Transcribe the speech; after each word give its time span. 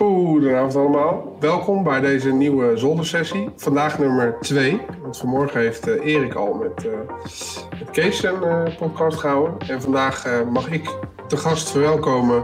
Goedenavond 0.00 0.76
allemaal. 0.76 1.36
Welkom 1.40 1.82
bij 1.82 2.00
deze 2.00 2.32
nieuwe 2.32 2.76
zoldersessie. 2.76 3.48
Vandaag 3.56 3.98
nummer 3.98 4.36
2. 4.40 4.80
Want 5.02 5.16
vanmorgen 5.16 5.60
heeft 5.60 5.88
uh, 5.88 6.04
Erik 6.04 6.34
al 6.34 6.54
met, 6.54 6.84
uh, 6.84 6.92
met 7.78 7.90
Kees 7.90 8.22
een 8.22 8.34
uh, 8.44 8.76
podcast 8.78 9.18
gehouden. 9.18 9.68
En 9.68 9.82
vandaag 9.82 10.44
mag 10.50 10.70
ik 10.70 10.94
te 11.26 11.36
gast 11.36 11.70
verwelkomen 11.70 12.40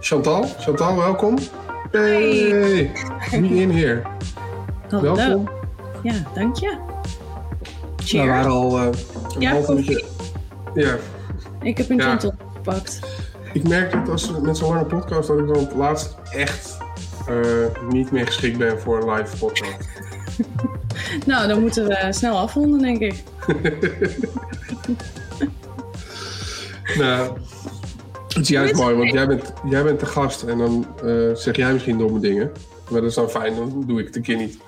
Chantal. 0.00 0.44
Chantal, 0.58 0.96
welkom. 0.96 1.36
Hey, 1.90 2.90
me 3.30 3.48
in 3.48 3.70
here. 3.70 4.02
Hallo. 4.90 5.14
Welkom. 5.14 5.48
Ja, 6.02 6.14
dank 6.34 6.56
je. 6.56 6.76
We 8.10 8.26
waren 8.26 8.50
al 8.50 8.78
een 8.80 8.94
Ja, 9.38 9.50
half. 9.52 9.68
Ja, 10.74 10.96
Ik 11.62 11.78
heb 11.78 11.90
een 11.90 11.96
Ja. 11.96 12.18
gepakt. 12.52 13.00
ik 13.52 13.68
merk 13.68 13.92
dat 13.92 14.08
als 14.08 14.40
met 14.40 14.56
zo'n 14.56 14.68
lange 14.68 14.84
podcast 14.84 15.28
dat 15.28 15.38
ik 15.38 15.46
dan 15.46 15.56
het 15.56 15.74
laatst 15.74 16.16
echt 16.30 16.72
eh, 16.73 16.73
niet 17.88 18.10
meer 18.10 18.26
geschikt 18.26 18.58
ben 18.58 18.80
voor 18.80 19.02
een 19.02 19.14
live 19.14 19.36
podcast. 19.36 19.88
Nou, 21.26 21.48
dan 21.48 21.60
moeten 21.60 21.86
we 21.86 22.06
snel 22.10 22.38
afronden, 22.38 22.80
denk 22.80 22.98
ik. 22.98 23.22
Nou, 26.98 27.38
het 28.28 28.36
is 28.42 28.48
juist 28.48 28.74
mooi, 28.74 28.94
want 28.94 29.12
jij 29.12 29.26
bent, 29.26 29.52
jij 29.68 29.82
bent 29.82 30.00
de 30.00 30.06
gast 30.06 30.42
en 30.42 30.58
dan 30.58 30.86
eh, 31.04 31.34
zeg 31.34 31.56
jij 31.56 31.72
misschien 31.72 31.98
domme 31.98 32.20
dingen. 32.20 32.52
Maar 32.90 33.00
dat 33.00 33.10
is 33.10 33.16
dan 33.16 33.30
fijn, 33.30 33.54
dan 33.54 33.84
doe 33.86 34.00
ik 34.00 34.06
het 34.06 34.16
een 34.16 34.22
keer 34.22 34.36
niet. 34.36 34.58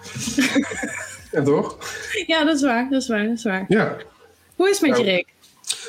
ja, 1.32 1.42
toch? 1.42 1.76
Ja, 2.26 2.44
dat 2.44 2.56
is 2.56 2.62
waar, 2.62 2.86
dat 2.90 3.02
is 3.02 3.08
waar, 3.08 3.24
dat 3.26 3.36
is 3.36 3.42
waar. 3.44 3.64
Ja, 3.68 3.96
Hoe 4.56 4.70
is 4.70 4.80
het 4.80 4.88
met 4.88 4.98
je, 4.98 5.04
Nou. 5.04 5.16
Rick? 5.16 5.28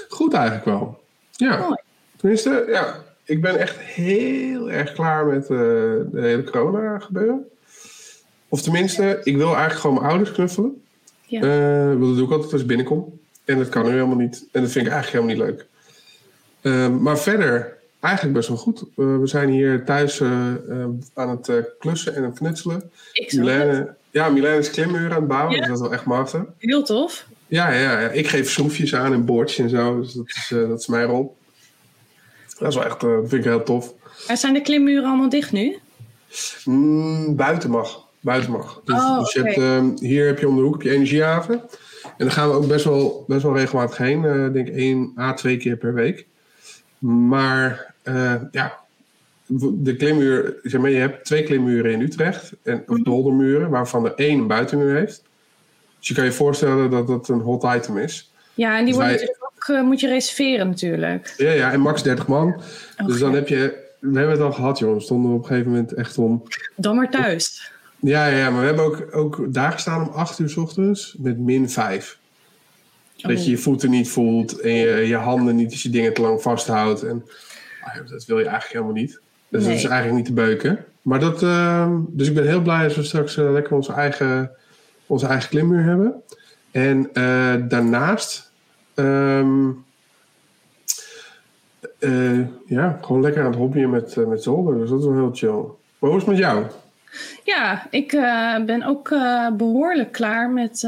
goed 0.09 0.33
eigenlijk 0.33 0.65
wel. 0.65 1.03
Ja, 1.31 1.57
Mooi. 1.57 1.77
tenminste, 2.17 2.65
ja. 2.69 3.03
Ik 3.27 3.41
ben 3.41 3.57
echt 3.57 3.77
heel 3.77 4.71
erg 4.71 4.93
klaar 4.93 5.25
met 5.25 5.43
eh, 5.43 5.47
de 5.47 6.07
hele 6.11 6.43
corona 6.43 6.99
gebeuren. 6.99 7.47
Of 8.49 8.61
tenminste, 8.61 9.21
ik 9.23 9.37
wil 9.37 9.47
eigenlijk 9.47 9.79
gewoon 9.79 9.95
mijn 9.95 10.07
ouders 10.07 10.31
knuffelen. 10.31 10.81
Ja. 11.25 11.39
Want 11.87 12.01
dat 12.01 12.15
doe 12.15 12.25
ik 12.25 12.31
altijd 12.31 12.51
als 12.51 12.61
ik 12.61 12.67
binnenkom. 12.67 13.19
En 13.45 13.57
dat 13.57 13.69
kan 13.69 13.83
nu 13.83 13.91
helemaal 13.91 14.17
niet. 14.17 14.47
En 14.51 14.61
dat 14.61 14.71
vind 14.71 14.85
ik 14.85 14.91
eigenlijk 14.91 15.25
helemaal 15.25 15.47
niet 15.47 15.57
leuk. 15.57 15.67
Eh, 16.61 16.97
maar 16.97 17.19
verder, 17.19 17.77
eigenlijk 17.99 18.35
best 18.35 18.47
wel 18.47 18.57
goed. 18.57 18.79
Eh, 18.79 19.19
we 19.19 19.27
zijn 19.27 19.49
hier 19.49 19.85
thuis 19.85 20.21
aan 21.13 21.29
het 21.29 21.75
klussen 21.79 22.15
en 22.15 22.23
het 22.23 22.37
knutselen. 22.37 22.91
Ik. 23.13 23.33
Milène, 23.33 23.95
ja, 24.11 24.29
Milène 24.29 24.57
is 24.57 24.69
klimmuren 24.69 25.11
aan 25.11 25.19
het 25.19 25.27
bouwen. 25.27 25.55
Ja. 25.55 25.59
Dus 25.59 25.67
dat 25.67 25.77
is 25.77 25.83
wel 25.83 25.93
echt 25.93 26.05
machtig. 26.05 26.43
Heel 26.57 26.83
tof. 26.83 27.27
Ja, 27.47 27.71
ja, 27.71 27.99
ja, 27.99 28.09
ik 28.09 28.27
geef 28.27 28.49
schroefjes 28.49 28.95
aan 28.95 29.13
en 29.13 29.25
bordjes 29.25 29.59
en 29.59 29.69
zo. 29.69 29.99
Dus 29.99 30.13
dat 30.13 30.27
is, 30.27 30.47
dat 30.49 30.79
is 30.79 30.87
mijn 30.87 31.05
rol. 31.07 31.35
Dat 32.59 32.69
is 32.69 32.75
wel 32.75 32.85
echt, 32.85 33.03
eh, 33.03 33.09
vind 33.19 33.33
ik 33.33 33.43
heel 33.43 33.63
tof. 33.63 33.93
Maar 34.27 34.37
zijn 34.37 34.53
de 34.53 34.61
klimmuren 34.61 35.05
allemaal 35.09 35.29
dicht 35.29 35.51
nu? 35.51 35.77
Mm, 36.65 37.35
buiten 37.35 37.69
mag. 37.69 38.05
Buiten 38.19 38.51
mag. 38.51 38.81
Dus, 38.85 38.95
Oh, 38.95 39.19
dus 39.19 39.33
je 39.33 39.41
hebt, 39.43 39.57
ehm, 39.57 39.89
hier 39.99 40.25
heb 40.25 40.39
je 40.39 40.47
om 40.47 40.55
de 40.55 40.61
hoek 40.61 40.73
heb 40.73 40.81
je 40.81 40.89
energiehaven. 40.91 41.61
En 42.03 42.25
daar 42.25 42.31
gaan 42.31 42.49
we 42.49 42.55
ook 42.55 42.67
best 42.67 42.85
wel, 42.85 43.23
best 43.27 43.43
wel 43.43 43.55
regelmatig 43.57 43.97
heen. 43.97 44.25
eh, 44.25 44.45
Ik 44.45 44.53
denk 44.53 44.67
één 44.67 45.13
à 45.19 45.33
twee 45.33 45.57
keer 45.57 45.75
per 45.77 45.93
week. 45.93 46.25
Maar 46.99 47.93
eh, 48.03 48.35
ja, 48.51 48.79
de 49.71 49.95
klimmuur, 49.95 50.55
zeg 50.63 50.81
maar, 50.81 50.89
je 50.89 50.97
hebt 50.97 51.25
twee 51.25 51.43
klimmuren 51.43 51.91
in 51.91 52.01
Utrecht. 52.01 52.51
En, 52.63 52.83
Mhm. 52.85 52.91
of 52.91 52.99
doldermuren, 53.03 53.69
waarvan 53.69 54.05
er 54.05 54.13
één 54.15 54.39
een 54.39 54.47
buitenmuur 54.47 54.95
heeft. 54.95 55.23
Dus 55.99 56.07
je 56.07 56.13
kan 56.13 56.23
je 56.23 56.31
voorstellen 56.31 56.89
dat 56.89 57.07
dat 57.07 57.29
een 57.29 57.39
hot 57.39 57.63
item 57.75 57.97
is. 57.97 58.31
Ja, 58.53 58.69
en 58.71 58.75
die 58.77 58.85
Dus 58.85 58.95
worden 58.95 59.11
wij- 59.15 59.25
natuurlijk 59.25 59.46
eh, 59.69 59.81
moet 59.81 59.99
je 59.99 60.07
reserveren 60.07 60.67
natuurlijk. 60.67 61.33
Ja, 61.37 61.51
ja, 61.51 61.71
en 61.71 61.79
max 61.79 62.03
30 62.03 62.27
man. 62.27 62.61
dus 63.05 63.19
dan 63.19 63.33
heb 63.33 63.47
je, 63.47 63.85
we 63.99 64.17
hebben 64.17 64.35
het 64.35 64.45
al 64.45 64.51
gehad 64.51 64.79
joh. 64.79 64.93
We 64.93 64.99
stonden 64.99 65.31
op 65.31 65.41
een 65.41 65.47
gegeven 65.47 65.71
moment 65.71 65.93
echt 65.93 66.17
om 66.17 66.43
Dan 66.75 66.95
maar 66.95 67.09
thuis. 67.09 67.71
Ja, 67.99 68.27
ja, 68.27 68.49
maar 68.49 68.59
we 68.59 68.65
hebben 68.65 68.85
ook, 68.85 69.07
ook 69.11 69.53
daar 69.53 69.71
gestaan 69.71 70.07
om 70.07 70.13
8 70.13 70.39
uur 70.39 70.49
's 70.49 70.57
ochtends 70.57 71.15
met 71.19 71.37
min 71.37 71.69
5. 71.69 72.17
Dat 73.15 73.45
je 73.45 73.51
je 73.51 73.57
voeten 73.57 73.89
niet 73.89 74.09
voelt 74.09 74.59
en 74.59 74.73
je, 74.73 75.07
je 75.07 75.15
handen 75.15 75.55
niet 75.55 75.71
als 75.71 75.83
je 75.83 75.89
dingen 75.89 76.13
te 76.13 76.21
lang 76.21 76.41
vasthoudt. 76.41 77.03
En 77.03 77.25
ah, 77.81 78.09
dat 78.09 78.25
wil 78.25 78.39
je 78.39 78.45
eigenlijk 78.45 78.73
helemaal 78.73 79.01
niet. 79.01 79.19
Dus 79.49 79.63
dat 79.63 79.73
is 79.73 79.83
eigenlijk 79.83 80.15
niet 80.15 80.25
te 80.25 80.33
beuken. 80.33 80.85
Maar 81.01 81.19
dat, 81.19 81.43
ehm, 81.43 81.99
dus 82.07 82.27
ik 82.27 82.33
ben 82.33 82.47
heel 82.47 82.61
blij 82.61 82.83
als 82.83 82.95
we 82.95 83.03
straks 83.03 83.37
eh, 83.37 83.51
lekker 83.51 83.75
onze 83.75 83.93
eigen, 83.93 84.51
onze 85.05 85.27
eigen 85.27 85.49
klimmuur 85.49 85.83
hebben. 85.83 86.21
En 86.71 87.09
eh, 87.13 87.55
daarnaast, 87.67 88.46
ehm, 88.97 89.69
eh, 91.99 92.39
ja, 92.65 92.99
gewoon 93.01 93.21
lekker 93.21 93.41
aan 93.43 93.49
het 93.49 93.59
hobbyen 93.59 93.89
met, 93.89 94.17
eh, 94.17 94.25
met 94.25 94.43
zolder. 94.43 94.77
Dus 94.77 94.89
dat 94.89 94.99
is 94.99 95.05
wel 95.05 95.13
heel 95.15 95.33
chill. 95.33 95.63
Maar 95.99 96.09
hoe 96.09 96.19
is 96.19 96.25
het 96.25 96.31
met 96.31 96.37
jou? 96.37 96.65
Ja, 97.43 97.87
ik 97.89 98.13
eh, 98.13 98.63
ben 98.65 98.83
ook 98.83 99.11
eh, 99.11 99.51
behoorlijk 99.51 100.11
klaar 100.11 100.49
met 100.49 100.81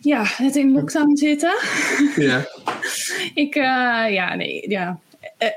ja, 0.00 0.22
het 0.24 0.56
in 0.56 0.72
lockdown 0.72 1.16
zitten. 1.16 1.54
Ja. 2.16 2.44
Ik, 3.34 3.54
ja, 3.54 4.34
nee, 4.34 4.70
ja. 4.70 4.98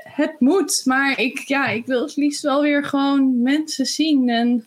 Het 0.02 0.40
moet, 0.40 0.82
maar 0.84 1.20
ik, 1.20 1.38
ja, 1.38 1.66
ik 1.68 1.86
wil 1.86 2.02
het 2.02 2.16
liefst 2.16 2.42
wel 2.42 2.62
weer 2.62 2.84
gewoon 2.84 3.42
mensen 3.42 3.86
zien 3.86 4.28
en 4.28 4.64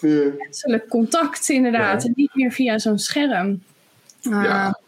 Ja. 0.00 0.30
menselijk 0.38 0.88
contact 0.88 1.48
inderdaad. 1.48 2.02
Ja. 2.02 2.08
En 2.08 2.12
niet 2.16 2.34
meer 2.34 2.52
via 2.52 2.78
zo'n 2.78 2.98
scherm. 2.98 3.62
Ja. 4.20 4.78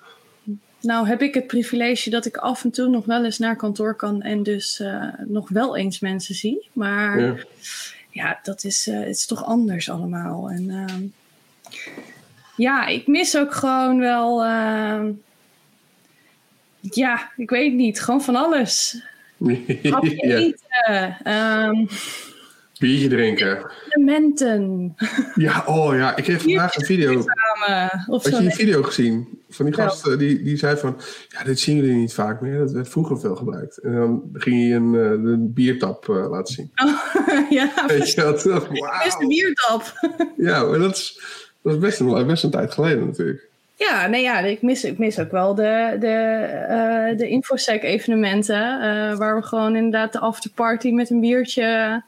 Nou 0.82 1.06
heb 1.06 1.22
ik 1.22 1.34
het 1.34 1.46
privilege 1.46 2.10
dat 2.10 2.26
ik 2.26 2.36
af 2.36 2.64
en 2.64 2.70
toe 2.70 2.88
nog 2.88 3.04
wel 3.04 3.24
eens 3.24 3.38
naar 3.38 3.56
kantoor 3.56 3.94
kan 3.94 4.22
en 4.22 4.42
dus 4.42 4.80
eh, 4.80 5.04
nog 5.26 5.48
wel 5.48 5.76
eens 5.76 6.00
mensen 6.00 6.34
zie. 6.34 6.68
Maar 6.72 7.20
ja, 7.20 7.34
Ja. 8.10 8.38
dat 8.42 8.64
is, 8.64 8.86
eh, 8.86 8.98
het 8.98 9.08
is 9.16 9.26
toch 9.26 9.44
anders 9.44 9.90
allemaal. 9.90 10.50
En 10.50 10.70
ehm, 10.70 11.02
ja, 12.56 12.86
ik 12.86 13.06
mis 13.06 13.36
ook 13.36 13.54
gewoon 13.54 13.98
wel, 13.98 14.44
ehm, 14.44 15.10
ja, 16.80 17.30
ik 17.36 17.50
weet 17.50 17.72
niet, 17.74 18.00
gewoon 18.00 18.22
van 18.22 18.36
alles. 18.36 19.02
Hapje 19.90 20.26
ja. 20.26 20.36
eten, 20.36 21.88
Biertje 22.80 23.08
drinken. 23.08 23.70
elementen, 23.88 24.94
Ja, 25.34 25.62
oh 25.66 25.94
ja. 25.94 26.16
Ik 26.16 26.26
heb 26.26 26.40
vandaag 26.40 26.76
een 26.76 26.84
video. 26.84 27.24
samen. 27.26 28.04
Of 28.06 28.22
Had 28.22 28.32
zo. 28.32 28.36
je 28.38 28.42
die 28.42 28.54
video 28.54 28.82
gezien? 28.82 29.42
Van 29.50 29.64
die 29.64 29.74
gast 29.74 30.06
eh, 30.06 30.18
die, 30.18 30.42
die 30.42 30.56
zei 30.56 30.76
van... 30.76 31.00
Ja, 31.28 31.44
dit 31.44 31.60
zien 31.60 31.76
jullie 31.76 31.94
niet 31.94 32.14
vaak 32.14 32.40
meer. 32.40 32.58
Dat 32.58 32.72
werd 32.72 32.88
vroeger 32.88 33.20
veel 33.20 33.36
gebruikt. 33.36 33.78
En 33.78 33.92
dan 33.94 34.22
ging 34.32 34.62
hij 34.62 34.76
een, 34.76 34.94
eh, 34.94 35.30
een 35.32 35.52
biertap 35.52 36.08
eh, 36.08 36.30
laten 36.30 36.54
zien. 36.54 36.70
ja, 37.58 37.70
Weet 37.86 38.12
je 38.12 38.22
wat? 38.22 38.42
best 39.04 39.20
een 39.20 39.28
biertap. 39.28 39.92
Ja, 40.36 40.62
maar 40.64 40.78
dat 40.78 40.96
is, 40.96 41.20
dat 41.62 41.72
is 41.72 41.78
best, 41.78 42.00
een, 42.00 42.26
best 42.26 42.44
een 42.44 42.50
tijd 42.50 42.72
geleden 42.72 43.06
natuurlijk. 43.06 43.48
Ja, 43.74 44.06
nee, 44.06 44.22
ja, 44.22 44.38
ik 44.38 44.62
mis, 44.62 44.84
ik 44.84 44.98
mis 44.98 45.18
ook 45.18 45.30
wel 45.30 45.54
de, 45.54 45.96
de, 46.00 47.14
de 47.16 47.28
infosec-evenementen. 47.28 48.80
eh, 48.80 49.18
waar 49.18 49.36
we 49.36 49.42
gewoon 49.42 49.76
inderdaad 49.76 50.12
de 50.12 50.18
afterparty 50.18 50.90
met 50.90 51.10
een 51.10 51.20
biertje. 51.20 52.02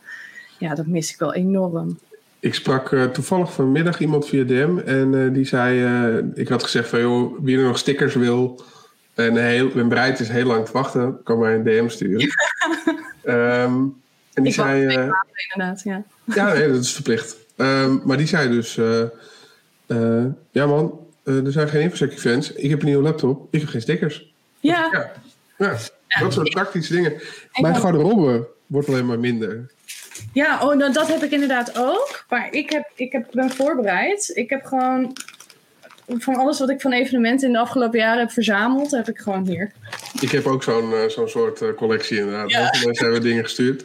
Ja, 0.62 0.74
dat 0.74 0.86
mis 0.86 1.12
ik 1.12 1.18
wel 1.18 1.34
enorm. 1.34 1.98
Ik 2.40 2.54
sprak 2.54 2.92
eh, 2.92 3.04
toevallig 3.04 3.52
vanmiddag 3.52 4.00
iemand 4.00 4.28
via 4.28 4.44
DM. 4.44 4.78
En 4.78 5.14
eh, 5.14 5.34
die 5.34 5.44
zei... 5.44 5.84
eh, 5.84 6.24
ik 6.34 6.48
had 6.48 6.62
gezegd 6.62 6.88
van... 6.88 7.00
joh, 7.00 7.38
wie 7.40 7.58
er 7.58 7.64
nog 7.64 7.78
stickers 7.78 8.14
wil... 8.14 8.62
en 9.14 9.36
heel, 9.36 9.68
ben 9.68 9.88
bereid 9.88 10.20
is 10.20 10.28
heel 10.28 10.46
lang 10.46 10.66
te 10.66 10.72
wachten... 10.72 11.20
kan 11.24 11.38
mij 11.38 11.54
een 11.54 11.62
DM 11.62 11.88
sturen. 11.88 12.28
Ehm, 13.22 13.72
en 14.34 14.42
die 14.42 14.46
Ik 14.46 14.52
zei... 14.52 14.86
maanden 14.86 15.14
inderdaad, 15.52 15.82
ja. 15.82 16.02
Ja, 16.24 16.52
nee, 16.52 16.68
dat 16.68 16.82
is 16.82 16.92
verplicht. 16.92 17.36
Ehm, 17.56 17.98
maar 18.04 18.16
die 18.16 18.26
zei 18.26 18.48
dus... 18.50 18.74
ja 20.50 20.66
man, 20.66 20.98
er 21.24 21.52
zijn 21.52 21.68
geen 21.68 21.82
infosec-events. 21.82 22.52
Ik 22.52 22.70
heb 22.70 22.80
een 22.80 22.86
nieuwe 22.86 23.02
laptop. 23.02 23.48
Ik 23.50 23.60
heb 23.60 23.68
geen 23.68 23.80
stickers. 23.80 24.34
Ja, 24.60 24.88
Ja, 25.58 25.76
ja. 26.08 26.20
dat 26.20 26.32
soort 26.32 26.50
praktische 26.50 26.92
dingen. 26.92 27.12
Mijn 27.60 27.76
garderobe 27.76 28.48
wordt 28.66 28.88
alleen 28.88 29.06
maar 29.06 29.18
minder. 29.20 29.70
Ja 30.32 30.60
oh, 30.62 30.76
nou, 30.76 30.92
dat 30.92 31.08
heb 31.08 31.22
ik 31.22 31.30
inderdaad 31.30 31.78
ook. 31.78 32.24
Maar 32.28 32.52
ik, 32.52 32.70
heb, 32.70 32.90
ik 32.94 33.12
heb, 33.12 33.26
ben 33.32 33.50
voorbereid. 33.50 34.30
Ik 34.34 34.50
heb 34.50 34.64
gewoon 34.64 35.16
van 36.06 36.36
alles 36.36 36.58
wat 36.58 36.70
ik 36.70 36.80
van 36.80 36.92
evenementen 36.92 37.46
in 37.46 37.52
de 37.52 37.58
afgelopen 37.58 37.98
jaren 37.98 38.20
heb 38.20 38.30
verzameld, 38.30 38.90
heb 38.90 39.08
ik 39.08 39.18
gewoon 39.18 39.46
hier. 39.46 39.72
Ik 40.20 40.30
heb 40.30 40.46
ook 40.46 40.62
zo'n 40.62 40.92
eh, 40.92 41.08
zo'n 41.08 41.28
soort 41.28 41.60
eh, 41.62 41.68
collectie 41.76 42.18
inderdaad. 42.18 42.50
Ja. 42.50 42.58
Heel 42.58 42.68
veel 42.72 42.86
mensen 42.86 43.04
hebben 43.04 43.22
dingen 43.22 43.42
gestuurd. 43.42 43.84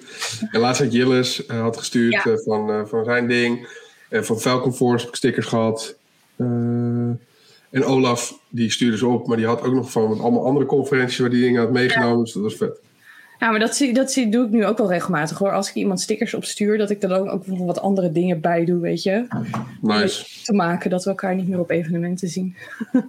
En 0.52 0.60
laatst 0.60 0.82
had 0.82 0.94
Jillis 0.94 1.46
eh, 1.46 1.62
had 1.62 1.78
gestuurd 1.78 2.24
Ja. 2.24 2.38
van, 2.38 2.88
van 2.88 3.04
zijn 3.06 3.28
ding. 3.28 3.68
En 4.10 4.26
van 4.26 4.40
Falcon 4.40 4.74
Force 4.74 5.00
heb 5.00 5.14
ik 5.14 5.16
stickers 5.16 5.46
gehad. 5.46 5.96
Eh, 6.36 6.48
en 7.70 7.84
Olaf, 7.84 8.40
die 8.50 8.72
stuurde 8.72 8.98
ze 8.98 9.08
op. 9.08 9.28
Maar 9.28 9.38
die 9.38 9.46
had 9.46 9.62
ook 9.62 9.74
nog 9.74 9.92
van 9.92 10.20
allemaal 10.20 10.46
andere 10.46 10.66
conferenties 10.66 11.18
waar 11.18 11.30
die 11.30 11.42
dingen 11.42 11.62
had 11.62 11.72
meegenomen. 11.72 12.24
Dus 12.24 12.34
dat 12.34 12.44
was 12.44 12.56
vet. 12.56 12.80
Ja, 13.40 13.50
maar 13.50 13.60
dat, 13.60 13.76
zie, 13.76 13.94
dat 13.94 14.12
zie, 14.12 14.30
doe 14.30 14.46
ik 14.46 14.52
nu 14.52 14.66
ook 14.66 14.78
wel 14.78 14.92
regelmatig 14.92 15.38
hoor. 15.38 15.52
Als 15.52 15.70
ik 15.70 15.76
iemand 15.76 16.02
stickers 16.02 16.34
opstuur, 16.34 16.78
dat 16.78 16.90
ik 16.90 17.04
er 17.04 17.10
dan 17.10 17.30
ook 17.30 17.44
wat 17.46 17.82
andere 17.82 18.12
dingen 18.12 18.42
bij 18.42 18.66
doe, 18.66 18.80
weet 18.80 19.04
je. 19.04 19.28
Nice. 19.82 20.44
Te 20.44 20.54
maken 20.54 20.90
dat 20.90 21.04
we 21.04 21.10
elkaar 21.10 21.36
niet 21.36 21.48
meer 21.48 21.60
op 21.60 21.70
evenementen 21.70 22.28
zien. 22.28 22.56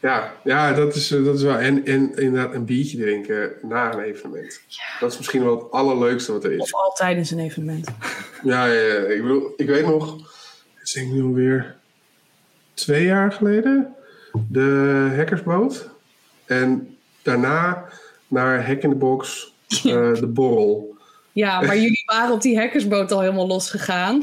Ja, 0.00 0.32
ja 0.44 0.72
dat, 0.72 0.94
is, 0.94 1.10
eh, 1.10 1.24
dat 1.24 1.34
is 1.34 1.42
wel. 1.42 1.56
En, 1.56 1.84
en 1.86 2.16
inderdaad 2.16 2.54
een 2.54 2.64
biertje 2.64 2.98
drinken 2.98 3.52
na 3.62 3.92
een 3.92 4.00
evenement. 4.00 4.60
Dat 5.00 5.10
is 5.12 5.16
misschien 5.16 5.44
wel 5.44 5.58
het 5.58 5.70
allerleukste 5.70 6.32
wat 6.32 6.44
er 6.44 6.52
is. 6.52 6.60
Of 6.60 6.74
al 6.74 6.92
tijdens 6.92 7.30
een 7.30 7.38
evenement. 7.38 7.88
Ja, 8.42 8.66
ja, 8.66 8.82
ja, 8.82 8.94
ik 8.94 9.22
bedoel, 9.22 9.52
ik 9.56 9.66
weet 9.66 9.86
nog, 9.86 10.16
het 10.74 10.86
is 10.86 10.92
denk 10.92 11.06
ik 11.06 11.12
nu 11.12 11.22
alweer 11.22 11.76
twee 12.74 13.04
jaar 13.04 13.32
geleden, 13.32 13.94
de 14.48 15.12
hackersboot. 15.16 15.90
En 16.46 16.96
daarna 17.22 17.88
naar 18.28 18.66
Hack 18.66 18.82
in 18.82 18.90
the 18.90 18.96
Box, 18.96 19.54
eh, 19.68 20.14
de 20.14 20.26
borrel. 20.26 20.96
Ja, 21.32 21.60
maar 21.66 21.76
jullie 21.76 22.02
waren 22.06 22.34
op 22.34 22.42
die 22.42 22.58
hackersboot 22.58 23.12
al 23.12 23.20
helemaal 23.20 23.46
losgegaan. 23.46 24.22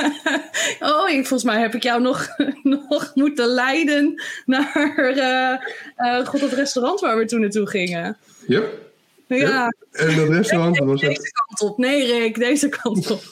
oh, 0.90 1.08
ik, 1.08 1.26
volgens 1.26 1.44
mij 1.44 1.60
heb 1.60 1.74
ik 1.74 1.82
jou 1.82 2.00
nog, 2.02 2.28
nog 2.62 3.10
moeten 3.14 3.46
leiden 3.46 4.22
naar 4.46 4.94
eh, 5.16 5.52
eh, 5.96 6.26
God, 6.26 6.40
het 6.40 6.52
restaurant 6.52 7.00
waar 7.00 7.18
we 7.18 7.24
toen 7.24 7.40
naartoe 7.40 7.68
gingen. 7.68 8.16
Ja. 8.46 8.62
Ja, 9.28 9.72
En 9.92 10.16
dat 10.16 10.28
restaurant 10.28 10.78
was 10.78 11.00
deze 11.00 11.12
het. 11.12 11.32
kant 11.32 11.70
op. 11.70 11.78
Nee, 11.78 12.06
Rick, 12.18 12.38
deze 12.38 12.68
kant 12.68 13.10
op. 13.10 13.22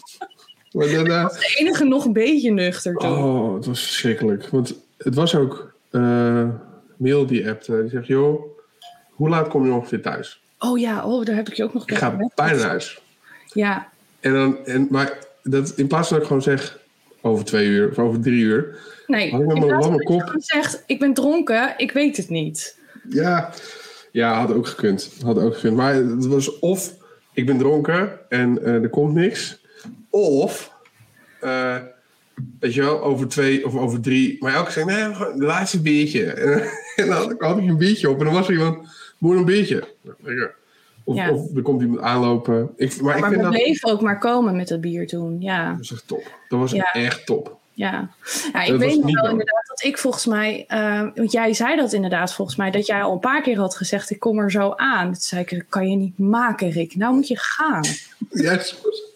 Maar 0.72 0.88
daarna, 0.88 1.28
De 1.28 1.54
enige 1.58 1.84
nog 1.84 2.04
een 2.04 2.12
beetje 2.12 2.50
nuchter 2.50 2.94
toen. 2.94 3.10
oh, 3.10 3.54
het 3.54 3.66
was 3.66 3.82
verschrikkelijk. 3.82 4.48
Want 4.48 4.74
het 4.98 5.14
was 5.14 5.34
ook 5.34 5.74
eh 5.90 6.48
Mail 6.96 7.26
die 7.26 7.48
appte. 7.48 7.80
Die 7.80 7.90
zegt, 7.90 8.06
joh, 8.06 8.42
hoe 9.10 9.28
laat 9.28 9.48
kom 9.48 9.66
je 9.66 9.72
ongeveer 9.72 10.02
thuis? 10.02 10.43
Oh 10.64 10.78
ja, 10.78 11.04
oh, 11.04 11.24
daar 11.24 11.36
heb 11.36 11.48
ik 11.48 11.54
je 11.54 11.64
ook 11.64 11.74
nog 11.74 11.86
Ik 11.86 11.96
ga 11.96 12.16
bijna 12.34 12.54
naar 12.54 12.66
huis. 12.68 13.00
Ja, 13.46 13.88
En 14.20 14.32
dan, 14.32 14.66
en, 14.66 14.86
maar 14.90 15.18
dat, 15.42 15.72
in 15.76 15.86
plaats 15.86 16.08
van 16.08 16.16
dat 16.16 16.26
ik 16.26 16.32
gewoon 16.32 16.42
zeg, 16.42 16.78
over 17.20 17.44
twee 17.44 17.66
uur 17.66 17.90
of 17.90 17.98
over 17.98 18.20
drie 18.20 18.42
uur. 18.42 18.78
nee. 19.06 19.30
Had 19.30 19.40
ik 19.40 19.48
In 19.48 19.66
plaats 19.66 19.86
van 19.86 19.96
dat 19.96 20.32
je 20.32 20.34
zegt, 20.36 20.82
ik 20.86 20.98
ben 20.98 21.14
dronken, 21.14 21.74
ik 21.76 21.92
weet 21.92 22.16
het 22.16 22.28
niet. 22.28 22.78
Ja, 23.08 23.50
ja, 24.10 24.34
had 24.34 24.52
ook 24.52 24.66
gekund. 24.66 25.10
Had 25.24 25.38
ook 25.38 25.54
gekund. 25.54 25.76
Maar 25.76 25.94
het 25.94 26.26
was 26.26 26.58
of 26.58 26.94
ik 27.32 27.46
ben 27.46 27.58
dronken 27.58 28.18
en 28.28 28.64
eh, 28.64 28.82
er 28.82 28.88
komt 28.88 29.14
niks. 29.14 29.60
Of, 30.10 30.72
eh, 31.40 31.76
weet 32.60 32.74
je 32.74 32.80
wel, 32.80 33.02
over 33.02 33.28
twee 33.28 33.66
of 33.66 33.76
over 33.76 34.00
drie. 34.00 34.36
Maar 34.40 34.54
elke 34.54 34.72
keer 34.72 34.72
zei, 34.72 34.84
nee, 34.84 35.14
gewoon 35.14 35.38
de 35.38 35.44
laatste 35.44 35.80
biertje. 35.80 36.24
En, 36.94 37.06
dan 37.06 37.34
had 37.38 37.58
ik 37.58 37.68
een 37.68 37.76
biertje 37.76 38.10
op 38.10 38.18
en 38.18 38.24
dan 38.24 38.34
was 38.34 38.46
er 38.46 38.52
iemand, 38.52 38.88
moet 39.24 39.36
een 39.36 39.44
biertje. 39.44 39.84
Lekker. 40.20 40.54
Of, 41.04 41.16
Ja. 41.16 41.30
of 41.30 41.56
er 41.56 41.62
komt 41.62 41.82
iemand 41.82 42.00
aanlopen. 42.00 42.70
Ik, 42.76 43.00
maar 43.00 43.14
ik 43.14 43.20
Maar 43.20 43.30
vind 43.30 43.42
we 43.42 43.48
dat, 43.48 43.56
bleven 43.62 43.90
ook 43.90 44.00
maar 44.00 44.18
komen 44.18 44.56
met 44.56 44.68
dat 44.68 44.80
bier 44.80 45.06
toen. 45.06 45.36
Ja, 45.40 45.68
dat 45.68 45.78
was 45.78 45.92
echt 45.92 46.06
top. 46.06 46.30
Dat 46.48 46.58
was 46.58 46.70
Ja. 46.72 46.92
echt 46.92 47.26
top. 47.26 47.56
ja. 47.72 48.10
ja 48.52 48.62
ik 48.62 48.70
Dat 48.70 48.78
weet 48.78 48.94
nog 48.94 49.04
wel 49.04 49.12
nodig. 49.14 49.30
inderdaad 49.30 49.64
dat 49.66 49.82
ik 49.84 49.98
volgens 49.98 50.26
mij... 50.26 50.64
eh, 50.68 51.02
want 51.14 51.32
jij 51.32 51.54
zei 51.54 51.76
dat 51.76 51.92
inderdaad 51.92 52.34
volgens 52.34 52.56
mij... 52.56 52.70
dat 52.70 52.86
jij 52.86 53.02
al 53.02 53.12
een 53.12 53.18
paar 53.18 53.42
keer 53.42 53.58
had 53.58 53.76
gezegd, 53.76 54.10
ik 54.10 54.20
kom 54.20 54.38
er 54.38 54.50
zo 54.50 54.72
aan. 54.76 55.04
Toen 55.12 55.14
zei 55.20 55.40
ik, 55.40 55.50
dat 55.50 55.64
kan 55.68 55.90
je 55.90 55.96
niet 55.96 56.18
maken, 56.18 56.70
Rick. 56.70 56.96
Nou 56.96 57.14
moet 57.14 57.28
je 57.28 57.38
gaan. 57.38 57.84
Ja, 58.30 58.58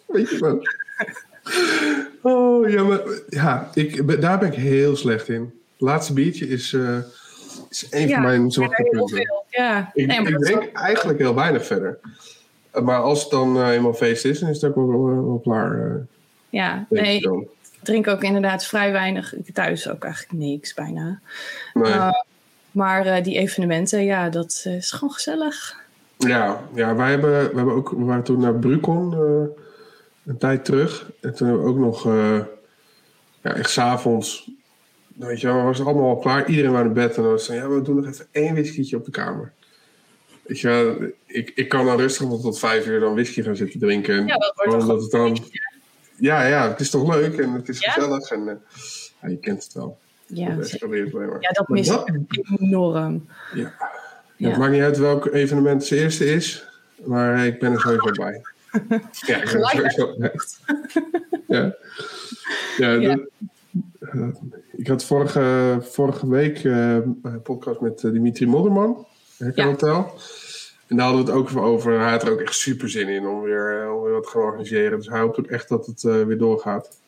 weet 0.06 0.30
je 0.30 0.38
wel. 0.40 0.60
Oh, 2.22 2.70
ja, 2.70 2.82
maar 2.82 3.00
ja, 3.28 3.70
ik, 3.74 4.20
daar 4.20 4.38
ben 4.38 4.48
ik 4.52 4.58
heel 4.58 4.96
slecht 4.96 5.28
in. 5.28 5.52
Laatste 5.76 6.12
biertje 6.12 6.48
is, 6.48 6.72
eh, 6.72 6.96
is 7.68 7.86
een 7.90 8.08
Ja, 8.08 8.14
van 8.14 8.22
mijn 8.22 8.50
Ja, 9.50 9.90
Ik, 9.94 10.06
nee, 10.06 10.38
drink 10.38 10.72
eigenlijk 10.72 11.18
heel 11.18 11.34
weinig 11.34 11.66
verder. 11.66 11.98
Eh, 12.70 12.82
Maar 12.82 12.98
als 12.98 13.20
het 13.22 13.30
dan 13.30 13.56
eh, 13.56 13.68
eenmaal 13.70 13.94
feest 13.94 14.24
is, 14.24 14.38
dan 14.38 14.48
is 14.48 14.60
het 14.60 14.70
ook 14.70 14.76
wel, 14.76 15.04
wel, 15.04 15.26
wel 15.26 15.40
klaar. 15.42 15.86
eh, 15.86 15.94
Ja, 16.50 16.86
nee, 16.90 17.20
ik 17.20 17.30
drink 17.82 18.08
ook 18.08 18.22
inderdaad 18.22 18.64
vrij 18.64 18.92
weinig. 18.92 19.36
Ik 19.36 19.54
thuis 19.54 19.88
ook 19.88 20.04
eigenlijk 20.04 20.32
niks 20.44 20.74
bijna. 20.74 21.20
Nee. 21.74 21.92
Eh, 21.92 22.10
maar 22.70 23.06
eh, 23.06 23.24
die 23.24 23.38
evenementen, 23.38 24.04
ja, 24.04 24.28
dat 24.28 24.62
eh, 24.66 24.76
is 24.76 24.90
gewoon 24.90 25.12
gezellig. 25.14 25.80
ja, 26.16 26.60
ja 26.74 26.94
wij, 26.94 27.10
hebben, 27.10 27.30
we, 27.50 27.56
hebben 27.56 27.74
ook, 27.74 27.90
we 27.90 28.04
waren 28.04 28.22
toen 28.24 28.40
naar 28.40 28.54
Brucon 28.54 29.12
eh, 29.12 29.62
een 30.26 30.38
tijd 30.38 30.64
terug. 30.64 31.10
En 31.20 31.34
toen 31.34 31.46
hebben 31.48 31.64
we 31.64 31.70
ook 31.70 31.78
nog, 31.78 32.06
eh, 32.06 32.38
ja, 33.42 33.54
echt 33.54 33.70
s'avonds, 33.70 34.50
weet 35.26 35.40
je 35.40 35.46
wel, 35.46 35.62
was 35.62 35.78
het 35.78 35.86
allemaal 35.86 36.08
al 36.08 36.16
klaar. 36.18 36.48
Iedereen 36.48 36.72
was 36.72 36.82
in 36.82 36.92
bed 36.92 37.16
en 37.16 37.22
dan 37.22 37.30
was 37.30 37.46
ja, 37.46 37.68
we 37.68 37.82
doen 37.82 37.96
nog 37.96 38.06
even 38.06 38.26
één 38.30 38.52
whiskytje 38.54 38.96
op 38.96 39.04
de 39.04 39.10
kamer. 39.10 39.52
Weet 40.42 40.60
je 40.60 40.68
wel, 40.68 40.96
ik, 41.26 41.52
ik 41.54 41.68
kan 41.68 41.84
dan 41.86 41.96
rustig 41.96 42.28
nog 42.28 42.40
tot 42.40 42.58
vijf 42.58 42.86
uur 42.86 43.00
dan 43.00 43.12
whisky 43.14 43.42
gaan 43.42 43.56
zitten 43.56 43.80
drinken. 43.80 44.14
En 44.18 44.26
Ja, 44.26 44.36
dat 44.36 44.52
wordt 44.54 44.82
omdat 44.82 45.02
het 45.02 45.10
dan, 45.10 45.38
ja, 46.16 46.46
ja, 46.46 46.68
het 46.68 46.80
is 46.80 46.90
toch 46.90 47.14
leuk 47.14 47.38
en 47.38 47.52
het 47.52 47.68
is 47.68 47.78
Ja? 47.80 47.90
gezellig. 47.92 48.30
En, 48.30 48.48
eh, 48.48 48.54
ja, 49.22 49.28
je 49.28 49.38
kent 49.38 49.64
het 49.64 49.72
wel. 49.72 49.98
Ja, 50.26 50.54
dat 50.54 50.70
ja 50.70 51.50
dat 51.52 51.68
mis 51.68 51.88
ik 51.90 52.58
enorm. 52.60 53.26
Ja. 53.54 53.74
Ja. 54.36 54.48
Het 54.48 54.58
maakt 54.58 54.72
niet 54.72 54.82
uit 54.82 54.98
welk 54.98 55.26
evenement 55.26 55.82
het 55.82 55.90
eerste 55.98 56.24
is, 56.26 56.66
maar 57.04 57.46
ik 57.46 57.58
ben 57.58 57.72
er 57.72 57.80
sowieso 57.80 58.10
bij. 58.12 58.42
Ja, 58.70 58.86
ik 58.86 59.26
ben 59.26 59.40
er 59.40 59.48
Gelijk 59.48 59.90
sowieso 59.90 60.14
bij. 60.18 60.32
Ja, 61.56 61.74
ja, 62.78 62.90
Ja. 62.92 63.14
dat- 63.16 63.28
eh, 63.98 64.28
ik 64.76 64.86
had 64.86 65.04
vorige, 65.04 65.78
vorige 65.80 66.28
week 66.28 66.64
eh, 66.64 66.94
een 67.22 67.42
podcast 67.42 67.80
met 67.80 68.04
eh, 68.04 68.10
Dimitri 68.10 68.46
Modderman, 68.46 69.06
Hacker 69.38 69.64
Ja. 69.64 69.64
Hotel. 69.64 70.14
En 70.86 70.96
daar 70.96 71.06
hadden 71.06 71.24
we 71.24 71.30
het 71.30 71.40
ook 71.40 71.48
even 71.48 71.60
over. 71.60 72.00
Hij 72.00 72.10
had 72.10 72.22
er 72.22 72.32
ook 72.32 72.40
echt 72.40 72.54
super 72.54 72.90
zin 72.90 73.08
in 73.08 73.26
om 73.26 73.40
weer, 73.40 73.92
om 73.92 74.02
weer 74.02 74.12
wat 74.12 74.22
te 74.22 74.28
gaan 74.28 74.42
organiseren. 74.42 74.98
Dus 74.98 75.08
hij 75.08 75.20
hoopt 75.20 75.38
ook 75.38 75.46
echt 75.46 75.68
dat 75.68 75.86
het 75.86 76.02
weer 76.02 76.38
doorgaat. 76.38 76.98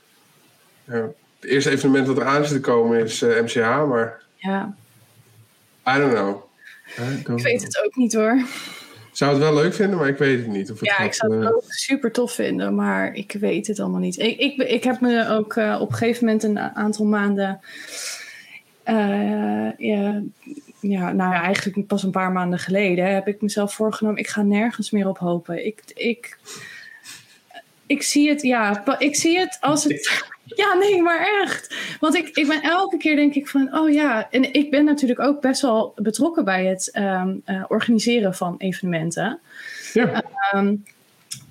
Het 0.85 1.15
eerste 1.41 1.71
evenement 1.71 2.07
dat 2.07 2.17
er 2.17 2.25
aan 2.25 2.45
zit 2.45 2.55
te 2.55 2.61
komen 2.71 3.01
is 3.01 3.21
MCH, 3.21 3.87
maar 3.87 4.23
Ja, 4.35 4.77
I 5.89 5.99
don't 5.99 6.13
know. 6.13 6.43
I 6.99 7.23
don't 7.23 7.39
ik 7.39 7.45
weet 7.45 7.63
het 7.63 7.83
ook 7.85 7.97
niet 7.97 8.15
hoor. 8.15 8.43
Ik 9.11 9.17
zou 9.17 9.31
het 9.31 9.41
wel 9.43 9.55
leuk 9.55 9.75
vinden, 9.75 9.99
maar 9.99 10.09
ik 10.09 10.19
weet 10.19 10.39
het 10.39 10.47
niet. 10.47 10.71
Of 10.71 10.81
het 10.81 10.89
Ja, 10.89 10.95
gaat, 10.95 11.07
ik 11.07 11.15
zou 11.15 11.35
het 11.35 11.45
eh, 11.49 11.55
ook 11.55 11.63
super 11.67 12.13
tof 12.13 12.33
vinden, 12.33 12.75
maar 12.75 13.15
ik 13.15 13.33
weet 13.33 13.67
het 13.67 13.81
allemaal 13.81 14.01
niet. 14.01 14.19
Ik, 14.19 14.39
ik, 14.39 14.57
ik 14.57 14.85
heb 14.85 15.01
me 15.01 15.29
ook 15.29 15.57
eh, 15.57 15.79
op 15.81 15.89
een 15.91 15.97
gegeven 15.97 16.25
moment 16.25 16.43
een 16.43 16.59
aantal 16.59 17.05
maanden. 17.07 17.61
eh, 18.83 19.79
ja, 19.79 20.23
ja, 20.81 21.13
nou 21.13 21.35
ja, 21.35 21.43
eigenlijk 21.43 21.87
pas 21.87 22.03
een 22.03 22.11
paar 22.11 22.33
maanden 22.33 22.59
geleden 22.59 23.15
heb 23.15 23.29
ik 23.29 23.41
mezelf 23.43 23.75
voorgenomen. 23.75 24.19
Ik 24.19 24.29
ga 24.29 24.43
nergens 24.43 24.91
meer 24.91 25.09
op 25.09 25.19
hopen. 25.19 25.67
Ik, 25.67 25.83
ik, 25.95 26.39
ik 27.87 28.03
zie 28.03 28.29
het, 28.29 28.43
ja, 28.43 28.85
ik 28.99 29.17
zie 29.17 29.39
het 29.39 29.59
als 29.61 29.85
het. 29.85 30.25
Ja, 30.61 30.75
nee, 30.75 31.03
maar 31.03 31.43
echt. 31.43 31.75
Want 32.01 32.17
ik, 32.17 32.29
ik 32.29 32.47
ben 32.47 32.63
elke 32.63 32.97
keer 32.97 33.17
denk 33.17 33.35
ik 33.35 33.49
van, 33.49 33.79
oh 33.79 33.91
ja. 33.93 34.31
En 34.31 34.53
ik 34.53 34.71
ben 34.71 34.85
natuurlijk 34.85 35.21
ook 35.21 35.41
best 35.41 35.63
wel 35.63 35.93
betrokken 35.97 36.45
bij 36.45 36.67
het 36.67 36.91
ehm, 36.91 37.35
eh, 37.45 37.65
organiseren 37.69 38.35
van 38.35 38.55
evenementen. 38.59 39.39
ja. 39.93 40.23
Ehm, 40.51 40.75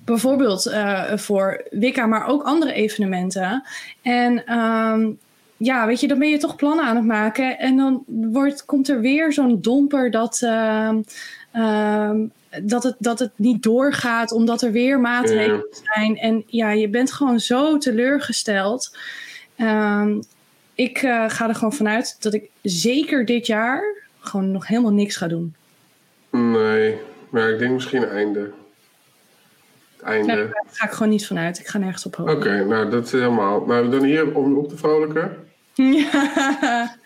bijvoorbeeld 0.04 0.66
eh, 0.66 1.16
voor 1.16 1.64
Wicca, 1.70 2.06
maar 2.06 2.26
ook 2.26 2.42
andere 2.42 2.72
evenementen. 2.72 3.62
En 4.02 4.46
ehm, 4.46 5.10
ja, 5.56 5.86
weet 5.86 6.00
je, 6.00 6.08
dan 6.08 6.18
ben 6.18 6.30
je 6.30 6.38
toch 6.38 6.56
plannen 6.56 6.84
aan 6.84 6.96
het 6.96 7.04
maken. 7.04 7.58
En 7.58 7.76
dan 7.76 8.04
wordt, 8.06 8.64
komt 8.64 8.88
er 8.88 9.00
weer 9.00 9.32
zo'n 9.32 9.60
domper 9.60 10.10
dat, 10.10 10.40
dat, 12.62 12.82
het, 12.82 12.96
dat 12.98 13.18
het 13.18 13.30
niet 13.36 13.62
doorgaat, 13.62 14.32
omdat 14.32 14.62
er 14.62 14.72
weer 14.72 15.00
maatregelen 15.00 15.66
zijn. 15.94 16.18
En 16.18 16.44
ja, 16.46 16.70
je 16.70 16.88
bent 16.88 17.12
gewoon 17.12 17.40
zo 17.40 17.78
teleurgesteld. 17.78 18.96
Ehm, 19.56 20.20
ik 20.74 20.98
eh, 20.98 21.24
ga 21.28 21.48
er 21.48 21.54
gewoon 21.54 21.72
vanuit 21.72 22.16
dat 22.20 22.34
ik 22.34 22.50
zeker 22.62 23.24
dit 23.24 23.46
jaar 23.46 23.82
gewoon 24.18 24.50
nog 24.50 24.66
helemaal 24.66 24.92
niks 24.92 25.16
ga 25.16 25.28
doen. 25.28 25.54
Nee, 26.30 26.98
maar 27.30 27.50
ik 27.50 27.58
denk 27.58 27.72
misschien 27.72 28.04
einde. 28.04 28.50
Einde. 30.02 30.34
Nee, 30.34 30.36
daar 30.36 30.64
ga 30.70 30.86
ik 30.86 30.92
gewoon 30.92 31.08
niet 31.08 31.26
vanuit. 31.26 31.58
Ik 31.58 31.66
ga 31.66 31.78
nergens 31.78 32.06
op 32.06 32.16
hopen. 32.16 32.36
Oké, 32.36 32.64
nou 32.64 32.90
dat 32.90 33.06
is 33.06 33.12
helemaal. 33.12 33.64
Nou, 33.66 33.90
dan 33.90 34.02
hier 34.04 34.34
om 34.34 34.56
op 34.56 34.68
te 34.68 34.76
vrolijken. 34.76 35.36
Ja. 35.74 36.96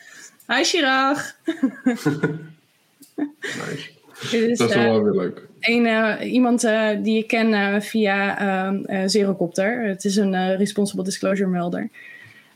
Hi 0.47 0.65
Chirag. 0.65 1.35
Nice. 3.41 3.94
Is 4.33 4.59
Dat 4.59 4.71
is 4.71 4.77
eh, 4.77 4.83
wel 4.85 5.03
weer 5.03 5.13
leuk. 5.13 5.47
een, 5.61 5.87
eh, 5.87 6.33
iemand 6.33 6.65
eh, 6.65 6.89
die 7.03 7.19
ik 7.19 7.27
ken 7.27 7.55
eh, 7.55 7.81
via 7.81 8.39
ehm 8.39 8.85
eh, 8.85 9.03
Zerocopter. 9.07 9.83
Het 9.83 10.05
is 10.05 10.17
een 10.17 10.35
eh, 10.35 10.57
responsible 10.57 11.05
disclosure 11.05 11.51
melder. 11.51 11.89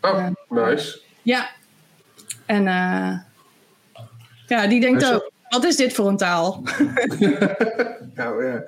Oh, 0.00 0.26
nice. 0.48 0.98
Ja. 1.22 1.50
En 2.46 2.66
eh, 2.66 3.18
ja, 4.46 4.66
die 4.66 4.80
denkt 4.80 5.12
ook, 5.14 5.30
wat 5.48 5.64
is 5.64 5.76
dit 5.76 5.92
voor 5.92 6.08
een 6.08 6.16
taal? 6.16 6.62
Nou 8.14 8.44
ja. 8.46 8.64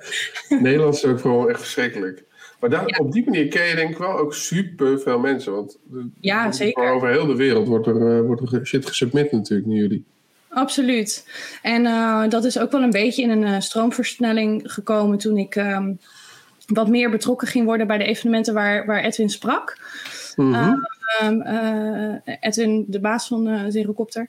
Nederlands 0.49 1.03
is 1.03 1.09
ook 1.09 1.19
gewoon 1.19 1.49
echt 1.49 1.59
verschrikkelijk. 1.59 2.23
Maar 2.59 2.69
daar, 2.69 2.83
Ja. 2.87 2.97
op 2.97 3.11
die 3.11 3.25
manier 3.25 3.47
ken 3.47 3.65
je 3.67 3.75
denk 3.75 3.89
ik 3.89 3.97
wel 3.97 4.17
ook 4.17 4.33
super 4.33 4.99
veel 4.99 5.19
mensen. 5.19 5.53
Want 5.53 5.77
Ja, 6.19 6.51
zeker. 6.51 6.91
over 6.91 7.09
heel 7.09 7.25
de 7.25 7.35
wereld 7.35 7.67
wordt 7.67 7.87
er, 7.87 8.17
eh, 8.17 8.21
wordt 8.21 8.53
er 8.53 8.65
shit 8.65 8.85
gesubmit 8.85 9.31
natuurlijk 9.31 9.67
naar 9.69 9.77
jullie. 9.77 10.05
Absoluut. 10.53 11.27
En 11.61 11.85
eh, 11.85 12.23
dat 12.29 12.43
is 12.43 12.59
ook 12.59 12.71
wel 12.71 12.81
een 12.81 12.89
beetje 12.89 13.21
in 13.21 13.29
een 13.29 13.43
eh, 13.43 13.59
stroomversnelling 13.59 14.71
gekomen 14.71 15.17
toen 15.17 15.37
ik 15.37 15.55
ehm, 15.55 15.93
wat 16.65 16.87
meer 16.87 17.09
betrokken 17.09 17.47
ging 17.47 17.65
worden 17.65 17.87
bij 17.87 17.97
de 17.97 18.03
evenementen 18.03 18.53
waar, 18.53 18.85
waar 18.85 19.03
Edwin 19.03 19.29
sprak. 19.29 19.77
Mhm. 20.35 20.73
Ehm, 21.19 21.41
eh, 21.41 22.35
Edwin, 22.39 22.85
de 22.87 22.99
baas 22.99 23.27
van 23.27 23.47
eh 23.47 23.63
Zerocopter. 23.67 24.27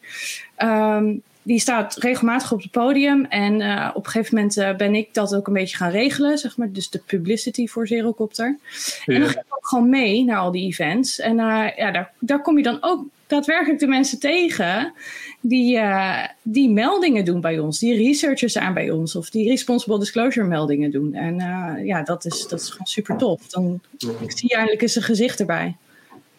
Ehm, 0.56 1.16
die 1.42 1.58
staat 1.58 1.96
regelmatig 1.96 2.52
op 2.52 2.62
het 2.62 2.70
podium. 2.70 3.24
En 3.24 3.54
op 3.94 4.04
een 4.04 4.10
gegeven 4.10 4.34
moment 4.34 4.76
ben 4.76 4.94
ik 4.94 5.14
dat 5.14 5.34
ook 5.34 5.46
een 5.46 5.52
beetje 5.52 5.76
gaan 5.76 5.90
regelen. 5.90 6.38
Zeg 6.38 6.56
maar. 6.56 6.72
Dus 6.72 6.90
de 6.90 7.02
publicity 7.06 7.66
voor 7.66 7.86
Zerocopter. 7.86 8.58
En 9.06 9.20
dan 9.20 9.28
ging 9.28 9.44
ik 9.44 9.56
ook 9.56 9.66
gewoon 9.66 9.88
mee 9.88 10.24
naar 10.24 10.38
al 10.38 10.50
die 10.50 10.66
events. 10.66 11.18
En 11.18 11.38
uh, 11.38 11.66
ja, 11.76 11.90
daar, 11.90 12.12
daar 12.18 12.42
kom 12.42 12.56
je 12.56 12.62
dan 12.62 12.78
ook 12.80 13.04
daadwerkelijk 13.32 13.80
de 13.80 13.86
mensen 13.86 14.18
tegen 14.18 14.92
die, 15.40 15.76
uh, 15.76 16.26
die 16.42 16.70
meldingen 16.70 17.24
doen 17.24 17.40
bij 17.40 17.58
ons, 17.58 17.78
die 17.78 17.96
researchers 17.96 18.58
aan 18.58 18.74
bij 18.74 18.90
ons 18.90 19.16
of 19.16 19.30
die 19.30 19.48
responsible 19.48 19.98
disclosure 19.98 20.46
meldingen 20.46 20.90
doen. 20.90 21.14
En 21.14 21.34
uh, 21.40 21.86
ja, 21.86 22.02
dat 22.02 22.24
is, 22.24 22.46
dat 22.48 22.60
is 22.60 22.70
gewoon 22.70 22.86
super 22.86 23.16
tof. 23.16 23.48
Dan 23.48 23.80
ik 24.20 24.38
zie 24.38 24.48
je 24.48 24.54
eindelijk 24.54 24.82
eens 24.82 24.96
een 24.96 25.02
gezicht 25.02 25.40
erbij. 25.40 25.76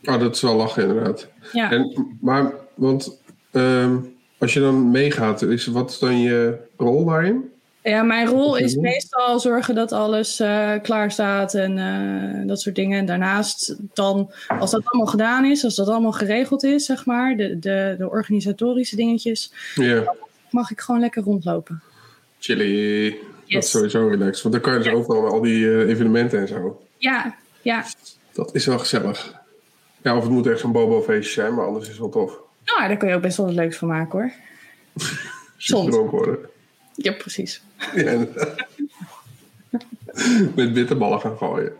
Oh, 0.04 0.20
dat 0.20 0.36
is 0.36 0.42
wel 0.42 0.56
lachen 0.56 0.88
inderdaad. 0.88 1.28
Ja. 1.54 1.72
En, 1.72 2.18
maar, 2.22 2.54
want 2.76 3.20
um, 3.52 4.16
als 4.38 4.54
je 4.54 4.60
dan 4.60 4.92
meegaat, 4.92 5.42
is, 5.42 5.66
wat 5.66 5.90
is 5.90 6.00
dan 6.00 6.20
je 6.20 6.58
rol 6.78 7.06
daarin? 7.06 7.52
Ja, 7.84 8.04
mijn 8.04 8.28
rol 8.28 8.56
is 8.56 8.76
meestal 8.76 9.40
zorgen 9.40 9.76
dat 9.76 9.92
alles 9.92 10.40
uh, 10.40 10.74
klaar 10.82 11.12
staat 11.12 11.54
en 11.54 11.78
uh, 11.78 12.48
dat 12.48 12.62
soort 12.62 12.76
dingen. 12.76 13.00
En 13.00 13.06
daarnaast 13.06 13.76
dan, 13.94 14.32
als 14.48 14.72
dat 14.72 14.82
allemaal 14.86 15.12
gedaan 15.12 15.46
is, 15.46 15.64
als 15.64 15.76
dat 15.76 15.88
allemaal 15.88 16.12
geregeld 16.12 16.64
is, 16.64 16.86
zeg 16.86 17.06
maar, 17.06 17.36
de, 17.36 17.60
de, 17.60 17.96
de 17.98 18.10
organisatorische 18.10 18.96
dingetjes, 18.96 19.54
yeah. 19.76 20.08
mag 20.50 20.72
ik 20.72 20.80
gewoon 20.80 21.02
lekker 21.02 21.24
rondlopen. 21.24 21.82
Chilly. 22.40 23.06
Yes. 23.06 23.18
Dat 23.46 23.64
is 23.64 23.70
sowieso 23.70 24.08
relaxed. 24.08 24.42
Want 24.44 24.54
dan 24.56 24.64
kan 24.64 24.74
je 24.74 24.80
dus 24.80 24.88
ja. 24.88 24.94
overal 24.94 25.32
al 25.32 25.42
die 25.42 25.60
uh, 25.60 25.90
evenementen 25.90 26.40
en 26.40 26.48
zo. 26.48 26.82
Ja, 26.98 27.36
ja. 27.62 27.86
Dat 28.32 28.56
is 28.56 28.66
wel 28.66 28.80
gezellig. 28.80 29.42
Ja, 30.02 30.18
of 30.18 30.24
het 30.24 30.32
moet 30.32 30.48
echt 30.48 30.60
zo'n 30.60 30.72
bobo-feestje 30.72 31.42
zijn, 31.42 31.54
maar 31.54 31.66
anders 31.66 31.84
is 31.84 31.92
het 31.92 32.00
wel 32.00 32.10
tof. 32.10 32.40
Nou, 32.66 32.88
daar 32.88 32.98
kun 32.98 33.08
je 33.08 33.16
ook 33.16 33.22
best 33.22 33.38
wel 33.38 33.46
wat 33.46 33.56
leuks 33.56 33.78
van 33.78 33.88
maken 33.88 34.20
hoor. 34.20 34.32
Soms. 35.58 35.96
worden. 35.96 36.52
Ja, 36.96 37.12
precies. 37.12 37.62
Ja, 37.96 38.26
Met 40.56 40.74
bitterballen 40.74 41.20
gaan 41.20 41.38
gooien. 41.38 41.72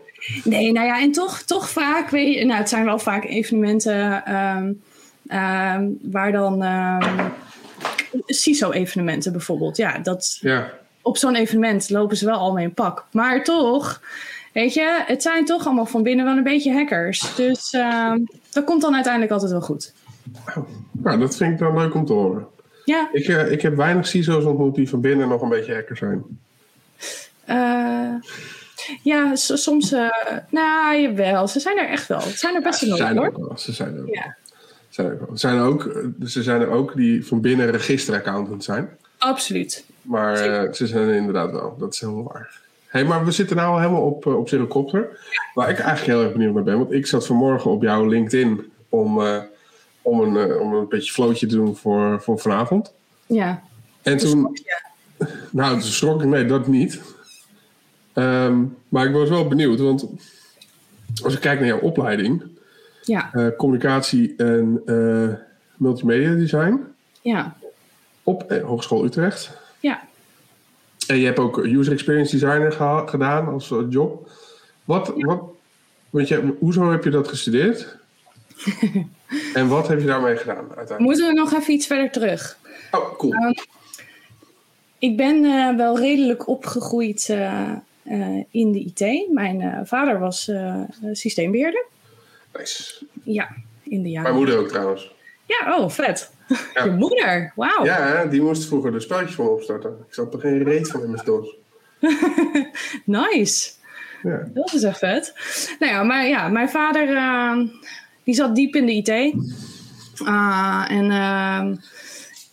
Nee, 0.44 0.72
nou 0.72 0.86
ja, 0.86 1.00
en 1.00 1.12
toch, 1.12 1.42
toch 1.42 1.70
vaak, 1.70 2.10
weet 2.10 2.34
je, 2.34 2.44
nou, 2.44 2.58
het 2.58 2.68
zijn 2.68 2.84
wel 2.84 2.98
vaak 2.98 3.24
evenementen 3.24 4.34
um, 4.34 4.82
um, 5.38 5.98
waar 6.02 6.32
dan 6.32 6.62
um, 6.62 7.32
CISO-evenementen 8.26 9.32
bijvoorbeeld. 9.32 9.76
Ja, 9.76 9.98
dat, 9.98 10.38
ja. 10.40 10.72
op 11.02 11.16
zo'n 11.16 11.34
evenement 11.34 11.90
lopen 11.90 12.16
ze 12.16 12.24
wel 12.24 12.38
al 12.38 12.52
mee 12.52 12.64
in 12.64 12.74
pak. 12.74 13.06
Maar 13.12 13.44
toch, 13.44 14.02
weet 14.52 14.74
je, 14.74 15.02
het 15.06 15.22
zijn 15.22 15.44
toch 15.44 15.66
allemaal 15.66 15.86
van 15.86 16.02
binnen 16.02 16.24
wel 16.24 16.36
een 16.36 16.42
beetje 16.42 16.72
hackers. 16.72 17.34
Dus 17.36 17.70
dat 18.50 18.64
komt 18.64 18.80
dan 18.80 18.94
uiteindelijk 18.94 19.32
altijd 19.32 19.50
wel 19.50 19.60
goed. 19.60 19.92
Nou, 20.92 21.18
dat 21.18 21.36
vind 21.36 21.52
ik 21.52 21.58
dan 21.58 21.78
leuk 21.78 21.94
om 21.94 22.04
te 22.04 22.12
horen. 22.12 22.46
Ja. 22.84 23.08
Ik, 23.12 23.28
uh, 23.28 23.50
ik 23.50 23.62
heb 23.62 23.76
weinig 23.76 24.06
CISO's 24.06 24.44
ontmoet 24.44 24.74
die 24.74 24.88
van 24.88 25.00
binnen 25.00 25.28
nog 25.28 25.42
een 25.42 25.48
beetje 25.48 25.74
hacker 25.74 25.96
zijn. 25.96 26.24
Uh, 27.48 28.14
ja, 29.02 29.34
soms. 29.36 29.92
Uh, 29.92 30.08
nou, 30.50 31.00
jawel. 31.00 31.48
Ze 31.48 31.60
zijn 31.60 31.78
er 31.78 31.88
echt 31.88 32.06
wel. 32.06 32.20
Ze 32.20 32.36
zijn 32.36 32.54
er 32.54 32.62
best 32.62 32.80
ja, 32.80 32.96
wel 32.96 33.16
hoor. 33.16 33.24
Er 33.24 33.46
wel. 33.46 33.58
Ze 33.58 33.72
zijn 33.72 33.96
er 33.96 34.08
ja. 34.10 34.36
Zijn 34.88 35.08
er, 35.08 35.18
wel. 35.18 35.36
Zijn 35.36 35.56
er 35.56 35.64
ook, 35.64 36.04
ze 36.26 36.42
zijn 36.42 36.60
er 36.60 36.68
ook 36.68 36.96
die 36.96 37.26
van 37.26 37.40
binnen 37.40 37.70
registeraccountant 37.70 38.64
zijn. 38.64 38.88
Absoluut. 39.18 39.84
Maar 40.02 40.36
ze 40.74 40.86
zijn 40.86 41.08
er 41.08 41.14
inderdaad 41.14 41.50
wel. 41.50 41.76
Dat 41.78 41.92
is 41.92 42.00
helemaal 42.00 42.32
waar. 42.32 42.60
hey, 42.86 43.04
maar 43.04 43.24
we 43.24 43.30
zitten 43.30 43.56
nou 43.56 43.80
helemaal 43.80 44.02
op, 44.02 44.26
op 44.26 44.48
Zerocopter. 44.48 45.18
Waar 45.54 45.70
ik 45.70 45.78
eigenlijk 45.78 46.18
heel 46.18 46.22
erg 46.22 46.32
benieuwd 46.32 46.54
naar 46.54 46.62
ben. 46.62 46.78
Want 46.78 46.92
ik 46.92 47.06
zat 47.06 47.26
vanmorgen 47.26 47.70
op 47.70 47.82
jouw 47.82 48.06
LinkedIn 48.06 48.72
om 48.88 49.20
om 50.04 50.20
een, 50.20 50.48
uh, 50.48 50.60
om 50.60 50.74
een 50.74 50.88
beetje 50.88 51.12
flootje 51.12 51.46
te 51.46 51.56
doen 51.56 51.76
voor, 51.76 52.22
voor 52.22 52.38
vanavond. 52.38 52.92
Ja. 53.26 53.62
En 54.02 54.16
toen. 54.16 54.48
Nou, 55.50 55.72
toen 55.72 55.90
schrok 55.90 56.22
ik, 56.22 56.28
nee, 56.28 56.44
dat 56.44 56.66
niet. 56.66 57.00
Um, 58.14 58.76
maar 58.88 59.06
ik 59.06 59.12
was 59.12 59.28
wel 59.28 59.48
benieuwd, 59.48 59.80
want 59.80 60.06
als 61.22 61.34
ik 61.34 61.40
kijk 61.40 61.58
naar 61.58 61.68
jouw 61.68 61.80
opleiding, 61.80 62.44
ja. 63.02 63.30
Uh, 63.34 63.56
communicatie 63.56 64.34
en 64.36 64.82
uh, 64.86 65.28
multimedia 65.76 66.34
design. 66.34 66.80
Ja. 67.22 67.56
Op 68.22 68.60
Hogeschool 68.62 69.04
Utrecht. 69.04 69.50
Ja. 69.80 70.02
En 71.06 71.16
je 71.16 71.26
hebt 71.26 71.38
ook 71.38 71.58
user 71.58 71.92
experience 71.92 72.38
designer 72.38 72.72
gedaan 73.08 73.48
als 73.48 73.72
job. 73.88 74.30
Wat, 74.84 75.12
ja. 75.16 75.26
wat, 75.26 75.42
want 76.10 76.28
je, 76.28 76.54
hoezo 76.58 76.90
heb 76.90 77.04
je 77.04 77.10
dat 77.10 77.28
gestudeerd? 77.28 77.96
En 79.54 79.68
wat 79.68 79.88
heb 79.88 80.00
je 80.00 80.06
daarmee 80.06 80.36
gedaan 80.36 80.56
uiteindelijk? 80.56 81.00
Moeten 81.00 81.26
we 81.26 81.32
nog 81.32 81.52
even 81.52 81.72
iets 81.72 81.86
verder 81.86 82.10
terug? 82.10 82.58
Oh, 82.90 83.18
cool. 83.18 83.32
Um, 83.32 83.54
ik 84.98 85.16
ben 85.16 85.44
uh, 85.44 85.76
wel 85.76 85.98
redelijk 85.98 86.48
opgegroeid 86.48 87.28
uh, 87.30 87.70
uh, 88.04 88.44
in 88.50 88.72
de 88.72 88.78
IT. 88.78 89.32
Mijn 89.32 89.86
vader 89.86 90.18
was 90.18 90.50
systeembeheerder. 91.12 91.84
Nice. 92.52 93.06
Ja, 93.22 93.48
in 93.82 94.02
de 94.02 94.08
jaren. 94.08 94.22
Mijn 94.22 94.34
moeder 94.34 94.58
ook 94.58 94.68
trouwens. 94.68 95.14
Ja, 95.46 95.78
oh, 95.78 95.90
vet. 95.90 96.32
Ja. 96.74 96.84
Je 96.84 96.90
moeder, 96.90 97.52
wauw. 97.54 97.84
Ja, 97.84 98.24
die 98.24 98.42
moest 98.42 98.66
vroeger 98.66 98.92
de 98.92 99.00
spelletjes 99.00 99.34
voor 99.34 99.50
opstarten. 99.50 100.04
Ik 100.08 100.14
zat 100.14 100.34
er 100.34 100.40
geen 100.40 100.62
reet 100.62 100.88
van 100.88 101.02
in 101.02 101.10
mijn 101.10 101.24
dos. 101.24 101.56
nice. 103.04 103.72
Ja. 104.22 104.48
Dat 104.54 104.72
is 104.72 104.82
echt 104.82 104.98
vet. 104.98 105.32
Nou 105.78 105.92
ja, 105.92 106.02
maar 106.02 106.26
ja, 106.26 106.48
mijn 106.48 106.70
vader 106.70 107.06
die 108.24 108.34
zat 108.34 108.54
diep 108.54 108.74
in 108.74 108.86
de 108.86 108.92
IT. 108.92 109.08
Uh, 110.22 110.84
en 110.88 111.04
uh, 111.04 111.76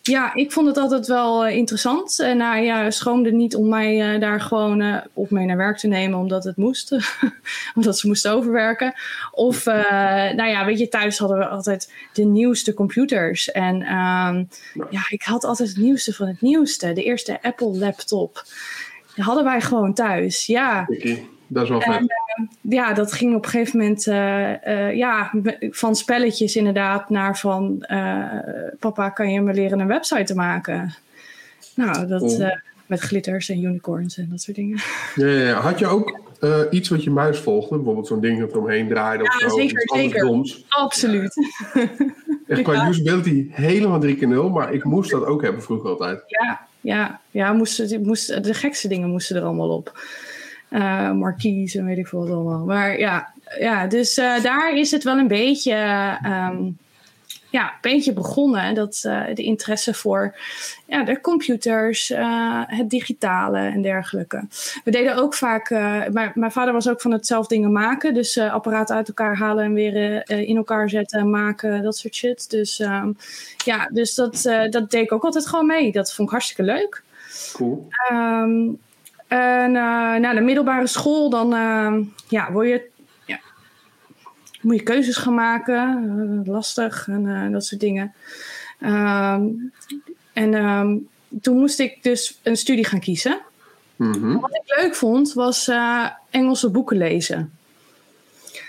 ja, 0.01 0.33
ik 0.33 0.51
vond 0.51 0.67
het 0.67 0.77
altijd 0.77 1.07
wel 1.07 1.47
uh, 1.47 1.55
interessant. 1.55 2.19
En 2.19 2.41
hij 2.41 2.63
ja, 2.63 2.91
schroomde 2.91 3.31
niet 3.31 3.55
om 3.55 3.69
mij 3.69 4.13
uh, 4.13 4.21
daar 4.21 4.41
gewoon 4.41 4.81
uh, 4.81 4.97
op 5.13 5.29
mee 5.29 5.45
naar 5.45 5.57
werk 5.57 5.77
te 5.77 5.87
nemen, 5.87 6.19
omdat 6.19 6.43
het 6.43 6.57
moest. 6.57 6.91
omdat 7.75 7.99
ze 7.99 8.07
moesten 8.07 8.31
overwerken. 8.31 8.93
Of, 9.31 9.65
nou 9.65 10.47
ja, 10.47 10.65
weet 10.65 10.79
je, 10.79 10.87
thuis 10.87 11.17
hadden 11.17 11.37
we 11.37 11.47
altijd 11.47 11.93
de 12.13 12.23
nieuwste 12.23 12.73
computers. 12.73 13.51
En 13.51 13.75
um, 13.75 14.49
ja, 14.89 15.01
ik 15.09 15.21
had 15.21 15.43
altijd 15.43 15.69
het 15.69 15.77
nieuwste 15.77 16.13
van 16.13 16.27
het 16.27 16.41
nieuwste. 16.41 16.93
De 16.93 17.03
eerste 17.03 17.41
Apple 17.41 17.77
laptop. 17.77 18.43
Die 19.15 19.23
hadden 19.23 19.43
wij 19.43 19.61
gewoon 19.61 19.93
thuis, 19.93 20.45
ja. 20.45 20.87
Dat 21.53 21.63
is 21.63 21.69
wel 21.69 21.81
vet. 21.81 21.93
En, 21.95 22.03
uh, 22.03 22.71
ja, 22.71 22.93
dat 22.93 23.13
ging 23.13 23.35
op 23.35 23.43
een 23.43 23.49
gegeven 23.49 23.79
moment 23.79 24.07
uh, 24.07 24.49
uh, 24.67 24.95
ja, 24.95 25.31
van 25.59 25.95
spelletjes 25.95 26.55
inderdaad 26.55 27.09
naar 27.09 27.37
van 27.37 27.85
papa, 28.79 29.09
kan 29.09 29.31
je 29.31 29.41
me 29.41 29.53
leren 29.53 29.79
een 29.79 29.87
website 29.87 30.23
te 30.23 30.35
maken? 30.35 30.95
Nou, 31.75 32.07
dat 32.07 32.21
oh. 32.21 32.51
met 32.85 32.99
glitters 32.99 33.49
en 33.49 33.63
unicorns 33.63 34.17
en 34.17 34.27
dat 34.29 34.41
soort 34.41 34.57
dingen. 34.57 34.79
Ja, 35.15 35.27
ja, 35.27 35.47
ja. 35.47 35.59
Had 35.59 35.79
je 35.79 35.87
ook 35.87 36.19
iets 36.69 36.89
wat 36.89 37.03
je 37.03 37.09
muis 37.09 37.39
volgde? 37.39 37.75
Bijvoorbeeld 37.75 38.07
zo'n 38.07 38.21
ding 38.21 38.39
dat 38.39 38.51
eromheen 38.51 38.87
draaide 38.87 39.23
ja, 39.23 39.29
of 39.35 39.51
zo? 39.51 39.57
Zeker, 39.57 39.89
zeker. 39.95 40.25
Doms. 40.25 40.65
Absoluut. 40.69 41.33
Echt 42.47 42.61
qua 42.61 42.87
usability 42.89 43.47
helemaal 43.51 43.99
3 43.99 44.15
keer 44.15 44.27
0, 44.27 44.49
maar 44.49 44.73
ik 44.73 44.83
moest 44.83 45.11
dat 45.11 45.25
ook 45.25 45.41
hebben 45.41 45.61
vroeger 45.61 45.89
altijd. 45.89 46.23
Ja, 46.27 46.67
ja, 46.81 47.19
ja 47.31 47.53
moesten, 47.53 48.01
moesten, 48.01 48.43
de 48.43 48.53
gekste 48.53 48.87
dingen 48.87 49.09
moesten 49.09 49.35
er 49.35 49.43
allemaal 49.43 49.69
op. 49.69 49.99
Uh, 50.71 51.11
marquise 51.11 51.79
en 51.79 51.85
weet 51.85 51.97
ik 51.97 52.07
veel 52.07 52.19
wat 52.19 52.29
allemaal. 52.29 52.65
Maar 52.65 52.99
ja, 52.99 53.33
ja 53.59 53.87
dus 53.87 54.17
uh, 54.17 54.41
daar 54.41 54.75
is 54.75 54.91
het 54.91 55.03
wel 55.03 55.17
een 55.17 55.27
beetje, 55.27 55.73
um, 56.25 56.77
ja, 57.49 57.63
een 57.63 57.77
beetje 57.81 58.13
begonnen. 58.13 58.75
Dat 58.75 59.03
uh, 59.05 59.23
de 59.33 59.43
interesse 59.43 59.93
voor 59.93 60.35
ja, 60.87 61.03
de 61.03 61.21
computers, 61.21 62.11
het 62.67 62.89
digitale 62.89 63.57
en 63.57 63.81
dergelijke. 63.81 64.45
We 64.83 64.91
deden 64.91 65.15
ook 65.15 65.33
vaak, 65.33 65.69
mijn, 65.69 66.31
mijn 66.33 66.51
vader 66.51 66.73
was 66.73 66.89
ook 66.89 67.01
van 67.01 67.11
het 67.11 67.27
zelf 67.27 67.47
dingen 67.47 67.71
maken. 67.71 68.13
Dus 68.13 68.37
apparaten 68.37 68.95
uit 68.95 69.07
elkaar 69.07 69.37
halen 69.37 69.63
en 69.63 69.73
weer 69.73 70.29
in 70.29 70.57
elkaar 70.57 70.89
zetten, 70.89 71.29
maken, 71.29 71.83
dat 71.83 71.97
soort 71.97 72.15
shit. 72.15 72.49
Dus 72.49 72.79
um, 72.79 73.17
ja, 73.65 73.89
dus 73.93 74.15
dat, 74.15 74.41
dat 74.69 74.91
deed 74.91 75.03
ik 75.03 75.11
ook 75.11 75.23
altijd 75.23 75.47
gewoon 75.47 75.67
mee. 75.67 75.91
Dat 75.91 76.13
vond 76.13 76.27
ik 76.27 76.33
hartstikke 76.33 76.63
leuk. 76.63 77.03
Cool. 77.53 77.87
Um, 78.11 78.79
en 79.31 79.69
uh, 79.75 80.15
na 80.15 80.33
de 80.33 80.41
middelbare 80.41 80.87
school, 80.87 81.29
dan 81.29 81.53
uh, 81.53 82.05
ja, 82.27 82.51
word 82.51 82.67
je, 82.67 82.89
ja, 83.25 83.39
moet 84.61 84.75
je 84.75 84.83
keuzes 84.83 85.15
gaan 85.17 85.33
maken. 85.33 86.03
Uh, 86.45 86.53
lastig 86.53 87.07
en 87.07 87.51
dat 87.51 87.65
soort 87.65 87.81
dingen. 87.81 88.13
Um, 88.79 89.71
en 90.33 90.53
um, 90.53 91.07
toen 91.41 91.57
moest 91.57 91.79
ik 91.79 92.03
dus 92.03 92.39
een 92.43 92.57
studie 92.57 92.85
gaan 92.85 92.99
kiezen. 92.99 93.41
Mm 93.95 94.13
-hmm. 94.13 94.39
Wat 94.39 94.55
ik 94.55 94.75
leuk 94.81 94.95
vond, 94.95 95.33
was 95.33 95.71
Engelse 96.29 96.69
boeken 96.69 96.97
lezen. 96.97 97.53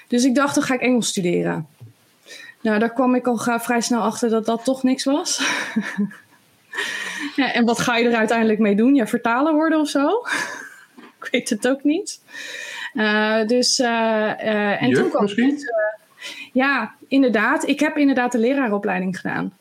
Dus 0.09 0.25
ik 0.25 0.35
dacht, 0.35 0.55
dan 0.55 0.65
ga 0.65 0.75
ik 0.75 0.81
Engels 0.81 1.09
studeren. 1.09 1.67
Nou, 2.61 2.79
daar 2.79 2.93
kwam 2.93 3.15
ik 3.15 3.27
al 3.27 3.39
vrij 3.39 3.81
snel 3.81 4.01
achter 4.01 4.31
dat 4.31 4.47
dat 4.47 4.65
toch 4.65 4.83
niks 4.83 5.05
was. 5.05 5.41
Ja, 7.37 7.53
en 7.53 7.65
wat 7.65 7.81
ga 7.81 7.97
je 7.97 8.09
er 8.09 8.17
uiteindelijk 8.17 8.59
mee 8.59 8.77
doen? 8.77 8.95
Ja, 8.95 9.07
vertalen 9.07 9.55
worden 9.55 9.81
of 9.81 9.89
zo? 9.89 10.09
ik 11.21 11.29
weet 11.31 11.51
het 11.51 11.69
ook 11.69 11.85
niet. 11.85 12.21
Uh, 12.95 13.47
dus, 13.47 13.79
uh, 13.79 13.87
uh, 13.87 14.83
en 14.83 14.89
Juf, 14.89 14.99
toen 14.99 15.11
kwam? 15.11 15.27
Het, 15.27 15.75
ja, 16.53 16.95
inderdaad. 17.09 17.69
Ik 17.69 17.81
heb 17.81 17.97
inderdaad 17.97 18.33
de 18.33 18.39
leraaropleiding 18.39 19.21
gedaan. 19.21 19.53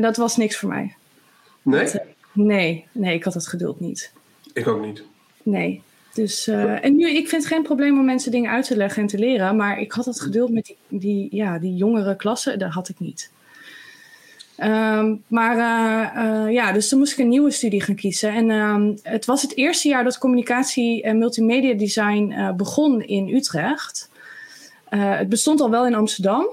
dat 0.00 0.16
was 0.16 0.36
niks 0.36 0.56
voor 0.56 0.68
mij. 0.68 0.94
Nee? 1.62 1.84
Dat, 1.84 2.02
nee, 2.32 2.86
nee, 2.92 3.14
ik 3.14 3.24
had 3.24 3.34
het 3.34 3.48
geduld 3.48 3.80
niet. 3.80 4.12
Ik 4.52 4.68
ook 4.68 4.84
niet. 4.84 5.02
Nee. 5.42 5.82
Dus, 6.14 6.46
en 6.46 6.96
nu, 6.96 7.10
ik 7.10 7.28
vind 7.28 7.42
het 7.42 7.52
geen 7.52 7.62
probleem 7.62 7.98
om 7.98 8.04
mensen 8.04 8.30
dingen 8.30 8.50
uit 8.50 8.66
te 8.66 8.76
leggen 8.76 9.02
en 9.02 9.08
te 9.08 9.18
leren. 9.18 9.56
Maar 9.56 9.80
ik 9.80 9.92
had 9.92 10.04
het 10.04 10.20
geduld 10.20 10.52
met 10.52 10.64
die, 10.64 10.98
die, 11.00 11.28
ja, 11.30 11.58
die 11.58 11.74
jongere 11.74 12.16
klassen, 12.16 12.58
dat 12.58 12.72
had 12.72 12.88
ik 12.88 12.98
niet. 12.98 13.30
Um, 14.64 15.22
maar 15.26 15.56
uh, 15.56 16.24
uh, 16.24 16.52
ja, 16.52 16.72
dus 16.72 16.88
toen 16.88 16.98
moest 16.98 17.12
ik 17.12 17.18
een 17.18 17.28
nieuwe 17.28 17.50
studie 17.50 17.82
gaan 17.82 17.94
kiezen. 17.94 18.32
En 18.32 18.50
um, 18.50 18.98
het 19.02 19.24
was 19.24 19.42
het 19.42 19.56
eerste 19.56 19.88
jaar 19.88 20.04
dat 20.04 20.18
communicatie 20.18 21.02
en 21.02 21.18
multimedia 21.18 21.74
design 21.74 22.30
uh, 22.30 22.52
begon 22.52 23.02
in 23.02 23.28
Utrecht. 23.28 24.10
het 24.88 25.28
bestond 25.28 25.60
al 25.60 25.70
wel 25.70 25.86
in 25.86 25.94
Amsterdam, 25.94 26.46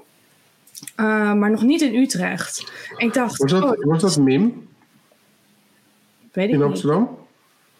maar 0.95 1.51
nog 1.51 1.63
niet 1.63 1.81
in 1.81 1.95
Utrecht. 1.95 2.71
En 2.97 3.07
ik 3.07 3.13
dacht. 3.13 3.37
Was 3.37 3.51
dat, 3.51 3.63
oh, 3.63 3.85
was 3.85 4.01
dat 4.01 4.17
MIM? 4.17 4.67
Weet 6.31 6.47
ik 6.47 6.53
in 6.53 6.61
Amsterdam? 6.61 7.17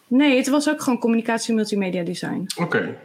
Nee, 0.06 0.36
het 0.36 0.48
was 0.48 0.68
ook 0.68 0.82
gewoon 0.82 0.98
communicatie 0.98 1.48
en 1.48 1.54
multimedia 1.54 2.02
design. 2.02 2.46
Oké, 2.54 2.62
okay. 2.62 2.98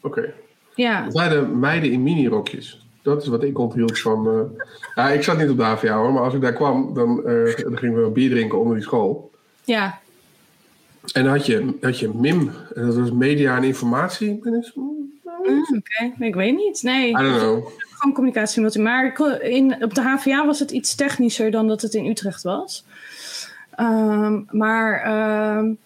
oké. 0.00 0.18
Okay. 0.18 0.34
Ja. 0.74 1.04
Het 1.04 1.12
waren 1.12 1.58
meiden 1.58 1.92
in 1.92 2.02
minirokjes. 2.02 2.86
Dat 3.02 3.22
is 3.22 3.28
wat 3.28 3.42
ik 3.42 3.58
onthield 3.58 3.98
van. 3.98 4.26
Uh, 4.26 4.62
ja, 4.94 5.10
ik 5.10 5.22
zat 5.22 5.38
niet 5.38 5.50
op 5.50 5.56
de 5.56 5.62
HVA 5.62 5.96
hoor, 5.96 6.12
maar 6.12 6.22
als 6.22 6.34
ik 6.34 6.40
daar 6.40 6.52
kwam, 6.52 6.94
dan, 6.94 7.22
uh, 7.26 7.56
dan 7.56 7.78
gingen 7.78 8.02
we 8.02 8.10
bier 8.10 8.30
drinken 8.30 8.58
onder 8.58 8.74
die 8.74 8.84
school. 8.84 9.30
Ja. 9.64 9.98
En 11.12 11.24
dan 11.24 11.32
had 11.32 11.46
je, 11.46 11.76
had 11.80 11.98
je 11.98 12.08
MIM, 12.14 12.50
en 12.74 12.86
dat 12.86 12.96
was 12.96 13.12
Media 13.12 13.56
en 13.56 13.64
Informatie. 13.64 14.40
Mm, 14.42 14.64
Oké, 15.26 15.76
okay. 15.76 16.26
ik 16.28 16.34
weet 16.34 16.56
niet. 16.56 16.82
Nee. 16.82 17.08
I 17.08 17.12
don't 17.12 17.38
know. 17.38 17.68
Gewoon 17.90 18.14
communicatie. 18.14 18.80
Maar 18.80 19.40
in, 19.42 19.84
op 19.84 19.94
de 19.94 20.00
HVA 20.00 20.46
was 20.46 20.58
het 20.58 20.70
iets 20.70 20.94
technischer 20.94 21.50
dan 21.50 21.68
dat 21.68 21.82
het 21.82 21.94
in 21.94 22.06
Utrecht 22.06 22.42
was. 22.42 22.84
Um, 23.80 24.46
maar. 24.50 25.56
Um, 25.58 25.78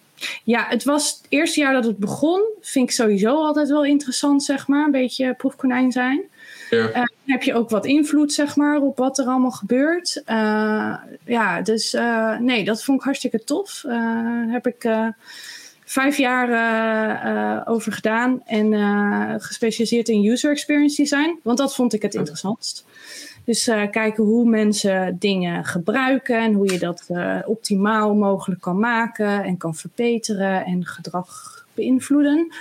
ja, 0.43 0.65
het 0.69 0.83
was 0.83 1.09
het 1.09 1.25
eerste 1.29 1.59
jaar 1.59 1.73
dat 1.73 1.85
het 1.85 1.97
begon. 1.97 2.41
Vind 2.61 2.89
ik 2.89 2.95
sowieso 2.95 3.35
altijd 3.35 3.69
wel 3.69 3.85
interessant, 3.85 4.43
zeg 4.43 4.67
maar. 4.67 4.85
Een 4.85 4.91
beetje 4.91 5.33
proefkonijn 5.33 5.91
zijn. 5.91 6.21
Ja. 6.69 6.89
Uh, 6.89 7.03
heb 7.25 7.43
je 7.43 7.53
ook 7.53 7.69
wat 7.69 7.85
invloed, 7.85 8.33
zeg 8.33 8.55
maar, 8.55 8.81
op 8.81 8.97
wat 8.97 9.17
er 9.17 9.25
allemaal 9.25 9.51
gebeurt. 9.51 10.21
Uh, 10.29 10.95
ja, 11.25 11.61
dus 11.61 11.93
uh, 11.93 12.37
nee, 12.37 12.63
dat 12.63 12.83
vond 12.83 12.99
ik 12.99 13.05
hartstikke 13.05 13.43
tof. 13.43 13.81
Daar 13.83 14.47
heb 14.47 14.67
ik 14.67 14.89
vijf 15.83 16.17
jaar 16.17 17.67
over 17.67 17.91
gedaan. 17.91 18.41
En 18.45 18.73
gespecialiseerd 19.41 20.09
in 20.09 20.25
user 20.25 20.51
experience 20.51 21.01
design. 21.01 21.39
Want 21.43 21.57
dat 21.57 21.75
vond 21.75 21.93
ik 21.93 22.01
het 22.01 22.13
interessantst. 22.13 22.85
Dus 23.43 23.63
kijken 23.91 24.23
hoe 24.23 24.49
mensen 24.49 25.17
dingen 25.19 25.65
gebruiken 25.65 26.39
en 26.39 26.53
hoe 26.53 26.71
je 26.71 26.79
dat 26.79 27.05
optimaal 27.45 28.15
mogelijk 28.15 28.61
kan 28.61 28.79
maken 28.79 29.43
en 29.43 29.57
kan 29.57 29.75
verbeteren 29.75 30.65
en 30.65 30.85
gedrag 30.85 31.63
beïnvloeden. 31.73 32.53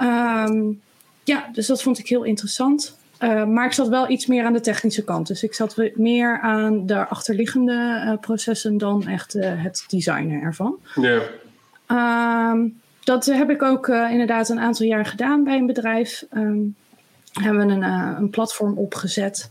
Um, 0.00 0.80
ja, 1.24 1.50
dus 1.52 1.66
dat 1.66 1.82
vond 1.82 1.98
ik 1.98 2.08
heel 2.08 2.24
interessant. 2.24 3.00
Uh, 3.22 3.44
maar 3.44 3.66
ik 3.66 3.72
zat 3.72 3.88
wel 3.88 4.10
iets 4.10 4.26
meer 4.26 4.44
aan 4.44 4.52
de 4.52 4.60
technische 4.60 5.04
kant. 5.04 5.26
Dus 5.26 5.42
ik 5.42 5.54
zat 5.54 5.76
meer 5.94 6.40
aan 6.40 6.86
de 6.86 7.06
achterliggende 7.06 8.18
processen 8.20 8.78
dan 8.78 9.06
echt 9.06 9.32
het 9.32 9.84
designen 9.88 10.40
ervan. 10.40 10.78
Ja. 10.94 11.20
Um, 12.52 12.80
dat 13.04 13.24
heb 13.24 13.50
ik 13.50 13.62
ook 13.62 13.88
inderdaad 13.88 14.48
een 14.48 14.60
aantal 14.60 14.86
jaar 14.86 15.06
gedaan 15.06 15.44
bij 15.44 15.56
een 15.56 15.66
bedrijf. 15.66 16.26
Um, 16.34 16.74
hebben 17.32 17.66
we 17.66 17.72
een, 17.72 17.82
een 18.22 18.30
platform 18.30 18.78
opgezet 18.78 19.50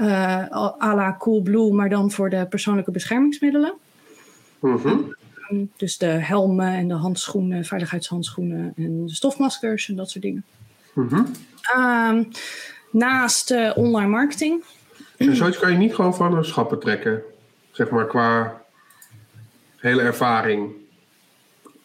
à 0.00 0.94
la 0.94 1.16
Coolblue, 1.18 1.72
maar 1.72 1.88
dan 1.88 2.10
voor 2.10 2.30
de 2.30 2.46
persoonlijke 2.46 2.90
beschermingsmiddelen. 2.90 3.72
Mm-hmm. 4.60 5.14
Dus 5.76 5.98
de 5.98 6.06
helmen 6.06 6.72
en 6.72 6.88
de 6.88 6.94
handschoenen, 6.94 7.64
veiligheidshandschoenen 7.64 8.72
en 8.76 9.06
de 9.06 9.14
stofmaskers 9.14 9.88
en 9.88 9.96
dat 9.96 10.10
soort 10.10 10.24
dingen. 10.24 10.44
Um, 10.96 12.28
naast 12.90 13.50
uh, 13.50 13.72
online 13.74 14.08
marketing. 14.08 14.64
En 15.16 15.36
zoiets 15.36 15.58
kan 15.58 15.72
je 15.72 15.78
niet 15.78 15.94
gewoon 15.94 16.14
van 16.14 16.36
een 16.36 16.44
schappen 16.44 16.80
trekken, 16.80 17.22
zeg 17.70 17.90
maar 17.90 18.06
qua 18.06 18.62
hele 19.76 20.02
ervaring. 20.02 20.72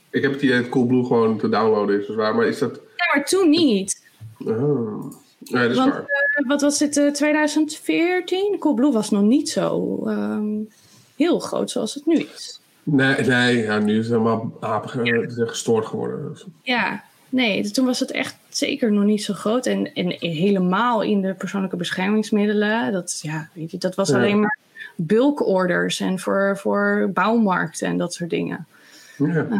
Ik 0.09 0.21
heb 0.21 0.31
het 0.31 0.41
idee 0.41 0.61
dat 0.61 0.69
Coolblue 0.69 1.05
gewoon 1.05 1.37
te 1.37 1.49
downloaden 1.49 2.01
is, 2.01 2.15
waar, 2.15 2.35
maar 2.35 2.45
is 2.45 2.59
dat... 2.59 2.75
Ja, 2.75 3.05
maar 3.13 3.25
toen 3.25 3.49
niet. 3.49 4.07
Oh. 4.45 5.11
Dat 5.39 5.69
is 5.69 5.77
Want, 5.77 5.91
waar. 5.91 6.01
Uh, 6.01 6.47
wat 6.47 6.61
was 6.61 6.77
dit, 6.77 6.97
uh, 6.97 7.11
2014? 7.11 8.57
Coolblue 8.59 8.91
was 8.91 9.09
nog 9.09 9.21
niet 9.21 9.49
zo 9.49 9.99
um, 10.07 10.69
heel 11.15 11.39
groot 11.39 11.71
zoals 11.71 11.93
het 11.93 12.05
nu 12.05 12.15
is. 12.33 12.61
Nee, 12.83 13.21
nee 13.21 13.57
ja, 13.57 13.79
nu 13.79 13.99
is 13.99 14.09
het 14.09 14.17
helemaal 14.17 14.57
ja. 14.61 14.81
gestoord 15.27 15.85
geworden. 15.85 16.29
Dus. 16.29 16.45
Ja, 16.61 17.03
nee, 17.35 17.71
toen 17.71 17.85
was 17.85 17.99
het 17.99 18.11
echt 18.11 18.35
zeker 18.49 18.91
nog 18.91 19.03
niet 19.03 19.23
zo 19.23 19.33
groot. 19.33 19.65
En, 19.65 19.93
en 19.93 20.15
helemaal 20.19 21.01
in 21.01 21.21
de 21.21 21.33
persoonlijke 21.33 21.77
beschermingsmiddelen, 21.77 22.91
dat, 22.91 23.19
ja, 23.21 23.49
weet 23.53 23.71
je, 23.71 23.77
dat 23.77 23.95
was 23.95 24.09
ja. 24.09 24.15
alleen 24.15 24.39
maar 24.39 24.57
bulkorders 24.95 25.99
en 25.99 26.19
voor, 26.19 26.57
voor 26.57 27.09
bouwmarkten 27.13 27.87
en 27.87 27.97
dat 27.97 28.13
soort 28.13 28.29
dingen. 28.29 28.67
Ja. 29.17 29.25
Uh, 29.25 29.57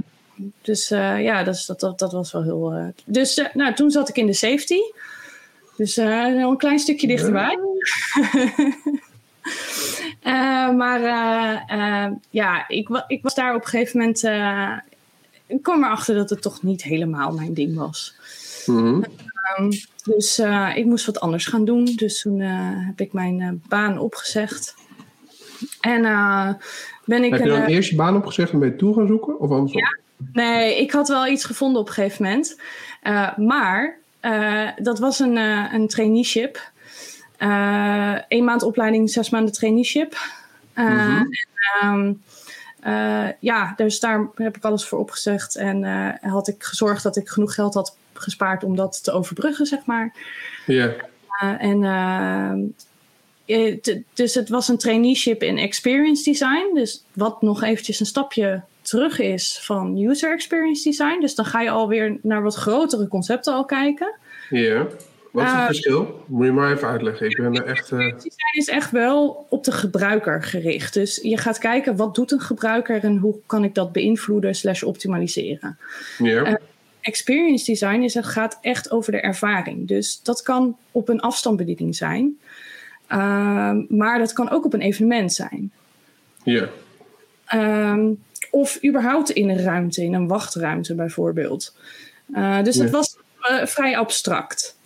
dus 0.62 0.92
uh, 0.92 1.24
ja, 1.24 1.44
dat, 1.44 1.74
dat, 1.78 2.00
dat, 2.00 2.12
was 2.12 2.32
wel 2.32 2.44
heel. 2.44 2.78
Uh, 2.78 2.88
dus 3.06 3.38
uh, 3.38 3.46
nou, 3.54 3.74
toen 3.74 3.92
zat 3.92 4.10
ik 4.10 4.18
in 4.18 4.26
de 4.26 4.34
safety. 4.34 4.80
Dus 5.78 5.98
uh, 5.98 6.26
een 6.26 6.58
klein 6.58 6.80
stukje 6.80 7.08
dichterbij. 7.08 7.60
maar 10.82 11.02
ja, 12.30 12.68
ik, 12.68 13.04
ik, 13.08 13.22
was 13.22 13.36
daar 13.36 13.56
op 13.56 13.62
een 13.62 13.68
gegeven 13.68 14.00
moment. 14.00 14.22
Ik 15.48 15.64
kwam 15.64 15.84
erachter 15.84 16.16
dat 16.16 16.30
het 16.30 16.42
toch 16.42 16.64
niet 16.64 16.84
helemaal 16.84 17.32
mijn 17.32 17.54
ding 17.54 17.76
was. 17.76 18.16
Mm-hmm. 18.66 19.06
Um, 19.60 19.70
dus 20.04 20.40
ik 20.76 20.86
moest 20.86 21.06
wat 21.06 21.20
anders 21.20 21.46
gaan 21.46 21.66
doen. 21.66 21.86
Dus 21.86 22.22
toen 22.22 22.40
heb 22.40 23.00
ik 23.00 23.14
mijn 23.14 23.62
baan 23.68 24.00
opgezegd. 24.00 24.76
En 25.82 26.02
ben 27.06 27.24
ik. 27.24 27.32
Heb 27.32 27.40
je 27.40 27.48
dan 27.48 27.62
een, 27.62 27.68
eerst 27.68 27.90
je 27.90 27.96
baan 27.96 28.16
opgezegd 28.16 28.52
en 28.52 28.60
ben 28.60 28.70
je 28.70 28.76
toe 28.76 28.94
gaan 28.94 29.08
zoeken? 29.08 29.40
Of 29.40 29.50
andersom? 29.50 29.80
Ja, 29.80 29.98
nee, 30.34 30.82
ik 30.82 30.92
had 30.92 31.08
wel 31.08 31.28
iets 31.28 31.46
gevonden 31.46 31.82
op 31.82 31.88
een 31.88 31.94
gegeven 31.94 32.24
moment. 32.24 32.60
maar 33.38 33.98
dat 34.78 35.00
was 35.00 35.20
een, 35.20 35.36
een 35.74 35.88
traineeship. 35.88 36.72
Eén 38.28 38.44
maand 38.44 38.64
opleiding, 38.64 39.10
zes 39.10 39.30
maanden 39.30 39.54
traineeship. 39.54 40.18
Mm-hmm. 40.76 41.30
En, 41.82 41.88
um, 41.90 42.22
ja, 43.40 43.74
dus 43.76 44.00
daar 44.00 44.28
heb 44.36 44.56
ik 44.56 44.64
alles 44.64 44.86
voor 44.86 45.00
opgezegd. 45.00 45.56
En 45.56 45.84
had 46.22 46.48
ik 46.48 46.64
gezorgd 46.64 47.04
dat 47.04 47.16
ik 47.16 47.30
genoeg 47.30 47.54
geld 47.54 47.74
had 47.74 47.98
gespaard 48.14 48.64
om 48.64 48.76
dat 48.76 49.04
te 49.04 49.12
overbruggen, 49.12 49.66
zeg 49.66 49.86
maar. 49.86 50.14
Ja. 50.66 50.94
Yeah. 51.40 51.62
en 51.62 52.76
dus 54.14 54.34
het 54.34 54.50
was 54.50 54.68
een 54.68 54.78
traineeship 54.78 55.44
in 55.44 55.58
experience 55.58 56.24
design. 56.24 56.74
Dus 56.74 57.04
wat 57.14 57.42
nog 57.42 57.64
eventjes 57.64 58.00
een 58.00 58.06
stapje 58.06 58.62
terug 58.82 59.20
is 59.20 59.60
van 59.62 59.98
user 59.98 60.32
experience 60.32 60.90
design. 60.90 61.20
Dus 61.20 61.36
dan 61.36 61.46
ga 61.46 61.62
je 61.62 61.70
alweer 61.70 62.18
naar 62.22 62.44
wat 62.44 62.56
grotere 62.56 63.08
concepten 63.08 63.54
al 63.54 63.66
kijken. 63.66 64.16
Ja. 64.50 64.88
Wat 65.36 65.44
is 65.46 65.52
het 65.52 65.60
uh, 65.60 65.66
verschil? 65.66 66.24
Moet 66.28 66.46
je 66.46 66.52
maar 66.52 66.72
even 66.72 66.88
uitleggen. 66.88 67.30
Ik 67.30 67.38
ben 67.38 67.54
er 67.54 67.66
echt. 67.66 67.92
Uh... 67.92 68.00
Design 68.00 68.58
is 68.58 68.68
echt 68.68 68.92
wel 68.92 69.46
op 69.50 69.64
de 69.64 69.72
gebruiker 69.72 70.44
gericht. 70.44 70.94
Dus 70.94 71.20
je 71.24 71.38
gaat 71.38 71.58
kijken 71.58 71.96
wat 71.96 72.16
doet 72.16 72.32
een 72.32 72.40
gebruiker 72.40 73.04
en 73.04 73.18
hoe 73.18 73.36
kan 73.46 73.64
ik 73.64 73.76
dat 73.76 73.92
beïnvloeden 73.92 74.56
slash 74.56 74.84
optimaliseren. 74.84 75.78
Uh, 76.20 76.54
experience 77.02 77.66
design 77.66 78.02
is, 78.02 78.14
het 78.14 78.26
gaat 78.26 78.58
echt 78.62 78.92
over 78.92 79.12
de 79.12 79.20
ervaring. 79.20 79.88
Dus 79.88 80.20
dat 80.24 80.42
kan 80.42 80.78
op 80.92 81.10
een 81.10 81.20
afstandsbediening 81.20 81.96
zijn. 81.96 82.40
Uh, 83.12 83.72
maar 83.88 84.20
dat 84.20 84.34
kan 84.34 84.50
ook 84.50 84.66
op 84.66 84.74
een 84.74 84.82
evenement 84.82 85.34
zijn. 85.34 85.72
Ja. 86.44 86.70
Um, 87.54 88.24
of 88.52 88.84
überhaupt 88.86 89.30
in 89.30 89.50
een 89.50 89.64
ruimte, 89.64 90.04
in 90.04 90.14
een 90.14 90.28
wachtruimte 90.28 90.96
bijvoorbeeld. 90.96 91.76
Uh, 92.36 92.64
dus 92.64 92.76
het 92.76 92.90
was 92.90 93.18
vrij 93.64 93.98
abstract. 93.98 94.78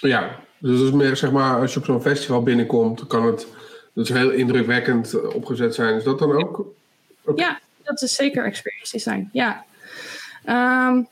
Ja, 0.00 0.40
dus 0.58 0.80
is 0.80 0.90
meer 0.90 1.16
zeg 1.16 1.30
maar, 1.30 1.60
als 1.60 1.72
je 1.72 1.78
op 1.78 1.84
zo'n 1.84 2.02
festival 2.02 2.42
binnenkomt, 2.42 3.06
kan 3.06 3.26
het 3.26 3.46
is 3.94 4.08
heel 4.08 4.30
indrukwekkend 4.30 5.32
opgezet 5.32 5.74
zijn. 5.74 5.94
Is 5.94 6.04
dat 6.04 6.18
dan 6.18 6.32
ook? 6.32 6.66
Okay. 7.24 7.44
Ja, 7.46 7.60
dat 7.82 8.02
is 8.02 8.14
zeker 8.14 8.44
experience 8.44 8.92
design. 8.92 9.28
Ja. 9.32 9.64
Um, 10.46 11.08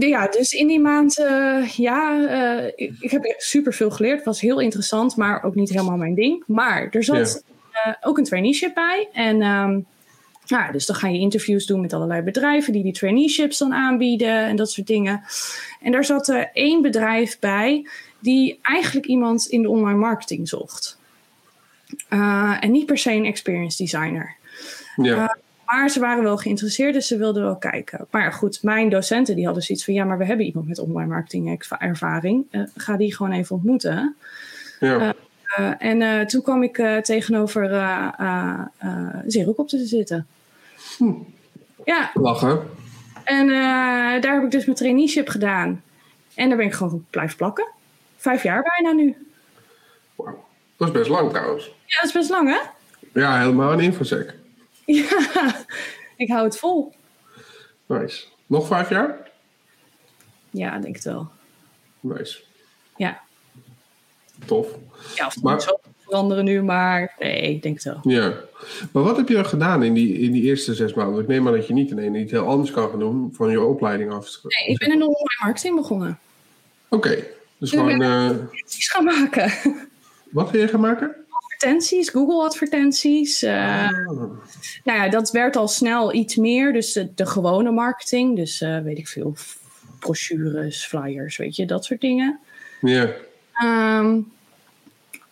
ja, 0.00 0.26
dus 0.26 0.52
in 0.52 0.66
die 0.66 0.80
maand, 0.80 1.18
uh, 1.18 1.68
ja, 1.68 2.18
uh, 2.18 2.66
ik, 2.74 2.92
ik, 3.00 3.10
heb 3.10 3.34
super 3.36 3.74
veel 3.74 3.90
geleerd. 3.90 4.16
Het 4.16 4.24
was 4.24 4.40
heel 4.40 4.60
interessant, 4.60 5.16
maar 5.16 5.42
ook 5.42 5.54
niet 5.54 5.70
helemaal 5.70 5.96
mijn 5.96 6.14
ding. 6.14 6.44
Maar 6.46 6.88
er 6.90 7.04
zat 7.04 7.44
uh, 7.86 7.94
ook 8.00 8.18
een 8.18 8.24
traineeship 8.24 8.74
bij. 8.74 9.08
En 9.12 9.42
um, 9.42 9.86
ja, 10.60 10.72
dus 10.72 10.86
dan 10.86 10.96
ga 10.96 11.08
je 11.08 11.18
interviews 11.18 11.66
doen 11.66 11.80
met 11.80 11.92
allerlei 11.92 12.22
bedrijven 12.22 12.72
die 12.72 12.82
die 12.82 12.92
traineeships 12.92 13.58
dan 13.58 13.72
aanbieden 13.72 14.44
en 14.44 14.56
dat 14.56 14.70
soort 14.70 14.86
dingen. 14.86 15.22
En 15.80 15.92
daar 15.92 16.04
zat 16.04 16.28
er 16.28 16.50
één 16.52 16.82
bedrijf 16.82 17.38
bij 17.38 17.86
die 18.18 18.58
eigenlijk 18.62 19.06
iemand 19.06 19.46
in 19.46 19.62
de 19.62 19.68
online 19.68 19.98
marketing 19.98 20.48
zocht. 20.48 20.98
en 22.60 22.70
niet 22.70 22.86
per 22.86 22.98
se 22.98 23.12
een 23.12 23.24
experience 23.24 23.82
designer. 23.82 24.36
Ja. 24.96 25.36
Maar 25.66 25.90
ze 25.90 26.00
waren 26.00 26.22
wel 26.22 26.36
geïnteresseerd, 26.36 26.94
dus 26.94 27.06
ze 27.06 27.16
wilden 27.16 27.42
wel 27.42 27.56
kijken. 27.56 28.06
Maar 28.10 28.22
ja, 28.22 28.30
goed, 28.30 28.62
mijn 28.62 28.88
docenten 28.88 29.34
die 29.36 29.44
hadden 29.44 29.62
zoiets 29.62 29.84
van... 29.84 29.94
ja, 29.94 30.04
maar 30.04 30.18
we 30.18 30.24
hebben 30.24 30.46
iemand 30.46 30.68
met 30.68 30.78
online 30.78 31.10
marketing 31.10 31.62
ervaring. 31.78 32.44
Uh, 32.50 32.62
ga 32.76 32.96
die 32.96 33.14
gewoon 33.14 33.32
even 33.32 33.56
ontmoeten. 33.56 34.16
Ja. 34.80 35.14
En 35.78 36.26
toen 36.26 36.42
kwam 36.42 36.62
ik 36.62 36.76
tegenover 37.02 37.70
uh, 37.70 38.60
op 39.54 39.68
te 39.68 39.86
zitten. 39.86 40.26
Hm. 41.02 41.12
Ja. 41.84 42.10
Lachen. 42.14 42.70
En 43.24 43.48
daar 44.20 44.34
heb 44.34 44.42
ik 44.42 44.50
dus 44.50 44.64
mijn 44.64 44.76
traineeship 44.76 45.28
gedaan. 45.28 45.82
En 46.34 46.48
daar 46.48 46.56
ben 46.56 46.66
ik 46.66 46.72
gewoon 46.72 47.06
blijven 47.10 47.36
plakken. 47.36 47.68
Vijf 48.16 48.42
jaar 48.42 48.62
bijna 48.62 48.92
nu. 48.92 49.32
Dat 50.76 50.88
is 50.88 50.90
best 50.90 51.08
lang 51.08 51.30
trouwens. 51.30 51.64
Ja, 51.64 52.00
dat 52.00 52.04
is 52.04 52.12
best 52.12 52.30
lang 52.30 52.48
hè? 52.48 52.60
Ja, 53.20 53.38
helemaal 53.38 53.72
een 53.72 53.80
infosec. 53.80 54.34
Ja, 54.84 55.64
ik 56.16 56.28
hou 56.28 56.44
het 56.44 56.58
vol. 56.58 56.94
Nice. 57.86 58.26
Nog 58.46 58.66
vijf 58.66 58.88
jaar? 58.88 59.30
Ja, 60.50 60.78
denk 60.78 60.94
het 60.94 61.04
wel. 61.04 61.28
Nice. 62.00 62.42
Ja. 62.96 63.20
Tof. 64.44 64.68
Ja, 65.14 65.26
of 65.26 65.42
maar... 65.42 65.60
zo 65.60 65.80
veranderen 66.12 66.44
nu, 66.44 66.62
maar 66.62 67.14
nee, 67.18 67.42
ik 67.42 67.62
denk 67.62 67.74
het 67.74 67.84
wel. 67.84 67.98
Ja. 68.02 68.34
Maar 68.92 69.02
wat 69.02 69.16
heb 69.16 69.28
je 69.28 69.44
gedaan 69.44 69.82
in 69.82 69.94
die, 69.94 70.18
in 70.18 70.32
die 70.32 70.42
eerste 70.42 70.74
zes 70.74 70.94
maanden? 70.94 71.22
Ik 71.22 71.28
neem 71.28 71.46
aan 71.46 71.52
dat 71.52 71.66
je 71.66 71.72
niet 71.72 71.90
in 71.90 71.98
een 71.98 72.14
iets 72.14 72.32
heel 72.32 72.46
anders 72.46 72.70
kan 72.70 72.90
gaan 72.90 72.98
doen 72.98 73.30
van 73.32 73.50
je 73.50 73.60
opleiding 73.60 74.12
af. 74.12 74.38
Nee, 74.42 74.74
ik 74.74 74.78
ben 74.78 74.88
in 74.88 75.02
online 75.02 75.40
marketing 75.42 75.76
begonnen. 75.76 76.18
Oké. 76.88 77.08
Okay. 77.08 77.26
Dus 77.58 77.70
gewoon... 77.70 78.02
Uh... 78.02 78.30
gaan 78.66 79.04
maken. 79.04 79.52
Wat 80.30 80.50
wil 80.50 80.60
je 80.60 80.68
gaan 80.68 80.80
maken? 80.80 81.16
advertenties, 81.62 82.08
Google 82.08 82.44
advertenties. 82.44 83.42
Uh, 83.42 83.88
Nou 84.84 84.98
ja, 84.98 85.08
dat 85.08 85.30
werd 85.30 85.56
al 85.56 85.68
snel 85.68 86.14
iets 86.14 86.36
meer. 86.36 86.72
Dus 86.72 86.92
de, 86.92 87.26
gewone 87.26 87.70
marketing. 87.70 88.36
Dus 88.36 88.60
uh, 88.60 88.78
weet 88.78 88.98
ik 88.98 89.08
veel, 89.08 89.36
brochures, 89.98 90.86
flyers, 90.86 91.36
weet 91.36 91.56
je, 91.56 91.66
dat 91.66 91.84
soort 91.84 92.00
dingen. 92.00 92.40
Ja. 92.80 93.10
Um, 93.64 94.32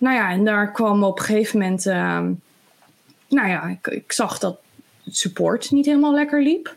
nou 0.01 0.17
ja, 0.17 0.31
en 0.31 0.45
daar 0.45 0.73
kwam 0.73 1.05
op 1.05 1.19
een 1.19 1.25
gegeven 1.25 1.59
moment... 1.59 1.87
Um, 1.87 2.43
nou 3.29 3.49
ja, 3.49 3.63
ik, 3.69 3.87
ik, 3.87 4.13
zag 4.13 4.39
dat 4.39 4.59
het 5.05 5.17
support 5.17 5.71
niet 5.71 5.87
helemaal 5.87 6.15
lekker 6.15 6.43
liep. 6.43 6.77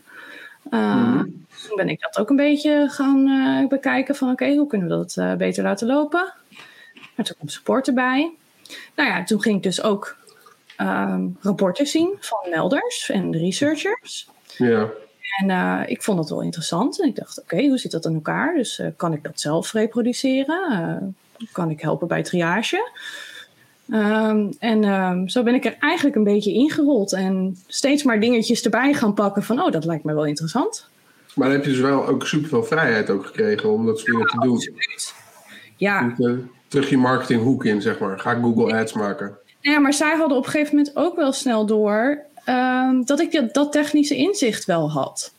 Uh, 0.71 1.19
Toen 1.67 1.75
ben 1.75 1.89
ik 1.89 2.01
dat 2.01 2.17
ook 2.19 2.29
een 2.29 2.36
beetje 2.36 2.88
gaan 2.89 3.67
bekijken 3.69 4.15
van... 4.15 4.31
oké, 4.31 4.55
hoe 4.55 4.67
kunnen 4.67 4.88
we 4.88 5.13
dat 5.13 5.38
beter 5.38 5.63
laten 5.63 5.88
lopen? 5.88 6.33
Maar 7.15 7.25
toen 7.25 7.36
komt 7.38 7.51
support 7.51 7.88
erbij. 7.88 8.31
Nou 8.95 9.09
ja, 9.09 9.23
toen 9.23 9.41
ging 9.41 9.55
ik 9.55 9.63
dus 9.63 9.81
ook 9.81 10.17
um, 10.77 11.38
rapporten 11.41 11.88
zien 11.88 12.17
van 12.19 12.49
melders 12.49 13.09
en 13.09 13.31
researchers. 13.38 14.29
Ja. 14.57 14.89
En 15.38 15.49
uh, 15.49 15.81
ik 15.86 16.03
vond 16.03 16.17
dat 16.17 16.29
wel 16.29 16.41
interessant. 16.41 17.01
En 17.01 17.07
ik 17.07 17.15
dacht, 17.15 17.41
oké, 17.41 17.67
hoe 17.67 17.77
zit 17.77 17.91
dat 17.91 18.05
in 18.05 18.13
elkaar? 18.13 18.55
Dus 18.55 18.81
kan 18.95 19.13
ik 19.13 19.23
dat 19.23 19.39
zelf 19.39 19.71
reproduceren? 19.71 21.15
Kan 21.51 21.69
ik 21.69 21.82
helpen 21.82 22.08
bij 22.08 22.23
triage? 22.23 22.89
Um, 23.88 24.53
en 24.60 24.84
um, 24.84 25.29
zo 25.29 25.43
ben 25.43 25.53
ik 25.53 25.65
er 25.65 25.75
eigenlijk 25.79 26.15
een 26.15 26.23
beetje 26.23 26.53
ingerold. 26.53 27.13
En 27.13 27.58
steeds 27.67 28.03
maar 28.03 28.19
dingetjes 28.19 28.62
erbij 28.62 28.93
gaan 28.93 29.13
pakken 29.13 29.43
van, 29.43 29.62
oh, 29.62 29.71
dat 29.71 29.86
lijkt 29.86 30.03
me 30.03 30.13
wel 30.13 30.25
interessant. 30.25 30.88
Maar 31.36 31.47
dan 31.47 31.58
heb 31.58 31.65
je 31.65 31.71
dus 31.71 31.79
wel 31.79 32.08
ook 32.08 32.27
superveel 32.27 32.63
vrijheid 32.63 33.10
ook 33.10 33.25
gekregen 33.25 33.71
om 33.71 33.86
dat 33.86 33.99
soort 33.99 34.12
dingen 34.12 34.27
te 34.27 34.39
doen. 34.39 34.56
Absoluut. 34.56 35.13
Ja 35.75 36.15
terug 36.73 36.89
je 36.89 36.97
marketinghoek 36.97 37.65
in, 37.65 37.82
zeg 37.82 37.99
maar. 37.99 38.19
Ga 38.19 38.34
Google 38.34 38.77
Ads 38.77 38.93
maken. 38.93 39.38
Ja, 39.60 39.79
maar 39.79 39.93
zij 39.93 40.15
hadden 40.15 40.38
op 40.38 40.45
een 40.45 40.51
gegeven 40.51 40.75
moment 40.75 40.95
ook 40.95 41.15
wel 41.15 41.32
snel 41.32 41.65
door 41.65 42.19
uh, 42.49 42.89
dat 43.06 43.19
ik 43.19 43.32
dat, 43.32 43.53
dat, 43.53 43.71
technische 43.71 44.15
inzicht 44.15 44.65
wel 44.65 44.91
had. 44.91 45.34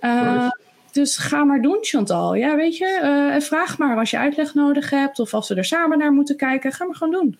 Uh, 0.00 0.48
dus 0.94 1.16
ga 1.16 1.44
maar 1.44 1.62
doen, 1.62 1.78
Chantal. 1.80 2.34
Ja, 2.34 2.56
weet 2.56 2.76
je, 2.76 3.00
uh, 3.34 3.40
vraag 3.40 3.78
maar 3.78 3.96
als 3.96 4.10
je 4.10 4.18
uitleg 4.18 4.54
nodig 4.54 4.90
hebt 4.90 5.18
of 5.18 5.34
als 5.34 5.48
we 5.48 5.54
er 5.54 5.64
samen 5.64 5.98
naar 5.98 6.12
moeten 6.12 6.36
kijken. 6.36 6.72
Ga 6.72 6.84
maar 6.84 6.96
gewoon 6.96 7.12
doen. 7.12 7.36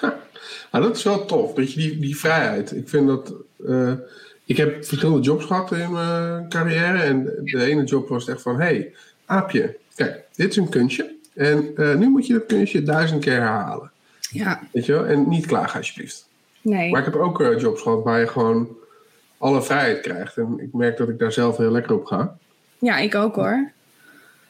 Nou, 0.72 0.86
dat 0.86 0.96
is 0.96 1.02
wel 1.02 1.24
tof, 1.24 1.54
weet 1.54 1.72
je, 1.72 1.80
die, 1.80 1.98
die 1.98 2.16
vrijheid. 2.16 2.76
Ik 2.76 2.88
vind 2.88 3.06
dat. 3.06 3.32
Uh, 3.66 3.92
ik 4.44 4.56
heb 4.56 4.84
verschillende 4.84 5.22
jobs 5.22 5.44
gehad 5.44 5.72
in 5.72 5.92
mijn 5.92 6.48
carrière. 6.48 7.02
En 7.02 7.24
de 7.44 7.64
ene 7.64 7.84
job 7.84 8.08
was 8.08 8.28
echt 8.28 8.42
van: 8.42 8.60
hey, 8.60 8.94
aapje, 9.24 9.76
kijk, 9.94 10.24
dit 10.34 10.50
is 10.50 10.56
een 10.56 10.68
kunstje. 10.68 11.14
En 11.34 11.72
uh, 11.76 11.94
nu 11.94 12.08
moet 12.08 12.26
je 12.26 12.32
dat 12.32 12.46
kunstje 12.46 12.82
duizend 12.82 13.24
keer 13.24 13.32
herhalen. 13.32 13.90
Ja. 14.30 14.68
Weet 14.72 14.86
je 14.86 14.92
wel? 14.92 15.06
En 15.06 15.28
niet 15.28 15.46
klagen 15.46 15.78
alsjeblieft. 15.78 16.28
Nee. 16.60 16.90
Maar 16.90 17.06
ik 17.06 17.12
heb 17.12 17.16
ook 17.16 17.54
jobs 17.58 17.82
gehad 17.82 18.02
waar 18.02 18.20
je 18.20 18.28
gewoon 18.28 18.76
alle 19.38 19.62
vrijheid 19.62 20.00
krijgt. 20.00 20.36
En 20.36 20.58
ik 20.60 20.72
merk 20.72 20.96
dat 20.96 21.08
ik 21.08 21.18
daar 21.18 21.32
zelf 21.32 21.56
heel 21.56 21.70
lekker 21.70 21.94
op 21.94 22.04
ga. 22.04 22.36
Ja, 22.84 22.98
ik 22.98 23.14
ook 23.14 23.34
hoor. 23.34 23.70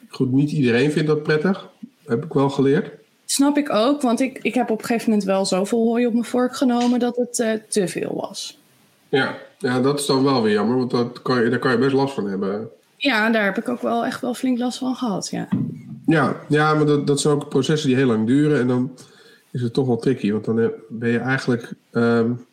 Goed, 0.09 0.31
niet 0.31 0.51
iedereen 0.51 0.91
vindt 0.91 1.07
dat 1.07 1.23
prettig. 1.23 1.69
Heb 2.05 2.23
ik 2.23 2.33
wel 2.33 2.49
geleerd. 2.49 2.89
Snap 3.25 3.57
ik 3.57 3.69
ook, 3.69 4.01
want 4.01 4.19
ik, 4.19 4.39
ik 4.41 4.53
heb 4.53 4.69
op 4.69 4.79
een 4.79 4.85
gegeven 4.85 5.09
moment 5.09 5.27
wel 5.27 5.45
zoveel 5.45 5.83
hooi 5.83 6.05
op 6.05 6.13
mijn 6.13 6.25
vork 6.25 6.55
genomen 6.55 6.99
dat 6.99 7.15
het 7.15 7.39
uh, 7.39 7.51
te 7.69 7.87
veel 7.87 8.15
was. 8.15 8.59
Ja. 9.09 9.37
ja, 9.57 9.79
dat 9.79 9.99
is 9.99 10.05
dan 10.05 10.23
wel 10.23 10.41
weer 10.41 10.53
jammer, 10.53 10.77
want 10.77 10.91
dat 10.91 11.21
kan 11.21 11.43
je, 11.43 11.49
daar 11.49 11.59
kan 11.59 11.71
je 11.71 11.77
best 11.77 11.93
last 11.93 12.13
van 12.13 12.29
hebben. 12.29 12.69
Ja, 12.97 13.29
daar 13.29 13.43
heb 13.43 13.57
ik 13.57 13.69
ook 13.69 13.81
wel 13.81 14.05
echt 14.05 14.21
wel 14.21 14.33
flink 14.33 14.57
last 14.57 14.77
van 14.77 14.95
gehad, 14.95 15.29
ja. 15.29 15.47
Ja, 16.05 16.39
ja 16.47 16.73
maar 16.73 16.85
dat, 16.85 17.07
dat 17.07 17.19
zijn 17.19 17.33
ook 17.33 17.49
processen 17.49 17.87
die 17.87 17.97
heel 17.97 18.07
lang 18.07 18.27
duren. 18.27 18.59
En 18.59 18.67
dan 18.67 18.91
is 19.51 19.61
het 19.61 19.73
toch 19.73 19.87
wel 19.87 19.97
tricky. 19.97 20.31
Want 20.31 20.45
dan 20.45 20.71
ben 20.89 21.09
je 21.09 21.19
eigenlijk 21.19 21.73
um, 21.91 22.45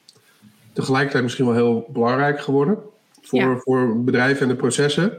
tegelijkertijd 0.73 1.23
misschien 1.23 1.45
wel 1.45 1.55
heel 1.55 1.87
belangrijk 1.89 2.41
geworden. 2.41 2.79
Voor, 3.23 3.61
voor 3.61 4.03
bedrijven 4.05 4.43
en 4.43 4.49
de 4.49 4.57
processen. 4.57 5.13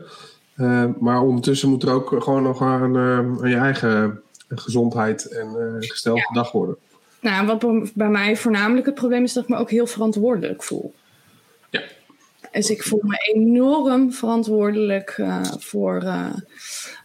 Uh, 0.57 0.85
maar 0.99 1.21
ondertussen 1.21 1.69
moet 1.69 1.83
er 1.83 1.91
ook 1.91 2.23
gewoon 2.23 2.43
nog 2.43 2.61
aan, 2.61 2.95
uh, 2.95 3.17
aan 3.17 3.49
je 3.49 3.55
eigen 3.55 4.21
gezondheid 4.49 5.25
en 5.25 5.47
uh, 5.57 5.89
gesteld 5.89 6.17
ja. 6.17 6.23
gedacht 6.23 6.51
worden. 6.51 6.77
Nou, 7.19 7.45
wat 7.45 7.93
bij 7.93 8.09
mij 8.09 8.37
voornamelijk 8.37 8.85
het 8.85 8.95
probleem 8.95 9.23
is 9.23 9.33
dat 9.33 9.43
ik 9.43 9.49
me 9.49 9.55
ook 9.55 9.69
heel 9.69 9.87
verantwoordelijk 9.87 10.63
voel. 10.63 10.93
Ja. 11.69 11.81
Dus 12.51 12.69
ik 12.69 12.83
voel 12.83 13.01
me 13.03 13.17
enorm 13.33 14.13
verantwoordelijk 14.13 15.21
voor 15.59 16.03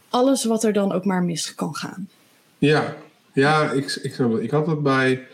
alles 0.09 0.45
wat 0.45 0.65
er 0.65 0.73
dan 0.73 0.93
ook 0.93 1.05
maar 1.05 1.23
mis 1.23 1.55
kan 1.55 1.75
gaan. 1.75 2.09
Ja, 2.59 2.97
ja 3.33 3.71
ik, 3.71 3.99
ik, 4.03 4.19
ik 4.19 4.51
had 4.51 4.67
dat 4.67 4.83
bij 4.83 5.27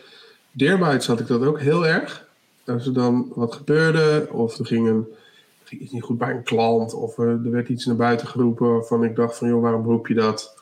Deerbites 0.51 1.07
had 1.07 1.19
ik 1.19 1.27
dat 1.27 1.45
ook 1.45 1.59
heel 1.59 1.87
erg. 1.87 2.27
Als 2.65 2.85
er 2.85 2.93
dan 2.93 3.31
wat 3.35 3.53
gebeurde, 3.53 4.27
of 4.31 4.57
er 4.57 4.65
ging, 4.65 4.87
een, 4.87 5.07
ging 5.67 5.81
iets 5.81 5.91
niet 5.91 6.03
goed 6.03 6.17
bij 6.17 6.31
een 6.31 6.43
klant, 6.43 6.93
of 6.93 7.17
er, 7.17 7.27
er 7.27 7.51
werd 7.51 7.69
iets 7.69 7.85
naar 7.85 7.95
buiten 7.95 8.27
geroepen 8.27 8.71
waarvan 8.71 9.03
ik 9.03 9.15
dacht 9.15 9.37
van 9.37 9.47
joh, 9.47 9.61
waarom 9.61 9.85
roep 9.85 10.07
je 10.07 10.13
dat? 10.13 10.59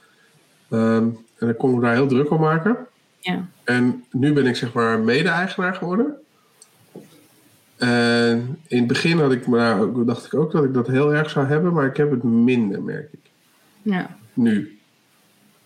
Um, 0.69 1.17
en 1.37 1.47
dan 1.47 1.55
kon 1.55 1.75
ik 1.75 1.81
daar 1.81 1.93
heel 1.93 2.07
druk 2.07 2.31
om 2.31 2.39
maken. 2.39 2.77
Ja. 3.19 3.47
En 3.63 4.03
nu 4.11 4.33
ben 4.33 4.45
ik 4.45 4.55
zeg 4.55 4.73
maar 4.73 4.99
mede-eigenaar 4.99 5.75
geworden. 5.75 6.15
En 7.77 8.59
in 8.67 8.77
het 8.77 8.87
begin 8.87 9.19
had 9.19 9.31
ik, 9.31 9.47
maar 9.47 10.05
dacht 10.05 10.25
ik 10.25 10.33
ook 10.33 10.51
dat 10.51 10.63
ik 10.63 10.73
dat 10.73 10.87
heel 10.87 11.13
erg 11.13 11.29
zou 11.29 11.45
hebben, 11.45 11.73
maar 11.73 11.85
ik 11.85 11.97
heb 11.97 12.11
het 12.11 12.23
minder, 12.23 12.81
merk 12.81 13.09
ik. 13.11 13.19
Ja. 13.81 14.17
Nu. 14.33 14.79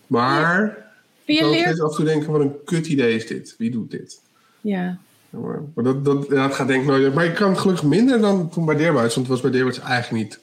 Maar 0.06 0.76
je 1.24 1.34
ik 1.34 1.42
leert... 1.42 1.80
af 1.80 1.90
en 1.90 1.96
toe 1.96 2.04
denken, 2.04 2.32
wat 2.32 2.40
een 2.40 2.64
kut 2.64 2.86
idee 2.86 3.14
is 3.14 3.26
dit. 3.26 3.54
Wie 3.58 3.70
doet 3.70 3.90
dit? 3.90 4.22
Ja. 4.60 4.98
Maar, 5.30 5.84
dat, 5.84 6.04
dat, 6.04 6.28
dat 6.28 6.54
gaat 6.54 6.66
denk 6.66 6.82
ik 6.82 6.88
nooit. 6.88 7.14
Maar 7.14 7.24
ik 7.24 7.34
kan 7.34 7.50
het 7.50 7.58
gelukkig 7.58 7.84
minder 7.84 8.20
dan 8.20 8.48
toen 8.48 8.64
bij 8.64 8.76
Deerbuits. 8.76 9.14
Want 9.14 9.28
het 9.28 9.40
was 9.40 9.50
bij 9.50 9.62
eigenlijk 9.62 10.10
niet. 10.10 10.40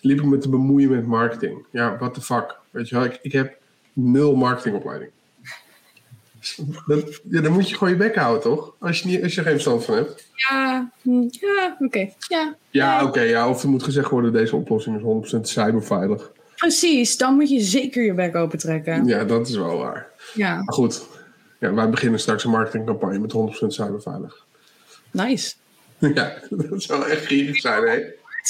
Liep 0.00 0.18
ik 0.18 0.24
me 0.24 0.38
te 0.38 0.48
bemoeien 0.48 0.90
met 0.90 1.06
marketing. 1.06 1.64
Ja, 1.70 1.96
what 1.98 2.14
the 2.14 2.20
fuck. 2.20 2.56
Weet 2.70 2.88
je 2.88 2.94
wel, 2.94 3.04
ik, 3.04 3.18
ik 3.22 3.32
heb 3.32 3.56
nul 3.92 4.36
marketingopleiding. 4.36 5.10
Dat, 6.86 7.20
ja, 7.30 7.40
dan 7.40 7.52
moet 7.52 7.68
je 7.68 7.76
gewoon 7.76 7.92
je 7.92 7.98
bek 7.98 8.14
houden, 8.14 8.42
toch? 8.42 8.74
Als 8.78 9.00
je, 9.00 9.08
niet, 9.08 9.22
als 9.22 9.32
je 9.34 9.38
er 9.38 9.46
geen 9.46 9.52
verstand 9.52 9.84
van 9.84 9.94
hebt. 9.94 10.28
Ja, 10.34 10.90
hm, 11.02 11.26
ja 11.30 11.76
oké. 11.78 12.08
Ja, 12.28 12.56
ja 12.70 13.04
oké. 13.04 13.20
ja. 13.20 13.48
Of 13.48 13.62
er 13.62 13.68
moet 13.68 13.82
gezegd 13.82 14.10
worden, 14.10 14.32
deze 14.32 14.56
oplossing 14.56 15.22
is 15.22 15.36
100% 15.36 15.40
cyberveilig. 15.40 16.30
Precies, 16.56 17.16
dan 17.16 17.34
moet 17.34 17.50
je 17.50 17.60
zeker 17.60 18.04
je 18.04 18.14
bek 18.14 18.34
open 18.34 18.58
trekken. 18.58 19.06
Ja, 19.06 19.24
dat 19.24 19.48
is 19.48 19.56
wel 19.56 19.78
waar. 19.78 20.06
Ja. 20.34 20.54
Maar 20.54 20.74
goed, 20.74 21.06
ja, 21.58 21.74
wij 21.74 21.88
beginnen 21.88 22.20
straks 22.20 22.44
een 22.44 22.50
marketingcampagne 22.50 23.18
met 23.18 23.32
100% 23.32 23.66
cyberveilig. 23.66 24.44
Nice. 25.10 25.54
Ja, 26.14 26.34
dat 26.50 26.82
zou 26.82 27.10
echt 27.10 27.26
gierig 27.26 27.56
zijn, 27.56 27.88
hè? 27.88 28.00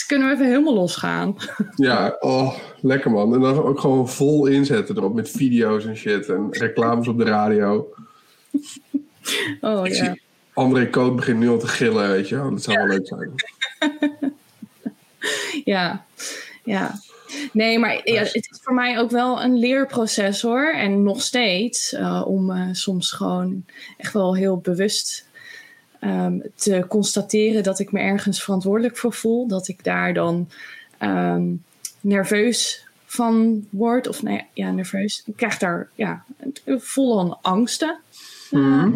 kunnen 0.07 0.29
we 0.29 0.35
even 0.35 0.47
helemaal 0.47 0.75
losgaan. 0.75 1.37
Ja, 1.77 2.17
oh, 2.21 2.55
lekker 2.81 3.11
man. 3.11 3.35
En 3.35 3.41
dan 3.41 3.63
ook 3.63 3.81
gewoon 3.81 4.09
vol 4.09 4.47
inzetten 4.47 4.97
erop 4.97 5.15
met 5.15 5.31
video's 5.31 5.85
en 5.85 5.97
shit 5.97 6.29
en 6.29 6.47
reclames 6.51 7.09
op 7.09 7.19
de 7.19 7.25
radio. 7.25 7.95
Oh 9.61 9.87
ja. 9.87 10.17
André 10.53 10.91
Coat 10.91 11.17
begint 11.17 11.39
nu 11.39 11.49
al 11.49 11.59
te 11.59 11.67
gillen, 11.67 12.09
weet 12.09 12.29
je 12.29 12.37
Dat 12.37 12.63
zou 12.63 12.77
wel 12.77 12.87
leuk 12.87 13.07
zijn. 13.07 13.35
ja, 15.75 16.05
ja. 16.65 16.95
Nee, 17.53 17.79
maar 17.79 18.01
ja, 18.05 18.23
het 18.23 18.35
is 18.35 18.61
voor 18.63 18.75
mij 18.75 18.99
ook 18.99 19.11
wel 19.11 19.43
een 19.43 19.59
leerproces 19.59 20.43
hoor. 20.43 20.73
En 20.73 21.03
nog 21.03 21.23
steeds. 21.23 21.93
Uh, 21.93 22.23
om 22.27 22.51
uh, 22.51 22.69
soms 22.73 23.13
gewoon 23.13 23.65
echt 23.97 24.13
wel 24.13 24.37
heel 24.37 24.57
bewust 24.57 25.27
ehm, 26.01 26.39
te 26.55 26.85
constateren 26.89 27.63
dat 27.63 27.79
ik 27.79 27.93
me 27.93 28.01
ergens 28.01 28.43
verantwoordelijk 28.43 28.97
voor 28.97 29.13
voel. 29.13 29.49
Dat 29.49 29.69
ik 29.69 29.85
daar 29.85 30.15
dan 30.15 30.49
ehm, 30.99 31.47
nerveus 32.01 32.87
van 33.07 33.67
word. 33.71 34.09
Of 34.09 34.23
nee, 34.23 34.47
ja, 34.53 34.71
nerveus. 34.71 35.23
Ik 35.27 35.37
krijg 35.37 35.59
daar 35.59 35.89
ja, 35.95 36.25
vol 36.67 37.21
aan 37.21 37.39
angsten. 37.43 37.99
Mhm. 38.51 38.93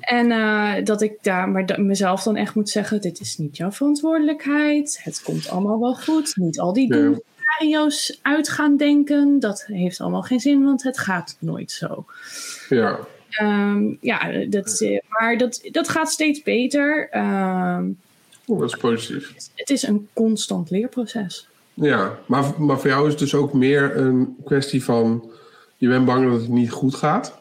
En 0.00 0.30
eh, 0.30 0.84
dat 0.84 1.02
ik 1.02 1.12
daar 1.22 1.48
maar 1.48 1.64
mezelf 1.76 2.22
dan 2.22 2.36
echt 2.36 2.54
moet 2.54 2.70
zeggen: 2.70 3.00
dit 3.00 3.20
is 3.20 3.38
niet 3.38 3.56
jouw 3.56 3.70
verantwoordelijkheid. 3.72 5.00
Het 5.02 5.22
komt 5.22 5.48
allemaal 5.48 5.80
wel 5.80 5.94
goed. 5.94 6.36
Niet 6.36 6.60
al 6.60 6.72
die 6.72 6.94
Ja. 6.94 7.18
Doelscenario's 7.60 8.18
uit 8.22 8.48
gaan 8.48 8.76
denken. 8.76 9.40
Dat 9.40 9.64
heeft 9.66 10.00
allemaal 10.00 10.22
geen 10.22 10.40
zin, 10.40 10.64
want 10.64 10.82
het 10.82 10.98
gaat 10.98 11.36
nooit 11.38 11.70
zo. 11.70 12.04
Ja. 12.68 12.98
Ehm, 13.30 13.94
ja, 14.00 14.44
dat, 14.48 14.80
eh, 14.80 14.98
maar 15.08 15.38
dat, 15.38 15.60
dat 15.70 15.88
gaat 15.88 16.10
steeds 16.10 16.42
beter. 16.42 17.08
Oeh, 18.46 18.60
dat 18.60 18.68
is 18.68 18.76
positief. 18.76 19.34
het 19.54 19.70
is 19.70 19.82
een 19.82 20.08
constant 20.12 20.70
leerproces. 20.70 21.48
Ja, 21.74 22.18
maar, 22.26 22.44
maar 22.58 22.78
voor 22.78 22.88
jou 22.88 23.04
is 23.04 23.10
het 23.10 23.18
dus 23.18 23.34
ook 23.34 23.52
meer 23.52 23.96
een 23.96 24.36
kwestie 24.44 24.84
van... 24.84 25.30
je 25.76 25.88
bent 25.88 26.04
bang 26.04 26.30
dat 26.30 26.40
het 26.40 26.48
niet 26.48 26.70
goed 26.70 26.94
gaat. 26.94 27.38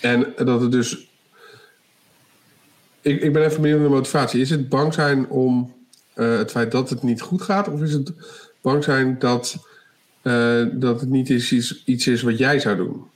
En 0.00 0.34
dat 0.36 0.60
het 0.60 0.72
dus... 0.72 1.06
Ik, 3.00 3.22
ik 3.22 3.32
ben 3.32 3.44
even 3.44 3.60
benieuwd 3.60 3.78
naar 3.80 3.88
de 3.88 3.94
motivatie. 3.94 4.40
Is 4.40 4.50
het 4.50 4.68
bang 4.68 4.94
zijn 4.94 5.28
om 5.28 5.74
eh, 6.14 6.36
het 6.38 6.50
feit 6.50 6.70
dat 6.70 6.90
het 6.90 7.02
niet 7.02 7.20
goed 7.20 7.42
gaat? 7.42 7.68
Of 7.68 7.82
is 7.82 7.92
het 7.92 8.12
bang 8.60 8.84
zijn 8.84 9.18
dat, 9.18 9.56
eh, 10.22 10.64
dat 10.72 11.00
het 11.00 11.08
niet 11.08 11.30
is, 11.30 11.52
iets, 11.52 11.82
iets 11.84 12.06
is 12.06 12.22
wat 12.22 12.38
jij 12.38 12.58
zou 12.58 12.76
doen? 12.76 13.06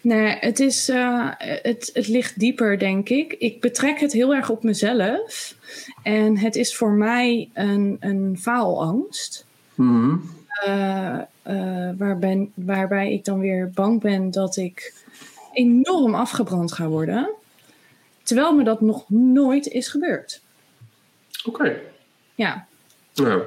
Nee, 0.00 0.36
het, 0.40 0.60
is, 0.60 0.88
eh, 0.88 1.28
het, 1.38 1.90
het 1.92 2.08
ligt 2.08 2.38
dieper, 2.38 2.78
denk 2.78 3.08
ik. 3.08 3.32
Ik 3.32 3.60
betrek 3.60 4.00
het 4.00 4.12
heel 4.12 4.34
erg 4.34 4.50
op 4.50 4.62
mezelf. 4.62 5.54
En 6.02 6.38
het 6.38 6.56
is 6.56 6.76
voor 6.76 6.90
mij 6.90 7.50
een, 7.54 7.96
een 8.00 8.38
faalangst. 8.40 9.46
Eh, 9.76 11.18
eh, 11.42 11.90
waarbij, 11.96 12.48
waarbij 12.54 13.12
ik 13.12 13.24
dan 13.24 13.38
weer 13.38 13.70
bang 13.74 14.00
ben 14.00 14.30
dat 14.30 14.56
ik 14.56 14.94
enorm 15.52 16.14
afgebrand 16.14 16.72
ga 16.72 16.88
worden. 16.88 17.30
Terwijl 18.22 18.52
me 18.52 18.64
dat 18.64 18.80
nog 18.80 19.04
nooit 19.08 19.66
is 19.66 19.88
gebeurd. 19.88 20.42
Oké. 21.44 21.80
Ja. 22.34 22.66
Nou, 23.14 23.42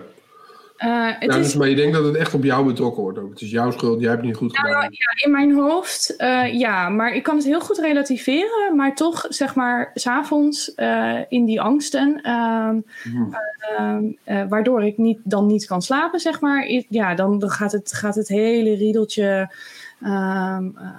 Eh, 0.80 1.08
het 1.20 1.30
is, 1.30 1.36
dus, 1.36 1.56
maar 1.56 1.70
je 1.70 1.76
denkt 1.76 1.94
dat 1.94 2.06
het 2.06 2.16
echt 2.16 2.34
op 2.34 2.44
jou 2.44 2.66
betrokken 2.66 3.04
wordt 3.04 3.20
ook. 3.20 3.30
Het 3.30 3.42
is 3.42 3.50
jouw 3.52 3.72
schuld, 3.72 4.00
jij 4.00 4.10
hebt 4.10 4.22
het 4.22 4.30
niet 4.30 4.38
goed 4.40 4.54
Nou, 4.54 4.66
gedaan. 4.68 4.82
ja, 4.92 5.26
in 5.26 5.32
mijn 5.32 5.54
hoofd, 5.54 6.16
eh, 6.16 6.54
ja, 6.54 6.90
maar 6.90 7.14
ik 7.16 7.24
kan 7.24 7.36
het 7.36 7.46
heel 7.46 7.60
goed 7.60 7.78
relativeren. 7.78 8.76
Maar 8.76 8.96
toch, 8.96 9.26
zeg 9.30 9.56
maar, 9.56 9.92
s'avonds 9.94 10.72
uh, 10.76 11.20
in 11.30 11.46
die 11.46 11.62
angsten, 11.62 12.22
ehm, 12.22 12.76
Mhm. 13.04 13.34
ehm, 13.78 14.04
eh, 14.24 14.44
waardoor 14.50 14.84
ik 14.84 14.98
niet, 14.98 15.20
dan 15.24 15.46
niet 15.46 15.66
kan 15.66 15.82
slapen, 15.82 16.20
zeg 16.20 16.42
maar. 16.42 16.68
Ja, 16.90 17.16
dan, 17.16 17.40
dan 17.40 17.50
gaat, 17.50 17.72
het, 17.72 17.94
gaat 17.94 18.16
het 18.16 18.28
hele 18.28 18.76
riedeltje, 18.76 19.54
ehm, 20.02 20.64
eh, 20.76 20.90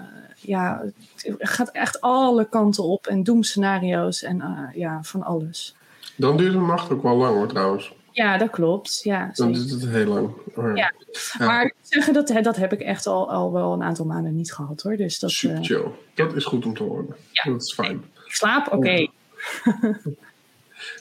ja, 0.41 0.83
het 1.17 1.37
gaat 1.39 1.71
echt 1.71 2.01
alle 2.01 2.49
kanten 2.49 2.85
op 2.85 3.07
en 3.07 3.23
doemscenario's 3.23 4.23
en 4.23 4.71
ja, 4.75 4.99
van 5.03 5.23
alles. 5.23 5.75
Dan 6.17 6.37
duurt 6.37 6.55
een 6.55 6.67
nacht 6.67 6.91
ook 6.93 7.03
wel 7.03 7.17
lang 7.17 7.35
hoor 7.35 7.47
trouwens. 7.49 7.93
Ja, 8.13 8.39
dat 8.39 8.51
klopt. 8.51 9.01
Ja, 9.03 9.31
Dan 9.35 9.53
duurt 9.53 9.71
het 9.71 9.87
heel 9.89 10.07
lang. 10.07 10.31
Ja. 10.77 10.93
Maar 11.39 11.65
ik 11.65 11.75
zeggen, 11.83 12.13
dat, 12.13 12.33
dat 12.43 12.57
heb 12.57 12.73
ik 12.73 12.81
echt 12.81 13.07
al, 13.07 13.31
al 13.31 13.53
wel 13.53 13.73
een 13.73 13.83
aantal 13.83 14.05
maanden 14.05 14.37
niet 14.37 14.53
gehad 14.53 14.83
hoor. 14.83 14.97
Dus 14.97 15.19
dat, 15.19 15.31
Super 15.31 15.57
eh, 15.57 15.63
chill. 15.63 15.85
Dat 16.15 16.37
is 16.37 16.45
goed 16.45 16.65
om 16.65 16.75
te 16.75 16.83
horen. 16.83 17.17
Ja. 17.31 17.53
Dat 17.53 17.63
is 17.63 17.75
fijn. 17.75 18.05
ik 18.27 18.33
slaap, 18.33 18.73
oké. 18.73 19.07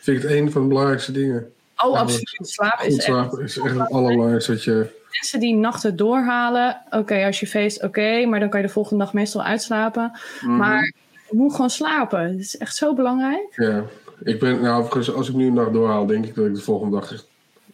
Vind 0.02 0.17
ik 0.17 0.24
het 0.24 0.32
een 0.32 0.52
van 0.52 0.62
de 0.62 0.67
belangrijkste 0.67 1.12
dingen. 1.12 1.52
Oh, 1.78 1.93
Ja, 1.93 2.00
absoluut. 2.00 2.38
Slaap 2.41 2.82
is 2.82 2.98
echt. 2.98 3.38
is 3.38 3.58
echt 3.58 3.76
het 3.80 3.91
allerbelangrijkste 3.91 4.52
wat 4.52 4.63
je... 4.63 4.98
Mensen 5.12 5.39
die 5.39 5.56
nachten 5.56 5.95
doorhalen. 5.95 6.82
Oké, 6.89 7.26
als 7.26 7.39
je 7.39 7.48
feest, 7.48 7.84
oké. 7.84 8.26
maar 8.26 8.39
dan 8.39 8.50
kan 8.50 8.62
je 8.62 8.67
de 8.67 8.74
volgende 8.74 9.04
dag 9.04 9.13
meestal 9.13 9.43
uitslapen. 9.43 10.19
Mhm. 10.41 10.58
Maar 10.58 10.93
je 11.30 11.38
moet 11.38 11.52
gewoon 11.52 11.69
slapen. 11.69 12.19
Het 12.19 12.39
is 12.39 12.58
echt 12.58 12.76
zo 12.76 12.93
belangrijk. 12.93 13.48
Ja. 13.56 13.84
Ik 14.23 14.39
ben, 14.39 14.62
nou, 14.62 14.79
overigens, 14.79 15.13
als 15.13 15.29
ik 15.29 15.36
nu 15.36 15.47
een 15.47 15.53
nacht 15.53 15.73
doorhaal, 15.73 16.05
denk 16.05 16.25
ik 16.25 16.36
dat 16.36 16.45
ik 16.45 16.55
de 16.55 16.62
volgende 16.62 16.99
dag 16.99 17.12
echt 17.13 17.27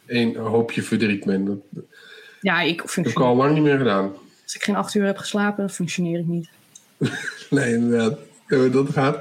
één 0.06 0.36
hoopje 0.36 0.82
verdriet 0.84 1.26
ben. 1.26 1.46
Dat, 1.46 1.58
dat 1.70 1.84
Ja, 2.42 2.62
ik 2.62 2.76
heb 2.76 2.86
ik 2.86 2.90
functioneer. 2.92 3.30
al 3.30 3.36
lang 3.36 3.54
niet 3.54 3.64
meer 3.64 3.78
gedaan. 3.78 4.12
Als 4.44 4.56
ik 4.56 4.64
geen 4.64 4.76
acht 4.76 4.94
uur 4.96 5.06
heb 5.06 5.18
geslapen, 5.18 5.58
dan 5.58 5.70
functioneer 5.70 6.20
ik 6.20 6.28
niet. 6.28 6.50
Nee, 7.50 7.74
inderdaad. 7.74 8.18
Ja, 8.48 8.68
Dat 8.68 8.90
gaat. 8.90 9.18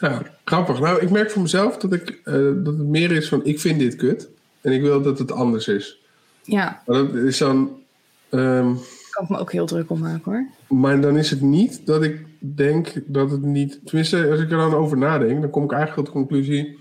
Ja, 0.00 0.22
grappig. 0.44 0.80
Nou, 0.80 1.00
ik 1.00 1.10
merk 1.10 1.30
voor 1.30 1.42
mezelf 1.42 1.76
dat, 1.76 1.92
ik, 1.92 2.20
eh, 2.24 2.32
dat 2.54 2.66
het 2.78 2.86
meer 2.86 3.12
is 3.12 3.28
van 3.28 3.44
ik 3.44 3.60
vind 3.60 3.78
dit 3.78 3.96
kut. 3.96 4.28
En 4.60 4.72
ik 4.72 4.80
wil 4.80 5.02
dat 5.02 5.18
het 5.18 5.32
anders 5.32 5.68
is. 5.68 5.98
Ja, 6.42 6.82
Maar 6.86 6.96
dat 6.96 7.14
is 7.14 7.38
dan... 7.38 7.82
ehm, 8.28 8.74
kan 9.10 9.24
ik 9.24 9.28
me 9.30 9.38
ook 9.38 9.52
heel 9.52 9.66
druk 9.66 9.90
om 9.90 9.98
maken 9.98 10.32
hoor. 10.32 10.46
Maar 10.78 11.00
dan 11.00 11.16
is 11.16 11.30
het 11.30 11.40
niet 11.40 11.80
dat 11.86 12.02
ik 12.02 12.24
denk 12.40 12.92
dat 13.06 13.30
het 13.30 13.42
niet. 13.42 13.80
Tenminste, 13.84 14.30
als 14.30 14.40
ik 14.40 14.50
er 14.50 14.56
dan 14.56 14.74
over 14.74 14.96
nadenk, 14.98 15.40
dan 15.40 15.50
kom 15.50 15.64
ik 15.64 15.72
eigenlijk 15.72 16.04
tot 16.08 16.14
de 16.14 16.20
conclusie. 16.20 16.78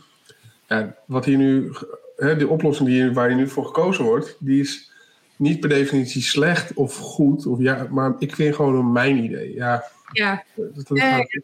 Ja, 0.68 0.96
wat 1.06 1.26
hier 1.26 1.38
nu. 1.38 1.72
Hè, 2.16 2.36
de 2.36 2.48
oplossing 2.48 2.90
die, 2.90 3.02
hier- 3.04 3.14
waar 3.14 3.30
je 3.30 3.36
nu 3.36 3.48
voor 3.48 3.66
gekozen 3.66 4.04
wordt, 4.04 4.38
die 4.40 4.62
is 4.62 4.92
niet 5.36 5.60
per 5.60 5.70
definitie 5.70 6.22
slecht 6.22 6.74
of 6.74 6.98
goed. 6.98 7.46
Of 7.46 7.60
ja, 7.60 7.88
maar 7.90 8.16
ik 8.20 8.36
vind 8.36 8.56
gewoon 8.56 8.76
een 8.76 8.92
mijn 8.92 9.18
idee. 9.24 9.54
Ja, 9.54 9.84
Ja, 10.12 10.44
dat, 10.56 10.88
dat 10.88 10.98
Eh, 10.98 11.14
gaat- 11.14 11.40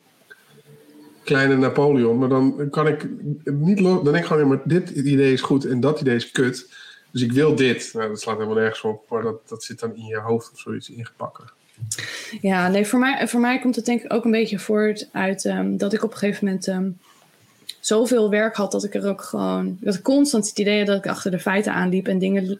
Kleine 1.24 1.58
Napoleon, 1.58 2.17
maar 2.17 2.30
dan 2.30 2.67
kan 2.69 2.88
ik 2.88 3.08
niet. 3.43 3.78
Dan 3.84 4.04
denk 4.04 4.15
ik 4.15 4.26
gewoon, 4.26 4.47
maar 4.47 4.62
dit 4.63 4.89
idee 4.89 5.34
is 5.34 5.41
goed 5.41 5.65
en 5.65 5.80
dat 5.80 6.02
idee 6.02 6.15
is 6.15 6.32
kut. 6.32 6.74
Dus 7.12 7.21
ik 7.21 7.32
wil 7.32 7.56
dit. 7.56 7.89
Nou, 7.93 8.08
dat 8.08 8.21
slaat 8.21 8.36
helemaal 8.36 8.58
nergens 8.58 8.82
op, 8.82 9.10
maar 9.10 9.21
dat, 9.21 9.50
dat 9.50 9.63
zit 9.63 9.80
dan 9.80 9.95
in 9.95 10.06
je 10.06 10.17
hoofd 10.19 10.52
of 10.52 10.60
zoiets 10.60 10.89
ingepakt. 10.89 11.54
Ja 12.41 12.67
nee, 12.67 12.86
voor 12.86 13.00
mij, 13.00 13.28
voor 13.28 13.39
mij 13.39 13.60
komt 13.60 13.76
het 13.76 13.86
denk 13.86 14.04
ik 14.04 14.13
ook 14.13 14.26
een 14.26 14.32
beetje 14.32 14.60
voort 14.60 15.10
uit 15.12 15.46
ehm, 15.46 15.78
dat 15.78 15.94
ik 15.94 16.04
op 16.04 16.12
een 16.12 16.17
gegeven 16.17 16.46
moment 16.46 16.67
ehm, 16.67 16.89
zoveel 17.82 18.30
werk 18.30 18.56
had 18.56 18.72
dat 18.72 18.84
ik 18.84 18.96
er 18.96 19.08
ook 19.08 19.22
gewoon. 19.22 19.78
dat 19.80 19.96
ik 19.96 20.02
constant 20.02 20.50
het 20.50 20.60
idee 20.60 20.78
had 20.78 20.88
dat 20.88 20.98
ik 20.98 21.08
achter 21.08 21.32
de 21.32 21.39
feiten 21.39 21.74
aanliep 21.74 22.08
en 22.08 22.20
dingen 22.20 22.60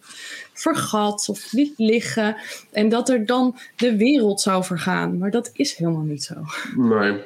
vergat 0.54 1.30
of 1.30 1.52
liet 1.52 1.74
liggen. 1.78 2.36
En 2.72 2.90
dat 2.90 3.10
er 3.10 3.26
dan 3.26 3.58
de 3.76 3.96
wereld 3.96 4.42
zou 4.42 4.64
vergaan. 4.64 5.18
Maar 5.18 5.32
dat 5.32 5.50
is 5.54 5.76
helemaal 5.76 6.02
niet 6.02 6.24
zo. 6.24 6.36
Nee. 6.76 7.18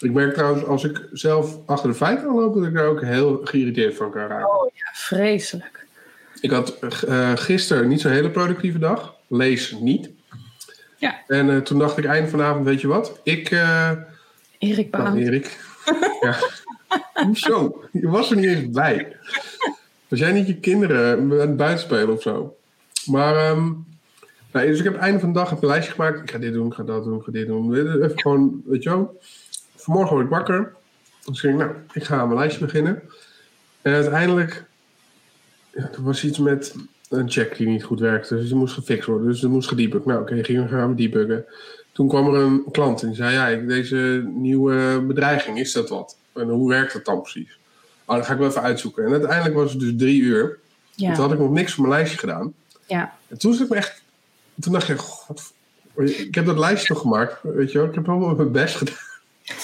Ik 0.00 0.12
merk 0.12 0.34
trouwens, 0.34 0.64
als 0.64 0.84
ik 0.84 1.08
zelf 1.12 1.58
achter 1.66 1.90
de 1.90 1.96
feiten 1.96 2.28
aanloop, 2.28 2.54
dat 2.54 2.64
ik 2.64 2.74
daar 2.74 2.86
ook 2.86 3.02
heel 3.02 3.40
geïrriteerd 3.44 3.94
van 3.94 4.10
kan 4.10 4.26
raken. 4.26 4.60
Oh 4.60 4.70
ja, 4.74 4.90
vreselijk. 4.92 5.86
Ik 6.40 6.50
had 6.50 6.78
eh 6.78 7.32
gisteren 7.34 7.88
niet 7.88 8.00
zo'n 8.00 8.10
hele 8.10 8.30
productieve 8.30 8.78
dag. 8.78 9.14
Lees 9.26 9.76
niet. 9.80 10.10
Ja. 11.02 11.22
En 11.26 11.50
eh, 11.50 11.56
toen 11.56 11.78
dacht 11.78 11.98
ik 11.98 12.04
eind 12.04 12.30
vanavond, 12.30 12.64
weet 12.66 12.80
je 12.80 12.86
wat? 12.86 13.20
Ik, 13.22 13.50
eh 13.50 13.90
Erik 14.58 14.90
nou, 14.90 15.04
Baan. 15.04 15.16
Erik. 15.16 15.60
ja. 16.20 16.36
Hoezo? 17.26 17.84
Je 17.92 18.08
was 18.08 18.30
er 18.30 18.36
niet 18.36 18.46
eens 18.46 18.70
bij. 18.70 19.16
Was 20.08 20.18
jij 20.18 20.32
niet 20.32 20.46
je 20.46 20.56
kinderen 20.56 21.18
aan 21.18 21.30
het 21.30 21.56
buitenspelen 21.56 22.14
of 22.14 22.22
zo? 22.22 22.56
Maar, 23.06 23.36
ehm, 23.36 23.72
nou, 24.52 24.66
dus 24.66 24.78
ik 24.78 24.84
heb 24.84 24.96
einde 24.96 25.20
van 25.20 25.32
de 25.32 25.38
dag 25.38 25.50
een 25.50 25.66
lijstje 25.66 25.92
gemaakt. 25.92 26.20
Ik 26.20 26.30
ga 26.30 26.38
dit 26.38 26.52
doen, 26.52 26.66
ik 26.66 26.74
ga 26.74 26.82
dat 26.82 27.04
doen, 27.04 27.18
ik 27.18 27.24
ga 27.24 27.32
dit 27.32 27.46
doen. 27.46 27.74
Even 27.74 28.20
gewoon, 28.20 28.62
weet 28.64 28.82
je 28.82 28.88
wel. 28.88 29.20
Vanmorgen 29.76 30.14
word 30.14 30.24
ik 30.24 30.32
wakker. 30.32 30.74
Dus 31.24 31.42
ik 31.42 31.42
denk, 31.42 31.58
nou, 31.58 31.70
ik 31.92 32.04
ga 32.04 32.18
aan 32.18 32.26
mijn 32.26 32.38
lijstje 32.38 32.64
beginnen. 32.64 33.02
En 33.82 33.92
uiteindelijk, 33.92 34.64
ja, 35.70 35.90
er 35.92 36.02
was 36.02 36.24
iets 36.24 36.38
met 36.38 36.74
een 37.12 37.30
check 37.30 37.56
die 37.56 37.66
niet 37.66 37.84
goed 37.84 38.00
werkte. 38.00 38.34
Dus 38.36 38.46
die 38.46 38.56
moest 38.56 38.74
gefixt 38.74 39.06
worden. 39.06 39.26
Dus 39.26 39.40
dat 39.40 39.50
moest 39.50 39.68
gedebugd. 39.68 40.04
Nou, 40.04 40.20
oké, 40.20 40.44
gingen 40.44 40.62
we 40.62 40.68
gaan 40.68 40.94
debuggen. 40.96 41.44
Toen 41.92 42.08
kwam 42.08 42.34
er 42.34 42.40
een 42.40 42.64
klant 42.70 43.02
en 43.02 43.06
die 43.08 43.16
zei, 43.16 43.32
ja, 43.32 43.66
deze 43.66 44.24
nieuwe 44.34 45.04
bedreiging, 45.06 45.58
is 45.58 45.72
dat 45.72 45.88
wat? 45.88 46.16
En 46.34 46.48
hoe 46.48 46.68
werkt 46.68 46.92
dat 46.92 47.04
dan 47.04 47.20
precies? 47.22 47.58
Oh, 48.04 48.14
dan 48.16 48.24
ga 48.24 48.32
ik 48.32 48.38
wel 48.38 48.48
even 48.48 48.62
uitzoeken. 48.62 49.04
En 49.04 49.10
uiteindelijk 49.12 49.54
was 49.54 49.70
het 49.70 49.80
dus 49.80 49.92
drie 49.96 50.20
uur. 50.20 50.42
En 50.42 50.48
Toen 50.96 51.06
Ja, 51.08 51.14
had 51.14 51.32
ik 51.32 51.38
nog 51.38 51.50
niks 51.50 51.74
van 51.74 51.84
mijn 51.84 51.94
lijstje 51.96 52.18
gedaan. 52.18 52.52
ja. 52.86 53.14
En 53.28 53.38
toen 53.38 53.52
zat 53.52 53.62
ik 53.64 53.68
me 53.70 53.76
echt... 53.76 54.02
Toen 54.60 54.72
dacht 54.72 54.88
ik, 54.88 54.96
god, 54.98 55.52
ik 55.96 56.34
heb 56.34 56.46
dat 56.46 56.58
lijstje 56.58 56.92
nog 56.92 57.02
gemaakt. 57.02 57.36
Weet 57.42 57.72
je 57.72 57.78
wel, 57.78 57.86
ik 57.88 57.94
heb 57.94 58.06
helemaal 58.06 58.34
mijn 58.34 58.52
best 58.52 58.76
gedaan. 58.76 58.94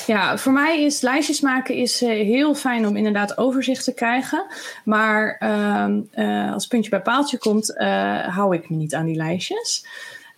Ja, 0.07 0.39
voor 0.39 0.53
mij 0.53 0.83
is 0.83 1.01
lijstjes 1.01 1.41
maken 1.41 1.75
is, 1.75 2.03
eh, 2.03 2.09
heel 2.09 2.55
fijn 2.55 2.87
om 2.87 2.97
inderdaad 2.97 3.39
overzicht 3.39 3.85
te 3.85 3.95
krijgen. 3.95 4.47
Maar 4.85 5.37
ehm, 5.39 6.01
eh, 6.11 6.53
als 6.53 6.67
puntje 6.67 6.91
bij 6.91 7.01
paaltje 7.01 7.39
komt, 7.39 7.77
eh, 7.77 8.29
hou 8.29 8.55
ik 8.55 8.71
me 8.71 8.77
niet 8.77 8.95
aan 8.95 9.07
die 9.07 9.17
lijstjes. 9.17 9.87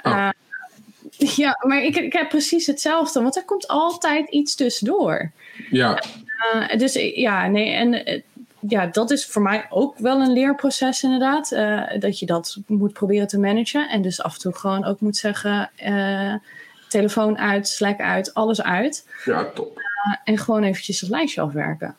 Oh. 0.02 0.28
Ja, 1.36 1.58
maar 1.66 1.82
ik, 1.82 1.96
ik 1.96 2.12
heb 2.12 2.28
precies 2.28 2.66
hetzelfde, 2.66 3.22
want 3.22 3.36
er 3.36 3.44
komt 3.44 3.68
altijd 3.68 4.30
iets 4.30 4.54
tussendoor. 4.54 5.30
Ja, 5.70 6.02
dus 6.76 6.94
ja, 7.14 7.46
nee, 7.46 7.72
en 7.72 8.22
ja, 8.60 8.86
dat 8.86 9.10
is 9.10 9.26
voor 9.26 9.42
mij 9.42 9.66
ook 9.70 9.98
wel 9.98 10.20
een 10.20 10.32
leerproces 10.32 11.02
inderdaad. 11.02 11.48
dat 11.98 12.18
je 12.18 12.26
dat 12.26 12.56
moet 12.66 12.92
proberen 12.92 13.26
te 13.26 13.38
managen. 13.38 13.88
En 13.88 14.02
dus 14.02 14.22
af 14.22 14.34
en 14.34 14.40
toe 14.40 14.54
gewoon 14.54 14.84
ook 14.84 15.00
moet 15.00 15.16
zeggen, 15.16 15.70
telefoon 16.90 17.38
uit, 17.38 17.68
Slack 17.68 17.98
uit, 17.98 18.34
alles 18.34 18.62
uit. 18.62 19.06
Ja, 19.24 19.50
top. 19.54 19.78
Uh, 19.78 20.16
en 20.24 20.38
gewoon 20.38 20.62
eventjes 20.62 21.00
het 21.00 21.10
lijstje 21.10 21.40
afwerken. 21.40 21.94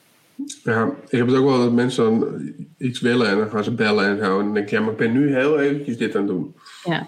Ja, 0.63 0.91
ik 1.09 1.17
heb 1.17 1.27
het 1.27 1.35
ook 1.35 1.45
wel 1.45 1.59
dat 1.59 1.71
mensen 1.71 2.03
dan 2.03 2.53
iets 2.77 2.99
willen 2.99 3.27
en 3.27 3.37
dan 3.37 3.49
gaan 3.49 3.63
ze 3.63 3.71
bellen 3.71 4.05
en 4.05 4.17
zo. 4.17 4.39
En 4.39 4.45
dan 4.45 4.53
denk 4.53 4.65
ik, 4.65 4.71
ja, 4.71 4.79
maar 4.81 4.91
ik 4.91 4.97
ben 4.97 5.11
nu 5.11 5.35
heel 5.35 5.59
eventjes 5.59 5.97
dit 5.97 6.15
aan 6.15 6.21
het 6.21 6.31
doen. 6.31 6.55
Ja. 6.83 7.07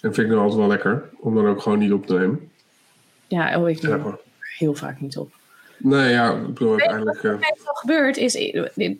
En 0.00 0.14
vind 0.14 0.26
ik 0.26 0.28
dan 0.28 0.38
altijd 0.38 0.58
wel 0.58 0.68
lekker, 0.68 1.10
om 1.18 1.34
dan 1.34 1.46
ook 1.46 1.62
gewoon 1.62 1.78
niet 1.78 1.92
op 1.92 2.06
te 2.06 2.14
nemen. 2.14 2.50
Ja, 3.26 3.60
oh, 3.60 3.68
ik 3.68 3.82
neem 3.82 4.04
Ja, 4.04 4.18
heel 4.58 4.74
vaak 4.74 5.00
niet 5.00 5.16
op. 5.16 5.32
Nee, 5.78 6.12
ja, 6.12 6.32
ik 6.32 6.46
bedoel 6.46 6.70
Wat 6.70 6.80
uiteindelijk... 6.80 7.24
eh, 7.24 7.30
er 7.30 7.38
meestal 7.38 7.74
gebeurt 7.74 8.16
is, 8.16 8.52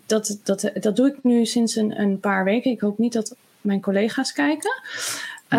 dat, 0.07 0.40
dat, 0.45 0.71
dat 0.81 0.97
doe 0.97 1.07
ik 1.07 1.16
nu 1.23 1.45
sinds 1.45 1.77
een, 1.77 2.01
een 2.01 2.21
paar 2.21 2.45
weken. 2.45 2.71
Ik 2.71 2.81
hoop 2.81 2.99
niet 2.99 3.12
dat 3.12 3.37
mijn 3.61 3.81
collega's 3.81 4.33
kijken. 4.33 4.71
Uh, 5.50 5.59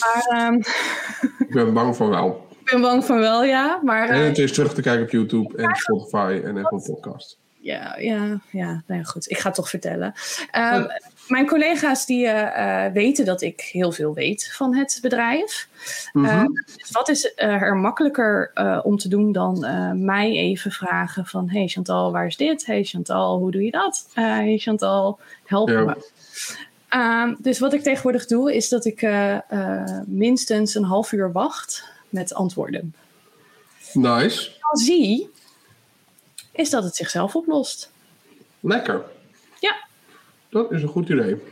maar 0.00 0.26
ehm, 0.28 0.54
ik 1.48 1.50
ben 1.50 1.72
bang 1.72 1.96
van 1.96 2.08
wel. 2.08 2.46
ik 2.64 2.70
ben 2.70 2.80
bang 2.80 3.04
van 3.04 3.18
wel, 3.18 3.44
ja. 3.44 3.80
Maar 3.82 4.08
En 4.08 4.20
eh, 4.20 4.26
het 4.28 4.38
is 4.38 4.52
terug 4.52 4.74
te 4.74 4.82
kijken 4.82 5.02
op 5.04 5.10
YouTube 5.10 5.56
en 5.62 5.74
Spotify 5.76 6.40
en 6.44 6.64
Apple 6.64 6.82
Podcast. 6.82 7.38
ja, 7.60 7.96
ja, 7.98 8.40
ja, 8.50 8.82
nou 8.86 9.00
ja, 9.00 9.02
goed. 9.02 9.30
Ik 9.30 9.38
ga 9.38 9.46
het 9.46 9.54
toch 9.54 9.68
vertellen. 9.68 10.12
Ehm, 10.50 10.86
Mijn 11.28 11.46
collega's 11.46 12.06
die 12.06 12.26
eh, 12.26 12.84
eh, 12.86 12.92
weten 12.92 13.24
dat 13.24 13.42
ik 13.42 13.60
heel 13.60 13.92
veel 13.92 14.14
weet 14.14 14.52
van 14.52 14.74
het 14.74 14.98
bedrijf. 15.02 15.68
Mhm. 16.12 16.24
Eh, 16.26 16.44
dus 16.76 16.90
wat 16.90 17.08
is 17.08 17.34
eh, 17.34 17.62
er 17.62 17.76
makkelijker 17.76 18.50
eh, 18.54 18.80
om 18.82 18.96
te 18.98 19.08
doen 19.08 19.32
dan 19.32 19.64
eh, 19.64 19.90
mij 19.92 20.30
even 20.32 20.70
vragen 20.70 21.26
van... 21.26 21.50
Hey 21.50 21.68
Chantal, 21.68 22.12
waar 22.12 22.26
is 22.26 22.36
dit? 22.36 22.66
Hey 22.66 22.84
Chantal, 22.84 23.38
hoe 23.38 23.50
doe 23.50 23.62
je 23.64 23.70
dat? 23.70 24.08
Eh, 24.14 24.24
hey 24.24 24.58
Chantal, 24.58 25.18
help 25.44 25.68
Ja. 25.68 25.80
me. 25.84 26.08
Ehm, 26.90 27.34
dus 27.38 27.58
wat 27.58 27.72
ik 27.72 27.82
tegenwoordig 27.82 28.26
doe, 28.26 28.54
is 28.54 28.68
dat 28.68 28.84
ik 28.84 29.02
eh, 29.02 29.50
eh, 29.52 30.00
minstens 30.06 30.74
een 30.74 30.84
half 30.84 31.12
uur 31.12 31.32
wacht 31.32 31.84
met 32.08 32.34
antwoorden. 32.34 32.94
Nice. 33.92 34.50
Al 34.60 34.76
zie, 34.78 35.30
is 36.52 36.70
dat 36.70 36.84
het 36.84 36.96
zichzelf 36.96 37.36
oplost. 37.36 37.90
Lekker. 38.60 39.04
Ja, 39.60 39.76
Dat 40.48 40.72
is 40.72 40.82
een 40.82 40.88
goed 40.88 41.08
idee. 41.08 41.42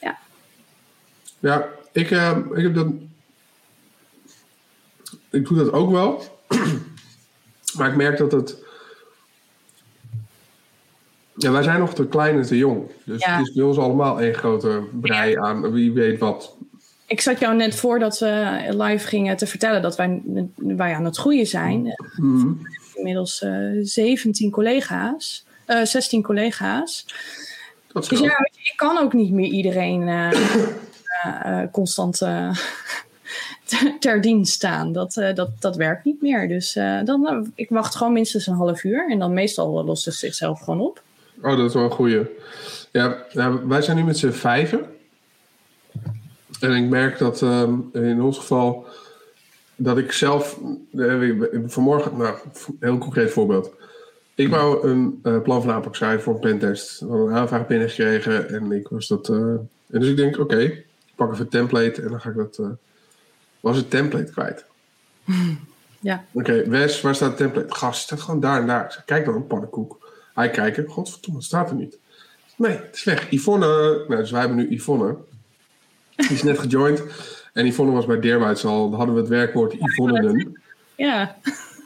ja. 0.00 0.18
Ja, 1.38 1.68
ik, 1.92 2.10
eh, 2.10 2.38
ik 2.54 2.62
heb 2.62 2.74
dat. 2.74 2.86
Ik 5.30 5.46
doe 5.46 5.56
dat 5.56 5.72
ook 5.72 5.90
wel. 5.90 6.40
maar 7.76 7.90
ik 7.90 7.96
merk 7.96 8.18
dat 8.18 8.32
het. 8.32 8.66
Ja, 11.38 11.50
wij 11.50 11.62
zijn 11.62 11.80
nog 11.80 11.94
te 11.94 12.06
klein 12.06 12.36
en 12.36 12.42
te 12.42 12.56
jong. 12.56 12.82
Dus 13.04 13.24
Ja. 13.24 13.36
het 13.36 13.46
is 13.48 13.52
bij 13.54 13.64
ons 13.64 13.78
allemaal 13.78 14.20
één 14.20 14.34
grote 14.34 14.82
brei 15.00 15.36
aan 15.36 15.72
wie 15.72 15.92
weet 15.92 16.18
wat. 16.18 16.56
Ik 17.06 17.20
zat 17.20 17.38
jou 17.40 17.56
net 17.56 17.74
voordat 17.74 18.18
we 18.18 18.64
live 18.76 19.06
gingen 19.06 19.36
te 19.36 19.46
vertellen 19.46 19.82
dat 19.82 19.96
wij, 19.96 20.22
wij 20.56 20.94
aan 20.94 21.04
het 21.04 21.16
groeien 21.16 21.46
zijn. 21.46 21.94
Mhm. 22.16 22.52
Inmiddels 22.94 23.42
eh 23.42 23.50
17 23.82 24.50
collega's, 24.50 25.44
eh 25.64 25.82
16 25.84 26.22
collega's. 26.22 27.06
Dat 27.92 28.02
is 28.02 28.08
Dus 28.08 28.18
ja, 28.20 28.38
ik 28.52 28.72
kan 28.76 28.98
ook 28.98 29.12
niet 29.12 29.32
meer 29.32 29.50
iedereen 29.50 30.08
eh, 30.08 30.30
eh, 31.22 31.62
eh, 31.62 31.70
constant 31.72 32.20
eh, 32.22 32.50
ter- 34.00 34.20
dienst 34.20 34.52
staan. 34.52 34.92
Dat, 34.92 35.16
eh, 35.16 35.34
dat, 35.34 35.50
dat 35.60 35.76
werkt 35.76 36.04
niet 36.04 36.22
meer. 36.22 36.48
Dus 36.48 36.76
eh, 36.76 36.98
dan, 37.04 37.26
eh, 37.28 37.38
ik 37.54 37.68
wacht 37.68 37.94
gewoon 37.94 38.12
minstens 38.12 38.46
een 38.46 38.54
half 38.54 38.84
uur. 38.84 39.10
En 39.10 39.18
dan 39.18 39.32
meestal 39.32 39.84
lost 39.84 40.04
het 40.04 40.14
zichzelf 40.14 40.60
gewoon 40.60 40.80
op. 40.80 41.02
Oh, 41.42 41.56
dat 41.56 41.68
is 41.68 41.74
wel 41.74 41.84
een 41.84 41.90
goeie. 41.90 42.26
Ja, 42.92 43.24
ja, 43.30 43.66
wij 43.66 43.82
zijn 43.82 43.96
nu 43.96 44.04
met 44.04 44.18
z'n 44.18 44.30
vijven. 44.30 44.86
En 46.60 46.72
ik 46.72 46.88
merk 46.88 47.18
dat 47.18 47.42
ehm, 47.42 47.74
in 47.92 48.22
ons 48.22 48.38
geval 48.38 48.86
dat 49.76 49.98
ik 49.98 50.12
zelf 50.12 50.58
eh, 50.92 51.30
vanmorgen, 51.66 52.16
nou, 52.16 52.36
een 52.54 52.76
heel 52.80 52.98
concreet 52.98 53.30
voorbeeld. 53.30 53.70
Ik 54.34 54.48
wou 54.48 54.88
een 54.88 55.20
eh, 55.22 55.42
plan 55.42 55.62
van 55.62 55.70
aanpak 55.72 55.94
schrijven 55.96 56.22
voor 56.22 56.34
een 56.34 56.40
pentest. 56.40 57.00
We 57.00 57.06
hadden 57.06 57.26
een 57.28 57.34
aanvraag 57.36 57.66
binnengekregen 57.66 58.48
en 58.48 58.72
ik 58.72 58.88
was 58.88 59.08
dat. 59.08 59.28
eh, 59.28 59.36
en 59.36 60.00
dus 60.00 60.08
ik 60.08 60.16
denk, 60.16 60.38
oké, 60.38 60.58
ik 60.58 60.86
pak 61.14 61.32
even 61.32 61.44
een 61.44 61.50
template 61.50 62.02
en 62.02 62.08
dan 62.08 62.20
ga 62.20 62.28
ik 62.30 62.36
dat. 62.36 62.58
eh, 62.58 62.66
was 63.60 63.76
het 63.76 63.90
template 63.90 64.32
kwijt? 64.32 64.64
Ja, 66.00 66.24
Oké, 66.32 66.68
Wes, 66.68 67.00
waar 67.00 67.14
staat 67.14 67.28
het 67.28 67.36
template? 67.38 67.74
Gast, 67.74 68.02
staat 68.02 68.20
gewoon 68.20 68.40
daar 68.40 68.60
en 68.60 68.66
daar. 68.66 68.92
Zeg, 68.92 69.04
kijk 69.04 69.24
dan, 69.24 69.46
pannenkoek. 69.46 70.07
Hij 70.38 70.50
kijkt, 70.50 70.80
godverdomme, 70.90 71.42
staat 71.42 71.70
er 71.70 71.76
niet. 71.76 71.98
Nee, 72.56 72.70
het 72.72 72.94
is 72.96 73.04
weg. 73.04 73.30
Yvonne, 73.30 73.66
nou, 74.08 74.16
dus 74.16 74.30
wij 74.30 74.40
hebben 74.40 74.58
nu 74.58 74.66
Yvonne. 74.70 75.16
Die 76.16 76.28
is 76.30 76.42
net 76.42 76.58
gejoind. 76.58 77.02
En 77.52 77.66
Yvonne 77.66 77.92
was 77.92 78.06
bij 78.06 78.20
Deerweids 78.20 78.64
al, 78.64 78.88
dan 78.90 78.96
hadden 78.98 79.14
we 79.14 79.20
het 79.20 79.30
werkwoord 79.30 79.72
Yvonne. 79.78 80.46
ja. 80.96 81.36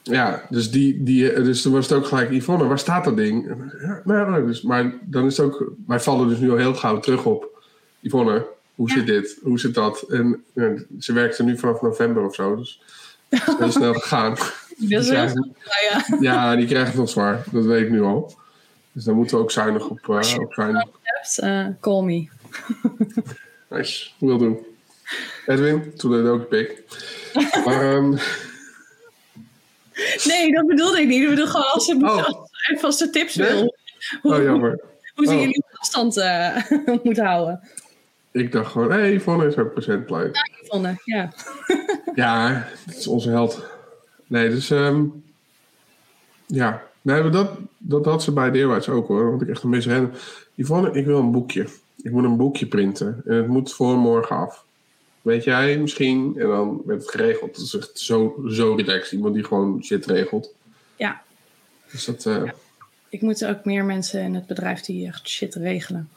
Ja, 0.02 0.46
dus, 0.50 0.70
die, 0.70 1.02
die, 1.02 1.32
dus 1.42 1.62
toen 1.62 1.72
was 1.72 1.88
het 1.88 1.98
ook 1.98 2.06
gelijk, 2.06 2.30
Yvonne, 2.30 2.66
waar 2.66 2.78
staat 2.78 3.04
dat 3.04 3.16
ding? 3.16 3.46
Ja, 3.82 4.00
nou, 4.04 4.30
nou, 4.30 4.46
dus, 4.46 4.62
maar 4.62 4.92
dan 5.02 5.26
is 5.26 5.36
het 5.36 5.46
ook, 5.46 5.72
wij 5.86 6.00
vallen 6.00 6.28
dus 6.28 6.38
nu 6.38 6.50
al 6.50 6.56
heel 6.56 6.74
gauw 6.74 6.98
terug 7.00 7.24
op, 7.24 7.62
Yvonne, 8.00 8.46
hoe 8.74 8.88
Ja. 8.88 8.94
zit 8.94 9.06
dit? 9.06 9.38
Hoe 9.42 9.58
zit 9.58 9.74
dat? 9.74 10.00
En 10.08 10.44
ja, 10.52 10.74
ze 11.00 11.12
werkt 11.12 11.38
er 11.38 11.44
nu 11.44 11.58
vanaf 11.58 11.82
november 11.82 12.24
of 12.24 12.34
zo, 12.34 12.56
dus 12.56 12.82
heel 13.28 13.70
snel 13.80 13.92
gegaan. 13.94 14.34
dat 14.34 14.54
Die 14.78 14.98
is 14.98 15.08
wel 15.08 15.16
krijgen- 15.16 15.54
ja. 15.90 16.16
ja, 16.20 16.56
die 16.56 16.66
krijgt 16.66 16.88
het 16.88 16.96
nog 16.96 17.08
zwaar. 17.08 17.44
Dat 17.50 17.64
weet 17.64 17.82
ik 17.84 17.90
nu 17.90 18.02
al. 18.02 18.34
Dus 18.92 19.04
daar 19.04 19.14
moeten 19.14 19.36
we 19.36 19.42
ook 19.42 19.50
zuinig 19.50 19.88
op, 19.88 19.98
eh, 20.08 20.38
op 20.40 20.52
zijn. 20.54 20.88
hebt, 21.02 21.38
eh, 21.38 21.66
call 21.80 22.02
me. 22.02 22.28
Nice, 23.68 24.10
wil 24.18 24.38
doen. 24.38 24.66
Edwin, 25.46 25.94
toen 25.96 26.10
deed 26.10 26.26
ook 26.26 26.48
pik. 26.48 26.82
Maar 27.64 27.92
ehm, 27.94 28.10
Nee, 30.28 30.52
dat 30.52 30.66
bedoelde 30.66 31.00
ik 31.00 31.08
niet. 31.08 31.22
Ik 31.22 31.28
bedoel 31.28 31.46
gewoon 31.46 31.66
als 31.72 31.84
ze 31.84 31.96
Oh. 31.96 32.16
als 32.24 32.36
ze 32.50 32.76
vaste 32.78 33.10
tips 33.10 33.34
Nee? 33.34 33.48
wil. 33.52 33.76
Hoe, 34.22 34.34
oh 34.36 34.42
jammer. 34.42 34.80
hoe 35.14 35.26
ze 35.26 35.32
Oh. 35.32 35.38
jullie 35.40 35.64
afstand 35.72 36.16
eh 36.16 36.56
moet 37.02 37.18
houden. 37.18 37.60
Ik 38.30 38.52
dacht 38.52 38.70
gewoon, 38.72 38.90
hé, 38.90 38.98
hey, 38.98 39.12
Yvonne 39.14 39.46
is 39.46 39.56
ook 39.56 39.72
procentplein. 39.72 40.30
Yvonne, 40.62 41.00
ja. 41.04 41.32
Ja, 42.14 42.68
dat 42.86 42.96
is 42.96 43.06
onze 43.06 43.30
held. 43.30 43.64
Nee, 44.26 44.48
dus 44.48 44.70
ehm 44.70 45.04
ja. 46.46 46.82
Nee, 47.02 47.22
maar 47.22 47.30
dat, 47.30 47.50
dat 47.78 48.04
had 48.04 48.22
ze 48.22 48.32
bij 48.32 48.50
Deerwaarts 48.50 48.88
ook 48.88 49.08
hoor. 49.08 49.30
Want 49.30 49.42
ik 49.42 49.48
echt 49.48 49.62
een 49.62 49.68
misrennen. 49.68 50.12
Yvonne, 50.54 50.92
ik 50.92 51.06
wil 51.06 51.18
een 51.18 51.30
boekje. 51.32 51.66
Ik 52.02 52.10
moet 52.10 52.24
een 52.24 52.36
boekje 52.36 52.66
printen. 52.66 53.22
En 53.24 53.36
het 53.36 53.46
moet 53.46 53.72
voor 53.72 53.96
morgen 53.96 54.36
af. 54.36 54.64
Weet 55.22 55.44
jij 55.44 55.78
misschien? 55.78 56.34
En 56.38 56.46
dan 56.46 56.82
werd 56.86 57.00
het 57.00 57.10
geregeld. 57.10 57.54
Dat 57.54 57.64
is 57.64 57.76
echt 57.76 57.98
zo, 57.98 58.44
zo 58.48 58.74
relaxed. 58.74 59.12
Iemand 59.12 59.34
die 59.34 59.44
gewoon 59.44 59.84
shit 59.84 60.06
regelt. 60.06 60.54
Ja, 60.96 61.22
Dus 61.90 62.04
dat, 62.04 62.26
eh, 62.26 62.42
ik 63.08 63.20
moet 63.20 63.44
ook 63.44 63.64
meer 63.64 63.84
mensen 63.84 64.20
in 64.20 64.34
het 64.34 64.46
bedrijf 64.46 64.80
die 64.80 65.06
echt 65.06 65.28
shit 65.28 65.54
regelen. 65.54 66.08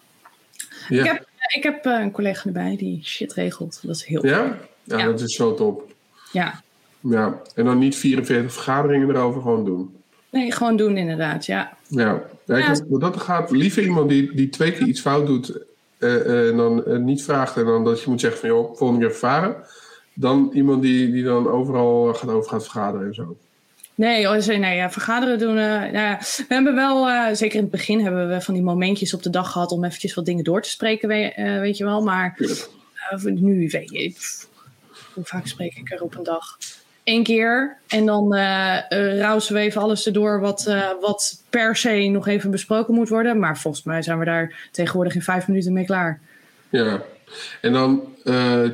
ja. 0.89 1.03
Ik 1.03 1.05
heb, 1.11 1.27
ik 1.55 1.63
heb 1.63 1.85
eh, 1.85 1.99
een 1.99 2.11
collega 2.11 2.45
erbij 2.45 2.75
die 2.77 3.03
shit 3.03 3.33
regelt. 3.33 3.79
Dat 3.83 3.95
is 3.95 4.05
heel 4.05 4.25
Ja? 4.25 4.57
ja? 4.83 4.97
Ja. 4.97 5.05
dat 5.05 5.21
is 5.21 5.35
zo 5.35 5.53
top. 5.53 5.93
Ja. 6.31 6.61
Ja. 6.99 7.41
En 7.55 7.65
dan 7.65 7.77
niet 7.77 7.95
44 7.95 8.53
vergaderingen 8.53 9.09
erover 9.09 9.41
gewoon 9.41 9.65
doen. 9.65 9.95
Nee, 10.35 10.51
gewoon 10.51 10.75
doen 10.77 10.97
inderdaad, 10.97 11.45
ja. 11.45 11.77
Ja, 11.87 12.23
ja, 12.45 12.75
dat 12.99 13.17
gaat 13.17 13.51
liever 13.51 13.83
iemand 13.83 14.09
die, 14.09 14.35
die 14.35 14.49
twee 14.49 14.71
keer 14.71 14.87
iets 14.87 15.01
fout 15.01 15.27
doet 15.27 15.57
eh, 15.97 16.15
eh, 16.15 16.49
en 16.49 16.57
dan 16.57 16.85
eh, 16.85 16.97
niet 16.97 17.23
vraagt 17.23 17.57
en 17.57 17.65
dan 17.65 17.83
dat 17.83 18.01
je 18.01 18.09
moet 18.09 18.19
zeggen 18.21 18.39
van 18.39 18.49
joh, 18.49 18.75
volgende 18.77 19.05
keer 19.07 19.15
varen. 19.15 19.55
Dan 20.13 20.49
iemand 20.53 20.81
die, 20.81 21.11
die 21.11 21.23
dan 21.23 21.47
overal 21.49 22.13
gaat 22.13 22.29
over 22.29 22.49
gaat 22.49 22.63
vergaderen 22.63 23.07
en 23.07 23.13
zo. 23.13 23.37
Nee, 23.95 24.29
oh, 24.29 24.37
ze- 24.39 24.53
nee 24.53 24.75
ja, 24.75 24.91
vergaderen 24.91 25.39
doen. 25.39 25.53
nou 25.53 25.91
ja, 25.93 26.17
we 26.19 26.45
hebben 26.53 26.75
wel, 26.75 27.35
zeker 27.35 27.55
in 27.55 27.61
het 27.61 27.71
begin, 27.71 27.99
hebben 27.99 28.29
we 28.29 28.41
van 28.41 28.53
die 28.53 28.63
momentjes 28.63 29.13
op 29.13 29.23
de 29.23 29.29
dag 29.29 29.51
gehad 29.51 29.71
om 29.71 29.83
eventjes 29.85 30.13
wat 30.13 30.25
dingen 30.25 30.43
door 30.43 30.61
te 30.61 30.69
spreken, 30.69 31.07
we- 31.07 31.31
eh, 31.33 31.59
weet 31.59 31.77
je 31.77 31.83
wel. 31.83 32.03
Maar 32.03 32.39
nu 33.23 33.67
weet 33.69 33.91
je, 33.91 34.13
hoe 35.13 35.23
vaak 35.25 35.47
spreek 35.47 35.75
ik 35.75 35.91
er 35.91 36.01
op 36.01 36.15
een 36.17 36.23
dag? 36.23 36.57
Eén 37.05 37.23
keer 37.23 37.77
en 37.87 38.05
dan 38.05 38.33
eh 38.35 38.77
eh, 38.91 39.19
rausen 39.19 39.53
we 39.53 39.59
even 39.59 39.81
alles 39.81 40.05
erdoor 40.05 40.39
wat, 40.39 40.65
eh, 40.67 40.89
wat 41.01 41.43
per 41.49 41.75
se 41.75 42.07
nog 42.07 42.27
even 42.27 42.51
besproken 42.51 42.93
moet 42.93 43.09
worden. 43.09 43.39
Maar 43.39 43.57
volgens 43.57 43.83
mij 43.83 44.01
zijn 44.01 44.19
we 44.19 44.25
daar 44.25 44.67
tegenwoordig 44.71 45.15
in 45.15 45.21
vijf 45.21 45.47
minuten 45.47 45.73
mee 45.73 45.85
klaar. 45.85 46.19
Ja. 46.69 47.01
En 47.61 47.73
dan 47.73 48.15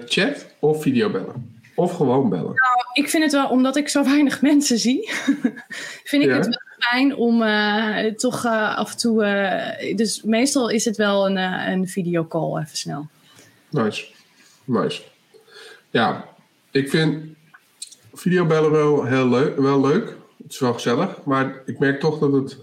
chat 0.06 0.46
of 0.60 0.82
videobellen. 0.82 1.60
Of 1.76 1.96
gewoon 1.96 2.30
bellen. 2.30 2.54
Ik 2.94 3.10
vind 3.10 3.24
het 3.24 3.32
wel, 3.32 3.50
omdat 3.50 3.76
ik 3.76 3.90
zo 3.90 4.04
weinig 4.04 4.42
mensen 4.52 4.78
zie, 4.78 5.10
vind 6.04 6.24
ik 6.24 6.30
Ja. 6.30 6.36
het 6.36 6.46
wel 6.46 6.60
fijn 6.80 7.16
om 7.16 7.44
toch 8.16 8.46
af 8.76 8.92
en 8.92 8.98
toe. 8.98 9.24
dus 9.96 10.22
meestal 10.24 10.70
is 10.70 10.86
het 10.86 10.98
wel 10.98 11.26
een, 11.30 11.38
een 11.72 11.88
videocall 11.88 12.62
even 12.62 12.78
snel. 12.78 13.08
Nice. 13.70 14.06
Nice. 14.64 15.02
Ja, 15.90 16.26
ik 16.72 16.90
vind 16.90 17.24
videobellen 18.14 18.72
wel 18.72 19.06
heel 19.06 19.30
leuk, 19.30 19.58
wel 19.58 19.82
leuk. 19.82 20.16
Het 20.44 20.52
is 20.52 20.60
wel 20.60 20.74
gezellig. 20.74 21.24
Maar 21.24 21.62
ik 21.66 21.80
merk 21.80 22.00
toch 22.00 22.20
dat 22.20 22.32
het... 22.32 22.58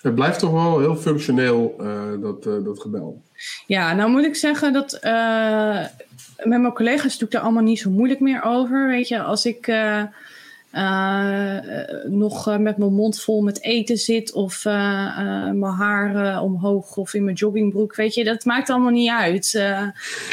Het 0.00 0.14
blijft 0.14 0.38
toch 0.38 0.52
wel 0.52 0.78
heel 0.78 0.96
functioneel, 0.96 1.76
uh, 1.80 2.02
dat, 2.20 2.46
uh, 2.46 2.64
dat 2.64 2.80
gebel. 2.80 3.22
Ja, 3.66 3.94
nou 3.94 4.10
moet 4.10 4.24
ik 4.24 4.36
zeggen 4.36 4.72
dat 4.72 4.98
uh, 5.02 5.84
met 6.36 6.60
mijn 6.60 6.72
collega's 6.72 7.18
doe 7.18 7.28
ik 7.28 7.34
daar 7.34 7.42
allemaal 7.42 7.62
niet 7.62 7.78
zo 7.78 7.90
moeilijk 7.90 8.20
meer 8.20 8.42
over. 8.42 8.88
Weet 8.88 9.08
je, 9.08 9.22
als 9.22 9.46
ik 9.46 9.66
nog 12.04 12.58
met 12.58 12.76
mijn 12.76 12.94
mond 12.94 13.20
vol 13.20 13.42
met 13.42 13.62
eten 13.62 13.96
zit 13.96 14.32
of 14.32 14.64
mijn 14.64 15.62
haar 15.62 16.40
omhoog 16.42 16.96
of 16.96 17.14
in 17.14 17.24
mijn 17.24 17.36
joggingbroek, 17.36 17.94
weet 17.94 18.14
je, 18.14 18.24
dat 18.24 18.44
maakt 18.44 18.70
allemaal 18.70 18.90
niet 18.90 19.10
uit. 19.10 19.52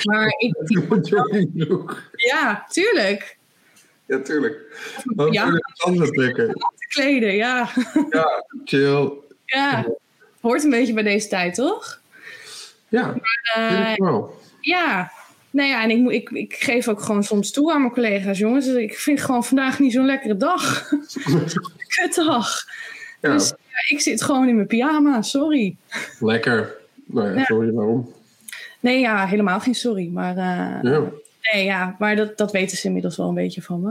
maar 0.04 0.34
ik. 0.38 0.56
joggingbroek. 1.08 2.12
Ja, 2.16 2.66
tuurlijk. 2.70 3.33
Ja, 4.14 4.20
tuurlijk. 4.20 4.58
Dan 5.04 5.32
ja. 5.32 5.50
anders 5.78 6.10
trekken. 6.10 6.54
Kleden, 6.88 7.36
ja. 7.36 7.70
Ja, 8.10 8.46
chill. 8.66 9.12
Ja, 9.46 9.86
hoort 10.42 10.64
een 10.64 10.70
beetje 10.70 10.94
bij 10.94 11.04
deze 11.04 11.28
tijd, 11.28 11.56
toch? 11.56 12.02
Ja, 12.90 13.06
maar, 13.06 13.98
uh, 14.00 14.24
Ja, 14.60 15.12
nou 15.52 15.70
ja, 15.70 15.84
en 15.84 15.90
ik, 15.90 16.10
ik, 16.12 16.30
ik 16.30 16.56
geef 16.56 16.88
ook 16.88 17.02
gewoon 17.02 17.24
soms 17.24 17.52
toe 17.52 17.74
aan 17.74 17.82
mijn 17.82 17.94
collega's, 17.94 18.38
jongens. 18.38 18.68
Ik 18.68 18.96
vind 18.96 19.22
gewoon 19.22 19.44
vandaag 19.44 19.80
niet 19.80 19.94
zo'n 19.94 20.06
lekkere 20.06 20.38
dag. 20.38 20.90
Kutdag. 21.96 22.66
Ja. 23.22 23.34
Dus 23.34 23.50
ja, 23.50 23.96
ik 23.96 24.02
zit 24.02 24.22
gewoon 24.22 24.48
in 24.48 24.56
mijn 24.56 24.68
pyjama, 24.68 25.22
sorry. 25.22 25.76
Lekker. 26.20 26.76
Nou 27.06 27.38
ja. 27.38 27.44
sorry 27.44 27.72
waarom. 27.72 28.14
Nee, 28.80 29.00
ja, 29.00 29.28
helemaal 29.28 29.60
geen 29.60 29.76
sorry. 29.76 30.10
Maar 30.10 30.38
uh, 30.38 30.92
ja. 30.92 31.12
Nee, 31.52 31.64
ja, 31.64 31.96
maar 32.00 32.16
dat, 32.16 32.38
dat 32.38 32.52
weten 32.52 32.78
ze 32.78 32.88
inmiddels 32.88 33.18
wel 33.18 33.28
een 33.28 33.34
beetje 33.34 33.62
van 33.62 33.82
me. 33.82 33.90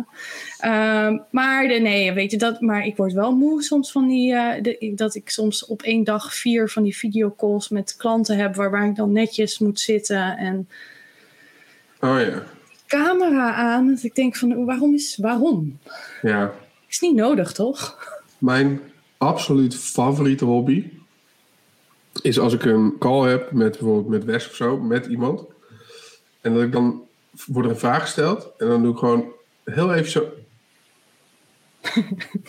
Um, 0.69 1.25
maar 1.31 1.69
de, 1.69 1.75
nee, 1.75 2.13
weet 2.13 2.31
je 2.31 2.39
dat, 2.39 2.61
maar 2.61 2.87
ik 2.87 2.97
word 2.97 3.13
wel 3.13 3.37
moe 3.37 3.63
soms 3.63 3.93
van 3.93 4.09
die, 4.09 4.33
uh, 4.33 4.53
de, 4.63 4.93
dat 4.95 5.15
ik 5.15 5.31
soms 5.31 5.67
op 5.67 5.83
één 5.83 6.05
dag 6.05 6.35
vier 6.35 6.69
van 6.69 6.83
die 6.83 6.97
videocalls 6.97 7.69
met 7.69 7.97
klanten 7.97 8.37
heb, 8.37 8.55
waar, 8.55 8.87
ik 8.87 8.97
dan 8.97 9.13
netjes 9.13 9.59
moet 9.59 9.81
zitten 9.81 10.37
en. 10.37 10.69
Oh 12.01 12.21
ja. 12.21 12.43
Camera 12.87 13.53
aan, 13.53 13.89
dat 13.89 14.03
ik 14.03 14.15
denk 14.15 14.37
van 14.37 14.65
waarom 14.65 14.95
is, 14.95 15.17
waarom? 15.17 15.79
Ja. 16.23 16.53
Is 16.89 17.01
niet 17.01 17.15
nodig, 17.15 17.53
toch? 17.53 17.99
Mijn 18.39 18.81
absoluut 19.19 19.77
favoriete 19.77 20.45
hobby 20.45 20.91
is 22.23 22.39
als 22.39 22.53
ik 22.53 22.65
een 22.65 22.95
call 22.99 23.29
heb 23.29 23.53
met 23.53 23.71
bijvoorbeeld 23.71 24.09
met 24.09 24.25
Wes 24.25 24.49
of 24.49 24.55
zo, 24.55 24.79
met 24.79 25.07
iemand. 25.07 25.45
En 26.41 26.55
dat 26.55 26.63
ik 26.63 26.73
dan 26.73 27.03
wordt 27.47 27.69
er 27.69 27.75
een 27.75 27.81
vraag 27.81 28.01
gesteld 28.01 28.51
en 28.59 28.69
dan 28.69 28.83
doe 28.83 28.93
ik 28.93 28.99
gewoon 28.99 29.33
heel 29.65 29.95
even 29.95 30.11
zo. 30.11 30.27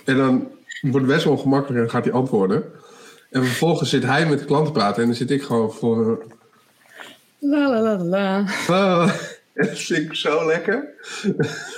en 0.06 0.18
dan 0.18 0.52
wordt 0.82 1.06
het 1.06 1.16
best 1.16 1.24
wel 1.24 1.34
ongemakkelijk 1.34 1.76
en 1.76 1.82
dan 1.82 1.90
gaat 1.90 2.04
hij 2.04 2.14
antwoorden. 2.14 2.64
En 3.30 3.46
vervolgens 3.46 3.90
zit 3.90 4.04
hij 4.04 4.26
met 4.30 4.40
de 4.40 4.46
klant 4.46 4.66
te 4.66 4.72
praten 4.72 5.02
en 5.02 5.08
dan 5.08 5.18
zit 5.18 5.32
ik 5.32 5.44
gewoon 5.44 5.74
voor. 5.74 6.26
La 7.40 7.70
la 7.70 7.82
la 7.82 7.98
la. 7.98 8.46
En 9.54 9.68
dat 9.68 9.80
vind 9.80 10.06
ik 10.06 10.16
zo 10.16 10.48
lekker. 10.48 10.94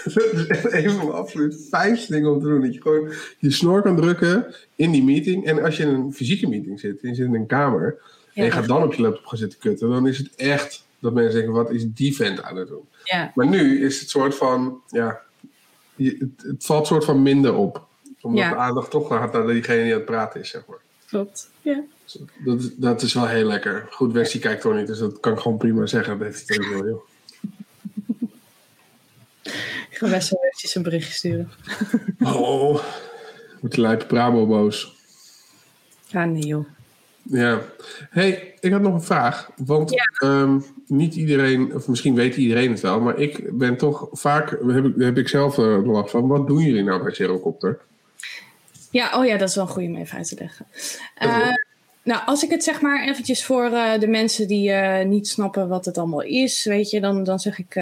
dat 0.04 0.34
is 0.34 0.48
echt 0.48 0.74
een 0.74 0.90
van 0.90 0.98
mijn 0.98 1.18
absoluut 1.18 1.68
fijnste 1.70 2.12
dingen 2.12 2.32
om 2.32 2.40
te 2.40 2.46
doen. 2.46 2.62
Dat 2.62 2.74
je 2.74 2.82
gewoon 2.82 3.12
je 3.38 3.52
snor 3.52 3.82
kan 3.82 3.96
drukken 3.96 4.56
in 4.76 4.92
die 4.92 5.04
meeting. 5.04 5.46
En 5.46 5.64
als 5.64 5.78
je 5.78 5.84
in 5.84 5.90
een 5.90 6.14
fysieke 6.14 6.48
meeting 6.48 6.80
zit, 6.80 7.02
en 7.02 7.10
je 7.10 7.16
zit 7.16 7.26
in 7.26 7.36
een 7.36 7.46
kamer. 7.46 8.02
en 8.34 8.44
je 8.44 8.52
gaat 8.52 8.68
dan 8.68 8.84
op 8.84 8.94
je 8.94 9.02
laptop 9.02 9.26
gaan 9.26 9.38
zitten 9.38 9.60
kutten, 9.60 9.90
dan 9.90 10.08
is 10.08 10.18
het 10.18 10.36
echt 10.36 10.85
dat 11.00 11.14
mensen 11.14 11.34
denken: 11.36 11.54
wat 11.54 11.72
is 11.72 11.86
die 11.88 12.16
vent 12.16 12.42
aan 12.44 12.56
het 12.56 12.68
doen? 12.68 12.88
Ja. 13.04 13.32
Maar 13.36 13.48
nu 13.48 13.86
is 13.86 14.00
het 14.00 14.10
soort 14.10 14.36
van, 14.36 14.82
ja, 14.88 15.22
het, 15.96 16.30
het 16.38 16.66
valt 16.66 16.88
soort 16.88 17.06
van 17.06 17.22
minder 17.22 17.54
op. 17.56 17.88
Omdat 18.22 18.44
Ja. 18.44 18.50
de 18.50 18.56
aandacht 18.56 18.92
toch 18.92 19.08
gaat 19.08 19.34
naar 19.34 19.48
diegene 19.48 19.84
die 19.84 19.92
aan 19.92 19.98
het 19.98 20.06
praten 20.06 20.42
is, 20.42 20.50
zeg 20.50 20.66
maar. 20.68 20.78
Klopt. 21.08 21.50
Ja. 21.62 21.84
Dus 22.04 22.20
Dat, 22.46 22.72
dat 22.76 23.02
is 23.02 23.14
wel 23.14 23.28
heel 23.28 23.46
lekker. 23.48 23.88
Goed, 23.90 24.12
Westie 24.14 24.40
kijkt 24.40 24.62
toch 24.62 24.74
niet, 24.76 24.88
dus 24.88 24.98
dat 25.00 25.20
kan 25.20 25.34
ik 25.34 25.40
gewoon 25.40 25.58
prima 25.58 25.86
zeggen. 25.86 26.20
Dat 26.20 26.28
heeft 26.28 26.60
ook 26.60 26.66
wel, 26.70 26.88
joh. 26.88 27.02
Ik 29.90 29.98
ga 30.02 30.10
best 30.10 30.30
wel 30.30 30.44
eventjes 30.44 30.76
een 30.76 30.84
berichtje 30.84 31.14
sturen. 31.14 31.52
Oh, 32.20 32.84
moet 33.62 33.72
de 33.76 33.82
lijpe 33.82 34.06
Brabo 34.06 34.46
boos. 34.48 34.96
Ja, 36.08 36.26
nee 36.26 36.46
joh. 36.46 36.66
Ja. 37.30 37.62
hey, 38.10 38.54
ik 38.60 38.72
had 38.72 38.82
nog 38.82 38.94
een 38.94 39.02
vraag. 39.02 39.52
Want 39.56 39.94
ehm, 40.18 40.60
niet 40.88 41.16
iedereen, 41.16 41.76
of 41.76 41.88
misschien 41.88 42.16
weet 42.16 42.36
iedereen 42.36 42.72
het 42.72 42.80
wel, 42.80 43.00
maar 43.00 43.20
ik 43.20 43.58
ben 43.58 43.78
toch 43.78 44.08
vaak, 44.12 44.50
heb 44.68 44.86
ik, 44.86 44.94
heb 44.98 45.18
ik 45.18 45.28
zelf 45.28 45.58
uh, 45.58 45.86
last 45.86 46.12
van. 46.12 46.28
Wat 46.28 46.48
doen 46.48 46.62
jullie 46.62 46.84
nou 46.84 47.04
bij 47.04 47.14
Zerocopter? 47.14 47.80
Ja, 48.90 49.20
oh 49.20 49.26
ja, 49.26 49.38
dat 49.38 49.50
is 49.50 49.56
wel 49.56 49.64
een 49.64 49.70
goede 49.70 49.88
om 49.88 49.96
even 49.96 50.18
uit 50.18 50.28
te 50.28 50.36
leggen. 50.40 50.66
Uh, 51.24 51.54
nou, 52.04 52.22
als 52.26 52.44
ik 52.44 52.50
het 52.50 52.64
zeg 52.64 52.82
maar 52.82 53.08
eventjes 53.08 53.46
voor 53.46 53.66
uh, 53.66 54.00
de 54.00 54.08
mensen 54.08 54.48
die 54.48 54.72
niet 55.06 55.28
snappen 55.28 55.68
wat 55.68 55.86
het 55.86 55.98
allemaal 55.98 56.22
is, 56.22 56.64
weet 56.64 56.90
je, 56.90 57.02
dan, 57.02 57.24
dan 57.24 57.40
zeg 57.40 57.60
ik, 57.60 57.74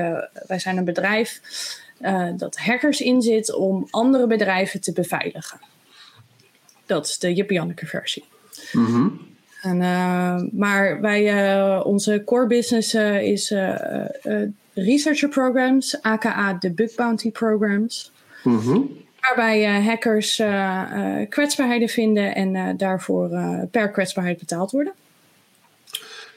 wij 0.48 0.60
zijn 0.60 0.78
een 0.78 0.86
bedrijf 0.86 1.42
dat 2.38 2.58
hackers 2.58 3.02
inzit 3.02 3.54
om 3.54 3.88
andere 3.90 4.28
bedrijven 4.28 4.82
te 4.82 4.94
beveiligen. 4.94 5.60
Dat 6.86 7.06
is 7.06 7.20
de 7.20 7.34
Jippe 7.34 7.54
Janneke 7.54 7.86
versie. 7.86 8.24
Mm 8.72 8.86
-hmm. 8.86 9.33
En, 9.64 9.82
uh, 9.82 10.42
maar 10.52 11.02
wij, 11.02 11.54
uh, 11.56 11.82
onze 11.86 12.22
core 12.26 12.48
business 12.48 12.94
uh, 12.94 13.22
is 13.22 13.54
researcher 14.74 15.30
programs, 15.30 16.02
aka 16.02 16.54
de 16.54 16.72
bug 16.72 16.96
bounty 16.96 17.32
programs. 17.32 18.12
Mm 18.44 18.60
-hmm. 18.60 19.02
Waarbij 19.20 19.82
hackers 19.82 20.42
kwetsbaarheden 21.30 21.90
vinden 21.90 22.36
en 22.36 22.78
daarvoor 22.78 23.30
per 23.72 23.92
kwetsbaarheid 23.92 24.40
betaald 24.40 24.72
worden. 24.72 24.94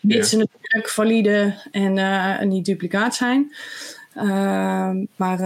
Mits 0.01 0.31
ze 0.31 0.37
natuurlijk 0.37 0.89
valide 0.89 1.55
en 1.71 2.49
niet 2.49 2.65
duplicaat 2.65 3.15
zijn. 3.15 3.55
maar 5.17 5.41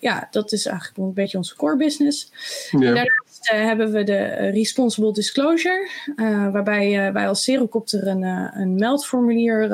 ja, 0.00 0.28
dat 0.30 0.52
is 0.52 0.66
eigenlijk 0.66 0.98
een 0.98 1.12
beetje 1.12 1.36
onze 1.36 1.56
core 1.56 1.76
business. 1.76 2.32
Ja. 2.70 3.04
Daarnaast 3.38 3.52
uh, 3.52 3.68
hebben 3.68 3.92
we 3.92 4.04
de 4.04 4.50
Responsible 4.50 5.12
Disclosure, 5.12 5.88
uh, 6.16 6.52
waarbij 6.52 7.06
uh, 7.06 7.12
wij 7.12 7.28
als 7.28 7.42
Serocopter 7.42 8.06
een, 8.06 8.22
een 8.60 8.74
meldformulier 8.74 9.70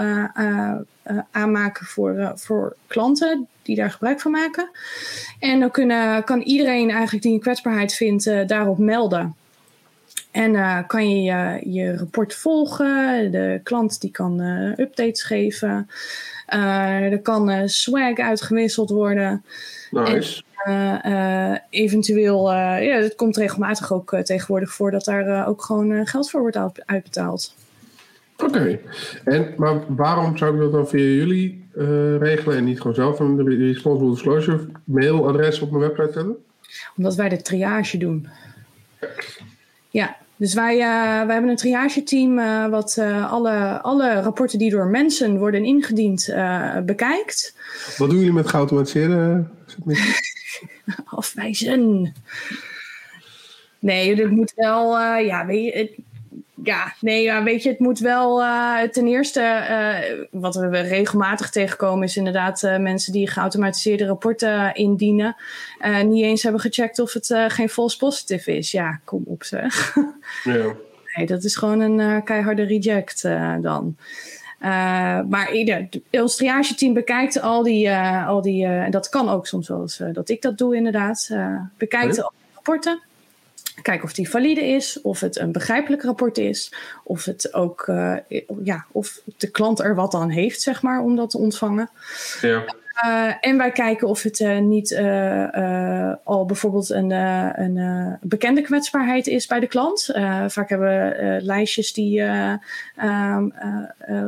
aanmaken 1.31 1.87
voor, 1.87 2.33
voor 2.35 2.77
klanten 2.87 3.49
die 3.63 3.77
daar 3.77 3.91
gebruik 3.91 4.21
van 4.21 4.31
maken. 4.31 4.71
En 5.39 5.61
dan 5.61 5.71
kunnen, 5.71 6.25
kan 6.25 6.41
iedereen 6.41 6.91
eigenlijk 6.91 7.23
die 7.23 7.33
een 7.33 7.41
kwetsbaarheid 7.41 7.95
vindt 7.95 8.25
daarop 8.47 8.79
melden. 8.79 9.35
En 10.31 10.87
kan 10.87 11.23
je 11.23 11.61
je 11.65 11.97
rapport 11.97 12.35
volgen, 12.35 13.31
de 13.31 13.61
klant 13.63 14.01
die 14.01 14.11
kan 14.11 14.41
updates 14.77 15.23
geven. 15.23 15.89
er 16.47 17.21
kan 17.21 17.69
swag 17.69 18.19
uitgewisseld 18.19 18.91
worden. 18.91 19.45
Nice. 19.91 20.43
Uh, 20.69 20.99
uh, 21.05 21.57
eventueel, 21.71 22.53
uh, 22.53 22.87
ja, 22.87 22.97
het 22.97 23.15
komt 23.15 23.37
regelmatig 23.37 23.93
ook 23.93 24.17
tegenwoordig 24.23 24.73
voor 24.73 24.91
dat 24.91 25.05
daar 25.05 25.47
ook 25.47 25.63
gewoon 25.63 26.07
geld 26.07 26.31
voor 26.31 26.41
wordt 26.41 26.59
uitbetaald. 26.85 27.55
Oké, 28.37 28.45
okay. 28.45 28.81
en 29.25 29.55
maar 29.57 29.81
waarom 29.89 30.37
zou 30.37 30.55
ik 30.55 30.61
dat 30.61 30.73
dan 30.73 30.89
via 30.89 31.05
jullie 31.05 31.65
regelen 32.19 32.57
en 32.57 32.65
niet 32.65 32.81
gewoon 32.81 32.95
zelf 32.95 33.21
een 33.21 33.47
responsible 33.47 34.11
disclosure 34.11 34.67
mailadres 34.85 35.61
op 35.61 35.71
mijn 35.71 35.83
website 35.83 36.13
zetten? 36.13 36.37
Omdat 36.97 37.15
wij 37.15 37.29
de 37.29 37.43
triage 37.43 37.99
doen. 37.99 38.29
Ja, 39.91 40.17
dus 40.37 40.55
wij, 40.55 40.77
wij 41.27 41.35
hebben 41.35 41.51
een 41.51 41.57
triageteam 41.57 42.39
uh, 42.39 42.69
wat 42.69 42.97
uh, 42.99 43.33
alle, 43.33 43.81
alle 43.83 44.21
rapporten 44.21 44.59
die 44.59 44.71
door 44.71 44.87
mensen 44.87 45.39
worden 45.39 45.65
ingediend 45.65 46.35
bekijkt. 46.85 47.57
Wat 47.97 48.09
doen 48.09 48.19
jullie 48.19 48.33
met 48.33 48.49
geautomatiseerde 48.49 49.45
Afwijzen. 51.05 52.15
Nee, 53.79 54.15
het 54.15 54.31
moet 54.31 54.53
wel, 54.57 54.99
ja, 55.19 55.47
weet 55.47 55.65
je, 55.65 55.79
het, 55.79 55.91
ja, 56.65 56.95
nee, 57.01 57.43
weet 57.43 57.63
je, 57.63 57.69
het 57.69 57.79
moet 57.79 57.99
wel 57.99 58.39
ten 58.91 59.07
eerste, 59.07 60.27
wat 60.31 60.55
we 60.55 60.81
regelmatig 60.81 61.51
tegenkomen, 61.51 62.05
is 62.05 62.17
inderdaad 62.17 62.63
mensen 62.79 63.13
die 63.13 63.31
geautomatiseerde 63.31 64.07
rapporten 64.07 64.75
indienen, 64.75 65.37
niet 66.05 66.25
eens 66.25 66.43
hebben 66.43 66.61
gecheckt 66.61 66.99
of 66.99 67.13
het 67.13 67.35
geen 67.49 67.69
false 67.69 67.97
positive 67.97 68.57
is. 68.57 68.71
Ja, 68.71 69.01
kom 69.05 69.23
op 69.27 69.45
zeg. 69.45 69.95
Ja. 70.45 70.75
Nee, 71.15 71.27
dat 71.27 71.45
is 71.45 71.57
gewoon 71.57 71.81
een 71.81 72.23
keiharde 72.25 72.63
reject 72.63 73.23
dan. 73.61 73.97
Uh, 74.65 74.71
maar 75.29 75.53
ieder, 75.53 75.89
ons 76.11 76.37
triageteam 76.37 76.93
bekijkt 76.93 77.41
al 77.41 77.63
die, 77.63 77.93
al 78.27 78.43
die 78.43 78.67
en 78.67 78.91
dat 78.91 79.09
kan 79.09 79.29
ook 79.29 79.47
soms 79.47 79.69
wel 79.69 79.81
eens 79.81 80.03
dat 80.13 80.29
ik 80.29 80.43
dat 80.43 80.59
doe 80.59 80.77
inderdaad, 80.77 81.31
bekijkt 81.77 82.23
al 82.23 82.33
die 82.37 82.55
rapporten. 82.55 83.03
Kijken 83.83 84.05
of 84.05 84.13
die 84.13 84.31
valide 84.31 84.65
is, 84.67 85.01
of 85.01 85.21
het 85.21 85.39
een 85.39 85.53
begrijpelijk 85.53 86.03
rapport 86.03 86.39
is, 86.39 86.73
of 87.03 87.25
het 87.25 87.55
ook, 87.55 87.85
ja, 88.63 88.87
of 88.93 89.21
de 89.37 89.51
klant 89.51 89.81
er 89.81 89.95
wat 89.95 90.15
aan 90.15 90.31
heeft, 90.31 90.61
zeg 90.61 90.83
maar, 90.83 91.01
om 91.01 91.17
dat 91.17 91.31
te 91.31 91.39
ontvangen. 91.39 91.91
Ja. 92.41 92.65
En 93.41 93.57
wij 93.57 93.71
kijken 93.73 94.09
of 94.09 94.23
het 94.23 94.61
niet 94.61 94.97
al 96.25 96.45
bijvoorbeeld 96.47 96.91
een, 96.91 97.11
een 97.11 98.19
bekende 98.21 98.61
kwetsbaarheid 98.61 99.27
is 99.27 99.47
bij 99.47 99.61
de 99.61 99.67
klant. 99.67 100.11
vaak 100.47 100.69
hebben 100.69 100.89
we 100.89 101.39
lijstjes 101.43 101.93
die 101.93 102.23
ehm, 102.23 103.49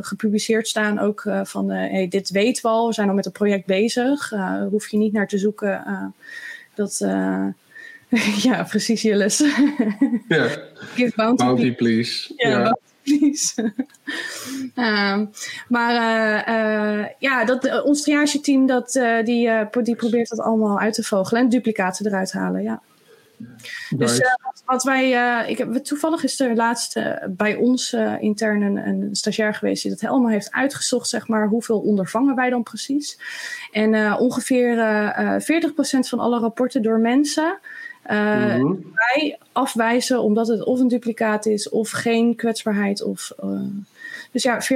gepubliceerd 0.00 0.68
staan 0.68 0.98
ook 0.98 1.30
van 1.42 1.70
hey, 1.70 2.08
dit 2.08 2.30
weten 2.30 2.62
we 2.62 2.68
al, 2.68 2.86
we 2.86 2.92
zijn 2.94 3.08
al 3.08 3.14
met 3.14 3.26
een 3.26 3.32
project 3.32 3.66
bezig. 3.66 4.32
hoef 4.70 4.88
je 4.88 4.96
niet 4.96 5.12
naar 5.12 5.28
te 5.28 5.38
zoeken. 5.38 6.14
dat, 6.74 7.04
ja, 8.48 8.62
precies, 8.62 9.02
Jilles. 9.02 9.38
ja. 10.28 10.48
Give 10.94 11.12
bounty, 11.16 11.44
bounty 11.44 11.74
please. 11.74 12.32
Ja, 12.36 12.78
please. 13.06 13.72
um, 14.74 15.30
maar 15.68 15.94
uh, 15.94 16.54
uh, 16.54 17.06
ja, 17.18 17.44
dat, 17.44 17.82
ons 17.82 18.02
triage-team 18.02 18.66
dat, 18.66 18.92
die, 19.24 19.50
die 19.82 19.96
probeert 19.96 20.28
dat 20.28 20.40
allemaal 20.40 20.78
uit 20.78 20.94
te 20.94 21.02
vogelen 21.02 21.42
en 21.42 21.48
duplicaten 21.48 22.06
eruit 22.06 22.32
halen. 22.32 22.62
Ja. 22.62 22.82
Nice. 23.38 23.96
Dus 23.96 24.18
wat, 24.18 24.62
wat, 24.64 24.82
wij, 24.82 25.10
ik 25.48 25.58
heb, 25.58 25.74
toevallig 25.74 26.24
is 26.24 26.40
er 26.40 26.54
laatst 26.54 27.00
bij 27.28 27.54
ons 27.54 27.92
intern 28.18 28.62
een, 28.62 28.76
een, 28.76 29.08
stagiair 29.12 29.54
geweest 29.54 29.82
die 29.82 29.90
dat 29.90 30.00
helemaal 30.00 30.30
heeft 30.30 30.52
uitgezocht, 30.52 31.08
zeg 31.08 31.28
maar, 31.28 31.48
hoeveel 31.48 31.78
ondervangen 31.78 32.34
wij 32.34 32.50
dan 32.50 32.62
precies. 32.62 33.18
En 33.72 34.14
ongeveer 34.18 34.76
40% 35.40 35.98
van 35.98 36.18
alle 36.18 36.38
rapporten 36.38 36.82
door 36.82 37.00
mensen 37.00 37.58
uh, 38.10 38.70
wij 38.92 39.38
afwijzen 39.52 40.22
omdat 40.22 40.48
het 40.48 40.64
of 40.64 40.80
een 40.80 40.88
duplicaat 40.88 41.46
is 41.46 41.68
of 41.68 41.90
geen 41.90 42.36
kwetsbaarheid. 42.36 43.02
Of, 43.02 43.32
uh, 43.44 43.60
dus 44.30 44.42
ja, 44.42 44.62
40% 44.62 44.66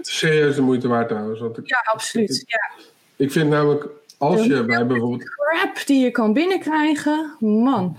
Serieus 0.00 0.54
de 0.54 0.62
moeite 0.62 0.88
waard 0.88 1.08
trouwens. 1.08 1.40
Want 1.40 1.58
ik, 1.58 1.68
ja, 1.68 1.82
absoluut. 1.92 2.30
Ik, 2.30 2.44
ja. 2.46 2.84
ik 3.16 3.32
vind 3.32 3.50
namelijk, 3.50 3.86
als 4.18 4.44
je 4.44 4.64
bij 4.64 4.86
bijvoorbeeld... 4.86 5.30
crap 5.30 5.86
die 5.86 6.04
je 6.04 6.10
kan 6.10 6.32
binnenkrijgen, 6.32 7.36
man. 7.40 7.96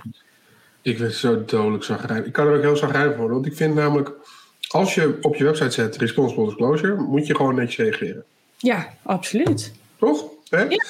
Ik 0.82 0.98
vind 0.98 1.10
het 1.10 1.18
zo 1.18 1.46
dodelijk 1.46 1.84
zagrijnig. 1.84 2.26
Ik 2.26 2.34
kan 2.34 2.48
er 2.48 2.56
ook 2.56 2.62
heel 2.62 2.78
zagrijnig 2.78 3.16
worden. 3.16 3.36
Want 3.36 3.46
ik 3.46 3.56
vind 3.56 3.76
namelijk, 3.76 4.12
als 4.68 4.96
je 4.96 5.18
op 5.22 5.36
je 5.36 5.44
website 5.44 5.72
zet 5.72 5.96
responsible 5.96 6.46
disclosure, 6.46 6.96
moet 6.96 7.28
je 7.28 7.36
gewoon 7.36 7.56
netjes 7.56 7.86
reageren. 7.86 8.24
Ja, 8.58 8.94
absoluut. 9.04 9.72
Toch? 9.98 10.26
Hè? 10.50 10.62
Ja. 10.62 10.84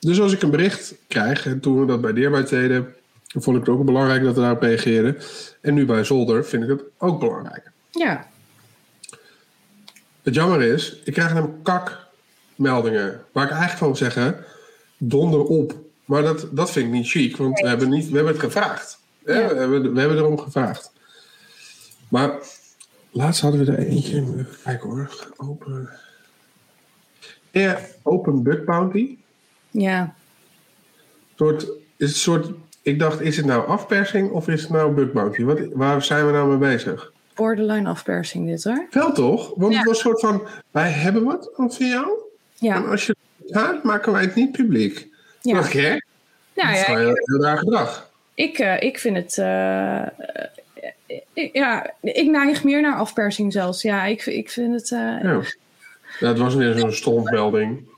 Dus 0.00 0.20
als 0.20 0.32
ik 0.32 0.42
een 0.42 0.50
bericht 0.50 0.94
krijg, 1.08 1.46
en 1.46 1.60
toen 1.60 1.80
we 1.80 1.86
dat 1.86 2.00
bij 2.00 2.12
Deerbuit 2.12 2.48
deden 2.48 2.94
vond 3.28 3.56
ik 3.56 3.66
het 3.66 3.74
ook 3.74 3.84
belangrijk 3.84 4.22
dat 4.22 4.34
we 4.34 4.40
daarop 4.40 4.62
reageerden. 4.62 5.18
En 5.60 5.74
nu 5.74 5.84
bij 5.84 6.04
Zolder 6.04 6.44
vind 6.44 6.62
ik 6.62 6.68
het 6.68 6.82
ook 6.98 7.20
belangrijk. 7.20 7.70
Ja. 7.90 8.28
Het 10.22 10.34
jammer 10.34 10.62
is, 10.62 11.00
ik 11.04 11.12
krijg 11.12 11.34
een 11.34 11.62
kakmeldingen. 11.62 13.24
Waar 13.32 13.44
ik 13.44 13.50
eigenlijk 13.50 13.78
van 13.78 13.96
zeggen, 13.96 14.44
donder 14.96 15.44
op. 15.44 15.74
Maar 16.04 16.22
dat, 16.22 16.48
dat 16.50 16.70
vind 16.70 16.86
ik 16.86 16.92
niet 16.92 17.08
chic, 17.08 17.36
want 17.36 17.60
we, 17.60 17.68
hebben 17.68 17.88
niet, 17.88 18.08
we 18.08 18.14
hebben 18.14 18.32
het 18.32 18.42
gevraagd. 18.42 19.00
Ja. 19.24 19.48
We, 19.48 19.54
hebben, 19.54 19.94
we 19.94 20.00
hebben 20.00 20.18
erom 20.18 20.38
gevraagd. 20.38 20.92
Maar 22.08 22.38
laatst 23.10 23.40
hadden 23.40 23.64
we 23.64 23.72
er 23.72 23.78
eentje. 23.78 24.46
Kijk 24.64 24.82
hoor, 24.82 25.32
open. 25.36 25.90
Ja, 27.50 27.80
open 28.02 28.42
bug 28.42 28.64
bounty. 28.64 29.16
Ja. 29.70 30.14
Soort, 31.36 31.62
is 31.96 32.10
een 32.10 32.18
soort 32.18 32.50
ik 32.88 32.98
dacht, 32.98 33.20
is 33.20 33.36
het 33.36 33.46
nou 33.46 33.66
afpersing 33.66 34.30
of 34.30 34.48
is 34.48 34.60
het 34.60 34.70
nou 34.70 34.92
bug 34.92 35.12
bounty? 35.12 35.42
Wat, 35.42 35.58
waar 35.72 36.02
zijn 36.02 36.26
we 36.26 36.32
nou 36.32 36.48
mee 36.48 36.58
bezig? 36.58 37.12
Borderline 37.34 37.88
afpersing 37.88 38.46
dit 38.46 38.64
hoor. 38.64 38.86
Wel 38.90 39.12
toch? 39.12 39.52
Want 39.56 39.76
het 39.76 39.84
was 39.84 39.96
een 39.96 40.02
soort 40.02 40.20
van, 40.20 40.46
wij 40.70 40.90
hebben 40.90 41.24
wat 41.24 41.50
van 41.54 41.86
jou. 41.86 42.08
Ja. 42.54 42.74
En 42.74 42.86
als 42.86 43.06
je 43.06 43.16
het 43.42 43.56
gaat, 43.56 43.84
maken 43.84 44.12
wij 44.12 44.22
het 44.22 44.34
niet 44.34 44.52
publiek. 44.52 45.08
Ja. 45.40 45.54
Dacht 45.54 45.72
hè? 45.72 45.88
Nou, 45.88 45.98
dat 46.54 46.70
is 46.70 46.86
ja, 46.86 46.96
heel, 46.96 47.12
heel 47.14 47.42
raar 47.42 47.58
gedrag. 47.58 48.10
Ik, 48.34 48.58
uh, 48.58 48.82
ik 48.82 48.98
vind 48.98 49.16
het... 49.16 49.36
Uh, 49.36 50.02
ja, 51.52 51.90
ik 52.00 52.30
neig 52.30 52.64
meer 52.64 52.80
naar 52.80 52.96
afpersing 52.96 53.52
zelfs. 53.52 53.82
Ja, 53.82 54.04
ik, 54.04 54.26
ik 54.26 54.50
vind 54.50 54.74
het... 54.74 54.90
Uh, 54.90 55.22
ja. 55.22 55.40
het 56.26 56.38
was 56.38 56.54
weer 56.54 56.78
zo'n 56.78 56.92
strompmelding. 56.92 57.88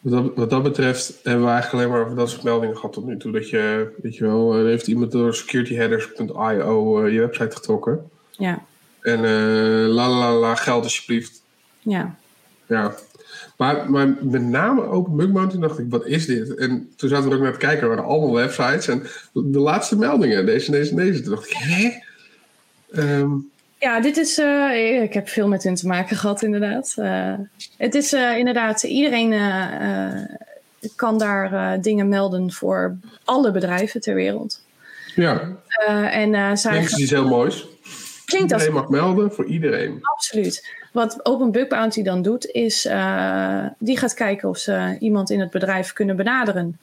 Wat 0.00 0.12
dat, 0.12 0.34
wat 0.34 0.50
dat, 0.50 0.62
betreft 0.62 1.20
hebben 1.22 1.44
we 1.44 1.50
eigenlijk 1.50 1.72
alleen 1.72 1.96
maar 1.96 2.04
over 2.04 2.16
dat 2.16 2.30
soort 2.30 2.42
meldingen 2.42 2.76
gehad 2.76 2.92
tot 2.92 3.06
nu 3.06 3.16
toe. 3.16 3.32
Dat 3.32 3.50
je, 3.50 3.92
weet 4.02 4.16
je 4.16 4.24
wel, 4.24 4.54
er 4.54 4.66
heeft 4.66 4.86
iemand 4.86 5.12
door 5.12 5.34
securityheaders.io 5.34 7.04
uh, 7.04 7.12
je 7.12 7.20
website 7.20 7.56
getrokken. 7.56 8.10
Ja. 8.30 8.64
En 9.00 9.18
uh, 9.18 9.94
la 9.94 10.08
la 10.08 10.32
la, 10.32 10.54
geld 10.54 10.84
alsjeblieft. 10.84 11.42
Ja. 11.78 12.16
Ja. 12.66 12.94
Maar, 13.56 13.90
maar 13.90 14.16
met 14.20 14.42
name 14.42 14.86
Open 14.86 15.16
Bug 15.16 15.28
Mountain 15.28 15.60
dacht 15.60 15.78
ik, 15.78 15.86
wat 15.88 16.06
is 16.06 16.26
dit? 16.26 16.54
En 16.54 16.92
toen 16.96 17.08
zaten 17.08 17.28
we 17.28 17.34
ook 17.34 17.42
naar 17.42 17.52
te 17.52 17.58
kijken, 17.58 17.82
er 17.82 17.88
waren 17.88 18.04
allemaal 18.04 18.32
websites. 18.32 18.88
En 18.88 19.02
de 19.32 19.58
laatste 19.58 19.96
meldingen, 19.96 20.46
deze, 20.46 20.70
deze, 20.70 20.94
deze. 20.94 21.22
Toen 21.22 21.34
dacht 21.34 21.50
ik, 21.50 21.56
hè? 21.56 21.90
Um, 23.20 23.50
ja, 23.78 24.00
dit 24.00 24.16
is. 24.16 24.38
Uh, 24.38 25.02
ik 25.02 25.14
heb 25.14 25.28
veel 25.28 25.48
met 25.48 25.62
hun 25.62 25.74
te 25.74 25.86
maken 25.86 26.16
gehad, 26.16 26.42
inderdaad. 26.42 26.94
Uh, 26.96 27.34
het 27.76 27.94
is 27.94 28.12
uh, 28.12 28.38
inderdaad, 28.38 28.82
iedereen 28.82 29.34
kan 30.96 31.18
daar 31.18 31.80
dingen 31.80 32.08
melden 32.08 32.52
voor 32.52 32.96
alle 33.24 33.50
bedrijven 33.50 34.00
ter 34.00 34.14
wereld. 34.14 34.62
Ja. 35.14 35.56
en 36.10 36.58
zij. 36.58 36.72
Klinkt 36.72 36.98
iets 36.98 37.10
heel 37.10 37.28
moois. 37.28 37.66
Klinkt 38.24 38.52
iedereen 38.52 38.72
mag 38.72 38.88
melden 38.88 39.32
voor 39.32 39.46
iedereen. 39.46 39.98
Absoluut. 40.02 40.76
Wat 40.92 41.26
Open 41.26 41.50
Bug 41.50 41.66
Bounty 41.66 42.02
dan 42.02 42.22
doet, 42.22 42.46
is 42.46 42.82
die 43.78 43.98
gaat 43.98 44.14
kijken 44.14 44.48
of 44.48 44.58
ze 44.58 44.96
iemand 45.00 45.30
in 45.30 45.40
het 45.40 45.50
bedrijf 45.50 45.92
kunnen 45.92 46.16
benaderen. 46.16 46.78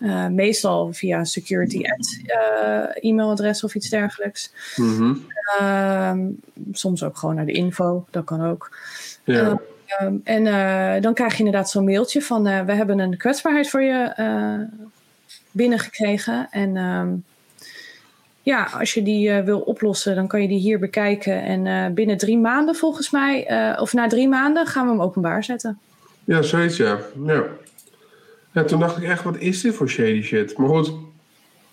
Uh, 0.00 0.26
meestal 0.26 0.92
via 0.92 1.24
security 1.24 1.82
at 1.84 2.18
uh, 2.26 3.10
e-mailadres 3.10 3.64
of 3.64 3.74
iets 3.74 3.88
dergelijks. 3.88 4.52
Mm 4.76 4.96
-hmm. 4.96 6.36
soms 6.72 7.02
ook 7.02 7.16
gewoon 7.16 7.34
naar 7.34 7.46
de 7.46 7.52
info, 7.52 8.06
dat 8.10 8.24
kan 8.24 8.44
ook. 8.46 8.76
Ja. 9.24 9.60
Um, 10.02 10.20
en 10.24 10.46
uh, 10.46 11.02
dan 11.02 11.14
krijg 11.14 11.32
je 11.32 11.38
inderdaad 11.38 11.70
zo'n 11.70 11.84
mailtje 11.84 12.22
van 12.22 12.42
we 12.42 12.72
hebben 12.72 12.98
een 12.98 13.16
kwetsbaarheid 13.16 13.70
voor 13.70 13.82
je 13.82 14.12
binnengekregen. 15.50 16.48
En 16.50 16.76
um, 16.76 17.24
ja, 18.42 18.68
als 18.78 18.94
je 18.94 19.02
die 19.02 19.32
wil 19.32 19.60
oplossen, 19.60 20.14
dan 20.14 20.26
kan 20.26 20.42
je 20.42 20.48
die 20.48 20.60
hier 20.60 20.78
bekijken. 20.78 21.42
En 21.42 21.94
binnen 21.94 22.16
drie 22.16 22.38
maanden 22.38 22.74
volgens 22.74 23.10
mij, 23.10 23.46
of 23.80 23.92
na 23.92 24.08
drie 24.08 24.28
maanden, 24.28 24.66
gaan 24.66 24.84
we 24.84 24.90
hem 24.90 25.02
openbaar 25.02 25.44
zetten. 25.44 25.78
Ja, 26.24 26.42
zoiets 26.42 26.76
ja. 26.76 26.98
ja. 27.26 27.44
Ja, 28.54 28.64
toen 28.64 28.80
dacht 28.80 28.96
ik 28.96 29.02
echt, 29.02 29.22
wat 29.22 29.38
is 29.38 29.60
dit 29.60 29.74
voor 29.74 29.88
shady 29.88 30.22
shit? 30.22 30.58
Maar 30.58 30.68
goed, 30.68 30.86
toen 30.86 31.08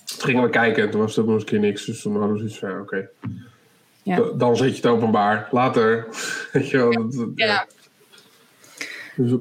gingen 0.05 0.43
we 0.43 0.49
kijken 0.49 0.84
en 0.84 0.89
toen 0.89 0.99
was 0.99 1.15
het 1.15 1.19
ook 1.19 1.25
nog 1.25 1.34
eens 1.34 1.43
een 1.43 1.49
keer 1.49 1.59
niks. 1.59 1.86
Dus 1.86 2.01
toen 2.01 2.17
hadden 2.17 2.32
we 2.32 2.38
zoiets 2.38 2.59
van, 2.59 2.79
oké. 2.79 3.09
Ja. 4.03 4.21
Dan 4.36 4.57
zet 4.57 4.69
je 4.69 4.75
het 4.75 4.86
openbaar. 4.86 5.47
Later. 5.51 6.07
Weet 6.51 6.69
je 6.69 6.77
wel. 6.77 6.91
Ja. 6.91 7.45
ja. 7.45 7.67
Dus, 9.15 9.39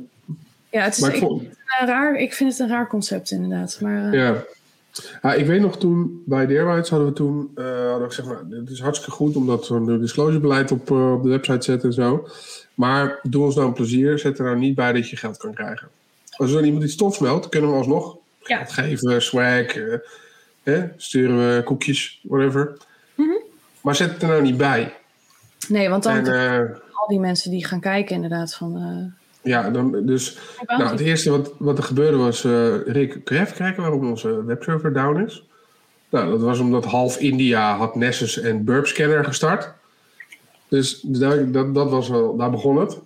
ja, 0.71 0.83
het 0.83 0.97
is, 0.97 1.09
ik, 1.09 1.17
vond, 1.17 1.43
raar, 1.85 2.15
ik 2.15 2.33
vind 2.33 2.51
het 2.51 2.61
een 2.61 2.69
raar 2.69 2.87
concept 2.87 3.31
inderdaad. 3.31 3.79
Maar, 3.81 4.07
uh, 4.07 4.13
ja. 4.13 4.45
Ja, 5.23 5.35
ik 5.35 5.47
weet 5.47 5.61
nog 5.61 5.79
toen 5.79 6.23
bij 6.27 6.47
Deerweids 6.47 6.91
hadden 6.91 7.09
we 7.09 7.15
toen 7.15 7.51
uh, 7.55 7.65
hadden 7.65 8.01
we 8.01 8.15
gezegd, 8.15 8.29
nou, 8.29 8.61
het 8.61 8.71
is 8.71 8.81
hartstikke 8.81 9.17
goed 9.17 9.37
omdat 9.37 9.69
we 9.69 9.75
een 9.75 10.01
disclosurebeleid 10.01 10.71
op, 10.71 10.91
uh, 10.91 11.13
op 11.13 11.23
de 11.23 11.29
website 11.29 11.63
zetten 11.63 11.89
en 11.89 11.95
zo. 11.95 12.29
Maar 12.75 13.19
doe 13.23 13.45
ons 13.45 13.55
nou 13.55 13.67
een 13.67 13.73
plezier, 13.75 14.19
zet 14.19 14.39
er 14.39 14.45
nou 14.45 14.59
niet 14.59 14.75
bij 14.75 14.93
dat 14.93 15.11
je 15.11 15.17
geld 15.17 15.37
kan 15.37 15.55
krijgen. 15.55 15.89
Als 16.41 16.53
er 16.53 16.65
iemand 16.65 16.85
iets 16.85 16.93
stofs 16.93 17.19
meldt, 17.19 17.49
kunnen 17.49 17.71
we 17.71 17.77
alsnog 17.77 18.17
ja. 18.45 18.57
geld 18.57 18.73
geven, 18.73 19.23
swag, 19.23 19.77
uh, 20.65 20.83
sturen 20.97 21.37
we 21.37 21.63
koekjes, 21.63 22.21
whatever. 22.23 22.77
Mm 23.15 23.27
-hmm. 23.27 23.43
Maar 23.81 23.95
zet 23.95 24.11
het 24.11 24.23
er 24.23 24.29
nou 24.29 24.43
niet 24.43 24.57
bij. 24.57 24.95
Nee, 25.69 25.89
want 25.89 26.03
dan 26.03 26.27
en, 26.27 26.27
uh, 26.27 26.77
al 26.93 27.09
die 27.09 27.21
mensen 27.21 27.51
die 27.51 27.65
gaan 27.65 27.81
kijken 27.81 28.15
inderdaad 28.15 28.55
van... 28.55 28.77
Uh, 28.77 29.53
ja, 29.53 29.71
dan, 29.71 30.07
dus 30.07 30.39
nou, 30.67 30.83
het 30.83 31.01
eerste 31.01 31.31
wat, 31.31 31.53
wat 31.59 31.79
er 31.79 31.85
gebeurde 31.85 32.17
was... 32.17 32.43
Rick, 32.87 33.25
kun 33.25 33.37
je 33.37 33.43
even 33.43 33.57
kijken 33.57 33.83
waarom 33.83 34.09
onze 34.09 34.45
webserver 34.45 34.93
down 34.93 35.25
is? 35.25 35.45
Nou, 36.09 36.31
dat 36.31 36.41
was 36.41 36.59
omdat 36.59 36.85
half 36.85 37.19
India 37.19 37.77
had 37.77 37.95
Nessus 37.95 38.39
en 38.39 38.65
Burp 38.65 38.87
Scanner 38.87 39.25
gestart. 39.25 39.73
Dus 40.69 41.01
daar, 41.03 41.51
dat, 41.51 41.75
dat 41.75 41.91
was 41.91 42.09
wel, 42.09 42.37
daar 42.37 42.51
begon 42.51 42.77
het. 42.77 42.99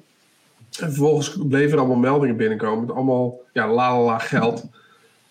En 0.80 0.88
vervolgens 0.88 1.36
bleven 1.48 1.72
er 1.72 1.78
allemaal 1.78 1.96
meldingen 1.96 2.36
binnenkomen. 2.36 2.86
Met 2.86 2.94
allemaal 2.94 3.40
ja, 3.52 3.68
la 3.68 3.92
la 3.92 4.02
la 4.02 4.18
geld. 4.18 4.64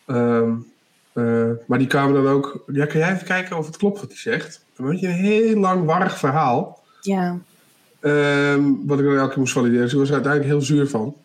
Um, 0.07 0.65
uh, 1.13 1.49
maar 1.67 1.77
die 1.77 1.87
kwamen 1.87 2.23
dan 2.23 2.33
ook. 2.33 2.63
Ja, 2.67 2.85
kan 2.85 2.99
jij 2.99 3.13
even 3.13 3.25
kijken 3.25 3.57
of 3.57 3.65
het 3.65 3.77
klopt 3.77 3.99
wat 3.99 4.09
hij 4.09 4.17
zegt? 4.17 4.65
Dan 4.75 4.85
had 4.85 4.99
je 4.99 5.07
een 5.07 5.13
heel 5.13 5.59
lang 5.59 5.85
warrig 5.85 6.17
verhaal. 6.17 6.83
Ja. 7.01 7.39
Um, 8.01 8.87
wat 8.87 8.99
ik 8.99 9.05
dan 9.05 9.17
elke 9.17 9.29
keer 9.29 9.39
moest 9.39 9.53
valideren. 9.53 9.83
Dus 9.83 9.93
ik 9.93 9.99
was 9.99 10.07
er 10.07 10.13
uiteindelijk 10.13 10.53
heel 10.53 10.61
zuur 10.61 10.87
van. 10.87 11.15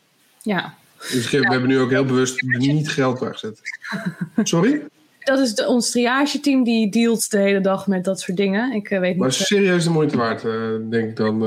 Ja. 0.43 0.75
Dus 0.99 1.31
we 1.31 1.39
hebben 1.39 1.69
nu 1.69 1.79
ook 1.79 1.91
heel 1.91 2.05
bewust 2.05 2.43
niet 2.43 2.91
geld 2.91 3.19
weggezet. 3.19 3.61
Sorry? 4.43 4.83
Dat 5.19 5.39
is 5.39 5.55
de, 5.55 5.67
ons 5.67 5.91
triage-team 5.91 6.65
die 6.65 6.91
dealt 6.91 7.31
de 7.31 7.39
hele 7.39 7.61
dag 7.61 7.87
met 7.87 8.05
dat 8.05 8.21
soort 8.21 8.37
dingen. 8.37 8.73
Ik 8.73 8.91
uh, 8.91 8.91
weet 8.91 9.01
maar 9.01 9.09
niet. 9.11 9.19
Maar 9.19 9.33
serieus 9.33 9.85
de 9.85 9.91
moeite 9.91 10.17
waard, 10.17 10.45
uh, 10.45 10.53
denk 10.91 11.09
ik 11.09 11.17
dan. 11.17 11.43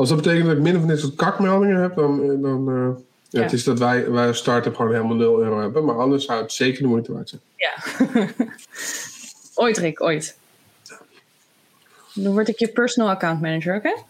Als 0.00 0.08
dat 0.08 0.22
betekent 0.22 0.46
dat 0.46 0.56
ik 0.56 0.62
min 0.62 0.76
of 0.76 0.82
dit 0.82 1.00
soort 1.00 1.14
kakmeldingen 1.14 1.80
heb, 1.80 1.94
dan, 1.94 2.40
dan 2.42 2.68
uh, 2.68 2.88
Ja, 3.28 3.42
Het 3.42 3.52
is 3.52 3.64
dat 3.64 3.78
wij, 3.78 4.10
wij 4.10 4.26
als 4.26 4.38
start-up 4.38 4.76
gewoon 4.76 4.92
helemaal 4.92 5.16
0 5.16 5.42
euro 5.42 5.60
hebben. 5.60 5.84
Maar 5.84 5.98
anders 5.98 6.24
zou 6.24 6.42
het 6.42 6.52
zeker 6.52 6.82
de 6.82 6.88
moeite 6.88 7.12
waard 7.12 7.28
zijn. 7.28 7.40
Ja. 7.56 7.74
ooit, 9.64 9.78
Rick, 9.78 10.02
ooit. 10.02 10.36
Dan 12.14 12.32
word 12.32 12.48
ik 12.48 12.58
je 12.58 12.68
personal 12.68 13.10
account 13.10 13.40
manager, 13.40 13.76
oké? 13.76 14.02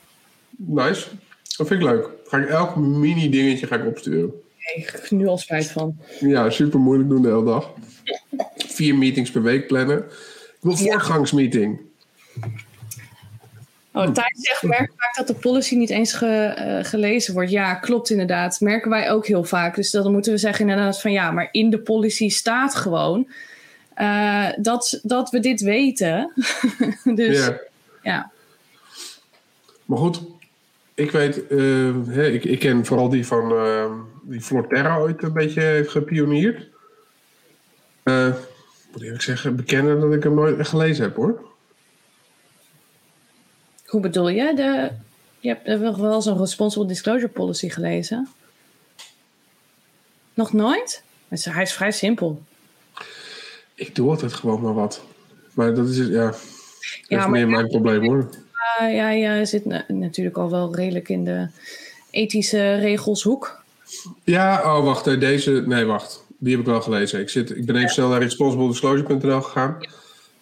Nice. 0.57 1.09
Dat 1.57 1.66
vind 1.66 1.80
ik 1.80 1.88
leuk. 1.88 2.09
Ga 2.24 2.38
ik 2.38 2.49
elk 2.49 2.76
mini 2.76 3.30
dingetje 3.30 3.66
ga 3.66 3.76
ik 3.76 3.86
opsturen. 3.86 4.32
Nee, 4.59 4.84
ik 4.84 4.91
heb 4.91 5.11
nu 5.11 5.26
al 5.26 5.38
spijt 5.38 5.70
van. 5.70 5.99
Ja, 6.20 6.51
super 6.51 6.80
moeilijk 6.80 7.09
doen 7.09 7.22
de 7.22 7.28
hele 7.28 7.45
dag. 7.45 7.70
Vier 8.57 8.95
meetings 8.95 9.30
per 9.30 9.43
week 9.43 9.66
plannen. 9.66 9.99
Ik 9.99 10.59
wil 10.61 10.76
voortgangsmeeting. 10.76 11.80
Oh, 13.93 14.12
Thijs 14.12 14.41
zegt, 14.41 14.62
merk 14.62 14.93
vaak 14.97 15.16
dat 15.16 15.26
de 15.26 15.34
policy 15.34 15.76
niet 15.76 15.91
eens 15.91 16.12
ge, 16.12 16.26
eh, 16.26 16.84
gelezen 16.84 17.34
wordt. 17.34 17.51
Ja, 17.51 17.74
klopt 17.74 18.11
inderdaad. 18.11 18.61
Merken 18.61 18.91
wij 18.91 19.11
ook 19.11 19.26
heel 19.26 19.45
vaak. 19.45 19.74
Dus 19.74 19.91
dan 19.91 20.12
moeten 20.12 20.32
we 20.32 20.38
zeggen 20.38 20.68
inderdaad 20.68 21.01
van 21.01 21.12
ja, 21.12 21.30
maar 21.30 21.49
in 21.53 21.70
de 21.70 21.78
policy 21.78 22.28
staat 22.28 22.74
gewoon 22.74 23.28
eh, 23.95 24.49
dat, 24.57 25.01
dat 25.03 25.30
we 25.30 25.41
dit 25.41 25.61
weten. 25.61 26.32
dus 27.14 27.47
Ja. 27.47 27.61
ja. 28.03 28.30
Maar 29.84 29.99
goed, 29.99 30.22
ik 30.95 31.11
weet, 31.11 31.47
eh, 31.47 32.34
ik, 32.34 32.45
ik 32.45 32.59
ken 32.59 32.84
vooral 32.86 33.09
die 33.09 33.26
van 33.26 33.53
die 34.22 34.41
Florterra 34.41 34.99
ooit 34.99 35.22
een 35.22 35.32
beetje 35.32 35.61
heeft 35.61 35.91
gepioneerd. 35.91 36.68
Eh 38.03 38.34
moet 38.93 39.03
eerlijk 39.03 39.22
zeggen, 39.22 39.57
bekennen 39.57 40.01
dat 40.01 40.12
ik 40.12 40.22
hem 40.22 40.34
nooit 40.34 40.59
echt 40.59 40.68
gelezen 40.68 41.05
heb 41.05 41.16
hoor. 41.16 41.49
Hoe 43.91 44.01
bedoel 44.01 44.28
je? 44.28 44.55
De, 44.55 44.91
je 45.41 45.49
hebt 45.49 45.80
wel 45.80 46.01
wel 46.01 46.22
zo'n 46.22 46.38
responsible 46.38 46.86
disclosure 46.86 47.28
policy 47.28 47.68
gelezen. 47.68 48.28
Nog 50.34 50.53
nooit? 50.53 51.03
Hij 51.28 51.62
is- 51.62 51.72
vrij 51.72 51.91
simpel. 51.91 52.43
Ik 53.74 53.95
doe 53.95 54.11
altijd 54.11 54.32
gewoon 54.32 54.61
maar 54.62 54.74
wat. 54.74 55.03
Maar 55.55 55.74
dat 55.74 55.88
is 55.88 55.99
het, 55.99 56.09
ja, 56.09 56.26
dat 56.26 56.41
Ja, 57.09 57.24
is 57.24 57.30
meer 57.30 57.49
mijn 57.49 57.68
probleem 57.68 58.05
hoor. 58.05 58.28
Uh, 58.80 58.95
ja, 58.95 59.09
je 59.11 59.45
zit 59.47 59.64
na- 59.64 59.84
natuurlijk 59.88 60.36
al 60.36 60.51
wel 60.51 60.74
redelijk 60.74 61.09
in 61.09 61.24
de 61.24 61.49
ethische 62.11 62.74
regelshoek. 62.74 63.62
Ja, 64.24 64.76
oh 64.76 64.84
wacht, 64.84 65.05
deze, 65.20 65.51
nee 65.66 65.84
wacht, 65.84 66.24
die 66.38 66.51
heb 66.53 66.61
ik 66.61 66.66
wel 66.66 66.80
gelezen. 66.82 67.20
Ik, 67.20 67.28
zit, 67.28 67.57
ik 67.57 67.66
ben 67.66 67.76
even 67.76 67.88
snel 67.88 68.09
naar 68.09 68.20
responsible 68.22 68.66
gegaan. 69.43 69.76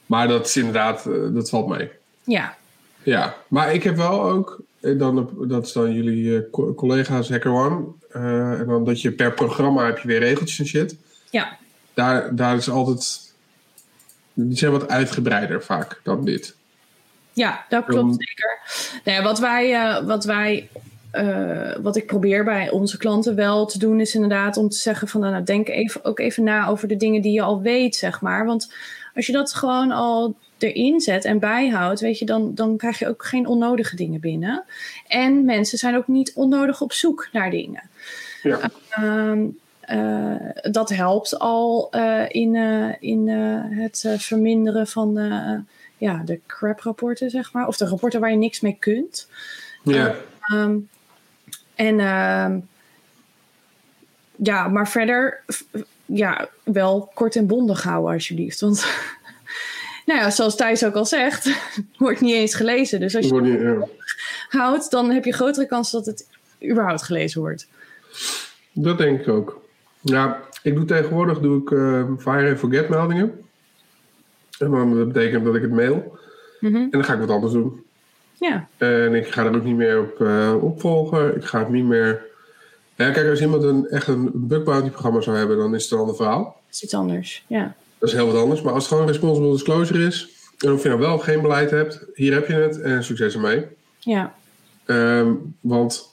Maar 0.06 0.28
dat 0.28 0.46
is 0.46 0.56
inderdaad, 0.56 1.06
eh, 1.06 1.14
dat 1.34 1.48
valt 1.48 1.68
mee. 1.68 1.90
Ja, 2.24 2.56
Ja, 3.02 3.34
maar 3.48 3.74
ik 3.74 3.82
heb 3.82 3.96
wel 3.96 4.22
ook, 4.22 4.60
eh, 4.80 4.98
dan, 4.98 5.30
dat 5.48 5.66
is 5.66 5.72
dan 5.72 5.92
jullie 5.92 6.36
eh, 6.36 6.42
co- 6.50 6.74
collega's 6.74 7.28
HackerOne. 7.28 7.84
eh 8.12 8.60
en 8.60 8.66
dan 8.66 8.84
dat 8.84 9.00
je 9.00 9.12
per 9.12 9.32
programma 9.32 9.84
heb 9.86 9.98
je 9.98 10.08
weer 10.08 10.18
regeltjes 10.18 10.58
en 10.58 10.66
shit. 10.66 10.96
ja, 11.30 11.56
Daar, 11.94 12.36
daar 12.36 12.56
is 12.56 12.70
altijd, 12.70 13.32
die 14.32 14.56
zijn 14.58 14.72
wat 14.72 14.88
uitgebreider 14.88 15.62
vaak 15.64 16.00
dan 16.02 16.24
dit. 16.24 16.56
ja 17.32 17.64
dat 17.68 17.84
klopt 17.84 18.02
Um, 18.12 18.16
zeker. 18.18 18.58
Nou 19.04 19.16
ja, 19.18 19.22
wat 19.24 19.38
wij, 19.38 20.02
wat 20.04 20.24
wij 20.24 20.68
wat 21.82 21.96
ik 21.96 22.06
probeer 22.06 22.44
bij 22.44 22.70
onze 22.70 22.96
klanten 22.98 23.34
wel 23.34 23.66
te 23.66 23.78
doen, 23.78 24.00
is 24.00 24.14
inderdaad 24.14 24.56
om 24.56 24.68
te 24.68 24.76
zeggen 24.76 25.08
van 25.08 25.20
nou, 25.20 25.42
denk 25.44 25.68
even, 25.68 26.04
ook 26.04 26.18
even 26.18 26.44
na 26.44 26.66
over 26.68 26.88
de 26.88 26.96
dingen 26.96 27.22
die 27.22 27.32
je 27.32 27.42
al 27.42 27.60
weet, 27.62 27.96
zeg 27.96 28.20
maar. 28.20 28.46
Want 28.46 28.72
als 29.14 29.26
je 29.26 29.32
dat 29.32 29.54
gewoon 29.54 29.90
al 29.92 30.36
erin 30.62 31.00
zet 31.00 31.24
en 31.24 31.38
bijhoudt, 31.38 32.00
weet 32.00 32.18
je, 32.18 32.24
dan, 32.24 32.54
dan 32.54 32.76
krijg 32.76 32.98
je 32.98 33.08
ook 33.08 33.24
geen 33.24 33.46
onnodige 33.46 33.96
dingen 33.96 34.20
binnen. 34.20 34.64
En 35.06 35.44
mensen 35.44 35.78
zijn 35.78 35.96
ook 35.96 36.06
niet 36.06 36.32
onnodig 36.34 36.80
op 36.80 36.92
zoek 36.92 37.28
naar 37.32 37.50
dingen. 37.50 37.82
Ja. 38.42 38.60
Ehm, 38.90 39.46
eh, 39.80 40.70
dat 40.70 40.88
helpt 40.88 41.38
al 41.38 41.88
eh, 41.90 42.24
in, 42.28 42.56
eh, 42.56 42.94
in 43.00 43.28
het 43.70 44.04
verminderen 44.16 44.86
van 44.86 45.12
ja, 45.96 46.22
de 46.24 46.40
crap-rapporten, 46.46 47.30
zeg 47.30 47.52
maar. 47.52 47.66
Of 47.66 47.76
de 47.76 47.86
rapporten 47.86 48.20
waar 48.20 48.30
je 48.30 48.36
niks 48.36 48.60
mee 48.60 48.76
kunt. 48.78 49.28
Ja, 49.84 50.14
Ehm, 50.48 50.76
en 51.74 52.00
ehm, 52.00 52.58
ja, 54.36 54.68
maar 54.68 54.88
verder 54.88 55.44
ja, 56.04 56.48
wel 56.62 57.10
kort 57.14 57.36
en 57.36 57.46
bondig 57.46 57.82
houden 57.82 58.12
alsjeblieft. 58.12 58.60
Want 58.60 58.86
nou 60.08 60.20
ja, 60.20 60.30
zoals 60.30 60.56
Thijs 60.56 60.84
ook 60.84 60.94
al 60.94 61.04
zegt, 61.04 61.50
wordt 61.98 62.20
niet 62.20 62.34
eens 62.34 62.54
gelezen. 62.54 63.00
Dus 63.00 63.16
als 63.16 63.26
je 63.26 63.40
niet, 63.40 63.60
ja. 63.60 63.88
houdt, 64.48 64.90
dan 64.90 65.10
heb 65.10 65.24
je 65.24 65.32
grotere 65.32 65.66
kans 65.66 65.90
dat 65.90 66.06
het 66.06 66.26
überhaupt 66.70 67.02
gelezen 67.02 67.40
wordt. 67.40 67.68
dat 68.72 68.98
denk 68.98 69.20
ik 69.20 69.28
ook. 69.28 69.60
Ja, 70.00 70.40
ik 70.62 70.74
doe 70.74 70.84
tegenwoordig 70.84 71.40
doe 71.40 71.62
ik 71.62 71.70
eh, 71.70 72.04
fire 72.18 72.48
and 72.48 72.58
forget 72.58 72.88
meldingen. 72.88 73.44
En 74.58 74.70
dan 74.70 74.96
dat 74.96 75.12
betekent 75.12 75.44
dat 75.44 75.54
ik 75.54 75.62
het 75.62 75.70
mail. 75.70 76.18
Mhm. 76.60 76.76
En 76.76 76.90
dan 76.90 77.04
ga 77.04 77.12
ik 77.12 77.20
wat 77.20 77.30
anders 77.30 77.52
doen. 77.52 77.82
Ja, 78.34 78.68
En 78.76 79.14
ik 79.14 79.26
ga 79.26 79.44
er 79.44 79.56
ook 79.56 79.64
niet 79.64 79.76
meer 79.76 80.00
op 80.00 80.20
eh, 80.20 80.54
opvolgen. 80.60 81.36
Ik 81.36 81.44
ga 81.44 81.58
het 81.58 81.68
niet 81.68 81.84
meer. 81.84 82.22
Ja, 82.94 83.10
kijk, 83.10 83.28
als 83.30 83.40
iemand 83.40 83.62
een, 83.62 83.86
echt 83.88 84.06
een 84.06 84.30
bug 84.34 84.62
bounty 84.62 84.90
programma 84.90 85.20
zou 85.20 85.36
hebben, 85.36 85.56
dan 85.56 85.74
is 85.74 85.82
het 85.82 85.92
een 85.92 85.98
ander 85.98 86.16
verhaal. 86.16 86.42
dat 86.42 86.74
is 86.74 86.82
iets 86.82 86.94
anders. 86.94 87.44
Ja, 87.46 87.74
Dat 87.98 88.08
is 88.08 88.14
heel 88.14 88.26
wat 88.32 88.42
anders. 88.42 88.62
Maar 88.62 88.72
als 88.72 88.82
het 88.82 88.92
gewoon 88.92 89.06
responsible 89.08 89.52
disclosure 89.52 90.06
is, 90.06 90.28
en 90.58 90.72
of 90.72 90.82
je 90.82 90.88
nou 90.88 91.00
wel 91.00 91.14
of 91.14 91.22
geen 91.24 91.40
beleid 91.42 91.70
hebt, 91.70 92.04
hier 92.14 92.32
heb 92.32 92.46
je 92.48 92.52
het 92.54 92.80
en 92.80 93.04
succes 93.04 93.34
ermee. 93.34 93.64
ja. 93.98 94.34
Ehm, 94.84 95.32
want 95.60 96.08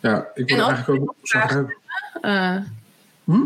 ja, 0.00 0.28
ik 0.34 0.52
als- 0.52 0.68
eigenlijk 0.72 1.02
ook 1.02 1.14
zagrijnig. 1.22 1.72
Eh, 2.20 2.56
Hm? 3.24 3.42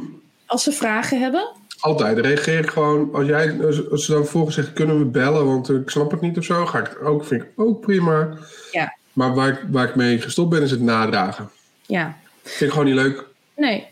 Als 0.46 0.62
ze 0.62 0.72
vragen 0.72 1.20
hebben, 1.20 1.52
Altijd 1.80 2.18
reageer 2.18 2.58
ik 2.58 2.70
gewoon. 2.70 3.14
Als, 3.14 3.26
jij, 3.26 3.64
als, 3.90 4.04
ze 4.04 4.12
dan 4.12 4.22
vervolgens 4.22 4.54
zeggen, 4.54 4.74
kunnen 4.74 4.98
we 4.98 5.04
bellen, 5.04 5.46
want 5.46 5.70
ik 5.70 5.90
snap 5.90 6.10
het 6.10 6.20
niet 6.20 6.38
of 6.38 6.44
zo, 6.44 6.66
ga 6.66 6.78
ik 6.78 6.86
het 6.86 6.98
ook, 7.00 7.24
vind 7.24 7.42
ik 7.42 7.48
ook 7.56 7.80
prima. 7.80 8.28
ja, 8.72 8.96
Maar 9.12 9.34
waar 9.34 9.48
ik, 9.48 9.60
waar 9.70 9.88
ik 9.88 9.94
mee 9.94 10.20
gestopt 10.20 10.50
ben, 10.50 10.62
is 10.62 10.70
het 10.70 10.80
nadragen. 10.80 11.50
ja. 11.86 12.16
Vind 12.42 12.60
ik 12.60 12.70
gewoon 12.70 12.84
niet 12.86 12.94
leuk. 12.94 13.24
Nee, 13.56 13.86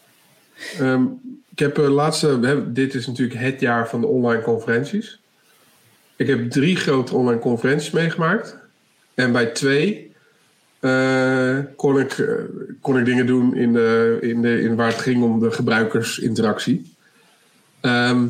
Ehm, 0.78 1.02
ik 1.52 1.58
heb 1.58 1.74
de 1.74 1.90
laatste, 1.90 2.38
we 2.38 2.46
hebben, 2.46 2.74
dit 2.74 2.94
is 2.94 3.06
natuurlijk 3.06 3.40
het 3.40 3.60
jaar 3.60 3.88
van 3.88 4.00
de 4.00 4.06
online 4.06 4.42
conferenties. 4.42 5.20
Ik 6.16 6.26
heb 6.26 6.50
drie 6.50 6.76
grote 6.76 7.14
online 7.14 7.40
conferenties 7.40 7.90
meegemaakt. 7.90 8.56
En 9.14 9.32
bij 9.32 9.46
twee 9.46 10.10
eh, 10.80 11.58
kon, 11.76 11.98
ik, 11.98 12.18
eh, 12.18 12.34
kon 12.80 12.98
ik 12.98 13.04
dingen 13.04 13.26
doen 13.26 13.56
in 13.56 13.72
de, 13.72 14.18
in 14.20 14.42
de, 14.42 14.60
in 14.60 14.76
waar 14.76 14.86
het 14.86 15.00
ging 15.00 15.22
om 15.22 15.40
de 15.40 15.50
gebruikersinteractie. 15.50 16.94
Ehm, 17.80 18.26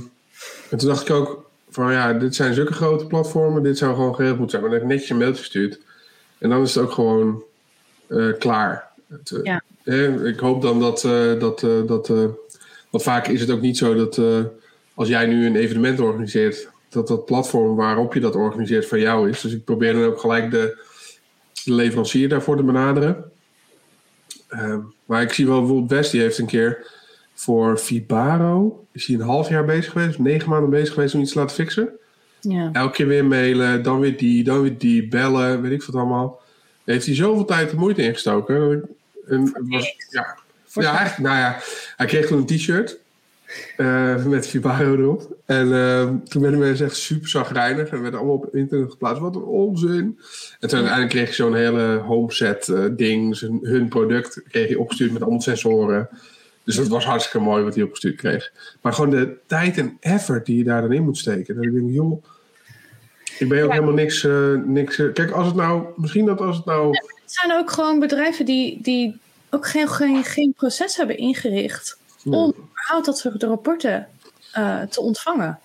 en 0.71 0.79
toen 0.79 0.89
dacht 0.89 1.09
ik 1.09 1.15
ook 1.15 1.51
van 1.71 1.93
ja, 1.93 2.13
dit 2.13 2.35
zijn 2.35 2.55
zulke 2.55 2.73
grote 2.73 3.07
platformen, 3.07 3.63
dit 3.63 3.79
zou 3.79 3.95
gewoon 3.95 4.15
geregeld 4.15 4.39
moeten 4.39 4.59
zijn. 4.59 4.63
Maar 4.63 4.71
dan 4.71 4.81
heb 4.81 4.89
ik 4.91 4.95
netjes 4.95 5.11
een 5.11 5.23
mailtje 5.23 5.43
gestuurd. 5.43 5.79
En 6.39 6.49
dan 6.51 6.63
is 6.63 6.75
het 6.75 6.85
ook 6.85 6.93
gewoon 6.93 7.43
eh, 8.07 8.27
klaar. 8.39 8.89
Het, 9.09 9.31
eh, 9.31 9.43
Ja. 9.43 9.63
eh, 9.85 10.25
ik 10.25 10.39
hoop 10.39 10.63
dan 10.63 10.81
dat, 10.81 11.05
eh, 11.05 11.39
dat, 11.41 11.63
eh, 11.63 11.87
dat 11.87 12.09
eh, 12.09 12.25
want 12.93 13.05
vaak 13.05 13.27
is 13.29 13.41
het 13.41 13.51
ook 13.51 13.61
niet 13.61 13.77
zo 13.77 13.95
dat 13.95 14.19
eh, 14.19 14.39
als 14.95 15.09
jij 15.09 15.27
nu 15.27 15.47
een 15.47 15.57
evenement 15.57 16.01
organiseert, 16.01 16.69
dat 16.89 17.09
dat 17.09 17.25
platform 17.25 17.77
waarop 17.77 18.15
je 18.15 18.21
dat 18.21 18.35
organiseert 18.37 18.87
van 18.87 19.01
jou 19.01 19.29
is. 19.29 19.41
Dus 19.41 19.53
ik 19.53 19.65
probeer 19.65 19.93
dan 19.93 20.05
ook 20.05 20.21
gelijk 20.21 20.51
de, 20.51 20.85
de 21.65 21.73
leverancier 21.75 22.29
daarvoor 22.29 22.57
te 22.57 22.63
benaderen. 22.63 23.31
Ehm, 24.49 24.79
maar 25.05 25.23
ik 25.23 25.33
zie 25.33 25.47
wel 25.47 25.59
bijvoorbeeld 25.59 25.91
West, 25.91 26.11
die 26.13 26.21
heeft 26.21 26.39
een 26.39 26.47
keer 26.47 26.91
voor 27.35 27.77
Fibaro, 27.79 28.85
is 28.93 29.07
hij 29.07 29.17
een 29.17 29.23
half 29.23 29.49
jaar 29.49 29.65
bezig 29.65 29.93
geweest, 29.93 30.19
negen 30.19 30.49
maanden 30.49 30.71
bezig 30.71 30.95
geweest 30.95 31.15
om 31.15 31.21
iets 31.21 31.33
te 31.33 31.39
laten 31.39 31.57
fixen. 31.57 31.89
ja. 32.41 32.71
Elke 32.73 32.93
keer 32.95 33.07
weer 33.07 33.25
mailen, 33.25 33.83
dan 33.83 34.01
weer 34.01 34.17
die, 34.17 34.45
dan 34.45 34.63
weer 34.63 34.79
die, 34.79 35.09
bellen, 35.09 35.63
weet 35.63 35.73
ik 35.73 35.83
wat 35.83 35.95
allemaal. 35.97 36.41
Daar 36.85 36.95
heeft 36.95 37.07
hij 37.07 37.15
zoveel 37.15 37.45
tijd 37.45 37.71
en 37.71 37.77
moeite 37.79 38.03
ingestoken. 38.03 38.61
dat 38.61 38.73
ik- 38.73 39.31
En 39.31 39.41
het 39.43 39.53
was, 39.69 39.95
ja, 40.11 40.39
ja, 40.73 41.15
nou 41.19 41.37
ja, 41.37 41.59
hij 41.97 42.07
kreeg 42.07 42.27
toen 42.27 42.39
een 42.39 42.47
t-shirt 42.47 42.99
eh, 43.77 44.25
met 44.25 44.47
Fibaro 44.47 44.97
erop. 44.97 45.37
En 45.47 45.73
eh, 45.73 46.09
toen 46.25 46.43
werden 46.43 46.61
mensen 46.61 46.87
echt 46.87 46.97
super 46.97 47.29
zagrijnig 47.29 47.89
en 47.89 48.03
werden 48.03 48.21
allemaal 48.21 48.37
op 48.37 48.55
internet 48.57 48.91
geplaatst. 48.91 49.21
Wat 49.21 49.35
een 49.37 49.43
onzin. 49.43 50.19
En 50.61 50.69
toen 50.69 50.79
uiteindelijk 50.79 51.09
kreeg 51.11 51.29
je 51.29 51.35
zo'n 51.35 51.55
hele 51.55 52.03
homeset 52.07 52.69
eh, 52.69 52.85
ding, 52.97 53.37
zijn, 53.37 53.59
hun 53.63 53.89
product 53.89 54.43
kreeg 54.49 54.69
je 54.69 54.79
opgestuurd 54.79 55.13
met 55.13 55.23
allemaal 55.23 55.41
sensoren. 55.41 56.09
Dus 56.65 56.77
dat 56.77 56.89
was 56.89 57.05
hartstikke 57.05 57.47
mooi 57.47 57.65
wat 57.65 57.75
hij 57.75 57.85
opgestuurd 57.85 58.17
kreeg. 58.17 58.53
Maar 58.81 58.93
gewoon 58.93 59.11
de 59.11 59.37
tijd 59.47 59.79
en 59.79 59.97
effort 60.01 60.47
die 60.47 60.57
je 60.57 60.65
daar 60.65 60.83
dan 60.83 60.93
in 60.93 61.03
moet 61.05 61.19
steken. 61.19 61.55
Dat 61.55 61.65
ik 61.65 61.73
denk, 61.73 61.91
joh, 61.91 62.25
ik 63.39 63.49
ben 63.49 63.63
ook 63.63 63.69
Ja. 63.69 63.75
helemaal 63.75 63.95
niks, 63.95 64.25
eh, 64.25 64.55
niks. 64.65 64.97
kijk, 64.97 65.31
als 65.31 65.47
het 65.47 65.57
nou, 65.57 65.85
misschien 65.97 66.27
dat 66.27 66.41
als 66.41 66.57
het 66.57 66.65
nou. 66.65 66.89
Het 67.23 67.33
zijn 67.33 67.59
ook 67.59 67.71
gewoon 67.71 67.99
bedrijven 67.99 68.45
die, 68.45 68.79
die 68.83 69.21
ook 69.55 69.67
geen, 69.67 69.89
geen, 69.89 70.25
geen 70.25 70.53
proces 70.53 70.97
hebben 70.97 71.17
ingericht 71.17 71.99
om 72.25 72.55
überhaupt 72.57 73.07
dat 73.07 73.19
soort 73.19 73.43
rapporten 73.43 74.09
eh, 74.53 74.83
te 74.83 75.01
ontvangen. 75.01 75.59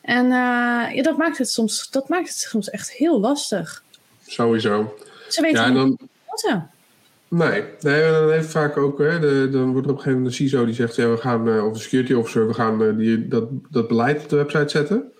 En 0.00 0.24
eh, 0.24 0.94
ja, 0.94 1.02
dat, 1.02 1.16
maakt 1.16 1.38
het 1.38 1.50
soms, 1.50 1.90
dat 1.90 2.08
maakt 2.08 2.28
het 2.28 2.36
soms 2.36 2.70
echt 2.70 2.90
heel 2.90 3.20
lastig. 3.20 3.82
Sowieso. 4.26 4.94
Ze 5.28 5.40
weten 5.40 5.60
Ja, 5.60 5.66
en 5.66 5.72
niet 5.72 5.98
dan, 5.98 6.08
wat 6.26 6.40
ze. 6.40 6.60
Nee, 7.28 7.64
nee 7.80 8.10
dan 8.10 8.30
heeft 8.30 8.50
vaak 8.50 8.76
ook, 8.76 8.98
hè, 8.98 9.18
de, 9.18 9.48
dan 9.50 9.72
wordt 9.72 9.86
er 9.86 9.92
op 9.92 9.98
een 9.98 10.02
gegeven 10.02 10.12
moment 10.12 10.26
een 10.26 10.32
CISO 10.32 10.64
die 10.64 10.74
zegt, 10.74 10.96
ja, 10.96 11.10
we 11.10 11.16
gaan, 11.16 11.48
uh, 11.48 11.66
of 11.66 11.74
een 11.74 11.80
security 11.80 12.12
officer, 12.12 12.46
we 12.46 12.54
gaan 12.54 12.82
uh, 12.82 12.96
die, 12.96 13.28
dat, 13.28 13.48
dat 13.70 13.88
beleid 13.88 14.22
op 14.22 14.28
de 14.28 14.36
website 14.36 14.68
zetten. 14.68 15.12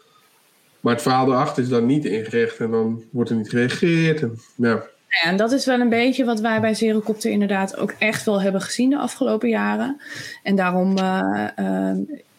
Maar 0.81 0.93
het 0.93 1.03
verhaal 1.03 1.27
erachter 1.27 1.63
is 1.63 1.69
dan 1.69 1.87
niet 1.87 2.05
ingericht 2.05 2.59
en 2.59 2.71
dan 2.71 3.05
wordt 3.11 3.31
er 3.31 3.37
niet 3.37 3.49
gereageerd. 3.49 4.23
En, 4.23 4.39
ja. 4.57 4.87
Ja, 5.23 5.31
en 5.31 5.37
dat 5.37 5.53
is 5.53 5.67
wel 5.67 5.81
een 5.81 5.89
beetje 5.89 6.25
wat 6.25 6.41
wij 6.41 6.61
bij 6.61 6.75
Zerocopter 6.75 7.31
inderdaad 7.31 7.77
ook 7.77 7.95
echt 7.99 8.25
wel 8.25 8.43
hebben 8.43 8.61
gezien 8.61 8.91
de 8.91 8.99
afgelopen 8.99 9.49
jaren. 9.49 10.01
En 10.43 10.57
daarom, 10.57 10.99
uh, 10.99 11.49
uh, 11.59 11.93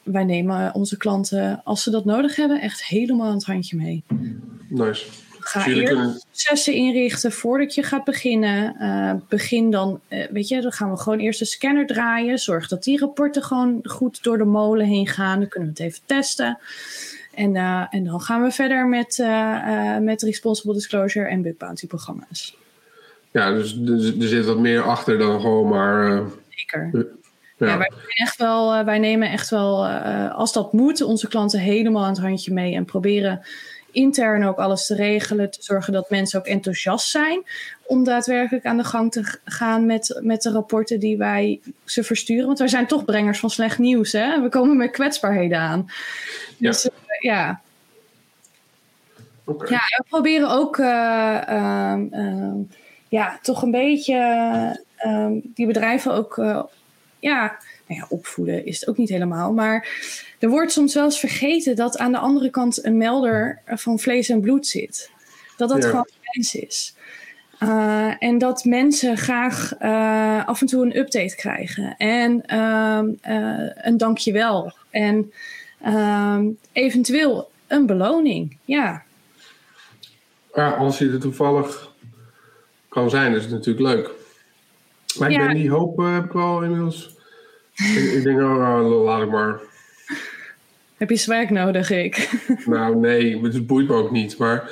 wij 0.04 0.24
nemen 0.24 0.74
onze 0.74 0.98
klanten, 0.98 1.62
als 1.64 1.84
ze 1.84 1.92
dat 1.92 2.06
nodig 2.06 2.36
hebben, 2.36 2.62
echt 2.62 2.84
helemaal 2.84 3.28
aan 3.28 3.36
het 3.36 3.46
handje 3.46 3.78
mee. 3.78 4.04
Nice. 4.70 5.06
Ga 5.40 5.66
eerst 5.68 6.26
processen 6.32 6.74
inrichten 6.74 7.32
voordat 7.32 7.76
je 7.76 7.84
gaat 7.84 8.04
beginnen. 8.04 8.76
Uh, 8.80 9.14
begin 9.30 9.72
dan, 9.72 10.00
uh, 10.10 10.26
weet 10.32 10.48
je, 10.48 10.62
dan 10.62 10.72
gaan 10.72 10.92
we 10.92 10.98
gewoon 10.98 11.20
eerst 11.20 11.40
de 11.40 11.46
scanner 11.46 11.86
draaien. 11.86 12.38
Zorg 12.38 12.68
dat 12.68 12.84
die 12.84 13.00
rapporten 13.00 13.44
gewoon 13.44 13.80
goed 13.84 14.24
door 14.24 14.38
de 14.38 14.46
molen 14.46 14.86
heen 14.86 15.08
gaan. 15.08 15.40
Dan 15.40 15.50
kunnen 15.50 15.74
we 15.74 15.84
het 15.84 15.92
even 15.92 16.06
testen. 16.06 16.60
En, 17.34 17.56
en 17.90 18.04
dan 18.04 18.22
gaan 18.22 18.44
we 18.44 18.52
verder 18.52 18.88
met, 18.88 19.26
met 20.02 20.22
responsible 20.22 20.74
disclosure 20.74 21.28
en 21.28 21.42
bug 21.42 21.58
bounty 21.58 21.88
programma's. 21.88 22.58
Ja, 23.36 23.52
dus, 23.52 23.76
dus 23.76 24.06
er 24.06 24.28
zit 24.28 24.46
wat 24.46 24.58
meer 24.58 24.82
achter 24.82 25.18
dan 25.18 25.42
gewoon 25.42 25.68
maar. 25.68 26.22
Zeker. 26.50 26.90
Ja. 27.58 27.68
ja 27.68 27.78
wij, 27.78 27.92
echt 28.08 28.38
wel, 28.38 28.86
wij 28.86 29.00
nemen 29.00 29.32
echt 29.32 29.50
wel, 29.50 29.88
als 30.30 30.54
dat 30.54 30.74
moet, 30.74 31.02
onze 31.02 31.28
klanten 31.28 31.60
helemaal 31.60 32.04
aan 32.04 32.10
het 32.10 32.22
handje 32.22 32.54
mee 32.54 32.76
en 32.76 32.86
proberen 32.86 33.46
intern 33.92 34.44
ook 34.44 34.58
alles 34.58 34.86
te 34.86 34.96
regelen, 34.96 35.52
te 35.52 35.64
zorgen 35.64 35.94
dat 35.94 36.10
mensen 36.10 36.40
ook 36.40 36.46
enthousiast 36.46 37.10
zijn 37.10 37.44
om 37.84 38.04
daadwerkelijk 38.04 38.66
aan 38.66 38.78
de 38.78 38.84
gang 38.84 39.12
te 39.12 39.40
gaan 39.46 39.86
met, 39.86 40.20
met 40.22 40.42
de 40.42 40.52
rapporten 40.52 41.00
die 41.00 41.18
wij 41.18 41.60
ze 41.86 42.04
versturen. 42.04 42.46
Want 42.46 42.60
wij 42.60 42.68
zijn 42.68 42.88
toch 42.88 43.06
brengers 43.06 43.40
van 43.40 43.50
slecht 43.50 43.78
nieuws. 43.78 44.12
Hè? 44.12 44.42
We 44.42 44.50
komen 44.50 44.78
met 44.78 44.92
kwetsbaarheden 44.92 45.60
aan. 45.60 45.86
Ja. 46.58 46.70
Dus 46.70 46.90
ja. 47.20 47.62
Okay. 49.44 49.70
Ja, 49.70 49.80
we 49.98 50.04
proberen 50.10 50.50
ook 50.50 50.76
ja, 53.16 53.40
toch 53.42 53.62
een 53.62 53.72
beetje 53.72 54.16
ehm, 54.96 55.34
die 55.44 55.68
bedrijven 55.68 56.14
ook 56.14 56.36
ja, 57.20 57.58
nou 57.88 58.00
ja, 58.00 58.06
opvoeden 58.10 58.66
is 58.66 58.80
het 58.80 58.90
ook 58.90 58.98
niet 58.98 59.10
helemaal. 59.10 59.54
Maar 59.54 59.88
er 60.40 60.50
wordt 60.50 60.72
soms 60.72 60.94
wel 60.94 61.04
eens 61.04 61.20
vergeten 61.20 61.76
dat 61.76 61.98
aan 61.98 62.12
de 62.12 62.18
andere 62.18 62.50
kant 62.50 62.86
een 62.86 62.98
melder 62.98 63.62
van 63.66 64.00
vlees 64.00 64.30
en 64.30 64.42
bloed 64.42 64.68
zit. 64.68 65.12
Dat 65.58 65.70
dat 65.70 65.84
Ja. 65.84 65.90
gewoon 65.90 66.08
mens 66.32 66.56
is. 66.56 66.96
Uh, 67.60 68.14
en 68.20 68.38
dat 68.38 68.64
mensen 68.64 69.18
graag 69.18 69.74
uh, 69.82 70.46
af 70.48 70.62
en 70.62 70.68
toe 70.68 70.86
een 70.86 70.98
update 70.98 71.36
krijgen. 71.36 71.96
En 71.98 72.44
uh, 72.54 73.70
een 73.76 73.98
dankjewel. 73.98 74.74
En 74.90 75.32
ehm, 75.82 76.50
eventueel 76.72 77.52
een 77.68 77.86
beloning. 77.86 78.58
Ja, 78.66 79.04
Ja, 80.54 80.70
als 80.70 80.98
je 80.98 81.10
er 81.10 81.20
toevallig 81.20 81.94
kan 82.96 83.10
zijn, 83.10 83.36
is 83.36 83.42
het 83.42 83.52
natuurlijk 83.52 83.96
leuk. 83.96 84.10
Maar 85.20 85.32
ik 85.32 85.38
ben 85.38 85.54
die 85.56 85.70
hoop 85.70 86.00
eh, 86.00 86.14
heb 86.14 86.26
ik 86.26 86.32
wel 86.32 86.64
inmiddels. 86.64 87.16
ik, 87.76 88.12
ik 88.14 88.24
denk, 88.24 88.40
oh, 88.42 88.58
nou, 88.58 88.84
laat 88.84 89.22
ik 89.22 89.30
maar. 89.30 89.60
heb 90.98 91.10
je 91.10 91.16
zwerk 91.16 91.50
nodig, 91.50 91.90
ik. 91.90 92.30
Nou, 92.66 92.96
nee, 92.96 93.42
het 93.42 93.68
boeit 93.68 93.88
me 93.88 93.94
ook 93.94 94.12
niet. 94.12 94.38
Maar 94.38 94.72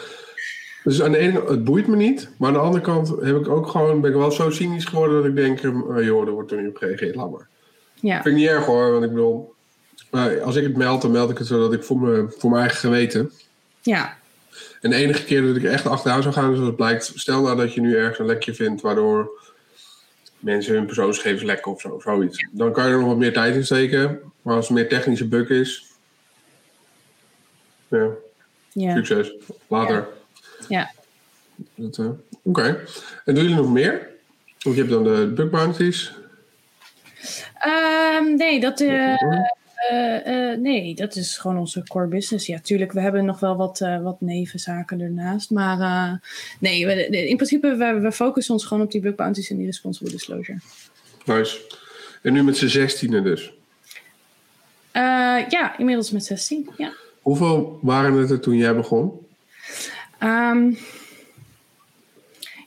dus 0.83 1.01
aan 1.01 1.11
de 1.11 1.17
ene 1.17 1.33
kant, 1.33 1.49
het 1.49 1.63
boeit 1.63 1.87
me 1.87 1.95
niet. 1.95 2.29
Maar 2.37 2.47
aan 2.47 2.53
de 2.53 2.59
andere 2.59 2.83
kant 2.83 3.07
heb 3.21 3.35
ik 3.35 3.47
ook 3.47 3.67
gewoon, 3.67 4.01
ben 4.01 4.11
ik 4.11 4.17
wel 4.17 4.31
zo 4.31 4.49
cynisch 4.49 4.85
geworden 4.85 5.15
dat 5.17 5.25
ik 5.25 5.35
denk, 5.35 5.59
eh, 5.59 6.05
joh, 6.05 6.27
er 6.27 6.33
wordt 6.33 6.51
er 6.51 6.61
niet 6.61 6.69
op 6.69 6.77
gereageerd, 6.77 7.15
laat 7.15 7.31
maar. 7.31 7.47
ja, 7.93 8.21
Vind 8.21 8.35
ik 8.35 8.41
niet 8.41 8.49
erg 8.49 8.65
hoor, 8.65 8.91
want 8.91 9.03
ik 9.03 9.09
bedoel, 9.09 9.53
eh, 10.11 10.41
als 10.41 10.55
ik 10.55 10.63
het 10.63 10.77
meld, 10.77 11.01
dan 11.01 11.11
meld 11.11 11.29
ik 11.29 11.37
het 11.37 11.47
zodat 11.47 11.73
ik 11.73 11.83
voor, 11.83 11.99
me, 11.99 12.33
voor 12.37 12.49
mijn 12.49 12.61
eigen 12.61 12.79
geweten. 12.79 13.31
ja, 13.81 14.17
En 14.83 14.89
de 14.89 14.95
enige 14.95 15.23
keer 15.23 15.41
dat 15.41 15.55
ik 15.55 15.63
er 15.63 15.71
echt 15.71 15.87
achteraan 15.87 16.21
zou 16.21 16.33
gaan, 16.33 16.51
is 16.51 16.57
als 16.57 16.67
het 16.67 16.75
blijkt, 16.75 17.11
stel 17.15 17.41
nou 17.41 17.57
dat 17.57 17.73
je 17.73 17.81
nu 17.81 17.95
ergens 17.95 18.19
een 18.19 18.25
lekje 18.25 18.53
vindt 18.53 18.81
waardoor 18.81 19.51
mensen 20.39 20.73
hun 20.73 20.85
persoonsgegevens 20.85 21.43
lekken 21.43 21.71
of 21.71 21.81
zo, 21.81 21.99
zoiets. 21.99 22.47
Dan 22.51 22.71
kan 22.71 22.85
je 22.85 22.91
er 22.91 22.99
nog 22.99 23.07
wat 23.07 23.17
meer 23.17 23.33
tijd 23.33 23.55
in 23.55 23.65
steken. 23.65 24.19
Maar 24.41 24.55
als 24.55 24.67
het 24.67 24.77
meer 24.77 24.89
technische 24.89 25.27
bug 25.27 25.49
is, 25.49 25.91
ja, 27.87 28.09
ja. 28.71 28.95
succes. 28.95 29.33
Later. 29.67 30.07
ja. 30.67 30.91
Eh, 31.75 32.09
Oké. 32.43 32.83
En 33.25 33.35
doen 33.35 33.43
jullie 33.43 33.55
nog 33.55 33.71
meer? 33.71 34.09
Want 34.59 34.75
je 34.75 34.81
hebt 34.81 34.93
dan 34.93 35.03
de 35.03 35.31
bug 35.35 35.49
bounties. 35.49 36.13
Ehm, 37.57 38.35
nee, 38.35 38.59
dat, 38.59 38.81
eh, 38.81 39.15
eh, 39.89 40.51
eh, 40.51 40.59
nee, 40.59 40.95
dat 40.95 41.15
is 41.15 41.37
gewoon 41.37 41.57
onze 41.57 41.83
core 41.87 42.07
business. 42.07 42.45
Ja, 42.45 42.59
tuurlijk, 42.59 42.91
we 42.91 43.01
hebben 43.01 43.25
nog 43.25 43.39
wel 43.39 43.55
wat, 43.55 43.81
eh, 43.81 44.01
wat 44.01 44.21
nevenzaken 44.21 45.01
ernaast. 45.01 45.49
Maar 45.49 46.19
nee, 46.59 46.85
we, 46.85 47.07
in 47.07 47.35
principe, 47.35 47.75
we, 47.75 47.99
we 47.99 48.11
focussen 48.11 48.53
ons 48.53 48.65
gewoon 48.65 48.83
op 48.83 48.91
die 48.91 49.01
bug 49.01 49.15
bounties 49.15 49.49
en 49.49 49.57
die 49.57 49.65
responsible 49.65 50.11
disclosure. 50.11 50.59
Nice. 51.25 51.59
En 52.21 52.33
nu 52.33 52.43
met 52.43 52.57
z'n 52.57 52.67
zestiende 52.67 53.21
dus. 53.21 53.53
Ja, 55.49 55.77
inmiddels 55.77 56.11
met 56.11 56.25
16, 56.25 56.69
ja. 56.77 56.93
Hoeveel 57.21 57.79
waren 57.81 58.13
het 58.13 58.29
er 58.29 58.39
toen 58.39 58.57
jij 58.57 58.75
begon? 58.75 59.11
Ehm, 60.17 60.73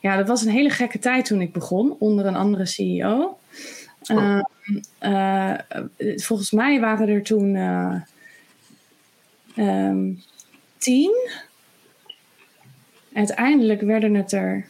ja, 0.01 0.17
dat 0.17 0.27
was 0.27 0.41
een 0.41 0.51
hele 0.51 0.69
gekke 0.69 0.99
tijd 0.99 1.25
toen 1.25 1.41
ik 1.41 1.53
begon, 1.53 1.95
onder 1.99 2.25
een 2.25 2.35
andere 2.35 2.65
CEO. 2.65 3.36
Ehm, 4.07 4.41
eh, 4.97 5.53
volgens 6.15 6.51
mij 6.51 6.79
waren 6.79 7.07
er 7.07 7.23
toen 7.23 7.55
eh, 7.55 7.95
ehm, 9.55 10.13
tien. 10.77 11.29
Uiteindelijk 13.13 13.81
werden 13.81 14.13
het 14.13 14.31
er 14.31 14.65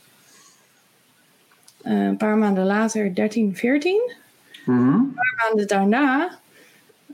eh, 1.82 2.06
een 2.06 2.18
paar 2.18 2.38
maanden 2.38 2.66
later 2.66 3.16
13, 3.16 3.56
14. 3.56 4.12
Mhm. 4.66 4.80
Een 4.80 5.14
paar 5.14 5.48
maanden 5.48 5.68
daarna 5.68 6.40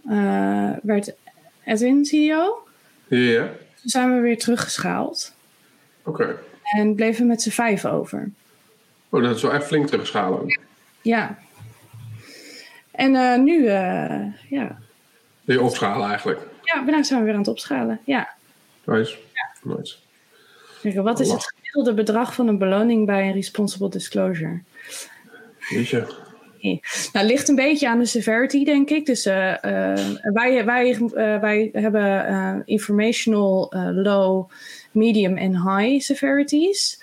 eh, 0.10 0.72
werd 0.84 1.14
Edwin 1.64 2.06
CEO. 2.06 2.68
Ja. 3.08 3.46
Toen 3.82 3.90
zijn 3.90 4.16
we 4.16 4.22
weer 4.22 4.38
teruggeschaald. 4.38 5.34
Oké. 6.04 6.40
En 6.64 6.96
bleven 6.96 7.28
met 7.28 7.42
z'n 7.42 7.50
vijf 7.50 7.86
over. 7.86 8.30
Oh, 9.10 9.24
dat 9.24 9.36
is 9.36 9.42
wel 9.42 9.54
echt 9.54 9.66
flink 9.66 9.88
terugschalen. 9.88 10.60
Ja. 11.02 11.38
En 12.94 13.16
eh, 13.16 13.40
nu, 13.40 13.68
eh, 13.68 14.22
ja. 14.50 14.78
Weer 15.44 15.62
opschalen 15.62 16.08
eigenlijk. 16.08 16.40
ja, 16.62 16.82
nou 16.82 17.04
zijn 17.04 17.20
we 17.20 17.26
weer 17.26 17.34
aan 17.34 17.40
het 17.40 17.50
opschalen. 17.50 18.00
Ja. 18.04 18.30
Nice. 18.86 19.18
Nice. 19.64 19.96
Kijk, 20.82 20.96
wat 20.96 21.20
is 21.20 21.32
het 21.32 21.54
gemiddelde 21.56 21.94
bedrag 21.94 22.34
van 22.34 22.48
een 22.48 22.58
beloning 22.58 23.06
bij 23.06 23.28
een 23.28 23.34
responsible 23.34 23.90
disclosure? 23.90 24.62
Weet 25.70 25.88
je. 25.88 26.22
Nou, 26.62 26.80
het 27.12 27.26
ligt 27.26 27.50
een 27.50 27.56
beetje 27.56 27.90
aan 27.90 28.00
de 28.00 28.06
severity, 28.06 28.64
denk 28.64 28.90
ik. 28.90 29.06
Dus 29.06 29.26
eh, 29.26 29.54
wij, 30.22 30.66
wij, 30.66 30.98
wij 31.42 31.70
hebben 31.74 32.62
informational 32.66 33.74
low, 33.94 34.50
medium 34.92 35.38
en 35.38 35.52
high 35.52 36.04
severities. 36.04 37.00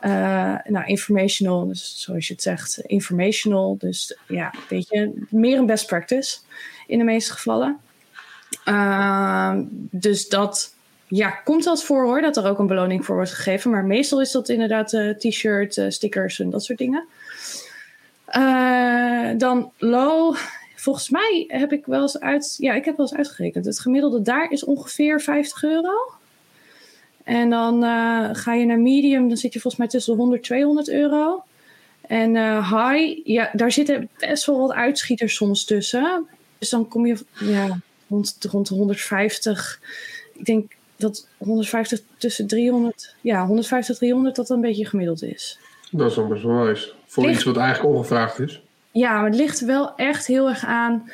Eh, 0.00 0.54
nou, 0.64 0.86
informational, 0.86 1.66
dus 1.66 2.02
zoals 2.02 2.26
je 2.26 2.32
het 2.32 2.42
zegt, 2.42 2.78
informational. 2.78 3.76
Dus 3.78 4.18
ja, 4.28 4.54
weet 4.68 4.88
je, 4.88 5.26
meer 5.30 5.58
een 5.58 5.66
best 5.66 5.86
practice 5.86 6.38
in 6.86 6.98
de 6.98 7.04
meeste 7.04 7.32
gevallen. 7.32 7.78
Ehm, 8.64 9.62
dus 9.90 10.28
dat 10.28 10.74
ja, 11.08 11.30
komt 11.30 11.66
eens 11.66 11.84
voor 11.84 12.04
hoor, 12.04 12.20
dat 12.20 12.36
er 12.36 12.48
ook 12.48 12.58
een 12.58 12.66
beloning 12.66 13.04
voor 13.04 13.14
wordt 13.14 13.32
gegeven. 13.32 13.70
Maar 13.70 13.84
meestal 13.84 14.20
is 14.20 14.32
dat 14.32 14.48
inderdaad 14.48 14.92
eh, 14.92 15.10
t-shirt, 15.10 15.76
eh, 15.76 15.88
stickers 15.88 16.40
en 16.40 16.50
dat 16.50 16.64
soort 16.64 16.78
dingen. 16.78 17.06
Eh, 18.24 19.30
dan 19.36 19.70
low. 19.78 20.36
Volgens 20.74 21.10
mij 21.10 21.44
heb 21.48 21.72
ik 21.72 21.86
wel 21.86 22.00
eens 22.00 22.20
uit. 22.20 22.54
Ja, 22.58 22.74
ik 22.74 22.84
heb 22.84 22.96
wel 22.96 23.06
eens 23.06 23.16
uitgerekend. 23.16 23.64
Het 23.64 23.80
gemiddelde 23.80 24.22
daar 24.22 24.50
is 24.50 24.64
ongeveer 24.64 25.20
50 25.20 25.62
euro. 25.62 25.92
En 27.28 27.50
dan 27.50 27.84
eh, 27.84 28.28
ga 28.32 28.54
je 28.54 28.64
naar 28.64 28.78
medium, 28.78 29.28
dan 29.28 29.36
zit 29.36 29.52
je 29.52 29.60
volgens 29.60 29.82
mij 29.82 29.90
tussen 29.90 30.12
de 30.12 30.20
100 30.20 30.42
200 30.42 30.88
euro. 30.90 31.42
En 32.00 32.36
eh, 32.36 32.72
high, 32.72 33.20
ja, 33.24 33.50
daar 33.52 33.72
zitten 33.72 34.08
best 34.18 34.46
wel 34.46 34.58
wat 34.58 34.72
uitschieters 34.72 35.34
soms 35.34 35.64
tussen. 35.64 36.26
Dus 36.58 36.68
dan 36.68 36.88
kom 36.88 37.06
je 37.06 37.16
ja, 37.40 37.78
rond, 38.08 38.36
rond 38.50 38.68
de 38.68 38.74
150. 38.74 39.80
Ik 40.34 40.44
denk 40.44 40.72
dat 40.96 41.28
150 41.36 42.00
tussen 42.16 42.46
300, 42.46 43.14
ja, 43.20 43.46
150 43.46 43.98
300 43.98 44.36
dat 44.36 44.50
een 44.50 44.60
beetje 44.60 44.86
gemiddeld 44.86 45.22
is. 45.22 45.58
Dat 45.90 46.10
is 46.10 46.16
dan 46.16 46.28
best 46.28 46.42
wel 46.42 46.64
nice. 46.64 46.92
Voor 47.06 47.22
Ligt- 47.24 47.34
iets 47.34 47.44
wat 47.44 47.56
eigenlijk 47.56 47.94
ongevraagd 47.94 48.38
is. 48.38 48.62
Ja, 48.90 49.14
maar 49.14 49.24
het 49.24 49.34
ligt 49.34 49.60
wel 49.60 49.94
echt 49.96 50.26
heel 50.26 50.48
erg 50.48 50.64
aan 50.64 51.10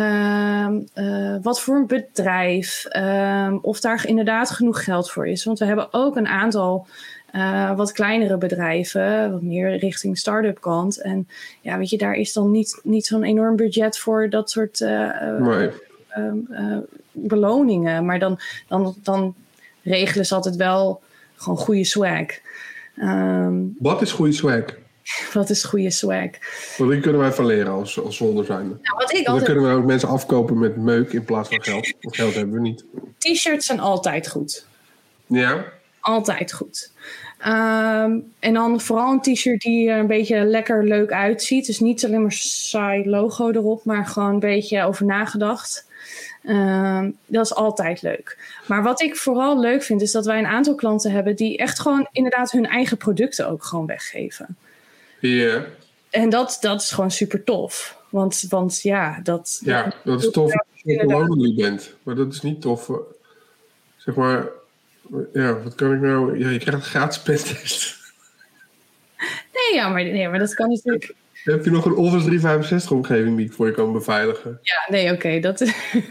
ehm, 0.00 0.80
eh, 0.94 1.36
wat 1.42 1.60
voor 1.60 1.76
een 1.76 1.86
bedrijf, 1.86 2.84
ehm, 2.84 3.56
of 3.62 3.80
daar 3.80 4.06
inderdaad 4.06 4.50
genoeg 4.50 4.84
geld 4.84 5.10
voor 5.10 5.28
is. 5.28 5.44
Want 5.44 5.58
we 5.58 5.64
hebben 5.64 5.88
ook 5.90 6.16
een 6.16 6.28
aantal 6.28 6.86
eh, 7.36 7.76
wat 7.76 7.92
kleinere 7.92 8.38
bedrijven, 8.38 9.32
wat 9.32 9.42
meer 9.42 9.76
richting 9.76 10.18
start-up 10.18 10.60
kant. 10.60 11.00
En 11.00 11.28
ja, 11.60 11.78
weet 11.78 11.90
je, 11.90 11.98
daar 11.98 12.14
is 12.14 12.32
dan 12.32 12.50
niet, 12.50 12.80
niet 12.82 13.06
zo'n 13.06 13.24
enorm 13.24 13.56
budget 13.56 13.98
voor 13.98 14.30
dat 14.30 14.50
soort 14.50 14.80
uh, 14.80 15.38
Nee. 15.38 15.70
ehm, 16.08 16.36
eh, 16.50 16.76
beloningen. 17.12 18.04
Maar 18.04 18.18
dan, 18.18 18.38
dan, 18.68 18.94
dan 19.02 19.34
regelen 19.82 20.26
ze 20.26 20.34
altijd 20.34 20.56
wel 20.56 21.00
gewoon 21.34 21.58
goede 21.58 21.84
swag. 21.84 22.26
Wat 23.78 24.02
is 24.02 24.12
goede 24.12 24.32
swag? 24.32 24.64
wat 25.32 25.50
is 25.50 25.64
goede 25.64 25.90
swag? 25.90 26.30
Want 26.76 26.90
daar 26.90 27.00
kunnen 27.00 27.20
wij 27.20 27.32
van 27.32 27.46
leren 27.46 27.72
als, 27.72 28.00
als 28.00 28.16
zolder 28.16 28.44
zijn. 28.44 28.66
Nou, 28.66 28.98
wat 28.98 29.12
ik 29.12 29.24
Dan 29.24 29.34
altijd... 29.34 29.52
kunnen 29.52 29.70
we 29.70 29.76
ook 29.76 29.86
mensen 29.86 30.08
afkopen 30.08 30.58
met 30.58 30.76
meuk 30.76 31.12
in 31.12 31.24
plaats 31.24 31.48
van 31.48 31.62
geld. 31.62 31.94
Want 32.00 32.16
geld 32.16 32.34
hebben 32.34 32.54
we 32.54 32.60
niet. 32.60 32.84
T-shirts 33.18 33.66
zijn 33.66 33.80
altijd 33.80 34.28
goed. 34.28 34.66
Ja? 35.26 35.64
Altijd 36.00 36.52
goed. 36.52 36.92
Ehm, 37.38 38.18
en 38.38 38.54
dan 38.54 38.80
vooral 38.80 39.12
een 39.12 39.34
t-shirt 39.34 39.60
die 39.60 39.90
er 39.90 39.98
een 39.98 40.06
beetje 40.06 40.44
lekker 40.44 40.84
leuk 40.84 41.12
uitziet. 41.12 41.66
Dus 41.66 41.80
niet 41.80 42.04
alleen 42.04 42.22
maar 42.22 42.32
saai 42.32 43.08
logo 43.08 43.50
erop, 43.50 43.84
maar 43.84 44.06
gewoon 44.06 44.32
een 44.32 44.38
beetje 44.38 44.84
over 44.84 45.04
nagedacht. 45.04 45.86
Ehm, 46.42 47.10
dat 47.26 47.44
is 47.44 47.54
altijd 47.54 48.02
leuk. 48.02 48.38
Maar 48.66 48.82
wat 48.82 49.02
ik 49.02 49.16
vooral 49.16 49.60
leuk 49.60 49.82
vind, 49.82 50.02
is 50.02 50.12
dat 50.12 50.26
wij 50.26 50.38
een 50.38 50.46
aantal 50.46 50.74
klanten 50.74 51.10
hebben 51.10 51.36
die 51.36 51.56
echt 51.56 51.80
gewoon 51.80 52.08
inderdaad 52.12 52.50
hun 52.50 52.66
eigen 52.66 52.96
producten 52.96 53.48
ook 53.48 53.64
gewoon 53.64 53.86
weggeven. 53.86 54.56
Ja. 55.20 55.64
En 56.10 56.28
dat, 56.30 56.58
dat 56.60 56.80
is 56.82 56.90
gewoon 56.90 57.10
super 57.10 57.44
tof. 57.44 57.96
Want, 58.08 58.44
want 58.48 58.82
ja, 58.82 59.20
dat. 59.22 59.60
Ja, 59.64 59.94
dat 60.04 60.22
is 60.24 60.30
tof 60.30 60.52
als 60.52 60.62
je 60.82 61.04
lonely 61.06 61.54
bent. 61.54 61.94
Maar 62.02 62.14
dat 62.14 62.32
is 62.32 62.42
niet 62.42 62.60
tof. 62.60 62.88
eh, 62.88 62.96
Zeg 63.96 64.14
maar, 64.14 64.46
ja, 65.32 65.62
wat 65.62 65.74
kan 65.74 65.92
ik 65.94 66.00
nou... 66.00 66.38
Ja, 66.38 66.48
je 66.50 66.58
krijgt 66.58 66.80
een 66.84 66.90
gratis 66.90 67.20
pentest. 67.22 67.96
Nee, 69.52 69.74
ja, 69.78 69.88
maar, 69.88 70.02
nee, 70.04 70.28
maar 70.28 70.38
dat 70.38 70.54
kan 70.54 70.68
natuurlijk. 70.68 71.14
Heb 71.32 71.64
je 71.64 71.70
nog 71.70 71.84
een 71.84 71.94
Office 71.94 72.24
365 72.24 72.90
omgeving 72.90 73.36
die 73.36 73.46
ik 73.46 73.52
voor 73.52 73.66
je 73.66 73.72
kan 73.72 73.92
beveiligen? 73.92 74.58
Ja, 74.62 74.86
nee, 74.92 75.12
oké. 75.12 75.40
dat 75.40 75.58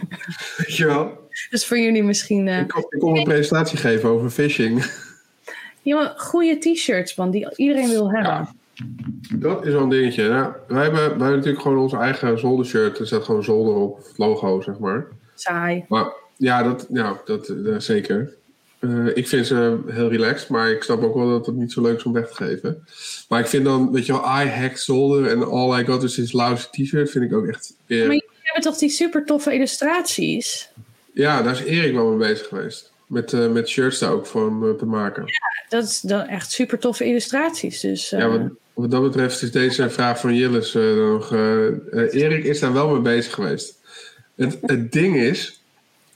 Weet 0.58 0.76
je 0.76 0.86
wel? 0.86 1.28
is 1.50 1.66
voor 1.66 1.78
jullie 1.80 2.04
misschien. 2.04 2.48
eh, 2.48 2.60
Ik 2.60 2.68
kon, 2.68 2.86
ik 2.90 3.00
kon 3.00 3.18
een 3.18 3.24
presentatie 3.24 3.78
geven 3.78 4.10
over 4.10 4.30
phishing. 4.30 4.86
Ja, 5.82 6.14
goede 6.18 6.58
t-shirts, 6.58 7.16
man, 7.16 7.32
die 7.32 7.56
iedereen 7.56 7.90
wil 7.90 8.12
hebben. 8.12 8.32
Ja. 8.32 8.54
Dat 9.36 9.66
is 9.66 9.74
wel 9.74 9.82
een 9.82 9.90
dingetje. 9.90 10.30
Nou, 10.30 10.54
wij, 10.68 10.84
hebben, 10.84 11.02
wij 11.02 11.10
hebben 11.10 11.30
natuurlijk 11.30 11.62
gewoon 11.62 11.78
onze 11.78 11.98
eigen 11.98 12.40
zoldershirt. 12.40 13.00
Er 13.00 13.08
staat 13.08 13.24
gewoon 13.24 13.44
zolder 13.44 13.76
op, 13.76 14.00
logo, 14.16 14.62
zeg 14.62 14.80
maar. 14.80 15.08
Saai. 15.36 15.86
Maar 15.88 16.14
ja, 16.38 16.64
dat, 16.64 16.88
ja, 16.90 17.22
dat, 17.26 17.54
dat 17.56 17.84
zeker. 17.84 18.34
Eh, 18.80 19.08
ik 19.18 19.28
vind 19.28 19.48
ze 19.48 19.78
heel 19.88 20.10
relaxed, 20.10 20.50
maar 20.50 20.72
ik 20.72 20.84
snap 20.84 21.04
ook 21.04 21.16
wel 21.16 21.30
dat 21.30 21.46
het 21.46 21.56
niet 21.56 21.72
zo 21.72 21.82
leuk 21.82 21.98
is 21.98 22.04
om 22.04 22.14
weg 22.14 22.28
te 22.28 22.36
geven. 22.36 22.86
Maar 23.30 23.40
ik 23.40 23.48
vind 23.48 23.66
dan, 23.66 23.92
weet 23.92 24.06
je 24.06 24.12
wel, 24.12 24.42
I 24.42 24.48
hack 24.48 24.78
zolder 24.78 25.28
en 25.28 25.44
all 25.44 25.80
I 25.80 25.86
got 25.86 26.04
is 26.04 26.14
this 26.14 26.32
lousy 26.32 26.68
t-shirt, 26.72 27.10
vind 27.10 27.24
ik 27.24 27.34
ook 27.34 27.46
echt... 27.46 27.74
Maar 27.88 27.98
jullie 27.98 28.26
hebben 28.42 28.64
toch 28.64 28.78
die 28.78 28.90
super 28.90 29.26
toffe 29.26 29.54
illustraties? 29.54 30.70
Ja, 31.14 31.42
daar 31.42 31.54
is 31.54 31.64
Erik 31.64 31.94
wel 31.94 32.10
mee 32.10 32.28
bezig 32.28 32.48
geweest. 32.48 32.92
Met, 33.08 33.34
eh, 33.34 33.52
met 33.52 33.70
shirts 33.70 34.00
daar 34.00 34.12
ook 34.12 34.26
van 34.26 34.66
eh, 34.66 34.72
te 34.72 34.86
maken. 34.86 35.26
Dat 35.70 35.84
is 35.84 36.02
dan 36.02 36.22
echt 36.22 36.52
super 36.52 36.80
toffe 36.80 37.06
illustraties. 37.06 37.80
Dus 37.80 38.10
Ja, 38.10 38.30
wat, 38.30 38.52
wat 38.76 38.92
dat 38.92 39.02
betreft 39.02 39.42
is 39.42 39.52
deze 39.52 39.90
vraag 39.90 40.20
van 40.20 40.36
Jillis 40.36 40.76
eh, 40.76 40.96
nog... 40.96 41.34
eh, 41.34 41.68
eh, 41.68 42.14
Erik 42.14 42.44
is 42.44 42.60
daar 42.60 42.74
wel 42.74 42.90
mee 42.90 43.02
bezig 43.02 43.34
geweest. 43.34 43.80
Het, 44.36 44.58
het 44.62 44.92
ding 44.92 45.16
is, 45.16 45.62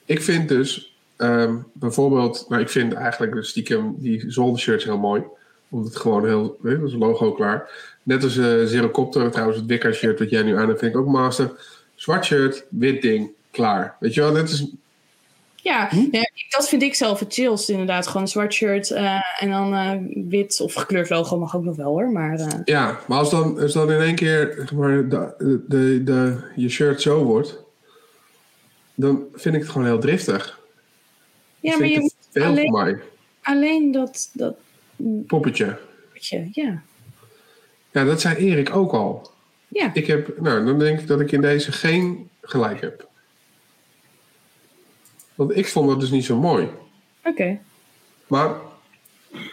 ik 0.05 0.21
vind 0.21 0.49
dus 0.49 0.97
ehm, 1.15 1.55
bijvoorbeeld... 1.73 2.45
Nou, 2.49 2.61
ik 2.61 2.69
vind 2.69 2.93
eigenlijk 2.93 3.33
dus 3.33 3.49
stiekem 3.49 3.95
die 3.97 4.31
zoldershirts 4.31 4.83
heel 4.83 4.97
mooi. 4.97 5.23
Omdat 5.69 5.93
het 5.93 6.01
gewoon 6.01 6.25
heel... 6.25 6.57
Weet 6.61 6.73
je, 6.73 6.79
dat 6.79 6.89
is 6.89 6.95
logo 6.95 7.31
klaar. 7.31 7.69
Net 8.03 8.23
als 8.23 8.37
eh 8.37 8.63
Zerocopter, 8.65 9.31
trouwens 9.31 9.57
het 9.57 9.67
Wicca 9.67 9.91
shirt 9.91 10.19
wat 10.19 10.29
jij 10.29 10.43
nu 10.43 10.57
aan 10.57 10.67
hebt, 10.67 10.79
vind 10.79 10.93
ik 10.93 10.99
ook 10.99 11.07
master. 11.07 11.51
Zwart 11.95 12.25
shirt, 12.25 12.65
wit 12.69 13.01
ding, 13.01 13.31
klaar. 13.51 13.95
Weet 13.99 14.13
je 14.13 14.21
wel, 14.21 14.33
dat 14.33 14.49
is... 14.49 14.65
ja, 15.69 15.87
Hm? 15.89 16.07
ja, 16.11 16.29
dat 16.49 16.69
vind 16.69 16.81
ik 16.81 16.95
zelf 16.95 17.19
het 17.19 17.33
chillst 17.33 17.69
inderdaad. 17.69 18.07
Gewoon 18.07 18.21
een 18.21 18.27
zwart 18.27 18.53
shirt 18.53 18.91
eh, 18.91 19.21
en 19.39 19.49
dan 19.49 19.73
eh, 19.73 20.23
wit 20.29 20.61
of 20.61 20.73
gekleurd 20.73 21.09
logo 21.09 21.37
mag 21.39 21.55
ook 21.55 21.63
nog 21.63 21.75
wel 21.75 21.85
hoor. 21.85 22.09
Maar 22.09 22.39
eh, 22.39 22.59
Ja, 22.65 22.99
maar 23.07 23.17
als 23.17 23.29
dan, 23.29 23.59
als 23.59 23.73
dan 23.73 23.91
in 23.91 23.99
één 23.99 24.15
keer 24.15 24.69
maar, 24.75 25.09
de, 25.09 25.63
de, 25.67 26.03
de, 26.03 26.37
je 26.55 26.69
shirt 26.69 27.01
zo 27.01 27.23
wordt... 27.23 27.57
Dan 28.95 29.23
vind 29.33 29.55
ik 29.55 29.61
het 29.61 29.69
gewoon 29.69 29.87
heel 29.87 29.99
driftig. 29.99 30.59
ja, 31.59 31.77
maar 31.77 31.87
je 31.87 31.99
moet 31.99 32.43
alleen, 32.43 32.69
voor 32.69 32.83
mij. 32.83 32.99
alleen 33.41 33.91
dat, 33.91 34.29
dat 34.33 34.55
Poppetje. 35.27 35.77
je, 36.13 36.49
ja. 36.51 36.81
Ja, 37.91 38.03
dat 38.03 38.21
zei 38.21 38.35
Erik 38.35 38.75
ook 38.75 38.91
al. 38.91 39.31
Ja, 39.67 39.93
Ik 39.93 40.07
heb, 40.07 40.41
nou, 40.41 40.65
dan 40.65 40.79
denk 40.79 40.99
ik 40.99 41.07
dat 41.07 41.19
ik 41.19 41.31
in 41.31 41.41
deze 41.41 41.71
geen 41.71 42.29
gelijk 42.41 42.81
heb. 42.81 43.08
Want 45.39 45.57
ik 45.57 45.67
vond 45.67 45.89
dat 45.89 45.99
dus 45.99 46.09
niet 46.09 46.25
zo 46.25 46.37
mooi. 46.37 46.69
oké. 47.25 47.59
Maar, 48.27 48.55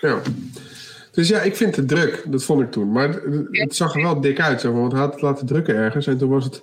ja. 0.00 0.20
Dus 1.12 1.28
ja, 1.28 1.40
ik 1.40 1.56
vind 1.56 1.76
het 1.76 1.88
druk. 1.88 2.24
Dat 2.26 2.44
vond 2.44 2.62
ik 2.62 2.70
toen. 2.70 2.92
Maar 2.92 3.20
het, 3.50 3.76
zag 3.76 3.94
er 3.94 4.02
wel 4.02 4.20
dik 4.20 4.40
uit. 4.40 4.60
Zeg 4.60 4.72
maar, 4.72 4.80
want 4.80 4.92
hij 4.92 5.00
had 5.00 5.12
het 5.12 5.22
laten 5.22 5.46
drukken 5.46 5.74
ergens. 5.74 6.06
En 6.06 6.18
toen 6.18 6.30
was 6.30 6.44
het, 6.44 6.62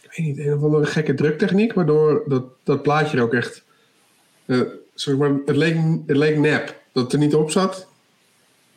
ik 0.00 0.12
weet 0.16 0.26
niet, 0.26 0.38
een 0.38 0.54
of 0.54 0.62
andere 0.62 0.86
gekke 0.86 1.14
druktechniek. 1.14 1.72
Waardoor 1.72 2.22
dat, 2.26 2.44
dat 2.62 2.82
plaatje 2.82 3.16
er 3.16 3.22
ook 3.22 3.34
echt, 3.34 3.64
eh, 4.46 4.60
zeg 4.94 5.16
maar, 5.16 5.32
het 5.46 5.56
leek, 5.56 5.76
het 6.06 6.16
leek 6.16 6.38
nep. 6.38 6.80
Dat 6.92 7.04
het 7.04 7.12
er 7.12 7.18
niet 7.18 7.34
op 7.34 7.50
zat. 7.50 7.86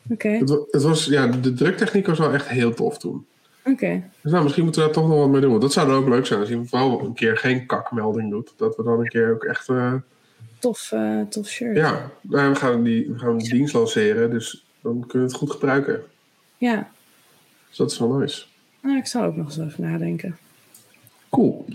Oké, 0.09 0.29
het 0.71 0.83
was, 0.83 1.05
ja, 1.05 1.27
de 1.27 1.53
druktechniek 1.53 2.07
was 2.07 2.19
wel 2.19 2.33
echt 2.33 2.47
heel 2.47 2.73
tof 2.73 2.97
toen. 2.97 3.25
Oké. 3.65 4.03
Dus 4.21 4.31
nou, 4.31 4.43
misschien 4.43 4.63
moeten 4.63 4.81
we 4.81 4.87
daar 4.87 4.97
toch 4.97 5.07
nog 5.07 5.17
wat 5.17 5.29
mee 5.29 5.41
doen. 5.41 5.49
Want 5.49 5.61
dat 5.61 5.73
zou 5.73 5.87
dan 5.87 5.95
ook 5.95 6.07
leuk 6.09 6.25
zijn 6.25 6.39
als 6.39 6.49
je 6.49 6.65
vooral 6.65 6.99
een 7.05 7.13
keer 7.13 7.37
geen 7.37 7.65
kakmelding 7.65 8.29
doet. 8.31 8.53
Dat 8.57 8.75
we 8.75 8.83
dan 8.83 8.99
een 8.99 9.07
keer 9.09 9.33
ook 9.33 9.43
echt... 9.43 9.69
eh, 9.69 9.93
Tof, 10.59 10.91
eh, 10.91 11.21
tof 11.29 11.47
shirt. 11.47 11.77
ja, 11.77 12.09
nou, 12.21 12.49
we 12.49 12.55
gaan 12.55 12.83
die, 12.83 13.11
we 13.11 13.19
gaan 13.19 13.37
die 13.37 13.49
dienst 13.49 13.73
lanceren. 13.73 14.29
Dus 14.29 14.65
dan 14.81 14.99
kunnen 15.07 15.27
we 15.27 15.33
het 15.33 15.41
goed 15.41 15.51
gebruiken. 15.51 16.01
Ja. 16.57 16.89
Dus 17.67 17.77
dat 17.77 17.91
is 17.91 17.99
wel 17.99 18.13
nice. 18.13 18.45
Nou, 18.81 18.97
ik 18.97 19.07
zal 19.07 19.23
ook 19.23 19.35
nog 19.35 19.45
eens 19.45 19.57
even 19.57 19.83
nadenken. 19.91 20.37
Cool. 21.29 21.65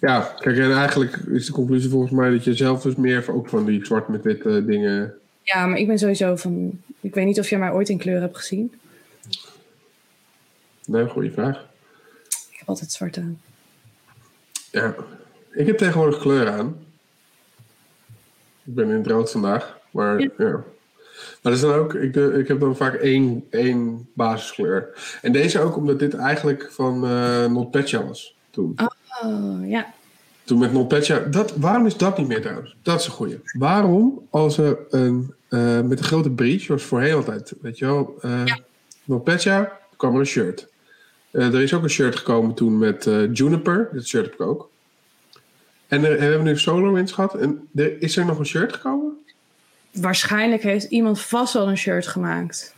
Ja, 0.00 0.34
kijk, 0.38 0.56
en 0.58 0.72
eigenlijk 0.72 1.16
is 1.16 1.46
de 1.46 1.52
conclusie 1.52 1.90
volgens 1.90 2.12
mij 2.12 2.30
dat 2.30 2.44
je 2.44 2.54
zelf 2.54 2.82
dus 2.82 2.94
meer 2.94 3.32
ook 3.32 3.48
van 3.48 3.64
die 3.64 3.84
zwart 3.84 4.08
met 4.08 4.22
wit 4.22 4.46
eh, 4.46 4.66
dingen... 4.66 5.14
Ja, 5.42 5.66
maar 5.66 5.78
ik 5.78 5.86
ben 5.86 5.98
sowieso 5.98 6.36
van. 6.36 6.70
Ik 7.00 7.14
weet 7.14 7.26
niet 7.26 7.38
of 7.38 7.48
jij 7.48 7.58
mij 7.58 7.72
ooit 7.72 7.88
in 7.88 7.98
kleur 7.98 8.20
hebt 8.20 8.36
gezien. 8.36 8.72
Nee, 10.86 11.08
goede 11.08 11.30
vraag. 11.30 11.56
Ik 12.50 12.58
heb 12.58 12.68
altijd 12.68 12.92
zwart 12.92 13.16
aan. 13.16 13.40
Ja, 14.70 14.94
ik 15.52 15.66
heb 15.66 15.78
tegenwoordig 15.78 16.18
kleur 16.20 16.50
aan. 16.50 16.76
Ik 18.64 18.74
ben 18.74 18.88
in 18.88 18.96
het 18.96 19.06
rood 19.06 19.30
vandaag, 19.30 19.78
maar 19.90 20.20
ja. 20.20 20.28
Ja. 20.38 20.50
Maar 21.42 21.52
dat 21.52 21.52
is 21.52 21.60
dan 21.60 21.72
ook, 21.74 21.94
ik, 21.94 22.12
doe- 22.14 22.32
ik 22.38 22.48
heb 22.48 22.60
dan 22.60 22.76
vaak 22.76 22.94
één, 22.94 23.46
één 23.50 24.08
basiskleur. 24.14 24.88
En 25.22 25.32
deze 25.32 25.60
ook 25.60 25.76
omdat 25.76 25.98
dit 25.98 26.14
eigenlijk 26.14 26.68
van 26.72 27.06
eh 27.06 27.46
NotPetya 27.46 28.04
was 28.06 28.34
toen. 28.50 28.74
Oh, 29.22 29.68
ja. 29.68 29.92
Toen 30.44 30.58
met 30.58 30.72
NotPetya, 30.72 31.18
dat, 31.18 31.56
waarom 31.56 31.86
is 31.86 31.96
dat 31.96 32.18
niet 32.18 32.28
meer 32.28 32.40
trouwens? 32.42 32.76
Dat 32.82 33.00
is 33.00 33.06
een 33.06 33.12
goeie. 33.12 33.40
Waarom 33.58 34.26
als 34.30 34.58
er 34.58 34.78
een, 34.90 35.34
eh, 35.48 35.80
met 35.80 35.98
een 35.98 36.04
grote 36.04 36.30
breach, 36.30 36.60
zoals 36.60 36.82
voorheen 36.82 37.14
altijd, 37.14 37.52
weet 37.60 37.78
je 37.78 37.84
wel, 37.84 38.18
eh 38.20 38.42
Ja. 38.44 38.58
NotPetya, 39.04 39.78
kwam 39.96 40.14
er 40.14 40.20
een 40.20 40.26
shirt. 40.26 40.68
Eh, 41.32 41.54
er 41.54 41.62
is 41.62 41.74
ook 41.74 41.82
een 41.82 41.90
shirt 41.90 42.16
gekomen 42.16 42.54
toen 42.54 42.78
met 42.78 43.06
eh, 43.06 43.34
Juniper, 43.34 43.88
dat 43.92 44.06
shirt 44.06 44.24
heb 44.24 44.34
ik 44.34 44.40
ook. 44.40 44.70
En 45.88 46.04
er, 46.04 46.18
we 46.18 46.22
hebben 46.24 46.44
nu 46.44 46.58
SolarWinds 46.58 47.12
gehad. 47.12 47.34
En 47.34 47.68
er, 47.74 48.02
is 48.02 48.16
er 48.16 48.24
nog 48.24 48.38
een 48.38 48.46
shirt 48.46 48.72
gekomen? 48.72 49.24
Waarschijnlijk 49.92 50.62
heeft 50.62 50.84
iemand 50.84 51.20
vast 51.20 51.54
wel 51.54 51.68
een 51.68 51.76
shirt 51.76 52.06
gemaakt. 52.06 52.74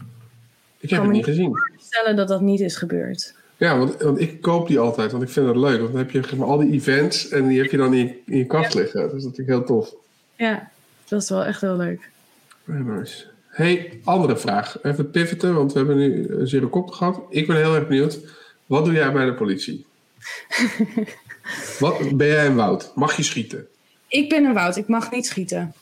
Ik 0.78 0.90
heb 0.90 0.98
Kan 0.98 0.98
het 0.98 1.08
me 1.08 1.14
niet 1.14 1.24
gezien. 1.24 1.52
Stellen 1.78 2.16
dat 2.16 2.28
dat 2.28 2.40
niet 2.40 2.60
is 2.60 2.76
gebeurd. 2.76 3.34
Ja, 3.56 3.78
want, 3.78 4.02
want 4.02 4.20
ik 4.20 4.40
koop 4.40 4.68
die 4.68 4.78
altijd, 4.78 5.10
want 5.10 5.22
ik 5.22 5.28
vind 5.28 5.46
dat 5.46 5.56
leuk. 5.56 5.78
Want 5.78 5.92
dan 5.92 6.00
heb 6.00 6.10
je 6.10 6.22
zeg 6.22 6.36
maar, 6.36 6.48
al 6.48 6.58
die 6.58 6.72
events 6.72 7.28
en 7.28 7.48
die 7.48 7.60
heb 7.60 7.70
je 7.70 7.76
dan 7.76 7.94
in 7.94 8.06
je, 8.06 8.20
in 8.26 8.38
je 8.38 8.46
kast 8.46 8.74
liggen. 8.74 9.02
Dus 9.02 9.22
dat 9.22 9.34
vind 9.34 9.38
ik 9.38 9.46
heel 9.46 9.64
tof. 9.64 9.94
Ja, 10.36 10.70
dat 11.08 11.22
is 11.22 11.28
wel 11.28 11.44
echt 11.44 11.60
heel 11.60 11.76
leuk. 11.76 12.10
Very 12.64 12.80
nice. 12.80 13.24
Hey, 13.48 14.00
andere 14.04 14.36
vraag. 14.36 14.82
Even 14.82 15.10
pivoten, 15.10 15.54
want 15.54 15.72
we 15.72 15.78
hebben 15.78 15.96
nu 15.96 16.28
een 16.28 16.48
zero 16.48 16.68
kop 16.68 16.90
gehad. 16.90 17.20
Ik 17.28 17.46
ben 17.46 17.56
heel 17.56 17.74
erg 17.74 17.88
benieuwd. 17.88 18.18
Wat 18.66 18.84
doe 18.84 18.94
jij 18.94 19.12
bij 19.12 19.24
de 19.24 19.34
politie? 19.34 19.86
Wat 21.78 22.16
ben 22.16 22.26
jij 22.26 22.46
een 22.46 22.54
woud? 22.56 22.92
Mag 22.94 23.16
je 23.16 23.22
schieten? 23.22 23.66
Ik 24.08 24.28
ben 24.28 24.44
een 24.44 24.52
woud, 24.54 24.76
ik 24.76 24.88
mag 24.88 25.10
niet 25.10 25.26
schieten. 25.26 25.74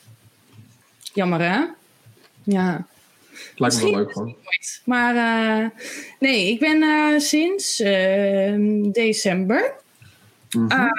Jammer 1.14 1.40
hè? 1.40 1.64
Ja. 2.42 2.86
Lijkt 3.56 3.76
me 3.76 3.82
wel 3.82 3.90
leuk 3.94 4.12
gewoon. 4.12 4.26
Nooit. 4.42 4.82
Maar 4.84 5.14
eh, 5.16 5.68
nee, 6.18 6.48
ik 6.52 6.58
ben 6.60 6.82
eh, 6.82 7.18
sinds 7.20 7.80
eh, 7.80 8.54
december 8.92 9.80
Mhm. 10.50 10.70
eh, 10.70 10.90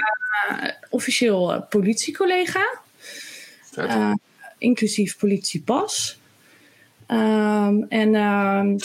officieel 0.90 1.66
politiecollega. 1.70 2.80
Inclusief 4.58 5.18
politiepas. 5.18 6.20
Ehm, 7.08 7.82
en 7.90 8.16
ehm, 8.16 8.78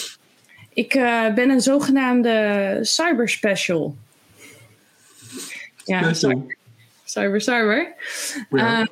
ik 0.78 0.94
eh, 0.94 1.34
ben 1.34 1.50
een 1.50 1.60
zogenaamde 1.60 2.78
cyber 2.82 3.28
special. 3.28 3.96
Ja, 5.84 6.12
cyber, 6.12 6.56
cyber. 7.04 7.40
cyber. 7.40 7.94
Ja. 8.50 8.80
Ehm, 8.80 8.86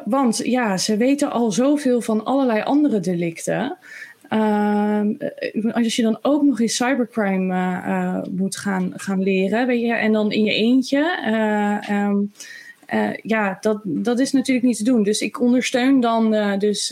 want 0.05 0.37
ja, 0.43 0.77
ze 0.77 0.97
weten 0.97 1.31
al 1.31 1.51
zoveel 1.51 2.01
van 2.01 2.25
allerlei 2.25 2.61
andere 2.61 2.99
delicten. 2.99 3.77
Uh, 4.29 5.01
als 5.73 5.95
je 5.95 6.01
dan 6.01 6.19
ook 6.21 6.43
nog 6.43 6.59
eens 6.59 6.75
cybercrime 6.75 7.55
uh, 7.55 8.23
moet 8.29 8.57
gaan, 8.57 8.93
gaan 8.95 9.23
leren, 9.23 9.67
weet 9.67 9.81
je, 9.81 9.93
en 9.93 10.11
dan 10.11 10.31
in 10.31 10.43
je 10.43 10.53
eentje, 10.53 11.19
uh, 11.27 12.05
um, 12.05 12.31
ja, 13.21 13.57
dat, 13.61 13.81
dat 13.83 14.19
is 14.19 14.31
natuurlijk 14.31 14.65
niet 14.65 14.77
te 14.77 14.83
doen. 14.83 15.03
Dus 15.03 15.21
ik 15.21 15.41
ondersteun 15.41 15.99
dan 15.99 16.31
dus 16.59 16.87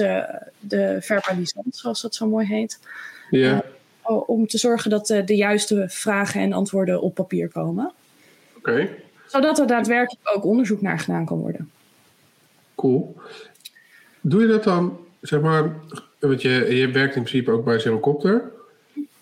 de 0.60 0.98
verbalisant, 1.00 1.76
zoals 1.76 2.02
dat 2.02 2.16
zo 2.16 2.28
mooi 2.28 2.46
heet. 2.46 2.80
Ja. 3.30 3.64
om 4.26 4.48
te 4.48 4.58
zorgen 4.58 4.90
dat 4.90 5.08
de 5.08 5.36
juiste 5.36 5.86
vragen 5.90 6.42
en 6.42 6.54
antwoorden 6.54 7.02
op 7.02 7.16
papier 7.16 7.50
komen. 7.50 7.92
Oké. 8.58 8.90
Zodat 9.28 9.60
er 9.60 9.68
daadwerkelijk 9.68 10.36
ook 10.36 10.46
onderzoek 10.46 10.82
naar 10.82 11.00
gedaan 11.00 11.26
kan 11.26 11.38
worden. 11.38 11.70
Cool. 12.76 13.16
Doe 14.22 14.42
je 14.42 14.48
dat 14.48 14.64
dan, 14.64 14.98
zeg 15.22 15.42
maar, 15.42 15.76
want 16.20 16.42
je, 16.42 16.76
je 16.76 16.92
werkt 16.92 17.16
in 17.16 17.24
principe 17.24 17.52
ook 17.52 17.66
bij 17.66 17.80
Zerocopter. 17.80 18.52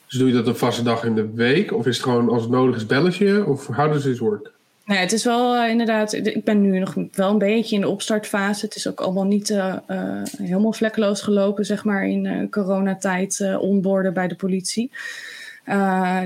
Dus 0.07 0.17
doe 0.17 0.27
je 0.27 0.33
dat 0.33 0.47
een 0.47 0.55
vaste 0.55 0.83
dag 0.83 1.03
in 1.03 1.15
de 1.15 1.29
week? 1.33 1.73
Of 1.73 1.85
is 1.85 1.95
het 1.95 2.05
gewoon 2.05 2.29
als 2.29 2.41
het 2.41 2.51
nodig 2.51 2.75
is 2.75 2.85
belletje? 2.85 3.45
Of 3.45 3.67
how 3.67 3.91
does 3.91 4.03
this 4.03 4.19
work? 4.19 4.51
Nee, 4.85 4.97
het 4.97 5.11
is 5.11 5.23
wel 5.23 5.55
uh, 5.55 5.69
inderdaad. 5.69 6.13
Ik 6.13 6.43
ben 6.43 6.61
nu 6.61 6.79
nog 6.79 6.95
wel 7.11 7.29
een 7.29 7.37
beetje 7.37 7.75
in 7.75 7.81
de 7.81 7.87
opstartfase. 7.87 8.65
Het 8.65 8.75
is 8.75 8.87
ook 8.87 9.01
allemaal 9.01 9.25
niet 9.25 9.49
uh, 9.49 9.75
uh, 9.89 10.21
helemaal 10.37 10.73
vlekkeloos 10.73 11.21
gelopen, 11.21 11.65
zeg 11.65 11.83
maar, 11.83 12.07
in 12.07 12.47
coronatijd 12.49 13.57
onboorden 13.59 14.13
bij 14.13 14.27
de 14.27 14.35
politie. 14.35 14.91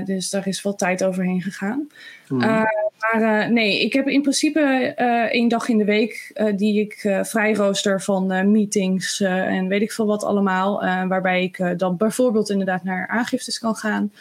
dus 0.04 0.30
daar 0.30 0.46
is 0.46 0.62
wel 0.62 0.74
tijd 0.74 1.04
overheen 1.04 1.42
gegaan. 1.42 1.88
Hmm. 2.26 2.66
Maar 2.98 3.44
uh, 3.44 3.52
nee, 3.52 3.80
ik 3.80 3.92
heb 3.92 4.08
in 4.08 4.22
principe 4.22 4.94
uh, 4.98 5.22
één 5.22 5.48
dag 5.48 5.68
in 5.68 5.78
de 5.78 5.84
week 5.84 6.30
uh, 6.34 6.56
die 6.56 6.80
ik 6.80 7.20
vrij 7.22 7.54
rooster 7.54 8.02
van 8.02 8.50
meetings 8.50 9.20
en 9.20 9.68
weet 9.68 9.82
ik 9.82 9.92
veel 9.92 10.06
wat 10.06 10.24
allemaal. 10.24 10.80
waarbij 11.08 11.42
ik 11.42 11.74
dan 11.76 11.96
bijvoorbeeld 11.96 12.50
inderdaad 12.50 12.84
naar 12.84 13.08
aangiftes 13.08 13.58
kan 13.58 13.74
gaan 13.74 14.12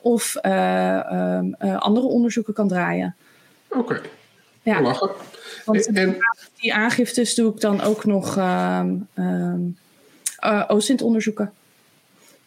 of 0.00 0.36
um, 0.42 1.54
andere 1.78 2.06
onderzoeken 2.06 2.54
kan 2.54 2.68
draaien. 2.68 3.14
Oké, 3.68 3.78
okay. 3.78 4.00
ja. 4.62 4.80
lachen. 4.80 5.10
Want 5.64 5.86
en, 5.86 6.16
die 6.60 6.74
aangiftes 6.74 7.34
doe 7.34 7.52
ik 7.54 7.60
dan 7.60 7.80
ook 7.80 8.04
nog 8.04 8.36
um, 8.36 9.08
um, 9.14 9.76
OSINT-onderzoeken. 10.68 11.52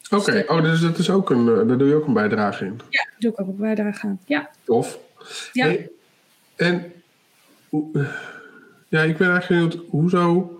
Oké, 0.09 0.15
okay. 0.15 0.43
oh, 0.47 0.61
dus 0.61 0.81
dat 0.81 0.97
is 0.97 1.09
ook 1.09 1.29
een, 1.29 1.45
daar 1.45 1.77
doe 1.77 1.87
je 1.87 1.95
ook 1.95 2.07
een 2.07 2.13
bijdrage 2.13 2.65
in? 2.65 2.79
Ja, 2.89 3.07
doe 3.19 3.31
ik 3.31 3.41
ook 3.41 3.47
een 3.47 3.55
bijdrage 3.55 4.05
aan. 4.05 4.19
Ja. 4.25 4.49
Tof. 4.63 4.97
Ja. 5.53 5.65
Hey, 5.65 5.89
en 6.55 6.93
ja, 8.89 9.01
ik 9.01 9.17
ben 9.17 9.29
eigenlijk 9.29 9.47
benieuwd, 9.47 9.89
hoezo, 9.89 10.59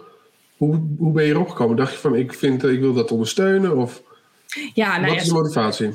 hoe, 0.58 0.82
hoe 0.98 1.12
ben 1.12 1.24
je 1.24 1.32
erop 1.32 1.50
gekomen? 1.50 1.78
Dacht 1.78 1.94
je 1.94 2.00
van, 2.00 2.16
ik, 2.16 2.34
vind, 2.34 2.64
ik 2.64 2.80
wil 2.80 2.94
dat 2.94 3.12
ondersteunen? 3.12 3.78
Of 3.78 4.02
ja, 4.74 4.98
nou 4.98 5.12
wat 5.12 5.22
is 5.22 5.28
de 5.28 5.34
motivatie? 5.34 5.92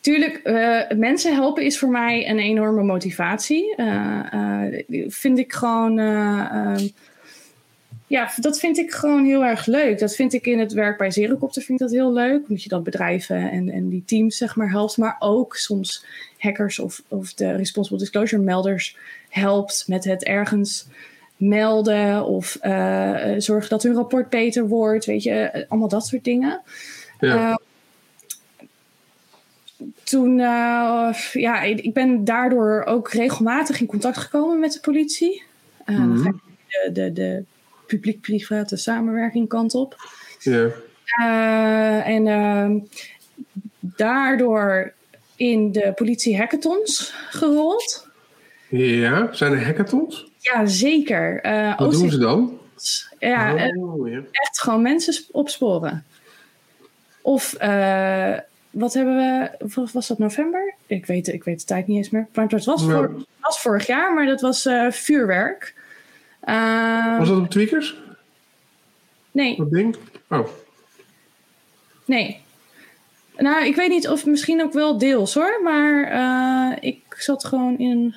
Tuurlijk, 0.00 0.40
uh, 0.44 0.98
mensen 0.98 1.34
helpen 1.34 1.64
is 1.64 1.78
voor 1.78 1.88
mij 1.88 2.28
een 2.28 2.38
enorme 2.38 2.82
motivatie. 2.82 3.74
Uh, 3.76 4.20
uh, 4.34 5.08
vind 5.08 5.38
ik 5.38 5.52
gewoon 5.52 5.98
ehm, 5.98 6.88
ja, 8.14 8.30
dat 8.36 8.58
vind 8.58 8.78
ik 8.78 8.92
gewoon 8.92 9.24
heel 9.24 9.44
erg 9.44 9.66
leuk. 9.66 9.98
Dat 9.98 10.14
vind 10.14 10.32
ik 10.32 10.46
in 10.46 10.58
het 10.58 10.72
werk 10.72 10.98
bij 10.98 11.10
Zerocopter 11.10 11.62
vind 11.62 11.80
ik 11.80 11.86
dat 11.86 11.96
heel 11.96 12.12
leuk. 12.12 12.42
Omdat 12.48 12.62
je 12.62 12.68
dat 12.68 12.84
bedrijven 12.84 13.50
en, 13.50 13.68
en 13.68 13.88
die 13.88 14.02
teams 14.06 14.36
zeg 14.36 14.56
maar 14.56 14.70
helpt. 14.70 14.96
Maar 14.96 15.16
ook 15.18 15.56
soms 15.56 16.04
hackers 16.38 16.78
of, 16.78 17.02
of 17.08 17.34
de 17.34 17.52
responsible 17.56 17.98
disclosure 17.98 18.42
melders 18.42 18.96
helpt 19.28 19.84
met 19.88 20.04
het 20.04 20.24
ergens 20.24 20.86
melden. 21.36 22.24
Of 22.24 22.58
uh, 22.62 23.34
zorgen 23.38 23.70
dat 23.70 23.82
hun 23.82 23.94
rapport 23.94 24.30
beter 24.30 24.68
wordt. 24.68 25.04
Weet 25.04 25.22
je, 25.22 25.64
allemaal 25.68 25.88
dat 25.88 26.06
soort 26.06 26.24
dingen. 26.24 26.60
Ja. 27.20 27.50
Uh, 27.50 27.56
toen, 30.02 30.38
uh, 30.38 31.14
ja, 31.32 31.62
ik 31.62 31.92
ben 31.92 32.24
daardoor 32.24 32.84
ook 32.84 33.10
regelmatig 33.10 33.80
in 33.80 33.86
contact 33.86 34.16
gekomen 34.16 34.58
met 34.58 34.72
de 34.72 34.80
politie. 34.80 35.42
Uh, 35.86 35.98
mm 35.98 36.16
-hmm. 36.16 36.40
de, 36.68 36.90
de, 36.92 37.12
de 37.12 37.44
publiek-private 37.94 38.76
samenwerking 38.76 39.48
kant 39.48 39.74
op. 39.74 39.96
Ja. 40.38 40.68
Uh, 41.20 42.06
en 42.06 42.26
uh, 42.26 42.82
daardoor 43.80 44.92
in 45.36 45.72
de 45.72 45.92
politie 45.94 46.36
hackathons 46.36 47.14
gerold. 47.28 48.08
Ja, 48.68 49.28
zijn 49.32 49.52
er 49.52 49.64
hackathons? 49.64 50.30
Ja, 50.38 50.66
zeker. 50.66 51.46
Uh, 51.46 51.78
Wat 51.78 51.92
doen 51.92 52.10
ze 52.10 52.18
dan? 52.18 52.58
Ja, 53.18 53.70
oh, 53.76 54.08
ja, 54.08 54.22
echt 54.30 54.60
gewoon 54.60 54.82
mensen 54.82 55.24
opsporen. 55.30 56.04
Of 57.22 57.52
wat 58.70 58.94
hebben 58.94 59.16
we, 59.16 59.50
was 59.92 60.06
dat 60.06 60.18
november? 60.18 60.74
Ik 60.86 61.06
weet, 61.06 61.28
ik 61.28 61.44
weet 61.44 61.60
de 61.60 61.66
tijd 61.66 61.86
niet 61.86 61.96
eens 61.96 62.10
meer. 62.10 62.26
Maar 62.34 62.46
het 62.48 62.64
was, 62.64 62.84
voor, 62.84 63.24
was 63.40 63.60
vorig 63.60 63.86
jaar, 63.86 64.14
maar 64.14 64.26
dat 64.26 64.40
was 64.40 64.68
vuurwerk. 64.90 65.74
Uh, 66.48 67.18
Was 67.18 67.28
dat 67.28 67.38
op 67.38 67.50
Tweakers? 67.50 67.96
Nee. 69.30 69.56
Dat 69.56 69.70
ding? 69.70 69.96
Oh. 70.28 70.48
Nee. 72.04 72.40
Nou, 73.36 73.66
ik 73.66 73.76
weet 73.76 73.88
niet 73.88 74.08
of 74.08 74.26
misschien 74.26 74.62
ook 74.62 74.72
wel 74.72 74.98
deels 74.98 75.34
hoor. 75.34 75.60
Maar 75.62 76.12
uh, 76.12 76.76
ik 76.80 77.02
zat 77.18 77.44
gewoon 77.44 77.78
in. 77.78 78.14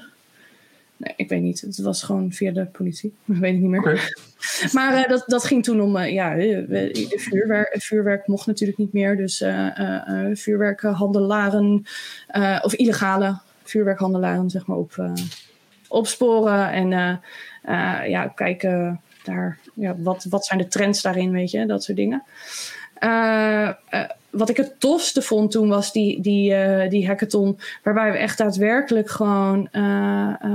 Nee, 0.98 1.14
ik 1.16 1.30
weet 1.30 1.42
niet. 1.42 1.62
Het 1.62 1.78
was 1.78 2.04
gewoon 2.04 2.32
via 2.32 2.52
de 2.52 2.66
politie. 2.66 3.14
Dat 3.26 3.38
weet 3.38 3.54
ik 3.54 3.60
niet 3.60 3.70
meer. 3.70 3.80
Okay. 3.80 4.00
Maar 4.72 4.98
uh, 4.98 5.08
dat, 5.08 5.24
dat 5.28 5.44
ging 5.44 5.64
toen 5.64 5.82
om. 5.82 5.98
ja, 5.98 6.36
de 6.36 7.14
vuurwerk, 7.16 7.76
vuurwerk 7.82 8.28
mocht 8.28 8.46
natuurlijk 8.48 8.78
niet 8.78 8.94
meer. 8.94 9.18
Dus 9.18 9.38
vuurwerkhandelaren. 10.34 11.86
of 12.62 12.74
illegale 12.74 13.40
vuurwerkhandelaren, 13.64 14.50
zeg 14.50 14.68
maar, 14.68 14.78
op, 14.78 14.96
opsporen. 15.88 16.72
En 16.72 16.92
uh, 17.66 18.10
ja, 18.10 18.28
kijken 18.28 19.02
daar, 19.24 19.58
ja, 19.74 19.96
wat, 19.98 20.26
wat 20.30 20.46
zijn 20.46 20.60
de 20.60 20.68
trends 20.68 21.02
daarin, 21.02 21.32
weet 21.32 21.52
je, 21.52 21.66
dat 21.66 21.84
soort 21.84 21.98
dingen. 21.98 22.24
Uh, 23.00 23.70
uh, 23.92 24.04
wat 24.30 24.50
ik 24.50 24.58
het 24.58 24.80
tofste 24.80 25.22
vond 25.22 25.52
toen 25.52 25.70
was 25.70 25.92
die, 25.92 26.22
die, 26.22 26.54
die 26.90 27.08
hackathon, 27.08 27.60
waarbij 27.84 28.12
we 28.12 28.18
echt 28.18 28.38
daadwerkelijk 28.38 29.10
gewoon 29.10 29.70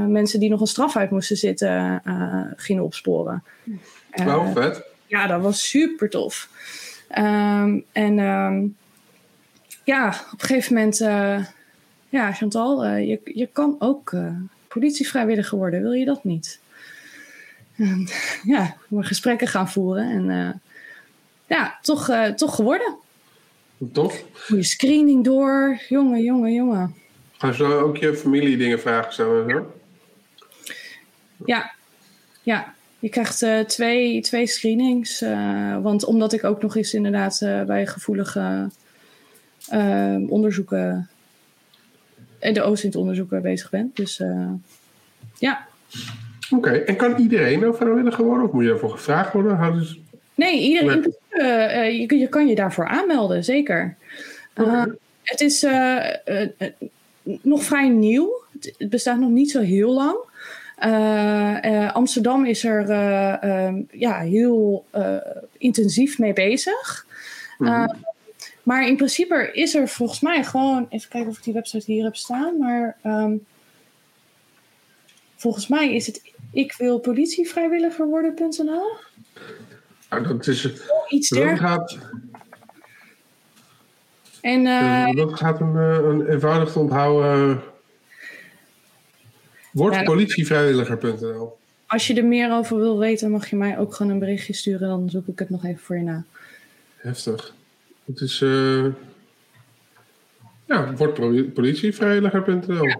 mensen 0.08 0.40
die 0.40 0.50
nog 0.50 0.60
een 0.60 0.66
straf 0.66 0.96
uit 0.96 1.10
moesten 1.10 1.36
zitten 1.36 2.02
gingen 2.56 2.82
opsporen. 2.82 3.42
Oh, 4.26 4.52
vet. 4.52 4.84
Ja, 5.06 5.26
dat 5.26 5.40
was 5.40 5.68
super 5.68 6.10
tof. 6.10 6.48
Um, 7.18 7.84
en 7.92 8.18
um, 8.18 8.76
ja, 9.84 10.08
op 10.08 10.42
een 10.42 10.46
gegeven 10.46 10.74
moment, 10.74 10.98
ja, 12.08 12.32
Chantal, 12.32 12.86
je, 12.86 13.20
je 13.24 13.48
kan 13.52 13.76
ook 13.78 14.14
politievrijwilliger 14.72 15.58
worden, 15.58 15.82
wil 15.82 15.92
je 15.92 16.04
dat 16.04 16.24
niet? 16.24 16.60
ja, 18.54 18.76
we 18.88 19.02
gesprekken 19.02 19.48
gaan 19.48 19.70
voeren. 19.70 20.10
En 20.10 20.28
uh, 20.28 20.50
ja, 21.46 21.78
toch, 21.82 22.08
uh, 22.08 22.26
toch 22.26 22.54
geworden. 22.54 22.96
Tof. 23.92 24.24
Goede 24.32 24.62
screening 24.62 25.24
door. 25.24 25.80
Jongen, 25.88 26.22
jongen, 26.22 26.52
jongen. 26.52 26.94
Gaan 27.38 27.54
ze 27.54 27.64
ook 27.64 27.96
je 27.96 28.14
familie 28.14 28.56
dingen 28.56 28.80
vragen 28.80 29.12
zo 29.12 29.42
en 29.42 29.50
zo? 29.50 29.72
Ja, 31.44 31.74
ja. 32.42 32.74
Je 32.98 33.08
krijgt 33.08 33.42
uh, 33.42 33.60
twee, 33.60 34.20
twee 34.20 34.46
screenings. 34.46 35.20
want 35.82 36.04
omdat 36.04 36.32
ik 36.32 36.44
ook 36.44 36.62
nog 36.62 36.76
eens 36.76 36.94
inderdaad 36.94 37.38
bij 37.66 37.86
gevoelige 37.86 38.70
onderzoeken 40.28 41.08
de 42.52 42.62
OSINT-onderzoeken 42.62 43.42
bezig 43.42 43.70
ben. 43.70 43.90
Dus 43.94 44.18
uh, 44.18 44.50
ja. 45.38 45.66
Oké, 46.50 46.70
en 46.70 46.96
kan 46.96 47.16
iedereen 47.16 47.60
nou 47.60 47.76
vrijwilliger 47.76 48.24
worden? 48.24 48.46
Of 48.46 48.52
moet 48.52 48.62
je 48.62 48.68
daarvoor 48.68 48.90
gevraagd 48.90 49.32
worden? 49.32 49.86
Nee, 50.34 50.60
iedereen, 50.60 51.14
uh, 51.30 52.00
je, 52.00 52.18
je, 52.18 52.28
kan 52.28 52.46
je 52.46 52.54
daarvoor 52.54 52.86
aanmelden, 52.86 53.44
zeker. 53.44 53.96
Okay. 54.56 54.88
het 55.22 55.40
is 55.40 55.66
nog 57.22 57.62
vrij 57.62 57.88
nieuw. 57.88 58.40
Het 58.78 58.90
bestaat 58.90 59.18
nog 59.18 59.30
niet 59.30 59.50
zo 59.50 59.60
heel 59.60 59.92
lang. 59.92 60.16
Amsterdam 61.92 62.44
is 62.44 62.64
er 62.64 62.90
ehm, 62.90 63.82
ja, 63.90 64.18
heel 64.18 64.84
intensief 65.58 66.18
mee 66.18 66.32
bezig. 66.32 67.06
Mm 67.58 67.86
maar 68.62 68.86
in 68.86 68.96
principe 68.96 69.50
is 69.52 69.74
er 69.74 69.88
volgens 69.88 70.20
mij 70.20 70.44
gewoon. 70.44 70.86
Even 70.88 71.08
kijken 71.08 71.30
of 71.30 71.38
ik 71.38 71.44
die 71.44 71.52
website 71.52 71.92
hier 71.92 72.04
heb 72.04 72.16
staan. 72.16 72.58
Maar 72.58 72.96
um, 73.04 73.46
volgens 75.36 75.68
mij 75.68 75.94
is 75.94 76.06
het 76.06 76.22
ik 76.52 76.72
wil 76.72 76.98
politievrijwilliger 76.98 78.06
worden.nl. 78.06 78.90
Nou, 80.10 80.26
dat 80.26 80.46
is 80.46 80.62
het. 80.62 80.92
Iets 81.08 81.28
dergelijks. 81.28 81.94
Gaat, 81.94 82.10
en, 84.40 84.66
uh, 84.66 85.12
dat 85.14 85.34
gaat 85.34 85.60
een, 85.60 85.76
een 85.76 86.26
eenvoudig 86.26 86.72
te 86.72 86.78
onthouden. 86.78 87.62
Word 89.72 89.94
ja, 89.94 90.02
politievrijwilliger.nl. 90.02 91.58
Als 91.86 92.06
je 92.06 92.14
er 92.14 92.24
meer 92.24 92.52
over 92.52 92.76
wil 92.76 92.98
weten, 92.98 93.30
mag 93.30 93.50
je 93.50 93.56
mij 93.56 93.78
ook 93.78 93.94
gewoon 93.94 94.12
een 94.12 94.18
berichtje 94.18 94.52
sturen. 94.52 94.88
Dan 94.88 95.10
zoek 95.10 95.26
ik 95.26 95.38
het 95.38 95.50
nog 95.50 95.64
even 95.64 95.80
voor 95.80 95.96
je 95.96 96.02
na. 96.02 96.24
Heftig. 96.96 97.54
Het 98.04 98.20
is. 98.20 98.40
Uh, 98.40 98.86
ja, 100.66 100.94
wordt 100.94 101.14
politievrijwilliger.nl. 101.54 102.84
Ja. 102.84 102.98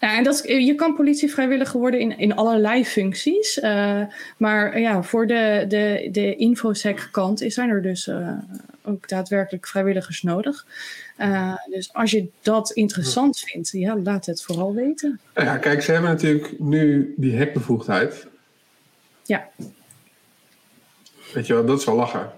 Ja, 0.00 0.16
en 0.16 0.24
dat, 0.24 0.42
je 0.46 0.74
kan 0.74 0.94
politievrijwilliger 0.94 1.80
worden 1.80 2.00
in, 2.00 2.18
in 2.18 2.34
allerlei 2.34 2.84
functies. 2.84 3.58
Uh, 3.58 4.02
maar 4.36 4.80
ja, 4.80 5.02
voor 5.02 5.26
de, 5.26 5.64
de, 5.68 6.08
de 6.12 6.36
infosec-kant 6.36 7.44
zijn 7.46 7.70
er 7.70 7.82
dus 7.82 8.06
uh, 8.06 8.32
ook 8.82 9.08
daadwerkelijk 9.08 9.66
vrijwilligers 9.66 10.22
nodig. 10.22 10.66
Uh, 11.18 11.54
dus 11.70 11.92
als 11.92 12.10
je 12.10 12.28
dat 12.42 12.70
interessant 12.70 13.38
vindt, 13.38 13.70
ja, 13.70 13.96
laat 13.96 14.26
het 14.26 14.42
vooral 14.42 14.74
weten. 14.74 15.20
Ja, 15.34 15.56
kijk, 15.56 15.82
ze 15.82 15.92
hebben 15.92 16.10
natuurlijk 16.10 16.58
nu 16.58 17.14
die 17.16 17.36
hekbevoegdheid. 17.36 18.26
Ja. 19.22 19.48
Weet 21.32 21.46
je 21.46 21.54
wel, 21.54 21.66
dat 21.66 21.78
is 21.78 21.84
wel 21.84 21.96
lachen. 21.96 22.30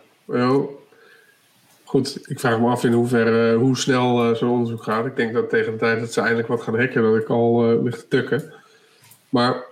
Goed, 1.88 2.18
ik 2.28 2.40
vraag 2.40 2.60
me 2.60 2.68
af 2.68 2.84
in 2.84 2.92
hoeverre, 2.92 3.56
hoe 3.56 3.76
snel 3.76 4.30
uh, 4.30 4.36
zo'n 4.36 4.50
onderzoek 4.50 4.82
gaat. 4.82 5.06
Ik 5.06 5.16
denk 5.16 5.32
dat 5.32 5.50
tegen 5.50 5.72
de 5.72 5.78
tijd 5.78 6.00
dat 6.00 6.12
ze 6.12 6.20
eindelijk 6.20 6.48
wat 6.48 6.62
gaan 6.62 6.78
hacken, 6.78 7.02
dat 7.02 7.16
ik 7.16 7.28
al 7.28 7.72
uh, 7.72 7.82
ligt 7.82 7.98
te 7.98 8.08
tukken. 8.08 8.52
Maar 9.28 9.64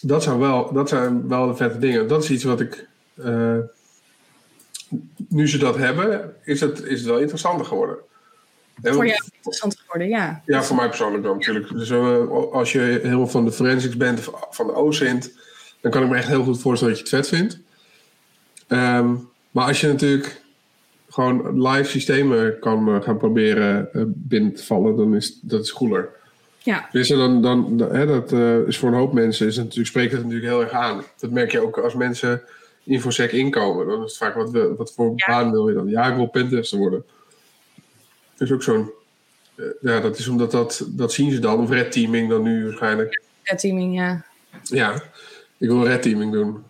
dat, 0.00 0.22
zou 0.22 0.38
wel, 0.38 0.72
dat 0.72 0.88
zijn 0.88 1.28
wel 1.28 1.46
de 1.46 1.54
vette 1.54 1.78
dingen. 1.78 2.08
Dat 2.08 2.22
is 2.22 2.30
iets 2.30 2.44
wat 2.44 2.60
ik. 2.60 2.86
Uh, 3.14 3.56
nu 5.28 5.48
ze 5.48 5.58
dat 5.58 5.76
hebben, 5.76 6.34
is 6.44 6.60
het, 6.60 6.82
is 6.82 6.98
het 6.98 7.08
wel 7.08 7.18
interessanter 7.18 7.66
geworden. 7.66 7.96
voor 8.82 9.06
jou 9.06 9.22
interessanter 9.34 9.78
geworden, 9.78 10.08
ja. 10.08 10.42
Ja, 10.46 10.62
voor 10.62 10.76
mij 10.76 10.88
persoonlijk 10.88 11.22
dan 11.22 11.36
natuurlijk. 11.36 11.68
Dus 11.68 11.92
als 12.52 12.72
je 12.72 12.80
helemaal 13.02 13.26
van 13.26 13.44
de 13.44 13.52
forensics 13.52 13.96
bent, 13.96 14.20
van 14.50 14.66
de 14.66 14.74
OSINT, 14.74 15.32
dan 15.80 15.90
kan 15.90 16.02
ik 16.02 16.08
me 16.08 16.16
echt 16.16 16.28
heel 16.28 16.44
goed 16.44 16.60
voorstellen 16.60 16.94
dat 16.94 17.08
je 17.08 17.16
het 17.16 17.26
vet 17.26 17.38
vindt. 17.38 17.58
Um, 18.68 19.28
maar 19.50 19.66
als 19.66 19.80
je 19.80 19.86
natuurlijk 19.86 20.46
gewoon 21.18 21.68
live 21.68 21.90
systemen 21.90 22.58
kan 22.58 22.88
uh, 22.88 23.02
gaan 23.02 23.18
proberen 23.18 23.88
uh, 23.92 24.02
binnen 24.06 24.54
te 24.54 24.64
vallen, 24.64 24.96
dan 24.96 25.14
is 25.14 25.38
dat 25.42 25.64
is 25.64 25.72
cooler. 25.72 26.08
Ja. 26.58 26.88
Dus 26.92 27.08
dan, 27.08 27.42
dan, 27.42 27.78
hè, 27.92 28.06
dat 28.06 28.32
uh, 28.32 28.66
is 28.66 28.78
voor 28.78 28.88
een 28.88 28.94
hoop 28.94 29.12
mensen 29.12 29.46
is 29.46 29.56
natuurlijk, 29.56 29.86
spreekt 29.86 30.12
het 30.12 30.22
natuurlijk 30.22 30.48
heel 30.48 30.60
erg 30.60 30.70
aan. 30.70 31.02
Dat 31.18 31.30
merk 31.30 31.52
je 31.52 31.60
ook 31.60 31.78
als 31.78 31.94
mensen 31.94 32.42
infosec 32.84 33.32
inkomen. 33.32 33.86
Dan 33.86 34.04
is 34.04 34.10
het 34.10 34.16
vaak, 34.16 34.34
wat, 34.34 34.76
wat 34.76 34.92
voor 34.92 35.12
ja. 35.16 35.26
baan 35.26 35.50
wil 35.50 35.68
je 35.68 35.74
dan? 35.74 35.88
Ja, 35.88 36.10
ik 36.10 36.16
wil 36.16 36.26
pentester 36.26 36.78
worden. 36.78 37.04
Dat 38.36 38.48
is 38.48 38.54
ook 38.54 38.62
zo'n... 38.62 38.90
ja, 39.80 40.00
dat 40.00 40.18
is 40.18 40.28
omdat 40.28 40.50
dat, 40.50 40.86
dat 40.88 41.12
zien 41.12 41.30
ze 41.30 41.38
dan. 41.38 41.60
Of 41.60 41.70
red 41.70 41.92
teaming 41.92 42.28
dan 42.28 42.42
nu 42.42 42.64
waarschijnlijk. 42.64 43.22
Red 43.42 43.58
teaming, 43.58 43.94
ja. 43.94 44.24
Ja, 44.62 45.02
ik 45.56 45.68
wil 45.68 45.86
red 45.86 46.02
teaming 46.02 46.32
doen. 46.32 46.64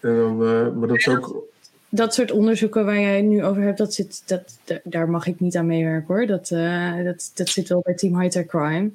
En 0.00 0.16
dan, 0.16 0.36
maar 0.78 0.88
dat 0.88 0.96
is 0.96 1.08
ook 1.08 1.47
dat 1.88 2.14
soort 2.14 2.30
onderzoeken 2.30 2.84
waar 2.84 3.00
jij 3.00 3.22
nu 3.22 3.44
over 3.44 3.62
hebt, 3.62 3.78
dat 3.78 3.94
zit, 3.94 4.22
dat, 4.26 4.58
daar 4.84 5.10
mag 5.10 5.26
ik 5.26 5.40
niet 5.40 5.56
aan 5.56 5.66
meewerken 5.66 6.14
hoor. 6.14 6.26
Dat, 6.26 6.50
uh, 6.50 7.04
dat, 7.04 7.30
dat 7.34 7.48
zit 7.48 7.68
wel 7.68 7.80
bij 7.84 7.94
Team 7.94 8.20
High 8.20 8.46
Crime. 8.46 8.90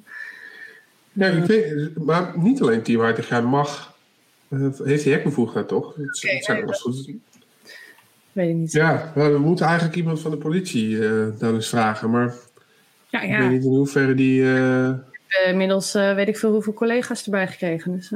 Ik 1.12 1.44
weet, 1.44 1.98
maar 2.04 2.32
niet 2.38 2.62
alleen 2.62 2.82
Team 2.82 3.06
High 3.06 3.20
Crime 3.20 3.48
mag, 3.48 3.96
uh, 4.48 4.78
heeft 4.84 5.04
hij 5.04 5.12
hekbevoegdheid 5.12 5.68
toch? 5.68 5.94
Dat, 5.96 6.16
okay, 6.24 6.42
zijn 6.42 6.64
nee, 6.64 6.74
goed. 6.74 7.10
Weet 8.32 8.48
ik 8.48 8.54
niet. 8.54 8.72
Ja, 8.72 9.12
we 9.14 9.38
moeten 9.38 9.66
eigenlijk 9.66 9.96
iemand 9.96 10.20
van 10.20 10.30
de 10.30 10.36
politie 10.36 10.88
uh, 10.88 11.26
dan 11.38 11.54
eens 11.54 11.68
vragen, 11.68 12.10
maar 12.10 12.34
ja, 13.08 13.22
ja. 13.22 13.34
ik 13.34 13.40
weet 13.40 13.50
niet 13.50 13.64
in 13.64 13.70
hoeverre 13.70 14.14
die... 14.14 14.44
inmiddels 15.46 15.92
weet 15.92 16.28
ik 16.28 16.38
veel 16.38 16.52
hoeveel 16.52 16.72
collega's 16.72 17.24
erbij 17.24 17.46
gekregen. 17.48 17.96
Dus, 17.96 18.12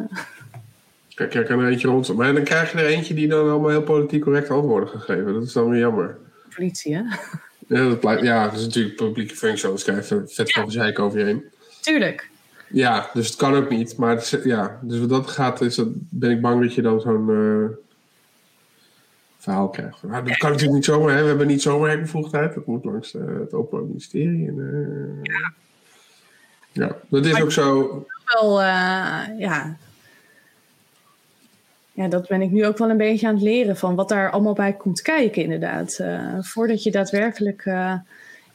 Kijk, 1.27 1.47
kan 1.47 1.61
er 1.61 1.71
eentje 1.71 1.89
rond. 1.89 2.15
Maar 2.15 2.35
dan 2.35 2.45
krijg 2.45 2.73
je 2.73 2.79
er 2.79 2.87
eentje 2.87 3.15
die 3.15 3.29
dan 3.29 3.49
allemaal 3.49 3.71
heel 3.71 3.83
politiek 3.83 4.23
correct 4.23 4.51
antwoorden 4.51 4.89
gegeven. 4.89 5.33
Dat 5.33 5.43
is 5.43 5.53
dan 5.53 5.71
weer 5.71 5.81
jammer. 5.81 6.19
Politie, 6.55 6.95
hè? 6.95 7.03
Ja, 7.67 7.95
dat, 7.95 8.21
ja, 8.23 8.45
dat 8.45 8.59
is 8.59 8.65
natuurlijk 8.65 8.97
publieke 8.97 9.37
functie. 9.37 9.67
Anders 9.67 9.85
krijg 9.85 10.09
je 10.09 10.23
vet 10.27 10.53
van 10.53 10.65
ja. 10.65 10.71
zeik 10.71 10.99
over 10.99 11.19
je 11.19 11.25
heen. 11.25 11.45
Tuurlijk. 11.81 12.31
Ja, 12.69 13.11
dus 13.15 13.27
het 13.27 13.37
kan 13.37 13.55
ook 13.55 13.71
niet. 13.71 13.97
Maar 13.97 14.15
het, 14.15 14.41
ja, 14.45 14.79
dus 14.83 14.99
wat 14.99 15.09
dat 15.09 15.31
gaat, 15.31 15.61
is 15.61 15.75
dat, 15.75 15.89
ben 15.93 16.31
ik 16.31 16.41
bang 16.41 16.63
dat 16.63 16.75
je 16.75 16.83
dan 16.83 17.01
zo'n 17.01 17.29
uh, 17.29 17.65
verhaal 19.39 19.69
krijgt. 19.69 20.03
Maar 20.03 20.25
dat 20.25 20.37
kan 20.37 20.51
natuurlijk 20.51 20.77
niet 20.77 20.85
zomaar. 20.85 21.15
Hè? 21.15 21.23
We 21.23 21.29
hebben 21.29 21.47
niet 21.47 21.63
zomaar 21.63 21.91
hekbevoegdheid. 21.91 22.55
Dat 22.55 22.67
moet 22.67 22.85
langs 22.85 23.15
uh, 23.15 23.23
het 23.41 23.53
Openbaar 23.53 23.87
Ministerie. 23.87 24.47
En, 24.47 24.57
uh, 24.57 25.23
ja. 25.23 25.53
ja, 26.73 26.97
dat 27.09 27.27
is 27.27 27.33
maar 27.33 27.43
ook 27.43 27.53
zo. 27.53 28.07
Wel, 28.25 28.61
ja, 29.39 29.77
ja, 31.99 32.09
dat 32.09 32.29
ben 32.29 32.43
ik 32.43 32.51
nu 32.51 32.67
ook 32.67 32.79
wel 32.79 32.91
een 32.91 32.97
beetje 32.97 33.27
aan 33.27 33.35
het 33.35 33.43
leren 33.43 33.77
van 33.77 33.95
wat 33.95 34.09
daar 34.09 34.31
allemaal 34.31 34.53
bij 34.53 34.73
komt 34.73 35.03
kijken, 35.03 35.43
inderdaad. 35.43 35.99
Uh, 36.01 36.37
voordat 36.41 36.83
je 36.83 36.91
daadwerkelijk 36.91 37.65
uh, 37.65 37.95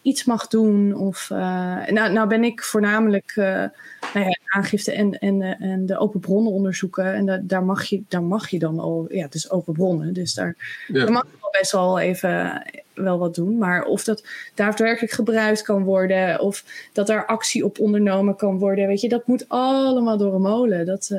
iets 0.01 0.23
mag 0.23 0.47
doen. 0.47 0.95
Of, 0.95 1.29
uh, 1.31 1.37
nou, 1.87 2.13
nou 2.13 2.27
ben 2.27 2.43
ik 2.43 2.63
voornamelijk 2.63 3.33
nou 3.35 3.79
ja, 4.13 4.37
aangifte 4.45 4.91
en, 4.91 5.19
en, 5.19 5.41
en 5.41 5.85
de 5.85 5.97
open 5.97 6.19
bronnen 6.19 6.51
onderzoeken. 6.51 7.13
En 7.13 7.25
da, 7.25 7.39
daar, 7.43 7.63
mag 7.63 7.83
je, 7.83 8.03
daar 8.07 8.23
mag 8.23 8.49
je 8.49 8.59
dan 8.59 8.79
al, 8.79 9.05
ja, 9.09 9.23
het 9.23 9.35
is 9.35 9.51
open 9.51 9.73
bronnen. 9.73 10.13
Dus 10.13 10.33
daar, 10.33 10.55
ja. 10.87 10.99
daar 10.99 11.11
mag 11.11 11.23
je 11.23 11.37
wel 11.41 11.51
best 11.59 11.71
wel 11.71 11.99
even 11.99 12.63
wel 12.93 13.17
wat 13.19 13.35
doen. 13.35 13.57
Maar 13.57 13.83
of 13.83 14.03
dat 14.03 14.27
daadwerkelijk 14.55 15.13
gebruikt 15.13 15.61
kan 15.61 15.83
worden, 15.83 16.39
of 16.39 16.63
dat 16.93 17.09
er 17.09 17.25
actie 17.25 17.65
op 17.65 17.79
ondernomen 17.79 18.35
kan 18.35 18.57
worden, 18.57 18.87
weet 18.87 19.01
je, 19.01 19.09
dat 19.09 19.27
moet 19.27 19.45
allemaal 19.47 20.17
door 20.17 20.33
een 20.33 20.41
molen. 20.41 20.85
Dat. 20.85 21.11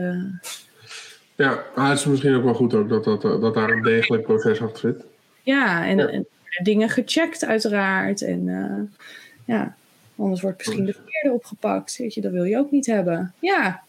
Ja, 1.36 1.64
maar 1.74 1.88
het 1.88 1.98
is 1.98 2.04
misschien 2.04 2.34
ook 2.34 2.44
wel 2.44 2.54
goed 2.54 2.74
ook 2.74 2.88
dat, 2.88 3.04
dat, 3.04 3.22
dat 3.22 3.54
daar 3.54 3.70
een 3.70 3.82
degelijk 3.82 4.22
proces 4.22 4.60
achter 4.60 4.78
zit. 4.78 5.04
Ja, 5.42 5.86
en, 5.86 5.96
ja. 5.96 6.06
en 6.06 6.26
dingen 6.62 6.88
gecheckt 6.88 7.44
uiteraard. 7.44 8.22
En 8.22 8.46
uh, 8.46 9.02
ja, 9.44 9.76
anders 10.16 10.40
wordt 10.40 10.58
misschien 10.58 10.84
de 10.84 10.92
verkeerde 10.92 11.32
opgepakt. 11.32 11.96
Weet 11.96 12.14
je, 12.14 12.20
dat 12.20 12.32
wil 12.32 12.44
je 12.44 12.58
ook 12.58 12.70
niet 12.70 12.86
hebben. 12.86 13.34
Ja, 13.38 13.82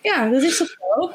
ja 0.00 0.28
dat 0.28 0.42
is 0.42 0.56
toch 0.56 0.68
zo? 0.68 1.12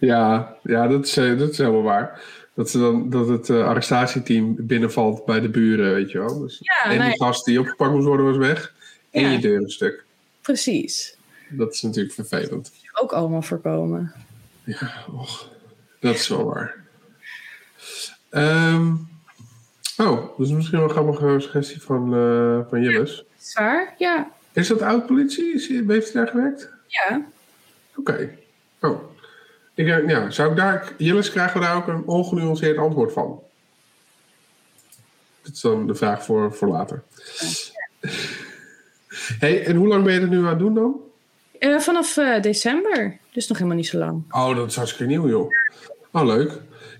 Ja, 0.00 0.56
ja 0.62 0.88
dat, 0.88 1.06
is, 1.06 1.14
dat 1.14 1.50
is 1.50 1.58
helemaal 1.58 1.82
waar. 1.82 2.20
Dat, 2.54 2.70
ze 2.70 2.78
dan, 2.78 3.10
dat 3.10 3.28
het 3.28 3.48
uh, 3.48 3.66
arrestatieteam 3.66 4.56
binnenvalt 4.58 5.24
bij 5.24 5.40
de 5.40 5.48
buren, 5.48 5.94
weet 5.94 6.10
je 6.10 6.18
wel. 6.18 6.40
Dus, 6.40 6.58
ja, 6.60 6.90
en 6.90 7.10
die 7.10 7.22
gast 7.22 7.44
die 7.44 7.60
opgepakt 7.60 7.92
moest 7.92 8.06
worden 8.06 8.26
was 8.26 8.36
weg. 8.36 8.74
En 9.10 9.30
je 9.30 9.38
deur 9.38 9.56
een 9.56 9.70
stuk. 9.70 10.04
Precies. 10.40 11.16
Dat 11.48 11.72
is 11.72 11.82
natuurlijk 11.82 12.14
vervelend. 12.14 12.72
Ook 13.00 13.12
allemaal 13.12 13.42
voorkomen. 13.42 14.12
Ja, 14.64 15.04
och, 15.12 15.48
dat 16.00 16.14
is 16.14 16.28
wel 16.28 16.44
waar. 16.44 16.74
Um, 18.30 19.08
oh, 19.96 20.38
dat 20.38 20.46
is 20.46 20.52
misschien 20.52 20.78
wel 20.78 20.88
een 20.88 20.94
grappige 20.94 21.40
suggestie 21.40 21.82
van, 21.82 22.14
uh, 22.14 22.60
van 22.68 22.82
Jillis. 22.82 23.24
Zwaar, 23.36 23.94
ja. 23.98 24.30
Is 24.52 24.68
dat 24.68 24.82
oud-politie? 24.82 25.84
Heeft 25.86 26.12
hij 26.12 26.22
daar 26.22 26.32
gewerkt? 26.32 26.70
Ja. 26.86 27.26
Oké. 27.96 28.10
Okay. 28.10 28.38
Oh. 28.80 29.10
Ik, 29.74 29.86
ja, 29.86 30.30
zou 30.30 30.50
ik 30.50 30.56
daar... 30.56 30.92
Jillis, 30.96 31.30
krijgen 31.30 31.60
we 31.60 31.66
daar 31.66 31.76
ook 31.76 31.86
een 31.86 32.04
ongenuanceerd 32.06 32.78
antwoord 32.78 33.12
van? 33.12 33.42
Dat 35.42 35.52
is 35.52 35.60
dan 35.60 35.86
de 35.86 35.94
vraag 35.94 36.24
voor, 36.24 36.54
voor 36.54 36.68
later. 36.68 37.02
Ja. 38.00 38.10
hey, 39.38 39.66
en 39.66 39.76
hoe 39.76 39.88
lang 39.88 40.04
ben 40.04 40.14
je 40.14 40.20
er 40.20 40.28
nu 40.28 40.38
aan 40.38 40.46
het 40.46 40.58
doen 40.58 40.74
dan? 40.74 41.00
Uh, 41.58 41.78
vanaf 41.78 42.16
uh, 42.16 42.40
december. 42.40 43.18
Dus 43.32 43.48
nog 43.48 43.56
helemaal 43.56 43.78
niet 43.78 43.86
zo 43.86 43.98
lang. 43.98 44.22
Oh, 44.30 44.56
dat 44.56 44.68
is 44.68 44.76
hartstikke 44.76 45.12
nieuw, 45.12 45.28
joh. 45.28 45.50
Oh, 46.10 46.24
leuk. 46.24 46.50
Ja, 46.50 46.58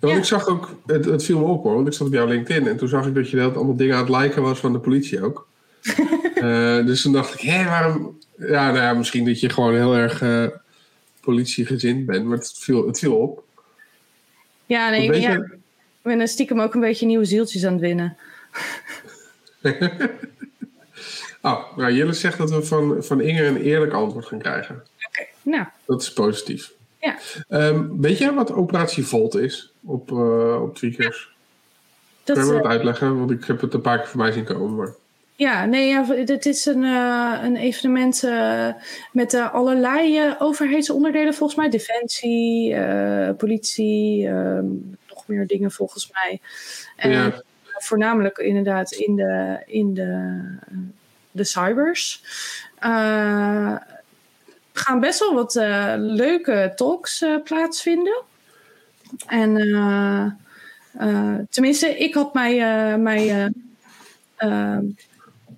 want 0.08 0.12
ja. 0.12 0.18
ik 0.18 0.24
zag 0.24 0.46
ook, 0.46 0.70
het, 0.86 1.04
het 1.04 1.24
viel 1.24 1.38
me 1.38 1.44
op 1.44 1.62
hoor, 1.62 1.74
want 1.74 1.86
ik 1.86 1.92
zat 1.92 2.06
op 2.06 2.12
jouw 2.12 2.26
LinkedIn 2.26 2.68
en 2.68 2.76
toen 2.76 2.88
zag 2.88 3.06
ik 3.06 3.14
dat 3.14 3.30
je 3.30 3.36
dat 3.36 3.56
allemaal 3.56 3.76
dingen 3.76 3.96
aan 3.96 4.04
het 4.04 4.22
liken 4.22 4.42
was 4.42 4.58
van 4.58 4.72
de 4.72 4.78
politie 4.78 5.22
ook. 5.22 5.48
uh, 6.34 6.86
dus 6.86 7.02
toen 7.02 7.12
dacht 7.12 7.34
ik, 7.34 7.40
hé, 7.40 7.64
waarom, 7.64 8.18
Ja, 8.36 8.70
nou 8.70 8.76
ja, 8.76 8.92
misschien 8.92 9.24
dat 9.24 9.40
je 9.40 9.48
gewoon 9.48 9.74
heel 9.74 9.96
erg 9.96 10.22
uh, 10.22 10.46
politiegezind 11.20 12.06
bent, 12.06 12.24
maar 12.24 12.36
het 12.36 12.52
viel, 12.56 12.86
het 12.86 12.98
viel 12.98 13.16
op. 13.16 13.44
Ja, 14.66 14.90
nee, 14.90 15.06
ik, 15.06 15.14
ja, 15.14 15.34
ik 15.34 15.50
ben 16.02 16.28
stiekem 16.28 16.60
ook 16.60 16.74
een 16.74 16.80
beetje 16.80 17.06
nieuwe 17.06 17.24
zieltjes 17.24 17.64
aan 17.64 17.72
het 17.72 17.80
winnen. 17.80 18.16
oh, 21.42 21.76
nou, 21.76 21.92
Jelle 21.92 22.12
zegt 22.12 22.38
dat 22.38 22.50
we 22.50 22.62
van, 22.62 23.04
van 23.04 23.20
Inge 23.20 23.44
een 23.44 23.56
eerlijk 23.56 23.92
antwoord 23.92 24.26
gaan 24.26 24.38
krijgen. 24.38 24.82
Nou. 25.42 25.64
Dat 25.84 26.02
is 26.02 26.12
positief. 26.12 26.72
Ja. 27.00 27.18
Um, 27.48 28.00
weet 28.00 28.18
jij 28.18 28.32
wat 28.32 28.52
operatie 28.52 29.06
Volt 29.06 29.34
is 29.34 29.72
op, 29.84 30.10
uh, 30.10 30.62
op 30.62 30.76
Tweakers? 30.76 31.34
Dat, 32.24 32.36
Kun 32.36 32.46
je 32.46 32.52
me 32.52 32.58
dat 32.58 32.70
uitleggen? 32.70 33.18
Want 33.18 33.30
ik 33.30 33.44
heb 33.44 33.60
het 33.60 33.74
een 33.74 33.80
paar 33.80 33.98
keer 33.98 34.08
voorbij 34.08 34.32
zien 34.32 34.44
komen. 34.44 34.76
Maar... 34.76 34.94
Ja, 35.34 35.64
nee, 35.64 35.88
ja, 35.88 36.24
dit 36.24 36.46
is 36.46 36.66
een, 36.66 36.82
uh, 36.82 37.38
een 37.42 37.56
evenement 37.56 38.22
uh, 38.22 38.68
met 39.12 39.32
uh, 39.32 39.54
allerlei 39.54 40.34
overheidsonderdelen 40.38 41.34
volgens 41.34 41.58
mij. 41.58 41.68
Defensie, 41.68 42.76
politie, 43.34 44.28
ehm, 44.28 44.66
nog 45.08 45.26
meer 45.26 45.46
dingen 45.46 45.70
volgens 45.70 46.10
mij. 46.12 46.40
En 46.96 47.10
ja. 47.10 47.42
voornamelijk 47.62 48.38
inderdaad 48.38 48.92
in 48.92 49.16
de, 49.16 49.62
in 49.66 49.94
de, 49.94 50.40
de 51.30 51.44
cybers. 51.44 52.22
Gaan 54.72 55.00
best 55.00 55.18
wel 55.18 55.34
wat 55.34 55.54
leuke 55.98 56.72
talks 56.74 57.24
plaatsvinden. 57.44 58.22
En 59.26 59.54
tenminste, 61.50 61.98
ik 61.98 62.14
had 62.14 62.34
mij, 62.34 62.56
mij 62.98 63.50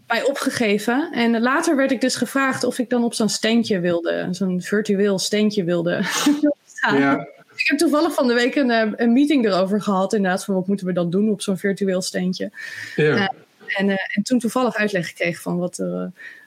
mij 0.07 0.23
opgegeven. 0.23 1.13
En 1.13 1.41
later 1.41 1.77
werd 1.77 1.91
ik 1.91 2.01
dus 2.01 2.17
gevraagd 2.17 2.65
of 2.65 2.79
ik 2.79 2.91
dan 2.91 3.05
op 3.05 3.15
zo'n 3.15 3.29
steentje 3.29 3.81
wilde, 3.81 4.29
zo'n 4.31 4.63
virtueel 4.63 5.19
steentje 5.19 5.65
wilde 5.65 6.01
staan. 6.75 6.99
Ja. 6.99 7.29
Ik 7.57 7.69
heb 7.69 7.79
toevallig 7.79 8.15
van 8.15 8.27
de 8.27 8.35
week 8.35 8.55
een, 8.55 8.71
eh, 8.71 8.93
een, 8.97 9.13
meeting 9.13 9.45
erover 9.47 9.83
gehad, 9.83 10.13
inderdaad, 10.13 10.45
van 10.45 10.55
wat 10.55 10.67
moeten 10.67 10.87
we 10.87 10.93
dan 10.93 11.11
doen 11.11 11.31
op 11.31 11.43
zo'n 11.43 11.57
virtueel 11.57 12.03
steentje. 12.03 12.51
Ja. 12.97 13.33
En, 13.67 13.89
en 13.89 14.23
toen 14.23 14.39
toevallig 14.39 14.75
uitleg 14.75 15.09
gekregen 15.09 15.43
van 15.43 15.59
wat, 15.59 15.79
uh, 15.79 16.05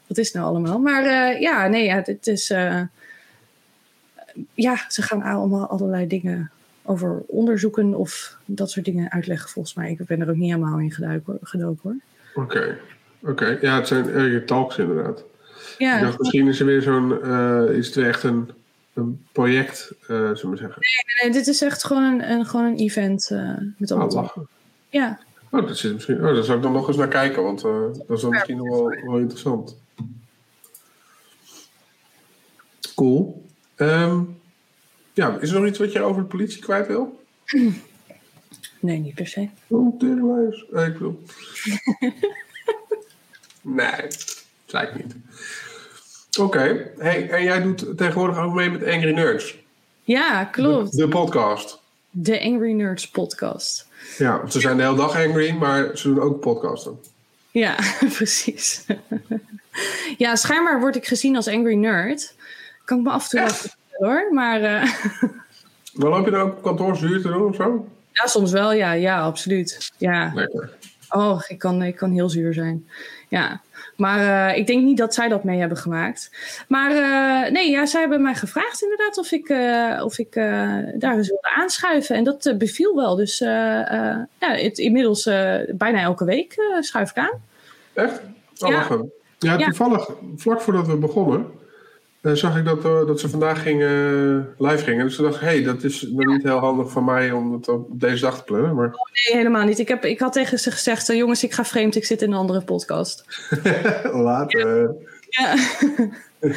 wat 0.08 0.18
is 0.18 0.32
nou 0.32 0.46
allemaal. 0.46 0.80
Maar 0.80 1.04
ja, 1.42 1.68
nee, 1.68 1.84
ja, 1.84 2.02
het 2.04 2.28
is. 2.28 2.48
ja, 4.54 4.86
ze 4.88 5.02
gaan 5.02 5.22
allemaal 5.22 5.68
allerlei 5.68 6.08
dingen 6.08 6.52
over 6.84 7.24
onderzoeken 7.28 7.94
of 7.94 8.38
dat 8.46 8.72
soort 8.72 8.86
dingen 8.86 9.12
uitleggen, 9.12 9.50
volgens 9.50 9.76
mij. 9.76 9.92
Ik 9.92 10.06
ben 10.06 10.22
er 10.22 10.30
ook 10.30 10.36
niet 10.36 10.52
helemaal 10.52 10.80
in 10.80 10.92
gedoken 11.42 11.80
hoor. 11.82 11.96
Oké. 12.44 12.78
Oké, 13.22 13.58
ja, 13.62 13.76
het 13.76 13.88
zijn 13.88 14.10
erge 14.10 14.44
talks 14.44 14.78
inderdaad. 14.78 15.24
Ja, 15.78 15.96
ik 15.96 16.04
dacht, 16.04 16.20
misschien 16.20 16.48
is 16.48 16.60
er 16.60 16.66
weer 16.66 16.82
zo'n, 16.82 17.20
uh, 17.24 17.70
is 17.70 17.88
het 17.88 17.98
echt 17.98 18.24
een, 18.24 18.52
een 18.94 19.26
project, 19.32 19.92
zullen 20.08 20.50
we 20.50 20.58
zeggen. 20.58 20.82
Nee, 20.82 21.30
nee, 21.30 21.40
dit 21.40 21.48
is 21.48 21.62
echt 21.62 21.84
gewoon 21.84 22.04
een, 22.04 22.32
een 22.32 22.46
gewoon 22.46 22.66
een 22.66 22.78
event 22.78 23.30
met 23.78 23.92
allemaal. 23.92 24.08
Oh, 24.08 24.14
lachen. 24.14 24.48
Ja. 24.90 25.20
Oh, 25.52 25.68
dat 25.68 25.78
zit 25.78 25.94
misschien, 25.94 26.16
oh, 26.16 26.34
daar 26.34 26.44
zou 26.44 26.58
ik 26.58 26.64
dan 26.64 26.72
nog 26.72 26.88
eens 26.88 26.98
naar 26.98 27.08
kijken, 27.08 27.44
want 27.44 27.62
dat 27.62 28.04
is 28.08 28.22
dan 28.22 28.30
misschien 28.30 28.58
nog 28.58 28.68
wel, 28.70 28.90
wel 29.06 29.18
interessant. 29.18 29.78
Cool. 32.98 33.46
Um, 33.76 34.40
ja, 35.14 35.38
is 35.42 35.52
er 35.52 35.60
nog 35.60 35.70
iets 35.70 35.80
wat 35.80 35.92
je 35.92 36.02
over 36.02 36.22
de 36.22 36.28
politie 36.28 36.62
kwijt 36.62 36.88
wil? 36.88 37.20
Nee, 38.80 38.98
niet 39.00 39.16
per 39.16 39.28
se. 39.28 39.50
Oh, 39.68 40.00
teringlijst. 40.00 40.62
ik 40.62 40.94
bedoel. 40.94 41.24
Nee, 43.62 44.08
zei 44.66 44.88
ik 44.88 44.96
niet. 44.96 45.16
Oké, 46.40 46.92
hey, 46.98 47.30
en 47.30 47.44
jij 47.44 47.62
doet 47.62 47.98
tegenwoordig 47.98 48.38
ook 48.38 48.54
mee 48.54 48.70
met 48.70 48.86
Angry 48.86 49.12
Nerds. 49.12 49.58
Ja, 50.04 50.44
klopt. 50.46 50.98
De, 50.98 51.08
podcast. 51.08 51.82
De 52.10 52.42
Angry 52.42 52.72
Nerds 52.72 53.10
podcast. 53.10 53.88
Ja, 54.18 54.50
ze 54.50 54.60
zijn 54.60 54.78
de 54.78 54.84
hele 54.84 54.96
dag 54.96 55.16
angry, 55.16 55.52
maar 55.52 55.98
ze 55.98 56.08
doen 56.08 56.20
ook 56.20 56.40
podcasten. 56.40 57.00
Ja, 57.52 57.76
precies. 58.18 58.86
ja, 60.18 60.36
schijnbaar 60.36 60.80
word 60.80 60.96
ik 60.96 61.06
gezien 61.06 61.36
als 61.36 61.48
Angry 61.48 61.76
Nerd. 61.76 62.36
Kan 62.88 62.98
ik 62.98 63.04
me 63.04 63.10
af 63.10 63.24
en 63.24 63.30
toe 63.30 63.40
wel 63.40 63.50
vertellen 63.50 64.12
hoor, 64.12 64.34
maar... 64.34 64.62
Uh... 64.62 64.94
Maar 65.94 66.10
loop 66.10 66.26
je 66.26 66.32
dan 66.32 66.42
ook 66.42 66.62
kantoorzuur 66.62 67.22
te 67.22 67.28
doen 67.28 67.48
of 67.48 67.56
zo? 67.56 67.88
Ja, 68.12 68.28
soms 68.28 68.52
wel, 68.52 68.74
ja. 68.74 68.92
Ja, 68.92 69.22
absoluut. 69.22 69.92
Ja. 69.98 70.32
Lekker. 70.34 70.78
Oh, 71.10 71.42
ik 71.48 71.60
kan, 71.60 71.84
ik 71.84 71.96
kan 71.96 72.12
heel 72.12 72.30
zuur 72.30 72.54
zijn. 72.54 72.88
Ja, 73.28 73.62
maar 73.96 74.20
uh, 74.20 74.58
ik 74.58 74.68
denk 74.68 74.84
niet 74.84 74.98
dat 74.98 75.14
zij 75.14 75.28
dat 75.28 75.44
mee 75.44 75.60
hebben 75.60 75.78
gemaakt. 75.78 76.32
Maar 76.68 76.92
uh, 76.92 77.52
nee, 77.52 77.72
ja, 77.72 77.86
zij 77.86 78.00
hebben 78.00 78.22
mij 78.22 78.36
gevraagd 78.36 78.82
inderdaad 78.82 79.18
of 79.18 79.32
ik, 79.32 79.50
uh, 79.50 80.02
of 80.04 80.18
ik 80.18 80.34
daar 80.96 81.18
eens 81.18 81.28
wilde 81.28 81.56
aanschuiven. 81.56 82.16
En 82.16 82.24
dat 82.24 82.54
beviel 82.58 82.96
wel. 82.96 83.16
Dus 83.16 83.38
ja, 83.38 84.28
het, 84.40 84.78
inmiddels 84.78 85.24
bijna 85.70 86.02
elke 86.02 86.26
week 86.26 86.56
schuif 86.80 87.10
ik 87.10 87.18
aan. 87.18 87.42
Echt? 87.94 88.22
Oh, 88.60 88.70
ja. 88.70 88.88
Ja, 89.40 89.58
toevallig, 89.58 90.10
vlak 90.36 90.62
voordat 90.62 90.88
we 90.88 90.96
begonnen, 90.96 91.48
uh, 92.22 92.34
zag 92.34 92.58
ik 92.58 92.66
dat, 92.66 92.86
uh, 92.86 93.08
dat 93.08 93.20
ze 93.20 93.30
vandaag 93.30 93.62
gingen, 93.62 94.56
live 94.58 94.84
gingen. 94.84 95.06
Dus 95.06 95.16
dacht 95.16 95.36
ik, 95.36 95.42
hé, 95.42 95.48
hey, 95.48 95.64
dat 95.64 95.84
is 95.84 96.02
nog 96.02 96.26
niet 96.26 96.44
heel 96.44 96.58
handig 96.58 96.92
van 96.92 97.06
mij 97.06 97.32
om 97.32 97.54
het 97.54 97.68
op 97.68 97.88
deze 98.00 98.22
dag 98.22 98.38
te 98.38 98.44
plannen. 98.44 98.76
Maar... 98.76 98.88
Oh, 98.88 98.94
nee, 98.94 99.38
helemaal 99.38 99.66
niet. 99.66 99.80
Ik, 99.80 99.88
heb, 99.88 100.06
ik 100.06 100.20
had 100.20 100.34
tegen 100.34 100.60
ze 100.60 100.72
gezegd, 100.72 101.08
jongens, 101.08 101.44
ik 101.44 101.54
ga 101.54 101.66
vreemd, 101.66 101.96
ik 101.96 102.06
zit 102.06 102.22
in 102.22 102.32
een 102.32 102.38
andere 102.38 102.62
podcast. 102.62 103.24
Later. 104.14 104.96
Ja. 105.30 105.56
ja. 106.40 106.54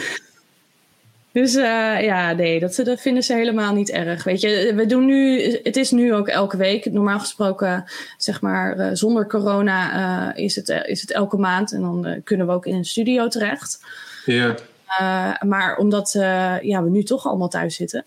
dus 1.40 1.54
ja, 2.02 2.32
nee, 2.32 2.60
dat, 2.60 2.80
dat 2.84 3.00
vinden 3.00 3.22
ze 3.22 3.34
helemaal 3.34 3.74
niet 3.74 3.90
erg. 3.90 4.24
Weet 4.24 4.40
je, 4.40 4.72
we 4.76 4.86
doen 4.86 5.04
nu, 5.04 5.42
het 5.62 5.76
is 5.76 5.90
nu 5.90 6.14
ook 6.14 6.28
elke 6.28 6.56
week. 6.56 6.92
Normaal 6.92 7.18
gesproken, 7.18 7.84
zeg 8.16 8.40
maar, 8.40 8.96
zonder 8.96 9.26
corona 9.26 10.34
is, 10.34 10.56
het, 10.56 10.68
is 10.68 11.00
het 11.00 11.12
elke 11.12 11.36
maand. 11.36 11.72
En 11.72 11.80
dan 11.80 12.20
kunnen 12.24 12.46
we 12.46 12.52
ook 12.52 12.66
in 12.66 12.74
een 12.74 12.84
studio 12.84 13.28
terecht. 13.28 13.80
Ja. 14.24 14.54
Uh, 14.98 15.40
maar 15.40 15.76
omdat 15.76 16.14
uh, 16.14 16.60
ja, 16.62 16.82
we 16.82 16.90
nu 16.90 17.02
toch 17.02 17.26
allemaal 17.26 17.48
thuis 17.48 17.74
zitten, 17.74 18.04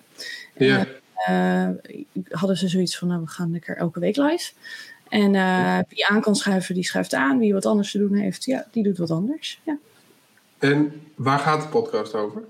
ja. 0.58 0.86
uh, 1.30 1.70
hadden 2.30 2.58
ze 2.58 2.68
zoiets 2.68 2.98
van: 2.98 3.08
nou, 3.08 3.22
we 3.22 3.28
gaan 3.28 3.52
lekker 3.52 3.78
elke 3.78 4.00
week 4.00 4.16
live. 4.16 4.52
En 5.10 5.32
wie 5.90 6.08
aan 6.08 6.22
kan 6.22 6.36
schuiven, 6.36 6.76
die 6.76 6.84
schuift 6.84 7.14
aan. 7.14 7.40
Wie 7.40 7.54
wat 7.54 7.66
anders 7.66 7.92
te 7.92 7.98
doen 7.98 8.14
heeft, 8.14 8.44
ja, 8.44 8.66
die 8.72 8.84
doet 8.84 8.98
wat 8.98 9.12
anders. 9.12 9.60
Ja. 9.64 9.78
En 10.60 11.02
waar 11.16 11.40
gaat 11.40 11.62
de 11.62 11.68
podcast 11.68 12.16
over? 12.16 12.42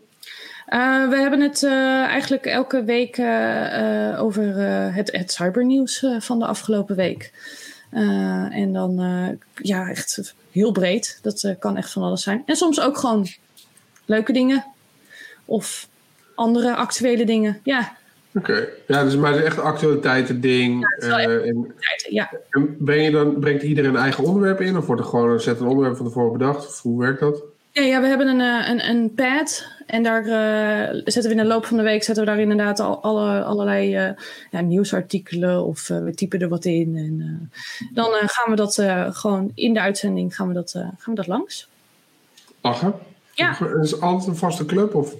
we 1.09 1.17
hebben 1.19 1.41
het 1.41 1.63
eigenlijk 1.63 2.45
elke 2.45 2.83
week 2.83 3.19
over 4.19 4.55
het, 4.93 5.11
het 5.11 5.31
cybernieuws 5.31 6.05
van 6.19 6.39
de 6.39 6.45
afgelopen 6.45 6.95
week. 6.95 7.31
en 8.49 8.73
dan 8.73 8.95
ja, 9.55 9.89
echt 9.89 10.35
heel 10.51 10.71
breed. 10.71 11.19
Dat 11.21 11.55
kan 11.59 11.77
echt 11.77 11.91
van 11.91 12.03
alles 12.03 12.23
zijn. 12.23 12.43
En 12.45 12.55
soms 12.55 12.79
ook 12.79 12.97
gewoon 12.97 13.27
leuke 14.05 14.33
dingen. 14.33 14.65
Of 15.45 15.87
andere 16.35 16.75
actuele 16.75 17.25
dingen, 17.25 17.59
ja. 17.63 17.97
Oké, 18.35 18.67
ja, 18.87 19.03
dus 19.03 19.15
maar 19.15 19.31
het 19.31 19.39
is 19.39 19.45
echt 19.45 19.59
actualiteiten 19.59 20.41
ding. 20.41 20.95
Ja, 20.99 21.27
uh, 21.27 21.47
en, 21.47 21.73
ja. 22.09 22.31
en 22.49 22.75
breng 22.79 23.03
je 23.03 23.11
dan, 23.11 23.39
brengt 23.39 23.63
iedereen 23.63 23.89
een 23.89 24.01
eigen 24.01 24.23
onderwerp 24.23 24.61
in? 24.61 24.77
Of 24.77 24.85
wordt 24.85 25.01
er 25.01 25.07
gewoon 25.07 25.29
een 25.29 25.39
set 25.39 25.59
een 25.59 25.67
onderwerp 25.67 25.97
van 25.97 26.05
tevoren 26.05 26.31
bedacht? 26.31 26.67
Of 26.67 26.81
hoe 26.81 26.99
werkt 26.99 27.19
dat? 27.19 27.43
Ja, 27.71 27.81
ja 27.81 28.01
we 28.01 28.07
hebben 28.07 28.27
een, 28.27 28.41
eh, 28.41 28.69
een, 28.69 28.89
een 28.89 29.13
pad. 29.13 29.67
En 29.85 30.03
daar 30.03 30.25
uh, 30.25 31.01
zetten 31.05 31.23
we 31.23 31.29
in 31.29 31.37
de 31.37 31.45
loop 31.45 31.65
van 31.65 31.77
de 31.77 31.83
week 31.83 32.03
zetten 32.03 32.23
we 32.23 32.29
daar 32.29 32.39
inderdaad 32.39 32.79
al, 32.79 33.03
alle, 33.03 33.43
allerlei 33.43 34.07
uh, 34.07 34.11
ja, 34.51 34.61
nieuwsartikelen 34.61 35.63
of 35.63 35.87
we 35.87 36.11
typen 36.15 36.39
er 36.39 36.49
wat 36.49 36.65
in. 36.65 36.97
En 36.97 37.51
dan 37.93 38.09
gaan 38.11 38.49
we 38.49 38.55
dat 38.55 38.83
gewoon 39.15 39.51
in 39.55 39.73
de 39.73 39.81
uitzending 39.81 40.35
gaan 40.35 40.47
we 40.47 40.53
dat, 40.53 40.71
gaan 40.71 40.97
we 41.05 41.15
dat 41.15 41.27
langs. 41.27 41.67
Lachen? 42.61 42.93
Ja. 43.33 43.59
Is 43.81 43.91
het 43.91 44.01
altijd 44.01 44.29
een 44.29 44.35
vaste 44.35 44.65
club? 44.65 44.95
Of, 44.95 45.13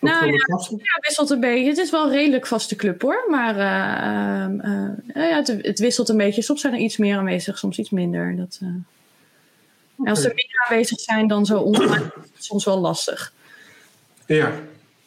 nou 0.00 0.26
ja, 0.26 0.32
ja, 0.32 0.98
wisselt 1.00 1.30
een 1.30 1.40
beetje. 1.40 1.68
Het 1.68 1.78
is 1.78 1.90
wel 1.90 2.04
een 2.04 2.12
redelijk 2.12 2.46
vaste 2.46 2.76
club 2.76 3.02
hoor. 3.02 3.24
Maar 3.28 3.54
uh, 3.54 4.70
uh, 4.70 5.30
ja, 5.30 5.36
het, 5.36 5.48
het, 5.62 5.78
wisselt 5.78 6.08
een 6.08 6.16
beetje. 6.16 6.42
Soms 6.42 6.60
zijn 6.60 6.72
er 6.74 6.78
iets 6.78 6.96
meer 6.96 7.16
aanwezig, 7.16 7.58
soms 7.58 7.78
iets 7.78 7.90
minder. 7.90 8.36
Dat, 8.36 8.60
okay. 9.96 10.10
Als 10.10 10.24
er 10.24 10.34
meer 10.34 10.66
aanwezig 10.68 11.00
zijn 11.00 11.28
dan 11.28 11.46
zo 11.46 11.58
online, 11.58 12.12
is 12.22 12.30
het 12.34 12.44
soms 12.44 12.64
wel 12.64 12.78
lastig. 12.78 13.32
Ja, 14.26 14.52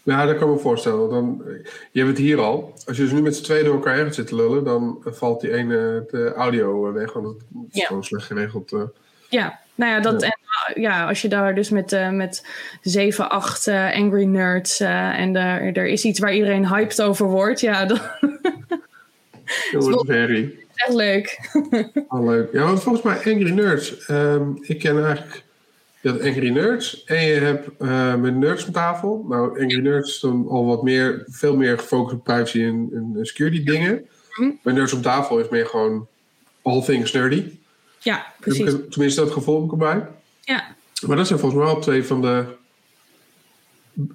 ja, 0.04 0.26
dat 0.26 0.38
kan 0.38 0.48
ik 0.48 0.56
me 0.56 0.62
voorstellen. 0.62 1.10
Dan, 1.10 1.44
je 1.92 2.00
hebt 2.00 2.12
het 2.12 2.18
hier 2.18 2.40
al. 2.40 2.74
Als 2.86 2.98
je 2.98 3.04
dus 3.04 3.12
nu 3.12 3.22
met 3.22 3.36
z'n 3.36 3.44
tweeën 3.44 3.66
door 3.66 3.76
elkaar 3.76 3.96
heen 3.96 4.14
zit 4.14 4.28
te 4.28 4.36
lullen, 4.36 4.64
dan 4.64 5.02
valt 5.06 5.42
die 5.42 5.54
ene 5.54 6.06
de 6.12 6.34
audio 6.34 6.94
weg. 6.94 7.14
Want 7.14 7.28
het 7.28 7.36
is 7.72 7.80
ja. 7.80 7.86
gewoon 7.86 8.04
slecht 8.04 8.26
geregeld. 8.26 8.76
Ja, 9.30 9.60
nou 9.76 9.92
ja, 9.92 10.00
dat, 10.00 10.24
En, 10.24 10.38
ja, 10.74 11.08
als 11.08 11.22
je 11.22 11.28
daar 11.28 11.56
dus 11.56 11.70
met, 11.70 11.94
uh, 11.94 12.10
met 12.10 12.46
7, 12.82 13.30
8 13.30 13.68
uh, 13.68 13.94
angry 13.94 14.24
nerds 14.24 14.82
uh, 14.82 15.20
en 15.20 15.36
er, 15.36 15.78
er 15.78 15.88
is 15.88 16.04
iets 16.04 16.20
waar 16.20 16.34
iedereen 16.34 16.68
hyped 16.68 17.02
over 17.02 17.26
wordt, 17.26 17.60
ja, 17.60 17.86
dan. 17.86 18.00
dat 19.72 19.84
wordt 19.84 20.06
very. 20.06 20.64
Echt 20.76 20.94
leuk. 20.94 21.40
oh, 22.08 22.26
leuk. 22.30 22.54
Ja, 22.54 22.64
want 22.64 22.84
volgens 22.84 23.04
mij 23.04 23.34
Angry 23.34 23.52
Nerds, 23.52 24.10
um, 24.10 24.58
ik 24.62 24.80
ken 24.80 25.06
eigenlijk 25.06 25.44
Je 26.02 26.10
had 26.10 26.22
Angry 26.22 26.50
Nerds 26.50 27.04
en 27.04 27.26
je 27.26 27.34
hebt 27.34 27.80
met 28.20 28.36
Nerds 28.36 28.66
op 28.66 28.74
tafel. 28.74 29.26
Nou, 29.30 29.62
Angry 29.62 29.80
Nerds 29.80 30.10
is 30.10 30.20
dan 30.20 30.48
al 30.50 30.66
wat 30.66 30.84
meer, 30.84 31.24
veel 31.28 31.56
meer 31.56 31.78
gefocust 31.78 32.16
op 32.16 32.24
privacy 32.24 32.64
en, 32.64 32.90
en 32.94 33.26
security 33.26 33.64
dingen. 33.64 34.06
Mm 34.36 34.60
Met 34.64 34.76
Nerds 34.76 34.94
op 34.94 35.02
tafel 35.02 35.40
is 35.40 35.50
meer 35.50 35.66
gewoon 35.66 36.08
all 36.62 36.84
things 36.84 37.12
nerdy. 37.12 37.44
Ja, 38.06 38.26
precies. 38.40 38.74
tenminste, 38.90 39.22
dat 39.22 39.32
gevoel 39.32 39.56
heb 39.56 39.66
ik 39.66 39.72
erbij. 39.72 40.08
Ja. 40.42 40.76
Maar 41.08 41.18
dat 41.18 41.28
zijn 41.28 41.40
volgens 41.40 41.62
mij 41.64 41.72
al 41.74 41.82
twee 41.82 42.04
van 42.04 42.22
de 42.22 42.46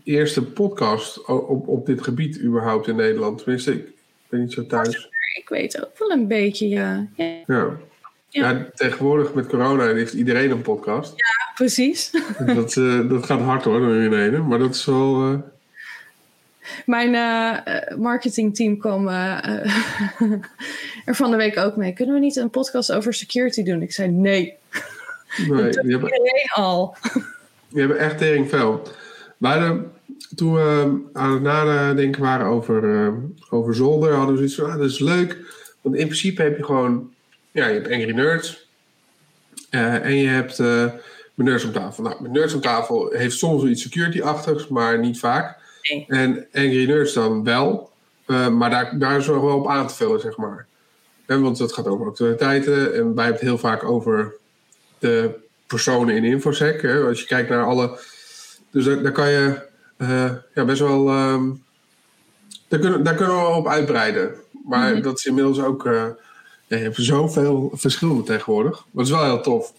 eerste 0.05 0.43
podcasts 0.43 1.25
op, 1.25 1.69
op 1.69 1.87
dit 1.87 2.03
gebied 2.03 2.41
überhaupt 2.41 2.89
in 2.89 2.97
Nederland. 2.97 3.39
Tenminste, 3.39 3.73
ik 3.73 3.87
ben 4.29 4.41
niet 4.41 4.53
zo 4.53 4.67
thuis. 4.67 5.09
Ik 5.39 5.49
weet 5.49 5.85
ook 5.85 5.99
wel 5.99 6.11
een 6.11 6.27
beetje, 6.27 6.69
ja. 6.69 7.07
Ja. 7.17 7.43
ja. 7.47 7.79
ja. 8.29 8.67
tegenwoordig 8.75 9.35
met 9.35 9.47
corona 9.47 9.95
heeft 9.95 10.13
iedereen 10.13 10.51
een 10.51 10.63
podcast. 10.63 11.13
Ja, 11.17 11.53
precies. 11.55 12.11
Dat, 12.55 12.77
uh, 12.77 13.09
dat 13.09 13.27
gaat 13.27 13.41
hard 13.41 13.65
hoor, 13.65 13.81
door 13.81 14.03
iedereen. 14.03 14.47
Maar 14.47 14.59
dat 14.59 14.75
is 14.75 14.85
wel... 14.85 15.33
Uh... 15.33 15.39
Mijn 16.87 17.15
uh, 17.15 17.97
marketingteam 17.99 18.79
kwam 18.79 19.07
er 21.05 21.15
van 21.15 21.31
de 21.31 21.37
week 21.37 21.57
ook 21.57 21.77
mee. 21.77 21.93
Kunnen 21.93 22.15
we 22.15 22.21
niet 22.21 22.37
een 22.37 22.51
podcast 22.51 22.93
over 22.93 23.15
security 23.15 23.63
doen? 23.63 23.83
Ik 23.83 23.93
zei 23.93 24.09
nee. 24.09 24.59
Nee, 25.37 25.63
dat 25.63 25.83
die 25.83 25.91
hebben, 25.91 26.13
iedereen 26.13 26.51
al. 26.55 26.97
Die 27.69 27.81
hebben 27.81 27.99
echt 27.99 28.19
tering 28.19 28.49
veel. 28.49 28.83
Maar 29.37 29.77
toen 30.35 30.55
we 30.55 31.01
aan 31.13 31.33
het 31.33 31.43
nadenken 31.43 32.23
waren 32.23 32.47
over, 32.47 32.85
uh, 32.85 33.13
over 33.51 33.75
zolder, 33.75 34.13
hadden 34.13 34.31
we 34.31 34.37
zoiets 34.37 34.55
van, 34.55 34.71
ah, 34.71 34.79
dat 34.79 34.91
is 34.91 34.99
leuk. 34.99 35.39
Want 35.81 35.97
in 35.97 36.07
principe 36.07 36.43
heb 36.43 36.57
je 36.57 36.65
gewoon, 36.65 37.13
ja, 37.51 37.67
je 37.67 37.75
hebt 37.75 37.91
Angry 37.91 38.13
Nerds. 38.13 38.69
Uh, 39.71 40.05
en 40.05 40.15
je 40.15 40.29
hebt 40.29 40.59
uh, 40.59 40.85
Nerds 41.35 41.65
op 41.65 41.73
tafel. 41.73 42.03
Nou, 42.03 42.29
Nerds 42.29 42.55
op 42.55 42.63
tafel 42.63 43.11
heeft 43.11 43.39
soms 43.39 43.65
iets 43.65 43.83
security-achtigs, 43.83 44.69
maar 44.69 44.99
niet 44.99 45.19
vaak. 45.19 45.59
Nee. 45.83 46.05
En 46.09 46.47
Angry 46.53 46.87
Nerds 46.87 47.13
dan 47.13 47.45
wel. 47.45 47.91
maar 48.27 48.71
daar, 48.71 48.99
daar 48.99 49.19
is 49.19 49.27
nog 49.27 49.43
wel 49.43 49.59
op 49.59 49.69
aan 49.69 49.87
te 49.87 49.95
vullen, 49.95 50.21
zeg 50.21 50.37
maar. 50.37 50.67
En 51.31 51.43
want 51.43 51.59
het 51.59 51.73
gaat 51.73 51.87
over 51.87 52.07
actualiteiten. 52.07 52.95
En 52.95 53.15
wij 53.15 53.25
hebben 53.25 53.33
het 53.33 53.41
heel 53.41 53.59
vaak 53.59 53.85
over 53.85 54.35
de 54.99 55.31
personen 55.67 56.17
in 56.17 56.25
InfoSec. 56.25 56.83
Hè. 56.83 57.01
Als 57.01 57.21
je 57.21 57.27
kijkt 57.27 57.49
naar 57.49 57.65
alle 57.65 57.99
dus 58.71 58.85
daar, 58.85 59.13
kan 59.13 59.31
je 59.31 59.67
uh, 59.99 60.31
ja, 60.55 60.65
best 60.65 60.81
wel. 60.81 61.09
Um, 61.09 61.63
daar, 62.69 62.81
kunnen, 62.81 63.05
daar 63.05 63.15
kunnen 63.15 63.37
we 63.37 63.43
op 63.43 63.67
uitbreiden. 63.67 64.35
Maar 64.67 64.93
mhm. 64.93 65.03
dat 65.03 65.19
is 65.19 65.25
inmiddels 65.25 65.61
ook. 65.61 65.85
Uh, 65.85 66.07
ja, 66.67 66.77
je 66.77 66.83
hebt 66.83 66.97
zoveel 66.97 67.71
verschillende 67.75 68.23
tegenwoordig. 68.23 68.73
Maar 68.73 69.05
het 69.05 69.13
is 69.13 69.19
wel 69.19 69.25
heel 69.25 69.43
tof. 69.43 69.73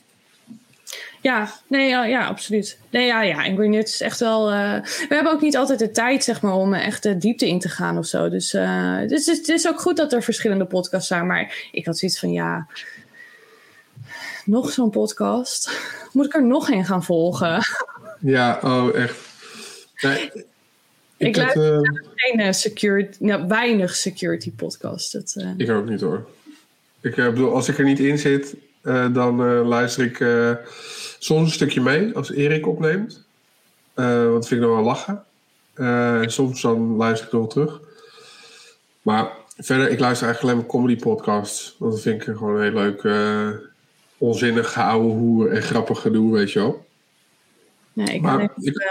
Ja, 1.21 1.51
nee, 1.67 1.89
ja, 1.89 2.05
ja, 2.05 2.27
absoluut. 2.27 2.77
Nee, 2.89 3.05
ja, 3.05 3.21
ja. 3.21 3.45
En 3.45 3.55
Green 3.55 3.73
is 3.73 4.01
echt 4.01 4.19
wel. 4.19 4.51
Uh, 4.51 4.81
we 4.83 5.15
hebben 5.15 5.31
ook 5.31 5.41
niet 5.41 5.57
altijd 5.57 5.79
de 5.79 5.91
tijd, 5.91 6.23
zeg 6.23 6.41
maar, 6.41 6.53
om 6.53 6.73
echt 6.73 7.03
de 7.03 7.17
diepte 7.17 7.47
in 7.47 7.59
te 7.59 7.69
gaan 7.69 7.97
of 7.97 8.05
zo. 8.05 8.29
Dus, 8.29 8.53
uh, 8.53 9.07
dus 9.07 9.25
het 9.25 9.47
is 9.47 9.67
ook 9.67 9.81
goed 9.81 9.97
dat 9.97 10.13
er 10.13 10.23
verschillende 10.23 10.65
podcasts 10.65 11.07
zijn. 11.07 11.27
Maar 11.27 11.67
ik 11.71 11.85
had 11.85 11.97
zoiets 11.97 12.19
van, 12.19 12.31
ja, 12.31 12.67
nog 14.45 14.71
zo'n 14.71 14.89
podcast. 14.89 15.79
Moet 16.11 16.25
ik 16.25 16.35
er 16.35 16.45
nog 16.45 16.69
een 16.69 16.85
gaan 16.85 17.03
volgen? 17.03 17.61
Ja, 18.19 18.59
oh, 18.63 18.95
echt. 18.95 19.15
ik, 19.97 20.45
ik 21.17 21.35
luister 21.35 21.73
uh, 21.73 22.01
geen 22.15 22.53
security, 22.53 23.17
nou, 23.19 23.47
weinig 23.47 23.95
security 23.95 24.51
podcast. 24.51 25.11
Dat. 25.11 25.35
Ik 25.57 25.69
ook 25.69 25.89
niet 25.89 26.01
hoor. 26.01 26.27
Ik 27.01 27.15
bedoel, 27.15 27.53
als 27.53 27.69
ik 27.69 27.77
er 27.77 27.83
niet 27.83 27.99
in 27.99 28.17
zit, 28.17 28.55
dan 29.11 29.35
luister 29.67 30.05
ik 30.05 30.19
soms 31.23 31.47
een 31.47 31.53
stukje 31.53 31.81
mee 31.81 32.15
als 32.15 32.31
Erik 32.31 32.67
opneemt. 32.67 33.25
want 33.93 34.33
dat 34.33 34.47
vind 34.47 34.61
ik 34.61 34.67
nog 34.67 34.75
wel 34.75 34.85
lachen. 34.85 35.23
en 36.23 36.31
soms 36.31 36.61
dan 36.61 36.95
luister 36.95 37.27
ik 37.27 37.33
nog 37.33 37.49
terug. 37.49 37.79
Maar 39.01 39.31
verder, 39.57 39.89
ik 39.89 39.99
luister 39.99 40.27
eigenlijk 40.27 40.41
alleen 40.41 40.55
maar 40.55 40.81
comedy 40.81 41.01
podcasts. 41.01 41.75
Want 41.79 41.91
dat 41.91 42.01
vind 42.01 42.27
ik 42.27 42.35
gewoon 42.35 42.55
een 42.55 42.61
heel 42.61 42.73
leuk, 42.73 43.03
onzinnig 44.17 44.71
gehouden 44.73 45.11
hoe 45.11 45.49
en 45.49 45.61
grappig 45.61 46.01
gedoe, 46.01 46.33
weet 46.33 46.51
je 46.51 46.59
wel. 46.59 46.85
Nee, 47.93 48.15
ik 48.15 48.21
maar, 48.21 48.41
ik, 48.41 48.75
uh, 48.75 48.87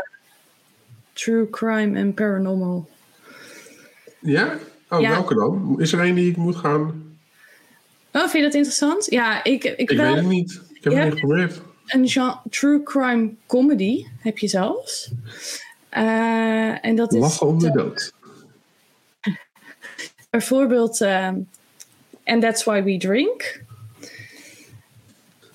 True 1.13 1.51
Crime 1.51 1.99
en 1.99 2.15
Paranormal. 2.15 2.89
Ja? 4.19 4.59
Oh, 4.89 4.99
welke 4.99 5.35
dan? 5.35 5.75
Is 5.79 5.93
er 5.93 6.01
een 6.01 6.15
die 6.15 6.31
ik 6.31 6.37
moet 6.37 6.57
gaan... 6.57 7.09
Oh, 8.13 8.21
vind 8.21 8.33
je 8.33 8.43
dat 8.43 8.55
interessant? 8.55 9.07
Ja, 9.11 9.45
ik... 9.45 9.65
Ik, 9.65 9.77
ik 9.77 9.91
weet 9.91 10.15
het 10.15 10.27
niet. 10.27 10.61
Ik 10.73 10.85
heb 10.85 10.93
het 10.93 11.05
niet 11.05 11.13
geprobeerd. 11.13 11.63
Een 11.93 12.09
genre, 12.09 12.41
true 12.51 12.83
crime 12.83 13.35
comedy 13.47 14.07
heb 14.19 14.39
je 14.39 14.49
zelfs. 14.49 15.11
Uh, 15.93 16.85
en 16.85 16.97
dat 16.97 17.13
is... 17.13 17.21
Lachen 17.21 17.47
om 17.47 17.59
de 17.59 17.71
dood. 17.71 18.13
Bijvoorbeeld... 20.31 21.01
Um, 21.01 21.49
And 22.25 22.43
That's 22.43 22.65
Why 22.65 22.83
We 22.83 22.97
Drink. 22.97 23.63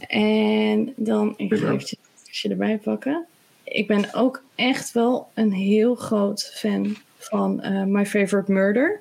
En 0.07 0.93
dan... 0.95 1.33
Even 1.37 1.71
eventjes 1.71 2.43
erbij 2.43 2.77
pakken 2.77 3.27
ik 3.65 3.87
ben 3.87 4.13
ook 4.13 4.43
echt 4.55 4.91
wel 4.91 5.27
een 5.33 5.51
heel 5.51 5.95
groot 5.95 6.51
fan 6.53 6.95
van 7.17 7.65
uh, 7.65 7.83
My 7.83 8.05
Favorite 8.05 8.51
Murder. 8.51 8.99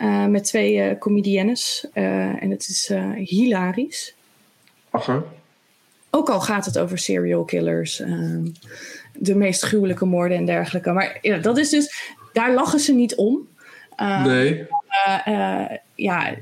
Uh, 0.00 0.26
met 0.26 0.44
twee 0.44 0.90
uh, 0.90 0.98
comediennes. 0.98 1.86
en 1.92 2.50
het 2.50 2.68
is 2.68 2.92
hilarisch. 3.14 4.14
Ook 6.10 6.30
al 6.30 6.40
gaat 6.40 6.64
het 6.64 6.78
over 6.78 6.98
serial 6.98 7.44
killers, 7.44 8.00
ehm, 8.00 8.46
de 9.12 9.34
meest 9.34 9.62
gruwelijke 9.62 10.04
moorden 10.04 10.36
en 10.36 10.46
dergelijke. 10.46 10.92
Maar 10.92 11.18
ja, 11.20 11.38
dat 11.38 11.58
is 11.58 11.70
dus, 11.70 12.12
daar 12.32 12.54
lachen 12.54 12.80
ze 12.80 12.92
niet 12.92 13.14
om. 13.14 13.48
nee. 14.24 14.66
ja, 15.94 16.36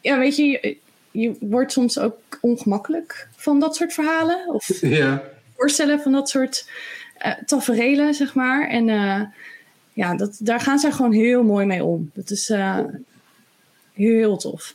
ja, 0.00 0.18
weet 0.18 0.36
je, 0.36 0.76
je 1.10 1.36
wordt 1.40 1.72
soms 1.72 1.98
ook 1.98 2.38
ongemakkelijk 2.40 3.28
van 3.36 3.60
dat 3.60 3.76
soort 3.76 3.92
verhalen. 3.92 4.48
Of 4.48 4.80
ja. 4.80 5.22
voorstellen 5.56 6.00
van 6.00 6.12
dat 6.12 6.28
soort 6.28 6.70
uh, 7.26 7.34
taferelen, 7.46 8.14
zeg 8.14 8.34
maar. 8.34 8.68
En 8.68 8.88
uh, 8.88 9.22
ja, 9.92 10.16
dat, 10.16 10.36
daar 10.40 10.60
gaan 10.60 10.78
zij 10.78 10.92
gewoon 10.92 11.12
heel 11.12 11.42
mooi 11.42 11.66
mee 11.66 11.84
om. 11.84 12.10
Dat 12.14 12.30
is 12.30 12.48
uh, 12.48 12.78
heel 13.92 14.36
tof. 14.36 14.74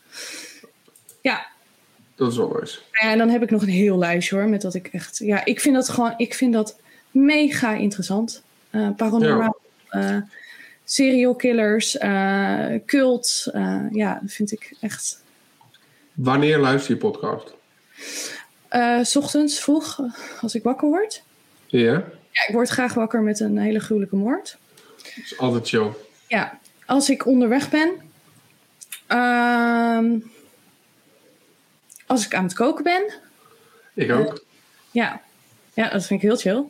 Ja. 1.21 1.51
Dat 2.23 2.31
is 2.31 2.37
wel 2.37 2.57
nice. 2.59 2.79
Ja, 2.91 3.11
en 3.11 3.17
dan 3.17 3.29
heb 3.29 3.43
ik 3.43 3.49
nog 3.49 3.61
een 3.61 3.67
heel 3.67 3.97
lijstje 3.97 4.35
hoor. 4.35 4.47
Met 4.47 4.61
dat 4.61 4.73
ik 4.73 4.87
echt. 4.87 5.17
Ja, 5.17 5.45
ik 5.45 5.59
vind 5.59 5.75
dat 5.75 5.89
gewoon. 5.89 6.13
Ik 6.17 6.33
vind 6.33 6.53
dat 6.53 6.79
mega 7.11 7.73
interessant. 7.73 8.43
paranormaal. 8.97 9.57
Ja. 9.89 10.27
serial 10.83 11.35
killers. 11.35 11.97
cult. 12.85 13.49
ja, 13.91 14.19
dat 14.21 14.31
vind 14.31 14.51
ik 14.51 14.75
echt 14.81 15.23
Wanneer 16.13 16.57
luister 16.57 16.93
je 16.93 16.99
podcast? 16.99 17.53
Uh, 18.71 19.03
s 19.03 19.15
ochtends 19.15 19.59
vroeg, 19.59 19.99
als 20.41 20.55
ik 20.55 20.63
wakker 20.63 20.87
word. 20.87 21.23
Ja? 21.65 21.93
Ja, 22.31 22.47
ik 22.47 22.53
word 22.53 22.69
graag 22.69 22.93
wakker 22.93 23.21
met 23.21 23.39
een 23.39 23.57
hele 23.57 23.79
gruwelijke 23.79 24.15
moord. 24.15 24.57
Dat 24.93 25.23
is 25.23 25.37
altijd 25.37 25.67
chill. 25.67 25.91
Ja, 26.27 26.59
als 26.85 27.09
ik 27.09 27.25
onderweg 27.25 27.69
ben. 27.69 27.91
Uh, 29.09 30.21
als 32.05 32.25
ik 32.25 32.35
aan 32.35 32.43
het 32.43 32.53
koken 32.53 32.83
ben. 32.83 33.13
Ik 33.93 34.11
ook. 34.11 34.31
Uh, 34.31 34.37
ja. 34.91 35.21
ja, 35.73 35.89
dat 35.89 36.05
vind 36.05 36.23
ik 36.23 36.29
heel 36.29 36.37
chill. 36.37 36.63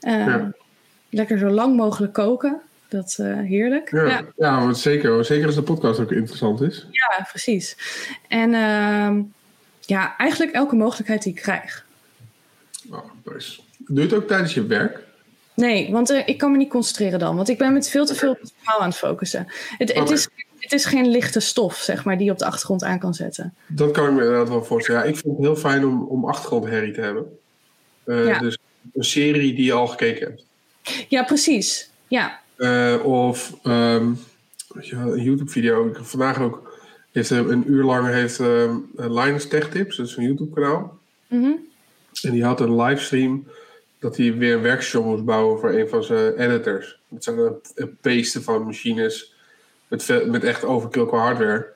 Ja. 0.00 0.52
Lekker 1.10 1.38
zo 1.38 1.48
lang 1.48 1.76
mogelijk 1.76 2.12
koken. 2.12 2.60
Dat 2.88 3.16
uh, 3.20 3.38
heerlijk. 3.38 3.90
Ja, 3.90 4.04
ja. 4.04 4.24
ja 4.36 4.72
zeker. 4.72 5.24
Zeker 5.24 5.46
als 5.46 5.54
de 5.54 5.62
podcast 5.62 6.00
ook 6.00 6.12
interessant 6.12 6.60
is. 6.60 6.86
Ja, 6.90 7.26
precies. 7.28 7.76
En 8.28 8.52
uh, 8.52 9.24
ja, 9.80 10.16
eigenlijk 10.16 10.52
elke 10.52 10.76
mogelijkheid 10.76 11.22
die 11.22 11.32
ik 11.32 11.40
krijg. 11.40 11.86
Oh. 12.90 13.04
Doe 13.24 13.96
je 13.96 14.00
het 14.00 14.12
ook 14.12 14.26
tijdens 14.26 14.54
je 14.54 14.66
werk? 14.66 15.08
Nee, 15.54 15.92
want 15.92 16.10
uh, 16.10 16.22
ik 16.28 16.38
kan 16.38 16.50
me 16.50 16.56
niet 16.56 16.70
concentreren 16.70 17.18
dan. 17.18 17.36
Want 17.36 17.48
ik 17.48 17.58
ben 17.58 17.72
met 17.72 17.88
veel 17.88 18.06
te 18.06 18.14
veel 18.14 18.30
op 18.30 18.40
het 18.40 18.52
verhaal 18.58 18.80
aan 18.80 18.88
het 18.88 18.98
focussen. 18.98 19.46
Het, 19.78 19.90
okay. 19.90 20.02
het, 20.02 20.10
is, 20.10 20.28
het 20.70 20.80
is 20.80 20.84
geen 20.84 21.08
lichte 21.08 21.40
stof, 21.40 21.76
zeg 21.76 22.04
maar, 22.04 22.16
die 22.16 22.26
je 22.26 22.32
op 22.32 22.38
de 22.38 22.44
achtergrond 22.44 22.84
aan 22.84 22.98
kan 22.98 23.14
zetten. 23.14 23.54
Dat 23.66 23.90
kan 23.90 24.06
ik 24.06 24.12
me 24.12 24.20
inderdaad 24.20 24.48
wel 24.48 24.64
voorstellen. 24.64 25.00
Ja, 25.00 25.06
ik 25.06 25.16
vind 25.16 25.36
het 25.36 25.44
heel 25.44 25.56
fijn 25.56 25.86
om, 25.86 26.02
om 26.02 26.24
achtergrondherrie 26.24 26.92
te 26.92 27.00
hebben. 27.00 27.38
Uh, 28.04 28.26
ja. 28.26 28.38
Dus 28.38 28.58
een 28.94 29.04
serie 29.04 29.54
die 29.54 29.64
je 29.64 29.72
al 29.72 29.86
gekeken 29.86 30.26
hebt. 30.26 30.44
Ja, 31.08 31.22
precies. 31.22 31.90
Ja, 32.08 32.40
uh, 32.56 33.04
of 33.04 33.56
um, 33.64 34.18
een 34.72 35.22
YouTube-video. 35.22 35.90
Vandaag 35.92 36.40
ook 36.40 36.78
heeft 37.12 37.30
een 37.30 37.70
uur 37.70 37.84
lang 37.84 38.06
heeft 38.06 38.38
um, 38.38 38.90
Linus 38.96 39.48
Tech 39.48 39.70
Tips, 39.70 39.96
dat 39.96 40.06
is 40.06 40.16
een 40.16 40.24
YouTube-kanaal. 40.24 40.98
Mm 41.26 41.42
-hmm. 41.42 41.68
En 42.22 42.32
die 42.32 42.44
had 42.44 42.60
een 42.60 42.76
livestream 42.82 43.46
dat 43.98 44.16
hij 44.16 44.34
weer 44.34 44.54
een 44.54 44.62
workshop 44.62 45.04
moest 45.04 45.24
bouwen 45.24 45.60
voor 45.60 45.72
een 45.72 45.88
van 45.88 46.04
zijn 46.04 46.38
editors. 46.38 46.98
Het 47.14 47.24
zijn 47.24 47.38
een 47.74 47.96
beesten 48.00 48.42
van 48.42 48.62
machines 48.62 49.38
met, 49.90 50.26
met 50.26 50.44
echt 50.44 50.64
overkill 50.64 51.06
qua 51.06 51.18
hardware. 51.18 51.66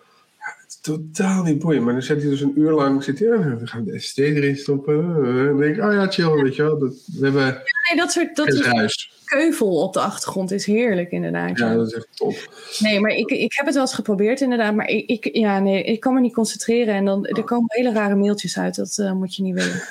totaal 0.80 1.42
niet 1.42 1.58
boeiend. 1.58 1.84
Maar 1.84 1.92
dan 1.92 2.02
zit 2.02 2.20
hij 2.20 2.30
dus 2.30 2.40
een 2.40 2.58
uur 2.58 2.72
lang, 2.72 3.04
zit 3.04 3.18
hij, 3.18 3.28
oh, 3.28 3.58
we 3.58 3.66
gaan 3.66 3.84
de 3.84 3.98
SSD 3.98 4.18
erin 4.18 4.56
stoppen. 4.56 4.94
En 4.94 5.44
dan 5.44 5.58
denk 5.58 5.76
ik, 5.76 5.82
oh 5.82 5.92
ja, 5.92 6.06
chill, 6.06 6.42
weet 6.42 6.56
je 6.56 6.62
wel. 6.62 6.78
Dat, 6.78 6.94
we 7.18 7.24
hebben 7.24 7.44
ja, 7.44 7.62
nee, 7.88 7.98
dat 7.98 8.12
soort 8.12 8.36
dat 8.36 8.48
is 8.48 9.12
keuvel 9.24 9.82
op 9.82 9.92
de 9.92 10.00
achtergrond 10.00 10.50
is 10.50 10.66
heerlijk 10.66 11.10
inderdaad. 11.10 11.58
Ja, 11.58 11.74
dat 11.74 11.86
is 11.86 11.92
echt 11.92 12.08
top. 12.14 12.34
Nee, 12.78 13.00
maar 13.00 13.10
ik, 13.10 13.30
ik 13.30 13.52
heb 13.54 13.66
het 13.66 13.74
wel 13.74 13.84
eens 13.84 13.94
geprobeerd 13.94 14.40
inderdaad. 14.40 14.74
Maar 14.74 14.88
ik, 14.88 15.06
ik, 15.06 15.36
ja, 15.36 15.58
nee, 15.58 15.82
ik 15.82 16.00
kan 16.00 16.14
me 16.14 16.20
niet 16.20 16.34
concentreren. 16.34 16.94
En 16.94 17.04
dan, 17.04 17.26
er 17.26 17.44
komen 17.44 17.66
hele 17.68 17.92
rare 17.92 18.14
mailtjes 18.14 18.58
uit. 18.58 18.74
Dat 18.74 18.96
uh, 19.00 19.12
moet 19.12 19.36
je 19.36 19.42
niet 19.42 19.54
willen. 19.54 19.82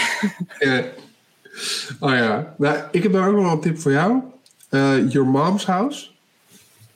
ja. 0.58 0.84
Oh 2.00 2.10
ja. 2.10 2.54
Nou, 2.58 2.78
ik 2.90 3.02
heb 3.02 3.12
daar 3.12 3.28
ook 3.28 3.34
nog 3.34 3.52
een 3.52 3.60
tip 3.60 3.78
voor 3.78 3.92
jou. 3.92 4.20
Uh, 4.70 5.10
Your 5.10 5.28
Mom's 5.28 5.64
House. 5.64 6.10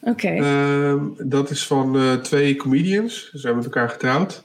Oké. 0.01 0.29
Ehm, 0.29 1.05
dat 1.19 1.51
is 1.51 1.67
van 1.67 1.97
uh, 1.97 2.15
twee 2.15 2.57
comedians. 2.57 3.31
Ze 3.31 3.39
zijn 3.39 3.57
met 3.57 3.65
elkaar 3.65 3.89
getrouwd. 3.89 4.45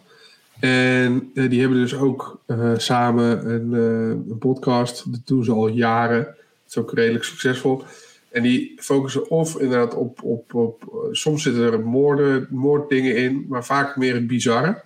En 0.60 1.32
uh, 1.34 1.50
die 1.50 1.60
hebben 1.60 1.80
dus 1.80 1.96
ook 1.96 2.40
uh, 2.48 2.72
samen 2.78 3.50
een, 3.50 3.72
een, 3.74 4.38
podcast. 4.38 5.12
Dat 5.12 5.22
doen 5.26 5.44
ze 5.44 5.52
al 5.52 5.68
jaren. 5.68 6.24
Dat 6.24 6.36
is 6.68 6.78
ook 6.78 6.94
redelijk 6.94 7.24
succesvol. 7.24 7.84
En 8.32 8.44
die 8.44 8.74
focussen 8.78 9.30
of 9.30 9.60
inderdaad 9.60 9.94
op... 9.94 10.24
op, 10.24 10.54
op 10.54 11.08
soms 11.12 11.44
zitten 11.44 11.72
er 11.72 11.80
moorden, 11.80 12.48
moorddingen 12.50 13.16
in. 13.16 13.46
Maar 13.50 13.66
vaak 13.66 13.96
meer 13.96 14.14
het 14.14 14.28
bizarre. 14.28 14.82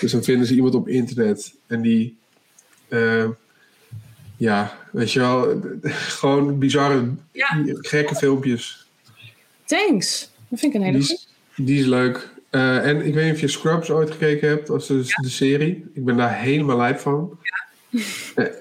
Dus 0.00 0.12
dan 0.12 0.22
vinden 0.22 0.46
ze 0.46 0.54
iemand 0.54 0.74
op 0.74 0.88
internet. 0.88 1.54
En 1.66 1.82
die... 1.82 2.16
ja, 4.36 4.78
weet 4.92 5.12
je 5.12 5.20
wel. 5.20 5.60
Gewoon 6.18 6.58
bizarre, 6.58 7.08
ja. 7.32 7.62
gekke 7.64 8.14
filmpjes. 8.14 8.83
Thanks. 9.64 10.30
Dat 10.48 10.58
vind 10.58 10.74
ik 10.74 10.80
een 10.80 10.86
hele 10.86 10.98
die 10.98 11.12
is, 11.12 11.28
die 11.56 11.78
is 11.78 11.86
leuk. 11.86 12.32
Uh, 12.54 12.86
en 12.86 13.06
ik 13.06 13.14
weet 13.14 13.24
niet 13.24 13.34
of 13.34 13.40
je 13.40 13.48
Scrubs 13.48 13.90
ooit 13.90 14.10
gekeken 14.10 14.48
hebt, 14.48 14.70
als 14.70 14.86
de, 14.86 14.94
ja. 14.94 15.22
de 15.22 15.28
serie. 15.28 15.84
Ik 15.94 16.04
ben 16.04 16.16
daar 16.16 16.38
helemaal 16.38 16.76
lijp 16.76 16.98
van. 16.98 17.38
Ja. 17.42 17.62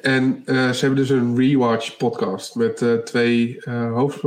En 0.01 0.43
uh, 0.45 0.71
ze 0.71 0.79
hebben 0.85 0.99
dus 0.99 1.09
een 1.09 1.37
rewatch 1.37 1.97
podcast 1.97 2.55
met 2.55 2.81
uh, 2.81 2.93
twee 2.93 3.59
hoofd, 3.69 4.21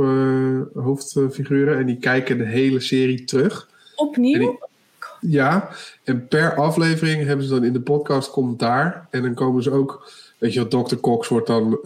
hoofdfiguren. 0.73 1.77
En 1.77 1.85
die 1.85 1.97
kijken 1.97 2.37
de 2.37 2.45
hele 2.45 2.79
serie 2.79 3.23
terug. 3.23 3.69
Opnieuw? 3.95 4.39
Die, 4.39 4.59
ja, 5.31 5.69
en 6.03 6.27
per 6.27 6.55
aflevering 6.55 7.25
hebben 7.25 7.45
ze 7.45 7.53
dan 7.53 7.63
in 7.63 7.73
de 7.73 7.81
podcast 7.81 8.31
commentaar. 8.31 9.07
En 9.11 9.21
dan 9.21 9.33
komen 9.33 9.63
ze 9.63 9.71
ook... 9.71 10.11
Weet 10.37 10.53
je 10.53 10.67
wel, 10.67 10.83
Dr. 10.83 10.95
Cox 10.95 11.27
wordt 11.27 11.47
dan 11.47 11.79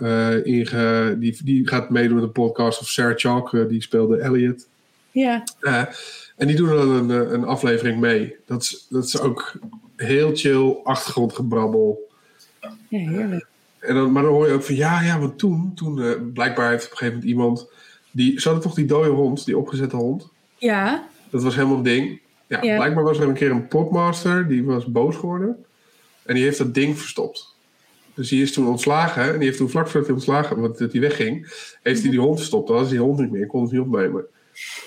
inge... 0.43 1.15
Die, 1.19 1.38
die 1.43 1.68
gaat 1.68 1.89
meedoen 1.89 2.15
met 2.15 2.26
de 2.26 2.30
podcast. 2.30 2.81
Of 2.81 2.88
Sarah 2.88 3.18
Chalk, 3.18 3.69
die 3.69 3.81
speelde 3.81 4.18
Elliot. 4.18 4.68
Ja. 5.11 5.43
Uh, 5.61 5.83
en 6.35 6.47
die 6.47 6.55
doen 6.55 6.67
dan 6.67 6.89
een, 6.89 7.11
eh, 7.11 7.31
een 7.31 7.43
aflevering 7.43 7.99
mee. 7.99 8.35
Dat 8.45 8.61
is, 8.61 8.85
dat 8.89 9.05
is 9.05 9.19
ook 9.19 9.53
heel 9.95 10.35
chill 10.35 10.79
achtergrondgebrabbel. 10.83 12.09
Ja, 12.59 12.69
heerlijk. 12.88 13.45
En 13.79 13.95
dan, 13.95 14.11
maar 14.11 14.23
dan 14.23 14.31
hoor 14.31 14.47
je 14.47 14.53
ook 14.53 14.63
van 14.63 14.75
ja, 14.75 15.01
ja, 15.01 15.19
want 15.19 15.38
toen, 15.38 15.71
toen 15.75 15.97
uh, 15.97 16.11
blijkbaar 16.33 16.69
heeft 16.69 16.85
op 16.85 16.91
een 16.91 16.97
gegeven 16.97 17.19
moment 17.19 17.31
iemand. 17.31 17.69
Die, 18.11 18.39
ze 18.39 18.47
hadden 18.47 18.67
toch 18.67 18.75
die 18.75 18.85
dode 18.85 19.09
hond, 19.09 19.45
die 19.45 19.57
opgezette 19.57 19.95
hond? 19.95 20.27
Ja. 20.57 21.07
Dat 21.29 21.43
was 21.43 21.55
helemaal 21.55 21.77
een 21.77 21.83
ding. 21.83 22.19
Ja, 22.47 22.61
ja, 22.61 22.75
blijkbaar 22.75 23.03
was 23.03 23.19
er 23.19 23.27
een 23.27 23.33
keer 23.33 23.51
een 23.51 23.67
popmaster 23.67 24.47
die 24.47 24.63
was 24.63 24.85
boos 24.85 25.15
geworden. 25.15 25.65
En 26.23 26.35
die 26.35 26.43
heeft 26.43 26.57
dat 26.57 26.73
ding 26.73 26.99
verstopt. 26.99 27.55
Dus 28.13 28.29
die 28.29 28.41
is 28.41 28.53
toen 28.53 28.67
ontslagen. 28.67 29.23
En 29.23 29.38
die 29.38 29.47
heeft 29.47 29.57
toen 29.57 29.69
vlak 29.69 29.88
voordat 29.88 30.05
hij 30.05 30.13
ontslagen, 30.13 30.61
want 30.61 30.77
dat 30.77 30.91
hij 30.91 31.01
wegging, 31.01 31.53
heeft 31.81 32.01
hij 32.01 32.11
die 32.11 32.19
hond 32.19 32.38
verstopt. 32.38 32.67
Dan 32.67 32.77
was 32.77 32.89
die 32.89 32.99
hond 32.99 33.19
niet 33.19 33.31
meer, 33.31 33.47
kon 33.47 33.61
het 33.61 33.71
niet 33.71 33.81
opnemen. 33.81 34.25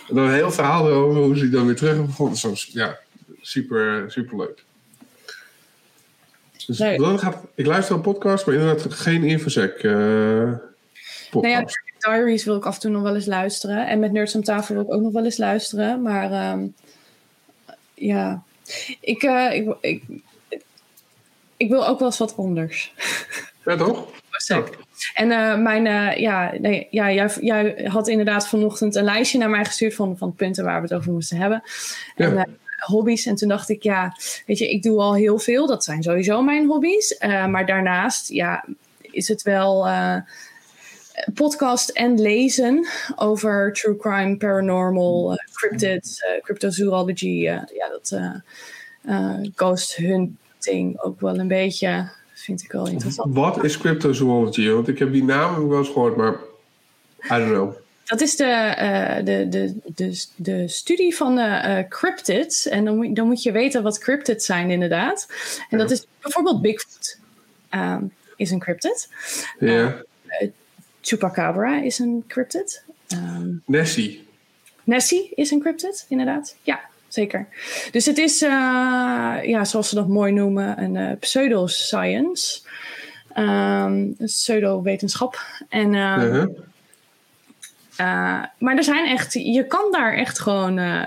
En 0.09 0.15
dan 0.15 0.25
een 0.25 0.35
heel 0.35 0.53
verhaal 0.53 0.89
erover 0.89 1.23
hoe 1.23 1.37
ze 1.37 1.49
dan 1.49 1.67
weer 1.67 1.77
terug 1.77 1.91
hebben 1.91 2.11
gevonden. 2.11 2.39
Soms, 2.39 2.71
ja, 2.73 2.99
super, 3.41 4.05
super 4.11 4.37
leuk. 4.37 4.65
Dus 6.67 6.79
nee. 6.79 6.99
dan 6.99 7.19
gaat, 7.19 7.43
ik 7.55 7.67
luister 7.67 7.95
een 7.95 8.01
podcast, 8.01 8.47
maar 8.47 8.55
inderdaad 8.55 8.95
geen 8.95 9.25
Infosec 9.25 9.83
uh, 9.83 10.53
podcast. 11.31 11.33
Nou 11.33 11.49
ja, 11.49 11.65
Diaries 11.99 12.45
wil 12.45 12.57
ik 12.57 12.67
af 12.67 12.75
en 12.75 12.81
toe 12.81 12.91
nog 12.91 13.03
wel 13.03 13.15
eens 13.15 13.27
luisteren. 13.27 13.87
En 13.87 13.99
met 13.99 14.13
Nerds 14.13 14.35
om 14.35 14.43
tafel 14.43 14.75
wil 14.75 14.85
ik 14.85 14.93
ook 14.93 15.03
nog 15.03 15.13
wel 15.13 15.25
eens 15.25 15.37
luisteren. 15.37 16.03
Maar 16.03 16.53
um, 16.53 16.75
ja, 17.95 18.43
ik, 19.01 19.23
uh, 19.23 19.53
ik, 19.53 19.77
ik, 19.81 20.03
ik, 21.57 21.69
wil 21.69 21.87
ook 21.87 21.99
wel 21.99 22.09
eens 22.09 22.19
wat 22.19 22.37
anders. 22.37 22.93
Ja, 23.65 23.77
toch? 23.77 24.07
Ja. 24.47 24.65
En 25.15 25.31
uh, 25.31 25.57
mijn, 25.57 25.87
uh, 25.87 26.17
ja, 26.17 26.55
nee, 26.59 26.87
ja 26.91 27.13
jij, 27.13 27.31
jij, 27.41 27.85
had 27.85 28.09
inderdaad 28.09 28.49
vanochtend 28.49 28.95
een 28.95 29.05
lijstje 29.05 29.39
naar 29.39 29.51
mij 29.51 29.65
gestuurd 29.65 29.95
van, 29.95 30.19
van 30.19 30.35
punten 30.35 30.65
waar 30.65 30.77
we 30.77 30.87
het 30.87 30.97
over 30.97 31.13
moesten 31.13 31.37
hebben. 31.37 31.63
Ja. 32.17 32.27
En, 32.27 32.35
uh, 32.35 32.43
hobby's. 32.79 33.27
En 33.27 33.35
toen 33.35 33.49
dacht 33.49 33.69
ik, 33.69 33.83
ja, 33.83 34.17
weet 34.47 34.59
je, 34.59 34.71
ik 34.71 34.83
doe 34.83 35.01
al 35.01 35.15
heel 35.15 35.39
veel. 35.39 35.67
Dat 35.67 35.85
zijn 35.85 36.03
sowieso 36.03 36.43
mijn 36.43 36.67
hobby's. 36.67 37.17
maar 37.21 37.67
daarnaast, 37.67 38.29
ja, 38.29 38.65
is 39.01 39.29
het 39.29 39.43
wel 39.43 39.89
podcast 41.35 41.89
en 41.89 42.21
lezen 42.21 42.87
over 43.17 43.73
true 43.73 43.97
crime, 43.97 44.37
paranormal, 44.37 45.39
cryptids, 45.53 46.25
cryptozoology. 46.43 47.27
ja, 47.27 47.67
dat 47.91 48.19
ghost 49.55 49.97
hunting 49.97 51.01
ook 51.01 51.21
wel 51.21 51.39
een 51.39 51.49
beetje 51.49 52.11
vind 52.45 52.63
ik 52.63 52.73
wel 52.73 52.89
interessant. 52.89 53.35
Wat 53.35 53.65
is 53.65 53.79
cryptozoology? 53.79 54.69
Want 54.69 54.89
ik 54.89 54.99
heb 54.99 55.13
die 55.13 55.25
naam 55.25 55.69
wel 55.69 55.79
eens 55.79 55.89
gehoord, 55.89 56.17
maar 56.17 56.33
I 57.25 57.29
don't 57.29 57.51
know. 57.51 57.75
Dat 58.05 58.21
is 58.21 58.37
de, 58.37 58.45
uh, 58.45 59.25
de, 59.25 59.49
de, 59.49 59.75
de, 59.85 60.25
de 60.37 60.69
studie 60.69 61.17
van 61.17 61.39
uh, 61.39 61.79
cryptids. 61.89 62.69
En 62.69 62.85
dan 62.85 62.97
moet, 62.97 63.17
dan 63.17 63.27
moet 63.27 63.43
je 63.43 63.53
weten 63.53 63.83
wat 63.83 63.99
cryptids 63.99 64.47
zijn, 64.47 64.71
inderdaad. 64.71 65.29
En 65.71 65.79
dat 65.79 65.91
is 65.91 66.07
bijvoorbeeld 66.21 66.63
Bigfoot 66.63 67.19
um, 67.71 68.13
is 68.37 68.51
een 68.51 68.59
cryptid. 68.59 69.09
Ja. 69.59 70.03
Uh, 70.41 70.49
Chupacabra 71.01 71.83
is 71.83 71.99
een 71.99 72.25
cryptid. 72.29 72.85
Um, 73.13 73.63
Nessie. 73.67 74.27
Nessie 74.85 75.33
is 75.35 75.51
een 75.51 75.61
cryptid, 75.61 76.07
inderdaad. 76.09 76.57
Ja, 76.63 76.81
zeker. 77.15 77.49
Dus 77.91 78.07
het 78.07 78.19
is, 78.19 78.43
uh, 78.43 78.51
ja, 79.43 79.65
zoals 79.65 79.89
ze 79.89 79.95
dat 79.95 80.09
mooi 80.09 80.33
noemen, 80.33 80.83
een 80.83 80.95
uh, 80.95 81.11
pseudoscience. 81.21 82.61
Um, 83.39 84.17
pseudo-wetenschap. 84.17 85.41
En, 85.69 85.93
uh, 85.93 86.17
-huh. 86.17 86.47
maar 88.59 88.77
er 88.77 88.85
zijn 88.85 89.07
echt, 89.07 89.33
je 89.33 89.67
kan 89.67 89.93
daar 89.93 90.15
echt 90.15 90.39
gewoon. 90.39 91.07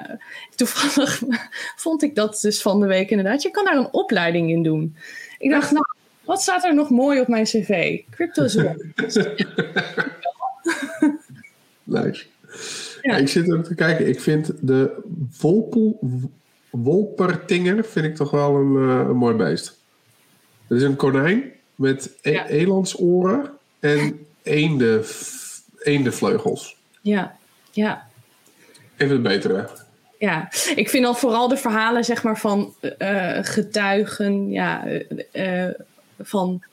toevallig 0.55 1.21
vond 1.85 2.03
ik 2.03 2.15
dat 2.15 2.39
dus 2.41 2.61
van 2.61 2.79
de 2.79 2.88
week 2.88 3.09
inderdaad. 3.09 3.41
Je 3.41 3.51
kan 3.51 3.65
daar 3.65 3.75
een 3.75 3.93
opleiding 3.93 4.49
in 4.49 4.63
doen. 4.63 4.95
Ik 5.38 5.49
dacht, 5.49 5.71
nou, 5.71 5.85
wat 6.23 6.41
staat 6.41 6.63
er 6.63 6.75
nog 6.75 6.89
mooi 6.89 7.19
op 7.19 7.27
mijn 7.27 7.43
cv? 7.43 7.99
Cryptozoology. 8.09 8.91
nice. 11.84 12.25
Ja. 13.07 13.15
Ik 13.15 13.27
zit 13.27 13.53
ook 13.53 13.63
te 13.63 13.75
kijken. 13.75 14.07
Ik 14.07 14.19
vind 14.19 14.51
de 14.61 14.91
Wolpel, 15.39 15.99
Wolpertinger 16.69 17.85
vind 17.85 18.05
ik 18.05 18.15
toch 18.15 18.31
wel 18.31 18.55
een, 18.55 18.73
uh, 18.73 19.07
een 19.09 19.15
mooi 19.15 19.35
beest. 19.35 19.77
Het 20.67 20.77
is 20.77 20.84
een 20.84 20.95
konijn 20.95 21.51
met 21.75 22.11
e 22.21 22.31
ja. 22.31 22.47
elandsoren 22.47 23.49
en 23.79 24.25
eenden, 24.43 25.05
eendenvleugels. 25.79 26.77
Ja, 27.01 27.38
ja. 27.71 28.07
Even 28.97 29.13
het 29.13 29.23
betere. 29.23 29.69
Ja, 30.19 30.47
ik 30.75 30.89
vind 30.89 31.05
al 31.05 31.15
vooral 31.15 31.47
de 31.47 31.57
verhalen 31.57 32.03
zeg 32.03 32.23
maar, 32.23 32.38
van 32.38 32.73
uh, 32.99 33.38
getuigen 33.41 34.51
ja, 34.51 34.88
uh, 35.34 35.69
van 36.19 36.63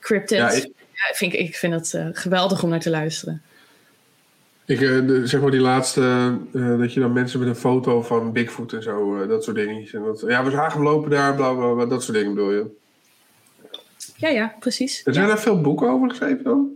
cryptids. 0.00 0.40
Ja, 0.40 0.50
ik, 0.50 0.72
ja, 0.76 1.14
vind 1.14 1.32
ik, 1.32 1.40
ik 1.40 1.56
vind 1.56 1.72
het 1.74 2.16
geweldig 2.16 2.62
om 2.62 2.68
naar 2.70 2.80
te 2.80 2.90
luisteren. 2.90 3.42
Ik, 4.70 4.80
uh, 4.80 5.24
zeg 5.24 5.40
maar 5.40 5.50
die 5.50 5.60
laatste, 5.60 6.36
uh, 6.52 6.78
dat 6.78 6.92
je 6.92 7.00
dan 7.00 7.12
mensen 7.12 7.38
met 7.38 7.48
een 7.48 7.54
foto 7.54 8.02
van 8.02 8.32
Bigfoot 8.32 8.72
en 8.72 8.82
zo, 8.82 9.16
uh, 9.16 9.28
dat 9.28 9.44
soort 9.44 9.56
dingen. 9.56 9.88
En 9.92 10.02
dat, 10.02 10.24
ja, 10.26 10.44
we 10.44 10.50
zagen 10.50 10.72
hem 10.72 10.82
lopen 10.82 11.10
daar, 11.10 11.34
bla, 11.34 11.52
bla, 11.52 11.72
bla, 11.72 11.86
dat 11.86 12.02
soort 12.02 12.16
dingen 12.16 12.34
bedoel 12.34 12.52
je? 12.52 12.66
Ja, 14.16 14.28
ja, 14.28 14.54
precies. 14.60 15.02
Er 15.04 15.14
zijn 15.14 15.26
ja. 15.26 15.32
daar 15.32 15.42
veel 15.42 15.60
boeken 15.60 15.88
over 15.88 16.08
geschreven 16.08 16.44
dan? 16.44 16.68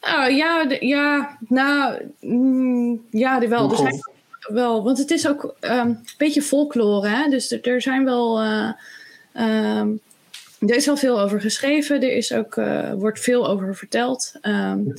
Oh, 0.00 0.30
ja, 0.30 0.64
de, 0.64 0.86
ja, 0.86 1.38
nou, 1.48 2.02
mm, 2.20 3.02
ja, 3.10 3.42
er 3.42 3.48
wel. 3.48 3.70
Er 3.70 3.76
zijn 3.76 4.00
wel, 4.40 4.84
want 4.84 4.98
het 4.98 5.10
is 5.10 5.28
ook 5.28 5.54
um, 5.60 5.70
een 5.70 6.04
beetje 6.18 6.42
folklore, 6.42 7.08
hè? 7.08 7.28
dus 7.28 7.52
er, 7.52 7.60
er 7.60 7.82
zijn 7.82 8.04
wel... 8.04 8.42
Um, 9.34 10.00
er 10.58 10.76
is 10.76 10.86
wel 10.86 10.96
veel 10.96 11.20
over 11.20 11.40
geschreven, 11.40 12.02
er 12.02 12.16
is 12.16 12.32
ook, 12.32 12.54
wordt 12.96 13.20
veel 13.20 13.48
over 13.48 13.76
verteld. 13.76 14.32
Um, 14.42 14.94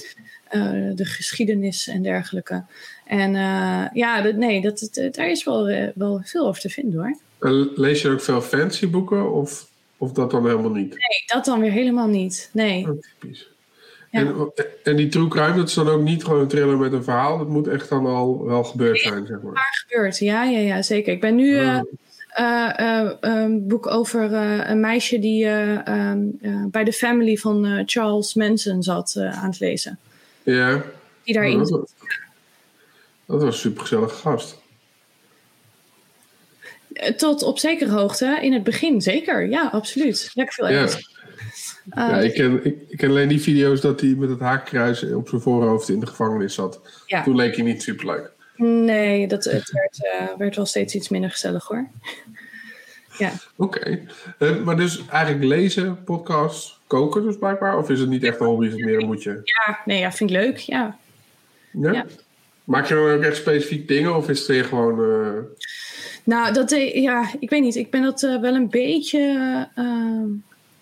uh, 0.52 0.96
de 0.96 1.06
geschiedenis 1.06 1.88
en 1.88 2.02
dergelijke. 2.02 2.64
En 3.06 3.34
uh, 3.34 3.86
ja, 3.94 4.22
dat, 4.22 4.36
nee, 4.36 4.62
dat, 4.62 4.90
dat, 4.94 5.16
daar 5.16 5.30
is 5.30 5.44
wel, 5.44 5.70
uh, 5.70 5.88
wel 5.96 6.22
veel 6.24 6.48
over 6.48 6.62
te 6.62 6.70
vinden 6.70 7.00
hoor. 7.00 7.18
En 7.40 7.72
lees 7.76 8.02
je 8.02 8.10
ook 8.10 8.22
veel 8.22 8.42
fancy 8.42 8.90
boeken 8.90 9.34
of, 9.34 9.68
of 9.98 10.12
dat 10.12 10.32
dan 10.32 10.46
helemaal 10.46 10.72
niet? 10.72 10.90
Nee, 10.90 11.24
dat 11.26 11.46
dan 11.46 11.60
weer 11.60 11.72
helemaal 11.72 12.08
niet. 12.08 12.50
Nee. 12.54 12.90
Oh, 12.90 13.02
typisch. 13.20 13.50
Ja. 14.12 14.20
En, 14.20 14.52
en, 14.84 14.96
die 14.96 15.08
true 15.08 15.28
crime, 15.28 15.56
dat 15.56 15.68
is 15.68 15.74
dan 15.74 15.88
ook 15.88 16.02
niet 16.02 16.24
gewoon 16.24 16.40
een 16.40 16.48
thriller 16.48 16.78
met 16.78 16.94
een 16.94 17.04
verhaal. 17.04 17.38
Dat 17.38 17.48
moet 17.48 17.68
echt 17.68 17.90
dan 17.90 18.06
al 18.06 18.46
wel 18.46 18.64
gebeurd 18.64 19.00
zijn, 19.00 19.26
zeg 19.26 19.42
maar. 19.42 19.54
Maar 19.54 19.86
gebeurd, 19.88 20.18
ja, 20.18 20.44
ja, 20.44 20.60
ja, 20.60 20.82
zeker. 20.82 21.14
Ik 21.14 21.22
ben 21.22 21.36
nu... 21.36 21.58
Een 23.20 23.68
boek 23.68 23.88
over 23.88 24.34
een 24.70 24.80
meisje 24.80 25.20
die 25.20 25.48
ehm, 25.48 26.20
bij 26.72 26.84
de 26.84 26.94
family 26.94 27.36
van 27.36 27.84
Charles 27.86 28.34
Manson 28.34 28.84
zat 28.84 29.16
aan 29.18 29.50
het 29.50 29.60
lezen. 29.60 30.00
Ja. 30.54 30.84
Die 31.24 31.34
daarin 31.34 31.58
dat, 31.58 31.70
was, 31.70 31.94
dat 33.26 33.42
was 33.42 33.44
een 33.44 33.54
supergezellige 33.54 34.16
gast. 34.16 34.62
Tot 37.18 37.44
op 37.44 37.60
zekere 37.60 37.92
hoogte, 37.92 38.40
in 38.42 38.54
het 38.54 38.64
begin 38.64 39.02
zeker. 39.02 39.50
Ja, 39.50 39.68
absoluut. 39.68 40.32
Lekker 40.34 40.54
veel 40.54 40.68
ja. 40.70 40.88
ja, 41.96 42.20
ik 42.20 42.34
ken, 42.34 42.66
ik, 42.66 42.78
ik, 42.88 42.98
ken 42.98 43.10
alleen 43.10 43.28
die 43.28 43.42
video's 43.42 43.82
dat 43.82 44.02
hij 44.02 44.10
met 44.10 44.30
het 44.30 44.40
haakkruis 44.40 45.04
op 45.04 45.30
zijn 45.30 45.42
voorhoofd 45.42 45.90
in 45.90 46.00
de 46.00 46.08
gevangenis 46.08 46.54
zat. 46.54 46.82
Ja. 47.06 47.24
Toen 47.24 47.36
leek 47.36 47.56
hij 47.56 47.66
niet 47.66 47.84
superleuk. 47.84 48.32
Nee, 48.56 49.28
dat, 49.28 49.44
het 49.44 49.72
werd, 49.72 50.00
uh, 50.04 50.38
werd 50.38 50.56
wel 50.56 50.66
steeds 50.66 50.96
iets 50.96 51.10
minder 51.10 51.32
gezellig 51.32 51.68
hoor. 51.68 51.90
ja. 53.18 53.32
Oké. 53.56 54.00
Okay. 54.38 54.58
maar 54.64 54.78
dus 54.78 55.06
eigenlijk 55.08 55.46
lezen, 55.46 56.04
podcast, 56.04 56.77
koken 56.88 57.24
dus 57.24 57.38
blijkbaar? 57.38 57.78
Of 57.78 57.90
is 57.90 58.00
het 58.00 58.10
niet 58.10 58.24
echt 58.24 58.40
een 58.40 58.46
hobby, 58.46 58.66
is 58.66 58.72
het 58.72 58.82
meer 58.82 59.00
een 59.00 59.06
moetje? 59.06 59.42
Ja, 59.44 59.80
nee, 59.86 60.00
ja, 60.00 60.12
vind 60.12 60.30
ik 60.30 60.36
leuk, 60.36 60.58
ja. 60.58 60.98
Ja? 61.72 61.92
ja. 61.92 62.06
Maak 62.64 62.86
je 62.86 62.96
dan 62.96 63.10
ook 63.10 63.22
echt 63.22 63.38
specifiek 63.38 63.88
dingen 63.88 64.16
of 64.16 64.30
is 64.30 64.48
het 64.48 64.66
gewoon... 64.66 65.00
Uh... 65.00 65.40
Nou, 66.24 66.54
dat, 66.54 66.70
ja, 66.94 67.32
ik 67.40 67.50
weet 67.50 67.62
niet. 67.62 67.76
Ik 67.76 67.92
ben 67.92 68.02
dat 68.02 68.22
uh, 68.22 68.42
wel 68.42 68.56
een 68.56 68.70
beetje... 68.70 69.20
Uh, 69.76 70.24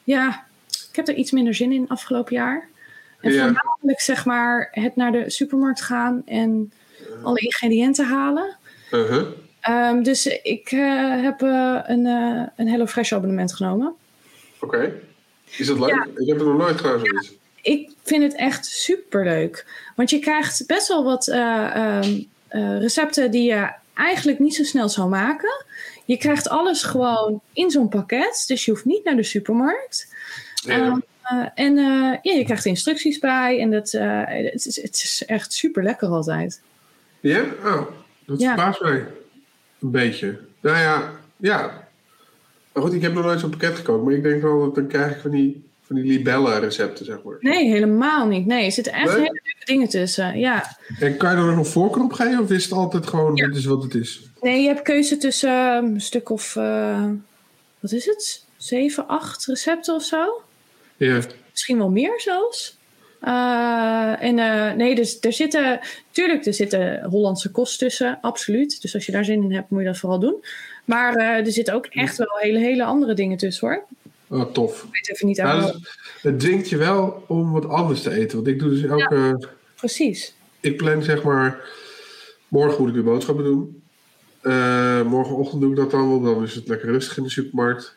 ja, 0.03 0.45
ik 0.89 0.95
heb 0.95 1.07
er 1.07 1.15
iets 1.15 1.31
minder 1.31 1.53
zin 1.53 1.71
in 1.71 1.87
afgelopen 1.87 2.35
jaar. 2.35 2.67
En 3.19 3.31
ja. 3.31 3.43
voornamelijk 3.43 3.99
zeg 3.99 4.25
maar 4.25 4.67
het 4.71 4.95
naar 4.95 5.11
de 5.11 5.29
supermarkt 5.29 5.81
gaan 5.81 6.21
en 6.25 6.73
alle 7.23 7.39
ingrediënten 7.39 8.05
halen. 8.05 8.55
-huh. 8.89 9.25
Um, 9.69 10.03
dus 10.03 10.25
ik 10.25 10.69
heb 11.21 11.41
een, 11.41 12.05
een 12.55 12.67
HelloFresh 12.67 13.13
abonnement 13.13 13.53
genomen. 13.53 13.93
Oké. 14.59 14.75
Okay. 14.75 14.93
Is 15.57 15.67
dat 15.67 15.79
leuk? 15.79 15.89
Ja. 15.89 16.07
Ik 16.15 16.27
heb 16.27 16.37
het 16.37 16.47
nog 16.47 16.57
nooit 16.57 16.77
gedaan 16.77 16.99
zoiets. 16.99 17.27
Ja, 17.27 17.71
ik 17.71 17.89
vind 18.03 18.23
het 18.23 18.35
echt 18.35 18.65
super 18.65 19.23
leuk. 19.23 19.65
Want 19.95 20.09
je 20.09 20.19
krijgt 20.19 20.63
best 20.67 20.87
wel 20.87 21.03
wat 21.03 21.27
um, 21.27 22.27
recepten 22.79 23.31
die 23.31 23.43
je 23.43 23.69
eigenlijk 23.93 24.39
niet 24.39 24.55
zo 24.55 24.63
snel 24.63 24.89
zou 24.89 25.09
maken. 25.09 25.65
Je 26.05 26.17
krijgt 26.17 26.49
alles 26.49 26.83
gewoon 26.83 27.41
in 27.53 27.71
zo'n 27.71 27.89
pakket. 27.89 28.43
Dus 28.47 28.65
je 28.65 28.71
hoeft 28.71 28.85
niet 28.85 29.03
naar 29.03 29.15
de 29.15 29.23
supermarkt. 29.23 30.13
Ja. 30.55 30.85
Um, 30.85 31.03
uh, 31.33 31.45
en 31.55 31.77
uh, 31.77 32.17
ja, 32.21 32.33
je 32.33 32.43
krijgt 32.43 32.65
instructies 32.65 33.19
bij. 33.19 33.59
En 33.59 33.71
dat, 33.71 33.93
uh, 33.93 34.21
het, 34.25 34.65
is, 34.65 34.81
het 34.81 34.95
is 34.95 35.23
echt 35.25 35.53
super 35.53 35.83
lekker 35.83 36.07
altijd. 36.07 36.61
Ja? 37.19 37.41
Oh, 37.63 37.81
dat 38.25 38.39
Ja. 38.39 38.47
verbaast 38.47 38.81
mij. 38.81 39.05
Een 39.81 39.91
beetje. 39.91 40.39
Nou 40.61 40.77
ja, 40.77 41.11
ja. 41.37 41.84
Goed, 42.81 42.93
ik 42.93 43.01
heb 43.01 43.13
nog 43.13 43.23
nooit 43.23 43.39
zo'n 43.39 43.49
pakket 43.49 43.75
gekookt. 43.75 44.03
Maar 44.03 44.13
ik 44.13 44.23
denk 44.23 44.41
wel 44.41 44.59
dat 44.59 44.75
dan 44.75 44.87
krijg 44.87 45.11
ik 45.15 45.21
van 45.21 45.31
die, 45.31 45.63
van 45.81 45.95
die 45.95 46.05
libellen 46.05 46.59
recepten, 46.59 47.05
zeg 47.05 47.23
maar. 47.23 47.37
Nee, 47.39 47.67
helemaal 47.69 48.27
niet. 48.27 48.45
Nee, 48.45 48.65
er 48.65 48.71
zitten 48.71 48.93
echt 48.93 49.05
Nee? 49.05 49.15
hele 49.15 49.41
leuke 49.43 49.65
dingen 49.65 49.89
tussen. 49.89 50.39
Ja. 50.39 50.77
En 50.99 51.17
kan 51.17 51.31
je 51.31 51.37
er 51.37 51.45
nog 51.45 51.57
een 51.57 51.65
voorkeur 51.65 52.03
op 52.03 52.13
geven? 52.13 52.39
Of 52.39 52.51
is 52.51 52.63
het 52.63 52.73
altijd 52.73 53.07
gewoon, 53.07 53.35
Ja. 53.35 53.47
dit 53.47 53.55
is 53.55 53.65
wat 53.65 53.83
het 53.83 53.93
is? 53.95 54.21
Nee, 54.41 54.61
je 54.61 54.67
hebt 54.67 54.81
keuze 54.81 55.17
tussen 55.17 55.49
uh, 55.49 55.89
een 55.93 56.01
stuk 56.01 56.29
of, 56.29 56.55
uh, 56.55 57.03
wat 57.79 57.91
is 57.91 58.05
het? 58.05 58.43
Zeven, 58.57 59.07
acht 59.07 59.45
recepten 59.45 59.95
of 59.95 60.03
zo. 60.03 60.41
Ja. 60.97 61.19
Misschien 61.51 61.77
wel 61.77 61.89
meer 61.89 62.13
zelfs. 62.21 62.77
Uh, 63.23 64.23
en 64.23 64.37
uh, 64.37 64.73
nee, 64.73 64.95
dus 64.95 65.17
er 65.21 65.33
zitten, 65.33 65.79
tuurlijk, 66.11 66.45
er 66.45 66.53
zitten 66.53 67.03
Hollandse 67.03 67.51
kost 67.51 67.79
tussen, 67.79 68.17
absoluut. 68.21 68.81
Dus 68.81 68.93
als 68.93 69.05
je 69.05 69.11
daar 69.11 69.25
zin 69.25 69.43
in 69.43 69.53
hebt, 69.53 69.69
moet 69.69 69.79
je 69.79 69.85
dat 69.85 69.97
vooral 69.97 70.19
doen. 70.19 70.43
Maar 70.85 71.17
uh, 71.17 71.45
er 71.45 71.51
zitten 71.51 71.73
ook 71.73 71.85
echt 71.85 72.17
wel 72.17 72.37
hele, 72.39 72.59
hele 72.59 72.83
andere 72.83 73.13
dingen 73.13 73.37
tussen 73.37 73.67
hoor. 73.67 73.83
Oh, 74.27 74.51
tof. 74.51 74.83
Ik 74.83 74.89
weet 74.91 75.09
even 75.09 75.27
niet 75.27 75.37
Nou, 75.37 75.61
aan. 75.61 75.71
dus, 75.71 75.97
het 76.21 76.39
dwingt 76.39 76.69
je 76.69 76.77
wel 76.77 77.23
om 77.27 77.51
wat 77.51 77.67
anders 77.67 78.01
te 78.01 78.11
eten. 78.11 78.35
Want 78.35 78.47
ik 78.47 78.59
doe 78.59 78.69
dus 78.69 78.83
elke... 78.83 79.47
Precies. 79.75 80.35
Ik 80.59 80.77
plan 80.77 81.03
zeg 81.03 81.23
maar... 81.23 81.69
Morgen 82.47 82.79
moet 82.79 82.87
ik 82.87 82.93
weer 82.95 83.03
boodschappen 83.03 83.43
doen. 83.43 83.83
Uh, 84.41 85.01
morgenochtend 85.01 85.61
doe 85.61 85.69
ik 85.69 85.75
dat 85.75 85.91
dan, 85.91 86.09
want 86.09 86.23
dan 86.23 86.43
is 86.43 86.55
het 86.55 86.67
lekker 86.67 86.89
rustig 86.89 87.17
in 87.17 87.23
de 87.23 87.29
supermarkt. 87.29 87.95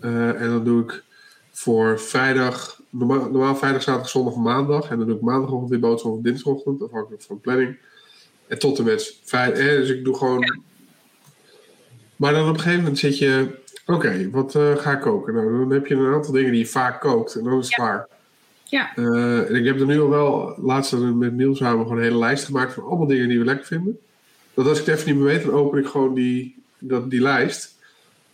Uh, 0.00 0.40
en 0.40 0.48
dan 0.48 0.64
doe 0.64 0.82
ik 0.82 1.04
voor 1.50 2.00
vrijdag, 2.00 2.80
normaal, 2.90 3.30
normaal 3.30 3.56
vrijdag, 3.56 3.82
zaterdag, 3.82 4.10
zondag, 4.10 4.34
maandag. 4.34 4.90
En 4.90 4.98
dan 4.98 5.06
doe 5.06 5.16
ik 5.16 5.22
maandagochtend 5.22 5.70
weer 5.70 5.80
boodschappen 5.80 6.18
of 6.18 6.24
dinsdagochtend, 6.26 6.82
afhankelijk 6.82 7.22
van 7.22 7.36
de 7.36 7.42
planning. 7.42 7.78
En 8.46 8.58
tot 8.58 8.78
en 8.78 8.84
met 8.84 9.20
vrijdag. 9.24 9.58
Eh, 9.58 9.66
dus 9.66 9.88
ik 9.88 10.04
doe 10.04 10.16
gewoon. 10.16 10.40
Ja. 10.40 10.60
Maar 12.16 12.32
dan 12.32 12.48
op 12.48 12.54
een 12.54 12.60
gegeven 12.60 12.80
moment 12.80 12.98
zit 12.98 13.18
je. 13.18 13.46
Oké, 13.86 14.06
okay, 14.06 14.30
wat 14.30 14.54
uh, 14.54 14.76
ga 14.76 14.92
ik 14.92 15.00
koken? 15.00 15.34
Nou, 15.34 15.58
dan 15.58 15.70
heb 15.70 15.86
je 15.86 15.94
een 15.94 16.14
aantal 16.14 16.32
dingen 16.32 16.50
die 16.50 16.60
je 16.60 16.66
vaak 16.66 17.00
kookt. 17.00 17.34
En 17.34 17.44
dan 17.44 17.58
is 17.58 17.66
het 17.66 17.76
Ja. 17.76 17.84
klaar. 17.84 18.08
Ja, 18.68 18.92
Uh, 18.96 19.48
en 19.48 19.54
ik 19.54 19.64
heb 19.64 19.80
er 19.80 19.86
nu 19.86 20.00
al 20.00 20.08
wel, 20.08 20.58
laatst 20.62 20.92
met 20.96 21.32
Niels 21.32 21.58
samen, 21.58 21.82
gewoon 21.82 21.98
een 21.98 22.04
hele 22.04 22.18
lijst 22.18 22.44
gemaakt 22.44 22.72
van 22.72 22.84
allemaal 22.84 23.06
dingen 23.06 23.28
die 23.28 23.38
we 23.38 23.44
lekker 23.44 23.66
vinden. 23.66 23.98
Dat 24.54 24.66
als 24.66 24.80
ik 24.80 24.86
het 24.86 24.94
even 24.94 25.08
niet 25.08 25.16
meer 25.16 25.32
weet, 25.32 25.44
dan 25.44 25.54
open 25.54 25.78
ik 25.78 25.86
gewoon 25.86 26.14
die, 26.14 26.62
dat, 26.78 27.10
die 27.10 27.20
lijst. 27.20 27.74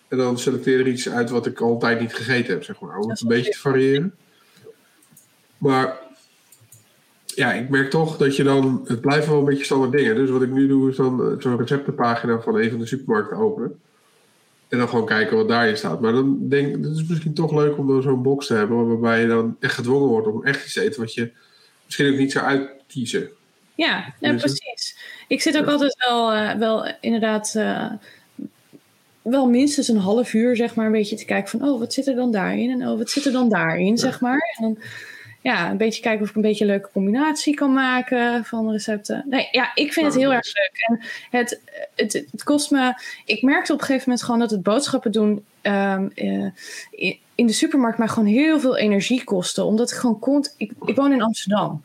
En 0.09 0.19
dan 0.19 0.39
selecteer 0.39 0.81
er 0.81 0.89
iets 0.89 1.09
uit 1.09 1.31
wat 1.31 1.47
ik 1.47 1.61
altijd 1.61 2.01
niet 2.01 2.15
gegeten 2.15 2.53
heb, 2.53 2.65
zeg 2.65 2.81
maar. 2.81 2.99
Om 2.99 3.11
het 3.11 3.21
een 3.21 3.29
beetje 3.29 3.51
te 3.51 3.59
variëren. 3.59 4.15
Maar 5.59 5.99
ja, 7.35 7.53
ik 7.53 7.69
merk 7.69 7.91
toch 7.91 8.17
dat 8.17 8.37
je 8.37 8.43
dan... 8.43 8.85
Het 8.87 9.01
blijven 9.01 9.31
wel 9.31 9.39
een 9.39 9.45
beetje 9.45 9.65
standaard 9.65 9.93
dingen. 9.93 10.15
Dus 10.15 10.31
wat 10.31 10.43
ik 10.43 10.51
nu 10.51 10.67
doe 10.67 10.91
is 10.91 10.97
dan 10.97 11.21
eh, 11.23 11.41
zo'n 11.41 11.59
receptenpagina 11.59 12.41
van 12.41 12.59
een 12.59 12.71
van 12.71 12.79
de 12.79 12.87
supermarkten 12.87 13.37
openen. 13.37 13.81
En 14.69 14.79
dan 14.79 14.89
gewoon 14.89 15.07
kijken 15.07 15.37
wat 15.37 15.49
daarin 15.49 15.77
staat. 15.77 16.01
Maar 16.01 16.13
dan 16.13 16.49
denk 16.49 16.77
ik, 16.77 16.85
het 16.85 16.97
is 16.97 17.09
misschien 17.09 17.35
toch 17.35 17.53
leuk 17.53 17.79
om 17.79 17.87
dan 17.87 18.03
zo'n 18.03 18.23
box 18.23 18.47
te 18.47 18.55
hebben... 18.55 18.89
waarbij 18.89 19.21
je 19.21 19.27
dan 19.27 19.57
echt 19.61 19.75
gedwongen 19.75 20.09
wordt 20.09 20.27
om 20.27 20.45
echt 20.45 20.65
iets 20.65 20.75
te 20.75 20.81
eten... 20.81 21.01
wat 21.01 21.15
je 21.15 21.33
misschien 21.85 22.13
ook 22.13 22.19
niet 22.19 22.33
zou 22.33 22.45
uitkiezen. 22.45 23.31
ja, 23.75 24.15
ja 24.21 24.33
Dus 24.33 24.41
precies. 24.41 24.97
Ik 25.29 25.43
zit 25.43 25.59
ook 25.59 25.67
altijd 25.67 26.07
wel, 26.09 26.35
uh, 26.35 26.55
wel 26.55 26.95
inderdaad 27.01 27.55
uh, 27.57 27.93
wel 29.23 29.49
minstens 29.49 29.89
een 29.89 29.97
half 29.97 30.35
uur 30.35 30.57
zeg 30.57 30.75
maar 30.75 30.87
een 30.87 30.93
beetje 30.93 31.17
te 31.17 31.25
kijken 31.25 31.59
van 31.59 31.69
oh 31.69 31.79
wat 31.79 31.93
zit 31.93 32.07
er 32.07 32.15
dan 32.15 32.33
daarin 32.33 32.71
en 32.71 32.89
oh 32.89 32.99
wat 32.99 33.11
zit 33.11 33.25
er 33.25 33.33
dan 33.33 33.49
daarin 33.49 33.99
zeg 33.99 34.21
maar. 34.21 34.57
En 34.59 34.65
dan 34.65 34.79
ja, 35.43 35.71
een 35.71 35.77
beetje 35.77 36.03
kijken 36.03 36.23
of 36.23 36.29
ik 36.29 36.37
een 36.37 36.43
beetje 36.43 36.65
een 36.65 36.71
leuke 36.71 36.91
combinatie 36.93 37.55
kan 37.55 37.73
maken 37.73 38.45
van 38.45 38.71
recepten. 38.71 39.25
Nee, 39.29 39.49
ja, 39.51 39.71
ik 39.75 39.93
vind 39.93 40.07
het 40.07 40.15
heel 40.15 40.33
erg 40.33 40.47
leuk. 40.55 40.73
En 40.89 41.01
het, 41.39 41.61
het, 41.95 42.13
het 42.31 42.43
kost 42.43 42.71
me. 42.71 42.95
Ik 43.25 43.43
merkte 43.43 43.73
op 43.73 43.79
een 43.79 43.85
gegeven 43.85 44.09
moment 44.09 44.25
gewoon 44.25 44.41
dat 44.41 44.51
het 44.51 44.63
boodschappen 44.63 45.13
doen 45.13 45.45
um, 45.63 46.13
uh, 46.15 46.51
in 47.35 47.47
de 47.47 47.53
supermarkt 47.53 47.99
mij 47.99 48.09
gewoon 48.09 48.29
heel 48.29 48.61
veel 48.61 48.77
energie 48.77 49.25
kostte. 49.25 49.65
Omdat 49.65 49.91
ik 49.91 49.97
gewoon 49.97 50.19
kon. 50.19 50.47
Ik, 50.57 50.73
ik 50.85 50.97
woon 50.97 51.13
in 51.13 51.23
Amsterdam. 51.23 51.83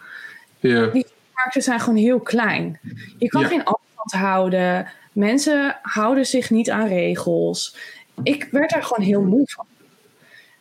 Ja, 0.59 0.85
Die 0.85 1.05
supermarkten 1.07 1.61
zijn 1.61 1.79
gewoon 1.79 1.99
heel 1.99 2.19
klein. 2.19 2.79
Je 3.17 3.27
kan 3.27 3.45
geen 3.45 3.63
afstand 3.63 4.11
houden. 4.11 4.87
Mensen 5.11 5.77
houden 5.81 6.25
zich 6.25 6.49
niet 6.49 6.69
aan 6.69 6.87
regels. 6.87 7.75
Ik 8.23 8.47
werd 8.51 8.69
daar 8.69 8.83
gewoon 8.83 9.07
heel 9.07 9.21
moe 9.21 9.47
van. 9.47 9.65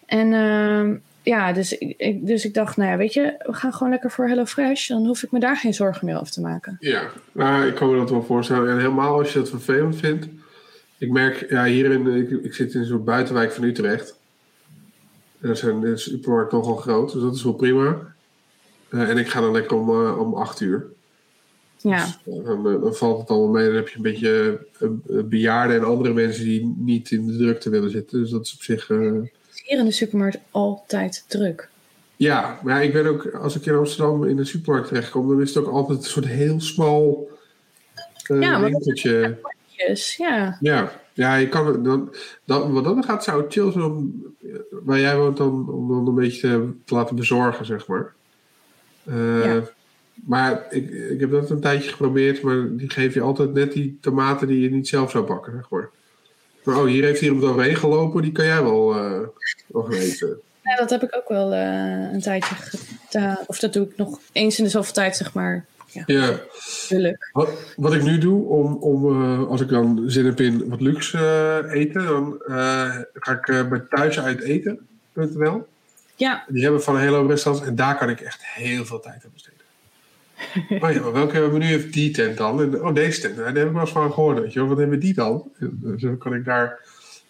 En 0.07 0.33
ehm, 0.33 0.97
ja, 1.27 1.53
dus 1.53 1.79
ik, 1.79 2.27
dus 2.27 2.45
ik 2.45 2.55
dacht, 2.55 2.77
nou 2.77 2.91
ja, 2.91 2.97
weet 2.97 3.13
je, 3.13 3.35
we 3.39 3.53
gaan 3.53 3.73
gewoon 3.73 3.91
lekker 3.91 4.11
voor 4.11 4.29
HelloFresh. 4.29 4.89
Dan 4.89 5.07
hoef 5.07 5.23
ik 5.23 5.31
me 5.31 5.41
daar 5.41 5.57
geen 5.57 5.75
zorgen 5.75 6.07
meer 6.07 6.21
over 6.21 6.33
te 6.33 6.41
maken. 6.41 6.77
ja. 6.81 7.11
Nou, 7.33 7.67
ik 7.67 7.75
kan 7.75 7.91
me 7.91 7.97
dat 7.97 8.11
wel 8.11 8.23
voorstellen. 8.23 8.71
En 8.71 8.77
helemaal 8.77 9.19
als 9.19 9.33
je 9.33 9.39
dat 9.39 9.49
vervelend 9.49 9.97
vindt. 9.97 10.27
Ik 10.99 11.11
merk, 11.11 11.51
ja, 11.51 11.65
hier 11.65 11.91
in, 11.91 12.07
ik, 12.07 12.31
ik 12.31 12.55
zit 12.55 12.75
in 12.75 12.85
zo'n 12.85 13.05
buitenwijk 13.05 13.53
van 13.53 13.65
Utrecht. 13.65 14.19
En 15.41 15.47
daar 15.47 15.57
zijn 15.57 15.81
de 15.81 15.97
supermarkten 15.97 16.59
nogal 16.59 16.77
groot, 16.77 17.13
dus 17.13 17.23
dat 17.23 17.35
is 17.35 17.45
wel 17.45 17.53
prima. 17.53 17.99
Eh, 18.89 19.09
en 19.09 19.19
ik 19.19 19.29
ga 19.29 19.41
dan 19.41 19.53
lekker 19.53 19.77
om, 19.77 19.91
uh, 19.91 20.19
om 20.19 20.35
acht 20.35 20.61
uur. 20.61 20.87
Ja, 21.77 22.05
Dus, 22.05 22.45
dan, 22.45 22.73
uh, 22.73 22.83
dan, 22.83 22.95
valt 22.95 23.21
het 23.21 23.31
allemaal 23.31 23.53
mee. 23.53 23.67
Dan 23.67 23.75
heb 23.75 23.89
je 23.89 23.97
een 23.97 24.03
beetje 24.03 24.67
bejaarden 25.25 25.77
en 25.77 25.85
andere 25.85 26.15
mensen 26.15 26.45
die 26.45 26.75
niet 26.79 27.11
in 27.11 27.27
de 27.27 27.37
drukte 27.37 27.71
willen 27.71 27.91
zitten. 27.91 28.21
Dus 28.21 28.31
dat 28.31 28.45
is 28.45 28.55
op 28.55 28.63
zich. 28.63 28.89
Hier 29.67 29.79
in 29.79 29.85
de 29.85 29.93
supermarkt 29.93 30.39
altijd 30.51 31.25
druk. 31.27 31.69
Ja, 32.17 32.59
maar 32.63 32.85
ik 32.85 32.93
ben 32.93 33.07
ook, 33.07 33.27
als 33.35 33.57
ik 33.57 33.67
in 33.67 33.75
Amsterdam 33.75 34.25
in 34.25 34.37
de 34.37 34.45
supermarkt 34.45 34.89
terechtkom, 34.89 35.29
dan 35.29 35.41
is 35.41 35.55
het 35.55 35.65
ook 35.65 35.73
altijd 35.73 35.99
een 35.99 36.05
soort 36.05 36.27
heel 36.27 36.61
smal 36.61 37.31
uh, 38.31 38.41
Ja, 38.41 38.61
winkeltje. 38.61 39.39
Ja. 40.17 40.57
Ja, 40.61 40.93
ja, 41.13 41.35
je 41.35 41.49
kan 41.49 41.83
dan, 41.83 42.15
dan, 42.45 42.73
wat 42.73 42.85
dan 42.85 43.05
gaat, 43.05 43.25
zou 43.25 43.43
het 43.43 43.53
chill 43.53 43.73
zijn 43.73 43.85
om, 43.85 44.25
waar 44.71 45.01
jij 45.01 45.17
woont, 45.17 45.37
dan, 45.37 45.69
om 45.69 45.89
dan 45.89 46.07
een 46.07 46.15
beetje 46.15 46.41
te, 46.41 46.71
te 46.85 46.95
laten 46.95 47.17
bezorgen, 47.17 47.67
zeg 47.67 47.87
maar. 47.87 48.15
Uh, 49.05 49.45
Ja. 49.45 49.63
Maar 50.25 50.67
ik, 50.71 50.91
ik 50.91 51.21
heb 51.21 51.31
dat 51.31 51.51
een 51.51 51.61
tijdje 51.61 51.91
geprobeerd, 51.91 52.43
maar 52.43 52.77
die 52.77 52.91
geef 52.91 53.15
je 53.15 53.21
altijd 53.21 53.53
net 53.53 53.73
die 53.73 53.99
tomaten 54.01 54.49
die 54.49 54.61
je 54.61 54.71
niet 54.71 54.89
zelf 54.89 55.11
zou 55.11 55.27
bakken, 55.27 55.53
zeg 55.53 55.71
maar. 55.71 55.91
Oh, 56.67 56.85
hier 56.85 57.05
heeft 57.05 57.21
iemand 57.23 57.45
overheen 57.45 57.77
gelopen, 57.77 58.23
die 58.23 58.33
kan 58.33 58.45
jij 58.45 58.63
wel, 58.63 58.95
uh, 58.97 59.21
wel 59.67 59.83
gaan 59.83 59.93
eten. 59.93 60.41
Ja, 60.63 60.77
dat 60.77 60.91
heb 60.91 61.03
ik 61.03 61.17
ook 61.17 61.29
wel 61.29 61.53
uh, 61.53 62.13
een 62.13 62.21
tijdje 62.21 62.55
gedaan. 62.55 63.39
Of 63.47 63.59
dat 63.59 63.73
doe 63.73 63.87
ik 63.89 63.97
nog 63.97 64.21
eens 64.33 64.59
in 64.59 64.65
de 64.65 64.71
zoveel 64.71 64.93
tijd, 64.93 65.17
zeg 65.17 65.33
maar. 65.35 65.65
ja, 65.87 66.03
Ja. 66.07 66.41
Wat, 67.33 67.49
wat 67.77 67.95
ik 67.95 68.03
nu 68.03 68.19
doe, 68.19 68.45
om, 68.49 68.75
om, 68.75 69.23
eh, 69.23 69.49
als 69.49 69.61
ik 69.61 69.69
dan 69.69 70.03
zin 70.07 70.25
heb 70.25 70.41
in 70.41 70.69
wat 70.69 70.81
luxe 70.81 71.19
eh, 71.69 71.81
eten, 71.81 72.07
dan 72.07 72.43
eh, 72.47 72.97
ga 73.15 73.33
ik 73.33 73.49
eh, 73.49 73.69
bij 73.69 73.83
thuisuiteten.nl. 73.91 75.67
Ja, 76.17 76.45
Die 76.49 76.63
hebben 76.63 76.83
van 76.83 76.95
een 76.95 77.01
hele 77.01 77.17
hoop 77.17 77.29
restaurants 77.29 77.69
en 77.69 77.77
daar 77.77 77.99
kan 77.99 78.09
ik 78.11 78.21
echt 78.21 78.41
heel 78.45 78.85
veel 78.85 79.01
tijd 79.01 79.25
aan 79.25 79.31
besteden. 79.33 79.56
oh 80.83 80.91
ja, 80.91 81.01
maar 81.01 81.13
welke 81.13 81.49
menu 81.53 81.65
heeft 81.65 81.93
die 81.93 82.11
tent 82.11 82.37
dan? 82.37 82.61
En, 82.61 82.85
oh, 82.85 82.95
deze 82.95 83.21
tent. 83.21 83.37
Daar 83.37 83.47
heb 83.47 83.67
ik 83.67 83.73
wel 83.73 83.81
eens 83.81 83.91
van 83.91 84.13
gehoord. 84.13 84.41
Weet 84.41 84.53
je 84.53 84.59
wel. 84.59 84.69
Wat 84.69 84.79
hebben 84.79 85.01
die 85.01 85.15
dan? 85.15 85.51
En, 85.59 85.79
Dus 85.83 86.19
kan 86.19 86.35
ik 86.35 86.45
daar 86.45 86.79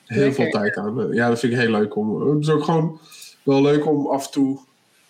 heel 0.04 0.18
Lekker. 0.18 0.42
veel 0.42 0.50
tijd 0.50 0.76
aan. 0.76 1.08
Ja, 1.12 1.28
dat 1.28 1.38
vind 1.38 1.52
ik 1.52 1.58
heel 1.58 1.70
leuk. 1.70 1.96
Om, 1.96 2.30
het 2.30 2.42
is 2.42 2.50
ook 2.50 2.64
gewoon 2.64 3.00
wel 3.42 3.62
leuk 3.62 3.86
om 3.86 4.06
af 4.06 4.24
en 4.26 4.32
toe 4.32 4.58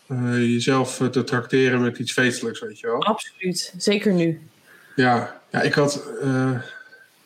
eh, 0.07 0.39
jezelf 0.39 1.01
eh, 1.01 1.07
te 1.07 1.25
trakteren 1.25 1.81
met 1.81 1.99
iets 1.99 2.13
feestelijks, 2.13 2.61
weet 2.61 2.81
je 2.81 2.87
wel. 2.87 3.05
absoluut. 3.05 3.75
Zeker 3.77 4.13
nu. 4.13 4.41
Ja, 4.97 5.41
ja 5.51 5.63
ik 5.63 5.73
had. 5.73 5.95
het 6.21 6.63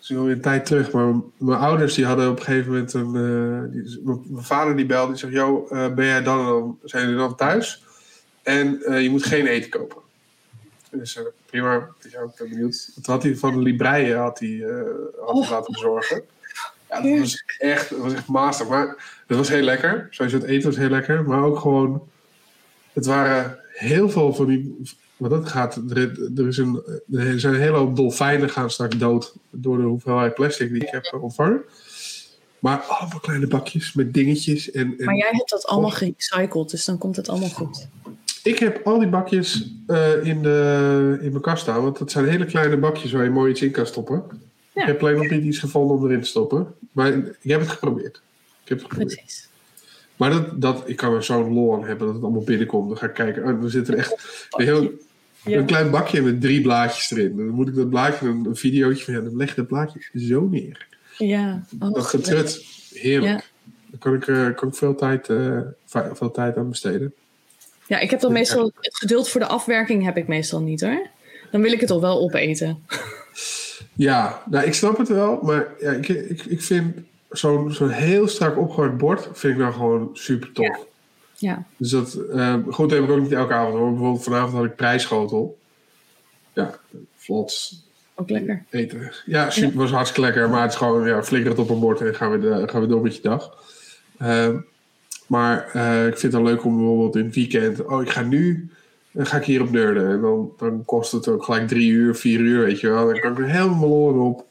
is 0.00 0.16
alweer 0.16 0.32
een 0.32 0.40
tijd 0.40 0.66
terug, 0.66 0.90
maar 0.92 1.14
mijn 1.36 1.58
ouders 1.58 1.94
die 1.94 2.04
hadden 2.04 2.30
op 2.30 2.38
een 2.38 2.44
gegeven 2.44 2.70
moment 2.72 2.92
een. 2.92 3.70
die, 3.70 4.00
mijn 4.04 4.44
vader 4.44 4.76
die 4.76 4.86
belde, 4.86 5.08
die 5.10 5.20
zegt: 5.20 5.32
Yo, 5.32 5.66
eh, 5.70 5.94
ben 5.94 6.06
jij 6.06 6.22
dan, 6.22 6.44
dan? 6.46 6.78
Zijn 6.84 7.02
jullie 7.04 7.18
dan 7.18 7.36
thuis? 7.36 7.84
En 8.42 8.82
je 9.02 9.10
moet 9.10 9.24
geen 9.24 9.46
eten 9.46 9.70
kopen. 9.70 10.02
Dus 10.90 11.16
eh, 11.16 11.22
prima, 11.46 11.88
ik 12.02 12.10
ben 12.36 12.48
benieuwd. 12.48 12.90
Wat 12.94 13.06
had 13.06 13.22
hij 13.22 13.36
van 13.36 13.62
Libreien 13.62 14.18
had 14.18 14.38
hij, 14.38 14.62
eh, 14.62 14.74
had 15.20 15.32
hij 15.32 15.42
Oh. 15.44 15.50
laten 15.50 15.72
bezorgen. 15.72 16.22
Ja, 16.88 17.00
dat 17.00 17.18
was 17.18 17.44
echt, 17.58 17.90
dat 17.90 17.98
was 17.98 18.12
echt 18.12 18.26
master. 18.26 18.66
Maar 18.66 19.22
dat 19.26 19.36
was 19.38 19.48
heel 19.48 19.62
lekker. 19.62 20.06
Sowieso 20.10 20.36
het 20.38 20.46
eten 20.46 20.68
was 20.68 20.78
heel 20.78 20.88
lekker. 20.88 21.24
Maar 21.24 21.42
ook 21.42 21.58
gewoon, 21.58 22.08
het 22.92 23.06
waren 23.06 23.58
heel 23.72 24.10
veel 24.10 24.34
van 24.34 24.46
die. 24.46 24.76
Wat 25.16 25.30
dat 25.30 25.48
gaat, 25.48 25.76
er, 25.76 25.96
er, 26.36 26.46
is 26.48 26.56
een, 26.56 26.82
er 27.12 27.40
zijn 27.40 27.54
een 27.54 27.60
hele 27.60 27.76
hoop 27.76 27.96
dolfijnen 27.96 28.50
gaan 28.50 28.70
straks 28.70 28.96
dood 28.96 29.34
door 29.50 29.76
de 29.76 29.82
hoeveelheid 29.82 30.34
plastic 30.34 30.72
die 30.72 30.82
ik 30.82 30.90
heb 30.90 31.04
eh, 31.04 31.22
ontvangen. 31.22 31.62
Maar 32.58 32.78
allemaal 32.80 33.20
kleine 33.20 33.46
bakjes 33.46 33.92
met 33.92 34.14
dingetjes. 34.14 34.70
En, 34.70 34.94
en 34.98 35.04
Maar 35.04 35.16
jij 35.16 35.30
hebt 35.30 35.50
dat 35.50 35.66
allemaal 35.66 35.90
gerecycled, 35.90 36.70
dus 36.70 36.84
dan 36.84 36.98
komt 36.98 37.16
het 37.16 37.28
allemaal 37.28 37.48
goed. 37.48 37.88
Ik 38.42 38.58
heb 38.58 38.86
al 38.86 38.98
die 38.98 39.08
bakjes 39.08 39.72
eh, 39.86 40.24
in, 40.24 40.42
de, 40.42 41.18
in 41.20 41.30
mijn 41.30 41.42
kast 41.42 41.62
staan. 41.62 41.82
Want 41.82 41.98
dat 41.98 42.10
zijn 42.10 42.28
hele 42.28 42.44
kleine 42.44 42.76
bakjes 42.76 43.12
waar 43.12 43.24
je 43.24 43.30
mooi 43.30 43.50
iets 43.50 43.62
in 43.62 43.70
kan 43.70 43.86
stoppen. 43.86 44.24
Ja. 44.72 44.82
Ik 44.82 44.86
heb 44.86 45.00
alleen 45.00 45.16
nog 45.16 45.30
niet 45.30 45.44
iets 45.44 45.58
gevonden 45.58 45.96
om 45.96 46.04
erin 46.04 46.20
te 46.20 46.28
stoppen. 46.28 46.74
Maar 46.92 47.12
ik 47.40 47.50
heb 47.50 47.60
het 47.60 47.68
geprobeerd. 47.68 48.22
Ik 48.62 48.68
heb 48.68 48.78
het 48.78 48.86
geprobeerd. 48.86 49.14
Precies. 49.14 49.48
Maar 50.16 50.30
dat, 50.30 50.60
dat, 50.60 50.82
ik 50.86 50.96
kan 50.96 51.14
er 51.14 51.24
zo'n 51.24 51.52
lol 51.52 51.74
aan 51.74 51.84
hebben 51.84 52.06
dat 52.06 52.14
het 52.14 52.24
allemaal 52.24 52.44
binnenkomt. 52.44 52.88
Dan 52.88 52.98
ga 52.98 53.06
ik 53.06 53.14
kijken. 53.14 53.42
Oh, 53.44 53.64
er 53.64 53.70
zit 53.70 53.88
er 53.88 53.94
echt 53.94 54.46
een, 54.50 54.64
heel, 54.64 54.90
een 55.44 55.66
klein 55.66 55.90
bakje 55.90 56.22
met 56.22 56.40
drie 56.40 56.60
blaadjes 56.60 57.10
erin. 57.10 57.36
Dan 57.36 57.48
moet 57.48 57.68
ik 57.68 57.74
dat 57.74 57.90
blaadje, 57.90 58.28
een, 58.28 58.44
een 58.44 58.56
videootje 58.56 59.04
van 59.04 59.14
ja, 59.14 59.20
dan 59.20 59.36
leg 59.36 59.48
je 59.48 59.54
dat 59.54 59.66
blaadje 59.66 60.00
zo 60.14 60.48
neer. 60.48 60.86
Ja. 61.18 61.64
Oh, 61.80 61.92
dat 61.92 62.06
getrut, 62.06 62.64
heerlijk. 62.92 63.32
Ja. 63.32 63.42
Daar 63.86 64.00
kan 64.00 64.14
ik, 64.14 64.26
eh, 64.26 64.54
kan 64.54 64.68
ik 64.68 64.74
veel, 64.74 64.94
tijd, 64.94 65.28
eh, 65.28 65.60
veel 66.12 66.30
tijd 66.30 66.56
aan 66.56 66.68
besteden. 66.68 67.14
Ja, 67.90 67.98
ik 67.98 68.10
heb 68.10 68.20
dan 68.20 68.32
meestal 68.32 68.72
het 68.80 68.96
geduld 68.96 69.28
voor 69.28 69.40
de 69.40 69.46
afwerking 69.46 70.04
heb 70.04 70.16
ik 70.16 70.28
meestal 70.28 70.60
niet 70.60 70.80
hoor. 70.80 71.06
Dan 71.50 71.62
wil 71.62 71.72
ik 71.72 71.80
het 71.80 71.90
al 71.90 72.00
wel 72.00 72.20
opeten. 72.20 72.84
Ja, 73.94 74.42
nou, 74.50 74.66
ik 74.66 74.74
snap 74.74 74.98
het 74.98 75.08
wel, 75.08 75.38
maar 75.42 75.68
ja, 75.80 75.90
ik, 75.90 76.08
ik, 76.08 76.44
ik 76.44 76.62
vind 76.62 76.96
zo'n 77.30 77.72
zo'n 77.72 77.88
heel 77.88 78.28
strak 78.28 78.58
opgehard 78.58 78.98
bord 78.98 79.28
vind 79.32 79.52
ik 79.52 79.58
nou 79.58 79.72
gewoon 79.72 80.10
super 80.12 80.52
tof. 80.52 80.66
Ja. 80.66 80.78
Ja, 81.36 81.64
Dus 81.76 81.90
dat, 81.90 82.14
eh, 82.14 82.54
goed, 82.70 82.88
dat 82.88 82.98
heb 82.98 83.08
ik 83.08 83.10
ook 83.10 83.20
niet 83.20 83.32
elke 83.32 83.52
avond 83.52 83.74
hoor. 83.74 83.90
Bijvoorbeeld 83.90 84.22
vanavond 84.22 84.52
had 84.52 84.64
ik 84.64 84.76
prijsschotel. 84.76 85.58
Ja, 86.52 86.78
vlot 87.16 87.72
ook 88.14 88.30
lekker. 88.30 88.64
eten. 88.70 89.12
Ja, 89.26 89.50
super, 89.50 89.78
was 89.78 89.90
hartstikke 89.90 90.26
lekker, 90.26 90.50
maar 90.50 90.62
het 90.62 90.70
is 90.70 90.76
gewoon, 90.76 91.06
ja, 91.06 91.22
flikker 91.22 91.50
het 91.50 91.60
op 91.60 91.70
een 91.70 91.80
bord 91.80 92.00
en 92.00 92.14
gaan 92.14 92.30
we, 92.30 92.38
de, 92.38 92.68
gaan 92.68 92.80
we 92.80 92.86
door 92.86 93.02
met 93.02 93.16
je 93.16 93.22
dag. 93.22 93.64
Ehm, 94.18 94.56
maar 95.30 95.68
eh, 95.72 96.06
ik 96.06 96.18
vind 96.18 96.32
het 96.32 96.42
leuk 96.42 96.64
om 96.64 96.76
bijvoorbeeld 96.76 97.16
in 97.16 97.24
het 97.24 97.34
weekend, 97.34 97.84
oh, 97.84 98.02
ik 98.02 98.10
ga 98.10 98.22
nu, 98.22 98.68
dan 99.10 99.26
ga 99.26 99.36
ik 99.36 99.44
hier 99.44 99.62
op 99.62 99.70
nerden. 99.70 100.10
En 100.10 100.20
dan, 100.20 100.52
dan 100.58 100.84
kost 100.84 101.12
het 101.12 101.28
ook 101.28 101.44
gelijk 101.44 101.68
drie 101.68 101.90
uur, 101.90 102.14
vier 102.16 102.40
uur, 102.40 102.64
weet 102.64 102.80
je 102.80 102.88
wel. 102.88 103.06
Dan 103.06 103.20
kan 103.20 103.32
ik 103.32 103.38
er 103.38 103.50
helemaal 103.50 103.88
loren 103.88 104.20
op. 104.20 104.44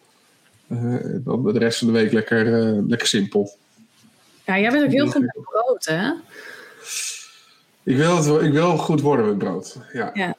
Eh, 0.67 0.77
en 0.83 1.21
dan 1.25 1.43
de 1.53 1.59
rest 1.59 1.77
van 1.79 1.87
de 1.87 1.93
week 1.93 2.11
lekker, 2.11 2.53
eh, 2.59 2.77
lekker 2.87 3.07
simpel. 3.07 3.51
Ja, 4.45 4.59
jij 4.59 4.71
bent 4.71 4.83
ook 4.85 4.91
heel 4.91 5.07
goed 5.07 5.21
met 5.21 5.37
brood 5.43 5.85
hè? 5.85 6.11
Ik 7.83 7.97
wil, 7.97 8.15
het 8.15 8.25
wel, 8.25 8.43
ik 8.43 8.51
wil 8.51 8.77
goed 8.77 9.01
worden 9.01 9.25
met 9.25 9.37
brood. 9.37 9.77
Ja. 9.93 10.09
Ja. 10.13 10.35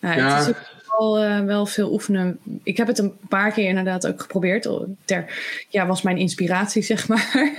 Ja, 0.00 0.14
Ja. 0.16 0.36
Het 0.38 0.48
is 0.48 0.54
ook 0.54 0.98
wel, 0.98 1.44
wel 1.44 1.66
veel 1.66 1.92
oefenen. 1.92 2.38
Ik 2.62 2.76
heb 2.76 2.86
het 2.86 2.98
een 2.98 3.12
paar 3.28 3.52
keer 3.52 3.68
inderdaad 3.68 4.06
ook 4.06 4.20
geprobeerd. 4.20 4.66
Oh, 4.66 4.88
Ter, 5.04 5.24
ja, 5.68 5.86
was 5.86 6.02
mijn 6.02 6.16
inspiratie, 6.18 6.82
zeg 6.82 7.08
maar. 7.08 7.52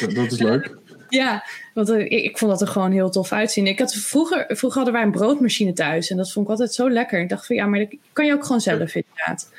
Dat- 0.00 0.14
dat 0.14 0.32
is 0.32 0.38
leuk. 0.38 0.76
Ja, 1.12 1.44
want 1.74 1.88
eh, 1.88 1.98
ik, 2.00 2.10
ik 2.10 2.38
vond 2.38 2.50
dat 2.50 2.60
er 2.60 2.66
gewoon 2.66 2.92
heel 2.92 3.10
tof 3.10 3.32
uitzien. 3.32 3.66
Ik 3.66 3.78
had 3.78 3.94
vroeger, 3.94 4.44
vroeger 4.48 4.82
hadden 4.82 4.92
wij 4.92 5.02
een 5.02 5.10
broodmachine 5.18 5.72
thuis. 5.72 6.10
En 6.10 6.16
dat 6.16 6.32
vond 6.32 6.44
ik 6.44 6.50
altijd 6.50 6.74
zo 6.74 6.90
lekker. 6.90 7.20
Ik 7.20 7.28
dacht 7.28 7.46
van 7.46 7.56
ja, 7.56 7.66
maar 7.66 7.78
dat 7.78 7.94
kan 8.12 8.26
je 8.26 8.32
ook 8.32 8.44
gewoon 8.44 8.60
zelf 8.60 8.94
inderdaad. 8.94 9.50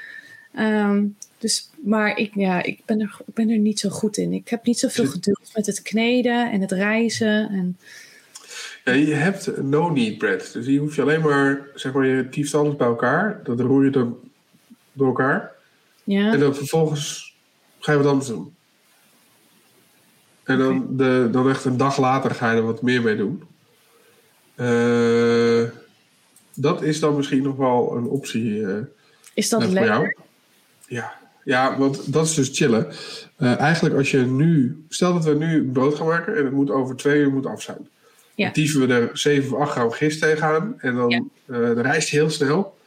Ehm, 0.53 1.05
dus, 1.37 1.69
maar 1.83 2.17
ik, 2.17 2.31
ja, 2.35 2.63
ik, 2.63 2.79
ben 2.85 3.01
er, 3.01 3.15
ik 3.25 3.33
ben 3.33 3.49
er 3.49 3.57
niet 3.57 3.79
zo 3.79 3.89
goed 3.89 4.17
in. 4.17 4.33
Ik 4.33 4.49
heb 4.49 4.65
niet 4.65 4.79
zoveel 4.79 5.03
Zit- 5.05 5.13
geduld 5.13 5.51
met 5.55 5.65
het 5.65 5.81
kneden 5.81 6.51
en 6.51 6.61
het 6.61 6.71
reizen. 6.71 7.49
En, 7.49 7.77
Ja, 8.85 8.91
je 8.91 9.13
hebt 9.13 9.61
no-knead 9.63 10.17
bread. 10.17 10.49
Dus 10.53 10.65
hier 10.65 10.79
hoef 10.79 10.95
je 10.95 11.01
alleen 11.01 11.21
maar, 11.21 11.61
zeg 11.75 11.93
maar, 11.93 12.05
je 12.05 12.29
tieft 12.29 12.53
alles 12.53 12.75
bij 12.75 12.87
elkaar. 12.87 13.39
Dat 13.43 13.59
roer 13.59 13.83
je 13.83 13.89
dan 13.89 14.17
door 14.93 15.07
elkaar. 15.07 15.51
ja. 16.03 16.31
En 16.33 16.39
dan 16.39 16.55
vervolgens 16.55 17.35
ga 17.79 17.91
je 17.91 17.97
wat 17.97 18.07
anders 18.07 18.27
doen. 18.27 18.53
En 20.43 20.57
dan, 20.57 20.87
de, 20.89 21.27
dan 21.31 21.49
echt 21.49 21.65
een 21.65 21.77
dag 21.77 21.97
later 21.97 22.31
ga 22.31 22.51
je 22.51 22.57
er 22.57 22.65
wat 22.65 22.81
meer 22.81 23.01
mee 23.01 23.15
doen. 23.15 23.43
Eh, 24.55 25.63
dat 26.55 26.81
is 26.81 26.99
dan 26.99 27.15
misschien 27.15 27.43
nog 27.43 27.55
wel 27.55 27.95
een 27.97 28.05
optie 28.05 28.67
eh, 28.67 28.77
Is 29.33 29.49
dat 29.49 29.63
voor 29.63 29.71
lekker? 29.71 29.91
jou. 29.93 30.15
Ja. 30.87 31.13
ja, 31.43 31.77
want 31.77 32.13
dat 32.13 32.25
is 32.25 32.33
dus 32.33 32.49
chillen. 32.53 32.87
Eh, 33.37 33.59
eigenlijk 33.59 33.95
als 33.95 34.11
je 34.11 34.17
nu... 34.19 34.83
Stel 34.89 35.13
dat 35.13 35.23
we 35.25 35.33
nu 35.33 35.71
brood 35.71 35.95
gaan 35.95 36.07
maken 36.07 36.37
en 36.37 36.43
het 36.45 36.53
moet 36.53 36.71
over 36.71 36.95
twee 36.95 37.19
uur 37.21 37.31
moet 37.31 37.45
af 37.45 37.61
zijn. 37.61 37.87
Ja. 38.35 38.43
Dan 38.43 38.53
tieven 38.53 38.87
we 38.87 38.93
er 38.93 39.09
7 39.17 39.53
of 39.55 39.61
8 39.61 39.71
gram 39.71 39.91
gist 39.91 40.21
tegenaan. 40.21 40.73
En 40.77 40.95
dan 40.95 41.09
Ja. 41.45 41.73
rijst 41.73 42.09
heel 42.09 42.29
snel. 42.29 42.77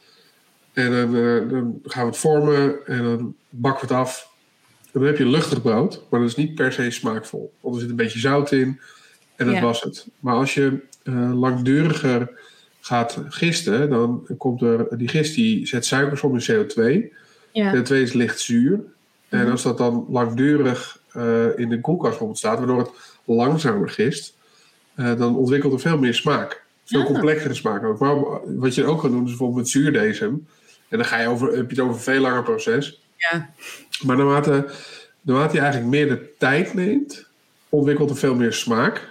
En 0.73 0.91
dan, 0.91 1.11
dan 1.49 1.79
gaan 1.83 2.03
we 2.03 2.09
het 2.09 2.17
vormen 2.17 2.85
en 2.85 3.03
dan 3.03 3.35
bakken 3.49 3.87
we 3.87 3.93
het 3.93 4.03
af. 4.03 4.29
En 4.97 5.03
dan 5.03 5.11
heb 5.11 5.17
je 5.21 5.25
luchtig 5.31 5.61
brood, 5.61 6.03
maar 6.09 6.19
dat 6.19 6.29
is 6.29 6.35
niet 6.35 6.55
per 6.55 6.71
se 6.73 6.91
smaakvol. 6.91 7.53
Want 7.61 7.75
er 7.75 7.81
zit 7.81 7.89
een 7.89 7.95
beetje 7.95 8.19
zout 8.19 8.51
in 8.51 8.79
en 9.35 9.45
dat 9.45 9.55
Ja. 9.55 9.61
was 9.61 9.81
het. 9.81 10.07
Maar 10.19 10.35
als 10.35 10.53
je 10.53 10.77
eh, 11.03 11.39
langduriger 11.39 12.29
gaat 12.81 13.17
gisten, 13.29 13.89
dan 13.89 14.27
komt 14.37 14.61
er... 14.61 14.97
Die 14.97 15.07
gist 15.07 15.35
die 15.35 15.67
zet 15.67 15.85
suikers 15.85 16.21
om 16.21 16.37
in 16.37 16.41
CO2. 16.51 17.11
Ja. 17.51 17.73
CO2 17.75 17.89
is 18.01 18.13
licht 18.13 18.39
zuur. 18.39 18.79
En 19.29 19.41
Mhm. 19.41 19.51
als 19.51 19.63
dat 19.63 19.77
dan 19.77 20.05
langdurig 20.09 20.99
eh, 21.11 21.45
in 21.59 21.69
de 21.69 21.81
koelkast 21.81 22.19
staat, 22.37 22.57
waardoor 22.57 22.77
het 22.79 22.89
langzamer 23.23 23.89
gist, 23.89 24.35
eh, 24.95 25.17
dan 25.17 25.35
ontwikkelt 25.35 25.73
er 25.73 25.79
veel 25.79 25.97
meer 25.97 26.13
smaak. 26.13 26.63
Veel 26.85 26.99
Ah. 26.99 27.05
complexere 27.05 27.53
smaak 27.53 27.83
ook. 27.83 27.99
Maar 27.99 28.15
wat 28.57 28.75
je 28.75 28.85
ook 28.85 28.99
kan 29.01 29.11
doen, 29.11 29.23
is 29.23 29.27
bijvoorbeeld 29.29 29.59
met 29.59 29.69
zuurdesem. 29.69 30.47
En 30.89 30.97
dan 30.97 31.05
ga 31.05 31.19
je 31.19 31.27
over, 31.27 31.47
heb 31.47 31.69
je 31.71 31.75
het 31.75 31.79
over 31.79 31.95
een 31.95 32.01
veel 32.01 32.21
langer 32.21 32.43
proces. 32.43 33.01
Ja. 33.17 33.49
Maar 34.05 34.17
naarmate, 34.17 34.69
naarmate 35.21 35.53
je 35.55 35.61
eigenlijk 35.61 35.91
meer 35.91 36.07
de 36.07 36.29
tijd 36.37 36.73
neemt, 36.73 37.27
ontwikkelt 37.69 38.09
er 38.09 38.17
veel 38.17 38.35
meer 38.35 38.53
smaak. 38.53 39.09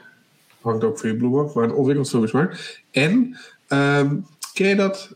Hangt 0.61 0.85
ook 0.85 0.99
voor 0.99 1.09
je 1.09 1.17
bloem 1.17 1.39
af, 1.39 1.55
maar 1.55 1.65
het 1.65 1.75
ontwikkelt 1.75 2.11
veel 2.11 2.19
meer 2.21 2.29
smaak. 2.29 2.83
En, 2.91 3.37
ehm, 3.69 4.17
ken 4.53 4.69
je 4.69 4.77
dat? 4.77 5.11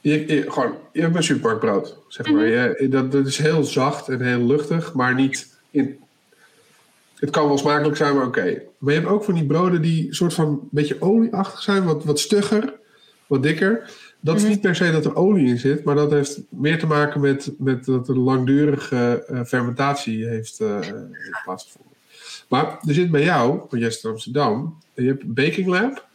Je, 0.00 0.34
je- 0.34 0.50
gewoon, 0.50 0.74
je 0.92 1.00
hebt 1.00 1.16
een 1.16 1.22
supermarktbrood, 1.22 1.96
zeg 2.08 2.30
maar. 2.32 2.46
Je, 2.46 2.88
dat, 2.88 3.12
dat 3.12 3.26
is 3.26 3.38
heel 3.38 3.64
zacht 3.64 4.08
en 4.08 4.20
heel 4.20 4.46
luchtig, 4.46 4.92
maar 4.94 5.14
niet 5.14 5.56
in... 5.70 5.98
Het 7.14 7.30
kan 7.30 7.46
wel 7.48 7.58
smakelijk 7.58 7.96
zijn, 7.96 8.14
maar 8.14 8.26
oké. 8.26 8.62
Maar 8.78 8.92
je 8.94 8.98
hebt 9.00 9.12
ook 9.12 9.24
van 9.24 9.34
die 9.34 9.46
broden 9.46 9.82
die 9.82 10.14
soort 10.14 10.34
van 10.34 10.46
een 10.48 10.68
beetje 10.70 10.96
olieachtig 11.00 11.62
zijn, 11.62 11.84
wat, 11.84 12.04
wat 12.04 12.20
stugger, 12.20 12.74
wat 13.26 13.42
dikker. 13.42 13.90
Dat 14.20 14.36
is 14.36 14.42
Mhm. 14.42 14.50
niet 14.50 14.60
per 14.60 14.76
se 14.76 14.90
dat 14.90 15.04
er 15.04 15.16
olie 15.16 15.46
in 15.46 15.58
zit, 15.58 15.84
maar 15.84 15.94
dat 15.94 16.10
heeft 16.10 16.40
meer 16.48 16.78
te 16.78 16.86
maken 16.86 17.20
met, 17.20 17.52
met 17.58 17.84
dat 17.84 18.08
er 18.08 18.18
langdurige 18.18 19.24
eh, 19.28 19.44
fermentatie 19.44 20.26
heeft, 20.26 20.60
eh, 20.60 20.78
plaatsgevonden. 21.44 21.92
Maar 22.48 22.64
er 22.86 22.94
zit 22.94 23.10
bij 23.10 23.22
jou, 23.24 23.48
want 23.58 23.82
jij 23.82 23.90
zit 23.90 24.04
in 24.04 24.10
Amsterdam, 24.10 24.78
je 24.94 25.06
hebt 25.06 25.34
Baking 25.34 25.66
Lab, 25.66 26.06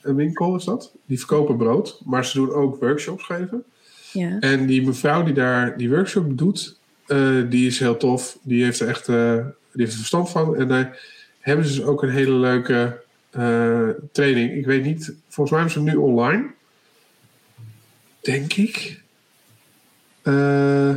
een 0.00 0.14
winkel 0.14 0.56
is 0.56 0.64
dat. 0.64 0.92
Die 1.06 1.18
verkopen 1.18 1.56
brood, 1.56 2.00
maar 2.04 2.24
ze 2.24 2.38
doen 2.38 2.52
ook 2.52 2.80
workshops 2.80 3.24
geven. 3.24 3.64
Ja. 4.12 4.38
En 4.40 4.66
die 4.66 4.86
mevrouw 4.86 5.22
die 5.22 5.34
daar 5.34 5.76
die 5.76 5.90
workshop 5.90 6.38
doet, 6.38 6.78
eh, 7.06 7.36
die 7.48 7.66
is 7.66 7.78
heel 7.78 7.96
tof. 7.96 8.38
Die 8.42 8.64
heeft 8.64 8.80
er 8.80 8.88
echt 8.88 9.06
die 9.06 9.14
heeft 9.82 9.92
er 9.92 9.98
verstand 9.98 10.30
van. 10.30 10.56
En 10.56 10.68
daar 10.68 11.00
hebben 11.40 11.66
ze 11.66 11.74
dus 11.76 11.84
ook 11.84 12.02
een 12.02 12.10
hele 12.10 12.34
leuke 12.34 13.00
training. 14.12 14.52
Ik 14.52 14.66
weet 14.66 14.84
niet, 14.84 15.14
volgens 15.28 15.50
mij 15.50 15.60
hebben 15.60 15.70
ze 15.70 15.78
hem 15.90 15.98
nu 15.98 16.04
online. 16.04 16.50
Denk 18.22 18.52
ik. 18.52 19.00
Uh, 20.22 20.94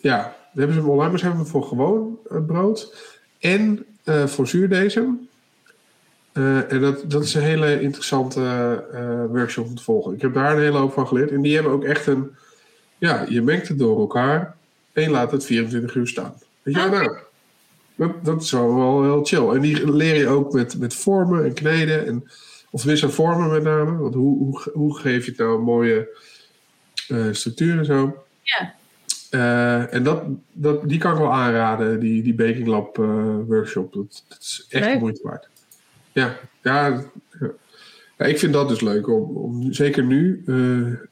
ja, 0.00 0.36
we 0.52 0.60
hebben 0.60 0.76
ze 0.76 0.88
online, 0.88 1.10
maar 1.10 1.18
ze 1.18 1.26
hebben 1.26 1.46
voor 1.46 1.62
gewoon 1.62 2.18
brood 2.46 2.94
en 3.38 3.84
uh, 4.04 4.26
voor 4.26 4.48
zuurdesem. 4.48 5.28
Uh, 6.32 6.72
en 6.72 6.80
dat, 6.80 7.10
dat 7.10 7.24
is 7.24 7.34
een 7.34 7.42
hele 7.42 7.80
interessante 7.80 8.40
workshop 9.30 9.66
om 9.66 9.74
te 9.74 9.82
volgen. 9.82 10.14
Ik 10.14 10.20
heb 10.20 10.34
daar 10.34 10.56
een 10.56 10.62
hele 10.62 10.78
hoop 10.78 10.92
van 10.92 11.08
geleerd. 11.08 11.30
En 11.30 11.40
die 11.40 11.54
hebben 11.54 11.72
ook 11.72 11.84
echt 11.84 12.06
een... 12.06 12.30
Ja, 12.98 13.26
je 13.28 13.42
mengt 13.42 13.68
het 13.68 13.78
door 13.78 14.00
elkaar 14.00 14.56
en 14.92 15.10
laat 15.10 15.32
het 15.32 15.44
24 15.44 15.94
uur 15.94 16.06
staan. 16.06 16.34
Weet 16.62 16.74
je, 16.74 16.80
ah, 16.80 16.90
nou, 16.90 17.18
dat, 17.94 18.24
dat 18.24 18.42
is 18.42 18.50
wel, 18.50 18.74
wel 18.74 19.02
heel 19.02 19.24
chill. 19.24 19.48
En 19.48 19.60
die 19.60 19.92
leer 19.92 20.16
je 20.16 20.28
ook 20.28 20.52
met, 20.52 20.78
met 20.78 20.94
vormen 20.94 21.44
en 21.44 21.52
kneden. 21.52 22.06
En, 22.06 22.24
of 22.70 22.80
tenminste 22.80 23.10
vormen 23.10 23.50
met 23.50 23.62
name. 23.62 23.96
Want 23.96 24.14
hoe, 24.14 24.38
hoe, 24.38 24.62
hoe 24.72 24.98
geef 24.98 25.24
je 25.24 25.30
het 25.30 25.40
nou 25.40 25.54
een 25.56 25.64
mooie 25.64 26.08
uh, 27.08 27.32
structuur 27.32 27.78
en 27.78 27.84
zo. 27.84 28.24
Ja. 28.42 28.74
Uh, 29.30 29.94
en 29.94 30.02
dat, 30.02 30.22
dat, 30.52 30.88
die 30.88 30.98
kan 30.98 31.12
ik 31.12 31.18
wel 31.18 31.32
aanraden, 31.32 32.00
die, 32.00 32.22
die 32.22 32.34
Baking 32.34 32.66
Lab 32.66 32.98
uh, 32.98 33.36
workshop. 33.46 33.92
Dat, 33.92 34.24
dat, 34.28 34.38
is 34.40 34.66
echt 34.68 34.86
leuk. 34.86 35.00
moeite 35.00 35.20
waard. 35.22 35.48
Ja, 36.12 36.36
ja, 36.62 37.04
ja, 38.18 38.24
ik 38.24 38.38
vind 38.38 38.52
dat 38.52 38.68
dus 38.68 38.80
leuk. 38.80 39.08
Om, 39.08 39.36
om 39.36 39.72
zeker 39.72 40.04
nu, 40.04 40.44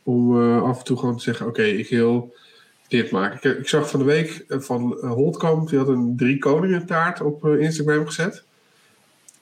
om 0.03 0.43
af 0.63 0.79
en 0.79 0.85
toe 0.85 0.99
gewoon 0.99 1.17
te 1.17 1.23
zeggen: 1.23 1.47
Oké, 1.47 1.63
ik 1.63 1.89
wil 1.89 2.35
dit 2.89 3.11
maken. 3.11 3.51
Ik, 3.51 3.59
ik, 3.59 3.69
zag 3.69 3.91
van 3.91 3.99
de 3.99 4.07
week 4.07 4.45
van 4.49 4.99
Holtkamp, 5.01 5.69
die 5.69 5.79
had 5.79 5.89
een 5.89 6.17
drie 6.17 6.39
koningen 6.39 6.87
taart 6.87 7.21
op 7.21 7.47
Instagram 7.47 8.07
gezet. 8.07 8.45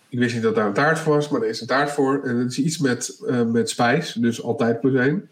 Ik 0.08 0.18
wist 0.18 0.34
niet 0.34 0.42
dat 0.42 0.54
daar 0.54 0.66
een 0.66 0.72
taart 0.72 0.98
voor 0.98 1.14
was, 1.14 1.28
maar 1.28 1.42
er 1.42 1.48
is 1.48 1.60
een 1.60 1.66
taart 1.66 1.90
voor. 1.90 2.20
En 2.24 2.36
het 2.36 2.50
is 2.50 2.58
iets 2.58 2.78
met, 2.78 3.22
met 3.46 3.70
spijs, 3.70 4.12
dus 4.12 4.42
altijd 4.42 4.80
plus 4.80 4.94
één. 4.94 5.28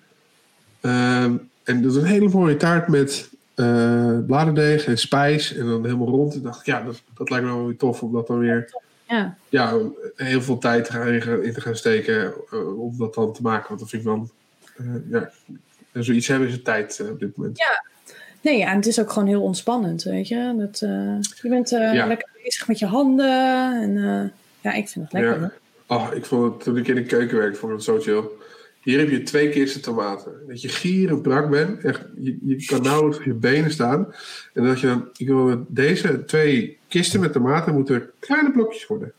Ehm, 0.81 1.37
en 1.65 1.83
dat 1.83 1.93
is 1.93 1.97
een 1.97 2.05
hele 2.05 2.29
mooie 2.29 2.57
taart 2.57 2.89
met 2.89 3.31
uh, 3.57 4.19
bladerdeeg 4.27 4.87
en 4.87 4.99
spijs. 4.99 5.55
En 5.55 5.67
dan 5.67 5.85
helemaal 5.85 6.09
rond. 6.09 6.35
En 6.35 6.43
dacht 6.43 6.61
ik, 6.61 6.67
ja, 6.67 6.83
dat, 6.83 7.03
dat 7.15 7.31
lijkt 7.31 7.45
me 7.47 7.53
wel 7.53 7.67
weer 7.67 7.77
tof 7.77 8.03
om 8.03 8.13
dat 8.13 8.27
dan 8.27 8.39
weer... 8.39 8.73
Ja. 9.09 9.37
ja 9.49 9.79
heel 10.15 10.43
veel 10.43 10.59
tijd 10.59 10.85
te 10.85 10.93
gaan, 10.93 11.43
in 11.43 11.53
te 11.53 11.61
gaan 11.61 11.77
steken 11.77 12.33
uh, 12.51 12.81
om 12.81 12.99
dat 12.99 13.15
dan 13.15 13.33
te 13.33 13.43
maken. 13.43 13.69
Want 13.69 13.81
dat 13.81 13.89
vind 13.89 14.03
ik 14.03 14.09
dan... 14.09 14.31
Uh, 14.77 14.95
ja, 15.11 15.31
zoiets 15.93 16.27
hebben 16.27 16.51
ze 16.51 16.63
tijd 16.63 17.05
op 17.11 17.21
dit 17.21 17.37
moment. 17.37 17.59
Ja. 17.59 17.85
Nee, 18.43 18.59
ja, 18.59 18.71
en 18.71 18.77
het 18.77 18.87
is 18.87 19.01
ook 19.01 19.13
gewoon 19.13 19.29
heel 19.29 19.43
ontspannend, 19.43 20.03
weet 20.03 20.29
je. 20.29 20.55
Dat, 20.59 20.79
je 21.43 21.49
bent 21.49 21.71
ja. 21.71 22.07
lekker 22.07 22.29
bezig 22.43 22.69
met 22.69 22.79
je 22.79 22.87
handen. 22.87 23.83
En 23.83 24.33
ja, 24.61 24.73
ik 24.73 24.89
vind 24.89 25.05
het 25.05 25.13
lekker. 25.13 25.41
Ja. 25.41 25.53
Oh, 25.87 26.09
ik 26.15 26.25
vond 26.25 26.53
het, 26.53 26.63
toen 26.63 26.77
ik 26.77 26.89
in 26.89 26.95
de 26.95 27.03
keuken 27.03 27.37
werkte, 27.37 27.59
vond 27.59 27.73
ik 27.73 27.79
het 27.79 27.87
zo 27.87 27.99
chill. 28.01 28.25
Hier 28.89 28.99
heb 28.99 29.11
je 29.11 29.23
twee 29.23 29.49
kisten 29.49 29.81
tomaten. 29.81 30.33
Dat 30.47 30.63
je 30.63 30.69
gieren 30.69 31.21
brak 31.21 31.51
bent. 31.51 31.85
Echt, 31.85 32.01
je, 32.19 32.39
je 32.43 32.65
kan 32.65 32.83
nauwelijks 32.83 33.19
op 33.19 33.25
je 33.25 33.33
benen 33.33 33.71
staan. 33.71 34.15
En 34.55 34.65
dat 34.65 34.81
je 34.81 34.87
dan, 34.87 35.09
ik 35.17 35.27
wil 35.27 35.65
deze 35.69 36.25
twee 36.25 36.79
kisten 36.87 37.21
met 37.21 37.33
tomaten 37.33 37.75
moeten 37.75 38.11
kleine 38.19 38.53
blokjes 38.53 38.87
worden. 38.87 39.13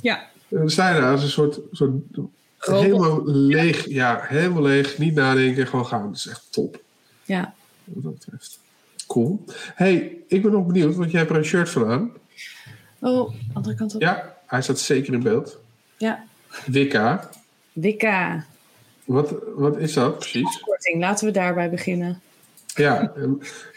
Ja. 0.00 0.28
En 0.48 0.58
dan 0.58 0.70
sta 0.70 0.94
je 0.94 1.00
daar 1.00 1.10
als 1.10 1.22
een 1.22 1.28
soort, 1.28 1.60
soort 1.72 1.92
helemaal 2.58 3.26
leeg. 3.26 3.88
Ja. 3.88 4.20
helemaal 4.22 4.62
leeg. 4.62 4.98
Niet 4.98 5.14
nadenken, 5.14 5.66
gewoon 5.66 5.86
gaan. 5.86 6.06
Dat 6.06 6.16
is 6.16 6.26
echt 6.26 6.46
top. 6.50 6.82
Ja. 7.24 7.54
Wat 7.84 8.02
dat 8.02 8.14
betreft. 8.14 8.58
Cool. 9.06 9.44
hey, 9.74 10.16
ik 10.26 10.42
ben 10.42 10.52
nog 10.52 10.66
benieuwd, 10.66 10.96
want 10.96 11.10
jij 11.10 11.20
hebt 11.20 11.32
er 11.32 11.38
een 11.38 11.44
shirt 11.44 11.70
van 11.70 11.86
aan. 11.86 12.12
Oh, 12.98 13.34
andere 13.52 13.74
kant 13.74 13.94
op. 13.94 14.00
Ja, 14.00 14.36
hij 14.46 14.62
staat 14.62 14.78
zeker 14.78 15.12
in 15.12 15.22
beeld. 15.22 15.58
Ja. 15.96 16.24
Wicca. 16.66 17.30
Wicca. 17.72 18.48
Wat, 19.10 19.34
wat 19.54 19.78
is 19.78 19.92
dat 19.92 20.18
precies? 20.18 20.64
Laten 20.98 21.26
we 21.26 21.32
daarbij 21.32 21.70
beginnen. 21.70 22.20
Ja, 22.74 23.12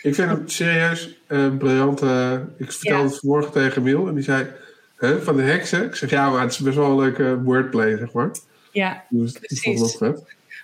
ik 0.01 0.15
vind 0.15 0.29
het 0.29 0.51
serieus 0.51 1.17
uh, 1.27 1.57
briljant. 1.57 2.01
Uh, 2.01 2.33
ik 2.57 2.71
vertelde 2.71 3.03
het 3.03 3.19
vanmorgen 3.19 3.51
tegen 3.51 3.83
Miel 3.83 4.07
en 4.07 4.13
die 4.13 4.23
zei 4.23 4.47
hè, 4.95 5.21
van 5.21 5.35
de 5.35 5.41
heksen. 5.41 5.85
Ik 5.85 5.95
zeg 5.95 6.09
ja, 6.09 6.29
maar 6.29 6.41
het 6.41 6.51
is 6.51 6.59
best 6.59 6.77
wel 6.77 6.89
een 6.89 6.97
leuke 6.97 7.41
wordplay, 7.41 7.97
zeg 7.97 8.11
maar. 8.11 8.31
Ja, 8.71 9.03
dus 9.09 9.31
precies. 9.31 9.97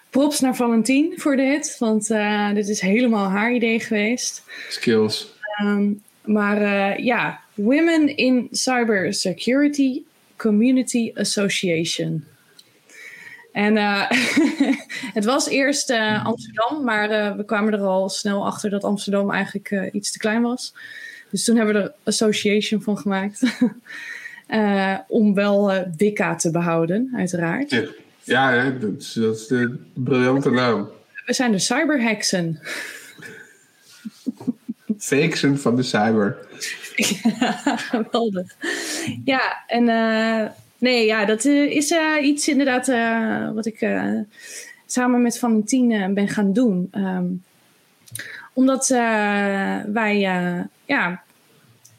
Props 0.10 0.40
naar 0.40 0.56
Valentien 0.56 1.14
voor 1.20 1.36
dit, 1.36 1.76
want 1.80 2.10
uh, 2.10 2.54
dit 2.54 2.68
is 2.70 2.82
helemaal 2.82 3.30
haar 3.30 3.54
idee 3.54 3.80
geweest. 3.80 4.44
Skills. 4.70 5.34
Um, 5.64 6.02
maar 6.26 7.02
ja, 7.02 7.40
Women 7.54 8.18
in 8.18 8.48
Cyber 8.52 9.14
Security 9.14 10.02
Community 10.36 11.12
Association. 11.14 12.26
En 13.52 13.76
uh, 13.76 14.10
het 15.18 15.26
was 15.26 15.48
eerst 15.48 15.90
uh, 15.90 16.26
Amsterdam, 16.26 16.84
maar 16.84 17.12
uh, 17.12 17.36
we 17.36 17.46
kwamen 17.46 17.74
er 17.74 17.80
al 17.80 18.10
snel 18.10 18.46
achter 18.46 18.70
dat 18.70 18.84
Amsterdam 18.84 19.32
eigenlijk 19.32 19.90
iets 19.92 20.12
te 20.12 20.18
klein 20.18 20.42
was. 20.42 20.74
Dus 21.30 21.44
toen 21.44 21.56
hebben 21.56 21.76
we 21.76 21.82
er 21.82 21.94
Association 22.04 22.82
van 22.82 22.98
gemaakt. 22.98 23.42
om 25.08 25.34
wel 25.34 25.86
Wicca 25.98 26.36
te 26.36 26.52
behouden, 26.52 27.12
uiteraard. 27.16 27.70
Ja, 27.70 27.84
ja 28.24 28.52
hè, 28.52 28.80
dat, 28.80 29.02
is, 29.02 29.14
dat 29.14 29.36
is 29.36 29.48
de 29.48 29.78
briljante 29.94 30.50
naam. 30.50 30.90
We 31.26 31.34
zijn 31.34 31.52
de 31.52 31.60
cyberheksen. 31.60 32.60
Fakesen 34.98 35.60
van 35.60 35.76
de 35.76 35.84
cyber. 35.84 36.38
ja, 37.40 37.78
geweldig. 37.78 38.56
Ja, 39.24 39.64
en 39.68 39.88
Nee, 40.80 41.06
ja, 41.06 41.26
dat 41.26 41.46
eh, 41.46 41.76
is 41.76 41.92
uh, 41.92 42.16
iets 42.22 42.48
inderdaad 42.48 42.88
uh, 42.88 43.52
wat 43.52 43.66
ik 43.66 43.88
samen 44.86 45.22
met 45.22 45.40
Valentine 45.40 46.10
ben 46.10 46.28
gaan 46.28 46.54
doen. 46.54 46.92
Um, 46.96 47.44
omdat 48.54 48.88
wij 48.88 50.18
ja, 50.86 51.22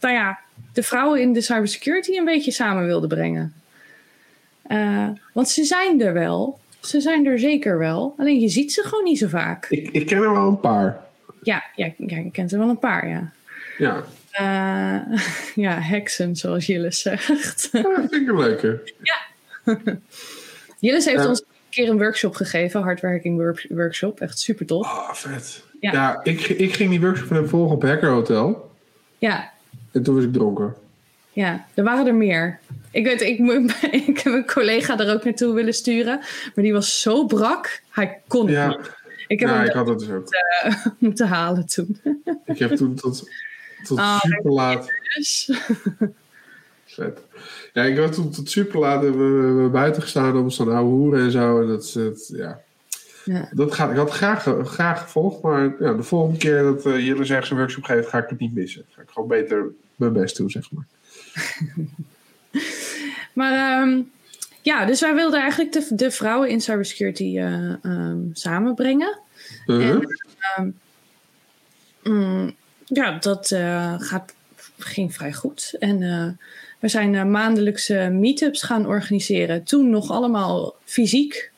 nou 0.01 0.15
ja, 0.15 0.39
de 0.73 0.83
vrouwen 0.83 1.21
in 1.21 1.33
de 1.33 1.41
cybersecurity 1.41 2.17
een 2.17 2.25
beetje 2.25 2.51
samen 2.51 2.87
wilden 2.87 3.09
brengen. 3.09 3.55
want 5.33 5.49
ze 5.49 5.65
zijn 5.65 6.01
er 6.01 6.13
wel. 6.13 6.59
Ze 6.81 7.01
zijn 7.01 7.27
er 7.27 7.39
zeker 7.39 7.79
wel. 7.79 8.15
Alleen 8.19 8.41
je 8.41 8.49
ziet 8.49 8.73
ze 8.73 8.83
gewoon 8.83 9.05
niet 9.05 9.19
zo 9.19 9.29
vaak. 9.29 9.67
Ik, 9.69 9.89
ik 9.91 10.07
ken 10.07 10.23
er 10.23 10.33
wel 10.33 10.49
een 10.49 10.61
paar. 10.61 11.01
Ja, 11.43 11.65
ja, 11.75 11.93
ja 11.97 12.17
ik 12.17 12.33
ken 12.33 12.49
er 12.49 12.59
wel 12.59 12.69
een 12.69 12.79
paar, 12.79 13.09
ja. 13.09 13.33
Ja. 13.79 14.05
Uh, 14.41 15.19
ja, 15.67 15.81
heksen, 15.81 16.37
zoals 16.37 16.67
Jillis 16.67 17.01
zegt. 17.01 17.69
Ja, 17.73 17.83
vind 17.83 18.13
ik 18.13 18.29
een 18.29 18.39
leuke. 18.39 18.93
Ja. 19.03 19.19
Jillis 20.79 21.05
heeft 21.05 21.27
ons 21.27 21.41
een 21.41 21.47
keer 21.71 21.89
een 21.89 21.99
workshop 21.99 22.35
gegeven, 22.35 22.83
hardworking 22.83 23.65
workshop. 23.69 24.21
Echt 24.21 24.39
super 24.39 24.67
tof. 24.67 24.87
Oh, 24.87 25.13
vet. 25.13 25.65
Ja, 25.81 25.93
ja 25.93 26.21
ik, 26.23 26.49
ik 26.49 26.75
ging 26.75 26.91
die 26.91 27.01
workshop 27.01 27.27
van 27.27 27.37
hem 27.37 27.49
volgen 27.49 27.77
op 27.77 27.83
Hacker 27.83 28.11
Hotel. 28.11 28.71
Ja. 29.19 29.51
En 29.93 30.03
toen 30.03 30.15
was 30.15 30.25
ik 30.25 30.33
dronken. 30.33 30.75
Ja, 31.33 31.67
er 31.75 31.85
waren 31.85 32.07
er 32.07 32.15
meer. 32.15 32.59
Ik 32.91 33.05
weet, 33.05 33.21
ik, 33.21 33.39
ik 34.09 34.19
heb 34.19 34.33
een 34.33 34.47
collega 34.47 34.99
er 34.99 35.15
ook 35.15 35.25
naartoe 35.25 35.55
willen 35.55 35.75
sturen, 35.75 36.19
maar 36.55 36.65
die 36.65 36.73
was 36.73 37.01
zo 37.01 37.27
brak, 37.27 37.83
hij 37.91 38.21
kon 38.27 38.49
ja. 38.49 38.69
niet. 38.69 38.99
Ik 39.27 39.41
heb 39.41 39.49
ja, 39.49 39.65
ik 39.65 39.73
had 39.73 39.89
het 39.89 39.99
dus 39.99 40.11
ook. 40.11 40.29
Moeten, 40.63 40.95
moeten 40.99 41.29
halen 41.29 41.67
toen. 41.67 42.01
Ik 42.45 42.59
heb 42.59 42.77
toen 42.77 42.95
tot 42.95 43.29
tot 43.85 43.99
oh, 43.99 44.21
super 44.21 44.53
laat. 44.53 44.89
Vet. 46.85 47.21
Ja, 47.73 47.83
ik 47.83 47.99
had 47.99 48.13
toen 48.13 48.31
tot 48.31 48.51
super 48.51 48.79
laat 48.79 49.01
we, 49.01 49.13
we 49.63 49.69
buiten 49.73 50.03
gestaan 50.03 50.37
om 50.37 50.51
zo'n 50.51 50.73
oude 50.73 50.91
hoeren 50.91 51.25
en 51.25 51.31
zo. 51.31 51.61
En 51.61 51.67
dat, 51.67 51.93
het, 51.93 52.33
ja. 52.37 52.61
ja. 53.25 53.49
Dat 53.53 53.75
ga, 53.75 53.91
ik 53.91 53.97
had 53.97 54.11
graag, 54.11 54.55
graag 54.65 55.03
gevolgd, 55.03 55.43
maar 55.43 55.75
ja, 55.81 55.93
de 55.93 56.03
volgende 56.03 56.39
keer 56.39 56.63
dat 56.63 56.87
uh, 56.87 57.07
jullie 57.07 57.31
ergens 57.31 57.51
een 57.51 57.57
workshop 57.57 57.85
geeft, 57.85 58.09
ga 58.09 58.19
ik 58.19 58.29
het 58.29 58.39
niet 58.39 58.55
missen. 58.55 58.85
Ga 58.91 59.03
ik 59.03 59.11
gewoon 59.11 59.29
beter 59.29 59.67
mijn 59.97 60.13
best 60.13 60.37
doen, 60.37 60.51
zeg 60.51 60.71
maar. 60.73 60.87
maar 63.39 63.83
um, 63.83 64.11
ja, 64.63 64.85
dus 64.85 65.01
wij 65.01 65.15
wilden 65.15 65.41
eigenlijk 65.41 65.73
de, 65.73 65.87
de 65.91 66.11
vrouwen 66.11 66.49
in 66.49 66.61
cybersecurity 66.61 67.39
uh, 67.39 67.75
um, 67.83 68.31
samenbrengen. 68.33 69.19
Uh 69.67 69.77
-huh. 69.77 69.89
en, 70.57 70.75
um, 72.05 72.15
mm, 72.15 72.57
ja, 72.93 73.19
dat 73.19 73.51
uh, 73.51 73.95
gaat, 73.99 74.35
ging 74.79 75.15
vrij 75.15 75.33
goed. 75.33 75.75
En 75.79 76.01
uh, 76.01 76.27
we 76.79 76.89
zijn 76.89 77.15
uh, 77.15 77.25
maandelijkse 77.25 78.09
meetups 78.13 78.63
gaan 78.63 78.87
organiseren. 78.87 79.65
Toen 79.65 79.91
nog 79.91 80.11
allemaal 80.11 80.75
fysiek. 80.85 81.51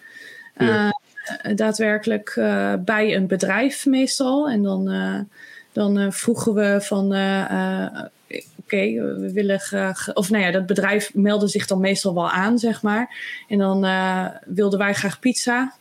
Ja. 0.59 0.93
daadwerkelijk 1.55 2.33
bij 2.85 3.17
een 3.17 3.27
bedrijf 3.27 3.87
meestal. 3.87 4.49
En 4.49 4.63
dan, 4.63 4.91
dan 5.73 6.13
vroegen 6.13 6.55
we 6.55 6.79
van 6.81 7.13
oké, 8.57 9.17
we 9.19 9.31
willen 9.33 9.61
graag. 9.61 10.15
Of 10.15 10.31
nou 10.31 10.43
ja, 10.43 10.51
dat 10.51 10.67
bedrijf 10.67 11.15
meldde 11.15 11.49
zich 11.49 11.67
dan 11.67 11.81
meestal 11.81 12.15
wel 12.15 12.31
aan, 12.31 12.59
zeg 12.59 12.83
maar. 12.83 13.17
En 13.49 13.59
dan 13.59 13.85
uh, 13.85 14.27
wilden 14.45 14.79
wij 14.79 14.95
graag 14.95 15.19
pizza 15.19 15.73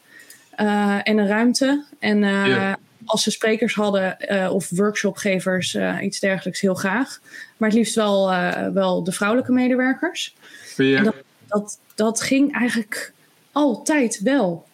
uh, 0.57 0.99
en 1.03 1.17
een 1.17 1.27
ruimte. 1.27 1.83
En 1.99 2.23
uh, 2.23 2.47
ja 2.47 2.77
als 3.11 3.23
ze 3.23 3.31
sprekers 3.31 3.73
hadden 3.73 4.17
uh, 4.19 4.53
of 4.53 4.69
workshopgevers, 4.69 5.73
uh, 5.73 5.97
iets 6.01 6.19
dergelijks, 6.19 6.61
heel 6.61 6.73
graag. 6.73 7.19
Maar 7.57 7.69
het 7.69 7.77
liefst 7.77 7.95
wel, 7.95 8.31
uh, 8.31 8.67
wel 8.67 9.03
de 9.03 9.11
vrouwelijke 9.11 9.51
medewerkers. 9.51 10.35
Ja. 10.77 11.03
Dat, 11.03 11.15
dat, 11.47 11.79
dat, 11.95 12.21
ging 12.21 12.53
eigenlijk 12.53 13.13
altijd 13.51 14.19
wel. 14.19 14.65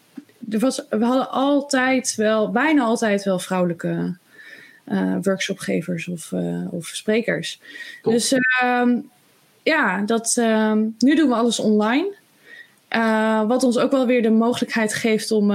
er 0.49 0.59
was, 0.59 0.85
we 0.89 1.05
hadden 1.05 1.31
altijd 1.31 2.15
wel, 2.15 2.51
bijna 2.51 2.83
altijd 2.83 3.23
wel 3.23 3.39
vrouwelijke 3.39 4.17
workshopgevers 5.21 6.07
of, 6.07 6.33
of 6.69 6.87
sprekers. 6.87 7.61
Top. 8.01 8.13
Dus 8.13 8.33
ehm, 8.33 8.99
ja, 9.63 10.01
dat, 10.01 10.37
ehm, 10.37 10.85
nu 10.99 11.15
doen 11.15 11.29
we 11.29 11.35
alles 11.35 11.59
online. 11.59 12.15
Wat 13.47 13.63
ons 13.63 13.77
ook 13.77 13.91
wel 13.91 14.05
weer 14.05 14.21
de 14.21 14.29
mogelijkheid 14.29 14.93
geeft 14.93 15.31
om 15.31 15.51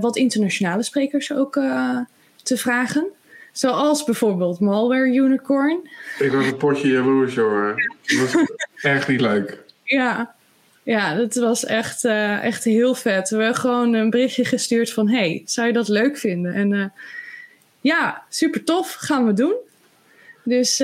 wat 0.00 0.16
internationale 0.16 0.82
sprekers 0.82 1.32
ook 1.32 1.52
te 2.42 2.56
vragen. 2.56 3.06
Zoals 3.52 4.04
bijvoorbeeld 4.04 4.60
Malware 4.60 5.14
Unicorn. 5.14 5.90
Ik 6.18 6.32
was 6.32 6.46
een 6.46 6.56
potje 6.56 6.88
jaloers, 6.88 7.34
jongen. 7.34 7.74
Dat 8.02 8.32
was 8.32 8.44
echt 8.82 9.08
niet 9.08 9.20
leuk. 9.20 9.62
Ja, 9.82 10.34
ja, 10.82 11.14
dat 11.14 11.34
was 11.34 11.64
echt, 11.64 12.04
uh, 12.04 12.44
echt 12.44 12.64
heel 12.64 12.94
vet. 12.94 13.30
We 13.30 13.36
hebben 13.36 13.60
gewoon 13.60 13.94
een 13.94 14.10
berichtje 14.10 14.44
gestuurd 14.44 14.92
van... 14.92 15.08
hey, 15.08 15.42
zou 15.44 15.66
je 15.66 15.72
dat 15.72 15.88
leuk 15.88 16.16
vinden? 16.16 16.54
En 16.54 16.92
ja, 17.80 18.22
super 18.28 18.64
tof, 18.64 18.92
gaan 18.92 19.26
we 19.26 19.32
doen. 19.32 19.54
Dus 20.42 20.76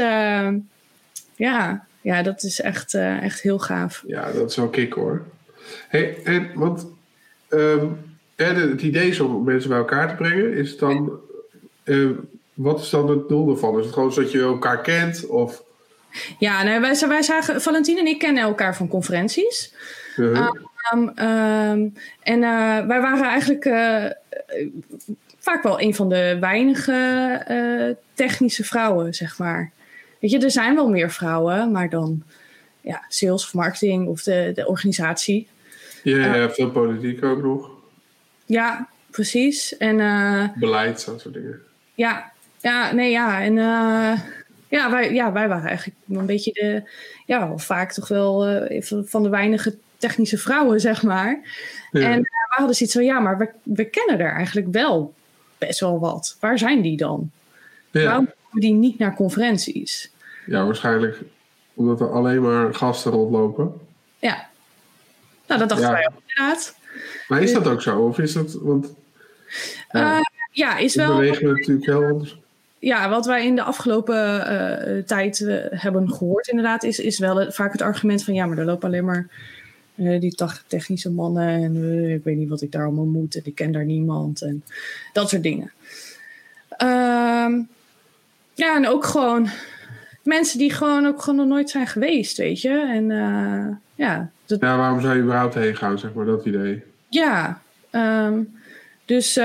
ja, 1.37 1.87
ja, 2.01 2.23
dat 2.23 2.43
is 2.43 2.61
echt, 2.61 2.95
echt 2.95 3.41
heel 3.41 3.59
gaaf. 3.59 4.03
Ja, 4.07 4.33
dat 4.33 4.51
is 4.51 4.57
wel 4.57 4.69
kick 4.69 4.93
hoor. 4.93 5.25
Hey, 5.89 6.23
en, 6.25 6.51
want 6.55 6.87
um, 7.49 8.10
het 8.47 8.83
idee 8.83 9.09
is 9.09 9.21
om 9.21 9.45
mensen 9.45 9.69
bij 9.69 9.79
elkaar 9.79 10.09
te 10.09 10.15
brengen. 10.15 10.55
Is 10.55 10.77
dan... 10.79 11.21
wat 12.55 12.81
is 12.81 12.91
dan 12.91 13.11
het 13.11 13.29
doel 13.29 13.51
ervan? 13.51 13.79
Is 13.79 13.85
het 13.85 13.95
gewoon 13.95 14.13
zodat 14.13 14.33
je 14.33 14.41
elkaar 14.41 14.81
kent? 14.81 15.27
Of... 15.27 15.63
Ja, 16.39 16.63
nee, 16.63 16.81
wij, 16.81 17.09
wij 17.09 17.23
zagen, 17.23 17.61
Valentine 17.61 18.01
en 18.01 18.07
ik 18.07 18.19
kennen 18.19 18.43
elkaar 18.43 18.77
van 18.77 18.89
conferenties. 18.89 19.75
Uh-huh. 20.17 20.51
Um, 20.95 21.09
um, 21.09 21.95
en 22.23 22.43
uh, 22.43 22.87
wij 22.87 23.01
waren 23.01 23.25
eigenlijk 23.25 23.65
uh, 23.65 24.05
vaak 25.39 25.63
wel 25.63 25.81
een 25.81 25.95
van 25.95 26.09
de 26.09 26.37
weinige 26.41 26.93
uh, 27.51 27.95
technische 28.15 28.65
vrouwen, 28.65 29.15
zeg 29.15 29.39
maar. 29.39 29.71
Weet 30.19 30.31
je, 30.31 30.39
er 30.39 30.51
zijn 30.51 30.75
wel 30.75 30.89
meer 30.89 31.11
vrouwen, 31.11 31.73
maar 31.73 31.91
dan 31.91 32.23
ja, 32.81 33.05
sales 33.09 33.45
of 33.45 33.55
marketing 33.55 34.09
of 34.09 34.23
de, 34.23 34.53
de 34.55 34.67
organisatie. 34.67 35.49
Ja, 36.03 36.35
ja, 36.35 36.51
veel 36.51 36.71
politiek 36.71 37.25
ook 37.25 37.43
nog. 37.43 37.71
Ja, 38.51 38.89
precies. 39.11 39.77
En, 39.77 39.97
Beleid, 40.57 41.05
dat 41.05 41.21
soort 41.21 41.35
dingen. 41.35 41.61
Ja, 41.95 42.33
ja, 42.61 42.93
nee, 42.93 43.11
ja. 43.11 43.41
En 43.41 43.55
ja, 44.69 44.91
wij, 44.91 45.13
ja, 45.13 45.33
wij 45.33 45.49
waren 45.49 45.69
eigenlijk 45.69 45.99
een 46.09 46.27
beetje 46.27 46.53
de, 46.53 46.83
ja, 47.27 47.57
vaak 47.57 47.93
toch 47.93 48.09
wel 48.09 48.51
uh, 48.71 48.83
van 49.05 49.23
de 49.23 49.29
weinige 49.29 49.77
technische 49.97 50.39
vrouwen, 50.39 50.81
zeg 50.81 51.03
maar. 51.03 51.41
En 51.93 52.21
we 52.23 52.57
hadden 52.57 52.77
zoiets 52.77 52.95
van, 52.95 53.05
ja, 53.05 53.21
maar 53.21 53.39
we, 53.39 53.49
we 53.63 53.85
kennen 53.85 54.19
er 54.19 54.33
eigenlijk 54.33 54.73
wel 54.73 55.15
best 55.59 55.81
wel 55.81 55.99
wat. 55.99 56.37
Waar 56.41 56.59
zijn 56.59 56.83
die 56.83 56.97
dan? 56.97 57.31
Ja. 57.91 58.05
Waarom 58.05 58.27
komen 58.27 58.61
die 58.61 58.73
niet 58.73 58.99
naar 58.99 59.15
conferenties? 59.15 60.11
Ja, 60.47 60.65
waarschijnlijk 60.65 61.19
omdat 61.75 62.01
er 62.01 62.13
alleen 62.13 62.43
maar 62.43 62.75
gasten 62.75 63.11
rondlopen. 63.11 63.73
Ja. 64.19 64.49
Nou, 65.47 65.61
dat 65.61 65.69
dachten 65.69 65.89
ja. 65.89 65.93
wij 65.93 66.07
ook 66.07 66.23
inderdaad. 66.27 66.75
Maar 67.29 67.43
is 67.43 67.53
dat 67.53 67.69
ook 67.69 67.83
zo? 67.83 67.99
Of 67.99 68.19
is 68.19 68.33
dat, 68.33 68.53
want... 68.61 68.95
Uh, 69.93 70.21
ja, 70.53 70.79
is 70.79 70.95
wel... 70.95 71.17
bewegen 71.17 71.47
we 71.47 71.53
natuurlijk 71.53 71.87
heel 71.87 72.05
anders 72.05 72.39
ja, 72.81 73.09
wat 73.09 73.27
wij 73.27 73.47
in 73.47 73.55
de 73.55 73.63
afgelopen 73.63 74.17
uh, 74.17 75.03
tijd 75.03 75.41
uh, 75.41 75.65
hebben 75.69 76.13
gehoord, 76.13 76.49
inderdaad, 76.49 76.83
is, 76.83 76.99
is 76.99 77.19
wel 77.19 77.53
vaak 77.53 77.73
het 77.73 77.83
argument 77.83 78.25
van 78.25 78.35
ja, 78.35 78.47
maar 78.47 78.59
er 78.59 78.65
lopen 78.65 78.89
alleen 78.89 79.05
maar 79.05 79.27
uh, 79.95 80.21
die 80.21 80.35
technische 80.67 81.11
mannen 81.11 81.49
en 81.49 82.11
ik 82.11 82.25
weet 82.25 82.37
niet 82.37 82.49
wat 82.49 82.63
ik 82.63 82.73
daar 82.73 82.85
allemaal 82.85 83.05
moet 83.05 83.35
en 83.35 83.43
ik 83.45 83.55
ken 83.55 83.73
daar 83.73 83.85
niemand 83.85 84.43
en 84.43 84.65
dat 85.13 85.29
soort 85.29 85.43
dingen. 85.43 85.73
Ehm, 86.69 87.61
ja, 88.55 88.77
en 88.77 88.89
ook 88.89 89.05
gewoon 89.05 89.49
mensen 90.23 90.59
die 90.59 90.73
gewoon 90.73 91.07
ook 91.07 91.23
gewoon 91.23 91.39
nog 91.39 91.49
nooit 91.49 91.71
zijn 91.71 91.87
geweest, 91.87 92.37
weet 92.37 92.61
je. 92.61 92.89
En 92.93 93.07
ja. 93.95 94.31
Dat... 94.47 94.61
Ja, 94.61 94.77
waarom 94.77 95.01
zou 95.01 95.17
je 95.17 95.23
überhaupt 95.23 95.55
heen 95.55 95.77
gaan, 95.77 95.99
zeg 95.99 96.13
maar, 96.13 96.25
dat 96.25 96.45
idee? 96.45 96.83
Ja, 97.11 97.61
um, 97.91 98.59
dus 99.05 99.37
uh, 99.37 99.45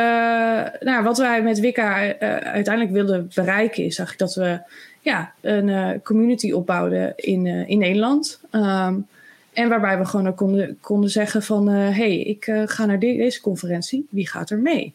nou, 0.80 1.04
wat 1.04 1.18
wij 1.18 1.44
met 1.44 1.60
Wicca 1.60 2.06
uh, 2.06 2.14
uiteindelijk 2.38 2.92
wilden 2.92 3.32
bereiken 3.36 3.84
is 3.84 3.98
eigenlijk 3.98 4.18
dat 4.18 4.36
we 4.36 4.60
ja, 5.02 5.34
een 5.42 5.68
uh, 5.68 5.90
community 6.04 6.52
opbouwden 6.52 7.14
in, 7.16 7.46
in 7.46 7.78
Nederland. 7.78 8.40
Um, 8.52 9.08
en 9.54 9.70
waarbij 9.70 9.98
we 9.98 10.06
gewoon 10.06 10.36
konden, 10.36 10.78
konden 10.82 11.10
zeggen 11.10 11.44
van 11.44 11.68
hé, 11.68 11.92
hey, 11.92 12.20
ik 12.20 12.52
ga 12.66 12.86
naar 12.86 13.00
de 13.00 13.16
deze 13.16 13.42
conferentie, 13.42 14.08
wie 14.10 14.28
gaat 14.28 14.50
er 14.50 14.60
mee? 14.60 14.94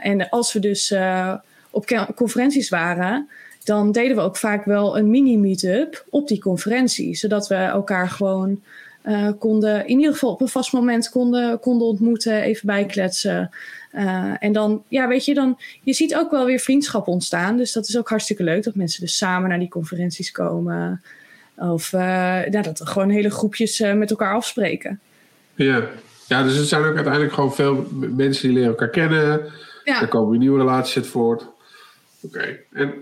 en 0.00 0.28
als 0.28 0.52
we 0.52 0.58
dus 0.58 0.94
op 1.70 2.12
conferenties 2.14 2.68
waren, 2.68 3.28
dan 3.64 3.92
deden 3.92 4.16
we 4.16 4.22
ook 4.22 4.36
vaak 4.36 4.64
wel 4.64 4.98
een 4.98 5.10
mini-meetup 5.10 6.04
op 6.10 6.28
die 6.28 6.40
conferentie, 6.40 7.14
zodat 7.14 7.48
we 7.48 7.54
elkaar 7.54 8.08
gewoon 8.08 8.62
uh, 9.04 9.28
konden 9.38 9.86
in 9.86 9.96
ieder 9.98 10.12
geval 10.12 10.30
op 10.30 10.40
een 10.40 10.48
vast 10.48 10.72
moment 10.72 11.08
konden, 11.08 11.60
konden 11.60 11.86
ontmoeten, 11.86 12.42
even 12.42 12.66
bijkletsen. 12.66 13.50
Uh, 13.92 14.32
en 14.38 14.52
dan, 14.52 14.82
ja, 14.88 15.08
weet 15.08 15.24
je, 15.24 15.34
dan, 15.34 15.58
je 15.82 15.92
ziet 15.92 16.16
ook 16.16 16.30
wel 16.30 16.44
weer 16.44 16.58
vriendschap 16.58 17.06
ontstaan. 17.06 17.56
Dus 17.56 17.72
dat 17.72 17.88
is 17.88 17.98
ook 17.98 18.08
hartstikke 18.08 18.42
leuk 18.42 18.64
dat 18.64 18.74
mensen 18.74 19.00
dus 19.00 19.16
samen 19.16 19.48
naar 19.48 19.58
die 19.58 19.68
conferenties 19.68 20.30
komen. 20.30 21.02
Of 21.56 21.92
uh, 21.92 22.00
ja, 22.50 22.62
dat 22.62 22.80
er 22.80 22.86
gewoon 22.86 23.08
hele 23.08 23.30
groepjes 23.30 23.78
met 23.78 24.10
elkaar 24.10 24.34
afspreken. 24.34 25.00
Ja. 25.54 25.82
ja, 26.28 26.42
dus 26.42 26.56
het 26.56 26.68
zijn 26.68 26.84
ook 26.84 26.94
uiteindelijk 26.94 27.32
gewoon 27.32 27.54
veel 27.54 27.86
mensen 27.92 28.48
die 28.48 28.56
leren 28.56 28.70
elkaar 28.70 28.90
kennen. 28.90 29.52
Ja. 29.84 30.00
Er 30.00 30.08
komen 30.08 30.38
nieuwe 30.38 30.58
relaties 30.58 30.96
uit 30.96 31.06
voort. 31.06 31.46
Oké, 32.20 32.58
en 32.72 32.94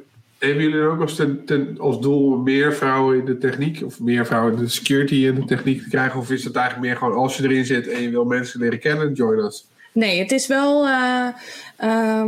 hebben 0.47 0.65
jullie 0.65 0.87
ook 0.87 1.01
als, 1.01 1.15
ten, 1.47 1.77
als 1.79 2.01
doel 2.01 2.37
meer 2.37 2.75
vrouwen 2.75 3.19
in 3.19 3.25
de 3.25 3.39
techniek 3.39 3.83
of 3.85 4.01
meer 4.01 4.27
vrouwen 4.27 4.53
in 4.53 4.59
de 4.59 4.69
security 4.69 5.15
in 5.15 5.35
de 5.35 5.45
techniek 5.45 5.83
te 5.83 5.89
krijgen? 5.89 6.21
Of 6.21 6.31
is 6.31 6.45
het 6.45 6.57
eigenlijk 6.57 6.87
meer 6.87 6.97
gewoon 6.97 7.17
als 7.17 7.37
je 7.37 7.43
erin 7.43 7.65
zit 7.65 7.89
en 7.89 8.03
je 8.03 8.11
wil 8.11 8.25
mensen 8.25 8.61
leren 8.61 8.79
kennen, 8.79 9.13
join 9.13 9.39
us? 9.39 9.69
Nee, 9.93 10.19
het 10.19 10.33
is 10.33 10.47
wel, 10.47 10.87
uh, 10.87 11.29
uh, 11.81 12.27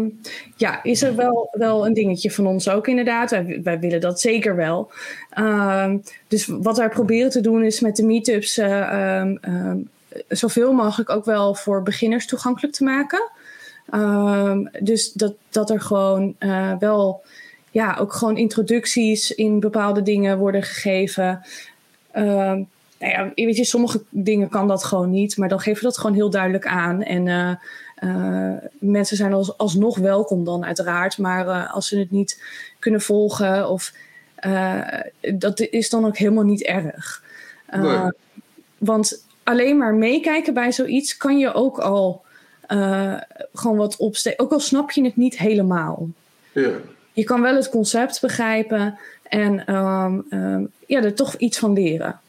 ja, 0.57 0.83
is 0.83 1.03
er 1.03 1.17
wel, 1.17 1.49
wel 1.53 1.87
een 1.87 1.93
dingetje 1.93 2.31
van 2.31 2.47
ons 2.47 2.69
ook 2.69 2.87
inderdaad. 2.87 3.31
Wij, 3.63 3.79
willen 3.81 4.01
dat 4.01 4.21
zeker 4.21 4.57
wel. 4.57 4.91
Uh, 5.39 5.95
dus 6.29 6.47
wat 6.47 6.77
wij 6.77 6.89
proberen 6.89 7.31
te 7.31 7.41
doen 7.41 7.65
is 7.65 7.81
met 7.81 7.97
de 7.97 8.05
meetups 8.05 8.59
uh, 8.59 9.31
zoveel 10.29 10.73
mogelijk 10.73 11.11
ook 11.11 11.25
wel 11.25 11.55
voor 11.55 11.83
beginners 11.83 12.27
toegankelijk 12.27 12.75
te 12.75 12.85
maken. 12.85 13.31
dus 14.81 15.13
dat, 15.13 15.35
dat 15.51 15.71
er 15.71 15.81
gewoon 15.81 16.35
uh, 16.39 16.73
wel 16.79 17.23
ja, 17.73 17.97
ook 18.01 18.13
gewoon 18.13 18.37
introducties 18.37 19.35
in 19.35 19.61
bepaalde 19.61 20.03
dingen 20.03 20.39
worden 20.39 20.63
gegeven. 20.63 21.41
Uh, 22.15 22.23
nou 22.23 22.67
ja, 22.99 23.31
weet 23.35 23.57
je, 23.57 23.65
sommige 23.65 24.03
dingen 24.09 24.49
kan 24.49 24.69
dat 24.69 24.85
gewoon 24.85 25.11
niet, 25.11 25.37
maar 25.37 25.49
dan 25.49 25.61
geven 25.61 25.81
we 25.81 25.89
dat 25.89 25.99
gewoon 25.99 26.17
heel 26.17 26.31
duidelijk 26.31 26.67
aan. 26.67 27.03
En 27.03 27.27
uh, 27.27 27.55
uh, 28.01 28.57
mensen 28.79 29.17
zijn 29.17 29.33
als, 29.33 29.59
alsnog 29.59 29.99
welkom 29.99 30.45
dan, 30.45 30.65
uiteraard. 30.65 31.19
Maar 31.19 31.47
uh, 31.47 31.75
als 31.75 31.89
ze 31.89 31.99
het 31.99 32.11
niet 32.11 32.43
kunnen 32.79 33.01
volgen, 33.01 33.69
of 33.69 33.93
dat 35.35 35.61
is 35.61 35.91
dan 35.91 36.07
ook 36.07 36.17
helemaal 36.17 36.45
niet 36.45 36.63
erg. 36.63 37.25
Nee. 37.71 38.11
Want 38.79 39.27
alleen 39.43 39.77
maar 39.77 39.95
meekijken 39.95 40.55
bij 40.55 40.73
zoiets 40.73 41.17
kan 41.17 41.39
je 41.39 41.53
ook 41.53 41.79
al 41.79 42.23
gewoon 43.53 43.77
wat 43.77 43.97
opsteken. 43.97 44.45
Ook 44.45 44.53
al 44.53 44.61
snap 44.61 44.91
je 44.91 45.05
het 45.05 45.17
niet 45.17 45.39
helemaal. 45.39 46.09
Ja 46.53 46.71
je 47.13 47.25
kan 47.25 47.43
wel 47.43 47.55
het 47.55 47.69
concept 47.69 48.21
begrijpen 48.21 48.99
en 49.23 49.75
um, 49.75 50.25
um, 50.31 50.71
ja, 50.87 51.03
er 51.03 51.15
toch 51.15 51.35
iets 51.35 51.59
van 51.59 51.73
leren. 51.73 52.21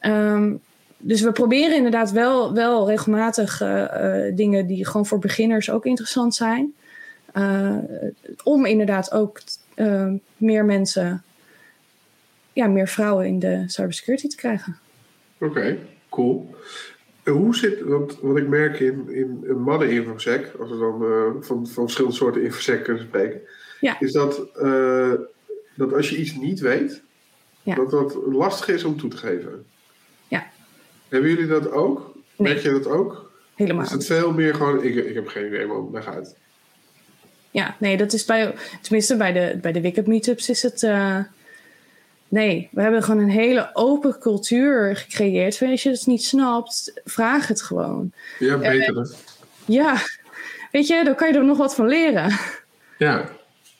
Um, 0.00 0.60
dus 0.98 1.20
we 1.20 1.32
proberen 1.32 1.76
inderdaad 1.76 2.10
wel, 2.10 2.54
wel 2.54 2.88
regelmatig 2.88 3.60
uh, 3.60 3.68
uh, 3.68 4.36
dingen 4.36 4.66
die 4.66 4.86
gewoon 4.86 5.06
voor 5.06 5.18
beginners 5.18 5.70
ook 5.70 5.86
interessant 5.86 6.34
zijn. 6.34 6.74
Uh, 7.34 7.76
om 8.42 8.64
inderdaad 8.64 9.12
ook 9.12 9.40
meer 10.36 10.64
mensen, 10.64 11.22
ja, 12.52 12.66
meer 12.66 12.88
vrouwen 12.88 13.26
in 13.26 13.38
de 13.38 13.62
cybersecurity 13.66 14.28
te 14.28 14.36
krijgen. 14.36 14.78
Oké, 15.40 15.78
cool. 16.08 16.54
Hoe 17.24 17.56
zit, 17.56 17.80
want 17.80 18.18
wat 18.20 18.36
ik 18.36 18.48
merk 18.48 18.80
in, 18.80 19.08
in 19.10 19.60
mannen-infosec, 19.60 20.52
als 20.60 20.70
we 20.70 20.78
dan 20.78 20.98
van, 21.44 21.66
van 21.66 21.82
verschillende 21.82 22.16
soorten 22.16 22.42
infosec 22.42 22.84
kunnen 22.84 23.02
spreken, 23.02 23.40
ja. 23.84 24.00
is 24.00 24.12
dat, 24.12 24.40
uh, 24.62 25.12
dat 25.74 25.92
als 25.92 26.10
je 26.10 26.16
iets 26.16 26.34
niet 26.34 26.60
weet, 26.60 27.02
ja. 27.62 27.74
dat 27.74 27.90
dat 27.90 28.16
lastig 28.26 28.68
is 28.68 28.84
om 28.84 28.96
toe 28.96 29.10
te 29.10 29.16
geven. 29.16 29.66
Ja. 30.28 30.46
Hebben 31.08 31.30
jullie 31.30 31.46
dat 31.46 31.70
ook? 31.70 32.14
Nee. 32.36 32.52
Merk 32.52 32.64
je 32.64 32.70
dat 32.70 32.86
ook? 32.86 33.32
Helemaal. 33.54 33.84
Is 33.84 33.90
het 33.90 34.06
veel 34.06 34.32
meer 34.32 34.54
gewoon, 34.54 34.82
ik, 34.82 34.94
ik 34.94 35.14
heb 35.14 35.28
geen 35.28 35.46
idee 35.46 35.66
man, 35.66 35.88
leg 35.92 36.06
uit. 36.06 36.36
Ja, 37.50 37.76
nee, 37.78 37.96
dat 37.96 38.12
is 38.12 38.24
bij, 38.24 38.54
tenminste 38.82 39.16
bij 39.16 39.32
de, 39.32 39.58
bij 39.60 39.72
de 39.72 39.80
Wicked 39.80 40.06
Meetups 40.06 40.48
is 40.48 40.62
het 40.62 40.82
uh, 40.82 41.18
Nee, 42.34 42.68
we 42.72 42.82
hebben 42.82 43.02
gewoon 43.02 43.22
een 43.22 43.30
hele 43.30 43.70
open 43.72 44.18
cultuur 44.18 44.96
gecreëerd. 44.96 45.62
Als 45.62 45.82
je 45.82 45.90
het 45.90 46.06
niet 46.06 46.24
snapt, 46.24 47.00
vraag 47.04 47.46
het 47.48 47.62
gewoon. 47.62 48.12
Ja, 48.38 48.58
beter. 48.58 48.96
Uh, 48.96 49.04
ja, 49.64 49.96
weet 50.70 50.86
je, 50.86 51.04
dan 51.04 51.14
kan 51.14 51.28
je 51.28 51.38
er 51.38 51.44
nog 51.44 51.58
wat 51.58 51.74
van 51.74 51.86
leren. 51.86 52.38
Ja. 52.98 53.30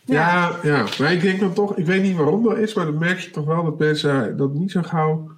Ja, 0.05 0.59
ja, 0.62 0.86
maar 0.98 1.12
ik 1.12 1.20
denk 1.20 1.40
dan 1.40 1.55
toch, 1.55 1.76
ik 1.76 1.86
weet 1.86 2.02
niet 2.02 2.16
waarom 2.16 2.43
dat 2.43 2.59
is, 2.59 2.74
maar 2.74 2.85
dan 2.85 2.98
merk 2.98 3.18
je 3.18 3.31
toch 3.31 3.44
wel 3.44 3.64
dat 3.64 3.78
mensen 3.78 4.36
dat 4.36 4.55
niet 4.55 4.70
zo 4.70 4.82
gauw 4.82 5.31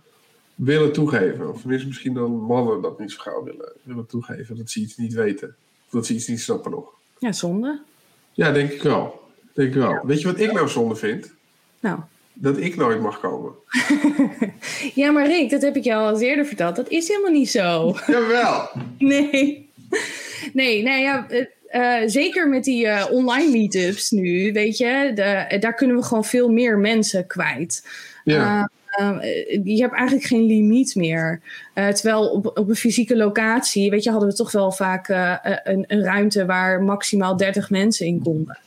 willen 0.54 0.92
toegeven. 0.92 1.52
Of 1.52 1.64
misschien 1.64 2.14
dan 2.14 2.40
mannen 2.40 2.82
dat 2.82 2.98
niet 2.98 3.12
zo 3.12 3.18
gauw 3.20 3.44
willen, 3.44 3.72
willen 3.82 4.06
toegeven, 4.06 4.56
dat 4.56 4.70
ze 4.70 4.80
iets 4.80 4.96
niet 4.96 5.14
weten. 5.14 5.56
Of 5.86 5.92
dat 5.92 6.06
ze 6.06 6.14
iets 6.14 6.26
niet 6.26 6.40
snappen 6.40 6.70
nog. 6.70 6.92
Ja, 7.18 7.32
zonde. 7.32 7.80
Ja, 8.32 8.52
denk 8.52 8.70
ik 8.70 8.82
wel. 8.82 9.22
Denk 9.52 9.68
ik 9.68 9.74
wel. 9.74 10.00
Weet 10.02 10.20
je 10.20 10.26
wat 10.26 10.40
ik 10.40 10.52
nou 10.52 10.68
zonde 10.68 10.96
vind? 10.96 11.32
Nou. 11.80 11.98
Dat 12.32 12.58
ik 12.58 12.76
nooit 12.76 13.00
mag 13.00 13.20
komen. 13.20 13.52
ja, 14.94 15.10
maar 15.10 15.26
Rick, 15.26 15.50
dat 15.50 15.62
heb 15.62 15.76
ik 15.76 15.84
jou 15.84 16.14
al 16.14 16.20
eerder 16.20 16.46
verteld. 16.46 16.76
Dat 16.76 16.88
is 16.88 17.08
helemaal 17.08 17.30
niet 17.30 17.50
zo. 17.50 17.96
Jawel. 18.06 18.68
Nee. 18.98 19.64
Nee, 20.52 20.82
nou 20.82 20.98
ja, 20.98 21.26
uh, 21.76 22.08
zeker 22.08 22.48
met 22.48 22.64
die 22.64 22.86
uh, 22.86 23.06
online 23.10 23.50
meetups 23.50 24.10
nu, 24.10 24.52
weet 24.52 24.76
je, 24.76 25.10
de, 25.14 25.58
daar 25.58 25.74
kunnen 25.74 25.96
we 25.96 26.02
gewoon 26.02 26.24
veel 26.24 26.48
meer 26.48 26.78
mensen 26.78 27.26
kwijt. 27.26 27.88
Ja. 28.24 28.70
Uh, 29.00 29.22
je 29.64 29.80
hebt 29.80 29.94
eigenlijk 29.94 30.26
geen 30.26 30.46
limiet 30.46 30.94
meer. 30.94 31.40
terwijl 31.74 32.28
op, 32.28 32.46
op 32.58 32.68
een 32.68 32.76
fysieke 32.76 33.16
locatie, 33.16 33.90
weet 33.90 34.02
je, 34.02 34.10
hadden 34.10 34.28
we 34.28 34.34
toch 34.34 34.52
wel 34.52 34.72
vaak 34.72 35.08
een, 35.08 35.84
een, 35.86 36.02
ruimte 36.02 36.46
waar 36.46 36.82
maximaal 36.82 37.36
30 37.36 37.70
mensen 37.70 38.06
in 38.06 38.22
konden. 38.22 38.58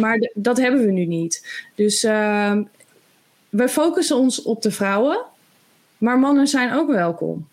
maar 0.00 0.30
dat 0.34 0.56
hebben 0.56 0.84
we 0.84 0.90
nu 0.90 1.04
niet. 1.04 1.66
Dus 1.74 2.04
ehm, 2.04 2.62
we 3.48 3.68
focussen 3.68 4.16
ons 4.16 4.42
op 4.42 4.62
de 4.62 4.70
vrouwen, 4.70 5.24
maar 5.98 6.18
mannen 6.18 6.46
zijn 6.46 6.72
ook 6.72 6.88
welkom. 6.90 7.46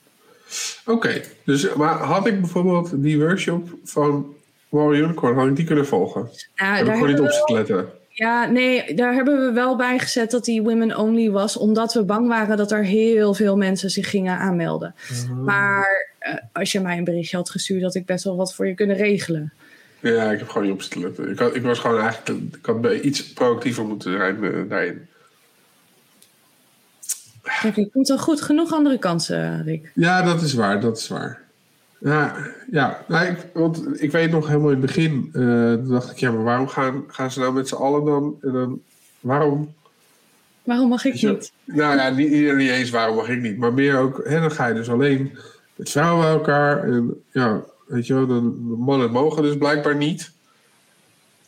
Oké, 0.86 1.22
dus 1.44 1.74
maar 1.74 1.98
had 1.98 2.28
ik 2.28 2.40
bijvoorbeeld 2.40 3.02
die 3.04 3.20
workshop 3.20 3.70
van 3.84 4.34
Warrior 4.70 5.04
Unicorn, 5.04 5.36
had 5.36 5.48
ik 5.48 5.56
die 5.56 5.66
kunnen 5.66 5.88
volgen? 5.88 6.30
Ja, 6.56 6.76
Heb 6.76 6.86
daar 6.86 6.96
ik 6.96 7.02
gewoon 7.02 7.16
niet 7.16 7.20
op 7.20 7.32
zitten 7.32 7.56
letten. 7.56 7.90
Ja, 8.10 8.46
nee, 8.46 8.94
daar 8.94 9.14
hebben 9.14 9.46
we 9.46 9.52
wel 9.52 9.76
bij 9.76 10.00
gezet 10.00 10.32
dat 10.32 10.46
die 10.46 10.62
women 10.62 10.98
only 10.98 11.30
was, 11.32 11.58
omdat 11.58 11.94
we 11.94 12.04
bang 12.04 12.28
waren 12.28 12.58
dat 12.58 12.72
er 12.72 12.84
heel 12.84 13.34
veel 13.34 13.58
mensen 13.58 13.90
zich 13.90 14.10
gingen 14.10 14.38
aanmelden. 14.38 14.96
Maar 15.44 16.14
eh, 16.20 16.34
als 16.54 16.72
je 16.72 16.80
mij 16.80 16.98
een 16.98 17.04
berichtje 17.04 17.38
had 17.38 17.50
gestuurd, 17.50 17.84
had 17.84 17.96
ik 17.96 18.06
best 18.06 18.24
wel 18.24 18.36
wat 18.36 18.56
voor 18.56 18.68
je 18.68 18.74
kunnen 18.74 18.96
regelen. 18.96 19.54
Ja, 20.00 20.32
ik 20.32 20.40
heb 20.40 20.50
gewoon 20.50 20.68
niet 20.68 20.74
op 20.74 20.82
zitten 20.82 21.02
letten. 21.02 21.30
Ik, 21.30 21.40
had, 21.40 21.56
ik 21.56 21.62
was 21.62 21.80
gewoon 21.80 22.00
eigenlijk, 22.00 22.56
ik 22.56 22.66
had 22.66 22.94
iets 22.94 23.34
proactiever 23.34 23.86
moeten 23.86 24.12
zijn 24.12 24.44
eh, 24.44 24.70
daarin. 24.70 25.08
Kijk, 27.62 27.76
je 27.76 27.90
komt 27.90 28.08
wel 28.08 28.18
goed 28.18 28.42
genoeg 28.42 28.74
andere 28.74 29.00
kansen, 29.00 29.64
Rick. 29.64 29.92
Ja, 29.94 30.22
dat 30.22 30.42
is 30.42 30.54
waar, 30.54 30.80
dat 30.80 30.98
is 30.98 31.08
waar. 31.08 31.42
Ja, 31.98 32.36
ja 32.72 33.04
nou, 33.08 33.26
ik, 33.26 33.38
want 33.54 34.02
ik 34.02 34.12
weet 34.12 34.32
nog 34.32 34.48
helemaal 34.48 34.72
in 34.72 34.78
het 34.78 34.86
begin, 34.86 35.30
toen 35.32 35.88
dacht 35.88 36.12
ik, 36.12 36.18
ja, 36.18 36.32
maar 36.32 36.44
waarom 36.44 36.68
gaan, 36.68 37.04
gaan 37.08 37.32
ze 37.32 37.40
nou 37.40 37.54
met 37.54 37.68
z'n 37.68 37.76
allen 37.76 38.06
dan, 38.06 38.36
en 38.42 38.52
dan, 38.52 38.82
waarom? 39.20 39.74
Waarom 40.64 40.90
mag 40.90 41.06
ik 41.06 41.22
niet? 41.22 41.52
Nou 41.64 41.96
ja, 41.98 42.10
niet, 42.10 42.56
niet 42.56 42.70
eens 42.70 42.90
waarom 42.90 43.16
mag 43.16 43.30
ik 43.30 43.42
niet, 43.42 43.58
maar 43.58 43.74
meer 43.74 43.98
ook, 43.98 44.22
hè, 44.24 44.40
dan 44.40 44.52
ga 44.52 44.68
je 44.68 44.74
dus 44.74 44.90
alleen 44.90 45.38
met 45.76 45.90
vrouwen 45.90 46.22
bij 46.22 46.32
elkaar 46.34 46.84
en 46.84 47.24
ja, 47.32 47.62
weet 47.88 48.08
je 48.08 48.14
wel, 48.14 48.28
dan, 48.28 48.76
mannen 48.80 49.12
mogen 49.12 49.44
dus 49.44 49.58
blijkbaar 49.58 49.96
niet. 49.96 50.32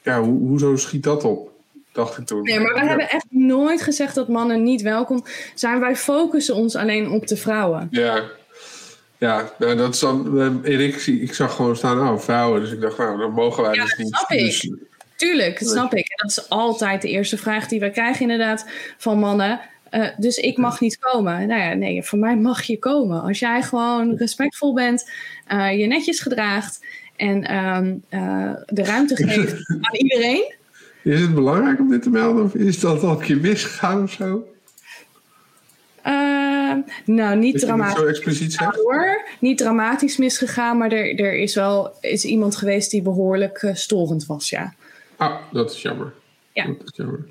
Ja, 0.02 0.20
ho, 0.20 0.26
hoezo 0.26 0.76
schiet 0.76 1.04
dat 1.04 1.24
op? 1.24 1.52
Dacht 1.98 2.18
ik 2.18 2.26
toen. 2.26 2.42
Nee, 2.44 2.60
maar 2.60 2.74
we 2.74 2.80
Ja. 2.80 2.88
hebben 2.88 3.10
echt 3.10 3.26
nooit 3.30 3.82
gezegd 3.82 4.16
dat 4.16 4.28
mannen 4.28 4.64
niet 4.64 4.82
welkom 4.82 5.26
zijn. 5.56 5.80
Wij 5.80 5.96
focussen 5.96 6.56
ons 6.56 6.76
alleen 6.76 7.10
op 7.10 7.28
de 7.28 7.38
vrouwen. 7.38 7.88
Ja, 7.92 8.24
ja 9.18 9.52
nou, 9.60 9.76
dat 9.76 9.94
is 9.94 10.00
dan. 10.00 10.64
Erik, 10.64 10.96
ik, 10.96 11.22
ik 11.22 11.34
zag 11.34 11.56
gewoon 11.56 11.76
staan, 11.76 12.10
oh, 12.10 12.20
vrouwen. 12.20 12.62
Dus 12.62 12.72
ik 12.72 12.82
dacht, 12.82 12.98
nou, 12.98 13.18
dan 13.18 13.32
mogen 13.32 13.64
wij 13.64 13.74
Ja, 13.74 13.82
dus 13.82 13.90
dat 13.90 14.00
niet. 14.00 14.16
snap 14.16 14.30
ik. 14.32 14.40
Dus, 14.40 14.72
Tuurlijk, 15.16 15.60
dat 15.60 15.70
snap 15.70 15.94
ik. 15.94 16.08
En 16.10 16.28
dat 16.28 16.38
is 16.38 16.50
altijd 16.50 17.02
de 17.02 17.10
eerste 17.10 17.38
vraag 17.38 17.68
die 17.68 17.80
we 17.80 17.92
krijgen, 17.92 18.22
inderdaad, 18.22 18.66
van 18.98 19.20
mannen. 19.20 19.60
Eh, 19.90 20.08
dus 20.18 20.38
ik 20.38 20.58
mag 20.58 20.80
niet 20.80 20.98
komen. 21.00 21.48
Nou 21.48 21.62
ja, 21.62 21.74
nee, 21.74 22.04
voor 22.04 22.20
mij 22.20 22.36
mag 22.38 22.64
je 22.64 22.80
komen. 22.80 23.22
Als 23.22 23.40
jij 23.40 23.62
gewoon 23.62 24.16
respectvol 24.16 24.74
bent, 24.74 25.10
eh, 25.48 25.80
je 25.80 25.88
netjes 25.88 26.20
gedraagt 26.20 26.86
en 27.16 27.44
ehm, 27.44 27.96
eh, 28.10 28.54
de 28.66 28.84
ruimte 28.84 29.16
geeft 29.16 29.54
aan 29.88 29.96
iedereen. 29.96 30.56
Is 31.08 31.22
het 31.22 31.36
belangrijk 31.36 31.80
om 31.80 31.90
dit 31.90 32.02
te 32.02 32.10
melden? 32.10 32.44
Of 32.44 32.56
is 32.56 32.80
dat 32.80 33.04
al 33.04 33.12
een 33.12 33.20
keer 33.20 33.38
misgegaan 33.38 34.04
of 34.04 34.12
zo? 34.12 34.48
Eh, 36.02 36.74
nou, 37.06 37.38
niet 37.38 37.60
dramatisch. 37.60 38.56
hoor. 38.76 39.22
Niet 39.40 39.58
dramatisch 39.58 40.18
misgegaan, 40.18 40.78
maar 40.78 40.92
er, 40.92 41.20
er 41.20 41.34
is 41.34 41.56
wel 41.56 41.98
is 42.02 42.26
iemand 42.26 42.56
geweest 42.56 42.92
die 42.92 43.02
behoorlijk 43.02 43.58
eh, 43.58 43.74
storend 43.74 44.26
was, 44.26 44.50
ja. 44.50 44.74
Ah, 45.16 45.36
dat 45.52 45.72
is 45.72 45.82
jammer. 45.82 46.14
Ja. 46.54 46.66
Dat 46.66 46.88
is 46.92 46.96
jammer. 46.96 47.26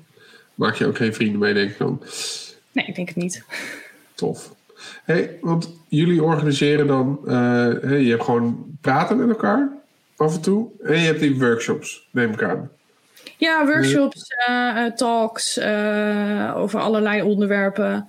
Maak 0.55 0.75
je 0.75 0.85
ook 0.85 0.97
geen 0.97 1.13
vrienden 1.13 1.39
mee, 1.39 1.53
denk 1.53 1.69
ik 1.69 1.77
dan. 1.77 2.01
Nee, 2.71 2.85
ik 2.85 2.95
denk 2.95 3.07
het 3.07 3.17
niet. 3.17 3.43
Tof. 4.15 4.55
Hey, 5.03 5.37
want 5.41 5.73
jullie 5.87 6.23
organiseren 6.23 6.87
dan, 6.87 7.19
eh, 7.25 7.33
hey, 7.81 8.01
je 8.01 8.09
hebt 8.09 8.23
gewoon 8.23 8.77
praten 8.81 9.17
met 9.17 9.29
elkaar 9.29 9.69
af 10.15 10.35
en 10.35 10.41
toe. 10.41 10.69
En 10.83 10.99
je 10.99 11.05
hebt 11.05 11.19
die 11.19 11.39
workshops, 11.39 12.07
neem 12.11 12.31
ik 12.31 12.43
aan. 12.43 12.69
Ja, 13.37 13.65
workshops, 13.65 14.23
eh, 14.27 14.85
eh, 14.85 14.93
talks 14.93 15.57
eh, 15.57 16.53
over 16.55 16.79
allerlei 16.79 17.21
onderwerpen. 17.21 18.07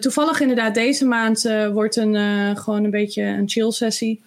Toevallig 0.00 0.40
inderdaad 0.40 0.74
deze 0.74 1.04
maand 1.04 1.42
wordt 1.72 1.96
een, 1.96 2.56
gewoon 2.56 2.84
een 2.84 2.90
beetje 2.90 3.22
een 3.22 3.48
chill 3.48 3.70
sessie. 3.70 4.22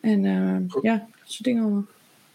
En 0.00 0.22
ja, 0.82 0.92
dat 0.92 1.08
soort 1.24 1.44
dingen 1.44 1.62
allemaal. 1.62 1.86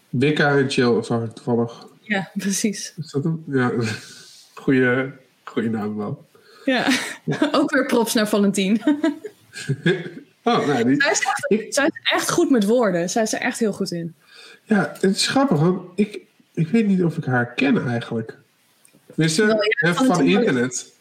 Wicca 0.08 0.56
en 0.56 0.70
Chill, 0.70 0.96
ik 0.96 1.32
toevallig. 1.34 1.86
Ja, 2.00 2.30
precies. 2.34 2.94
Is 2.96 3.10
dat 3.10 3.24
hem? 3.24 3.44
Ja, 3.46 3.72
goeie, 4.62 5.10
goeie 5.44 5.70
naam 5.70 5.96
wel. 5.96 6.26
Ja, 6.64 6.86
ook 7.52 7.70
weer 7.70 7.86
props 7.86 8.14
naar 8.14 8.28
Valentien. 8.28 8.80
Oh, 10.46 10.66
nou, 10.66 10.84
die, 10.84 11.02
zij, 11.02 11.10
is 11.10 11.20
echt, 11.20 11.74
zij 11.74 11.86
is 11.86 12.10
echt 12.12 12.30
goed 12.30 12.50
met 12.50 12.64
woorden. 12.64 13.10
Zij 13.10 13.22
is 13.22 13.32
er 13.32 13.40
echt 13.40 13.58
heel 13.58 13.72
goed 13.72 13.90
in. 13.92 14.14
Ja, 14.64 14.92
het 15.00 15.02
is 15.16 15.26
grappig, 15.26 15.58
want 15.60 15.82
ik, 15.94 16.20
ik 16.54 16.68
weet 16.68 16.86
niet 16.86 17.04
of 17.04 17.16
ik 17.16 17.24
haar 17.24 17.54
ken 17.54 17.88
eigenlijk. 17.88 18.36
Ja, 19.14 19.58
hè, 19.68 19.94
van 19.94 20.24
internet. 20.26 20.92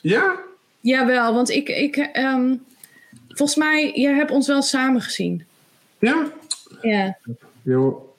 Ja? 0.00 0.38
Jawel, 0.80 1.34
want 1.34 1.50
ik, 1.50 1.68
ik 1.68 1.96
ehm, 1.96 2.54
volgens 3.28 3.58
mij, 3.58 3.92
jij 3.94 4.14
hebt 4.14 4.30
ons 4.30 4.46
wel 4.46 4.62
samen 4.62 5.00
gezien. 5.00 5.44
Ja? 5.98 6.26
Ja. 6.82 7.18
Joh. 7.62 8.12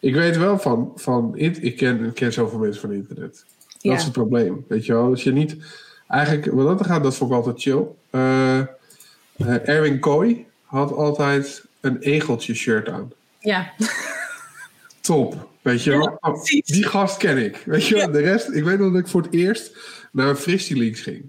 Ik 0.00 0.14
weet 0.14 0.36
wel 0.36 0.58
van, 0.58 0.92
van 0.96 1.32
ik, 1.34 1.76
ken, 1.76 2.04
ik 2.04 2.14
ken 2.14 2.32
zoveel 2.32 2.58
mensen 2.58 2.80
van 2.80 2.92
internet. 2.92 3.32
Dat 3.32 3.82
Ja. 3.82 3.94
is 3.94 4.02
het 4.02 4.12
probleem, 4.12 4.64
weet 4.68 4.86
je 4.86 4.92
wel. 4.92 5.04
Als 5.10 5.22
je 5.22 5.32
niet, 5.32 5.56
eigenlijk, 6.08 6.52
wat 6.52 6.78
dat 6.78 6.86
gaat, 6.86 7.02
dat 7.02 7.16
vond 7.16 7.30
ik 7.30 7.36
altijd 7.36 7.60
chill. 7.60 7.84
Eh, 8.10 8.58
eh, 8.58 8.66
Erwin 9.68 9.98
Kooi 9.98 10.46
had 10.64 10.92
altijd 10.92 11.64
een 11.80 11.98
egeltje 11.98 12.54
shirt 12.54 12.88
aan. 12.88 13.12
Ja. 13.38 13.72
Top, 15.06 15.48
weet 15.62 15.82
je 15.82 15.90
wel. 15.90 16.00
Ja, 16.00 16.18
Oh, 16.20 16.44
die 16.64 16.84
gast 16.84 17.16
ken 17.16 17.38
ik, 17.44 17.62
weet 17.66 17.86
je 17.86 17.94
wel. 17.94 18.10
De 18.10 18.20
rest, 18.20 18.48
ik 18.50 18.64
weet 18.64 18.78
nog 18.78 18.92
dat 18.92 19.00
ik 19.00 19.08
voor 19.08 19.22
het 19.22 19.32
eerst 19.32 19.76
naar 20.12 20.28
een 20.28 20.36
Fristie 20.36 20.76
Leaks 20.76 21.00
ging. 21.00 21.28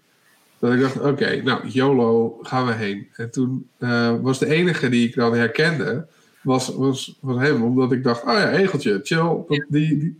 Dat 0.59 0.73
ik 0.73 0.79
dacht, 0.81 0.99
oké, 0.99 1.41
nou, 1.43 1.67
YOLO, 1.67 2.39
gaan 2.41 2.65
we 2.65 2.73
heen. 2.73 3.07
En 3.15 3.31
toen 3.31 3.67
eh, 3.77 4.15
was 4.21 4.39
de 4.39 4.47
enige 4.47 4.89
die 4.89 5.07
ik 5.07 5.15
dan 5.15 5.33
herkende, 5.35 6.05
was, 6.41 6.67
was, 6.75 7.17
was 7.19 7.37
hem. 7.41 7.63
Omdat 7.63 7.91
ik 7.91 8.03
dacht, 8.03 8.23
oh 8.23 8.33
ja, 8.33 8.51
egeltje, 8.51 8.99
chill. 9.03 9.17
Dat, 9.47 9.47
die, 9.47 9.97
die. 9.97 10.19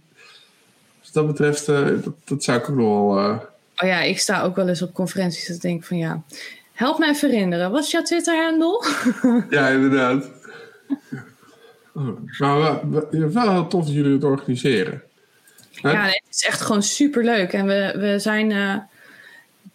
Dus 1.02 1.12
dat 1.12 1.28
betreft, 1.28 1.68
eh, 1.68 1.86
dat, 1.86 2.14
dat 2.26 2.44
zou 2.44 2.58
ik 2.60 2.70
ook 2.70 2.76
nog 2.76 3.14
wel... 3.16 3.20
eh, 3.30 3.38
Oh 3.84 3.88
ja, 3.88 4.02
ik 4.02 4.20
sta 4.20 4.42
ook 4.44 4.56
wel 4.56 4.68
eens 4.68 4.82
op 4.82 4.94
conferenties 4.94 5.48
dat 5.48 5.56
ik 5.56 5.62
denk 5.62 5.84
van 5.84 5.98
ja, 5.98 6.22
help 6.74 7.00
me 7.00 7.08
even 7.08 7.30
herinneren. 7.30 7.72
Wat 7.72 7.84
is 7.84 7.92
jouw 7.92 8.02
Twitter-handle? 8.02 8.86
ja, 9.50 9.68
inderdaad. 9.70 10.30
Oh, 11.98 12.18
maar 12.38 12.58
wel, 12.60 13.32
wel, 13.32 13.52
heel 13.52 13.68
tof 13.68 13.86
dat 13.86 13.94
jullie 13.94 14.12
het 14.14 14.24
organiseren. 14.24 15.04
Hè? 15.72 15.92
Ja, 15.92 16.02
nee, 16.02 16.22
het 16.26 16.36
is 16.36 16.44
echt 16.44 16.62
gewoon 16.62 16.84
super 16.84 17.24
leuk. 17.24 17.54
En 17.54 17.66
we, 17.66 17.94
we 17.98 18.20
zijn 18.20 18.52
eh, 18.52 18.76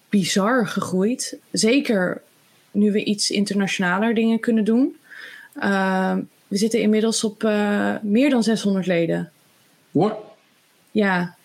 bizar 0.08 0.66
gegroeid. 0.66 1.36
Zeker 1.52 2.22
nu 2.70 2.92
we 2.92 3.04
iets 3.04 3.30
internationaler 3.30 4.14
dingen 4.14 4.40
kunnen 4.40 4.64
doen. 4.64 4.96
Ehm, 5.54 6.20
we 6.48 6.56
zitten 6.56 6.80
inmiddels 6.80 7.24
op 7.24 7.44
eh, 7.44 7.94
meer 8.02 8.30
dan 8.30 8.42
600 8.42 8.86
leden. 8.86 9.32
What? 9.90 10.16
Ja, 10.90 11.36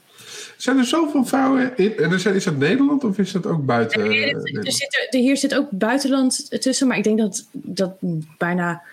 Zijn 0.58 0.78
er 0.78 0.86
zoveel 0.86 1.26
vrouwen 1.26 1.78
in? 1.78 1.98
En 1.98 2.12
is 2.12 2.44
dat, 2.44 2.58
Nederland 2.58 3.04
of 3.04 3.18
is 3.18 3.32
dat 3.32 3.46
ook 3.46 3.66
buiten? 3.66 4.08
Nee, 4.08 4.26
eh, 4.26 4.66
er 4.66 4.72
zit 4.72 5.08
er, 5.10 5.20
hier 5.20 5.38
zit 5.38 5.56
ook 5.56 5.68
buitenland 5.72 6.62
tussen, 6.62 6.88
maar 6.88 6.98
ik 6.98 7.04
denk 7.04 7.18
dat, 7.18 7.48
dat 7.52 7.96
bijna 8.38 8.84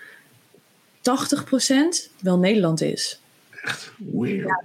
80% 1.04 2.10
wel 2.20 2.38
Nederland 2.38 2.80
is. 2.80 3.20
Echt 3.62 3.92
weird. 4.12 4.62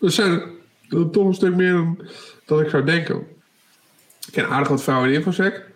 Er 0.00 0.10
zijn 0.10 0.42
Dat 0.88 1.06
is 1.06 1.12
toch 1.12 1.26
een 1.26 1.34
stuk 1.34 1.54
meer 1.54 1.72
dan, 1.72 1.98
dan 2.44 2.60
ik 2.60 2.68
zou 2.68 2.84
denken. 2.84 3.16
Ik 4.26 4.32
ken 4.32 4.48
aardig 4.48 4.68
wat 4.68 4.82
vrouwen 4.82 5.08
in 5.08 5.14
infosec. 5.14 5.70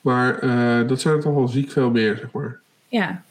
Maar 0.00 0.38
eh, 0.38 0.88
dat 0.88 1.00
zijn 1.00 1.14
er 1.14 1.20
toch 1.20 1.34
wel 1.34 1.48
ziek 1.48 1.70
veel 1.70 1.90
meer, 1.90 2.16
zeg 2.16 2.32
maar. 2.32 2.58
Ja. 2.88 3.22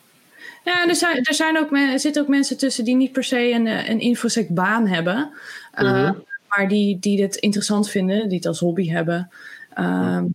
Ja, 0.64 0.88
er, 0.88 0.96
zijn, 0.96 1.24
er, 1.24 1.34
zijn 1.34 1.58
ook, 1.58 1.72
er 1.72 2.00
zitten 2.00 2.22
ook 2.22 2.28
mensen 2.28 2.58
tussen 2.58 2.84
die 2.84 2.96
niet 2.96 3.12
per 3.12 3.24
se 3.24 3.52
een, 3.52 3.68
eh, 3.68 3.90
een 3.90 4.00
infosec-baan 4.00 4.88
hebben. 4.88 5.32
Uh, 5.80 5.92
Mhm. 5.92 6.14
Maar 6.48 6.68
die, 6.68 7.00
die 7.00 7.22
het 7.22 7.36
interessant 7.36 7.90
vinden, 7.90 8.28
die 8.28 8.38
het 8.38 8.46
als 8.46 8.60
hobby 8.60 8.90
hebben. 8.90 9.30
Ehm, 9.74 10.26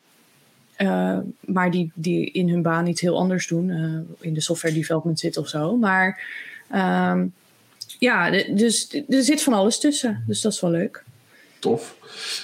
eh, 0.77 1.19
maar 1.41 1.71
die, 1.71 1.91
die 1.95 2.31
in 2.31 2.49
hun 2.49 2.63
baan 2.63 2.87
iets 2.87 3.01
heel 3.01 3.19
anders 3.19 3.47
doen. 3.47 3.71
eh, 3.71 4.27
in 4.27 4.35
de 4.35 4.41
software 4.41 4.75
development 4.75 5.19
zitten 5.19 5.43
of 5.43 5.49
zo. 5.49 5.77
Maar 5.77 6.23
ehm, 6.71 7.27
ja, 7.99 8.31
dus 8.31 9.03
er 9.09 9.23
zit 9.23 9.43
van 9.43 9.53
alles 9.53 9.79
tussen. 9.79 10.25
Dus 10.27 10.41
dat 10.41 10.53
is 10.53 10.61
wel 10.61 10.71
leuk. 10.71 11.05
Tof. 11.59 11.97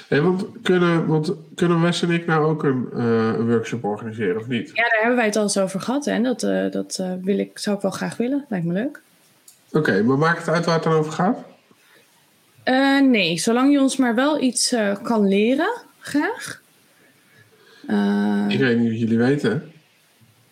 Hey, 0.08 0.20
want, 0.20 0.44
kunnen, 0.62 1.06
want 1.06 1.32
kunnen 1.54 1.80
Wes 1.82 2.02
en 2.02 2.10
ik 2.10 2.26
nou 2.26 2.44
ook 2.44 2.64
een, 2.64 2.88
eh, 2.92 3.34
workshop 3.34 3.84
organiseren, 3.84 4.40
of 4.40 4.46
niet? 4.46 4.70
Ja, 4.74 4.82
daar 4.82 4.98
hebben 4.98 5.16
wij 5.16 5.26
het 5.26 5.36
al 5.36 5.42
eens 5.42 5.58
over 5.58 5.80
gehad. 5.80 6.06
En 6.06 6.22
dat, 6.22 6.40
dat 6.72 7.02
wil 7.22 7.38
ik, 7.38 7.58
zou 7.58 7.76
ik 7.76 7.82
wel 7.82 7.90
graag 7.90 8.16
willen. 8.16 8.44
Lijkt 8.48 8.66
me 8.66 8.72
leuk. 8.72 9.00
Oké, 9.72 10.02
maar 10.02 10.18
maakt 10.18 10.38
het 10.38 10.54
uit 10.54 10.64
waar 10.64 10.74
het 10.74 10.84
dan 10.84 10.92
over 10.92 11.12
gaat? 11.12 11.38
Nee, 13.02 13.38
zolang 13.38 13.72
je 13.72 13.80
ons 13.80 13.96
maar 13.96 14.14
wel 14.14 14.42
iets 14.42 14.74
kan 15.02 15.28
leren, 15.28 15.72
graag. 15.98 16.59
Eh, 17.90 18.44
Ik 18.48 18.58
weet 18.58 18.78
niet 18.78 18.92
of 18.92 18.98
jullie 18.98 19.18
weten. 19.18 19.72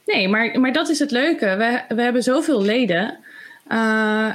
nee, 0.06 0.28
maar, 0.28 0.60
maar 0.60 0.72
dat 0.72 0.88
is 0.88 0.98
het 0.98 1.10
leuke. 1.10 1.46
We, 1.56 1.94
we 1.94 2.02
hebben 2.02 2.22
zoveel 2.22 2.62
leden. 2.62 3.18
Eh, 3.68 4.32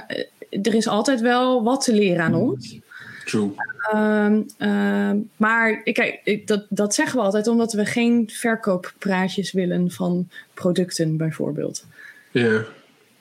er 0.62 0.74
is 0.74 0.88
altijd 0.88 1.22
wel 1.22 1.64
wat 1.64 1.84
te 1.84 1.94
leren 1.94 2.24
aan 2.24 2.36
ons. 2.36 2.78
True. 3.26 3.52
Ehm, 3.92 4.42
ehm, 4.58 5.18
maar 5.38 5.82
ik- 5.84 5.94
kijk, 5.94 6.42
dat, 6.48 6.66
dat 6.70 6.94
zeggen 6.96 7.18
we 7.18 7.24
altijd 7.26 7.48
omdat 7.48 7.74
we 7.74 7.86
geen 7.86 8.30
verkooppraatjes 8.34 9.52
willen 9.52 9.92
van 9.92 10.30
producten, 10.54 11.18
bijvoorbeeld. 11.18 11.86
Ja. 12.32 12.62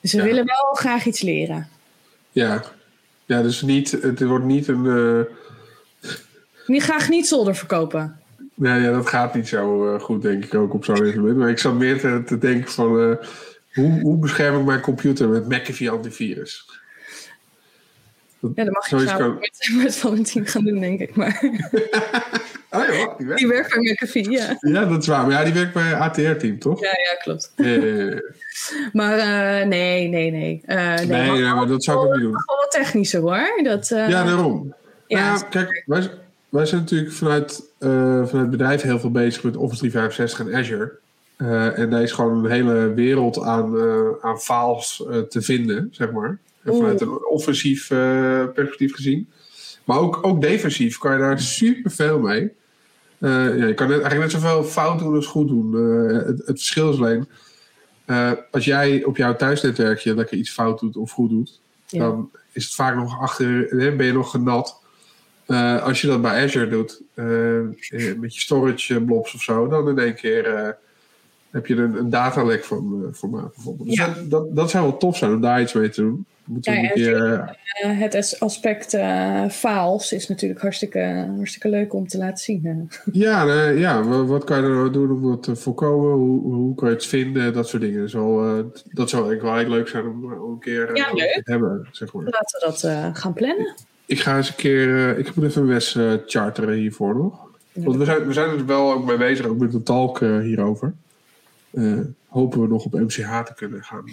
Dus 0.01 0.11
we 0.11 0.17
Ja. 0.17 0.23
willen 0.23 0.45
wel 0.45 0.73
graag 0.73 1.05
iets 1.05 1.21
leren. 1.21 1.67
Ja. 2.31 2.63
Ja, 3.25 3.41
dus 3.41 3.61
niet, 3.61 3.91
het 3.91 4.23
wordt 4.23 4.45
niet 4.45 4.67
een... 4.67 4.85
eh, 4.85 6.09
Niet 6.67 6.83
graag 6.83 7.09
niet 7.09 7.27
zolder 7.27 7.55
verkopen. 7.55 8.19
Nee, 8.63 8.81
ja, 8.81 8.91
dat 8.91 9.07
gaat 9.07 9.35
niet 9.35 9.47
zo 9.47 9.93
eh, 9.95 9.99
goed, 10.01 10.21
denk 10.21 10.45
ik 10.45 10.53
ook 10.53 10.73
op 10.73 10.85
zo'n 10.85 11.03
evenement. 11.05 11.37
Maar 11.37 11.49
ik 11.49 11.59
zat 11.59 11.73
meer 11.73 11.99
te, 11.99 12.21
te 12.25 12.37
denken 12.37 12.71
van... 12.71 12.99
eh, 12.99 13.15
hoe, 13.73 13.99
hoe 14.01 14.17
bescherm 14.17 14.59
ik 14.59 14.65
mijn 14.65 14.79
computer 14.81 15.29
met 15.29 15.47
McAfee 15.49 15.89
antivirus? 15.91 16.65
Dat- 18.39 18.51
Ja, 18.55 18.63
dat 18.63 18.73
mag 18.73 18.89
je 18.89 18.99
samen 18.99 19.17
kan- 19.17 19.39
met, 19.39 19.69
met 19.83 19.95
Valentin 19.95 20.45
gaan 20.47 20.63
doen, 20.63 20.79
denk 20.79 20.99
ik. 20.99 21.15
Maar 21.15 21.39
Oh 22.69 22.85
ja, 22.87 23.13
die 23.17 23.25
werkt. 23.25 23.37
die 23.37 23.47
werkt 23.47 23.69
bij 23.73 23.91
McAfee, 23.91 24.29
ja. 24.31 24.57
Ja, 24.59 24.85
dat 24.85 25.01
is 25.01 25.07
waar. 25.07 25.21
Maar 25.27 25.31
ja, 25.31 25.43
die 25.43 25.53
werkt 25.53 25.73
bij 25.73 25.93
ATR-team, 25.95 26.59
toch? 26.59 26.81
Ja, 26.81 26.89
ja, 26.89 27.15
klopt. 27.23 27.53
Maar 28.93 29.17
eh, 29.17 29.67
nee, 29.67 30.07
nee, 30.07 30.31
nee. 30.31 30.61
Nee, 30.65 31.05
Nee, 31.05 31.41
maar 31.41 31.67
dat 31.67 31.83
zou 31.83 31.97
ik 31.99 32.05
ook 32.05 32.13
niet 32.13 32.21
doen. 32.21 32.31
wel 32.31 32.57
wat 32.61 32.71
technischer 32.71 33.19
hoor. 33.21 33.59
Dat, 33.63 33.87
Ja, 33.87 34.07
daarom. 34.23 34.73
ja, 35.07 35.17
Ja, 35.17 35.37
kijk, 35.49 35.83
wij, 35.85 36.09
wij 36.53 36.65
zijn 36.65 36.81
natuurlijk 36.81 37.11
vanuit, 37.11 37.71
eh, 37.79 37.89
vanuit 37.89 38.31
het 38.31 38.49
bedrijf 38.49 38.81
heel 38.81 38.99
veel 38.99 39.11
bezig 39.11 39.43
met 39.43 39.57
Office 39.57 39.79
365 39.79 40.39
en 40.39 40.59
Azure. 40.59 40.91
Eh, 41.35 41.79
en 41.79 41.89
daar 41.89 42.01
is 42.01 42.11
gewoon 42.11 42.45
een 42.45 42.51
hele 42.51 42.93
wereld 42.93 43.41
aan, 43.41 43.77
eh, 43.77 44.09
aan 44.21 44.39
files 44.39 45.03
te 45.29 45.41
vinden, 45.41 45.87
zeg 45.91 46.11
maar. 46.11 46.37
En 46.63 46.73
vanuit 46.73 47.01
een 47.01 47.25
offensief 47.25 47.87
perspectief 48.53 48.95
gezien. 48.95 49.29
Maar 49.83 49.99
ook, 49.99 50.19
ook 50.21 50.41
defensief 50.41 50.97
kan 50.97 51.11
je 51.11 51.19
daar 51.19 51.39
superveel 51.39 52.19
mee. 52.19 52.51
Ja, 53.17 53.47
je 53.47 53.73
kan 53.73 53.87
net, 53.87 54.01
eigenlijk 54.01 54.31
net 54.31 54.41
zoveel 54.41 54.63
fout 54.63 54.99
doen 54.99 55.15
als 55.15 55.25
goed 55.25 55.47
doen. 55.47 55.73
Het, 55.73 56.37
het 56.37 56.45
verschil 56.45 56.89
is 56.89 56.97
alleen... 56.97 57.27
als 58.51 58.65
jij 58.65 59.03
op 59.03 59.17
jouw 59.17 59.35
thuisnetwerkje 59.35 60.15
lekker 60.15 60.37
iets 60.37 60.51
fout 60.51 60.79
doet 60.79 60.97
of 60.97 61.11
goed 61.11 61.29
doet... 61.29 61.59
Ja. 61.87 61.99
dan 61.99 62.31
is 62.51 62.63
het 62.63 62.73
vaak 62.73 62.95
nog 62.95 63.19
achter... 63.19 63.67
ben 63.97 64.05
je 64.05 64.13
nog 64.13 64.31
genat. 64.31 64.81
Eh, 65.45 65.83
als 65.83 66.01
je 66.01 66.07
dat 66.07 66.21
bij 66.21 66.43
Azure 66.43 66.67
doet, 66.67 67.01
eh, 67.13 67.57
eh, 67.59 67.65
met 68.19 68.33
je 68.35 68.39
storage 68.41 69.01
blobs 69.01 69.33
of 69.35 69.41
zo, 69.41 69.67
dan 69.67 69.89
in 69.89 69.99
één 69.99 70.15
keer 70.15 70.75
heb 71.51 71.67
je 71.67 71.75
een, 71.75 71.95
een 71.97 72.09
datalek 72.09 72.63
van 72.63 73.09
formaat 73.13 73.53
bijvoorbeeld. 73.55 73.87
Dus 73.89 73.97
Ja. 73.97 74.07
dat, 74.07 74.29
dat, 74.29 74.55
dat 74.55 74.69
zou 74.69 74.83
wel 74.87 74.97
tof 74.97 75.17
zijn 75.17 75.33
om 75.33 75.41
daar 75.41 75.61
iets 75.61 75.73
mee 75.73 75.89
te 75.89 76.01
doen. 76.01 76.25
Ja, 76.61 76.73
een 76.77 76.91
keer, 76.93 77.57
het 77.87 78.15
as- 78.15 78.39
aspect 78.39 78.89
files 79.51 80.11
is 80.11 80.27
natuurlijk 80.27 80.61
hartstikke, 80.61 81.27
hartstikke 81.35 81.69
leuk 81.69 81.93
om 81.93 82.07
te 82.07 82.17
laten 82.17 82.37
zien. 82.43 82.89
ja, 83.11 83.45
nee, 83.45 83.77
ja, 83.79 84.03
wa- 84.03 84.23
wat 84.25 84.43
kan 84.43 84.57
je 84.57 84.63
er 84.63 84.69
nou 84.69 84.89
doen 84.91 85.11
om 85.11 85.29
dat 85.29 85.43
te 85.43 85.55
voorkomen? 85.55 86.11
Hoe, 86.11 86.41
hoe 86.53 86.75
kan 86.75 86.87
je 86.89 86.93
het 86.93 87.05
vinden? 87.05 87.53
Dat 87.53 87.67
soort 87.67 87.81
dingen. 87.81 87.99
Dat 88.01 88.09
zou, 88.09 88.57
eh, 88.59 88.65
dat 88.91 89.09
zou 89.09 89.27
eigenlijk 89.27 89.41
wel 89.41 89.55
heel 89.55 89.77
leuk 89.77 89.87
zijn 89.87 90.05
om, 90.07 90.33
om 90.33 90.51
een 90.51 90.59
keer 90.59 90.95
Ja, 90.95 91.09
te 91.13 91.41
hebben. 91.43 91.87
Zeg 91.91 92.13
maar. 92.13 92.23
Laten 92.23 92.59
we 92.59 92.65
dat 92.65 93.17
gaan 93.17 93.33
plannen. 93.33 93.73
Ik 94.13 94.19
ga 94.19 94.37
eens 94.37 94.49
een 94.49 94.55
keer, 94.55 95.09
eh, 95.09 95.17
ik 95.17 95.35
moet 95.35 95.45
even 95.45 95.61
een 95.61 95.67
Wes 95.67 95.95
eh, 95.95 96.13
charteren 96.25 96.73
hiervoor 96.75 97.15
nog. 97.15 97.39
Want 97.73 97.95
we 97.97 98.05
zijn, 98.05 98.27
we 98.27 98.33
zijn 98.33 98.49
er 98.49 98.65
wel 98.65 98.93
ook 98.93 99.05
mee 99.05 99.17
bezig, 99.17 99.45
ook 99.45 99.57
met 99.57 99.73
een 99.73 99.83
talk 99.83 100.21
eh, 100.21 100.39
hierover. 100.39 100.93
Hopen 102.27 102.61
we 102.61 102.67
nog 102.67 102.85
op 102.85 102.93
MCH 102.93 103.41
te 103.43 103.53
kunnen 103.55 103.83
gaan 103.83 104.03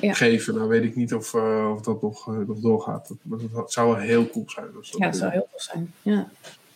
Ja. 0.00 0.12
geven. 0.12 0.54
Nou 0.54 0.68
weet 0.68 0.84
ik 0.84 0.96
niet 0.96 1.14
of, 1.14 1.34
of 1.74 1.80
dat 1.80 2.02
nog, 2.02 2.26
nog 2.46 2.58
doorgaat. 2.58 3.08
Dat, 3.08 3.16
maar 3.22 3.38
dat 3.52 3.72
zou 3.72 3.88
wel 3.88 3.98
heel 3.98 4.30
cool 4.30 4.44
zijn. 4.50 4.66
Als 4.76 4.90
dat 4.90 5.00
Ja, 5.00 5.06
dat 5.06 5.16
zou 5.16 5.30
heel 5.32 5.48
tof 5.52 5.62
zijn. 5.62 5.92
Ja. 6.02 6.28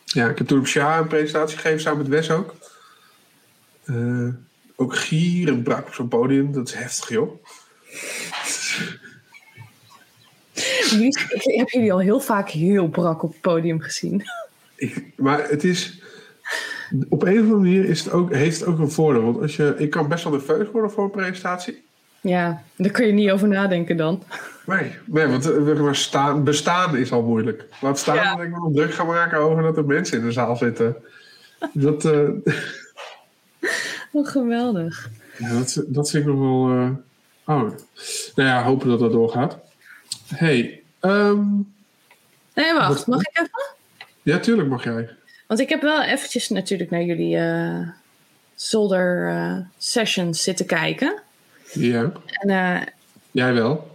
ja, 0.05 0.29
ik 0.29 0.37
heb 0.37 0.47
toen 0.47 0.59
op 0.59 0.75
een 0.75 1.07
presentatie 1.07 1.57
gegeven 1.57 1.81
samen 1.81 1.97
met 1.97 2.07
Wes 2.07 2.31
ook. 2.31 2.53
Ook 4.75 4.95
gier 4.95 5.47
en 5.47 5.63
brak 5.63 5.87
op 5.87 5.93
zo'n 5.93 6.07
podium. 6.07 6.51
Dat 6.51 6.67
is 6.67 6.73
heftig, 6.73 7.09
joh. 7.09 7.43
Jullie- 10.93 11.17
Ik 11.29 11.57
heb 11.57 11.69
jullie 11.69 11.93
al 11.93 11.99
heel 11.99 12.19
vaak 12.19 12.49
heel 12.49 12.87
brak 12.87 13.23
op 13.23 13.31
het 13.31 13.41
podium 13.41 13.79
gezien. 13.81 14.23
Ik, 14.75 15.05
maar 15.15 15.49
het 15.49 15.63
is. 15.63 16.01
Op 17.09 17.21
een 17.23 17.33
of 17.33 17.37
andere 17.39 17.55
manier 17.55 17.85
is 17.85 18.03
het 18.03 18.13
ook, 18.13 18.33
heeft 18.33 18.59
het 18.59 18.69
ook 18.69 18.79
een 18.79 18.91
voordeel. 18.91 19.21
Want 19.23 19.41
als 19.41 19.55
je, 19.55 19.75
ik 19.77 19.89
kan 19.89 20.07
best 20.07 20.23
wel 20.23 20.33
nerveus 20.33 20.67
worden 20.71 20.91
voor 20.91 21.03
een 21.03 21.11
presentatie. 21.11 21.83
Ja, 22.21 22.63
daar 22.75 22.91
kun 22.91 23.05
je 23.05 23.11
niet 23.13 23.29
over 23.31 23.47
nadenken 23.47 23.97
dan. 23.97 24.23
Nee, 24.65 24.91
nee 25.05 25.27
want 25.27 25.51
eh, 25.51 25.91
staan, 25.93 26.43
bestaan 26.43 26.97
is 26.97 27.11
al 27.11 27.23
moeilijk. 27.23 27.65
Laat 27.81 27.99
staan 27.99 28.15
Ja. 28.15 28.35
dat 28.35 28.45
ik 28.45 28.51
me 28.51 28.57
nog 28.59 28.73
druk 28.73 28.93
ga 28.93 29.03
maken 29.03 29.37
over 29.37 29.63
dat 29.63 29.77
er 29.77 29.85
mensen 29.85 30.17
in 30.19 30.25
de 30.25 30.31
zaal 30.31 30.55
zitten. 30.55 30.95
Dat, 31.73 32.05
eh, 32.05 32.29
Oh, 34.11 34.27
geweldig. 34.27 35.09
ja, 35.37 35.49
dat, 35.57 35.83
dat 35.87 36.09
vind 36.09 36.25
ik 36.27 36.33
nog 36.33 36.39
wel. 36.39 36.77
eh, 36.77 36.89
oh, 37.55 37.61
nou 38.35 38.49
ja, 38.49 38.63
hopen 38.63 38.87
dat 38.89 38.99
dat 38.99 39.11
doorgaat. 39.11 39.57
hey, 40.27 40.82
ehm, 41.03 41.45
Nee, 42.53 42.73
wacht. 42.73 42.87
Wat- 42.87 43.07
Mag 43.07 43.21
ik 43.21 43.37
even? 43.39 43.75
ja, 44.21 44.39
tuurlijk 44.39 44.69
mag 44.69 44.83
jij. 44.83 45.09
Want 45.47 45.59
ik 45.59 45.69
heb 45.69 45.81
wel 45.81 46.03
eventjes 46.03 46.49
natuurlijk 46.49 46.89
naar 46.91 47.01
jullie 47.03 47.37
eh, 47.37 47.87
zolder 48.55 49.27
eh, 49.29 49.57
sessions 49.77 50.43
zitten 50.43 50.65
kijken. 50.65 51.21
Ja, 51.73 52.11
En 52.25 52.49
eh, 52.49 52.81
jij 53.31 53.53
wel. 53.53 53.92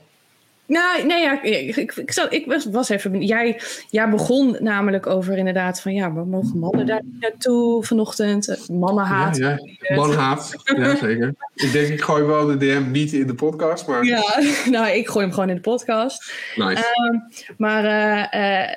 Nou, 0.68 1.06
nee, 1.06 1.20
ja, 1.20 1.42
ik, 1.42 1.76
ik, 1.76 1.94
ik, 1.96 2.12
zat- 2.12 2.32
ik 2.32 2.46
was, 2.46 2.64
was 2.64 2.88
even. 2.88 3.22
Jij, 3.22 3.60
jij 3.90 4.08
begon 4.08 4.56
namelijk 4.60 5.06
over 5.06 5.36
inderdaad 5.38 5.80
van 5.80 5.92
ja, 5.94 6.12
we 6.12 6.24
mogen 6.24 6.58
mannen 6.58 6.86
daar 6.86 7.00
niet 7.04 7.20
naartoe 7.20 7.84
vanochtend. 7.84 8.68
Mannenhaat. 8.72 9.36
Ja, 9.36 9.58
ja. 9.80 9.94
Manhaat. 9.96 10.54
Ja, 10.76 10.96
zeker. 11.06 11.34
Ik 11.54 11.72
denk, 11.72 11.88
ik 11.88 12.00
gooi 12.02 12.22
wel 12.24 12.46
de 12.46 12.56
DM 12.56 12.90
niet 12.90 13.12
in 13.12 13.26
de 13.26 13.34
podcast, 13.34 13.86
maar 13.86 14.04
Ja, 14.04 14.22
nou, 14.70 14.88
ik 14.88 15.08
gooi 15.08 15.24
hem 15.24 15.34
gewoon 15.34 15.48
in 15.48 15.54
de 15.54 15.60
podcast. 15.60 16.32
nice. 16.56 16.84
Ehm, 16.94 17.16
maar, 17.56 17.84
eh, 17.84 18.62
eh, 18.64 18.76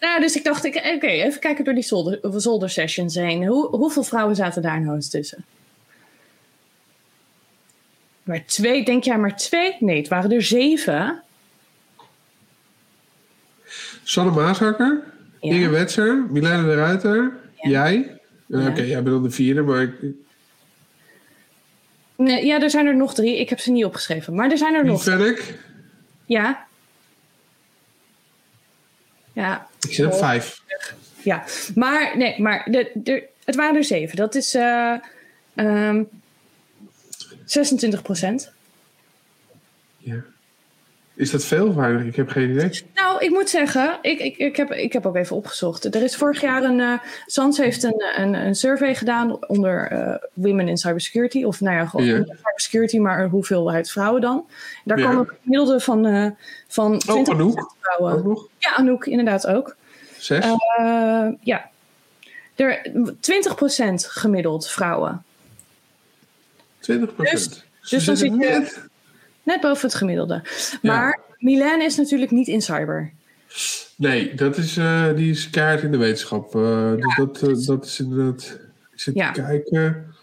nou, 0.00 0.20
dus 0.20 0.36
ik 0.36 0.44
dacht, 0.44 0.64
ik- 0.64 0.92
oké, 0.94 1.06
even 1.06 1.40
kijken 1.40 1.64
door 1.64 1.74
die 1.74 1.82
zolder, 1.82 2.18
zolder 2.36 2.70
sessions 2.70 3.14
heen. 3.14 3.46
Hoe, 3.46 3.76
hoeveel 3.76 4.02
vrouwen 4.02 4.36
zaten 4.36 4.62
daar 4.62 4.80
nou 4.80 4.94
eens 4.94 5.10
tussen? 5.10 5.44
Maar 8.24 8.44
twee, 8.46 8.84
denk 8.84 9.04
jij 9.04 9.18
maar 9.18 9.36
twee? 9.36 9.76
Nee, 9.80 9.96
het 9.98 10.08
waren 10.08 10.32
er 10.32 10.42
zeven. 10.42 11.22
Sanne 14.02 14.30
Maashakker, 14.32 15.02
Ja. 15.40 15.52
Inge 15.54 15.68
Wetser, 15.68 16.26
Milena 16.30 16.62
de 16.62 16.74
Ruiter, 16.74 17.32
Ja. 17.54 17.70
jij. 17.70 17.94
Eh, 18.50 18.62
Ja. 18.62 18.68
Oké, 18.68 18.82
jij 18.82 18.94
bent 19.02 19.06
dan 19.14 19.22
de 19.22 19.30
vierde, 19.30 19.62
maar 19.62 19.82
ik, 19.82 19.92
Nee, 22.16 22.46
ja, 22.46 22.60
er 22.62 22.70
zijn 22.70 22.86
er 22.86 22.96
nog 22.96 23.14
drie. 23.14 23.38
Ik 23.40 23.48
heb 23.48 23.60
ze 23.60 23.70
niet 23.70 23.84
opgeschreven, 23.84 24.34
maar 24.34 24.50
er 24.50 24.58
zijn 24.58 24.74
er 24.74 24.80
Piet 24.80 24.90
nog. 24.90 25.02
Vennek. 25.02 25.54
Ja. 26.26 26.66
Ja, 29.32 29.68
Ik 29.80 29.94
zit 29.94 30.06
op 30.06 30.12
Oh. 30.12 30.18
vijf. 30.18 30.62
ja. 31.22 31.44
Maar, 31.74 32.16
nee, 32.16 32.40
maar 32.42 32.68
de, 32.70 32.90
de, 32.94 33.22
het 33.44 33.54
waren 33.54 33.76
er 33.76 33.84
zeven. 33.84 34.16
Dat 34.16 34.34
is 34.34 34.54
eh 34.54 34.94
ehm 35.54 36.02
26 37.44 38.02
procent. 38.02 38.52
Ja. 39.98 40.24
Is 41.16 41.30
dat 41.30 41.44
veel 41.44 41.68
of 41.68 41.74
weinig? 41.74 42.04
Ik 42.04 42.16
heb 42.16 42.28
geen 42.28 42.50
idee. 42.50 42.82
Nou, 42.94 43.24
ik 43.24 43.30
moet 43.30 43.48
zeggen, 43.48 43.98
ik, 44.02 44.18
ik, 44.18 44.36
ik, 44.36 44.56
heb, 44.56 44.72
ik 44.72 44.92
heb 44.92 45.06
ook 45.06 45.16
even 45.16 45.36
opgezocht. 45.36 45.94
Er 45.94 46.02
is 46.02 46.16
vorig 46.16 46.40
jaar 46.40 46.62
een. 46.62 46.78
uh, 46.78 46.98
Sans 47.26 47.58
heeft 47.58 47.82
een, 47.82 48.04
een, 48.16 48.34
een 48.34 48.54
survey 48.54 48.94
gedaan 48.94 49.48
onder 49.48 49.92
uh, 49.92 50.14
women 50.32 50.68
in 50.68 50.76
cybersecurity. 50.76 51.44
Of 51.44 51.60
nou 51.60 51.76
ja, 51.76 51.86
gewoon 51.86 52.06
yeah. 52.06 52.22
cybersecurity, 52.42 52.98
maar 52.98 53.28
hoeveelheid 53.28 53.90
vrouwen 53.90 54.20
dan. 54.20 54.46
Daar 54.84 54.96
kwam 54.96 55.18
een 55.18 55.30
gemiddelde 55.42 55.80
van, 55.80 56.06
uh, 56.06 56.30
van 56.68 56.94
20% 56.94 57.08
oh, 57.08 57.28
Anouk. 57.28 57.74
vrouwen. 57.80 58.18
Ook 58.18 58.24
nog? 58.24 58.48
Ja, 58.58 58.74
Anouk, 58.74 59.06
inderdaad 59.06 59.46
ook. 59.46 59.76
Zes? 60.18 60.44
ja. 61.40 61.70
Er, 62.54 62.90
20% 62.92 63.94
gemiddeld 63.94 64.68
vrouwen. 64.68 65.24
20%? 66.92 67.16
Dus, 67.16 67.64
dus 67.90 68.04
dan 68.04 68.16
zit 68.16 68.34
je 68.40 68.80
net... 69.44 69.60
boven 69.60 69.88
het 69.88 69.94
gemiddelde. 69.94 70.42
Maar 70.82 71.22
ja. 71.28 71.34
Milan 71.38 71.80
is 71.80 71.96
natuurlijk 71.96 72.30
niet 72.30 72.48
in 72.48 72.62
cyber. 72.62 73.12
Nee, 73.96 74.34
dat 74.34 74.56
is, 74.56 74.76
uh, 74.76 75.14
die 75.14 75.30
is 75.30 75.50
kaart 75.50 75.82
in 75.82 75.90
de 75.90 75.96
wetenschap. 75.96 76.54
Uh, 76.54 76.62
ja, 76.62 76.96
dus 76.96 77.16
dat, 77.16 77.42
uh, 77.42 77.66
dat 77.66 77.84
is 77.84 78.00
inderdaad. 78.00 78.58
Ik 78.92 79.00
zit 79.00 79.14
ja. 79.14 79.32
te 79.32 79.40
kijken. 79.40 80.14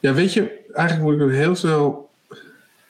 Ja, 0.00 0.14
weet 0.14 0.32
je, 0.32 0.64
eigenlijk 0.72 1.02
moet 1.02 1.12
ik 1.12 1.18
dan 1.18 1.30
heel 1.30 1.54
snel. 1.54 2.10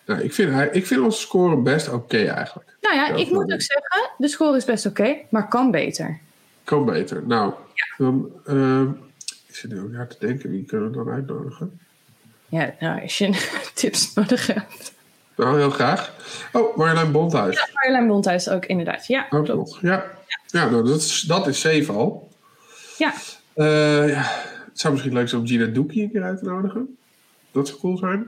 Nou, 0.06 0.20
ik, 0.20 0.32
vind, 0.32 0.74
ik 0.74 0.86
vind 0.86 1.00
onze 1.00 1.20
score 1.20 1.56
best 1.56 1.86
oké 1.86 1.96
okay 1.96 2.26
eigenlijk. 2.26 2.76
Nou 2.80 2.94
ja, 2.94 3.08
ik 3.14 3.30
moet 3.30 3.52
ook 3.52 3.62
zeggen, 3.62 4.10
de 4.18 4.28
score 4.28 4.56
is 4.56 4.64
best 4.64 4.86
oké, 4.86 5.00
okay, 5.00 5.26
maar 5.30 5.48
kan 5.48 5.70
beter. 5.70 6.18
Kan 6.64 6.84
beter. 6.84 7.22
Nou, 7.26 7.54
dan. 7.98 8.30
ik 9.48 9.54
zit 9.54 9.70
nu 9.70 9.80
ook 9.80 9.94
hard 9.94 10.10
te 10.10 10.26
denken, 10.26 10.50
wie 10.50 10.64
kunnen 10.64 10.90
we 10.90 10.96
dan 10.96 11.10
uitnodigen? 11.10 11.80
Ja, 12.56 12.74
nou, 12.80 13.02
als 13.02 13.18
je 13.18 13.48
tips 13.74 14.14
nodig 14.14 14.46
hebt. 14.46 14.94
Nou, 15.36 15.58
heel 15.58 15.70
graag. 15.70 16.12
Oh, 16.52 16.76
Marjolein 16.76 17.12
Bonthuis. 17.12 17.54
Ja, 17.56 17.68
Marjolein 17.72 18.06
Bonthuis 18.06 18.48
ook, 18.48 18.66
inderdaad. 18.66 19.06
Ja, 19.06 19.26
ook 19.30 19.44
klopt. 19.44 19.70
Nog. 19.70 19.80
Ja, 19.80 19.90
ja. 20.26 20.60
ja 20.60 20.70
nou, 20.70 20.86
dat, 20.86 21.00
is, 21.00 21.20
dat 21.20 21.46
is 21.46 21.60
safe 21.60 21.92
al. 21.92 22.30
Ja. 22.98 23.12
Uh, 23.56 24.08
ja. 24.08 24.22
Het 24.66 24.80
zou 24.80 24.92
misschien 24.92 25.14
leuk 25.14 25.28
zijn 25.28 25.40
om 25.40 25.46
Gina 25.46 25.66
Doekie 25.66 26.02
een 26.02 26.10
keer 26.10 26.22
uit 26.22 26.38
te 26.38 26.44
nodigen. 26.44 26.96
Dat 27.52 27.68
zou 27.68 27.80
cool 27.80 27.96
zijn. 27.96 28.26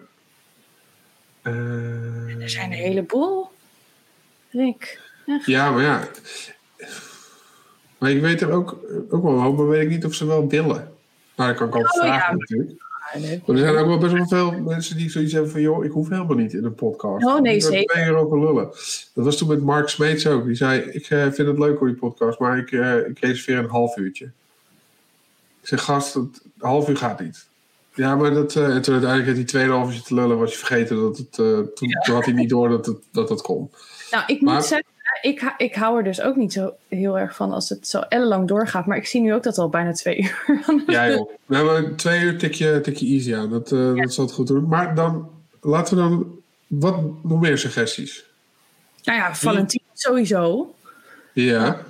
Uh, 1.42 2.42
er 2.42 2.50
zijn 2.50 2.72
een 2.72 2.78
heleboel. 2.78 3.50
Rick. 4.50 5.00
Echt. 5.26 5.46
Ja, 5.46 5.70
maar 5.70 5.82
ja. 5.82 6.09
Maar 7.98 8.10
ik 8.10 8.20
weet 8.20 8.40
er 8.40 8.50
ook, 8.50 8.78
ook 9.10 9.22
wel 9.22 9.52
maar 9.52 9.68
weet 9.68 9.82
ik 9.82 9.88
niet 9.88 10.05
of 10.05 10.14
ze 10.14 10.26
wel 10.26 10.48
willen. 10.48 10.92
Nou, 11.36 11.48
dat 11.48 11.56
kan 11.56 11.68
ik 11.68 11.74
altijd 11.74 11.94
oh, 11.94 12.00
vragen 12.00 12.32
ja. 12.32 12.38
natuurlijk. 12.38 12.86
Maar 13.14 13.56
er 13.56 13.59
zijn 13.59 13.76
ook 13.76 13.86
wel 13.86 13.98
best 13.98 14.12
wel 14.12 14.26
veel 14.26 14.60
mensen 14.60 14.97
die 14.97 15.10
zoiets 15.10 15.32
hebben 15.32 15.51
van... 15.51 15.60
joh, 15.60 15.85
ik 15.85 15.90
hoef 15.90 16.09
helemaal 16.09 16.36
niet 16.36 16.52
in 16.52 16.64
een 16.64 16.74
podcast. 16.74 17.24
Oh 17.26 17.40
nee, 17.40 17.55
ik 17.55 17.62
zeker. 17.62 17.94
twee 17.94 18.05
uur 18.05 18.16
over 18.16 18.40
lullen. 18.40 18.64
Dat 19.14 19.24
was 19.24 19.36
toen 19.36 19.48
met 19.48 19.62
Mark 19.62 19.89
Smeets 19.89 20.26
ook. 20.26 20.44
Die 20.44 20.55
zei, 20.55 20.80
ik 20.80 21.10
uh, 21.10 21.22
vind 21.22 21.48
het 21.48 21.59
leuk 21.59 21.78
voor 21.78 21.86
die 21.86 21.97
podcast... 21.97 22.39
maar 22.39 22.59
ik, 22.59 22.70
uh, 22.70 22.97
ik 22.97 23.18
reserveer 23.18 23.59
een 23.59 23.68
half 23.68 23.97
uurtje. 23.97 24.24
Ik 25.60 25.68
zeg, 25.68 25.82
gast, 25.82 26.14
een 26.14 26.35
half 26.59 26.89
uur 26.89 26.97
gaat 26.97 27.20
niet. 27.20 27.47
Ja, 27.94 28.16
maar 28.16 28.35
dat... 28.35 28.55
Uh, 28.55 28.64
en 28.64 28.82
toen 28.82 28.93
uiteindelijk 28.93 29.26
had 29.26 29.36
hij 29.36 29.44
tweeënhalf 29.44 29.94
uur 29.94 30.02
te 30.02 30.14
lullen... 30.14 30.39
was 30.39 30.52
je 30.52 30.59
vergeten 30.59 30.97
dat 30.97 31.18
het... 31.18 31.32
toen, 31.32 31.89
ja. 31.89 32.01
toen 32.01 32.14
had 32.14 32.24
hij 32.24 32.35
niet 32.35 32.48
door 32.48 32.68
dat 32.68 32.86
het, 32.86 32.98
dat, 33.12 33.28
het 33.28 33.43
kon. 33.43 33.70
Nou, 34.10 34.24
ik 34.26 34.40
maar, 34.40 34.55
moet 34.55 34.64
zeggen... 34.64 34.86
Ik, 35.20 35.55
ik 35.57 35.74
hou 35.74 35.99
er 35.99 36.05
dus 36.05 36.20
ook 36.20 36.36
niet 36.36 36.53
zo 36.53 36.73
heel 36.89 37.19
erg 37.19 37.36
van 37.36 37.53
als 37.53 37.69
het 37.69 37.89
zo 37.89 37.99
ellenlang 37.99 38.49
doorgaat. 38.49 38.86
Maar 38.86 38.97
ik 38.97 39.07
zie 39.07 39.20
nu 39.20 39.35
ook 39.35 39.43
dat 39.43 39.59
al 39.59 39.69
bijna 39.69 39.93
twee 39.93 40.19
uur 40.47 40.82
Ja 40.86 41.11
joh. 41.11 41.31
We 41.47 41.57
hebben 41.57 41.97
twee 41.97 42.20
uur 42.20 42.39
tik 42.39 42.55
je, 42.55 42.81
tik 42.82 42.97
je 42.97 43.07
easy 43.07 43.35
aan. 43.35 43.51
Dat, 43.51 43.73
uh, 43.73 43.95
ja. 43.95 44.03
dat 44.03 44.12
zal 44.12 44.24
het 44.24 44.35
goed 44.35 44.47
doen. 44.47 44.69
Maar 44.69 44.95
dan 44.95 45.31
laten 45.61 45.97
we 45.97 46.03
dan... 46.03 46.36
Wat 46.66 47.24
nog 47.24 47.40
meer 47.40 47.59
suggesties? 47.59 48.24
Nou 49.03 49.19
ja, 49.19 49.35
Valentine 49.35 49.85
sowieso. 49.93 50.74
Ja. 51.32 51.81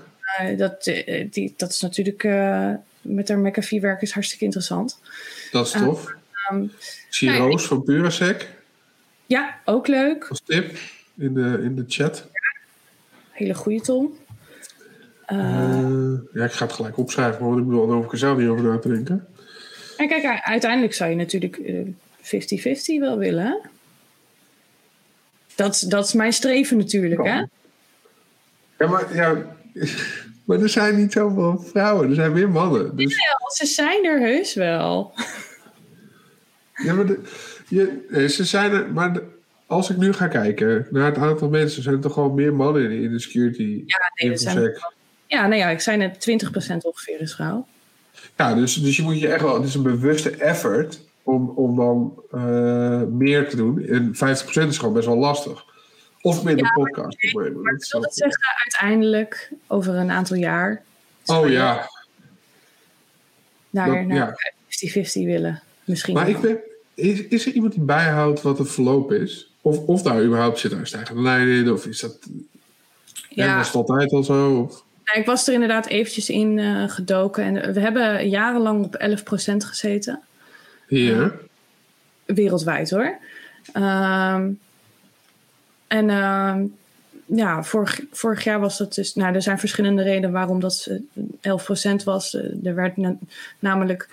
Uh, 0.40 0.58
dat, 0.58 0.86
uh, 0.86 1.26
die, 1.30 1.54
dat 1.56 1.70
is 1.70 1.80
natuurlijk... 1.80 2.22
Met 3.00 3.28
haar 3.28 3.38
McAfee 3.38 3.80
werk 3.80 4.02
is 4.02 4.12
hartstikke 4.12 4.44
interessant. 4.44 5.00
Dat 5.50 5.66
is 5.66 5.72
tof. 5.72 6.14
Um, 6.52 6.72
nou, 7.20 7.60
van 7.60 7.82
Purasec. 7.82 8.48
Ja, 9.26 9.58
ook 9.64 9.86
leuk. 9.86 10.26
Als 10.28 10.40
tip 10.44 10.78
in 11.16 11.34
de, 11.34 11.60
in 11.62 11.76
de 11.76 11.84
chat. 11.88 12.26
Hele 13.38 13.54
goede 13.54 13.80
Tom. 13.80 14.16
Uh, 15.32 16.14
ja, 16.32 16.44
ik 16.44 16.52
ga 16.52 16.64
het 16.64 16.74
gelijk 16.74 16.98
opschrijven, 16.98 17.44
want 17.44 17.58
ik 17.58 17.64
bedoel, 17.64 17.86
daar 17.86 17.96
hoef 17.96 18.04
ik 18.04 18.12
er 18.12 18.18
zelf 18.18 18.38
niet 18.38 18.48
over 18.48 18.64
na 18.64 18.78
te 18.78 18.88
denken. 18.88 19.26
En 19.96 20.08
kijk, 20.08 20.40
uiteindelijk 20.44 20.94
zou 20.94 21.10
je 21.10 21.16
natuurlijk 21.16 21.60
50-50 22.22 22.98
wel 22.98 23.18
willen. 23.18 23.44
Hè? 23.44 23.56
Dat, 25.54 25.84
dat 25.88 26.06
is 26.06 26.12
mijn 26.12 26.32
streven 26.32 26.76
natuurlijk, 26.76 27.24
hè? 27.24 27.44
Ja, 28.78 28.88
maar, 28.88 29.14
ja, 29.14 29.56
maar 30.44 30.60
er 30.60 30.68
zijn 30.68 30.96
niet 30.96 31.12
zoveel 31.12 31.58
vrouwen, 31.58 32.08
er 32.08 32.14
zijn 32.14 32.32
meer 32.32 32.50
mannen. 32.50 32.96
Dus... 32.96 33.14
Ja, 33.14 33.50
ze 33.54 33.66
zijn 33.66 34.04
er 34.04 34.20
heus 34.20 34.54
wel. 34.54 35.12
Ja, 36.74 36.94
maar 36.94 37.06
de, 37.06 37.20
je, 37.68 38.28
ze 38.28 38.44
zijn 38.44 38.72
er, 38.72 38.92
maar 38.92 39.12
de, 39.12 39.37
als 39.68 39.90
ik 39.90 39.96
nu 39.96 40.12
ga 40.12 40.26
kijken 40.26 40.86
naar 40.90 41.06
het 41.06 41.16
aantal 41.16 41.48
mensen, 41.48 41.82
zijn 41.82 41.94
er 41.94 42.00
toch 42.00 42.12
gewoon 42.12 42.34
meer 42.34 42.54
mannen 42.54 42.90
in 42.90 43.12
de 43.12 43.20
security? 43.20 43.82
Ja, 43.86 43.96
nee, 44.14 44.30
dat 44.30 44.40
zijn, 44.40 44.78
ja, 45.26 45.46
nee, 45.46 45.58
ja, 45.58 45.68
ik 45.68 45.80
zei 45.80 45.96
net 45.96 46.30
20% 46.72 46.76
ongeveer 46.82 47.20
is 47.20 47.34
vrouw. 47.34 47.66
Ja, 48.36 48.54
dus, 48.54 48.74
dus 48.74 48.96
je 48.96 49.02
moet 49.02 49.20
je 49.20 49.28
echt 49.28 49.42
wel, 49.42 49.54
het 49.54 49.64
is 49.64 49.74
een 49.74 49.82
bewuste 49.82 50.30
effort 50.30 51.00
om, 51.22 51.48
om 51.48 51.76
dan 51.76 52.22
uh, 52.34 53.02
meer 53.02 53.48
te 53.48 53.56
doen. 53.56 53.86
En 53.86 54.14
50% 54.14 54.18
is 54.68 54.78
gewoon 54.78 54.94
best 54.94 55.06
wel 55.06 55.16
lastig. 55.16 55.64
Of 56.20 56.44
minder 56.44 56.64
ja, 56.64 56.72
podcast. 56.72 57.32
Maar, 57.32 57.52
maar 57.52 57.74
ik 57.74 57.88
wil 57.90 58.02
het 58.02 58.14
zeggen, 58.14 58.42
uiteindelijk, 58.64 59.50
over 59.66 59.94
een 59.94 60.10
aantal 60.10 60.36
jaar. 60.36 60.82
Oh 61.26 61.48
ja. 61.48 61.88
Naar, 63.70 63.86
dat, 63.86 64.06
naar 64.06 64.36
ja. 64.68 65.04
50-50 65.04 65.24
willen. 65.24 65.62
Misschien. 65.84 66.14
Maar 66.14 66.28
ik 66.28 66.40
ben, 66.40 66.58
is, 66.94 67.22
is 67.22 67.46
er 67.46 67.52
iemand 67.52 67.72
die 67.72 67.82
bijhoudt 67.82 68.42
wat 68.42 68.58
er 68.58 68.66
verloop 68.66 69.12
is? 69.12 69.52
Of, 69.68 69.78
of 69.86 70.02
daar 70.02 70.22
überhaupt 70.22 70.58
zit 70.58 70.70
daar 70.70 70.86
stijgende 70.86 71.22
lijn 71.22 71.48
in? 71.48 71.72
Of 71.72 71.86
is 71.86 72.00
dat. 72.00 72.18
Ja. 73.28 73.56
Was 73.56 73.66
het 73.66 73.76
altijd 73.76 74.12
al 74.12 74.22
zo? 74.22 74.60
Of? 74.60 74.84
Ik 75.14 75.26
was 75.26 75.48
er 75.48 75.54
inderdaad 75.54 75.86
eventjes 75.86 76.30
in 76.30 76.58
uh, 76.58 76.88
gedoken. 76.88 77.44
En 77.44 77.72
we 77.72 77.80
hebben 77.80 78.28
jarenlang 78.28 78.84
op 78.84 79.18
11% 79.52 79.56
gezeten. 79.56 80.20
Ja. 80.88 81.16
Uh, 81.16 81.28
wereldwijd 82.24 82.90
hoor. 82.90 83.18
Um, 83.74 84.58
en 85.86 86.08
uh, 86.08 86.56
ja, 87.26 87.62
vorig, 87.62 88.00
vorig 88.10 88.44
jaar 88.44 88.60
was 88.60 88.78
dat 88.78 88.94
dus. 88.94 89.14
Nou, 89.14 89.34
er 89.34 89.42
zijn 89.42 89.58
verschillende 89.58 90.02
redenen 90.02 90.32
waarom 90.32 90.60
dat 90.60 90.90
11% 91.20 92.04
was. 92.04 92.34
Er 92.64 92.74
werd 92.74 92.96
na, 92.96 93.16
namelijk. 93.58 94.08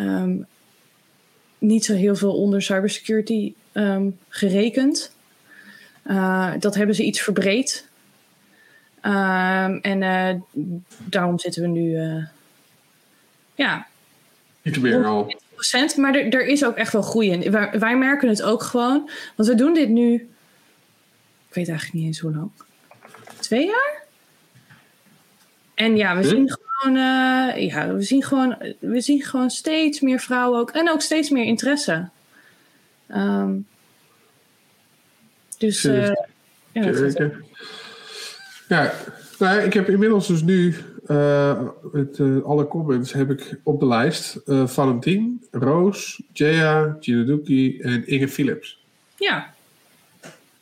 Um, 0.00 0.46
niet 1.58 1.84
zo 1.84 1.94
heel 1.94 2.16
veel 2.16 2.34
onder 2.34 2.62
cybersecurity 2.62 3.54
um, 3.78 4.18
gerekend. 4.28 5.16
Uh, 6.06 6.52
dat 6.58 6.74
hebben 6.74 6.94
ze 6.94 7.04
iets 7.04 7.20
verbreed. 7.20 7.88
Um, 9.02 9.80
en 9.80 10.02
uh, 10.02 10.64
daarom 11.04 11.38
zitten 11.38 11.62
we 11.62 11.68
nu, 11.68 11.90
uh, 11.90 12.24
ja. 13.54 13.86
Iets 14.62 14.78
meer 14.78 15.04
al. 15.04 15.34
Maar 15.96 16.14
er, 16.14 16.28
er, 16.28 16.46
is 16.46 16.64
ook 16.64 16.76
echt 16.76 16.92
wel 16.92 17.02
groei 17.02 17.30
in. 17.30 17.50
Wij, 17.50 17.78
wij, 17.78 17.96
merken 17.96 18.28
het 18.28 18.42
ook 18.42 18.62
gewoon. 18.62 19.10
Want 19.36 19.48
we 19.48 19.54
doen 19.54 19.74
dit 19.74 19.88
nu, 19.88 20.14
ik 21.48 21.54
weet 21.54 21.68
eigenlijk 21.68 21.92
niet 21.98 22.06
eens 22.06 22.18
hoe 22.18 22.34
lang. 22.34 22.50
Twee 23.40 23.66
jaar? 23.66 24.02
En 25.74 25.96
ja, 25.96 26.16
we 26.16 26.22
zien 26.22 26.56
gewoon, 26.58 26.96
uh, 26.96 27.68
ja, 27.68 27.94
we 27.94 28.02
zien 28.02 28.22
gewoon, 28.22 28.74
we 28.78 29.00
zien 29.00 29.22
gewoon 29.22 29.50
steeds 29.50 30.00
meer 30.00 30.20
vrouwen 30.20 30.60
ook. 30.60 30.70
En 30.70 30.90
ook 30.90 31.00
steeds 31.00 31.30
meer 31.30 31.44
interesse. 31.44 32.08
Um, 33.08 33.66
dus, 35.58 35.84
uh, 35.84 36.12
ja, 36.72 36.92
ja, 38.68 38.92
nou, 39.38 39.60
ik 39.60 39.72
heb 39.72 39.88
inmiddels 39.88 40.26
dus 40.26 40.42
nu 40.42 40.74
uh, 41.06 41.60
met 41.92 42.18
uh, 42.18 42.44
alle 42.44 42.68
comments 42.68 43.12
heb 43.12 43.30
ik 43.30 43.60
op 43.62 43.80
de 43.80 43.86
lijst 43.86 44.40
uh, 44.46 44.66
Valentin, 44.66 45.46
Roos, 45.50 46.22
Jaya, 46.32 46.96
Ginaduki 47.00 47.80
en 47.80 48.06
Inge 48.06 48.28
Philips. 48.28 48.84
Ja. 49.16 49.54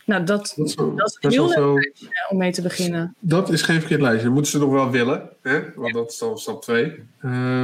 Nou, 0.04 0.24
dat, 0.24 0.52
dat, 0.56 0.70
zo, 0.70 0.94
dat 0.94 1.18
is 1.20 1.34
heel 1.34 1.46
leuk 1.46 1.90
zo, 1.94 2.06
om 2.28 2.38
mee 2.38 2.52
te 2.52 2.62
beginnen. 2.62 3.14
Dat 3.18 3.50
is 3.50 3.62
geen 3.62 3.78
verkeerd 3.78 4.00
lijstje. 4.00 4.24
Dat 4.24 4.32
moeten 4.32 4.52
ze 4.52 4.58
nog 4.58 4.70
wel 4.70 4.90
willen, 4.90 5.28
hè? 5.42 5.62
want 5.74 5.94
dat 5.94 6.10
is 6.10 6.18
dan 6.18 6.38
stap 6.38 6.62
2. 6.62 7.02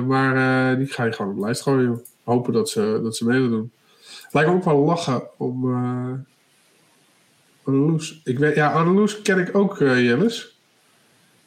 maar 0.07 0.79
die 0.79 0.87
ga 0.87 1.05
je 1.05 1.13
gewoon 1.13 1.31
op 1.31 1.39
de 1.39 1.45
lijst 1.45 1.63
gooien. 1.63 2.03
Hopen 2.25 2.53
dat 2.53 2.71
ze, 2.71 3.01
dat 3.03 3.17
ze 3.17 3.27
mee 3.27 3.49
doen. 3.49 3.73
Lijkt 4.31 4.51
me 4.51 4.57
ook 4.57 4.65
wel 4.65 4.79
lachen 4.79 5.23
om 5.37 5.65
Anneloes. 7.63 8.21
Ik 8.25 8.39
weet, 8.39 8.55
ja, 8.55 8.73
Anneloes 8.73 9.23
ken 9.23 9.39
ik 9.39 9.57
ook, 9.57 9.81
uh. 9.81 10.31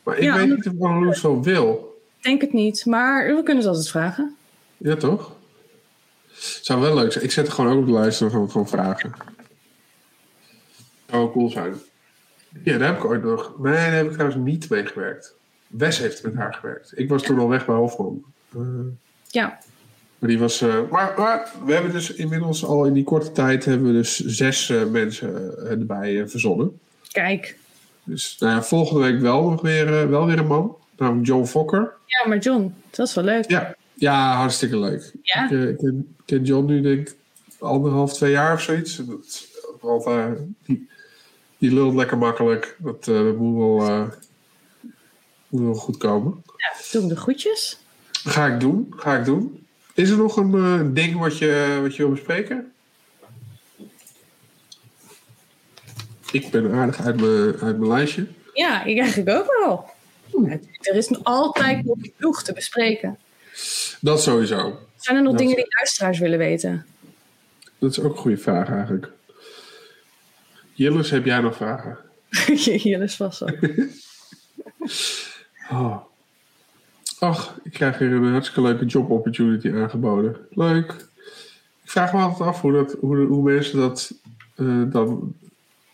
Maar 0.03 0.17
ik 0.17 0.23
ja, 0.23 0.35
weet 0.35 0.49
niet 0.49 0.67
of 0.67 0.81
Anneloes 0.81 1.21
wel 1.21 1.43
wil. 1.43 1.99
Ik 2.17 2.23
denk 2.23 2.41
het 2.41 2.53
niet, 2.53 2.85
maar 2.85 3.27
we 3.27 3.33
kunnen 3.43 3.57
het 3.57 3.65
altijd 3.65 3.89
vragen. 3.89 4.35
Ja, 4.77 4.95
toch? 4.95 5.35
Zou 6.61 6.81
wel 6.81 6.95
leuk 6.95 7.11
zijn. 7.11 7.23
Ik 7.23 7.31
zet 7.31 7.45
het 7.45 7.55
gewoon 7.55 7.71
ook 7.71 7.79
op 7.79 7.85
de 7.85 7.91
lijst 7.91 8.17
van, 8.17 8.51
van 8.51 8.67
vragen. 8.67 9.13
Zou 11.05 11.21
wel 11.21 11.31
cool 11.31 11.49
zijn. 11.49 11.73
Ja, 12.63 12.77
daar 12.77 12.87
heb 12.87 12.97
ik 12.97 13.05
ooit 13.05 13.23
nog. 13.23 13.53
Nee, 13.59 13.73
daar 13.73 13.93
heb 13.93 14.05
ik 14.05 14.11
trouwens 14.11 14.41
niet 14.43 14.69
mee 14.69 14.85
gewerkt. 14.85 15.35
Wes 15.67 15.97
heeft 15.97 16.23
met 16.23 16.35
haar 16.35 16.53
gewerkt. 16.53 16.91
Ik 16.95 17.09
was 17.09 17.23
toen 17.23 17.39
al 17.39 17.49
weg 17.49 17.65
bij 17.65 17.75
Hofman. 17.75 18.23
Uh, 18.57 18.61
ja. 19.27 19.59
Maar 20.19 20.29
die 20.29 20.39
was. 20.39 20.61
Uh, 20.61 20.89
maar, 20.89 21.13
maar, 21.17 21.51
we 21.65 21.73
hebben 21.73 21.91
dus 21.91 22.13
inmiddels 22.13 22.65
al 22.65 22.85
in 22.85 22.93
die 22.93 23.03
korte 23.03 23.31
tijd 23.31 23.65
hebben 23.65 23.87
we 23.87 23.93
dus 23.93 24.19
zes 24.19 24.69
uh, 24.69 24.85
mensen 24.85 25.57
erbij 25.69 26.27
verzonnen. 26.27 26.79
Kijk. 27.11 27.57
Dus 28.03 28.35
nou 28.39 28.53
ja, 28.53 28.63
volgende 28.63 29.01
week 29.01 29.19
wel 29.19 29.49
nog 29.49 29.61
weer, 29.61 30.09
wel 30.09 30.25
weer 30.25 30.39
een 30.39 30.47
man. 30.47 30.77
Namelijk 30.97 31.27
John 31.27 31.45
Fokker. 31.45 31.93
Ja, 32.05 32.27
maar 32.27 32.37
John, 32.37 32.75
dat 32.89 33.07
is 33.07 33.13
wel 33.13 33.23
leuk. 33.23 33.49
Ja, 33.49 33.75
ja 33.93 34.35
hartstikke 34.35 34.79
leuk. 34.79 35.11
Ja. 35.21 35.49
Ik, 35.49 35.69
ik 35.69 35.77
ken, 35.77 36.15
ken, 36.25 36.43
John 36.43 36.65
nu 36.65 36.81
denk 36.81 37.07
ik 37.07 37.15
anderhalf, 37.59 38.13
twee 38.13 38.31
jaar 38.31 38.53
of 38.53 38.61
zoiets. 38.61 38.95
Dat, 38.95 39.47
altijd, 39.81 40.39
die, 40.65 40.89
die 41.57 41.73
lult 41.73 41.95
lekker 41.95 42.17
makkelijk. 42.17 42.75
Dat, 42.79 43.05
dat 43.05 43.35
moet, 43.35 43.57
wel, 43.57 44.09
moet 45.47 45.61
wel 45.61 45.73
goed 45.73 45.97
komen. 45.97 46.43
Ja, 46.45 46.73
doe 46.91 47.01
hem 47.01 47.09
de 47.09 47.17
groetjes. 47.17 47.79
Ga 48.11 48.47
ik 48.47 48.59
doen, 48.59 48.93
ga 48.95 49.17
ik 49.17 49.25
doen. 49.25 49.64
Is 49.95 50.09
er 50.09 50.17
nog 50.17 50.37
een 50.37 50.51
uh, 50.51 50.81
ding 50.93 51.19
wat 51.19 51.37
je, 51.37 51.79
wat 51.81 51.95
je 51.95 52.03
wil 52.03 52.11
bespreken? 52.11 52.73
Ik 56.31 56.51
ben 56.51 56.71
aardig 56.71 57.01
uit 57.01 57.21
mijn, 57.21 57.59
uit 57.59 57.77
mijn 57.77 57.87
lijstje. 57.87 58.27
Ja, 58.53 58.83
ik 58.83 58.99
eigenlijk 58.99 59.29
ook 59.29 59.57
wel. 59.59 59.89
Hm. 60.31 60.57
Er 60.81 60.95
is 60.95 61.23
altijd 61.23 61.85
nog 61.85 61.97
genoeg 62.01 62.43
te 62.43 62.53
bespreken. 62.53 63.17
Dat 63.99 64.21
sowieso. 64.21 64.79
Zijn 64.95 65.17
er 65.17 65.23
nog 65.23 65.31
dat 65.31 65.41
dingen 65.41 65.55
die 65.55 65.75
luisteraars 65.77 66.19
willen 66.19 66.37
weten? 66.37 66.85
Dat 67.79 67.91
is 67.91 67.99
ook 67.99 68.11
een 68.11 68.21
goede 68.21 68.37
vraag 68.37 68.69
eigenlijk. 68.69 69.11
Jillis, 70.73 71.09
heb 71.09 71.25
jij 71.25 71.39
nog 71.39 71.55
vragen? 71.55 71.97
Jillis 72.83 73.15
vast 73.15 73.39
wel. 73.39 73.49
oh. 75.71 75.97
Ach, 77.19 77.57
ik 77.63 77.71
krijg 77.71 77.97
hier 77.97 78.11
een 78.11 78.31
hartstikke 78.31 78.61
leuke 78.61 78.85
job 78.85 79.09
opportunity 79.09 79.71
aangeboden. 79.71 80.35
Leuk. 80.49 80.91
Ik 81.83 81.91
vraag 81.91 82.13
me 82.13 82.19
altijd 82.19 82.49
af 82.49 82.61
hoe, 82.61 82.71
dat, 82.71 82.95
hoe, 82.99 83.17
hoe 83.17 83.43
mensen 83.43 83.79
dat 83.79 84.13
uh, 84.55 84.91
dan 84.91 85.35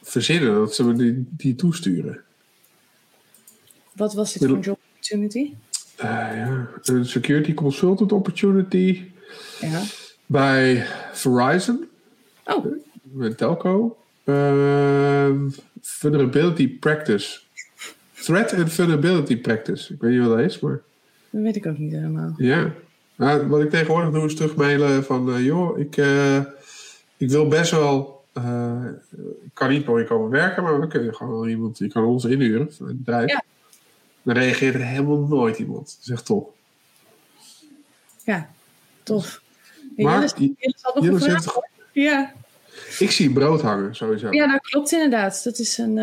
verzinnen, 0.01 0.53
dat 0.53 0.75
ze 0.75 0.83
me 0.83 0.93
die, 0.93 1.25
die 1.29 1.55
toesturen. 1.55 2.23
Wat 3.93 4.13
was 4.13 4.33
dit 4.33 4.49
voor 4.49 4.59
job 4.59 4.79
opportunity? 4.89 5.53
Uh, 5.97 6.05
ja, 6.35 6.69
een 6.83 7.05
security 7.05 7.53
consultant 7.53 8.11
opportunity. 8.11 9.05
Ja. 9.59 9.81
Bij 10.25 10.85
Verizon. 11.11 11.89
Oh. 12.45 12.65
Met 13.01 13.37
telco. 13.37 13.97
Uh, 14.23 15.31
vulnerability 15.81 16.77
practice. 16.79 17.39
Threat 18.13 18.53
and 18.53 18.73
vulnerability 18.73 19.37
practice. 19.37 19.93
Ik 19.93 20.01
weet 20.01 20.11
niet 20.11 20.27
wat 20.27 20.37
dat 20.37 20.45
is, 20.45 20.59
maar... 20.59 20.81
Dat 21.31 21.41
weet 21.41 21.55
ik 21.55 21.65
ook 21.65 21.77
niet 21.77 21.91
helemaal. 21.91 22.33
Ja. 22.37 22.71
Nou, 23.15 23.47
wat 23.47 23.61
ik 23.61 23.69
tegenwoordig 23.69 24.11
doe 24.11 24.25
is 24.25 24.35
terugmailen 24.35 25.03
van... 25.03 25.29
Uh, 25.29 25.45
joh, 25.45 25.79
ik, 25.79 25.97
uh, 25.97 26.37
ik 27.17 27.29
wil 27.29 27.47
best 27.47 27.71
wel... 27.71 28.25
Uh, 28.37 28.85
ik 29.43 29.51
kan 29.53 29.69
niet 29.69 29.85
voor 29.85 29.99
je 29.99 30.05
komen 30.05 30.29
werken, 30.29 30.63
maar 30.63 30.79
we 30.79 30.87
kunnen 30.87 31.15
gewoon 31.15 31.49
iemand... 31.49 31.77
Je 31.77 31.87
kan 31.87 32.03
ons 32.03 32.25
inhuren 32.25 32.69
bedrijf. 32.79 33.29
Ja. 33.29 33.43
Dan 34.21 34.35
reageert 34.35 34.73
er 34.73 34.85
helemaal 34.85 35.19
nooit 35.19 35.59
iemand. 35.59 35.85
Dat 35.85 35.97
is 36.01 36.09
echt 36.09 36.25
top. 36.25 36.55
Ja, 38.23 38.49
tof. 39.03 39.41
Maar 39.95 40.33
Jillis. 40.99 41.47
Ja. 41.91 42.33
Ik 42.99 43.11
zie 43.11 43.31
brood 43.31 43.61
hangen, 43.61 43.95
sowieso. 43.95 44.31
Ja, 44.31 44.51
dat 44.51 44.61
klopt 44.61 44.91
inderdaad. 44.91 45.43
Dat 45.43 45.59
is 45.59 45.77
een, 45.77 45.95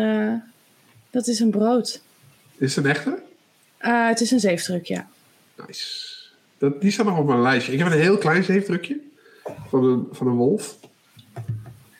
dat 1.09 1.27
is 1.27 1.39
een 1.39 1.49
brood. 1.49 2.01
Is 2.57 2.75
het 2.75 2.85
een 2.85 2.91
echte? 2.91 3.19
Het 3.77 4.21
is 4.21 4.31
een 4.31 4.39
zeefdruk, 4.39 4.85
ja. 4.85 5.09
Nice. 5.67 6.17
Dat, 6.57 6.81
die 6.81 6.91
staat 6.91 7.05
nog 7.05 7.17
op 7.17 7.27
mijn 7.27 7.41
lijstje. 7.41 7.73
Ik 7.73 7.79
heb 7.79 7.87
een 7.87 7.99
heel 7.99 8.17
klein 8.17 8.43
zeefdrukje 8.43 8.99
van 9.67 9.83
een, 9.83 10.07
van 10.11 10.27
een 10.27 10.35
wolf. 10.35 10.79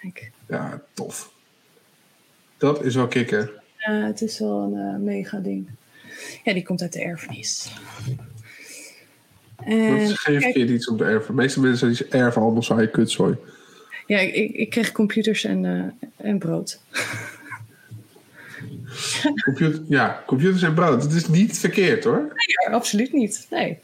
Kijk. 0.01 0.31
Ja, 0.47 0.81
tof. 0.93 1.31
Dat 2.57 2.83
is 2.83 2.95
wel 2.95 3.07
kicken. 3.07 3.49
Ja, 3.77 3.91
het 3.91 4.21
is 4.21 4.39
wel 4.39 4.61
een 4.61 4.93
uh, 4.93 4.99
mega 4.99 5.39
ding. 5.39 5.69
Ja, 6.43 6.53
die 6.53 6.63
komt 6.63 6.81
uit 6.81 6.93
de 6.93 7.01
erfenis. 7.01 7.73
En, 9.63 9.89
dat 9.89 10.09
is 10.09 10.19
geen 10.19 10.41
verkeerd 10.41 10.69
iets 10.69 10.87
om 10.87 10.97
te 10.97 11.03
erven. 11.03 11.35
De 11.35 11.41
meeste 11.41 11.59
mensen 11.59 11.93
die 11.93 12.07
erven 12.07 12.41
allemaal 12.41 12.61
saai 12.61 12.87
kutzooi. 12.87 13.35
Ja, 14.05 14.19
ik, 14.19 14.53
ik 14.53 14.69
kreeg 14.69 14.91
computers 14.91 15.43
en, 15.43 15.63
uh, 15.63 15.85
en 16.17 16.39
brood. 16.39 16.79
Computer, 19.43 19.81
ja, 19.87 20.23
computers 20.25 20.61
en 20.61 20.73
brood. 20.73 21.01
Dat 21.01 21.11
is 21.11 21.27
niet 21.27 21.59
verkeerd 21.59 22.03
hoor. 22.03 22.17
Nee, 22.19 22.75
absoluut 22.75 23.13
niet. 23.13 23.47
Nee. 23.49 23.79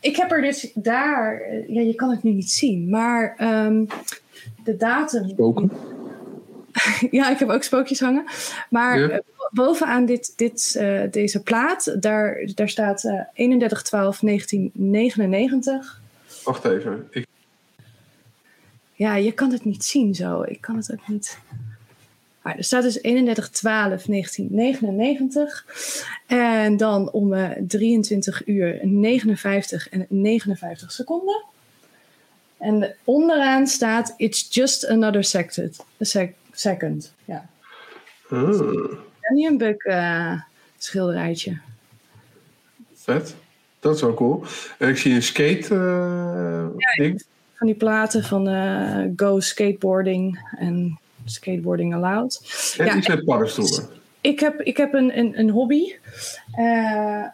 Ik 0.00 0.16
heb 0.16 0.32
er 0.32 0.42
dus 0.42 0.70
daar, 0.74 1.42
ja, 1.68 1.80
je 1.80 1.94
kan 1.94 2.10
het 2.10 2.22
nu 2.22 2.32
niet 2.32 2.50
zien, 2.50 2.88
maar 2.88 3.36
um, 3.66 3.86
de 4.64 4.76
datum. 4.76 5.28
Spoken. 5.28 5.70
ja, 7.18 7.30
ik 7.30 7.38
heb 7.38 7.48
ook 7.48 7.62
spookjes 7.62 8.00
hangen. 8.00 8.24
Maar 8.70 8.98
ja. 8.98 9.22
bovenaan 9.50 10.06
dit, 10.06 10.32
dit, 10.36 10.76
uh, 10.78 11.02
deze 11.10 11.42
plaat, 11.42 11.96
daar, 12.02 12.50
daar 12.54 12.68
staat 12.68 13.04
uh, 13.04 13.20
31 13.32 13.82
12 13.82 14.18
1999. 14.18 16.00
Wacht 16.44 16.64
even. 16.64 17.08
Ik... 17.10 17.26
Ja, 18.92 19.16
je 19.16 19.32
kan 19.32 19.52
het 19.52 19.64
niet 19.64 19.84
zien 19.84 20.14
zo. 20.14 20.42
Ik 20.42 20.60
kan 20.60 20.76
het 20.76 20.92
ook 20.92 21.08
niet. 21.08 21.38
Er 22.42 22.64
staat 22.64 22.82
dus 22.82 23.02
31 23.02 23.48
12 23.48 24.04
1999. 24.04 25.64
En 26.26 26.76
dan 26.76 27.10
om 27.10 27.32
uh, 27.32 27.50
23 27.66 28.46
uur 28.46 28.78
59 28.82 29.88
en 29.88 30.06
59 30.08 30.92
seconden. 30.92 31.44
En 32.58 32.94
onderaan 33.04 33.66
staat: 33.66 34.14
It's 34.16 34.46
just 34.50 34.86
another 34.86 35.24
second. 35.24 35.84
Sec 36.00 36.32
second. 36.52 37.14
Ja. 37.24 37.48
Een 38.28 39.58
buk 39.58 39.84
uh, 39.84 40.40
schilderijtje. 40.78 41.58
Vet. 42.94 43.34
Dat 43.80 43.94
is 43.94 44.00
wel 44.00 44.14
cool. 44.14 44.44
En 44.78 44.88
ik 44.88 44.96
zie 44.96 45.14
een 45.14 45.22
skate 45.22 45.74
uh, 45.74 46.66
ja, 46.76 47.02
ding. 47.02 47.24
Van 47.54 47.66
die 47.66 47.76
platen 47.76 48.24
van 48.24 48.48
uh, 48.48 49.04
Go 49.16 49.40
Skateboarding 49.40 50.48
en 50.58 50.98
Skateboarding 51.30 51.94
Allowed. 51.94 52.40
En 52.78 52.86
ja, 52.86 52.96
iets 52.96 53.08
met 53.08 53.24
paddenstoelen. 53.24 53.88
Ik 54.20 54.40
heb, 54.40 54.60
ik 54.60 54.76
heb 54.76 54.94
een, 54.94 55.18
een, 55.18 55.38
een 55.38 55.50
hobby. 55.50 55.94
Uh, 56.58 57.24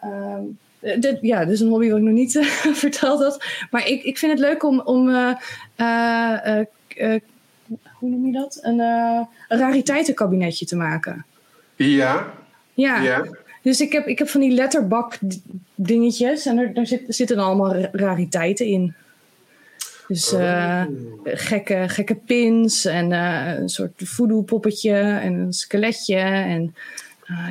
dit, 0.79 1.17
ja, 1.21 1.45
dus 1.45 1.59
een 1.59 1.69
hobby 1.69 1.89
wat 1.89 1.97
ik 1.97 2.03
nog 2.03 2.13
niet 2.13 2.37
verteld 2.83 3.21
had. 3.21 3.43
Maar 3.71 3.87
ik, 3.87 4.03
ik 4.03 4.17
vind 4.17 4.31
het 4.31 4.41
leuk 4.41 4.63
om, 4.63 4.79
om 4.79 5.09
hoe 7.99 8.09
noem 8.09 8.25
je 8.25 8.31
dat? 8.31 8.59
Een, 8.61 8.79
uh, 8.79 9.21
een 9.47 9.57
rariteitenkabinetje 9.57 10.65
te 10.65 10.75
maken. 10.75 11.25
Ja. 11.75 12.33
Ja. 12.73 13.01
ja. 13.01 13.25
Dus 13.61 13.81
ik 13.81 13.91
heb, 13.91 14.07
ik 14.07 14.17
heb 14.19 14.29
van 14.29 14.41
die 14.41 14.51
letterbak 14.51 15.17
dingetjes 15.75 16.45
en 16.45 16.57
er, 16.57 16.73
daar 16.73 16.87
zit, 16.87 17.03
zitten 17.07 17.37
allemaal 17.37 17.75
rariteiten 17.91 18.65
in. 18.65 18.93
Dus 20.07 20.33
uh, 20.33 20.39
oh. 20.39 21.21
gekke, 21.23 21.83
gekke 21.87 22.15
pins 22.15 22.85
en 22.85 23.11
uh, 23.11 23.53
een 23.57 23.69
soort 23.69 23.91
voodoo 23.95 24.41
poppetje 24.41 24.93
en 24.99 25.33
een 25.33 25.53
skeletje 25.53 26.15
en 26.15 26.75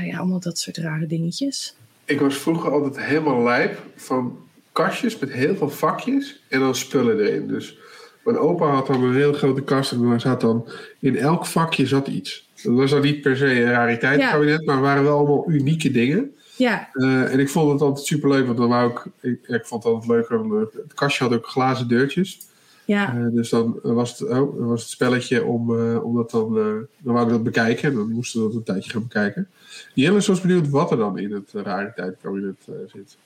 ja, 0.05 0.19
allemaal 0.19 0.41
dat 0.41 0.59
soort 0.59 0.77
rare 0.77 1.07
dingetjes. 1.07 1.75
Ik 2.05 2.21
was 2.21 2.39
vroeger 2.39 2.71
altijd 2.71 3.05
helemaal 3.05 3.43
lijp 3.43 3.83
van 3.97 4.39
kastjes 4.73 5.19
met 5.19 5.33
heel 5.33 5.57
veel 5.57 5.71
vakjes 5.71 6.43
en 6.49 6.61
dan 6.61 6.75
spullen 6.75 7.21
erin. 7.21 7.49
Dus 7.49 7.79
mijn 8.25 8.39
opa 8.39 8.67
had 8.67 8.87
dan 8.87 9.03
een 9.03 9.15
hele 9.15 9.33
grote 9.33 9.63
kast 9.63 9.93
en 9.93 10.09
daar 10.09 10.21
zat 10.21 10.41
dan 10.41 10.69
in 11.01 11.17
elk 11.17 11.47
vakje 11.47 11.87
zat 11.87 12.09
iets. 12.09 12.49
Dat 12.63 12.75
was 12.75 12.91
dan 12.91 13.03
niet 13.03 13.21
per 13.21 13.37
se 13.37 13.47
een 13.47 13.71
rariteitenkabinet, 13.71 14.61
ja. 14.65 14.73
maar 14.73 14.83
waren 14.83 15.03
wel 15.03 15.19
allemaal 15.19 15.51
unieke 15.51 15.91
dingen. 15.91 16.35
Ja. 16.57 16.89
Uh, 16.93 17.33
en 17.33 17.39
ik 17.39 17.49
vond 17.49 17.73
het 17.73 17.81
altijd 17.81 18.07
super 18.07 18.29
leuk, 18.29 18.47
want 18.47 18.59
dan 18.59 18.69
wou 18.69 18.91
ik, 18.91 19.05
ik, 19.21 19.49
ik 19.49 19.67
vond 19.67 19.85
het 19.85 19.93
altijd 19.93 20.11
leuker. 20.11 20.61
Het 20.61 20.95
kastje 20.95 21.25
had 21.25 21.35
ook 21.35 21.47
glazen 21.47 21.89
deurtjes. 21.89 22.41
Ja. 22.85 23.15
Uh, 23.15 23.27
dus 23.35 23.49
dan 23.49 23.79
was 23.83 24.19
het, 24.19 24.29
oh, 24.29 24.69
was 24.69 24.81
het 24.81 24.91
spelletje 24.91 25.45
om, 25.45 25.71
uh, 25.71 26.05
om 26.05 26.17
dat 26.17 26.31
dan, 26.31 26.55
dan 26.99 27.15
wou 27.15 27.27
ik 27.27 27.33
dat 27.33 27.43
bekijken. 27.43 27.89
En 27.89 27.95
dan 27.95 28.13
moesten 28.13 28.41
we 28.41 28.47
dat 28.47 28.57
een 28.57 28.63
tijdje 28.63 28.91
gaan 28.91 29.03
bekijken. 29.03 29.49
Jelle 29.95 30.21
was 30.21 30.41
benieuwd 30.41 30.69
wat 30.69 30.91
er 30.91 30.97
dan 30.97 31.19
in 31.19 31.33
het 31.33 31.51
rariteitenkabinet 31.53 32.69
zit. 32.87 33.17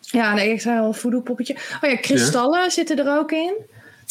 Ja, 0.00 0.34
nee, 0.34 0.52
ik 0.52 0.60
zei 0.60 0.80
al 0.80 0.86
een 0.86 0.94
voodoo 0.94 1.20
poppetje. 1.20 1.54
Oh 1.54 1.90
ja, 1.90 1.96
kristallen 1.96 2.62
ja? 2.62 2.70
zitten 2.70 2.98
er 2.98 3.18
ook 3.18 3.32
in. 3.32 3.54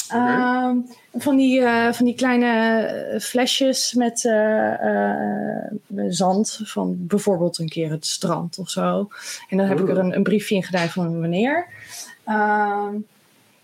Okay. 0.08 0.38
Uh, 0.38 0.76
van, 1.14 1.36
die, 1.36 1.60
uh, 1.60 1.94
van 1.94 2.06
die 2.06 2.16
kleine 2.16 3.20
flesjes 3.22 3.94
met 3.94 4.24
uh, 4.24 6.04
zand 6.08 6.60
van 6.64 6.96
bijvoorbeeld 7.08 7.58
een 7.58 7.70
keer 7.70 7.92
het 7.92 8.06
strand 8.06 8.58
of 8.58 8.70
zo. 8.70 9.10
En 9.50 9.58
dan 9.58 9.68
heb 9.68 9.78
oh. 9.78 9.84
ik 9.84 9.90
er 9.90 9.98
een, 9.98 10.16
een 10.16 10.24
briefje 10.24 10.56
in 10.56 10.64
gedaan 10.64 10.90
van 10.90 11.20
wanneer. 11.20 11.68
Ehm, 12.26 12.96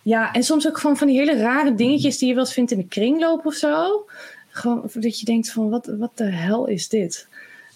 ja, 0.02 0.34
en 0.34 0.44
soms 0.44 0.68
ook 0.68 0.80
van, 0.80 0.98
van 0.98 1.08
die 1.08 1.18
hele 1.18 1.38
rare 1.38 1.76
dingetjes 1.76 2.18
die 2.18 2.28
je 2.28 2.34
wel 2.34 2.44
eens 2.44 2.54
vindt 2.54 2.72
in 2.72 2.78
de 2.78 2.88
kringloop 2.88 3.46
of 3.46 3.54
zo. 3.54 4.06
gewoon 4.50 4.90
dat 4.94 5.20
je 5.20 5.26
denkt 5.26 5.52
van 5.52 5.70
wat, 5.70 5.86
wat 5.86 6.12
de 6.18 6.32
hel 6.32 6.68
is 6.68 6.90
dit? 6.90 7.28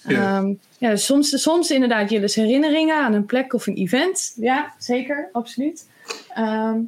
Ja. 0.07 0.37
Ehm, 0.37 0.53
ja, 0.77 0.95
soms, 0.95 1.41
soms 1.41 1.71
inderdaad 1.71 2.09
jullie 2.09 2.31
herinneringen 2.33 3.03
aan 3.03 3.13
een 3.13 3.25
plek 3.25 3.53
of 3.53 3.67
een 3.67 3.75
event. 3.75 4.33
Ja, 4.35 4.73
zeker, 4.77 5.29
absoluut. 5.31 5.87
Ehm, 6.29 6.79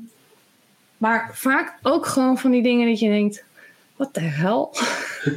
maar 1.06 1.30
vaak 1.34 1.74
ook 1.82 2.06
gewoon 2.06 2.38
van 2.38 2.52
die 2.52 2.64
dingen 2.64 2.88
dat 2.88 3.00
je 3.00 3.10
denkt, 3.10 3.44
wat 3.96 4.14
de 4.14 4.22
hel? 4.22 4.76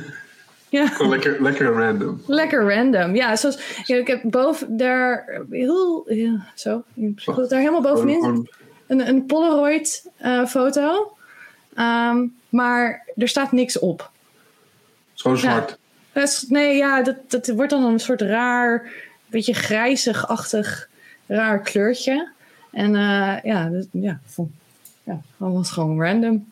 ja. 0.68 0.90
Lekker, 0.98 1.42
lekker 1.42 1.66
random. 1.66 2.22
Lekker 2.26 2.74
random. 2.74 3.14
Ja, 3.14 3.36
zoals 3.36 3.82
ja, 3.84 3.96
ik 3.96 4.06
heb 4.06 4.20
boven 4.24 4.76
daar 4.76 5.40
heel, 5.50 6.06
zo, 6.54 6.82
daar 7.24 7.58
helemaal 7.58 7.80
bovenin 7.80 8.48
een, 8.86 9.08
een 9.08 9.26
Polaroid 9.26 10.10
eh, 10.16 10.46
foto. 10.46 11.16
Ehm, 11.74 12.26
maar 12.48 13.06
er 13.16 13.28
staat 13.28 13.52
niks 13.52 13.78
op. 13.78 14.10
Gewoon 15.14 15.38
zwart. 15.38 15.78
Nee, 16.48 16.76
ja, 16.76 17.02
dat, 17.02 17.16
dat 17.26 17.48
wordt 17.48 17.70
dan 17.70 17.84
een 17.84 18.00
soort 18.00 18.20
raar, 18.20 18.92
beetje 19.26 19.54
grijzig-achtig, 19.54 20.88
raar 21.26 21.60
kleurtje. 21.60 22.28
En 22.70 22.94
eh, 22.94 23.36
ja, 23.42 23.68
dat, 23.68 23.86
ja, 23.92 24.20
vond, 24.24 24.50
ja, 25.08 25.20
was 25.36 25.70
gewoon 25.70 26.00
random. 26.02 26.48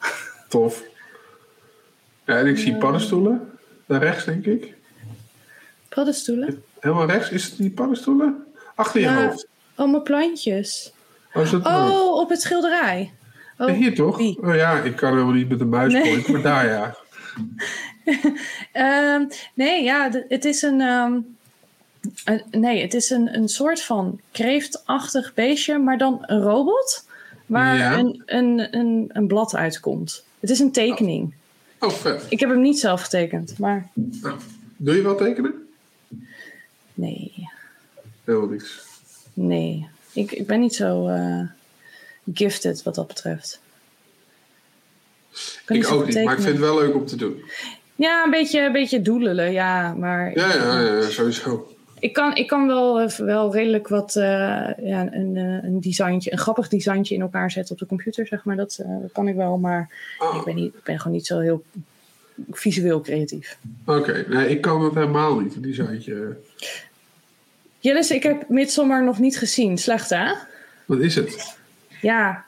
Tof. 0.48 0.82
Ja, 2.26 2.38
en 2.38 2.46
ik 2.46 2.58
zie 2.58 2.76
paddenstoelen. 2.76 3.50
Daar 3.86 4.00
rechts, 4.02 4.24
denk 4.24 4.44
ik. 4.46 4.74
Paddenstoelen. 5.88 6.62
Helemaal 6.80 7.06
rechts, 7.06 7.30
is 7.30 7.44
het 7.44 7.56
die 7.56 7.70
paddenstoelen? 7.70 8.44
Achter 8.74 9.00
je 9.00 9.10
hoofd. 9.12 9.46
Allemaal 9.74 10.02
plantjes. 10.02 10.92
Oh, 11.34 11.52
Oh, 11.64 12.18
op 12.20 12.28
het 12.28 12.40
schilderij. 12.42 13.12
Oh, 13.58 13.66
Hier 13.66 13.94
toch? 13.94 14.18
Oh 14.20 14.54
ja, 14.54 14.80
ik 14.80 14.96
kan 14.96 15.12
helemaal 15.12 15.32
niet 15.34 15.48
met 15.48 15.58
de 15.58 15.64
muis 15.64 15.92
Nee. 15.92 16.24
maar 16.30 16.42
daar 16.42 16.66
ja. 16.66 16.96
Ehm, 18.72 19.24
nee, 19.54 19.82
ja, 19.84 20.10
het 20.28 20.44
is 20.44 20.62
een. 20.62 20.80
ehm, 20.80 21.18
een- 22.24 22.42
nee, 22.50 22.82
het 22.82 22.94
is 22.94 23.10
een, 23.10 23.34
een 23.34 23.48
soort 23.48 23.82
van 23.82 24.20
kreeftachtig 24.32 25.34
beestje, 25.34 25.78
maar 25.78 25.98
dan 25.98 26.18
een 26.26 26.42
robot 26.42 27.05
waar 27.46 27.76
Ja. 27.76 27.98
een, 27.98 28.22
een, 28.26 28.76
een, 28.76 29.10
een 29.12 29.26
blad 29.26 29.54
uitkomt. 29.54 30.24
Het 30.40 30.50
is 30.50 30.58
een 30.58 30.72
tekening. 30.72 31.34
Oh, 31.80 31.90
vet. 31.90 32.26
Ik 32.28 32.40
heb 32.40 32.48
hem 32.50 32.60
niet 32.60 32.78
zelf 32.78 33.02
getekend, 33.02 33.58
maar 33.58 33.88
Nou, 33.94 34.38
doe 34.76 34.94
je 34.96 35.02
wel 35.02 35.16
tekenen? 35.16 35.68
nee, 36.94 37.48
Helemaal 38.24 38.48
niks. 38.48 38.84
nee. 39.32 39.88
Ik, 40.12 40.32
ik 40.32 40.46
ben 40.46 40.60
niet 40.60 40.74
zo 40.74 41.08
eh, 41.08 41.40
gifted 42.34 42.82
wat 42.82 42.94
dat 42.94 43.06
betreft. 43.06 43.60
Ik 45.66 45.90
ook 45.92 46.06
niet, 46.06 46.24
maar 46.24 46.34
ik 46.34 46.40
vind 46.40 46.52
het 46.58 46.58
wel 46.66 46.78
leuk 46.78 46.94
om 46.94 47.06
te 47.06 47.16
doen. 47.16 47.42
Ja, 47.94 48.24
een 48.24 48.30
beetje, 48.30 48.60
een 48.60 48.72
beetje 48.72 49.02
doelelen, 49.02 49.52
ja. 49.52 49.94
Maar 49.94 50.36
Ja, 50.38 50.54
ja, 50.54 50.80
ja, 50.80 51.08
sowieso. 51.10 51.75
Ik 51.98 52.12
kan, 52.12 52.34
ik 52.34 52.46
kan 52.46 52.66
wel, 52.66 53.00
eh, 53.00 53.08
wel 53.08 53.52
redelijk 53.52 53.88
wat, 53.88 54.16
eh, 54.16 54.22
ja, 54.78 55.12
een, 55.12 55.36
eh, 55.36 55.64
een 55.64 55.80
designtje, 55.80 56.32
een 56.32 56.38
grappig 56.38 56.68
designtje 56.68 57.14
in 57.14 57.20
elkaar 57.20 57.50
zetten 57.50 57.72
op 57.72 57.78
de 57.78 57.86
computer, 57.86 58.26
zeg 58.26 58.44
maar. 58.44 58.56
Dat, 58.56 58.84
kan 59.12 59.28
ik 59.28 59.34
wel, 59.34 59.58
maar 59.58 59.90
Ah, 60.18 60.36
ik, 60.36 60.44
ben 60.44 60.54
niet, 60.54 60.74
ik 60.74 60.82
ben 60.82 60.98
gewoon 60.98 61.16
niet 61.16 61.26
zo 61.26 61.38
heel 61.38 61.64
visueel 62.50 63.00
creatief. 63.00 63.58
Oké, 63.84 64.24
nee, 64.28 64.48
ik 64.48 64.60
kan 64.60 64.80
dat 64.80 64.94
helemaal 64.94 65.38
niet, 65.40 65.54
een 65.54 65.62
designtje. 65.62 66.36
Jillis, 67.78 68.10
ik 68.10 68.22
heb 68.22 68.48
Midsommar 68.48 69.04
nog 69.04 69.18
niet 69.18 69.38
gezien. 69.38 69.78
Slecht, 69.78 70.10
hè? 70.10 70.32
Wat 70.84 70.98
is 70.98 71.14
het? 71.14 71.56
Ja. 72.00 72.44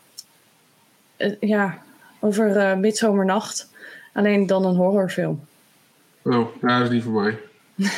Ja, 1.41 1.83
over 2.21 2.57
eh 2.57 2.77
Midzomernacht. 2.77 3.71
Alleen 4.13 4.47
dan 4.47 4.65
een 4.65 4.75
horrorfilm. 4.75 5.41
Oh, 6.23 6.47
dat 6.61 6.83
is 6.83 6.91
niet 6.91 7.03
voor 7.03 7.23
mij. 7.23 7.39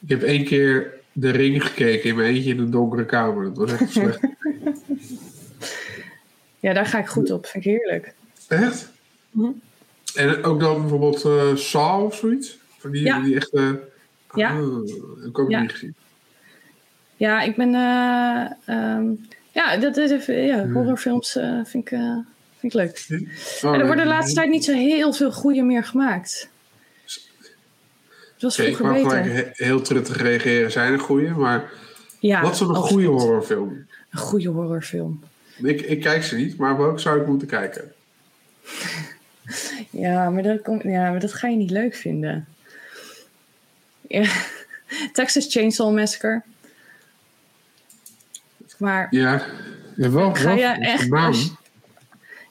ik 0.00 0.08
heb 0.08 0.22
één 0.22 0.44
keer 0.44 0.92
de 1.12 1.30
ring 1.30 1.64
gekeken 1.64 2.08
in 2.10 2.16
mijn 2.16 2.34
eentje 2.34 2.50
in 2.50 2.58
een 2.58 2.70
donkere 2.70 3.04
kamer. 3.06 3.44
Dat 3.44 3.56
was 3.56 3.72
echt 3.80 3.90
slecht. 3.92 4.20
Ja, 6.60 6.72
daar 6.72 6.86
ga 6.86 6.98
ik 6.98 7.06
goed 7.06 7.30
op. 7.30 7.46
Vind 7.46 7.64
ik 7.64 7.70
heerlijk. 7.70 8.14
echt? 8.48 8.90
Mhm. 9.30 9.50
En 10.14 10.44
ook 10.44 10.60
dan 10.60 10.80
bijvoorbeeld 10.80 11.20
Saw 11.60 12.04
of 12.04 12.14
zoiets? 12.16 12.58
Van 12.78 12.90
die, 12.90 13.02
Ja. 13.02 13.20
die 13.20 13.34
echte... 13.36 13.80
Ja. 14.34 14.50
Ah, 14.50 14.56
dat 14.58 14.88
heb 14.88 15.26
ik 15.28 15.38
ook 15.38 15.50
Ja. 15.50 15.60
niet 15.60 15.70
gezien. 15.72 15.94
Ja, 17.16 17.40
ik 17.42 17.56
ben... 17.56 17.74
eh, 17.74 18.46
ehm, 18.66 19.06
ja, 19.52 19.76
dat 19.76 19.96
is 19.96 20.10
even, 20.10 20.34
ja, 20.42 20.68
horrorfilms 20.68 21.36
eh, 21.36 21.60
vind, 21.64 21.90
ik, 21.90 21.98
vind 22.58 22.72
ik 22.72 22.72
leuk. 22.72 23.06
Oh, 23.08 23.16
En 23.16 23.26
er 23.72 23.76
nee. 23.78 23.86
worden 23.86 24.04
de 24.04 24.10
laatste 24.10 24.34
tijd 24.34 24.50
niet 24.50 24.64
zo 24.64 24.72
heel 24.72 25.12
veel 25.12 25.32
goede 25.32 25.62
meer 25.62 25.84
gemaakt. 25.84 26.48
Het 28.38 28.42
was 28.42 28.58
ik 28.58 28.64
vroeger 28.76 28.84
wou 28.84 28.96
beter. 29.18 29.30
gelijk 29.32 29.56
he- 29.56 29.64
heel 29.64 29.80
truttig 29.80 30.16
reageren. 30.16 30.70
Zijn 30.72 30.92
er 30.92 31.00
goede, 31.00 31.28
maar 31.30 31.70
Ja, 32.18 32.42
wat 32.42 32.52
is 32.54 32.60
een 32.60 32.74
goede 32.74 33.06
horrorfilm? 33.06 33.86
Een 34.10 34.18
goede 34.18 34.48
horrorfilm. 34.48 35.22
Ik, 35.62 35.80
ik 35.80 36.00
kijk 36.00 36.22
ze 36.22 36.36
niet, 36.36 36.56
maar 36.56 36.76
welke 36.76 36.98
zou 37.00 37.20
ik 37.20 37.26
moeten 37.26 37.48
kijken? 37.48 37.92
Ja 39.90 40.30
maar, 40.30 40.42
dat 40.42 40.62
kom, 40.62 40.80
ja, 40.90 41.10
maar 41.10 41.20
dat 41.20 41.32
ga 41.34 41.48
je 41.48 41.56
niet 41.56 41.70
leuk 41.70 41.94
vinden. 41.94 42.46
Ja. 44.08 44.24
Texas 45.12 45.46
Chainsaw 45.52 45.94
Massacre. 45.94 46.42
Maar 48.78 49.06
Ja, 49.10 49.42
ja 49.96 50.10
wel. 50.10 50.34
ga 50.34 50.44
wel 50.44 50.56
je 50.56 50.64
echt... 50.66 51.12
als 51.12 51.50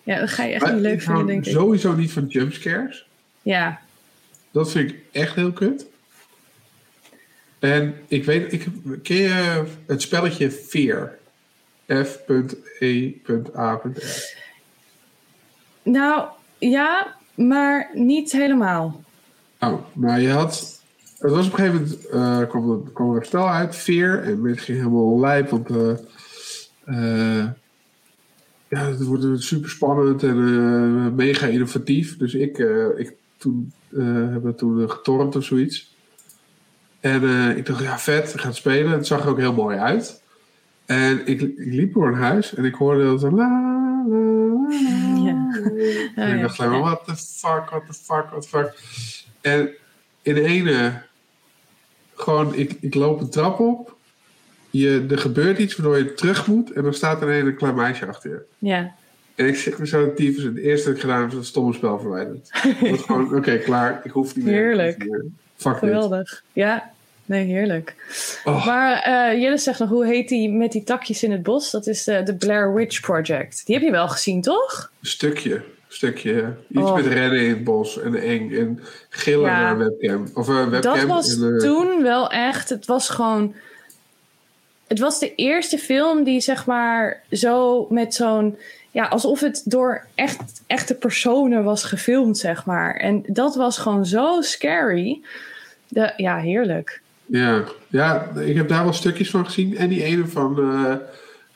ja, 0.04 0.20
dat 0.20 0.30
ga 0.30 0.44
je 0.44 0.54
echt 0.54 0.64
Maar 0.64 0.74
niet 0.74 0.82
leuk 0.82 0.94
ik 0.94 1.02
vinden, 1.02 1.26
denk 1.26 1.46
ik. 1.46 1.52
sowieso 1.54 1.94
niet 1.96 2.12
van 2.12 2.26
jumpscares. 2.28 3.08
Ja, 3.42 3.82
Dat 4.52 4.72
vind 4.72 4.90
ik 4.92 5.00
echt 5.12 5.36
heel 5.36 5.52
kut. 5.52 5.88
En 7.60 7.96
ik 8.08 8.24
weet, 8.24 8.54
ik, 8.54 8.68
ken 9.04 9.16
je 9.16 9.64
het 9.86 10.02
spelletje 10.02 10.52
Fear? 10.52 11.18
F.E.A.R. 11.88 13.82
nou 15.84 16.28
ja, 16.58 17.16
maar 17.36 17.90
niet 17.94 18.32
helemaal. 18.32 19.04
Oh, 19.60 19.86
nou 19.94 20.20
je 20.20 20.30
had... 20.30 20.82
Het 21.20 21.32
was 21.32 21.46
op 21.48 21.52
een 21.52 21.60
gegeven 21.60 21.82
moment, 21.82 22.08
eh, 22.08 22.50
kwam, 22.50 22.72
er, 22.72 22.92
kwam 22.94 23.12
er 23.12 23.20
een 23.20 23.26
spel 23.26 23.50
uit, 23.50 23.76
Fear. 23.76 24.24
En 24.24 24.42
mensen 24.42 24.64
gingen 24.66 24.82
helemaal 24.82 25.20
lijp, 25.20 25.50
want... 25.50 25.70
eh, 25.70 25.92
eh, 26.86 27.46
ja, 28.70 28.90
het 28.90 29.04
wordt 29.04 29.44
super 29.44 29.70
spannend 29.70 30.24
en 30.24 31.16
mega 31.16 31.48
innovatief. 31.48 32.18
Dus 32.18 32.34
ik, 32.34 32.58
ik 32.98 33.14
toen, 33.38 33.72
eh 33.90 34.32
heb 34.32 34.44
het 34.44 34.58
toen 34.58 34.90
getormd 34.90 35.36
of 35.36 35.44
zoiets. 35.44 35.96
En 37.00 37.24
eh, 37.24 37.58
ik 37.58 37.66
dacht, 37.66 37.84
ja, 37.84 38.00
vet, 38.00 38.34
ik 38.34 38.40
ga 38.40 38.48
het 38.48 38.56
spelen. 38.56 38.92
Het 38.92 39.08
zag 39.08 39.24
er 39.24 39.30
ook 39.30 39.38
heel 39.38 39.54
mooi 39.54 39.78
uit. 39.78 40.22
En 40.86 41.28
ik, 41.28 41.42
ik 41.42 41.54
liep 41.58 41.94
door 41.94 42.08
een 42.08 42.14
huis 42.14 42.56
en 42.56 42.66
ik 42.66 42.76
hoorde 42.76 43.04
dat 43.04 43.22
la, 43.22 43.30
la, 43.32 44.06
la. 44.08 44.68
Ja. 45.24 45.48
En 46.16 46.30
Oh, 46.30 46.36
ik 46.36 46.42
dacht 46.42 46.60
alleen 46.60 46.72
maar, 46.72 46.80
what 46.80 47.06
the 47.06 47.16
fuck, 47.16 47.70
what 47.70 47.86
the 47.88 47.94
fuck, 47.94 48.26
what 48.30 48.42
the 48.42 48.48
fuck. 48.48 48.80
En 49.42 49.70
in 50.22 50.34
de 50.34 50.44
ene, 50.44 51.02
gewoon, 52.16 52.56
ik, 52.56 52.78
ik 52.80 52.96
loop 52.96 53.20
een 53.20 53.30
trap 53.30 53.60
op. 53.60 53.96
Je, 54.70 55.06
er 55.10 55.18
gebeurt 55.18 55.58
iets 55.58 55.76
waardoor 55.76 55.98
je 55.98 56.14
terug 56.14 56.48
moet. 56.48 56.72
En 56.72 56.84
dan 56.84 56.94
staat 56.94 57.22
er 57.22 57.30
een, 57.30 57.48
een 57.48 57.56
klein 57.56 57.76
meisje 57.76 58.06
achter 58.06 58.30
je. 58.30 58.42
Ja, 58.58 58.96
En 59.38 59.48
ik 59.48 59.56
zeg 59.56 59.78
me 59.80 59.88
zo 59.88 60.14
tyfus. 60.14 60.44
Het 60.44 60.58
eerste 60.58 60.86
dat 60.88 60.96
ik 60.96 61.02
gedaan 61.02 61.20
heb, 61.22 61.30
is 61.30 61.36
dat 61.36 61.46
stomme 61.46 61.74
spel 61.74 62.00
verwijderd. 62.00 62.50
Was 62.80 63.02
gewoon, 63.02 63.36
oké, 63.36 63.58
klaar. 63.70 64.02
Ik 64.04 64.12
hoef 64.12 64.36
niet 64.36 64.46
meer. 64.46 64.54
Heerlijk. 64.54 64.96
Ik 64.96 65.02
hoef 65.02 65.12
niet 65.12 65.22
meer. 65.22 65.32
Fuck 65.56 65.72
dit. 65.72 65.80
geweldig. 65.80 66.44
Ja, 66.54 66.92
nee, 67.26 67.46
heerlijk. 67.46 67.96
Oh, 68.46 68.66
Maar 68.66 69.02
eh 69.02 69.42
Jelle 69.42 69.58
zegt 69.58 69.80
nog, 69.80 69.90
hoe 69.90 70.06
heet 70.06 70.30
die 70.30 70.50
met 70.50 70.72
die 70.72 70.84
takjes 70.84 71.24
in 71.24 71.32
het 71.32 71.44
bos? 71.44 71.72
Dat 71.72 71.88
is 71.88 72.04
de, 72.04 72.24
de 72.24 72.36
Blair 72.36 72.74
Witch 72.74 73.00
Project. 73.02 73.66
Die 73.66 73.76
heb 73.76 73.84
je 73.84 73.92
wel 73.92 74.08
gezien, 74.08 74.42
toch? 74.42 74.92
een 75.02 75.08
stukje. 75.08 75.62
Stukje. 75.88 76.54
Iets 76.70 76.82
Oh. 76.82 76.96
met 76.96 77.06
rennen 77.06 77.40
in 77.42 77.50
het 77.50 77.64
bos. 77.64 78.02
En 78.02 78.16
eng. 78.16 78.52
En 78.56 78.80
gillen 79.10 79.46
Ja. 79.50 79.62
naar 79.62 79.72
een 79.72 79.78
webcam. 79.78 80.28
Of 80.34 80.48
een 80.48 80.70
webcam. 80.70 80.96
Dat 80.96 81.04
was 81.08 81.40
en, 81.42 81.54
eh, 81.54 81.60
toen 81.60 82.02
wel 82.04 82.30
echt, 82.32 82.70
het 82.70 82.86
was 82.86 83.10
gewoon... 83.10 83.54
Het 84.88 85.00
was 85.00 85.20
de 85.20 85.36
eerste 85.36 85.78
film 85.78 86.24
die 86.24 86.40
zeg 86.42 86.66
maar 86.66 87.24
zo 87.32 87.88
met 87.90 88.14
zo'n... 88.14 88.58
Ja, 88.98 89.06
alsof 89.06 89.40
het 89.40 89.62
door 89.66 90.06
echt, 90.16 90.62
echte 90.68 90.96
personen 90.96 91.64
was 91.64 91.84
gefilmd, 91.84 92.38
zeg 92.38 92.66
maar. 92.66 92.96
En 92.96 93.24
dat 93.28 93.56
was 93.56 93.78
gewoon 93.78 94.06
zo 94.06 94.42
scary. 94.42 95.22
De, 95.88 96.14
ja, 96.16 96.38
heerlijk. 96.38 97.02
Ja, 97.26 97.64
ja, 97.88 98.30
ik 98.40 98.56
heb 98.56 98.68
daar 98.68 98.84
wel 98.84 98.94
stukjes 98.94 99.30
van 99.30 99.46
gezien. 99.46 99.78
En 99.78 99.90
die 99.90 100.04
ene 100.04 100.28
van 100.28 100.60
eh, 100.60 100.96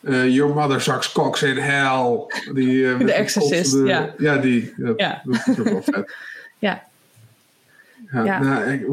eh, 0.02 0.34
Your 0.36 0.54
Mother 0.54 0.82
Sucks 0.82 1.12
Cocks 1.12 1.44
in 1.44 1.58
Hell. 1.58 2.20
Die, 2.54 2.92
eh, 2.92 3.00
die 3.06 3.12
Exorcist, 3.12 3.86
ja. 3.86 4.14
Ja, 4.18 4.38
die. 4.38 4.74
Ja. 4.78 5.22
dat 5.24 5.48
is 5.48 5.60
ook 5.60 5.70
wel 5.70 5.84
vet. 5.84 6.14
Ja, 6.60 6.84
Ja, 8.12 8.24
Ja. 8.24 8.40
Nou, 8.40 8.72
ik. 8.72 8.88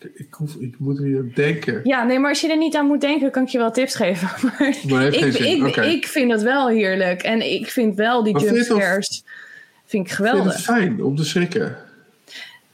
Ik, 0.00 0.10
ik, 0.14 0.26
hoef, 0.34 0.54
ik 0.54 0.74
moet 0.78 0.98
er 0.98 1.04
niet 1.04 1.16
aan 1.18 1.32
denken. 1.34 1.80
Ja, 1.84 2.04
nee, 2.04 2.18
maar 2.18 2.28
als 2.30 2.40
je 2.40 2.50
er 2.50 2.56
niet 2.56 2.76
aan 2.76 2.86
moet 2.86 3.00
denken, 3.00 3.30
kan 3.30 3.42
ik 3.42 3.48
je 3.48 3.58
wel 3.58 3.70
tips 3.72 3.94
geven. 3.94 4.28
Maar 4.58 4.74
Maar 4.88 5.06
ik, 5.06 5.14
ik, 5.14 5.76
ik 5.76 6.06
vind 6.06 6.30
dat 6.30 6.42
wel 6.42 6.68
heerlijk. 6.68 7.22
En 7.22 7.52
ik 7.52 7.70
vind 7.70 7.96
wel 7.96 8.22
die 8.22 8.38
vind 8.38 8.50
jumpscares 8.50 9.24
Vind 9.86 10.06
ik 10.08 10.14
vind 10.14 10.28
geweldig. 10.28 10.52
het 10.52 10.62
fijn 10.62 11.02
om 11.02 11.16
te 11.16 11.24
schrikken. 11.24 11.76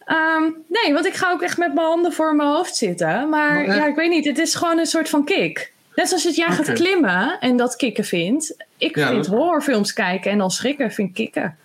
Ehm, 0.05 0.43
nee, 0.69 0.93
want 0.93 1.07
ik 1.07 1.15
ga 1.15 1.31
ook 1.33 1.43
echt 1.43 1.59
met 1.59 1.75
mijn 1.75 1.87
handen 1.87 2.13
voor 2.13 2.37
mijn 2.37 2.49
hoofd 2.49 2.77
zitten. 2.77 3.29
Maar 3.29 3.65
ja, 3.67 3.87
ik 3.87 3.95
weet 3.97 4.11
niet, 4.11 4.25
het 4.25 4.39
is 4.39 4.55
gewoon 4.55 4.79
een 4.79 4.87
soort 4.87 5.09
van 5.09 5.25
kick. 5.25 5.73
Net 5.95 6.09
zoals 6.09 6.25
het 6.25 6.37
jij 6.37 6.51
gaat 6.51 6.73
klimmen 6.73 7.37
en 7.41 7.57
dat 7.57 7.77
kicken 7.77 8.05
vindt. 8.05 8.57
Ik 8.77 8.97
Ja, 8.97 9.09
vind 9.09 9.25
dat- 9.25 9.35
horrorfilms 9.35 9.93
kijken 9.93 10.31
en 10.31 10.39
dan 10.39 10.51
schrikken 10.51 10.93
vind 10.93 11.09
ik 11.09 11.15
kicken. 11.15 11.57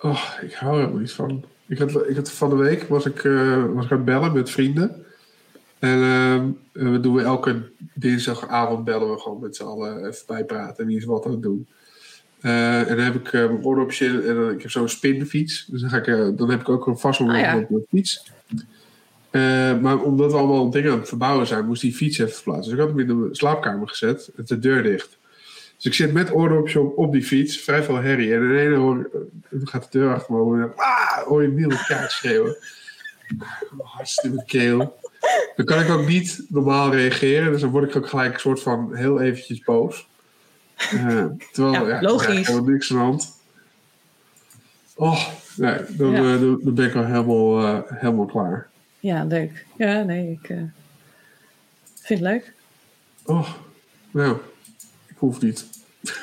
Oh, 0.00 0.22
ik 0.42 0.52
hou 0.52 0.72
er 0.72 0.78
helemaal 0.80 1.00
niet 1.00 1.12
van. 1.12 1.44
Ik 1.68 1.78
had, 1.78 2.08
ik 2.08 2.16
had 2.16 2.30
van 2.32 2.50
de 2.50 2.56
week 2.56 2.82
was 2.88 3.06
ik, 3.06 3.24
eh, 3.24 3.64
was 3.74 3.84
ik 3.84 3.90
aan 3.90 3.96
het 3.96 4.04
bellen 4.04 4.32
met 4.32 4.50
vrienden. 4.50 5.05
En 5.78 6.02
ehm, 6.02 6.50
we 6.92 7.00
doen 7.00 7.14
we 7.14 7.22
elke 7.22 7.62
dinsdagavond 7.94 8.84
bellen 8.84 9.10
we 9.10 9.18
gewoon 9.18 9.40
met 9.40 9.56
z'n 9.56 9.62
allen 9.62 10.06
even 10.06 10.26
bijpraten. 10.26 10.86
Wie 10.86 10.96
is 10.96 11.04
wat 11.04 11.24
aan 11.24 11.30
het 11.30 11.42
doen. 11.42 11.66
Eh, 12.40 12.90
en 12.90 12.96
dan 12.96 13.04
heb 13.04 13.14
ik 13.14 13.32
uh, 13.32 13.46
mijn 13.46 13.64
oordopjes 13.64 14.00
in 14.00 14.22
en 14.22 14.50
ik 14.50 14.62
heb 14.62 14.70
zo'n 14.70 14.88
spinfiets. 14.88 15.66
Dus 15.66 15.80
dan, 15.80 15.90
ga 15.90 15.96
ik, 15.96 16.06
eh, 16.06 16.28
dan 16.36 16.50
heb 16.50 16.60
ik 16.60 16.68
ook 16.68 16.86
een 16.86 16.98
vast 16.98 17.20
Ah, 17.20 17.38
ja. 17.38 17.58
op 17.58 17.70
mijn 17.70 17.84
fiets. 17.88 18.32
Eh, 19.36 19.78
maar 19.78 19.98
omdat 19.98 20.32
we 20.32 20.38
allemaal 20.38 20.70
dingen 20.70 20.92
aan 20.92 20.98
het 20.98 21.08
verbouwen 21.08 21.46
zijn, 21.46 21.66
moest 21.66 21.80
die 21.80 21.94
fiets 21.94 22.18
even 22.18 22.34
verplaatsen. 22.34 22.64
Dus 22.64 22.72
ik 22.72 22.78
had 22.78 22.88
hem 22.88 22.98
in 22.98 23.06
de 23.06 23.28
slaapkamer 23.34 23.88
gezet, 23.88 24.30
met 24.34 24.48
de 24.48 24.58
deur 24.58 24.82
dicht. 24.82 25.18
Dus 25.76 25.84
ik 25.84 25.94
zit 25.94 26.12
met 26.12 26.32
oordopjes 26.32 26.76
op, 26.76 26.98
op 26.98 27.12
die 27.12 27.22
fiets, 27.22 27.58
vrij 27.58 27.82
veel 27.82 27.96
herrie. 27.96 28.34
En 28.34 28.42
in 28.42 28.56
ene 28.56 28.74
hoor, 28.74 29.10
eh, 29.12 29.60
gaat 29.64 29.92
de 29.92 29.98
deur 29.98 30.14
achter 30.14 30.34
me 30.34 30.40
open 30.40 30.54
en 30.54 30.60
dan 30.60 30.76
ah, 30.76 31.18
hoor 31.18 31.42
je 31.42 31.48
Niel 31.48 31.68
kaart 31.86 32.10
schreeuwen. 32.10 32.56
Hartstikke 33.78 34.44
keel. 34.46 34.96
Dan 35.56 35.64
kan 35.66 35.80
ik 35.80 35.88
ook 35.90 36.06
niet 36.06 36.44
normaal 36.48 36.90
reageren, 36.92 37.52
dus 37.52 37.60
dan 37.60 37.70
word 37.70 37.88
ik 37.88 37.96
ook 37.96 38.08
gelijk 38.08 38.34
een 38.34 38.40
soort 38.40 38.60
van 38.62 38.94
heel 38.94 39.20
eventjes 39.20 39.60
boos. 39.60 40.06
Eh, 40.76 41.24
terwijl, 41.52 41.72
Ja, 41.84 41.88
ja, 41.88 41.96
is 41.96 42.02
logisch. 42.02 42.46
helemaal 42.46 42.70
niks 42.70 42.90
aan 42.90 42.96
de 42.96 43.02
hand. 43.02 43.34
Oh, 44.94 45.26
nee, 45.56 45.78
dan, 45.88 46.10
Ja. 46.10 46.16
eh, 46.34 46.40
dan, 46.40 46.60
dan 46.62 46.74
ben 46.74 46.86
ik 46.86 46.94
al 46.94 47.04
helemaal, 47.04 47.60
eh, 47.62 47.78
helemaal 48.00 48.26
klaar. 48.26 48.68
Ja, 49.00 49.24
leuk. 49.24 49.66
Ja, 49.76 50.02
nee, 50.02 50.30
ik 50.42 50.46
vind 51.94 52.20
het 52.20 52.20
leuk. 52.20 52.52
Oh, 53.24 53.48
nou, 54.10 54.36
ik 55.06 55.16
hoef 55.16 55.40
niet. 55.40 55.66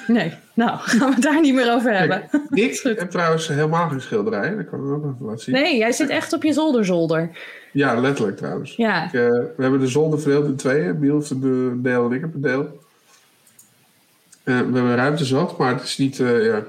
Nee, 0.07 0.33
nou, 0.53 0.77
gaan 0.79 1.07
we 1.07 1.13
het 1.13 1.23
daar 1.23 1.41
niet 1.41 1.53
meer 1.53 1.73
over 1.73 1.97
hebben. 1.97 2.23
Ik 2.53 2.81
heb 2.83 3.11
trouwens 3.11 3.47
helemaal 3.47 3.89
geen 3.89 4.01
schilderij. 4.01 4.55
Dat 4.55 4.69
kan 4.69 4.79
ik 4.79 4.91
ook 4.91 5.03
even 5.13 5.25
laten 5.25 5.43
zien. 5.43 5.55
Nee, 5.55 5.77
jij 5.77 5.91
zit 5.91 6.09
echt 6.09 6.33
op 6.33 6.43
je 6.43 6.53
zolderzolder. 6.53 7.29
Ja, 7.71 7.99
letterlijk 7.99 8.37
trouwens. 8.37 8.75
Ja, 8.75 9.05
Ik, 9.05 9.13
eh, 9.13 9.29
we 9.29 9.61
hebben 9.61 9.79
de 9.79 9.87
zolder 9.87 10.19
verdeeld 10.21 10.45
in 10.45 10.55
tweeën. 10.55 10.99
Miel 10.99 11.15
heeft 11.15 11.29
een 11.29 11.79
deel 11.81 12.05
en 12.05 12.11
ik 12.11 12.21
heb 12.21 12.33
een 12.33 12.41
deel. 12.41 12.81
Eh, 14.43 14.57
we 14.59 14.73
hebben 14.73 14.95
ruimte 14.95 15.25
zat, 15.25 15.57
maar 15.57 15.73
het 15.73 15.83
is 15.83 15.97
niet... 15.97 16.19
eh, 16.19 16.45
ja, 16.45 16.61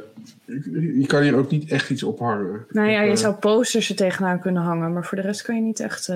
je 0.47 1.01
je 1.01 1.07
kan 1.07 1.23
hier 1.23 1.37
ook 1.37 1.51
niet 1.51 1.71
echt 1.71 1.91
iets 1.91 2.03
ophangen. 2.03 2.65
nou 2.69 2.89
ja, 2.91 3.01
je 3.03 3.17
zou 3.17 3.35
posters 3.35 3.89
er 3.89 3.97
tegenaan 3.97 4.41
kunnen 4.41 4.63
hangen, 4.63 4.93
maar 4.93 5.05
voor 5.05 5.17
de 5.17 5.23
rest 5.23 5.43
kan 5.43 5.55
je 5.55 5.61
niet 5.61 5.81
echt. 5.81 6.07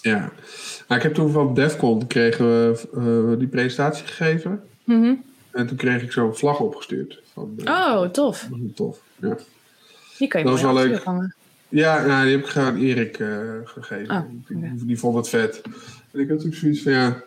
Ja. 0.00 0.30
Nou, 0.88 1.00
ik 1.00 1.02
heb 1.02 1.14
toen 1.14 1.30
van 1.32 1.54
Defcon 1.54 2.06
kregen 2.06 2.46
we 2.46 3.34
die 3.38 3.48
presentatie 3.48 4.06
gegeven. 4.06 4.60
mhm. 4.84 5.12
En 5.56 5.66
toen 5.66 5.76
kreeg 5.76 6.02
ik 6.02 6.12
zo'n 6.12 6.36
vlag 6.36 6.60
opgestuurd. 6.60 7.22
Van, 7.32 7.54
eh, 7.64 7.72
Oh, 7.72 8.08
tof. 8.08 8.46
Dat 8.50 8.58
was 8.58 8.70
tof. 8.74 8.98
Ja, 9.16 9.36
Die 10.18 10.28
kan 10.28 10.40
je 10.40 10.46
Dat 10.46 10.60
was 10.60 10.72
wel 10.72 10.74
leuk. 10.74 11.02
hangen. 11.04 11.34
ja 11.68 12.06
nou, 12.06 12.24
die 12.24 12.36
heb 12.36 12.46
ik 12.46 12.56
aan 12.56 12.76
Erik 12.76 13.18
eh, 13.18 13.50
gegeven. 13.64 14.16
Oh, 14.16 14.22
die, 14.86 14.98
vond 14.98 15.16
het 15.16 15.28
vet. 15.28 15.60
En 16.12 16.20
ik 16.20 16.28
had 16.28 16.46
ook 16.46 16.54
zoiets 16.54 16.82
van, 16.82 16.92
ja... 16.92 17.22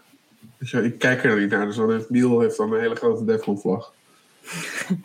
je 0.57 0.83
Ik 0.83 0.99
kijk 0.99 1.23
er 1.23 1.39
niet 1.39 1.49
naar. 1.49 1.65
Dus 1.65 1.75
dan 1.75 1.91
heeft 1.91 2.09
Miel 2.09 2.39
heeft 2.39 2.57
dan 2.57 2.73
een 2.73 2.79
hele 2.79 2.95
grote 2.95 3.25
Defcon 3.25 3.59
vlag. 3.59 3.93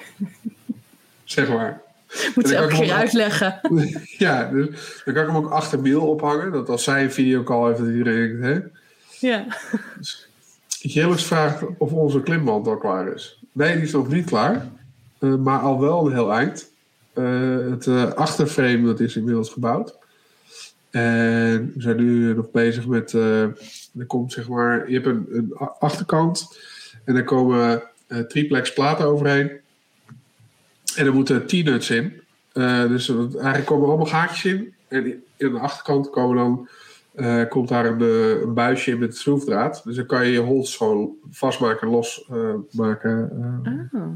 zeg 1.25 1.49
maar. 1.49 1.83
Moet 2.35 2.49
ze 2.49 2.57
elke 2.57 2.75
ook 2.75 2.81
keer 2.81 2.93
uitleggen. 2.93 3.61
ja, 4.19 4.51
dus 4.51 4.67
dan 5.05 5.15
kan 5.15 5.23
ik 5.23 5.29
hem 5.29 5.37
ook 5.37 5.51
achter 5.51 5.81
Miel 5.81 6.07
ophangen. 6.07 6.53
Dat 6.53 6.69
als 6.69 6.85
zij 6.85 7.03
een 7.03 7.13
videocall 7.13 7.67
heeft, 7.67 7.79
dat 7.79 7.89
iedereen 7.89 8.41
denkt, 8.41 8.43
hè? 8.43 8.69
Ja. 9.29 9.47
Jillis 10.93 11.25
vraagt 11.25 11.63
of 11.79 11.93
onze 11.93 12.23
klimband 12.23 12.67
al 12.67 12.77
klaar 12.77 13.15
is. 13.15 13.43
Nee, 13.53 13.75
die 13.75 13.83
is 13.83 13.93
nog 13.93 14.09
niet 14.09 14.25
klaar. 14.25 14.71
Eh, 15.19 15.35
maar 15.35 15.59
al 15.59 15.81
wel 15.81 16.07
een 16.07 16.13
heel 16.13 16.33
eind. 16.33 16.73
Eh, 17.13 17.57
het 17.71 17.87
eh, 17.87 18.13
achterframe 18.13 18.85
dat 18.85 19.01
is 19.01 19.17
inmiddels 19.17 19.51
gebouwd. 19.51 19.99
En 20.91 21.73
we 21.75 21.81
zijn 21.83 21.97
nu 21.97 22.35
nog 22.35 22.51
bezig 22.51 22.87
met... 22.87 23.13
er 23.13 24.07
komt 24.07 24.33
zeg 24.33 24.49
maar... 24.49 24.91
Je 24.91 25.01
hebt 25.01 25.07
een, 25.07 25.55
achterkant. 25.79 26.59
En 27.05 27.15
daar 27.15 27.25
komen 27.25 27.83
triplex 28.29 28.73
platen 28.73 29.07
overheen. 29.07 29.51
En 30.97 31.07
er 31.07 31.15
moeten 31.15 31.47
T-nuts 31.47 31.91
in. 31.91 32.21
Dus 32.89 33.09
eigenlijk 33.09 33.65
komen 33.65 33.83
er 33.83 33.89
allemaal 33.89 34.07
gaatjes 34.07 34.45
in. 34.45 34.75
En 34.89 35.23
in 35.37 35.53
de 35.53 35.59
achterkant 35.59 36.11
komen 36.11 36.37
dan 36.37 36.69
eh, 37.15 37.49
komt 37.49 37.69
daar 37.69 37.87
een, 37.87 38.01
eh, 38.01 38.41
een 38.41 38.55
buisje 38.55 38.91
in 38.91 38.99
met 38.99 39.17
schroefdraad. 39.17 39.83
Dus 39.85 39.97
dan 39.97 40.07
kan 40.07 40.27
je 40.27 40.33
je 40.33 40.39
hols 40.39 40.77
gewoon 40.77 41.11
vastmaken 41.31 41.87
en 41.87 41.93
losmaken. 41.93 42.67
maken. 42.71 43.31
eh. 43.93 44.01
Oh. 44.01 44.09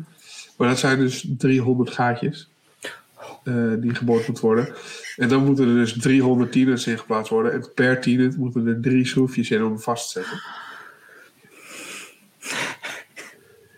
Maar 0.56 0.68
dat 0.68 0.78
zijn 0.78 0.98
dus 0.98 1.26
300 1.38 1.90
gaatjes 1.90 2.50
die 3.78 3.94
geboord 3.94 4.26
moeten 4.26 4.44
worden. 4.44 4.68
En 5.16 5.28
dan 5.28 5.44
moeten 5.44 5.68
er 5.68 5.74
dus 5.74 5.98
300 5.98 6.52
tieners 6.52 6.86
in 6.86 6.98
geplaatst 6.98 7.30
worden. 7.30 7.52
En 7.52 7.64
per 7.74 8.00
tiener 8.00 8.34
moeten 8.36 8.66
er 8.66 8.80
drie 8.80 9.06
schroefjes 9.06 9.50
in 9.50 9.62
om 9.62 9.68
hem 9.68 9.80
vast 9.80 10.12
te 10.12 10.20
zetten. 10.20 10.40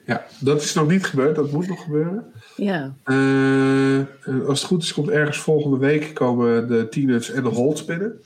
Ja, 0.07 0.27
dat 0.41 0.63
is 0.63 0.75
nog 0.75 0.89
niet 0.89 1.05
gebeurd. 1.05 1.37
Dat 1.37 1.53
moet 1.53 1.69
nog 1.69 1.83
gebeuren. 1.83 2.33
Ja. 2.57 2.95
Als 4.47 4.61
het 4.61 4.69
goed 4.69 4.83
is, 4.83 4.93
komt 4.93 5.09
ergens 5.09 5.39
volgende 5.39 5.79
week 5.79 6.15
komen 6.15 6.69
de 6.69 6.87
T-nuts 6.89 7.31
en 7.31 7.43
de 7.43 7.49
holds 7.49 7.85
binnen. 7.85 8.21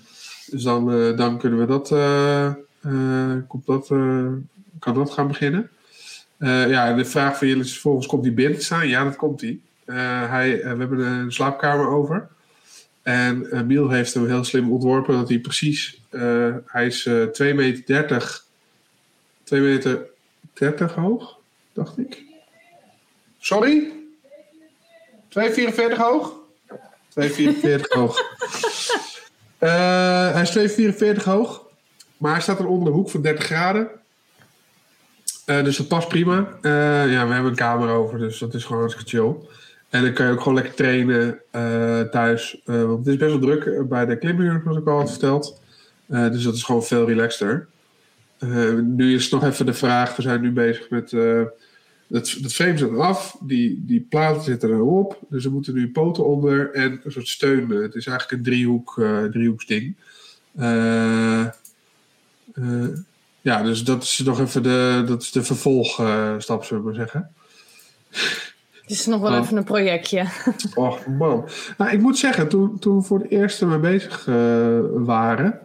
Dus 0.55 0.63
dan, 0.63 0.93
eh, 0.93 1.17
dan 1.17 1.39
kunnen 1.39 1.59
we 1.59 1.67
dat, 1.67 1.91
eh, 1.91 2.47
eh, 2.81 3.41
dat, 3.65 3.87
kan 4.79 4.95
dat 4.95 5.11
gaan 5.11 5.29
beginnen. 5.29 5.71
Ja, 6.39 6.95
de 6.95 7.05
vraag 7.05 7.39
van 7.39 7.47
jullie 7.47 7.63
is 7.63 7.73
vervolgens, 7.73 8.07
komt 8.07 8.23
die 8.23 8.33
binnen 8.33 8.59
te 8.59 8.65
staan? 8.65 8.89
Ja, 8.89 9.05
dat 9.05 9.17
komt 9.17 9.41
die. 9.41 9.63
Hij, 9.85 10.57
we 10.57 10.67
hebben 10.67 10.99
een 10.99 11.33
slaapkamer 11.33 11.89
over. 11.89 12.29
En 13.03 13.51
eh, 13.51 13.63
Miel 13.63 13.91
heeft 13.91 14.15
hem 14.15 14.27
heel 14.27 14.45
slim 14.45 14.73
ontworpen 14.73 15.15
dat 15.15 15.29
hij 15.29 15.39
precies, 15.39 16.03
hij 16.67 16.87
is 16.87 17.07
eh 17.07 17.23
2 17.23 17.55
meter 17.55 17.85
30, 17.87 18.45
2 19.43 19.61
meter 19.61 20.07
30 20.53 20.95
hoog, 20.95 21.39
dacht 21.73 21.99
ik. 21.99 22.23
Sorry? 23.39 23.93
2,44 25.29 25.97
hoog? 25.97 26.33
2,44 27.21 27.81
hoog. 27.89 28.21
Eh, 29.65 30.33
hij 30.33 30.43
is 30.43 30.51
2,44 30.51 31.25
hoog. 31.25 31.63
Maar 32.17 32.33
hij 32.33 32.41
staat 32.41 32.59
er 32.59 32.67
onder 32.67 32.93
de 32.93 32.99
hoek 32.99 33.11
van 33.11 33.23
30 33.23 33.45
graden. 33.45 33.89
Eh, 35.45 35.65
dus 35.65 35.77
dat 35.77 35.89
past 35.89 36.09
prima. 36.09 36.49
Eh, 36.61 36.73
ja, 37.13 37.27
we 37.27 37.33
hebben 37.33 37.51
een 37.51 37.55
kamer 37.57 37.89
over, 37.89 38.19
dus 38.19 38.39
dat 38.39 38.55
is 38.55 38.65
gewoon 38.65 38.81
hartstikke 38.81 39.11
chill. 39.11 39.35
En 39.89 40.03
dan 40.03 40.13
kan 40.13 40.27
je 40.27 40.33
ook 40.33 40.39
gewoon 40.39 40.55
lekker 40.55 40.75
trainen 40.75 41.41
thuis. 42.11 42.61
Want 42.65 42.99
het 42.99 43.07
is 43.07 43.17
best 43.17 43.31
wel 43.31 43.41
druk 43.41 43.89
bij 43.89 44.07
de 44.07 44.19
klimmuur, 44.19 44.61
zoals 44.65 44.79
ik 44.79 44.87
al 44.87 44.99
had 44.99 45.11
verteld. 45.11 45.61
Dus 46.07 46.43
dat 46.43 46.55
is 46.55 46.63
gewoon 46.63 46.85
veel 46.85 47.07
relaxter. 47.07 47.67
Nu 48.83 49.15
is 49.15 49.29
nog 49.29 49.45
even 49.45 49.67
de 49.67 49.75
vraag, 49.75 50.17
we 50.17 50.23
zijn 50.23 50.41
nu 50.41 50.53
bezig 50.53 50.91
met... 50.91 51.13
het, 52.09 52.39
het 52.43 52.53
frame 52.55 52.79
zit 52.79 52.91
eraf, 52.91 53.37
die, 53.41 53.83
die 53.87 54.01
platen 54.01 54.43
zitten 54.43 54.71
erop. 54.71 55.19
Dus 55.29 55.45
er 55.45 55.51
moeten 55.53 55.75
nu 55.75 55.91
poten 55.91 56.27
onder 56.27 56.73
en 56.73 57.01
een 57.05 57.13
soort 57.13 57.29
steun. 57.29 57.71
Het 57.71 57.95
is 57.95 58.07
eigenlijk 58.07 58.39
een 58.39 58.53
driehoek, 58.53 58.99
eh 58.99 59.25
driehoeksding. 59.25 59.97
Eh, 60.57 61.41
eh, 61.41 62.89
ja, 63.41 63.63
dus 63.63 63.85
dat 63.85 64.03
is 64.03 64.19
nog 64.25 64.41
even 64.41 64.63
de, 64.63 65.03
dat 65.07 65.23
is 65.23 65.33
de 65.33 65.43
vervolgstap, 65.43 66.65
zullen 66.65 66.83
we 66.85 66.89
maar 66.89 66.99
zeggen. 67.09 67.31
Het 68.83 68.91
is 68.91 69.07
nog 69.07 69.21
wel 69.21 69.33
Oh. 69.33 69.39
even 69.39 69.57
een 69.57 69.65
projectje. 69.65 70.27
Och 70.75 71.07
man. 71.07 71.49
Nou, 71.79 71.91
ik 71.91 72.01
moet 72.01 72.19
zeggen, 72.19 72.49
toen, 72.49 72.79
toen 72.79 72.97
we 72.97 73.03
voor 73.03 73.19
het 73.19 73.31
eerst 73.31 73.61
ermee 73.61 73.79
bezig 73.79 74.25
waren, 74.95 75.61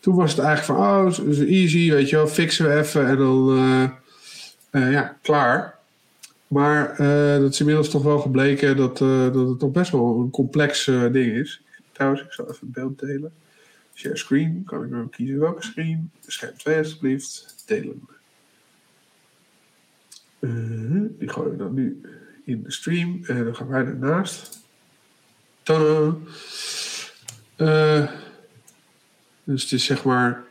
toen 0.00 0.14
was 0.14 0.30
het 0.30 0.40
eigenlijk 0.40 0.78
van, 0.78 1.06
oh, 1.06 1.10
zo 1.10 1.44
easy, 1.44 1.90
weet 1.90 2.10
je 2.10 2.16
wel, 2.16 2.26
fixen 2.26 2.68
we 2.68 2.74
even 2.74 3.06
en 3.06 3.16
dan, 3.16 4.00
ja, 4.70 5.16
klaar. 5.22 5.78
Maar 6.50 6.90
eh, 6.90 7.40
dat 7.40 7.52
is 7.52 7.60
inmiddels 7.60 7.90
toch 7.90 8.02
wel 8.02 8.18
gebleken 8.18 8.76
dat, 8.76 9.00
eh, 9.00 9.32
dat 9.32 9.48
het 9.48 9.58
toch 9.58 9.70
best 9.70 9.90
wel 9.90 10.20
een 10.20 10.30
complex 10.30 10.86
eh, 10.86 11.12
ding 11.12 11.32
is. 11.32 11.62
Trouwens, 11.92 12.22
ik 12.22 12.32
zal 12.32 12.48
even 12.50 12.66
een 12.66 12.72
beeld 12.72 12.98
delen. 12.98 13.32
Share 13.94 14.16
screen, 14.16 14.62
kan 14.64 14.84
ik 14.84 14.90
nu 14.90 15.08
kiezen 15.08 15.38
welke 15.38 15.64
screen. 15.64 16.10
Scherm 16.26 16.56
2 16.56 16.78
alsjeblieft, 16.78 17.62
delen. 17.66 18.08
Die 21.18 21.28
gooien 21.28 21.50
we 21.50 21.56
dan 21.56 21.74
nu 21.74 22.00
in 22.44 22.62
de 22.62 22.72
stream. 22.72 23.20
En 23.26 23.44
dan 23.44 23.56
gaan 23.56 23.68
wij 23.68 23.84
ernaast. 23.84 24.60
Tadaa. 25.62 26.16
Eh, 27.56 28.10
dus 29.44 29.62
het 29.62 29.72
is 29.72 29.84
zeg 29.84 30.04
maar 30.04 30.44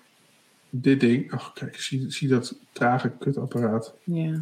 dit 0.69 0.99
ding. 0.99 1.31
Ach, 1.31 1.53
kijk, 1.53 1.79
zie, 1.79 2.11
zie 2.11 2.27
dat 2.27 2.55
trage 2.71 3.11
kutapparaat. 3.19 3.93
Ja. 4.03 4.39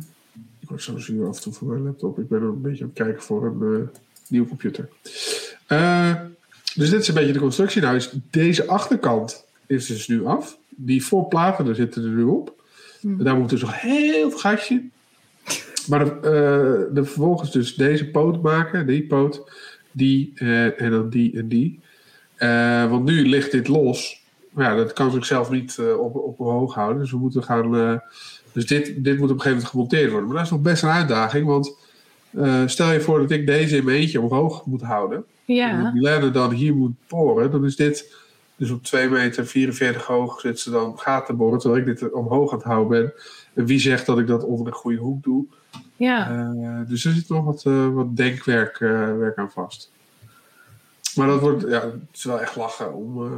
Ik 0.68 0.74
word 0.74 0.86
zo 0.86 0.98
zuur 0.98 1.28
af 1.28 1.36
en 1.36 1.42
toe 1.42 1.54
voor 1.54 1.68
mijn 1.68 1.84
laptop. 1.84 2.20
Ik 2.20 2.28
ben 2.28 2.42
er 2.42 2.48
een 2.48 2.62
beetje 2.62 2.84
aan 2.84 2.90
het 2.94 3.04
kijken 3.04 3.24
voor 3.24 3.46
een 3.46 3.82
eh, 3.82 4.00
nieuwe 4.28 4.48
computer. 4.48 4.90
Eh, 5.68 6.16
dus 6.76 6.90
dit 6.90 7.02
is 7.02 7.08
een 7.08 7.14
beetje 7.14 7.34
de 7.34 7.40
constructie. 7.40 7.82
Nou 7.82 7.96
is 7.96 8.14
deze 8.30 8.68
achterkant 8.68 9.46
is 9.66 9.86
dus 9.86 10.08
nu 10.08 10.26
af. 10.26 10.58
Die 10.70 11.06
voorplaten 11.06 11.76
zitten 11.76 12.04
er 12.04 12.10
nu 12.10 12.24
op. 12.24 12.64
Hmm. 13.00 13.24
Daar 13.24 13.36
moet 13.36 13.50
dus 13.50 13.62
nog 13.62 13.82
heel 13.82 14.30
veel 14.30 14.40
gaatjes 14.40 14.70
in. 14.70 14.92
Maar 15.88 16.06
de, 16.06 16.12
eh, 16.12 16.96
de 16.96 17.04
vervolgens 17.04 17.52
dus 17.52 17.76
deze 17.76 18.10
poot 18.10 18.42
maken. 18.42 18.88
Die 18.88 19.08
poot. 19.08 19.52
Die 19.92 20.34
en 20.78 20.92
dan 20.92 21.10
die 21.10 21.38
en 21.38 21.48
die. 21.48 21.80
Want 22.90 23.06
nu 23.06 23.28
ligt 23.28 23.52
dit 23.52 23.68
los. 23.68 24.24
Maar 24.50 24.72
ja, 24.72 24.76
dat 24.76 24.94
kan 24.94 25.12
zichzelf 25.12 25.52
niet 25.52 25.80
op, 26.00 26.16
op 26.16 26.38
hoog 26.38 26.74
houden. 26.74 27.02
Dus 27.02 27.12
we 27.12 27.18
moeten 27.18 27.44
gaan... 27.44 28.02
dus 28.58 28.66
dit, 28.66 29.04
dit 29.04 29.18
moet 29.18 29.30
op 29.30 29.36
een 29.36 29.42
gegeven 29.42 29.50
moment 29.50 29.70
gemonteerd 29.70 30.12
worden. 30.12 30.28
Maar 30.28 30.38
dat 30.38 30.46
is 30.46 30.52
nog 30.52 30.62
best 30.62 30.84
een 30.84 30.90
uitdaging. 30.90 31.46
Want 31.46 31.78
eh, 32.30 32.64
stel 32.66 32.92
je 32.92 33.02
voor 33.02 33.20
dat 33.20 33.32
ik 33.32 33.46
deze 33.46 33.78
in 33.78 33.86
mijn 33.86 33.98
eentje 33.98 34.22
omhoog 34.22 34.66
moet 34.66 34.82
houden. 34.82 35.18
En 35.46 35.54
Ja, 35.54 35.92
die 35.92 36.02
ladder 36.02 36.32
dan 36.32 36.52
hier 36.52 36.76
moet 36.76 36.96
boren. 37.08 37.52
Dan 37.52 37.66
is 37.66 37.76
dit 37.76 38.16
dus 38.56 38.72
op 38.72 38.84
2 38.84 39.10
meter 39.10 39.48
44 39.48 40.06
hoog 40.06 40.40
zit 40.40 40.60
ze 40.60 40.72
dan 40.72 41.00
gaten 41.00 41.38
boren. 41.38 41.60
Terwijl 41.60 41.82
ik 41.82 42.00
dit 42.00 42.12
omhoog 42.12 42.52
aan 42.52 42.58
het 42.58 42.68
houden 42.68 43.02
ben. 43.02 43.14
En 43.54 43.66
wie 43.66 43.80
zegt 43.80 44.06
dat 44.06 44.20
ik 44.20 44.28
dat 44.28 44.44
onder 44.44 44.66
de 44.66 44.78
goede 44.78 44.98
hoek 44.98 45.24
doe? 45.24 45.46
ja. 45.96 46.30
Eh, 46.30 46.90
dus 46.90 47.06
er 47.06 47.14
zit 47.14 47.30
nog 47.30 47.46
wat, 47.46 47.64
eh, 47.66 47.94
wat 47.94 48.16
denkwerk 48.16 48.78
werk 48.78 49.38
aan 49.38 49.52
vast. 49.52 49.92
Maar 51.16 51.28
dat 51.28 51.40
wordt, 51.40 51.62
ja, 51.68 51.82
het 51.82 51.94
is 52.14 52.24
wel 52.24 52.42
echt 52.42 52.56
lachen 52.56 52.94
om. 52.94 53.30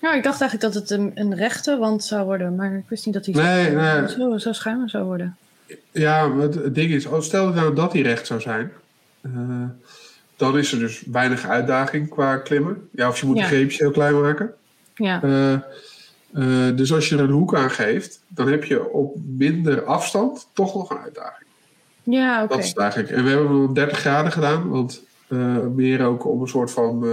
Nou, 0.00 0.16
ik 0.16 0.22
dacht 0.22 0.40
eigenlijk 0.40 0.72
dat 0.72 0.82
het 0.82 0.90
een, 0.90 1.12
een 1.14 1.34
rechte 1.34 1.76
wand 1.78 2.04
zou 2.04 2.24
worden, 2.24 2.54
maar 2.56 2.72
ik 2.74 2.84
wist 2.88 3.04
niet 3.04 3.14
dat 3.14 3.24
die 3.24 3.36
Nee, 3.36 3.70
zo, 3.70 3.76
nee. 3.76 4.08
zo, 4.08 4.38
zo 4.38 4.52
schuin 4.52 4.88
zou 4.88 5.04
worden. 5.04 5.36
Ja, 5.92 6.36
het, 6.36 6.54
het 6.54 6.74
ding 6.74 6.90
is, 6.90 7.08
als 7.08 7.26
stel 7.26 7.52
nou 7.52 7.74
dat 7.74 7.92
die 7.92 8.02
recht 8.02 8.26
zou 8.26 8.40
zijn, 8.40 8.72
eh, 9.20 9.30
dan 10.36 10.58
is 10.58 10.72
er 10.72 10.78
dus 10.78 11.02
weinig 11.10 11.46
uitdaging 11.46 12.08
qua 12.08 12.36
klimmen. 12.36 12.88
Ja, 12.92 13.08
of 13.08 13.20
je 13.20 13.26
moet 13.26 13.36
Ja. 13.36 13.42
de 13.42 13.48
greepjes 13.48 13.78
heel 13.78 13.90
klein 13.90 14.20
maken. 14.20 14.54
Ja, 14.94 15.22
Eh, 15.22 15.52
eh, 15.52 16.76
dus 16.76 16.92
als 16.92 17.08
je 17.08 17.14
er 17.16 17.22
een 17.22 17.30
hoek 17.30 17.54
aan 17.54 17.70
geeft, 17.70 18.20
dan 18.28 18.48
heb 18.48 18.64
je 18.64 18.88
op 18.88 19.16
minder 19.36 19.84
afstand 19.84 20.48
toch 20.52 20.74
nog 20.74 20.90
een 20.90 20.98
uitdaging. 20.98 21.46
ja 22.02 22.42
oké. 22.42 22.54
Dat 22.54 22.64
is 22.64 22.68
het 22.68 22.78
eigenlijk. 22.78 23.10
En 23.10 23.22
we 23.24 23.30
hebben 23.30 23.48
hem 23.48 23.64
op 23.64 23.74
30 23.74 23.98
graden 23.98 24.32
gedaan, 24.32 24.68
want 24.68 25.02
meer 25.74 26.04
ook 26.04 26.26
om 26.26 26.40
een 26.40 26.48
soort 26.48 26.70
van. 26.70 27.06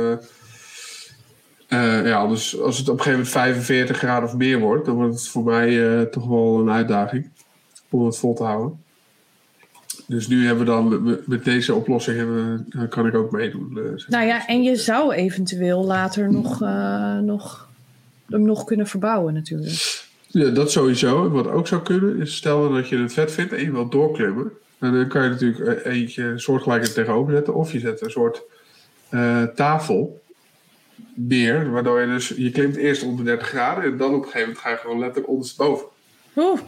Eh, 1.82 2.00
eh, 2.00 2.06
ja, 2.06 2.28
dus 2.28 2.60
als 2.62 2.78
het 2.78 2.90
op 2.90 2.98
een 2.98 3.04
gegeven 3.04 3.12
moment 3.26 3.30
45 3.30 3.98
graden 3.98 4.30
of 4.30 4.36
meer 4.36 4.60
wordt, 4.60 4.86
dan 4.86 4.96
wordt 4.96 5.14
het 5.14 5.28
voor 5.28 5.44
mij 5.44 5.98
eh, 6.00 6.02
toch 6.02 6.28
wel 6.28 6.60
een 6.60 6.70
uitdaging 6.70 7.30
om 7.90 8.06
het 8.06 8.18
vol 8.18 8.34
te 8.36 8.44
houden. 8.44 8.84
Dus 10.08 10.28
nu 10.28 10.46
hebben 10.46 10.66
we 10.66 10.72
dan 10.72 11.04
met, 11.26 11.44
deze 11.44 11.74
oplossing 11.74 12.18
hebben, 12.18 12.66
we- 12.70 12.88
kan 12.88 13.08
ik 13.08 13.16
ook 13.16 13.32
meedoen. 13.32 13.78
eh, 13.78 13.84
zeg 13.96 14.10
Nou 14.10 14.26
ja, 14.26 14.48
en 14.48 14.64
je 14.64 14.76
zou 14.76 15.14
eventueel 15.14 15.84
later 15.86 16.32
nog, 16.32 16.62
eh, 16.62 17.18
nog, 17.20 17.70
hem 18.30 18.42
nog 18.46 18.64
kunnen 18.64 18.88
verbouwen 18.88 19.34
natuurlijk. 19.34 20.04
Ja, 20.28 20.50
dat 20.50 20.72
sowieso. 20.72 21.30
Wat 21.30 21.48
ook 21.48 21.68
zou 21.68 21.82
kunnen, 21.82 22.18
is 22.22 22.36
stel 22.36 22.70
dat 22.74 22.90
je 22.90 22.98
het 22.98 23.14
vet 23.14 23.32
vindt 23.32 23.54
en 23.54 23.64
je 23.64 23.72
wilt 23.72 23.92
doorklimmen. 23.92 24.52
En 24.80 24.94
dan 24.94 25.08
kan 25.08 25.24
je 25.24 25.30
natuurlijk 25.30 25.60
eh, 25.86 25.94
eentje 25.94 26.34
soortgelijk 26.36 26.84
er 26.84 26.94
tegenover 26.94 27.34
zetten. 27.34 27.56
Of 27.56 27.72
je 27.72 27.80
zet 27.80 28.02
een 28.02 28.10
soort 28.12 28.42
eh, 29.10 29.44
tafel 29.44 30.22
neer. 31.14 31.72
Waardoor 31.72 32.00
je 32.02 32.08
dus, 32.08 32.28
je 32.38 32.52
klimt 32.52 32.76
eerst 32.76 33.04
onder 33.04 33.26
30 33.26 33.48
graden. 33.48 33.84
En 33.84 33.98
dan 33.98 34.08
op 34.14 34.16
een 34.16 34.24
gegeven 34.24 34.40
moment 34.40 34.60
ga 34.60 34.70
je 34.70 34.78
gewoon 34.78 35.00
letterlijk 35.00 35.30
ondersteboven. 35.30 35.86
Oeh, 36.36 36.60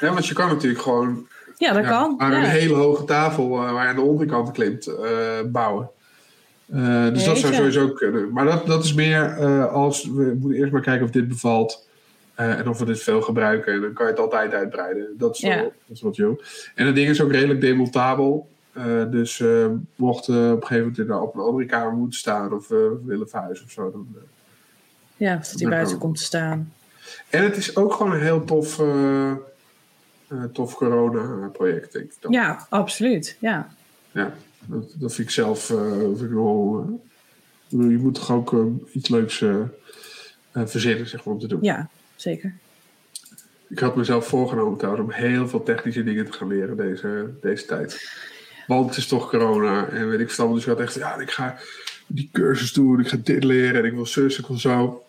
Ja, 0.00 0.12
want 0.12 0.26
je 0.26 0.34
kan 0.34 0.48
natuurlijk 0.48 0.82
gewoon 0.82 1.26
ja, 1.56 1.72
dat 1.72 1.82
ja, 1.84 1.88
kan. 1.90 2.14
aan 2.18 2.32
een 2.32 2.42
hele 2.44 2.74
hoge 2.74 3.04
tafel 3.04 3.44
eh, 3.44 3.72
waar 3.72 3.82
je 3.82 3.88
aan 3.88 3.94
de 3.94 4.00
onderkant 4.00 4.50
klimt 4.52 4.86
eh, 4.86 5.40
bouwen. 5.46 5.90
Eh, 6.72 7.08
dus 7.12 7.24
dat 7.24 7.38
zou 7.38 7.54
sowieso 7.54 7.88
kunnen. 7.88 8.32
Maar 8.32 8.44
dat, 8.44 8.66
dat 8.66 8.84
is 8.84 8.94
meer 8.94 9.36
als 9.68 10.04
we 10.04 10.36
moeten 10.40 10.58
eerst 10.58 10.72
maar 10.72 10.82
kijken 10.82 11.04
of 11.04 11.10
dit 11.10 11.28
bevalt. 11.28 11.84
en 12.34 12.68
of 12.68 12.78
we 12.78 12.84
dit 12.84 13.02
veel 13.02 13.20
gebruiken. 13.22 13.72
En 13.72 13.80
dan 13.80 13.92
kan 13.92 14.04
je 14.06 14.10
het 14.12 14.20
altijd 14.20 14.52
uitbreiden. 14.54 15.06
Dat 15.18 15.34
is, 15.34 15.42
wel- 15.42 15.50
Ja. 15.52 15.62
dat 15.62 15.72
is 15.96 16.00
wat 16.00 16.16
jong. 16.16 16.40
En 16.74 16.86
het 16.86 16.94
ding 16.94 17.08
is 17.08 17.20
ook 17.22 17.32
redelijk 17.32 17.60
demontabel. 17.60 18.48
Eh, 18.76 19.10
dus 19.10 19.40
eh, 19.40 19.66
mocht 19.94 20.28
eh, 20.28 20.34
op 20.50 20.60
een 20.60 20.66
gegeven 20.66 20.80
moment 20.90 20.98
in- 20.98 21.12
op 21.14 21.34
een 21.34 21.40
andere 21.40 21.66
kamer 21.66 21.92
moeten 21.92 22.18
staan 22.18 22.52
of 22.52 22.70
eh, 22.70 22.78
willen 23.04 23.28
verhuizen 23.28 23.64
of 23.64 23.70
zo. 23.70 23.90
Dan. 23.90 24.06
Ja, 25.16 25.36
of 25.36 25.48
dat 25.48 25.60
hij 25.60 25.70
buiten 25.70 25.98
komt 25.98 26.16
te 26.16 26.22
staan. 26.22 26.72
En 27.30 27.42
het 27.44 27.56
is 27.56 27.76
ook 27.76 27.92
gewoon 27.92 28.12
een 28.12 28.20
heel 28.20 28.44
tof, 28.44 28.82
tof 30.52 30.74
corona-project, 30.74 31.92
denk 31.92 32.04
ik. 32.04 32.16
dan. 32.20 32.32
Ja, 32.32 32.66
absoluut. 32.68 33.36
Ja, 33.40 33.68
Ja, 34.12 34.34
dat, 34.66 34.94
dat 34.98 35.14
vind 35.14 35.28
ik 35.28 35.34
zelf 35.34 35.64
vind 35.64 36.20
ik 36.22 36.30
wel, 36.30 37.00
je 37.68 37.76
moet 37.98 38.14
toch 38.14 38.30
ook 38.30 38.54
iets 38.92 39.08
leuks 39.08 39.44
verzinnen 40.52 41.08
zeg 41.08 41.24
maar, 41.24 41.34
om 41.34 41.40
te 41.40 41.46
doen. 41.48 41.58
ja 41.62 41.88
zeker. 42.16 42.54
Ik 43.68 43.78
had 43.78 43.96
mezelf 43.96 44.26
voorgenomen 44.26 44.78
trouwens 44.78 45.04
om 45.04 45.10
heel 45.12 45.48
veel 45.48 45.62
technische 45.62 46.04
dingen 46.04 46.24
te 46.24 46.32
gaan 46.32 46.48
leren 46.48 46.76
deze, 46.76 47.30
deze 47.40 47.64
tijd. 47.66 48.10
Want 48.66 48.88
het 48.88 48.98
is 48.98 49.06
toch 49.06 49.30
corona 49.30 49.88
en 49.88 50.08
weet 50.08 50.20
ik 50.20 50.30
veel. 50.30 50.52
Dus 50.52 50.62
ik 50.62 50.68
had 50.68 50.80
echt, 50.80 50.94
ja, 50.94 51.18
ik 51.18 51.30
ga 51.30 51.58
die 52.06 52.28
cursus 52.32 52.72
doen, 52.72 53.00
ik 53.00 53.08
ga 53.08 53.16
dit 53.22 53.44
leren 53.44 53.80
en 53.80 53.84
ik 53.84 53.92
wil 53.92 54.06
zus, 54.06 54.38
ik 54.38 54.46
wil 54.46 54.58
zo. 54.58 55.04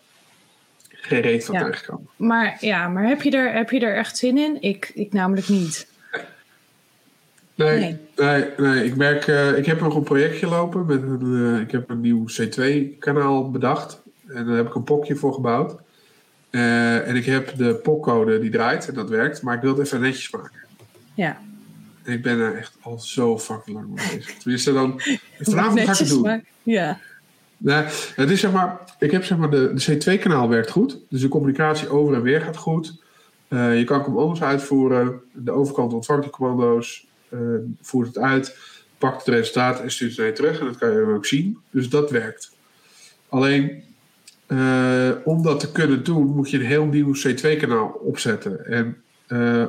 Geen 0.88 1.20
reet 1.20 1.44
van 1.44 1.54
Ja. 1.54 1.98
Maar, 2.16 2.56
ja, 2.60 2.88
maar 2.88 3.06
heb, 3.06 3.22
je 3.22 3.30
er, 3.30 3.52
heb 3.52 3.70
je 3.70 3.80
er 3.80 3.96
echt 3.96 4.16
zin 4.16 4.38
in? 4.38 4.62
Ik, 4.62 4.90
ik 4.94 5.12
namelijk 5.12 5.48
niet. 5.48 5.88
Nee, 7.54 7.78
Nee. 7.78 7.98
nee. 8.16 8.44
nee, 8.56 8.84
ik 8.84 8.96
merk, 8.96 9.26
eh, 9.26 9.58
ik 9.58 9.66
heb 9.66 9.80
nog 9.80 9.96
een 9.96 10.02
projectje 10.02 10.46
lopen. 10.46 10.86
Met 10.86 11.02
een, 11.02 11.54
eh, 11.54 11.60
ik 11.60 11.70
heb 11.70 11.90
een 11.90 12.00
nieuw 12.00 12.24
C2-kanaal 12.24 13.50
bedacht. 13.50 14.02
En 14.28 14.46
daar 14.46 14.56
heb 14.56 14.66
ik 14.66 14.74
een 14.74 14.84
pokje 14.84 15.16
voor 15.16 15.32
gebouwd. 15.32 15.76
Eh, 16.50 17.08
en 17.08 17.16
ik 17.16 17.24
heb 17.24 17.56
de 17.56 17.74
pokcode 17.74 18.40
die 18.40 18.50
draait 18.50 18.88
en 18.88 18.94
dat 18.94 19.08
werkt. 19.08 19.42
Maar 19.42 19.54
ik 19.54 19.60
wil 19.60 19.76
het 19.76 19.86
even 19.86 20.00
netjes 20.00 20.30
maken. 20.30 20.60
Ja. 21.14 21.40
Ik 22.08 22.22
ben 22.22 22.38
er 22.38 22.54
echt 22.56 22.76
al 22.80 22.98
zo 22.98 23.38
fucking 23.38 23.76
lang 23.76 23.88
mee 23.88 24.16
bezig. 24.16 24.36
Tenminste, 24.38 24.72
dan... 24.72 25.00
Vanavond 25.40 25.80
ga 25.80 25.92
ik 25.92 25.98
het 25.98 26.08
doen. 26.08 26.22
maar- 26.22 26.44
Ja. 26.62 27.86
Het 28.16 28.30
is 28.30 28.40
zeg 28.40 28.52
maar, 28.52 28.80
ik 28.98 29.10
heb 29.10 29.24
zeg 29.24 29.38
maar, 29.38 29.50
de, 29.50 29.72
de 29.74 29.94
C2-kanaal 29.96 30.48
werkt 30.48 30.70
goed. 30.70 30.98
Dus 31.08 31.20
de 31.20 31.28
communicatie 31.28 31.88
over 31.88 32.14
en 32.14 32.22
weer 32.22 32.40
gaat 32.40 32.56
goed. 32.56 33.02
Eh, 33.48 33.78
je 33.78 33.84
kan 33.84 34.02
commando's 34.02 34.42
uitvoeren. 34.42 35.20
De 35.32 35.50
overkant 35.50 35.92
ontvangt 35.92 36.24
de 36.24 36.30
commando's. 36.30 37.06
eh, 37.28 37.38
voert 37.80 38.06
het 38.06 38.18
uit. 38.18 38.56
Pakt 38.98 39.24
het 39.26 39.34
resultaat 39.34 39.80
en 39.80 39.90
stuurt 39.90 40.10
het 40.10 40.18
naar 40.18 40.26
je 40.28 40.32
terug. 40.32 40.60
En 40.60 40.66
dat 40.66 40.78
kan 40.78 40.92
je 40.92 41.00
ook 41.14 41.26
zien. 41.26 41.58
Dus 41.70 41.88
dat 41.88 42.10
werkt. 42.10 42.52
Alleen, 43.28 43.82
eh, 44.46 45.10
om 45.24 45.42
dat 45.42 45.60
te 45.60 45.72
kunnen 45.72 46.04
doen, 46.04 46.26
moet 46.26 46.50
je 46.50 46.58
een 46.58 46.64
heel 46.66 46.84
nieuw 46.86 47.14
C2-kanaal 47.14 47.88
opzetten. 47.88 48.66
En 48.66 48.96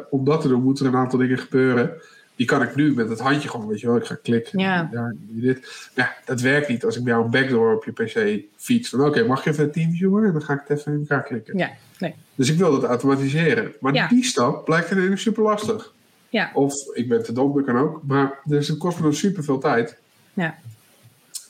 om 0.09 0.23
dat 0.25 0.41
te 0.41 0.47
doen, 0.47 0.63
moeten 0.63 0.85
er 0.85 0.93
een 0.93 0.97
aantal 0.99 1.19
dingen 1.19 1.37
gebeuren. 1.37 1.93
Die 2.39 2.47
kan 2.47 2.61
ik 2.61 2.75
nu 2.75 2.93
met 2.93 3.09
het 3.09 3.19
handje 3.19 3.49
gewoon, 3.49 3.67
weet 3.67 3.79
je 3.79 3.87
wel. 3.87 3.95
Ik 3.95 4.05
ga 4.05 4.15
klikken. 4.23 4.59
Ja. 4.59 4.89
dit. 5.17 5.89
Ja, 5.95 6.13
dat 6.25 6.41
werkt 6.41 6.67
niet 6.69 6.85
als 6.85 6.97
ik 6.97 7.03
bij 7.03 7.11
jou 7.13 7.25
een 7.25 7.31
backdoor 7.31 7.75
op 7.75 7.85
je 7.85 7.91
PC 7.91 8.43
fiets. 8.55 8.89
Dan 8.89 9.05
oké, 9.05 9.23
mag 9.23 9.43
je 9.43 9.49
even 9.49 9.63
een 9.63 9.71
teamviewer? 9.71 10.25
En 10.25 10.31
dan 10.31 10.41
ga 10.41 10.53
ik 10.53 10.61
het 10.67 10.77
even 10.79 10.93
in 10.93 10.99
elkaar 10.99 11.23
klikken. 11.23 11.57
Ja, 11.57 11.69
nee. 11.99 12.15
Dus 12.35 12.49
ik 12.49 12.57
wil 12.57 12.71
dat 12.71 12.83
automatiseren. 12.83 13.73
Maar 13.79 13.93
Ja. 13.93 14.07
die 14.07 14.23
stap 14.23 14.65
blijkt 14.65 14.91
ineens 14.91 15.21
super 15.21 15.43
lastig. 15.43 15.93
Ja. 16.29 16.51
Of 16.53 16.73
ik 16.93 17.09
ben 17.09 17.23
te 17.23 17.33
dom, 17.33 17.55
dat 17.55 17.65
kan 17.65 17.77
ook. 17.77 18.01
Maar 18.03 18.39
dus 18.43 18.67
het 18.67 18.77
kost 18.77 18.97
me 18.97 19.03
dan 19.03 19.13
super 19.13 19.43
veel 19.43 19.59
tijd. 19.59 19.97
Ja. 20.33 20.55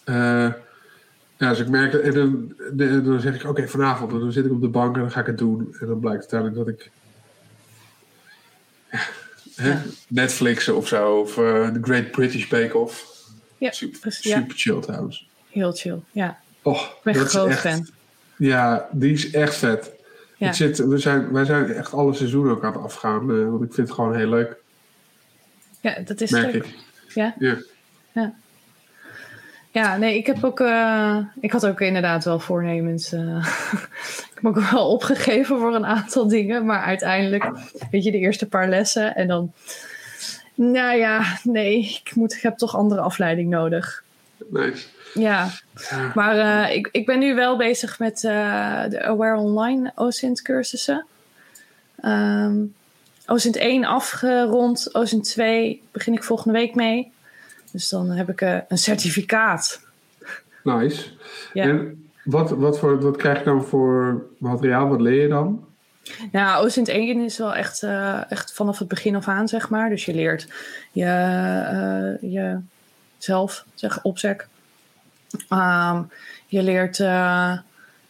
Eh, 0.03 0.15
ja, 1.37 1.49
dus 1.49 1.59
ik 1.59 1.69
merk, 1.69 1.93
en 1.93 2.13
dan, 2.13 2.53
dan 3.03 3.19
zeg 3.19 3.35
ik, 3.35 3.49
oké, 3.49 3.67
vanavond, 3.67 4.11
en 4.11 4.19
dan 4.19 4.31
zit 4.31 4.45
ik 4.45 4.51
op 4.51 4.61
de 4.61 4.67
bank 4.67 4.95
en 4.95 5.01
dan 5.01 5.11
ga 5.11 5.19
ik 5.19 5.25
het 5.25 5.37
doen. 5.37 5.75
En 5.79 5.87
dan 5.87 5.99
blijkt 5.99 6.19
uiteindelijk 6.19 6.59
dat 6.59 6.67
ik 6.67 6.91
Ja. 9.63 9.81
Netflixen 10.07 10.75
of 10.75 10.88
zo, 10.88 11.19
of 11.19 11.38
eh, 11.38 11.67
The 11.67 11.79
Great 11.81 12.11
British 12.11 12.47
Bake 12.47 12.77
Off. 12.77 13.05
Ja, 13.57 13.71
super, 13.71 13.99
precies, 13.99 14.23
ja. 14.31 14.38
super 14.38 14.55
chill 14.57 14.79
trouwens. 14.81 15.27
Heel 15.49 15.71
chill. 15.71 15.99
Ja, 16.11 16.39
Oh, 16.61 16.81
ik 16.81 16.99
ben 17.03 17.15
groot 17.15 17.49
echt- 17.49 17.59
fan. 17.59 17.88
Ja, 18.38 18.89
die 18.91 19.13
is 19.13 19.31
echt 19.31 19.55
vet. 19.55 19.91
Ja. 20.38 20.47
Ik 20.47 20.53
zit, 20.53 20.77
we 20.77 20.97
zijn, 20.97 21.31
wij 21.31 21.45
zijn 21.45 21.71
echt 21.71 21.93
alle 21.93 22.13
seizoenen 22.13 22.51
ook 22.51 22.63
aan 22.63 22.73
het 22.73 22.81
afgaan, 22.81 23.21
eh, 23.31 23.49
want 23.49 23.63
ik 23.63 23.73
vind 23.73 23.88
het 23.88 23.95
gewoon 23.95 24.15
heel 24.15 24.29
leuk, 24.29 24.55
Ja, 25.81 25.99
dat 26.05 26.21
is 26.21 26.31
merk 26.31 26.53
leuk. 26.53 26.65
ik. 26.65 26.75
Ja? 27.13 27.35
Ja. 27.39 27.57
Ja, 29.71 29.97
nee, 29.97 30.17
ik 30.17 30.25
heb 30.25 30.43
ook... 30.43 30.59
eh, 30.59 31.17
ik 31.39 31.51
had 31.51 31.65
ook 31.67 31.81
inderdaad 31.81 32.23
wel 32.25 32.39
voornemens. 32.39 33.11
eh, 33.11 33.45
ik 34.39 34.45
heb 34.45 34.57
ook 34.57 34.71
wel 34.71 34.89
opgegeven 34.97 35.59
voor 35.59 35.75
een 35.75 35.85
aantal 35.85 36.27
dingen. 36.27 36.65
Maar 36.65 36.83
uiteindelijk, 36.83 37.51
weet 37.91 38.03
je, 38.03 38.11
de 38.11 38.17
eerste 38.17 38.47
paar 38.47 38.69
lessen. 38.69 39.15
En 39.15 39.27
dan... 39.27 39.53
Nou 40.55 40.97
ja, 40.97 41.37
nee, 41.43 42.01
ik, 42.03 42.15
moet, 42.15 42.33
ik 42.33 42.41
heb 42.41 42.57
toch 42.57 42.75
andere 42.75 43.01
afleiding 43.01 43.49
nodig. 43.49 44.03
Nice. 44.49 44.85
Ja, 45.13 45.49
Ja. 45.89 46.11
maar 46.15 46.37
eh, 46.37 46.75
ik, 46.75 46.89
ik 46.91 47.05
ben 47.05 47.19
nu 47.19 47.35
wel 47.35 47.57
bezig 47.57 47.99
met 47.99 48.23
eh, 48.23 48.83
de 48.89 49.03
Aware 49.03 49.37
Online 49.37 49.91
OSINT 49.95 50.41
cursussen. 50.41 51.05
Ehm 52.01 52.55
OSINT 53.25 53.55
1 53.55 53.85
afgerond, 53.85 54.89
OSINT 54.93 55.23
2 55.23 55.81
begin 55.91 56.13
ik 56.13 56.23
volgende 56.23 56.59
week 56.59 56.75
mee. 56.75 57.11
Dus 57.71 57.89
dan 57.89 58.09
heb 58.09 58.29
ik 58.29 58.41
eh, 58.41 58.57
een 58.67 58.77
certificaat 58.77 59.81
Nice. 60.63 61.05
Ja. 61.53 61.63
En 61.63 62.08
wat, 62.23 62.49
wat, 62.49 62.80
voor, 62.80 63.01
wat 63.01 63.17
krijg 63.17 63.39
je 63.39 63.45
dan 63.45 63.64
voor 63.64 64.25
materiaal? 64.38 64.88
Wat 64.88 65.01
leer 65.01 65.22
je 65.22 65.27
dan? 65.27 65.67
Ja, 66.31 66.61
OSINT 66.61 66.88
1 66.88 67.19
is 67.19 67.38
wel 67.38 67.56
echt, 67.56 67.83
eh, 67.83 68.31
echt 68.31 68.53
vanaf 68.53 68.80
het 68.80 68.88
begin 68.88 69.15
af 69.15 69.27
aan, 69.27 69.48
zeg 69.48 69.69
maar. 69.69 69.89
Dus 69.89 70.06
je 70.06 70.14
leert 70.14 70.48
je, 70.91 71.06
eh, 71.06 72.31
je 72.31 72.59
zelf, 73.17 73.65
zeg, 73.73 74.03
opzek. 74.03 74.48
Ehm, 75.49 76.01
je 76.48 76.64
leert 76.64 76.99
eh, 76.99 77.57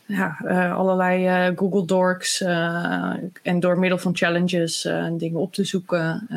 ja, 0.06 0.38
allerlei 0.76 1.54
Google 1.56 2.18
eh, 2.40 3.14
en 3.42 3.60
door 3.60 3.80
middel 3.80 3.98
van 3.98 4.16
challenges 4.16 4.82
dingen 5.12 5.40
op 5.40 5.54
te 5.54 5.64
zoeken. 5.64 6.28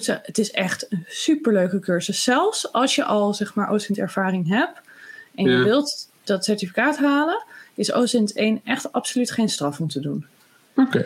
Ze, 0.00 0.18
het 0.22 0.38
is 0.38 0.50
echt 0.50 0.92
een 0.92 1.04
superleuke 1.06 1.78
cursus. 1.78 2.22
Zelfs 2.22 2.72
als 2.72 2.94
je 2.94 3.04
al 3.04 3.34
zeg 3.34 3.54
maar 3.54 3.70
OSINT 3.70 3.98
ervaring 3.98 4.48
hebt 4.48 4.80
en 5.38 5.44
je 5.44 5.50
Ja. 5.56 5.64
wilt 5.64 6.08
dat 6.24 6.44
certificaat 6.44 6.98
halen, 6.98 7.44
is 7.74 7.92
OSINT 7.92 8.32
1 8.36 8.60
echt 8.64 8.92
absoluut 8.92 9.30
geen 9.30 9.48
straf 9.48 9.80
om 9.80 9.88
te 9.88 10.00
doen. 10.00 10.26
Oké. 10.74 11.04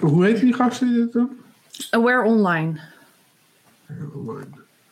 Hoe 0.00 0.24
heet 0.24 0.40
die 0.40 0.56
dat 0.56 1.12
doen? 1.12 1.40
Aware 1.90 2.22
Online. 2.22 2.80
Online. 4.14 4.46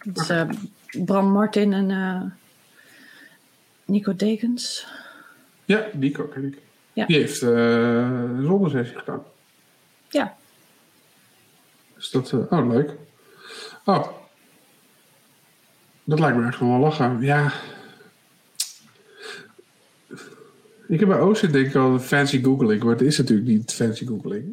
Dat 0.04 0.22
is 0.22 0.28
eh, 0.28 0.48
Bram 1.04 1.30
Martin 1.30 1.72
en 1.72 1.90
eh, 1.90 2.22
Nico 3.84 4.16
Dekens. 4.16 4.86
Ja, 5.64 5.86
die 5.92 6.10
ken 6.10 6.44
ik. 6.44 6.58
Ja. 6.92 7.06
Die 7.06 7.16
heeft 7.16 7.42
eh 7.42 7.50
een 7.50 8.44
zonnesessie 8.44 8.98
gedaan. 8.98 9.22
Ja, 10.08 10.36
Dus 11.94 12.10
dat, 12.10 12.32
oh, 12.32 12.68
leuk. 12.68 12.90
Oh. 13.84 14.06
Dat 16.04 16.18
lijkt 16.18 16.36
me 16.36 16.46
echt 16.46 16.58
wel 16.60 16.78
lachen. 16.78 17.20
Ja. 17.20 17.52
Ik 20.88 21.00
heb 21.00 21.08
bij 21.08 21.20
OSINT 21.20 21.52
denk 21.52 21.66
ik 21.66 21.74
al 21.74 21.98
fancy 21.98 22.42
googling, 22.42 22.82
maar 22.82 22.92
het 22.92 23.00
is 23.02 23.18
natuurlijk 23.18 23.48
niet 23.48 23.72
fancy 23.72 24.06
googling. 24.06 24.44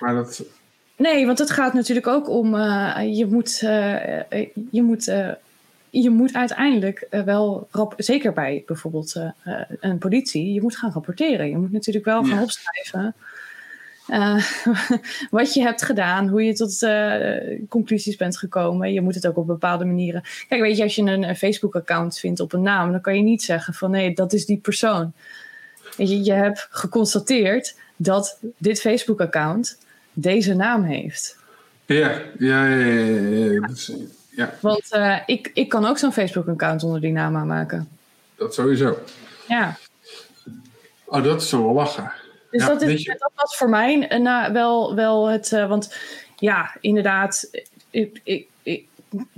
Maar 0.00 0.14
dat, 0.14 0.42
Nee, 0.96 1.26
want 1.26 1.38
het 1.38 1.50
gaat 1.50 1.74
natuurlijk 1.74 2.06
ook 2.06 2.28
om, 2.28 2.54
eh, 2.54 3.16
je 3.16 3.26
moet, 3.26 3.60
eh, 3.62 4.18
eh, 4.18 4.48
je 4.70 4.82
moet, 4.82 5.04
je 5.90 6.10
moet 6.10 6.34
uiteindelijk 6.34 7.06
wel, 7.24 7.68
rap- 7.70 7.94
zeker 7.96 8.32
bij 8.32 8.62
bijvoorbeeld 8.66 9.14
een 9.80 9.98
politie, 9.98 10.52
je 10.52 10.62
moet 10.62 10.76
gaan 10.76 10.90
rapporteren. 10.92 11.48
Je 11.48 11.56
moet 11.56 11.72
natuurlijk 11.72 12.04
wel 12.04 12.22
gaan 12.24 12.36
Ja. 12.36 12.42
opschrijven 12.42 13.14
wat 15.30 15.54
je 15.54 15.62
hebt 15.62 15.82
gedaan, 15.82 16.28
hoe 16.28 16.44
je 16.44 16.52
tot 16.54 16.86
conclusies 17.68 18.16
bent 18.16 18.36
gekomen. 18.38 18.92
Je 18.92 19.00
moet 19.00 19.14
het 19.14 19.26
ook 19.26 19.36
op 19.36 19.46
bepaalde 19.46 19.84
manieren. 19.84 20.22
Kijk, 20.48 20.60
weet 20.60 20.76
je, 20.76 20.82
als 20.82 20.94
je 20.94 21.02
een, 21.02 21.22
een 21.22 21.36
Facebook-account 21.36 22.18
vindt 22.18 22.40
op 22.40 22.52
een 22.52 22.62
naam, 22.62 22.90
dan 22.92 23.00
kan 23.00 23.16
je 23.16 23.22
niet 23.22 23.42
zeggen 23.42 23.74
van 23.74 23.90
nee, 23.90 24.14
dat 24.14 24.32
is 24.32 24.46
die 24.46 24.58
persoon. 24.58 25.12
Je, 25.96 26.24
je 26.24 26.32
hebt 26.32 26.66
geconstateerd 26.70 27.74
dat 27.96 28.38
dit 28.56 28.80
Facebook-account 28.80 29.78
deze 30.12 30.54
naam 30.54 30.84
heeft. 30.84 31.36
ja, 31.86 32.20
ja, 32.38 32.66
ja, 32.66 32.76
ja, 33.50 33.70
ja, 34.30 34.54
Want 34.60 34.90
eh, 34.90 35.18
ik, 35.26 35.50
ik 35.54 35.68
kan 35.68 35.84
ook 35.86 35.98
zo'n 35.98 36.12
Facebook-account 36.12 36.82
onder 36.82 37.00
die 37.00 37.12
naam 37.12 37.36
aanmaken. 37.36 37.88
dat 38.36 38.54
sowieso. 38.54 38.98
Ja. 39.48 39.76
Oh, 41.04 41.24
dat 41.24 41.42
is 41.42 41.48
zo 41.48 41.64
wel 41.64 41.72
lachen. 41.74 42.12
Dus 42.50 42.62
Ja, 42.62 42.68
dat, 42.68 42.82
is, 42.82 43.04
dat 43.04 43.32
was 43.34 43.56
voor 43.56 43.68
mij 43.68 43.96
nou, 43.96 44.52
wel, 44.52 44.94
wel 44.94 45.26
het. 45.28 45.52
eh, 45.52 45.68
want 45.68 45.94
ja, 46.36 46.76
inderdaad, 46.80 47.48
ik, 47.90 48.20
ik, 48.24 48.46
ik, 48.62 48.86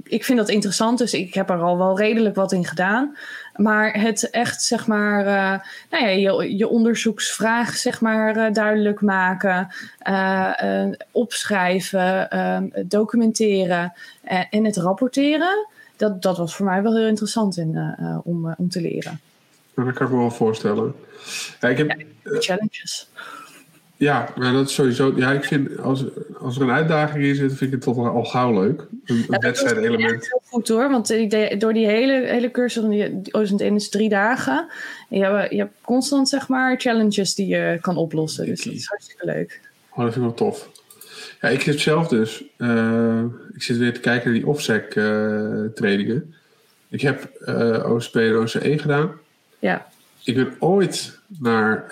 ik 0.05 0.24
vind 0.24 0.39
dat 0.39 0.49
interessant. 0.49 0.99
Dus 0.99 1.15
ik 1.15 1.34
heb 1.34 1.50
er 1.50 1.60
al 1.62 1.78
wel 1.78 1.99
redelijk 1.99 2.34
wat 2.34 2.52
in 2.52 2.65
gedaan. 2.65 3.16
Maar 3.57 4.00
het 4.00 4.31
echt, 4.31 4.62
zeg 4.62 4.86
maar, 4.86 5.26
eh, 5.26 5.60
nou 5.91 6.05
ja, 6.05 6.08
je, 6.08 6.57
je 6.57 6.68
onderzoeksvraag, 6.68 7.76
zeg 7.76 8.00
maar, 8.00 8.36
eh, 8.36 8.52
duidelijk 8.52 9.00
maken. 9.00 9.68
eh, 9.99 10.84
opschrijven, 11.10 12.28
documenteren 12.86 13.92
en 14.50 14.65
het 14.65 14.76
rapporteren. 14.76 15.66
Dat, 15.97 16.23
dat 16.23 16.36
was 16.36 16.57
voor 16.57 16.66
mij 16.66 16.83
wel 16.83 16.97
heel 16.97 17.07
interessant 17.07 17.57
in, 17.57 17.97
om, 18.24 18.55
om 18.57 18.68
te 18.68 18.81
leren. 18.81 19.20
Dat 19.74 19.92
kan 19.92 20.07
ik 20.07 20.12
me 20.12 20.18
wel 20.18 20.31
voorstellen. 20.31 20.94
Ja, 21.60 21.68
ik 21.68 21.78
heb, 21.78 22.05
Challenges. 22.23 23.08
Ja, 24.05 24.28
maar 24.36 24.52
dat 24.52 24.68
is 24.68 24.74
sowieso. 24.74 25.12
Ja, 25.16 25.33
ik 25.33 25.44
vind 25.44 25.78
als, 25.78 26.05
als 26.39 26.57
er 26.57 26.62
een 26.62 26.70
uitdaging 26.70 27.24
in 27.24 27.34
zit, 27.34 27.49
vind 27.49 27.60
ik 27.60 27.70
het 27.70 27.81
toch 27.81 27.97
wel 27.97 28.07
al 28.07 28.24
gauw 28.24 28.62
leuk. 28.62 28.81
Een, 29.05 29.16
Ja, 29.16 29.24
dat 29.28 29.42
wedstrijdelement. 29.42 30.23
is 30.23 30.28
heel 30.28 30.42
goed 30.44 30.68
hoor, 30.68 30.91
want 30.91 31.10
ik 31.10 31.31
deed- 31.31 31.60
door 31.60 31.73
die 31.73 31.86
hele, 31.86 32.12
hele 32.26 32.50
cursus, 32.50 32.83
van 32.83 32.91
die 32.91 33.31
1 33.60 33.74
is 33.74 33.89
drie 33.89 34.08
dagen. 34.08 34.66
En 35.10 35.18
je, 35.18 35.24
hebt, 35.24 35.50
je 35.50 35.57
hebt 35.58 35.73
constant 35.81 36.28
zeg 36.28 36.49
maar 36.49 36.76
challenges 36.81 37.34
die 37.34 37.47
je 37.47 37.78
kan 37.81 37.97
oplossen. 37.97 38.47
Dus 38.47 38.62
dat 38.65 38.73
is 38.74 38.86
hartstikke 38.86 39.26
leuk. 39.26 39.60
Oh, 39.91 39.97
dat 40.05 40.12
vind 40.12 40.16
ik 40.16 40.23
wel 40.23 40.34
tof. 40.50 40.70
Ja, 41.41 41.49
ik 41.49 41.62
heb 41.62 41.78
zelf 41.81 42.08
dus. 42.08 42.44
eh, 42.57 43.23
ik 43.55 43.62
zit 43.62 43.76
weer 43.76 43.94
te 43.94 44.00
kijken 44.00 44.31
naar 44.31 44.39
die 44.41 44.49
OFSEC 44.49 44.94
eh 44.94 45.65
trainingen. 45.74 46.34
Ik 46.89 47.00
heb 47.00 47.24
eh 47.44 47.91
OSP 47.92 48.16
en 48.16 48.36
OCE 48.36 48.78
gedaan. 48.78 49.10
Ja, 49.58 49.86
Ik 50.24 50.34
ben 50.34 50.55
ooit 50.58 51.18
naar 51.39 51.84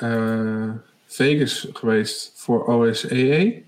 Vegas 1.15 1.69
geweest 1.73 2.33
voor 2.35 2.67
OSEE. 2.67 3.65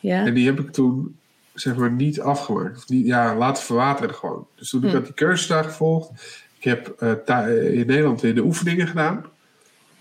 ja. 0.00 0.26
En 0.26 0.34
die 0.34 0.46
heb 0.46 0.60
ik 0.60 0.70
toen 0.70 1.16
zeg 1.54 1.76
maar 1.76 1.92
niet 1.92 2.20
afgemaakt. 2.20 2.76
Of 2.76 2.88
niet, 2.88 3.06
ja, 3.06 3.36
laten 3.36 3.62
verwateren 3.64 4.14
gewoon. 4.14 4.46
Dus 4.54 4.70
toen 4.70 4.82
ik 4.82 4.88
Hm. 4.88 4.94
had 4.94 5.04
die 5.04 5.14
cursus 5.14 5.46
daar 5.46 5.64
gevolgd. 5.64 6.10
Ik 6.58 6.64
heb 6.64 6.88
eh, 6.98 7.12
ta- 7.12 7.46
in 7.46 7.86
Nederland 7.86 8.20
weer 8.20 8.34
de 8.34 8.42
oefeningen 8.44 8.86
gedaan. 8.86 9.24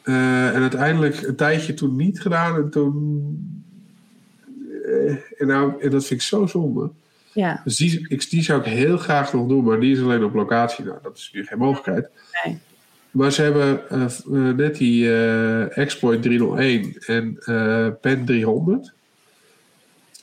Eh, 0.01 0.47
en 0.55 0.61
uiteindelijk 0.61 1.21
een 1.21 1.35
tijdje 1.35 1.73
toen 1.73 1.95
niet 1.95 2.21
gedaan. 2.21 2.55
En 2.55 2.69
toen... 2.69 3.63
eh, 4.85 5.11
en, 5.41 5.47
nou, 5.47 5.81
en 5.81 5.89
dat 5.89 6.05
vind 6.05 6.19
ik 6.21 6.25
zo 6.27 6.45
zonde. 6.45 6.89
ja. 7.33 7.61
Dus 7.63 7.75
die, 7.77 8.05
ik, 8.07 8.29
die 8.29 8.43
zou 8.43 8.59
ik 8.59 8.65
heel 8.65 8.97
graag 8.97 9.33
nog 9.33 9.47
doen. 9.47 9.63
Maar 9.63 9.79
die 9.79 9.91
is 9.95 10.01
alleen 10.01 10.23
op 10.23 10.33
locatie. 10.33 10.85
Nou, 10.85 10.97
dat 11.01 11.17
is 11.17 11.29
nu 11.33 11.45
geen 11.45 11.57
mogelijkheid. 11.57 12.09
Nee. 12.43 12.57
Maar 13.11 13.31
ze 13.31 13.41
hebben 13.41 13.90
eh, 13.90 14.03
eh, 14.03 14.56
net 14.56 14.77
die 14.77 15.14
eh, 15.14 15.77
Exploit 15.77 16.22
301 16.22 16.95
en 17.06 17.38
PEN 18.01 18.25
300. 18.25 18.93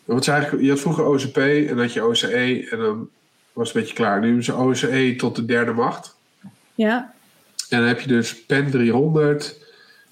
Want 0.05 0.28
eigenlijk, 0.28 0.62
je 0.62 0.70
had 0.70 0.81
vroeger 0.81 1.05
OCP 1.05 1.36
en 1.36 1.67
dan 1.67 1.78
had 1.78 1.92
je 1.92 2.05
OCE 2.05 2.68
en 2.70 2.78
dan 2.78 3.08
was 3.52 3.67
het 3.68 3.76
een 3.76 3.83
beetje 3.83 3.97
klaar. 3.97 4.20
Nu 4.20 4.26
hebben 4.26 4.44
ze 4.44 4.57
OCE 4.57 5.15
tot 5.17 5.36
de 5.36 5.44
derde 5.44 5.73
macht. 5.73 6.17
Ja, 6.75 7.15
En 7.68 7.78
dan 7.78 7.89
heb 7.89 8.00
je 8.00 8.08
dus 8.08 8.44
PEN 8.44 8.70
300. 8.70 9.67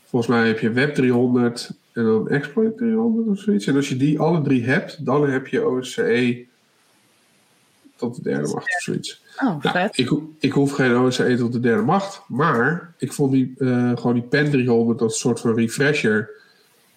Volgens 0.05 0.36
mij 0.36 0.46
heb 0.46 0.58
je 0.58 0.70
Web 0.70 0.94
300 0.94 1.70
en 1.92 2.05
dan 2.05 2.28
Exploit 2.28 2.76
300 2.76 3.28
of 3.28 3.38
zoiets. 3.38 3.66
En 3.66 3.76
als 3.76 3.88
je 3.88 3.96
die 3.96 4.18
alle 4.18 4.42
drie 4.42 4.64
hebt, 4.64 5.05
dan 5.05 5.30
heb 5.30 5.46
je 5.46 5.66
OCE 5.66 6.46
tot 7.97 8.15
de 8.16 8.23
derde 8.23 8.49
macht 8.49 8.55
of 8.75 8.83
zoiets. 8.83 9.23
oh, 9.36 9.42
Nou, 9.42 9.60
vet. 9.60 9.99
ik, 9.99 10.10
ik 10.39 10.52
hoef 10.52 10.73
geen 10.73 10.97
OSCE 10.97 11.36
tot 11.36 11.52
de 11.52 11.60
derde 11.60 11.83
macht. 11.83 12.23
Maar 12.28 12.94
ik 12.99 13.12
vond 13.12 13.33
die, 13.33 13.55
eh, 13.58 13.91
gewoon 13.97 14.15
die 14.15 14.23
pen 14.23 14.50
300 14.50 15.00
als 15.00 15.12
een 15.12 15.18
soort 15.18 15.41
van 15.41 15.55
refresher. 15.55 16.31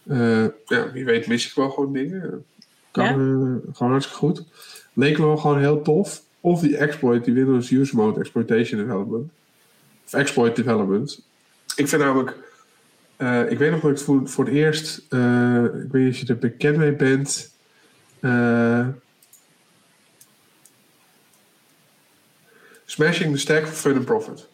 Eh, 0.08 0.46
ja, 0.66 0.92
wie 0.94 1.06
weet 1.06 1.28
mis 1.28 1.48
ik 1.48 1.56
wel 1.56 1.70
gewoon 1.70 1.94
dingen. 1.94 2.46
Kan 2.92 3.04
Ja. 3.06 3.12
eh, 3.12 3.76
gewoon 3.76 3.92
hartstikke 3.92 4.20
goed. 4.26 4.44
Leek 4.94 5.18
me 5.18 5.26
wel 5.26 5.38
gewoon 5.38 5.60
heel 5.60 5.82
tof. 5.82 6.22
Of 6.42 6.62
die 6.62 6.78
exploit, 6.78 7.26
die 7.26 7.34
Windows 7.34 7.72
Use 7.72 7.96
Mode 7.96 8.20
Exploitation 8.20 8.80
Development. 8.82 9.30
Of 10.06 10.14
Exploit 10.14 10.56
Development. 10.56 11.22
Ik 11.76 11.88
vind 11.88 12.02
namelijk... 12.02 12.36
ik 13.52 13.58
weet 13.58 13.72
nog 13.72 13.82
dat 13.82 13.92
ik 13.92 13.98
voor, 13.98 14.28
voor 14.30 14.46
het 14.46 14.54
eerst... 14.54 14.98
ik 14.98 15.92
weet 15.92 16.04
niet 16.04 16.14
of 16.14 16.18
je 16.20 16.26
er 16.28 16.38
bekend 16.38 16.78
mee 16.78 16.94
bent... 16.94 17.52
eh, 18.20 18.88
Smashing 22.90 23.32
the 23.32 23.38
Stack 23.38 23.68
for 23.68 23.76
Fun 23.76 23.96
and 23.96 24.06
Profit. 24.06 24.48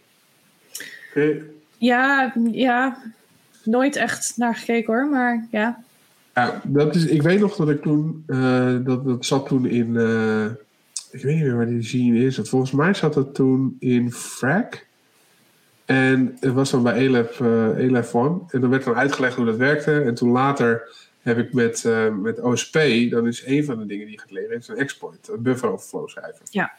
Ja, 1.78 2.34
ja. 2.52 2.98
Nooit 3.64 3.96
echt 3.96 4.34
naar 4.36 4.56
gekeken 4.56 4.94
hoor, 4.94 5.08
maar 5.10 5.48
ja. 5.52 5.84
Ja, 6.34 6.62
dat 6.64 6.96
is, 6.96 7.06
ik 7.06 7.22
weet 7.22 7.40
nog 7.40 7.56
dat 7.56 7.70
ik 7.70 7.82
toen, 7.82 8.24
eh, 8.28 8.76
dat, 8.84 9.06
dat 9.06 9.26
zat 9.26 9.48
toen 9.48 9.66
in, 9.66 9.98
eh, 9.98 10.46
ik 11.12 11.22
weet 11.22 11.36
niet 11.36 11.44
meer 11.44 11.56
waar 11.56 11.66
die 11.66 11.84
scene 11.84 12.26
is. 12.26 12.40
Volgens 12.44 12.72
mij 12.72 12.94
zat 12.94 13.16
het 13.16 13.34
toen 13.34 13.76
in 13.80 14.12
Frac. 14.12 14.86
En 15.86 16.38
het 16.40 16.54
was 16.54 16.72
dan 16.72 16.84
bij 16.84 16.94
ELEF, 16.94 17.42
eh 17.42 17.78
ELEF 17.78 18.16
One. 18.16 18.40
En 18.50 18.62
dan 18.62 18.70
werd 18.70 18.84
dan 18.84 18.96
uitgelegd 18.96 19.36
hoe 19.36 19.46
dat 19.46 19.58
werkte. 19.58 20.02
En 20.02 20.16
toen 20.16 20.30
later 20.30 20.96
heb 21.22 21.38
ik 21.38 21.54
met, 21.54 21.90
met 22.22 22.42
OSP, 22.42 22.80
dan 23.10 23.28
is 23.28 23.46
een 23.46 23.66
van 23.66 23.80
de 23.80 23.86
dingen 23.86 24.06
die 24.06 24.16
je 24.16 24.22
gaat 24.22 24.32
leren, 24.32 24.58
is 24.58 24.68
een 24.68 24.78
exploit, 24.78 25.30
een 25.32 25.42
buffer 25.42 25.70
overflow 25.70 26.10
schrijven. 26.10 26.42
Ja. 26.50 26.72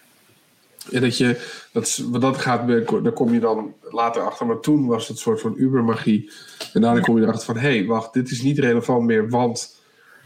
En 0.93 1.01
dat 1.01 1.19
je, 1.19 1.41
dat, 1.73 2.05
dat 2.21 2.37
gaat, 2.37 2.69
daar 3.03 3.13
kom 3.13 3.33
je 3.33 3.41
dan 3.41 3.75
later 3.91 4.23
achter. 4.23 4.47
Maar 4.47 4.61
toen 4.61 4.87
was 4.87 5.03
het 5.03 5.17
een 5.17 5.23
soort 5.23 5.41
van 5.41 5.55
ubermagie. 5.57 6.31
En 6.73 6.81
daarna 6.81 7.01
kom 7.01 7.17
je 7.17 7.23
erachter 7.23 7.45
van, 7.45 7.57
hé, 7.57 7.77
hey, 7.77 7.87
wacht, 7.87 8.13
dit 8.13 8.31
is 8.31 8.43
niet 8.43 8.59
relevant 8.59 9.05
meer, 9.05 9.29
want 9.29 9.81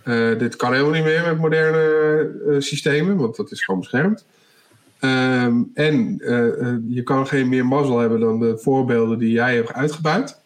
eh, 0.05 0.39
dit 0.39 0.56
kan 0.56 0.72
helemaal 0.72 0.92
niet 0.92 1.05
meer 1.05 1.22
met 1.26 1.39
moderne 1.39 2.39
eh, 2.48 2.60
systemen, 2.60 3.16
want 3.16 3.36
dat 3.36 3.50
is 3.50 3.64
gewoon 3.64 3.80
beschermd. 3.80 4.26
Ehm, 4.98 5.62
en 5.74 6.18
eh, 6.18 6.76
je 6.89 7.02
kan 7.05 7.26
geen 7.26 7.48
meer 7.48 7.66
mazzel 7.66 7.98
hebben 7.98 8.20
dan 8.20 8.40
de 8.40 8.58
voorbeelden 8.58 9.18
die 9.18 9.30
jij 9.30 9.55
hebt 9.55 9.72
uitgebuit. 9.72 10.40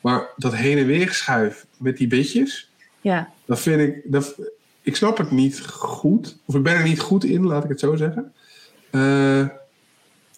Maar 0.00 0.28
dat 0.36 0.54
heen 0.54 0.78
en 0.78 0.86
weer 0.86 1.10
schuif 1.10 1.66
met 1.78 1.96
die 1.96 2.06
bitjes, 2.06 2.70
Ja, 3.00 3.30
dat 3.44 3.60
vind 3.60 3.80
ik. 3.80 4.02
Dat, 4.04 4.34
ik 4.82 4.96
snap 4.96 5.18
het 5.18 5.30
niet 5.30 5.60
goed. 5.66 6.38
Of 6.44 6.54
ik 6.54 6.62
ben 6.62 6.74
er 6.74 6.82
niet 6.82 7.00
goed 7.00 7.24
in, 7.24 7.46
laat 7.46 7.64
ik 7.64 7.70
het 7.70 7.80
zo 7.80 7.96
zeggen. 7.96 8.32
Eh, 8.90 9.48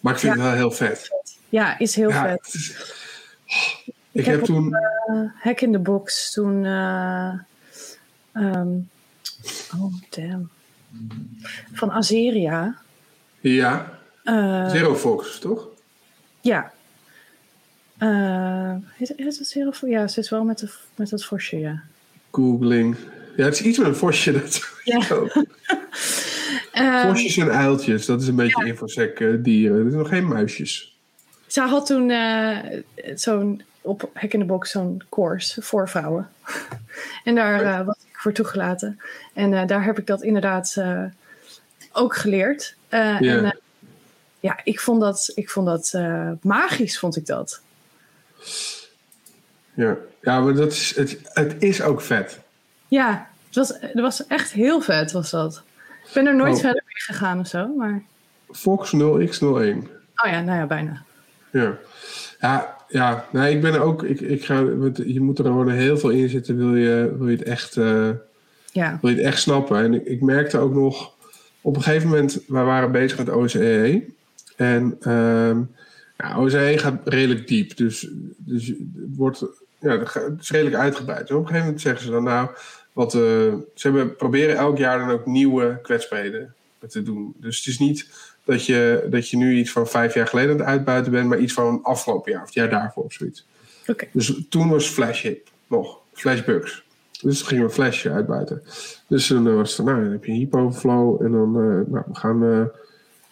maar 0.01 0.13
ik 0.13 0.19
vind 0.19 0.21
Ja. 0.21 0.29
het 0.29 0.41
wel 0.41 0.51
heel 0.53 0.71
vet. 0.71 1.11
ja 1.49 1.79
is 1.79 1.95
heel 1.95 2.09
Ja, 2.09 2.21
vet. 2.21 2.75
ik 4.11 4.25
heb 4.25 4.35
heb 4.35 4.43
toen. 4.45 4.75
Eh, 4.75 5.21
Hack 5.39 5.61
in 5.61 5.71
the 5.71 5.79
Box 5.79 6.31
toen. 6.31 6.65
eh, 6.65 7.33
ehm, 8.33 8.67
oh, 9.77 9.93
damn. 10.09 10.49
Van 11.73 11.91
Azeria. 11.91 12.77
Ja, 13.39 13.99
Eh, 14.23 14.69
Zero 14.69 14.95
Fox, 14.95 15.39
toch? 15.39 15.67
ja. 16.41 16.71
Eh, 17.97 18.75
is, 18.97 19.11
is 19.11 19.37
het 19.39 19.47
Zero 19.47 19.71
Fox? 19.71 19.91
Ja, 19.91 20.01
het 20.01 20.17
is 20.17 20.29
wel 20.29 20.43
met, 20.43 20.59
de, 20.59 20.69
met 20.95 21.09
dat 21.09 21.25
vosje, 21.25 21.57
ja. 21.59 21.81
Googling. 22.31 22.97
Ja, 23.37 23.43
het 23.45 23.53
is 23.53 23.61
iets 23.61 23.77
met 23.77 23.87
een 23.87 23.95
vosje. 23.95 24.31
Dat, 24.39 24.69
Ja. 24.83 24.99
Eh, 26.73 27.05
Vosjes 27.07 27.37
en 27.37 27.51
uiltjes, 27.51 28.05
dat 28.05 28.21
is 28.21 28.27
een 28.27 28.35
beetje 28.35 28.65
infosec 28.65 29.19
eh, 29.19 29.33
dieren. 29.39 29.77
Er 29.77 29.83
zijn 29.83 29.97
nog 29.97 30.09
geen 30.09 30.27
muisjes. 30.27 30.97
Zij 31.47 31.67
had 31.67 31.85
toen 31.85 32.09
eh, 32.09 32.57
zo'n 33.15 33.61
op 33.81 34.09
Hack 34.13 34.33
in 34.33 34.39
the 34.39 34.45
Box 34.45 34.71
zo'n 34.71 35.03
course 35.09 35.61
voor 35.61 35.89
vrouwen. 35.89 36.29
en 37.23 37.35
daar 37.35 37.61
eh, 37.61 37.85
was 37.85 37.95
ik 37.95 38.17
voor 38.17 38.31
toegelaten. 38.31 38.99
En 39.33 39.67
daar 39.67 39.83
heb 39.83 39.99
ik 39.99 40.07
dat 40.07 40.23
inderdaad 40.23 40.77
ook 41.91 42.15
geleerd. 42.15 42.75
Ja. 42.89 43.19
En 43.19 43.59
ja, 44.39 44.59
ik 44.63 44.79
vond 44.79 45.01
dat, 45.01 45.31
ik 45.35 45.49
vond 45.49 45.65
dat 45.65 45.93
magisch, 46.41 46.99
vond 46.99 47.15
ik 47.15 47.25
dat. 47.25 47.61
Ja, 49.73 49.97
ja 50.21 50.39
maar 50.39 50.53
dat 50.53 50.71
is, 50.71 50.95
het, 50.95 51.19
het 51.23 51.55
is 51.59 51.81
ook 51.81 52.01
vet. 52.01 52.39
Ja, 52.87 53.29
het 53.47 53.55
was, 53.55 53.73
het 53.79 53.99
was 53.99 54.27
echt 54.27 54.51
heel 54.51 54.81
vet, 54.81 55.11
was 55.11 55.29
dat. 55.29 55.63
Ik 56.05 56.13
ben 56.13 56.27
er 56.27 56.35
nooit 56.35 56.53
Oh. 56.53 56.59
verder 56.59 56.83
mee 56.85 57.15
gegaan 57.15 57.39
of 57.39 57.47
zo, 57.47 57.67
maar... 57.67 58.01
Fox 58.51 58.93
0x01. 58.95 59.47
Oh 60.15 60.31
ja, 60.31 60.41
nou 60.41 60.57
ja, 60.57 60.65
bijna. 60.65 61.03
Ja. 61.51 61.77
Ja, 62.39 62.75
ja, 62.87 63.25
nee, 63.31 63.55
ik 63.55 63.61
ben 63.61 63.73
er 63.73 63.81
ook. 63.81 64.03
Ik, 64.03 64.21
ik 64.21 64.45
ga, 64.45 64.59
je 65.05 65.21
moet 65.21 65.39
er 65.39 65.45
gewoon 65.45 65.69
heel 65.69 65.97
veel 65.97 66.09
in 66.09 66.29
zitten, 66.29 66.57
wil 66.57 66.75
je, 66.75 67.15
wil 67.17 67.29
je, 67.29 67.37
het, 67.37 67.45
echt, 67.47 67.77
eh, 67.77 68.09
Ja, 68.71 68.97
wil 69.01 69.09
je 69.09 69.15
het 69.15 69.25
echt 69.25 69.39
snappen. 69.41 69.77
En 69.83 69.93
ik, 69.93 70.05
ik 70.05 70.21
merkte 70.21 70.57
ook 70.57 70.73
nog, 70.73 71.11
op 71.61 71.75
een 71.75 71.83
gegeven 71.83 72.09
moment, 72.09 72.39
wij 72.47 72.63
waren 72.63 72.91
bezig 72.91 73.17
met 73.17 73.29
OCE. 73.29 74.03
En 74.55 74.95
ehm 74.99 75.61
ja, 76.17 76.37
OCE 76.37 76.73
gaat 76.77 77.01
redelijk 77.03 77.47
diep. 77.47 77.77
Dus, 77.77 78.07
dus 78.37 78.67
het, 78.67 78.77
wordt, 79.15 79.45
ja, 79.79 79.97
het 79.99 80.41
is 80.41 80.49
redelijk 80.51 80.75
uitgebreid. 80.75 81.29
En 81.29 81.35
op 81.35 81.41
een 81.41 81.47
gegeven 81.47 81.65
moment 81.65 81.81
zeggen 81.81 82.03
ze 82.03 82.11
dan 82.11 82.23
nou, 82.23 82.49
wat, 82.93 83.13
eh, 83.13 83.19
ze 83.19 83.61
hebben, 83.73 84.15
proberen 84.15 84.55
elk 84.55 84.77
jaar 84.77 84.99
dan 84.99 85.09
ook 85.09 85.25
nieuwe 85.25 85.79
kwetsbaarheden 85.81 86.53
te 86.87 87.03
doen. 87.03 87.33
Dus 87.37 87.57
het 87.57 87.67
is 87.67 87.79
niet 87.79 88.09
dat 88.43 88.65
je, 88.65 89.07
dat 89.09 89.29
je 89.29 89.37
nu 89.37 89.57
iets 89.57 89.71
van 89.71 89.87
vijf 89.87 90.13
jaar 90.13 90.27
geleden 90.27 90.51
aan 90.51 90.57
het 90.57 90.67
uitbuiten 90.67 91.11
bent, 91.11 91.27
maar 91.27 91.39
iets 91.39 91.53
van 91.53 91.83
afgelopen 91.83 92.31
jaar 92.31 92.41
of 92.41 92.47
het 92.47 92.55
jaar 92.55 92.69
daarvoor 92.69 93.03
of 93.03 93.13
zoiets. 93.13 93.45
Dus 94.11 94.41
toen 94.49 94.69
was 94.69 94.87
Flash 94.87 95.21
hip 95.21 95.47
nog, 95.67 95.99
Flashbugs. 96.13 96.83
Dus 97.21 97.37
toen 97.37 97.47
gingen 97.47 97.65
we 97.65 97.69
Flash 97.69 98.05
uitbuiten. 98.05 98.61
Dus 99.07 99.27
toen 99.27 99.55
was 99.55 99.77
het, 99.77 99.85
nou, 99.85 100.03
dan 100.03 100.11
heb 100.11 100.25
je 100.25 100.31
Hypoflow 100.31 101.21
en 101.21 101.31
dan, 101.31 101.47
eh, 101.47 101.91
nou, 101.91 102.03
we 102.07 102.15
gaan, 102.15 102.43
eh, 102.43 102.63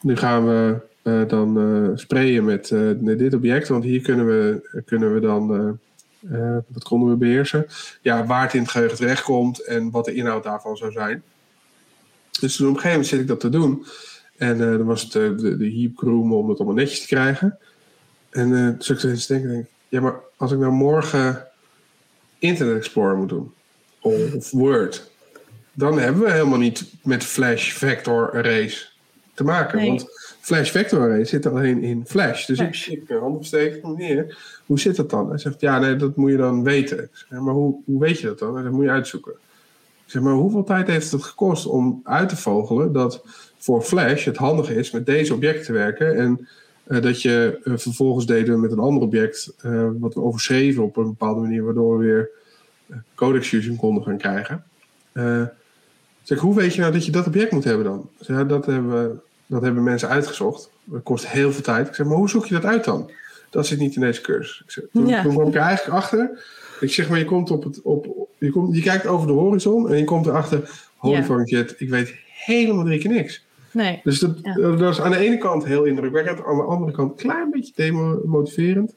nu 0.01 0.17
gaan 0.17 0.45
we 0.45 0.79
dan 1.27 1.91
sprayen 1.95 2.45
met, 2.45 2.71
met 2.99 3.19
dit 3.19 3.33
object, 3.33 3.67
want 3.67 3.83
hier 3.83 4.01
kunnen 4.01 4.25
we, 4.25 4.69
kunnen 4.85 5.13
we 5.13 5.19
dan, 5.19 5.79
eh, 6.29 6.57
wat 6.67 6.83
konden 6.83 7.09
we 7.09 7.15
beheersen? 7.15 7.67
Ja, 8.01 8.25
waar 8.25 8.41
het 8.43 8.53
in 8.53 8.61
het 8.61 8.71
geheugen 8.71 8.97
terechtkomt 8.97 9.63
en 9.63 9.91
wat 9.91 10.05
de 10.05 10.13
inhoud 10.13 10.43
daarvan 10.43 10.77
zou 10.77 10.91
zijn. 10.91 11.23
Dus 12.39 12.55
toen 12.55 12.67
op 12.67 12.75
een 12.75 12.81
gegeven 12.81 12.89
moment 12.89 13.07
zit 13.07 13.19
ik 13.19 13.27
dat 13.27 13.39
te 13.39 13.49
doen. 13.49 13.85
En 14.37 14.61
eh, 14.61 14.77
dan 14.77 14.85
was 14.85 15.01
het 15.01 15.15
eh, 15.15 15.37
de, 15.37 15.57
de 15.57 15.71
heap 15.71 15.97
groom 15.97 16.33
om 16.33 16.49
het 16.49 16.57
allemaal 16.57 16.75
netjes 16.75 17.01
te 17.01 17.07
krijgen. 17.07 17.57
En 18.29 18.55
eh 18.55 18.77
toen 18.77 18.95
ik 18.95 19.03
eens 19.03 19.27
denken, 19.27 19.49
denk 19.49 19.63
ik, 19.63 19.69
ja, 19.87 20.01
maar 20.01 20.19
als 20.37 20.51
ik 20.51 20.59
nou 20.59 20.71
morgen 20.71 21.47
Internet 22.39 22.77
Explorer 22.77 23.17
moet 23.17 23.29
doen, 23.29 23.53
of 23.99 24.51
Word, 24.51 25.11
dan 25.73 25.99
hebben 25.99 26.23
we 26.23 26.31
helemaal 26.31 26.57
niet 26.57 26.93
met 27.03 27.23
Flash 27.23 27.71
Vector 27.71 28.31
Arrays 28.31 28.97
te 29.33 29.43
maken. 29.43 29.77
Nee. 29.77 29.87
Want 29.87 30.05
Flash 30.41 30.71
Vector 30.71 30.99
Array 30.99 31.25
zit 31.25 31.45
alleen 31.45 31.83
in 31.83 32.03
Flash. 32.07 32.45
Dus 32.45 32.57
Flash. 32.59 32.87
ik, 32.87 33.01
ik 33.01 33.07
mijn 33.09 33.19
hand 33.21 33.35
opsteken, 33.35 33.91
meneer, 33.95 34.37
hoe 34.65 34.79
zit 34.79 34.95
dat 34.95 35.09
dan? 35.09 35.29
Hij 35.29 35.37
zegt, 35.37 35.61
ja, 35.61 35.79
nee, 35.79 35.95
dat 35.95 36.15
moet 36.15 36.31
je 36.31 36.37
dan 36.37 36.63
weten. 36.63 37.09
Zeg, 37.11 37.39
maar 37.39 37.53
hoe, 37.53 37.75
hoe 37.85 37.99
weet 37.99 38.19
je 38.19 38.27
dat 38.27 38.39
dan? 38.39 38.57
Zegt, 38.57 38.71
moet 38.71 38.83
je 38.83 38.89
uitzoeken. 38.89 39.31
Ik 40.05 40.11
zeg, 40.17 40.21
maar 40.21 40.33
hoeveel 40.33 40.63
tijd 40.63 40.87
heeft 40.87 41.11
het 41.11 41.23
gekost 41.23 41.65
om 41.65 42.01
uit 42.03 42.29
te 42.29 42.37
vogelen 42.37 42.91
dat 42.93 43.23
voor 43.57 43.81
Flash 43.81 44.25
het 44.25 44.37
handig 44.37 44.69
is 44.71 44.91
met 44.91 45.05
deze 45.05 45.33
objecten 45.33 45.65
te 45.65 45.71
werken 45.73 46.15
en 46.17 46.47
eh, 46.83 47.01
dat 47.01 47.21
je 47.21 47.59
eh, 47.63 47.73
vervolgens 47.77 48.25
deden 48.25 48.59
met 48.59 48.71
een 48.71 48.79
ander 48.79 49.03
object 49.03 49.53
eh, 49.61 49.87
wat 49.99 50.13
we 50.13 50.21
overschreven 50.21 50.83
op 50.83 50.97
een 50.97 51.03
bepaalde 51.03 51.41
manier, 51.41 51.63
waardoor 51.63 51.97
we 51.97 52.03
weer 52.05 52.29
eh, 52.89 52.97
codex 53.15 53.47
fusion 53.47 53.75
konden 53.75 54.03
gaan 54.03 54.17
krijgen. 54.17 54.63
Eh, 55.11 55.43
zeg, 56.23 56.39
hoe 56.39 56.55
weet 56.55 56.73
je 56.73 56.81
nou 56.81 56.93
dat 56.93 57.05
je 57.05 57.11
dat 57.11 57.27
object 57.27 57.51
moet 57.51 57.63
hebben 57.63 57.85
dan? 57.85 58.09
Zeg, 58.19 58.45
dat, 58.45 58.65
hebben, 58.65 58.91
we- 59.09 59.19
dat 59.51 59.61
hebben 59.61 59.83
mensen 59.83 60.09
uitgezocht. 60.09 60.69
Dat 60.83 61.03
kost 61.03 61.27
heel 61.27 61.51
veel 61.51 61.61
tijd. 61.63 61.87
Ik 61.87 61.95
zeg, 61.95 62.05
maar 62.05 62.17
hoe 62.17 62.29
zoek 62.29 62.45
je 62.45 62.53
dat 62.53 62.65
uit 62.65 62.83
dan? 62.83 63.11
Dat 63.49 63.67
zit 63.67 63.79
niet 63.79 63.95
in 63.95 64.01
deze 64.01 64.21
cursus. 64.21 64.61
Ik 64.65 64.71
zeg, 64.71 64.83
toen, 64.93 65.07
Ja. 65.07 65.21
toen 65.23 65.33
kwam 65.33 65.47
ik 65.47 65.55
er 65.55 65.61
eigenlijk 65.61 65.97
achter. 65.97 66.43
Ik 66.79 66.91
zeg 66.91 67.09
maar, 67.09 67.19
je 67.19 67.25
komt 67.25 67.51
op 67.51 67.63
het, 67.63 67.81
op, 67.81 68.27
je, 68.37 68.49
komt, 68.49 68.75
je 68.75 68.81
kijkt 68.81 69.05
over 69.07 69.27
de 69.27 69.33
horizon 69.33 69.89
en 69.89 69.97
je 69.97 70.03
komt 70.03 70.25
erachter, 70.25 70.69
holy 70.95 71.15
Ja. 71.15 71.23
fucking 71.23 71.49
shit, 71.49 71.75
ik 71.77 71.89
weet 71.89 72.15
helemaal 72.45 72.85
drie 72.85 72.99
keer 72.99 73.11
niks. 73.11 73.45
Nee, 73.71 73.99
Dus 74.03 74.19
dat, 74.19 74.37
Ja. 74.41 74.53
dat 74.55 74.91
is 74.91 75.01
aan 75.01 75.11
de 75.11 75.17
ene 75.17 75.37
kant 75.37 75.65
heel 75.65 75.83
indrukwekkend, 75.83 76.43
aan 76.45 76.55
de 76.57 76.63
andere 76.63 76.91
kant 76.91 77.11
een 77.11 77.17
klein 77.17 77.49
beetje 77.51 77.71
demotiverend. 77.75 78.93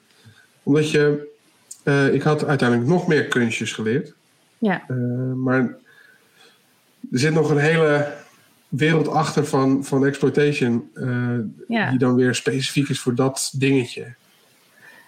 Omdat 0.62 0.90
je, 0.90 1.28
eh, 1.82 2.14
ik 2.14 2.22
had 2.22 2.44
uiteindelijk 2.44 2.88
nog 2.88 3.06
meer 3.06 3.24
kunstjes 3.24 3.72
geleerd. 3.72 4.14
ja. 4.58 4.84
Eh, 4.88 4.96
maar 5.34 5.58
er 7.12 7.18
zit 7.18 7.34
nog 7.34 7.50
een 7.50 7.58
hele 7.58 8.12
wereld 8.76 9.08
achter 9.08 9.46
van, 9.46 9.84
van 9.84 10.06
exploitation, 10.06 10.90
eh, 10.94 11.38
Ja. 11.68 11.90
die 11.90 11.98
dan 11.98 12.14
weer 12.14 12.34
specifiek 12.34 12.88
is 12.88 13.00
voor 13.00 13.14
dat 13.14 13.52
dingetje. 13.54 14.14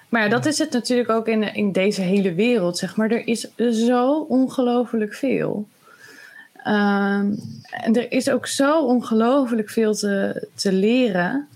Maar 0.08 0.22
ja, 0.22 0.28
dat 0.28 0.46
is 0.46 0.58
het 0.58 0.72
natuurlijk 0.72 1.10
ook 1.10 1.28
in, 1.28 1.54
in 1.54 1.72
deze 1.72 2.00
hele 2.00 2.34
wereld, 2.34 2.78
zeg 2.78 2.96
maar. 2.96 3.10
Er 3.10 3.26
is 3.28 3.48
zo 3.56 4.18
ongelooflijk 4.28 5.14
veel. 5.14 5.68
Ehm, 6.64 7.32
en 7.70 7.96
er 7.96 8.12
is 8.12 8.30
ook 8.30 8.46
zo 8.46 8.80
ongelooflijk 8.80 9.70
veel 9.70 9.94
te, 9.94 10.46
te 10.54 10.72
leren. 10.72 11.48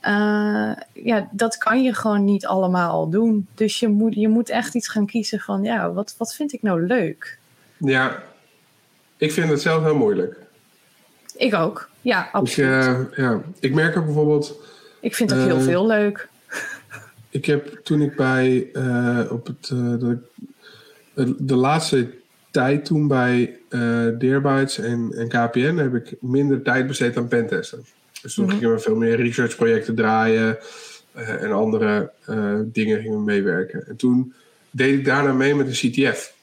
Eh, 0.00 0.72
ja, 0.92 1.28
dat 1.30 1.58
kan 1.58 1.82
je 1.82 1.94
gewoon 1.94 2.24
niet 2.24 2.46
allemaal 2.46 3.08
doen. 3.10 3.46
Dus 3.54 3.80
je 3.80 3.88
moet, 3.88 4.14
je 4.14 4.28
moet 4.28 4.48
echt 4.48 4.74
iets 4.74 4.88
gaan 4.88 5.06
kiezen 5.06 5.40
van, 5.40 5.62
ja, 5.62 5.92
wat, 5.92 6.14
wat 6.18 6.34
vind 6.34 6.52
ik 6.52 6.62
nou 6.62 6.86
leuk? 6.86 7.38
Ja, 7.76 8.22
ik 9.16 9.32
vind 9.32 9.48
het 9.50 9.60
zelf 9.60 9.82
heel 9.82 9.96
moeilijk. 9.96 10.43
Ik 11.36 11.54
ook. 11.54 11.88
Ja, 12.00 12.26
Ik, 12.26 12.32
absoluut. 12.32 12.68
eh, 12.84 13.00
ja, 13.16 13.42
ik 13.60 13.74
merk 13.74 13.96
ook 13.96 14.04
bijvoorbeeld, 14.04 14.60
ik 15.00 15.14
vind 15.14 15.32
ook 15.32 15.38
heel 15.38 15.56
eh, 15.56 15.62
veel 15.62 15.86
leuk. 15.86 16.28
ik 17.30 17.44
heb 17.44 17.80
toen 17.82 18.00
ik 18.02 18.16
bij 18.16 18.68
eh, 18.72 19.20
op 19.30 19.46
het 19.46 19.70
ik, 19.70 20.18
de, 21.14 21.34
de 21.38 21.56
laatste 21.56 22.10
tijd 22.50 22.84
toen 22.84 23.08
bij 23.08 23.58
Deerbytes 24.18 24.78
en, 24.78 25.12
en 25.16 25.28
KPN 25.28 25.76
heb 25.76 25.94
ik 25.94 26.14
minder 26.20 26.62
tijd 26.62 26.86
besteed 26.86 27.16
aan 27.16 27.28
pentesten. 27.28 27.84
Dus 28.22 28.34
toen 28.34 28.44
Mhm. 28.46 28.54
gingen 28.54 28.72
we 28.74 28.78
veel 28.78 28.96
meer 28.96 29.16
researchprojecten 29.16 29.94
draaien 29.94 30.58
en 31.14 31.52
andere 31.52 32.10
dingen 32.64 33.00
gingen 33.00 33.18
we 33.18 33.24
meewerken. 33.24 33.86
En 33.88 33.96
toen 33.96 34.34
deed 34.70 34.98
ik 34.98 35.04
daarna 35.04 35.32
mee 35.32 35.54
met 35.54 35.66
een 35.66 35.90
CTF. 35.90 36.34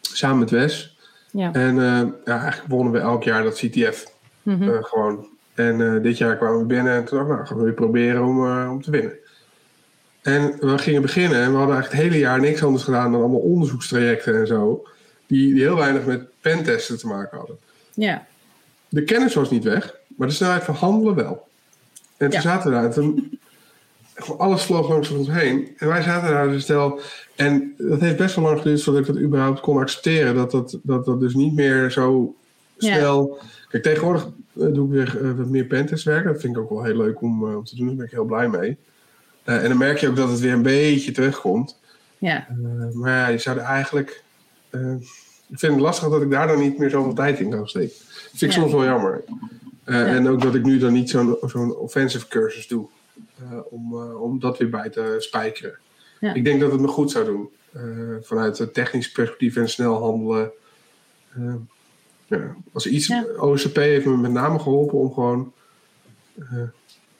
Samen 0.00 0.38
met 0.38 0.50
Wes. 0.50 0.89
Ja. 1.32 1.52
En 1.52 1.78
eh, 1.78 2.02
ja, 2.24 2.40
eigenlijk 2.40 2.68
wonnen 2.70 2.92
we 2.92 2.98
elk 2.98 3.22
jaar 3.22 3.42
dat 3.42 3.54
CTF. 3.54 4.12
Mhm. 4.42 4.68
Eh, 4.70 4.84
gewoon. 4.84 5.26
En 5.54 5.94
eh, 5.96 6.02
dit 6.02 6.18
jaar 6.18 6.36
kwamen 6.36 6.58
we 6.58 6.64
binnen 6.64 6.92
en 6.94 7.04
toen 7.04 7.18
dacht 7.18 7.30
ik, 7.30 7.34
nou, 7.36 7.46
gaan 7.46 7.56
we 7.56 7.64
weer 7.64 7.72
proberen 7.72 8.24
om, 8.24 8.68
om 8.68 8.82
te 8.82 8.90
winnen. 8.90 9.12
En 10.22 10.56
we 10.60 10.78
gingen 10.78 11.02
beginnen 11.02 11.38
en 11.42 11.50
we 11.50 11.56
hadden 11.56 11.74
eigenlijk 11.74 12.02
het 12.02 12.12
hele 12.12 12.24
jaar 12.24 12.40
niks 12.40 12.62
anders 12.64 12.84
gedaan 12.84 13.12
dan 13.12 13.20
allemaal 13.20 13.40
onderzoekstrajecten 13.40 14.34
en 14.38 14.46
zo. 14.46 14.86
Die, 15.26 15.52
die 15.54 15.62
heel 15.62 15.76
weinig 15.76 16.04
met 16.04 16.24
pentesten 16.40 16.98
te 16.98 17.06
maken 17.06 17.38
hadden. 17.38 17.56
ja. 17.94 18.26
De 18.88 19.04
kennis 19.04 19.34
was 19.34 19.50
niet 19.50 19.64
weg, 19.64 19.94
maar 20.16 20.28
de 20.28 20.34
snelheid 20.34 20.62
van 20.62 20.74
handelen 20.74 21.14
wel. 21.14 21.48
En 22.16 22.30
toen 22.30 22.30
Ja. 22.30 22.40
zaten 22.40 22.70
we 22.70 22.76
daar 22.76 22.84
en 22.84 22.90
toen... 22.90 23.39
gewoon 24.14 24.38
Alles 24.38 24.62
vloog 24.62 24.88
langs 24.88 25.10
ons 25.10 25.30
heen. 25.30 25.68
En 25.76 25.88
wij 25.88 26.02
zaten 26.02 26.30
daar 26.30 26.48
dus 26.48 26.62
stel... 26.62 27.00
En 27.36 27.74
dat 27.78 28.00
heeft 28.00 28.16
best 28.16 28.34
wel 28.34 28.44
lang 28.44 28.58
geduurd 28.58 28.82
voordat 28.82 29.08
ik 29.08 29.14
dat 29.14 29.22
überhaupt 29.22 29.60
kon 29.60 29.78
accepteren. 29.78 30.34
Dat 30.34 30.50
dat, 30.50 30.78
dat, 30.82 31.04
dat 31.04 31.20
dus 31.20 31.34
niet 31.34 31.54
meer 31.54 31.90
zo 31.90 32.34
Ja. 32.76 32.94
snel 32.94 33.38
Kijk, 33.68 33.82
tegenwoordig 33.82 34.28
doe 34.52 34.86
ik 34.86 34.92
weer 34.92 35.36
wat 35.36 35.46
meer 35.46 35.64
pentestwerk. 35.64 36.24
Dat 36.24 36.40
vind 36.40 36.56
ik 36.56 36.62
ook 36.62 36.70
wel 36.70 36.84
heel 36.84 36.96
leuk 36.96 37.22
om, 37.22 37.54
om 37.54 37.64
te 37.64 37.76
doen. 37.76 37.86
Daar 37.86 37.96
ben 37.96 38.04
ik 38.04 38.10
heel 38.10 38.24
blij 38.24 38.48
mee. 38.48 38.76
en 39.44 39.68
dan 39.68 39.78
merk 39.78 39.98
je 39.98 40.08
ook 40.08 40.16
dat 40.16 40.30
het 40.30 40.40
weer 40.40 40.52
een 40.52 40.62
beetje 40.62 41.12
terugkomt. 41.12 41.78
Ja. 42.18 42.46
maar 42.92 43.10
ja, 43.10 43.28
je 43.28 43.38
zou 43.38 43.58
er 43.58 43.64
eigenlijk... 43.64 44.22
ik 45.48 45.58
vind 45.58 45.72
het 45.72 45.80
lastig 45.80 46.08
dat 46.08 46.22
ik 46.22 46.30
daar 46.30 46.46
dan 46.46 46.58
niet 46.58 46.78
meer 46.78 46.90
zoveel 46.90 47.14
tijd 47.14 47.40
in 47.40 47.50
kan 47.50 47.68
steken. 47.68 47.94
Dat 48.08 48.38
vind 48.38 48.52
ik 48.52 48.58
soms 48.58 48.72
wel 48.72 48.84
jammer. 48.84 49.24
En 49.84 50.28
ook 50.28 50.42
dat 50.42 50.54
ik 50.54 50.62
nu 50.62 50.78
dan 50.78 50.92
niet 50.92 51.10
zo'n 51.10 51.36
zo'n 51.40 51.76
offensive 51.76 52.28
cursus 52.28 52.68
doe. 52.68 52.88
Om, 53.70 53.94
om 54.12 54.40
dat 54.40 54.58
weer 54.58 54.70
bij 54.70 54.90
te 54.90 55.16
spijkeren. 55.18 55.78
Ja. 56.20 56.34
Ik 56.34 56.44
denk 56.44 56.60
dat 56.60 56.72
het 56.72 56.80
me 56.80 56.88
goed 56.88 57.10
zou 57.10 57.24
doen. 57.24 57.50
Uh, 57.76 58.16
vanuit 58.20 58.58
het 58.58 58.74
technisch 58.74 59.12
perspectief 59.12 59.56
en 59.56 59.68
snel 59.68 59.94
handelen. 59.94 60.50
Ja, 62.26 62.56
als 62.72 62.86
iets, 62.86 63.06
ja. 63.06 63.24
OCP 63.36 63.76
heeft 63.76 64.06
me 64.06 64.16
met 64.16 64.30
name 64.32 64.58
geholpen 64.58 64.98
om 64.98 65.12
gewoon 65.12 65.52
uh, 66.38 66.62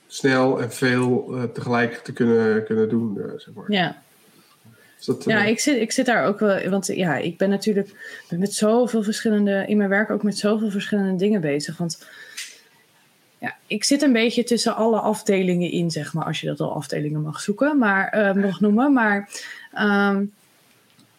snel 0.06 0.60
en 0.60 0.72
veel 0.72 1.34
tegelijk 1.52 1.94
te 1.94 2.12
kunnen, 2.12 2.64
kunnen 2.64 2.88
doen. 2.88 3.20
zeg 3.36 3.54
maar. 3.54 3.72
Ja. 3.72 4.02
Dat, 5.04 5.24
ja, 5.24 5.44
ik 5.44 5.60
zit, 5.60 5.80
ik 5.80 5.92
zit 5.92 6.06
daar 6.06 6.26
ook 6.26 6.38
wel. 6.38 6.68
Want 6.68 6.86
ja, 6.86 7.16
ik 7.16 7.38
ben 7.38 7.48
natuurlijk 7.48 7.88
met 8.28 8.54
zoveel 8.54 9.02
verschillende. 9.02 9.64
In 9.66 9.76
mijn 9.76 9.88
werk 9.88 10.10
ook 10.10 10.22
met 10.22 10.38
zoveel 10.38 10.70
verschillende 10.70 11.16
dingen 11.16 11.40
bezig. 11.40 11.76
Want 11.76 12.06
ja, 13.40 13.54
ik 13.66 13.84
zit 13.84 14.02
een 14.02 14.12
beetje 14.12 14.44
tussen 14.44 14.76
alle 14.76 15.00
afdelingen 15.00 15.70
in, 15.70 15.90
zeg 15.90 16.14
maar, 16.14 16.24
als 16.24 16.40
je 16.40 16.46
dat 16.46 16.60
al 16.60 16.74
afdelingen 16.74 17.22
mag 17.22 17.40
zoeken, 17.40 17.78
maar 17.78 18.34
mag 18.36 18.60
noemen. 18.60 18.92
Maar 18.92 19.28
um, 19.78 20.32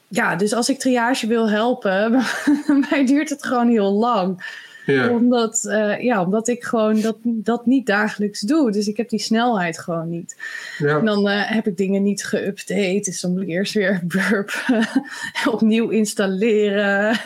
ja, 0.08 0.36
dus 0.36 0.54
als 0.54 0.70
ik 0.70 0.80
triage 0.80 1.28
wil 1.28 1.50
helpen, 1.50 2.12
mij 2.90 3.06
duurt 3.06 3.30
het 3.30 3.46
gewoon 3.46 3.70
heel 3.70 3.92
lang. 3.92 4.60
Ja. 4.86 5.10
Omdat, 5.10 5.64
uh, 5.68 6.00
ja, 6.00 6.24
omdat 6.24 6.48
ik 6.48 6.64
gewoon 6.64 7.02
dat, 7.02 7.18
dat 7.24 7.66
niet 7.66 7.86
dagelijks 7.86 8.40
doe. 8.40 8.72
Dus 8.72 8.88
ik 8.88 8.98
heb 8.98 9.10
die 9.10 9.20
snelheid 9.20 9.80
gewoon 9.80 10.10
niet. 10.10 10.38
Ja. 10.78 10.98
En 10.98 11.06
dan 11.06 11.28
uh, 11.28 11.52
heb 11.52 11.68
ik 11.68 11.78
dingen 11.78 12.04
niet 12.04 12.36
geüpdate. 12.36 13.00
Dus 13.00 13.22
dan 13.22 13.32
moet 13.32 13.42
ik 13.42 13.48
eerst 13.48 13.74
weer 13.74 14.02
Burp 14.16 14.52
opnieuw 15.46 15.90
installeren. 15.90 17.18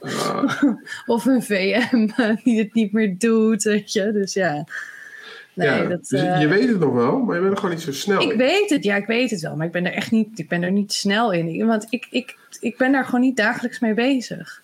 Uh. 0.00 0.62
of 1.06 1.24
een 1.24 1.42
VM 1.42 2.08
die 2.44 2.58
het 2.58 2.74
niet 2.74 2.92
meer 2.92 3.18
doet. 3.18 3.62
Weet 3.62 3.92
je? 3.92 4.12
Dus 4.12 4.34
ja. 4.34 4.66
Nee, 5.54 5.68
ja, 5.68 5.84
dat, 5.84 6.08
dus 6.08 6.20
je 6.20 6.26
eh, 6.26 6.48
weet 6.48 6.68
het 6.68 6.78
nog 6.78 6.92
wel, 6.92 7.18
maar 7.18 7.34
je 7.34 7.40
bent 7.40 7.52
er 7.52 7.58
gewoon 7.58 7.74
niet 7.74 7.84
zo 7.84 7.92
snel 7.92 8.20
ik 8.20 8.32
weet 8.32 8.70
het, 8.70 8.84
ja, 8.84 8.96
ik 8.96 9.06
weet 9.06 9.30
het 9.30 9.40
wel. 9.40 9.56
Maar 9.56 9.66
ik 9.66 9.72
ben 9.72 9.86
er 9.86 9.92
echt 9.92 10.10
niet, 10.10 10.38
ik 10.38 10.48
ben 10.48 10.62
er 10.62 10.72
niet 10.72 10.92
snel 10.92 11.32
in. 11.32 11.66
Want 11.66 11.86
ik, 11.90 12.06
ik, 12.10 12.36
ik 12.60 12.76
ben 12.76 12.92
daar 12.92 13.04
gewoon 13.04 13.20
niet 13.20 13.36
dagelijks 13.36 13.78
mee 13.78 13.94
bezig. 13.94 14.62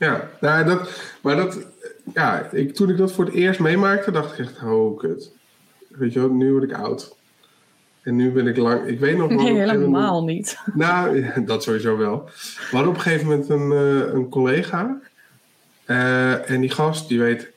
Ja, 0.00 0.30
nou, 0.40 0.64
dat, 0.64 0.90
maar 1.22 1.36
dat, 1.36 1.58
ja, 2.14 2.50
ik, 2.50 2.74
toen 2.74 2.90
ik 2.90 2.96
dat 2.96 3.12
voor 3.12 3.24
het 3.24 3.34
eerst 3.34 3.60
meemaakte, 3.60 4.10
dacht 4.10 4.32
ik 4.32 4.38
echt, 4.38 4.62
oh 4.62 4.98
kut. 4.98 5.32
Weet 5.88 6.12
je 6.12 6.20
wel, 6.20 6.28
nu 6.28 6.52
word 6.52 6.62
ik 6.62 6.72
oud. 6.72 7.16
En 8.02 8.16
nu 8.16 8.32
ben 8.32 8.46
ik 8.46 8.56
lang, 8.56 8.86
ik 8.86 9.00
weet 9.00 9.16
nog 9.16 9.28
wel. 9.34 9.42
Nee, 9.42 9.58
helemaal 9.58 10.24
niet. 10.24 10.58
Nou, 10.74 11.24
dat 11.44 11.62
sowieso 11.62 11.96
wel. 11.96 12.24
We 12.24 12.76
hadden 12.76 12.88
op 12.88 12.94
een 12.94 13.00
gegeven 13.00 13.26
moment 13.26 13.48
een, 13.48 13.70
uh, 13.70 14.12
een 14.12 14.28
collega. 14.28 15.00
Uh, 15.86 16.50
en 16.50 16.60
die 16.60 16.70
gast, 16.70 17.08
die 17.08 17.18
weet 17.18 17.50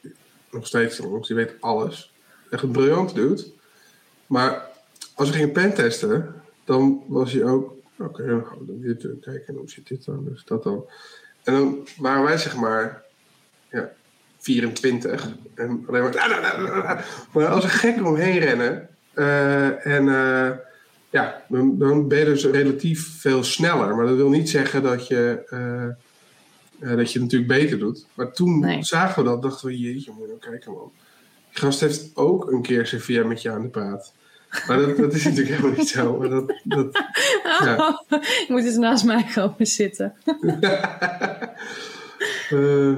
nog 0.52 0.68
steeds, 0.68 1.02
die 1.22 1.36
weet 1.36 1.56
alles 1.60 2.14
echt 2.50 2.64
een 2.64 2.72
briljant 2.72 3.16
doet. 3.16 3.52
Maar 4.28 4.70
als 5.16 5.30
we 5.30 5.36
gingen 5.36 5.52
pentesten, 5.52 6.36
dan 6.64 7.04
was 7.08 7.34
hij 7.34 7.44
ook. 7.44 7.74
Oké, 7.98 8.26
dan 8.26 8.46
gaan 8.46 8.66
we 8.66 8.80
dit 8.80 9.08
kijken. 9.22 9.48
En 9.48 9.56
hoe 9.56 9.70
zit 9.70 9.88
dit 9.88 10.06
dan? 10.06 10.26
Dus 10.26 10.44
dat 10.46 10.64
dan. 10.64 10.86
En 11.44 11.54
dan 11.54 11.88
waren 11.98 12.24
wij 12.24 12.38
zeg 12.38 12.56
maar. 12.56 13.04
Ja, 13.72 13.92
24. 14.40 15.30
En 15.56 15.84
alleen 15.88 16.04
maar. 16.04 17.06
Maar 17.34 17.48
als 17.48 17.64
een 17.64 17.70
gek 17.70 18.06
omheen 18.06 18.40
rennen. 18.40 18.90
Uh, 19.16 19.86
en. 19.86 20.06
Uh, 20.06 20.50
ja, 21.10 21.44
dan, 21.50 21.78
dan, 21.78 22.08
ben 22.08 22.20
je 22.20 22.26
dus 22.26 22.46
relatief 22.46 23.20
veel 23.20 23.44
sneller. 23.44 23.96
Maar 23.96 24.06
dat 24.06 24.16
wil 24.16 24.30
niet 24.30 24.50
zeggen 24.50 24.84
dat 24.84 25.08
je, 25.08 25.44
uh, 26.80 26.96
dat 26.98 27.12
je 27.12 27.20
het 27.20 27.32
natuurlijk 27.32 27.62
beter 27.62 27.80
doet. 27.80 28.06
Maar 28.14 28.32
toen 28.32 28.60
nee. 28.60 28.84
zagen 28.84 29.24
we 29.24 29.30
dat, 29.30 29.42
dachten 29.42 29.68
we, 29.68 29.80
jeetje, 29.80 30.12
moet 30.12 30.22
je 30.22 30.28
nou 30.28 30.40
kijken 30.40 30.72
man 30.72 30.92
gast 31.54 31.80
heeft 31.80 32.12
ook 32.14 32.52
een 32.52 32.62
keer 32.62 32.88
via 32.88 33.26
met 33.26 33.42
je 33.42 33.52
aan 33.52 33.62
de 33.62 33.68
praat. 33.68 34.14
Maar 34.68 34.78
dat, 34.78 34.98
dat 34.98 35.14
is 35.14 35.24
natuurlijk 35.24 35.56
helemaal 35.56 35.78
niet 35.78 35.90
zo. 35.90 36.18
Maar 36.18 36.30
dat, 36.30 36.54
dat, 36.64 37.04
ja. 37.44 38.04
je 38.20 38.46
moet 38.48 38.66
eens 38.66 38.76
naast 38.76 39.06
mij 39.06 39.26
komen 39.34 39.68
zitten. 39.68 40.14
uh, 42.52 42.92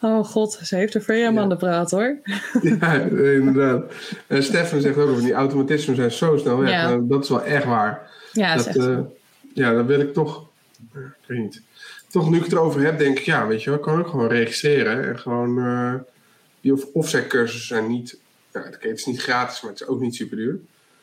oh 0.00 0.24
god, 0.24 0.58
ze 0.62 0.76
heeft 0.76 0.94
er 0.94 1.16
ja. 1.16 1.36
aan 1.36 1.48
de 1.48 1.56
praat 1.56 1.90
hoor. 1.90 2.16
ja, 2.80 2.92
inderdaad. 2.92 3.92
En 4.26 4.42
Stefan 4.42 4.80
zegt 4.80 4.96
ook 4.96 5.08
over 5.08 5.22
die 5.22 5.32
automatismen 5.32 5.96
zijn 5.96 6.10
zo 6.10 6.36
snel 6.36 6.58
weg. 6.58 6.70
Ja. 6.70 6.88
Nou, 6.88 7.06
dat 7.06 7.22
is 7.22 7.28
wel 7.28 7.44
echt 7.44 7.64
waar. 7.64 8.10
Ja, 8.32 8.56
dat, 8.56 8.76
uh, 8.76 8.98
ja, 9.54 9.72
dan 9.72 9.86
wil 9.86 10.00
ik 10.00 10.12
toch, 10.12 10.46
ik 10.94 11.26
weet 11.26 11.38
niet. 11.38 11.62
Toch 12.10 12.30
nu 12.30 12.36
ik 12.36 12.44
het 12.44 12.52
erover 12.52 12.80
heb, 12.80 12.98
denk 12.98 13.18
ik, 13.18 13.24
ja, 13.24 13.46
weet 13.46 13.62
je 13.62 13.70
wel, 13.70 13.78
kan 13.78 14.00
ik 14.00 14.06
gewoon 14.06 14.28
registreren 14.28 15.08
en 15.08 15.18
gewoon. 15.18 16.04
Die 16.60 16.94
offset 16.94 17.26
cursussen 17.26 17.66
zijn 17.66 17.88
niet, 17.88 18.18
ja, 18.52 18.60
het 18.62 18.84
is 18.84 19.06
niet 19.06 19.22
gratis, 19.22 19.60
maar 19.60 19.70
het 19.70 19.80
is 19.80 19.86
ook 19.86 20.00
niet 20.00 20.14
super 20.14 20.36
duur. 20.36 20.60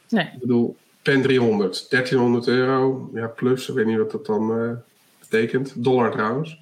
Nee. 0.09 0.25
Ik 0.25 0.39
bedoel, 0.39 0.77
pen 1.01 1.21
300, 1.21 1.89
1300 1.89 2.47
euro, 2.47 3.09
ja, 3.13 3.27
plus, 3.27 3.69
ik 3.69 3.75
weet 3.75 3.85
niet 3.85 3.97
wat 3.97 4.11
dat 4.11 4.25
dan 4.25 4.61
uh, 4.61 4.71
betekent. 5.19 5.83
Dollar 5.83 6.11
trouwens. 6.11 6.61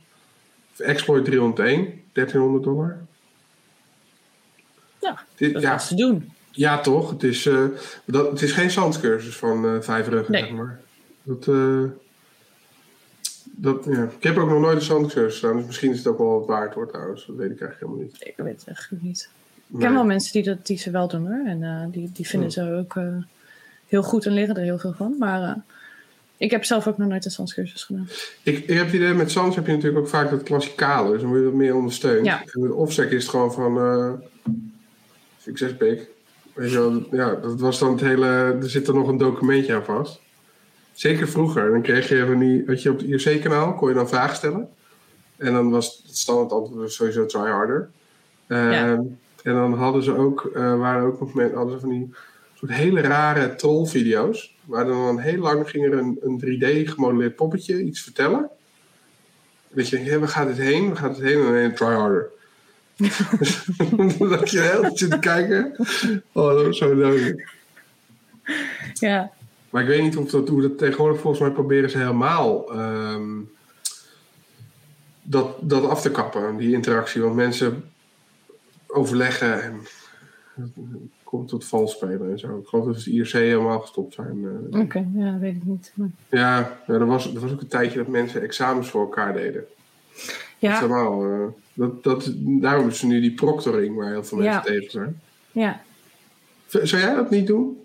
Exploit 0.78 1.26
301, 1.26 2.04
1300 2.12 2.64
dollar. 2.64 2.98
Ja, 5.02 5.26
Dit, 5.36 5.54
dat 5.54 5.62
ja, 5.62 5.76
is 5.76 5.88
te 5.88 5.96
doen. 5.96 6.32
Ja, 6.52 6.82
toch? 6.82 7.10
Het 7.10 7.24
is, 7.24 7.46
uh, 7.46 7.66
dat, 8.06 8.32
het 8.32 8.42
is 8.42 8.52
geen 8.52 8.72
zandscursus 8.72 9.38
van 9.38 9.66
uh, 9.66 9.82
vijf 9.82 10.08
ruggen, 10.08 10.32
nee. 10.32 10.42
zeg 10.42 10.52
maar. 10.52 10.82
Dat, 11.24 11.46
dat, 13.60 13.86
ja. 13.86 14.04
Ik 14.04 14.24
heb 14.24 14.38
ook 14.38 14.50
nog 14.50 14.60
nooit 14.60 14.76
een 14.76 14.82
zandcursus 14.82 15.38
staan, 15.38 15.58
dus 15.58 15.66
misschien 15.66 15.92
is 15.92 15.98
het 15.98 16.08
ook 16.08 16.18
wel 16.18 16.40
wat 16.40 16.48
waard 16.48 16.74
hoor 16.74 16.88
trouwens. 16.88 17.26
Dat 17.26 17.36
weet 17.36 17.52
ik 17.52 17.62
eigenlijk 17.62 17.80
helemaal 17.80 18.02
niet. 18.02 18.28
Ik 18.28 18.34
weet 18.38 18.60
het 18.60 18.68
echt 18.68 18.92
niet. 18.92 19.30
Ik 19.74 19.80
ken 19.80 19.94
wel 19.94 20.06
mensen 20.06 20.34
die, 20.34 20.44
dat, 20.44 20.66
die 20.66 20.78
ze 20.78 20.92
wel 20.92 21.08
doen 21.08 21.28
hoor. 21.28 21.46
En 21.46 21.62
uh, 21.62 21.84
die, 21.92 22.10
die 22.14 22.28
vinden 22.28 22.52
ze 22.52 22.74
ook 22.74 22.96
uh, 22.96 23.04
heel 23.88 24.04
goed 24.04 24.26
en 24.26 24.32
leren 24.32 24.56
er 24.56 24.64
heel 24.64 24.80
veel 24.80 24.94
van. 24.94 25.16
Maar 25.20 25.42
uh, 25.42 25.56
ik 26.38 26.52
heb 26.52 26.64
zelf 26.64 26.88
ook 26.88 26.98
nog 26.98 27.08
nooit 27.08 27.26
een 27.26 27.32
zandscursus 27.32 27.84
gedaan. 27.84 28.10
Ik, 28.44 28.58
ik 28.58 28.78
heb 28.78 28.86
het 28.86 28.96
idee, 28.96 29.14
met 29.14 29.32
zands 29.32 29.56
heb 29.56 29.66
je 29.66 29.72
natuurlijk 29.72 30.00
ook 30.00 30.10
vaak 30.10 30.30
dat 30.30 30.44
klassikale. 30.44 31.12
Dus 31.12 31.22
dan 31.22 31.30
word 31.30 31.42
je 31.42 31.48
wat 31.48 31.56
meer 31.56 31.76
ondersteund. 31.76 32.26
Ja. 32.26 32.42
En 32.42 32.62
met 32.62 32.72
offset 32.72 33.12
is 33.12 33.22
het 33.22 33.32
gewoon 33.32 33.54
van 33.54 34.22
succes 35.42 35.76
pik. 35.76 36.08
Weet 36.54 36.72
je 36.72 36.78
wel, 36.78 37.08
ja, 37.12 37.36
dat 37.36 37.60
was 37.60 37.80
dan 37.80 37.92
het 37.92 38.02
hele... 38.02 38.28
Er 38.62 38.70
zit 38.70 38.88
er 38.88 38.94
nog 38.94 39.08
een 39.08 39.18
documentje 39.18 39.76
aan 39.76 39.84
vast. 39.84 40.20
Zeker 40.94 41.28
vroeger. 41.28 41.72
Dan 41.72 41.82
kreeg 41.82 42.10
je 42.10 42.26
van 42.26 42.40
die, 42.40 42.64
weet 42.66 42.82
je, 42.82 42.92
op 42.92 42.98
het 42.98 43.08
IRC-kanaal 43.08 43.74
kon 43.74 43.90
je 43.90 43.96
dan 43.96 44.08
vragen 44.10 44.36
stellen. 44.36 44.70
En 45.38 45.54
dan 45.54 45.70
was 45.70 46.02
het 46.06 46.18
standaard 46.18 46.52
antwoord 46.52 46.92
sowieso 46.92 47.26
try 47.26 47.50
harder. 47.50 47.90
Uh, 48.48 49.00
En 49.48 49.54
dan 49.54 49.74
hadden 49.74 50.04
ze 50.04 50.16
ook, 50.16 50.50
uh, 50.56 50.78
waren 50.78 51.06
ook 51.06 51.20
nog 51.20 51.34
met, 51.34 51.54
hadden 51.54 51.74
ze 51.74 51.80
van 51.80 51.90
die 51.90 52.10
soort 52.54 52.72
hele 52.72 53.02
rare 53.02 53.56
trollvideo's. 53.56 54.56
Waar 54.66 54.86
dan 54.86 55.20
heel 55.20 55.38
lang 55.38 55.70
ging 55.70 55.86
er 55.86 55.94
een, 55.94 56.18
een 56.22 56.42
3D 56.46 56.90
gemodelleerd 56.90 57.36
poppetje 57.36 57.84
iets 57.84 58.02
vertellen. 58.02 58.50
Dat 59.70 59.90
je 59.90 59.96
denkt, 59.96 60.10
hey, 60.12 60.20
waar 60.20 60.30
gaat 60.30 60.48
het 60.48 60.58
heen? 60.58 60.88
Waar 60.88 60.98
gaat 60.98 61.18
het 61.18 61.26
heen? 61.26 61.46
En 61.46 61.62
dan 61.62 61.74
try 61.74 61.88
harder. 61.88 62.30
dan 64.18 64.30
dacht 64.30 64.50
je 64.50 64.60
heel 64.60 64.94
te 64.94 65.20
kijken. 65.20 65.76
Oh, 66.32 66.54
dat 66.54 66.66
was 66.66 66.78
zo 66.78 66.96
leuk. 66.96 67.50
Ja. 68.94 69.32
Maar 69.70 69.82
ik 69.82 69.88
weet 69.88 70.02
niet 70.02 70.18
of 70.18 70.30
dat, 70.30 70.50
hoe 70.50 70.62
dat 70.62 70.78
tegenwoordig 70.78 71.22
volgens 71.22 71.42
mij 71.42 71.52
proberen 71.52 71.90
ze 71.90 71.98
helemaal 71.98 72.74
ehm, 72.74 73.40
dat, 75.22 75.56
dat 75.60 75.86
af 75.86 76.02
te 76.02 76.12
kappen, 76.12 76.58
die 76.58 76.74
interactie. 76.74 77.22
Want 77.22 77.36
mensen 77.36 77.84
overleggen 78.88 79.64
en 79.64 79.80
het 80.56 80.72
komt 81.24 81.48
tot 81.48 81.66
vals 81.66 81.92
spelen 81.92 82.32
en 82.32 82.40
zo. 82.40 82.58
Ik 82.58 82.68
geloof 82.68 82.86
dat 82.86 83.04
de 83.04 83.12
IRC 83.12 83.32
helemaal 83.32 83.80
gestopt 83.80 84.14
zijn. 84.14 84.38
Uh, 84.72 84.80
Oké, 84.80 85.08
ja, 85.14 85.38
weet 85.40 85.56
ik 85.56 85.64
niet. 85.64 85.92
Maar... 85.96 86.10
Ja, 86.30 86.80
ja 86.88 86.94
er, 86.94 87.06
was, 87.06 87.34
er 87.34 87.40
was 87.40 87.52
ook 87.52 87.62
een 87.62 87.68
tijdje 87.68 87.98
dat 87.98 88.08
mensen 88.08 88.42
examens 88.42 88.90
voor 88.90 89.02
elkaar 89.02 89.34
deden. 89.34 89.66
Ja. 90.58 90.72
Dat 90.72 90.80
helemaal, 90.80 91.26
uh, 91.26 91.48
dat, 91.74 92.04
dat, 92.04 92.34
daarom 92.38 92.88
is 92.88 93.02
nu 93.02 93.22
die 93.22 93.34
proctoring 93.34 93.96
waar 93.96 94.10
heel 94.10 94.24
veel 94.24 94.38
mensen 94.38 94.62
tegen 94.62 94.92
zijn. 94.92 95.22
Ja. 95.52 95.82
Zou 96.68 97.02
jij 97.02 97.16
dat 97.16 97.30
niet 97.30 97.48
doen? 97.48 97.78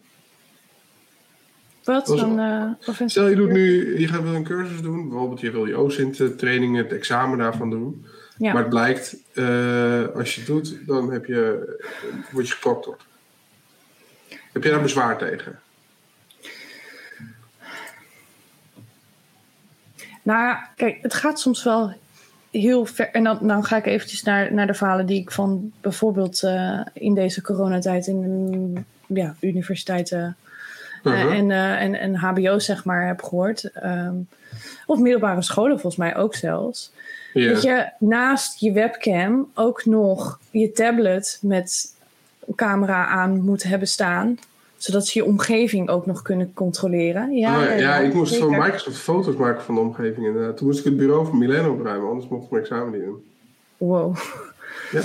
Wat 1.84 2.06
dan? 2.06 2.39
Uh, 2.39 3.06
stel 3.06 3.28
je 3.28 3.36
doet 3.36 3.50
nu, 3.50 3.98
je 4.00 4.08
gaat 4.08 4.22
wil 4.22 4.34
een 4.34 4.44
cursus 4.44 4.82
doen, 4.82 5.08
bijvoorbeeld 5.08 5.40
je 5.40 5.50
wil 5.50 5.66
je 5.66 5.76
OSINT 5.76 6.39
training, 6.39 6.76
het 6.76 6.92
examen 6.92 7.39
daarvan 7.39 7.70
doen. 7.70 8.06
Ja. 8.42 8.52
Maar 8.52 8.62
het 8.62 8.70
blijkt, 8.70 9.16
uh, 9.32 10.08
als 10.14 10.34
je 10.34 10.40
het 10.40 10.46
doet, 10.46 10.86
dan 10.86 11.12
heb 11.12 11.24
je, 11.24 11.78
word 12.30 12.48
je 12.48 12.54
geproktord. 12.54 13.02
Heb 14.52 14.62
je 14.62 14.70
daar 14.70 14.82
bezwaar 14.82 15.18
tegen? 15.18 15.60
Nou 20.22 20.40
ja, 20.40 20.70
kijk, 20.76 20.98
het 21.02 21.14
gaat 21.14 21.40
soms 21.40 21.64
wel 21.64 21.94
heel 22.50 22.84
ver. 22.86 23.10
En 23.10 23.24
dan, 23.24 23.38
dan 23.42 23.64
ga 23.64 23.76
ik 23.76 23.86
eventjes 23.86 24.22
naar, 24.22 24.54
naar 24.54 24.66
de 24.66 24.74
verhalen 24.74 25.06
die 25.06 25.20
ik 25.20 25.30
van 25.30 25.72
bijvoorbeeld 25.80 26.42
uh, 26.42 26.80
in 26.92 27.14
deze 27.14 27.42
coronatijd 27.42 28.06
in 28.06 28.86
ja, 29.06 29.34
universiteiten 29.40 30.36
uh, 31.02 31.12
uh-huh. 31.12 31.38
en, 31.38 31.50
en, 31.78 31.94
en 31.94 32.14
HBO's 32.14 32.64
zeg 32.64 32.84
maar 32.84 33.06
heb 33.06 33.22
gehoord. 33.22 33.70
Um, 33.84 34.28
of 34.86 34.98
middelbare 34.98 35.42
scholen 35.42 35.80
volgens 35.80 35.96
mij 35.96 36.16
ook 36.16 36.34
zelfs. 36.34 36.92
Yeah. 37.32 37.52
Dat 37.52 37.62
je 37.62 37.90
naast 37.98 38.60
je 38.60 38.72
webcam 38.72 39.50
ook 39.54 39.84
nog 39.84 40.38
je 40.50 40.72
tablet 40.72 41.38
met 41.42 41.94
camera 42.54 43.06
aan 43.06 43.40
moet 43.40 43.62
hebben 43.62 43.88
staan 43.88 44.38
zodat 44.82 45.06
ze 45.06 45.18
je 45.18 45.24
omgeving 45.24 45.88
ook 45.88 46.06
nog 46.06 46.22
kunnen 46.22 46.52
controleren. 46.54 47.36
Ja, 47.36 47.58
oh 47.58 47.64
ja, 47.64 47.72
ja, 47.72 47.96
ik 47.96 48.14
moest 48.14 48.36
van 48.36 48.50
Microsoft 48.50 48.98
foto's 48.98 49.36
maken 49.36 49.62
van 49.62 49.74
de 49.74 49.80
omgeving. 49.80 50.26
En, 50.26 50.34
uh, 50.34 50.48
toen 50.48 50.66
moest 50.66 50.78
ik 50.78 50.84
het 50.84 50.96
bureau 50.96 51.26
van 51.26 51.38
Milena 51.38 51.68
opruimen, 51.68 52.08
anders 52.08 52.28
mocht 52.28 52.44
ik 52.44 52.50
mijn 52.50 52.62
examen 52.62 52.92
niet 52.92 53.04
doen. 53.04 53.24
Wow. 53.76 54.16
Ja. 54.90 55.00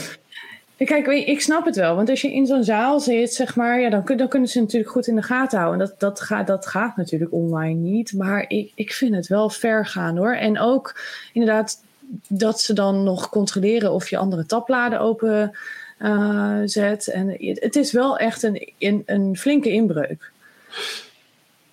Kijk, 0.86 1.08
ik 1.08 1.42
snap 1.42 1.66
het 1.66 1.76
wel. 1.76 1.96
Want 1.96 2.10
als 2.10 2.22
je 2.22 2.34
in 2.34 2.46
zo'n 2.46 2.64
zaal 2.64 3.00
zit, 3.00 3.34
zeg 3.34 3.56
maar, 3.56 3.80
ja, 3.80 3.90
dan, 3.90 4.18
dan 4.18 4.28
kunnen 4.28 4.50
ze 4.50 4.60
natuurlijk 4.60 4.92
goed 4.92 5.08
in 5.08 5.16
de 5.16 5.22
gaten 5.22 5.60
houden. 5.60 5.82
En 5.82 5.88
dat, 5.88 6.00
dat, 6.00 6.22
gaat, 6.22 6.48
dat 6.48 6.68
gaat 6.68 6.98
natuurlijk 6.98 7.32
online 7.32 7.80
niet. 7.80 8.14
Maar 8.14 8.46
ik, 8.48 8.72
ik 8.76 8.94
vind 8.94 9.16
het 9.16 9.28
wel 9.28 9.50
ver 9.50 9.86
gaan 9.86 10.18
hoor. 10.18 10.34
En 10.34 10.60
ook 10.60 10.96
inderdaad 11.34 11.84
dat 12.28 12.62
ze 12.62 12.74
dan 12.74 13.04
nog 13.04 13.30
controleren 13.30 13.92
of 13.92 14.10
je 14.10 14.18
andere 14.18 14.46
tabbladen 14.46 15.00
open 15.00 15.58
uh, 16.00 16.62
zet. 16.66 17.08
En 17.08 17.36
het 17.54 17.76
is 17.76 17.92
wel 17.92 18.18
echt 18.18 18.44
een, 18.44 18.74
een, 18.78 19.04
een, 19.06 19.38
flinke 19.38 19.70
inbreuk. 19.70 20.32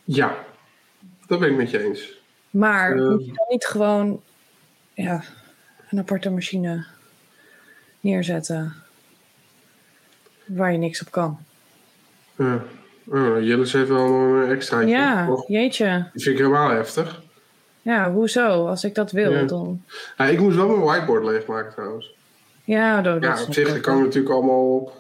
Ja, 0.05 0.37
dat 1.27 1.39
ben 1.39 1.51
ik 1.51 1.57
met 1.57 1.71
je 1.71 1.85
eens. 1.85 2.21
Maar 2.51 2.97
uh, 2.97 3.11
moet 3.11 3.25
je 3.25 3.33
dan 3.33 3.47
niet 3.49 3.65
gewoon 3.65 4.23
ja, 4.95 5.23
een 5.91 5.99
aparte 5.99 6.31
machine 6.31 6.85
neerzetten 8.01 8.75
waar 10.45 10.73
je 10.73 10.79
niks 10.79 11.01
op 11.01 11.11
kan? 11.11 11.39
Uh, 12.37 12.55
uh, 13.13 13.41
Jillis 13.41 13.73
heeft 13.73 13.89
wel 13.89 14.09
een 14.09 14.51
extra. 14.51 14.81
Ja, 14.81 15.27
toch? 15.27 15.49
jeetje. 15.49 16.09
Dat 16.13 16.23
vind 16.23 16.35
ik 16.35 16.45
helemaal 16.45 16.71
heftig. 16.71 17.23
Ja, 17.85 18.13
hoezo? 18.13 18.67
Als 18.67 18.85
ik 18.85 18.95
dat 18.95 19.11
wil, 19.11 19.33
ja. 19.33 19.43
dan... 19.43 19.83
Ja, 20.17 20.25
ik 20.25 20.41
moest 20.41 20.57
wel 20.57 20.69
mijn 20.69 20.81
whiteboard 20.81 21.25
leegmaken 21.25 21.73
trouwens. 21.73 22.15
Ja, 22.65 23.03
dat, 23.03 23.23
ja 23.23 23.43
op 23.43 23.53
zich 23.53 23.81
kan 23.81 24.03
natuurlijk 24.03 24.35
allemaal. 24.35 24.93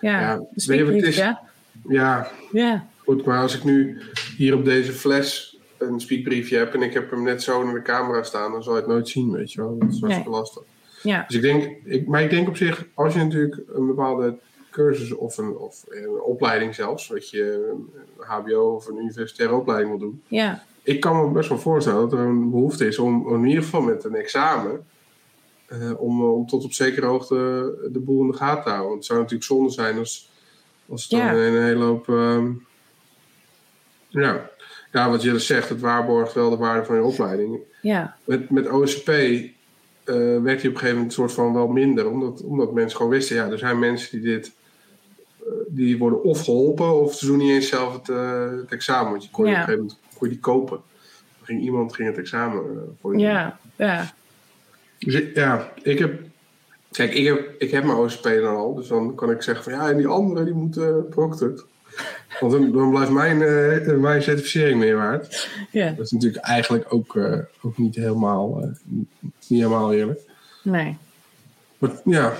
Ja, 0.00 0.20
ja 0.20 0.40
het 0.54 1.04
is, 1.04 1.16
ja. 1.16 1.40
ja. 1.88 2.28
Ja. 2.52 2.86
Goed, 2.96 3.24
maar 3.24 3.40
als 3.40 3.56
ik 3.56 3.64
nu 3.64 4.00
hier 4.36 4.54
op 4.54 4.64
deze 4.64 4.92
fles 4.92 5.58
een 5.78 6.00
speakbriefje 6.00 6.58
heb 6.58 6.74
en 6.74 6.82
ik 6.82 6.92
heb 6.92 7.10
hem 7.10 7.22
net 7.22 7.42
zo 7.42 7.62
in 7.62 7.74
de 7.74 7.82
camera 7.82 8.22
staan, 8.22 8.52
dan 8.52 8.62
zal 8.62 8.74
je 8.74 8.80
het 8.80 8.88
nooit 8.88 9.08
zien, 9.08 9.32
weet 9.32 9.52
je 9.52 9.60
wel. 9.60 9.78
Dat 9.78 9.88
is 9.88 10.00
hartstikke 10.00 10.30
nee. 10.30 10.38
lastig. 10.38 10.62
Ja. 11.02 11.24
Dus 11.26 11.36
ik 11.36 11.42
denk, 11.42 11.76
ik, 11.84 12.06
maar 12.06 12.22
ik 12.22 12.30
denk 12.30 12.48
op 12.48 12.56
zich, 12.56 12.86
als 12.94 13.14
je 13.14 13.18
natuurlijk 13.18 13.60
een 13.72 13.86
bepaalde 13.86 14.38
cursus 14.70 15.12
of 15.14 15.38
een, 15.38 15.56
of 15.56 15.84
een 15.88 16.20
opleiding 16.20 16.74
zelfs, 16.74 17.08
wat 17.08 17.30
je 17.30 17.72
een 17.72 17.90
HBO 18.16 18.74
of 18.74 18.86
een 18.86 18.96
universitaire 18.96 19.56
opleiding 19.56 19.90
wil 19.90 19.98
doen. 19.98 20.22
Ja. 20.26 20.62
Ik 20.82 21.00
kan 21.00 21.20
me 21.20 21.32
best 21.32 21.48
wel 21.48 21.58
voorstellen 21.58 22.00
dat 22.00 22.12
er 22.12 22.26
een 22.26 22.50
behoefte 22.50 22.86
is 22.86 22.98
om 22.98 23.34
in 23.34 23.44
ieder 23.44 23.62
geval 23.62 23.82
met 23.82 24.04
een 24.04 24.14
examen 24.14 24.86
uh, 25.72 26.00
om, 26.00 26.24
om 26.24 26.46
tot 26.46 26.64
op 26.64 26.72
zekere 26.72 27.06
hoogte 27.06 27.34
de 27.92 27.98
boel 27.98 28.20
in 28.20 28.30
de 28.30 28.36
gaten 28.36 28.62
te 28.62 28.68
houden. 28.68 28.88
Want 28.88 28.98
het 28.98 29.06
zou 29.06 29.18
natuurlijk 29.18 29.46
zonde 29.46 29.70
zijn 29.70 29.98
als, 29.98 30.30
als 30.88 31.02
het 31.02 31.10
dan 31.10 31.20
ja. 31.20 31.32
een 31.32 31.62
hele 31.62 31.84
hoop. 31.84 32.08
Um, 32.08 32.66
ja. 34.08 34.50
ja, 34.92 35.10
wat 35.10 35.22
je 35.22 35.38
zegt, 35.38 35.68
het 35.68 35.80
waarborgt 35.80 36.32
wel 36.32 36.50
de 36.50 36.56
waarde 36.56 36.84
van 36.84 36.96
je 36.96 37.02
opleiding. 37.02 37.58
Ja. 37.82 38.16
Met, 38.24 38.50
met 38.50 38.70
OSCP 38.70 39.08
uh, 39.08 39.52
werd 40.42 40.60
je 40.60 40.68
op 40.68 40.74
een 40.74 40.80
gegeven 40.80 40.88
moment 40.88 41.04
een 41.04 41.10
soort 41.10 41.32
van 41.32 41.52
wel 41.52 41.68
minder, 41.68 42.10
omdat, 42.10 42.42
omdat 42.42 42.72
mensen 42.72 42.96
gewoon 42.96 43.12
wisten, 43.12 43.36
ja, 43.36 43.50
er 43.50 43.58
zijn 43.58 43.78
mensen 43.78 44.20
die 44.20 44.30
dit. 44.30 44.52
Uh, 45.46 45.52
die 45.68 45.98
worden 45.98 46.22
of 46.22 46.44
geholpen 46.44 47.00
of 47.00 47.14
ze 47.14 47.26
doen 47.26 47.38
niet 47.38 47.50
eens 47.50 47.68
zelf 47.68 47.92
het, 47.92 48.06
het 48.60 48.70
examen. 48.70 49.10
Want 49.10 49.24
je 49.24 49.30
kon, 49.30 49.46
ja. 49.46 49.50
op 49.50 49.56
een 49.56 49.64
gegeven 49.64 49.80
moment 49.80 49.98
kon 50.22 50.30
je 50.30 50.36
die 50.36 50.52
kopen. 50.52 50.80
Dan 51.36 51.46
ging 51.46 51.62
iemand 51.62 51.94
ging 51.94 52.08
het 52.08 52.18
examen 52.18 52.62
voor 53.00 53.18
je 53.18 53.20
Ja, 53.20 53.58
ja. 53.76 54.12
Dus 54.98 55.14
ik, 55.14 55.34
ja, 55.34 55.72
ik 55.82 55.98
heb. 55.98 56.20
Kijk, 56.90 57.14
ik 57.14 57.26
heb, 57.26 57.54
ik 57.58 57.70
heb 57.70 57.84
mijn 57.84 57.98
OSP 57.98 58.22
dan 58.22 58.56
al. 58.56 58.74
Dus 58.74 58.88
dan 58.88 59.14
kan 59.14 59.30
ik 59.30 59.42
zeggen 59.42 59.64
van 59.64 59.72
ja, 59.72 59.90
en 59.90 59.96
die 59.96 60.06
andere 60.06 60.44
die 60.44 60.54
moeten 60.54 61.08
proctored. 61.08 61.64
Want 62.40 62.52
dan, 62.52 62.72
dan 62.72 62.90
blijft 62.90 63.10
mijn, 63.10 63.40
uh, 63.40 63.96
mijn 63.96 64.22
certificering 64.22 64.78
meer 64.78 64.96
waard. 64.96 65.48
Ja. 65.70 65.90
Dat 65.90 66.04
is 66.04 66.10
natuurlijk 66.10 66.44
eigenlijk 66.44 66.94
ook, 66.94 67.14
uh, 67.14 67.38
ook 67.62 67.78
niet, 67.78 67.94
helemaal, 67.94 68.62
uh, 68.62 68.68
niet 69.46 69.60
helemaal 69.60 69.92
eerlijk. 69.92 70.20
Nee. 70.62 70.96
Maar 71.78 71.90
ja. 72.04 72.32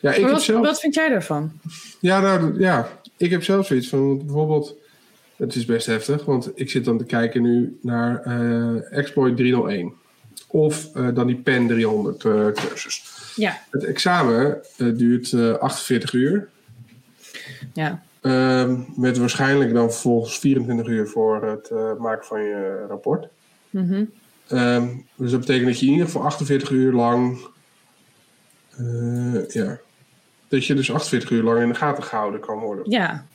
ja 0.00 0.12
ik 0.12 0.20
maar 0.20 0.30
wat, 0.30 0.30
heb 0.30 0.40
zelf... 0.40 0.66
wat 0.66 0.80
vind 0.80 0.94
jij 0.94 1.08
daarvan? 1.08 1.52
Ja, 2.00 2.20
nou, 2.20 2.60
ja, 2.60 2.88
ik 3.16 3.30
heb 3.30 3.42
zelf 3.42 3.66
zoiets 3.66 3.88
van 3.88 4.18
bijvoorbeeld. 4.18 4.76
Het 5.44 5.54
is 5.54 5.64
best 5.64 5.86
heftig, 5.86 6.24
want 6.24 6.50
ik 6.54 6.70
zit 6.70 6.84
dan 6.84 6.98
te 6.98 7.04
kijken 7.04 7.42
nu 7.42 7.78
naar 7.82 8.22
Exploit 8.90 9.36
301 9.36 9.92
of 10.46 10.90
uh, 10.96 11.14
dan 11.14 11.26
die 11.26 11.36
PEN 11.36 11.66
300 11.66 12.24
uh, 12.24 12.46
cursus. 12.52 13.04
Ja. 13.36 13.60
Het 13.70 13.84
examen 13.84 14.62
duurt 14.76 15.34
48 15.58 16.12
uur. 16.12 16.48
Ja. 17.72 18.02
Ehm, 18.20 18.80
met 18.96 19.18
waarschijnlijk 19.18 19.72
dan 19.72 19.90
vervolgens 19.90 20.38
24 20.38 20.86
uur 20.86 21.06
voor 21.08 21.44
het 21.44 21.98
maken 21.98 22.26
van 22.26 22.42
je 22.42 22.84
rapport. 22.88 23.28
Mm 23.70 23.88
-hmm. 23.88 24.10
um, 24.58 25.06
dus 25.16 25.30
dat 25.30 25.40
betekent 25.40 25.66
dat 25.66 25.80
je 25.80 25.86
in 25.86 25.92
ieder 25.92 26.06
geval 26.06 26.22
48 26.22 26.70
uur 26.70 26.92
lang. 26.92 27.38
ja. 29.48 29.78
Dat 30.48 30.66
je 30.66 30.74
dus 30.74 30.92
48 30.92 31.30
uur 31.30 31.42
lang 31.42 31.60
in 31.62 31.68
de 31.68 31.74
gaten 31.74 32.04
gehouden 32.04 32.40
kan 32.40 32.58
worden. 32.58 32.90
Ja. 32.90 33.26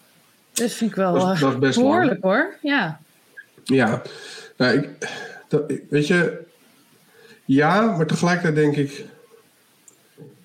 Dat 0.60 0.72
vind 0.72 0.90
ik 0.90 0.96
wel 0.96 1.14
dat 1.14 1.34
is, 1.34 1.40
dat 1.40 1.54
is 1.54 1.60
best 1.60 1.80
behoorlijk 1.80 2.24
lang. 2.24 2.36
hoor. 2.36 2.56
Ja. 2.62 3.00
Ja. 3.64 4.02
Nou, 4.58 4.78
ik, 4.78 4.90
dat, 5.48 5.74
weet 5.90 6.08
je, 6.08 6.42
ja, 7.46 7.82
maar 7.82 8.06
tegelijkertijd 8.06 8.56
denk 8.56 8.76
ik, 8.76 9.06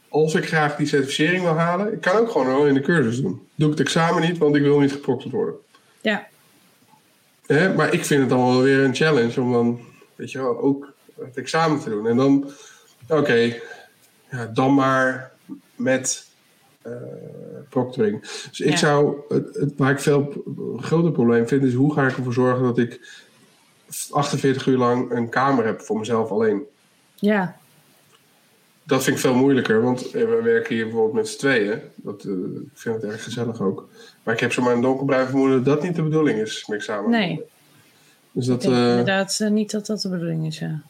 als 0.08 0.34
ik 0.34 0.46
graag 0.46 0.76
die 0.76 0.86
certificering 0.86 1.42
wil 1.42 1.54
halen, 1.54 1.92
ik 1.92 2.00
kan 2.00 2.16
ook 2.16 2.30
gewoon 2.30 2.66
in 2.66 2.74
de 2.74 2.80
cursus 2.80 3.20
doen. 3.20 3.46
Doe 3.54 3.70
ik 3.70 3.78
het 3.78 3.86
examen 3.86 4.22
niet, 4.22 4.38
want 4.38 4.56
ik 4.56 4.62
wil 4.62 4.80
niet 4.80 4.92
geprokterd 4.92 5.32
worden. 5.32 5.54
Ja. 6.00 6.26
Hè? 7.46 7.74
Maar 7.74 7.92
ik 7.92 8.04
vind 8.04 8.20
het 8.20 8.28
dan 8.28 8.46
wel 8.46 8.62
weer 8.62 8.84
een 8.84 8.94
challenge 8.94 9.40
om 9.40 9.52
dan, 9.52 9.80
weet 10.14 10.32
je 10.32 10.38
wel, 10.38 10.58
ook 10.58 10.92
het 11.20 11.36
examen 11.36 11.80
te 11.80 11.90
doen. 11.90 12.06
En 12.06 12.16
dan, 12.16 12.50
oké, 13.08 13.20
okay, 13.20 13.62
ja, 14.30 14.46
dan 14.46 14.74
maar 14.74 15.32
met 15.76 16.26
proctoring. 17.68 18.20
Dus 18.20 18.60
ik 18.60 18.70
Ja. 18.70 18.76
zou, 18.76 19.16
het, 19.28 19.54
het, 19.54 19.72
waar 19.76 19.90
ik 19.90 20.00
veel 20.00 20.44
groter 20.76 21.12
probleem 21.12 21.48
vind, 21.48 21.62
is 21.62 21.74
hoe 21.74 21.92
ga 21.94 22.06
ik 22.06 22.16
ervoor 22.16 22.32
zorgen 22.32 22.62
dat 22.64 22.78
ik 22.78 23.00
48 24.10 24.66
uur 24.66 24.78
lang 24.78 25.10
een 25.10 25.28
kamer 25.28 25.64
heb 25.66 25.80
voor 25.80 25.98
mezelf 25.98 26.30
alleen. 26.30 26.62
Ja. 27.14 27.56
Dat 28.86 29.02
vind 29.02 29.16
ik 29.16 29.22
veel 29.22 29.34
moeilijker, 29.34 29.82
want 29.82 30.06
eh, 30.06 30.12
we 30.12 30.40
werken 30.42 30.74
hier 30.74 30.84
bijvoorbeeld 30.84 31.14
met 31.14 31.28
z'n 31.28 31.38
tweeën. 31.38 31.78
Dat, 31.94 32.24
eh, 32.24 32.32
ik 32.32 32.70
vind 32.74 32.94
het 33.02 33.04
erg 33.12 33.24
gezellig 33.24 33.60
ook. 33.60 33.88
Maar 34.22 34.34
ik 34.34 34.40
heb 34.40 34.52
zomaar 34.52 34.74
een 34.74 34.80
donkerbruin 34.80 35.26
vermoeden 35.26 35.64
dat 35.64 35.74
dat 35.74 35.82
niet 35.82 35.96
de 35.96 36.02
bedoeling 36.02 36.38
is 36.38 36.66
met 36.66 36.78
examen. 36.78 37.10
Nee. 37.10 37.42
Dus 38.32 38.44
Ik 38.44 38.50
dat, 38.50 38.60
denk 38.60 38.74
eh, 38.74 38.88
inderdaad 38.88 39.38
eh, 39.40 39.50
niet 39.50 39.70
dat 39.70 39.86
dat 39.86 40.00
de 40.00 40.08
bedoeling 40.08 40.46
is, 40.46 40.58
ja. 40.58 40.80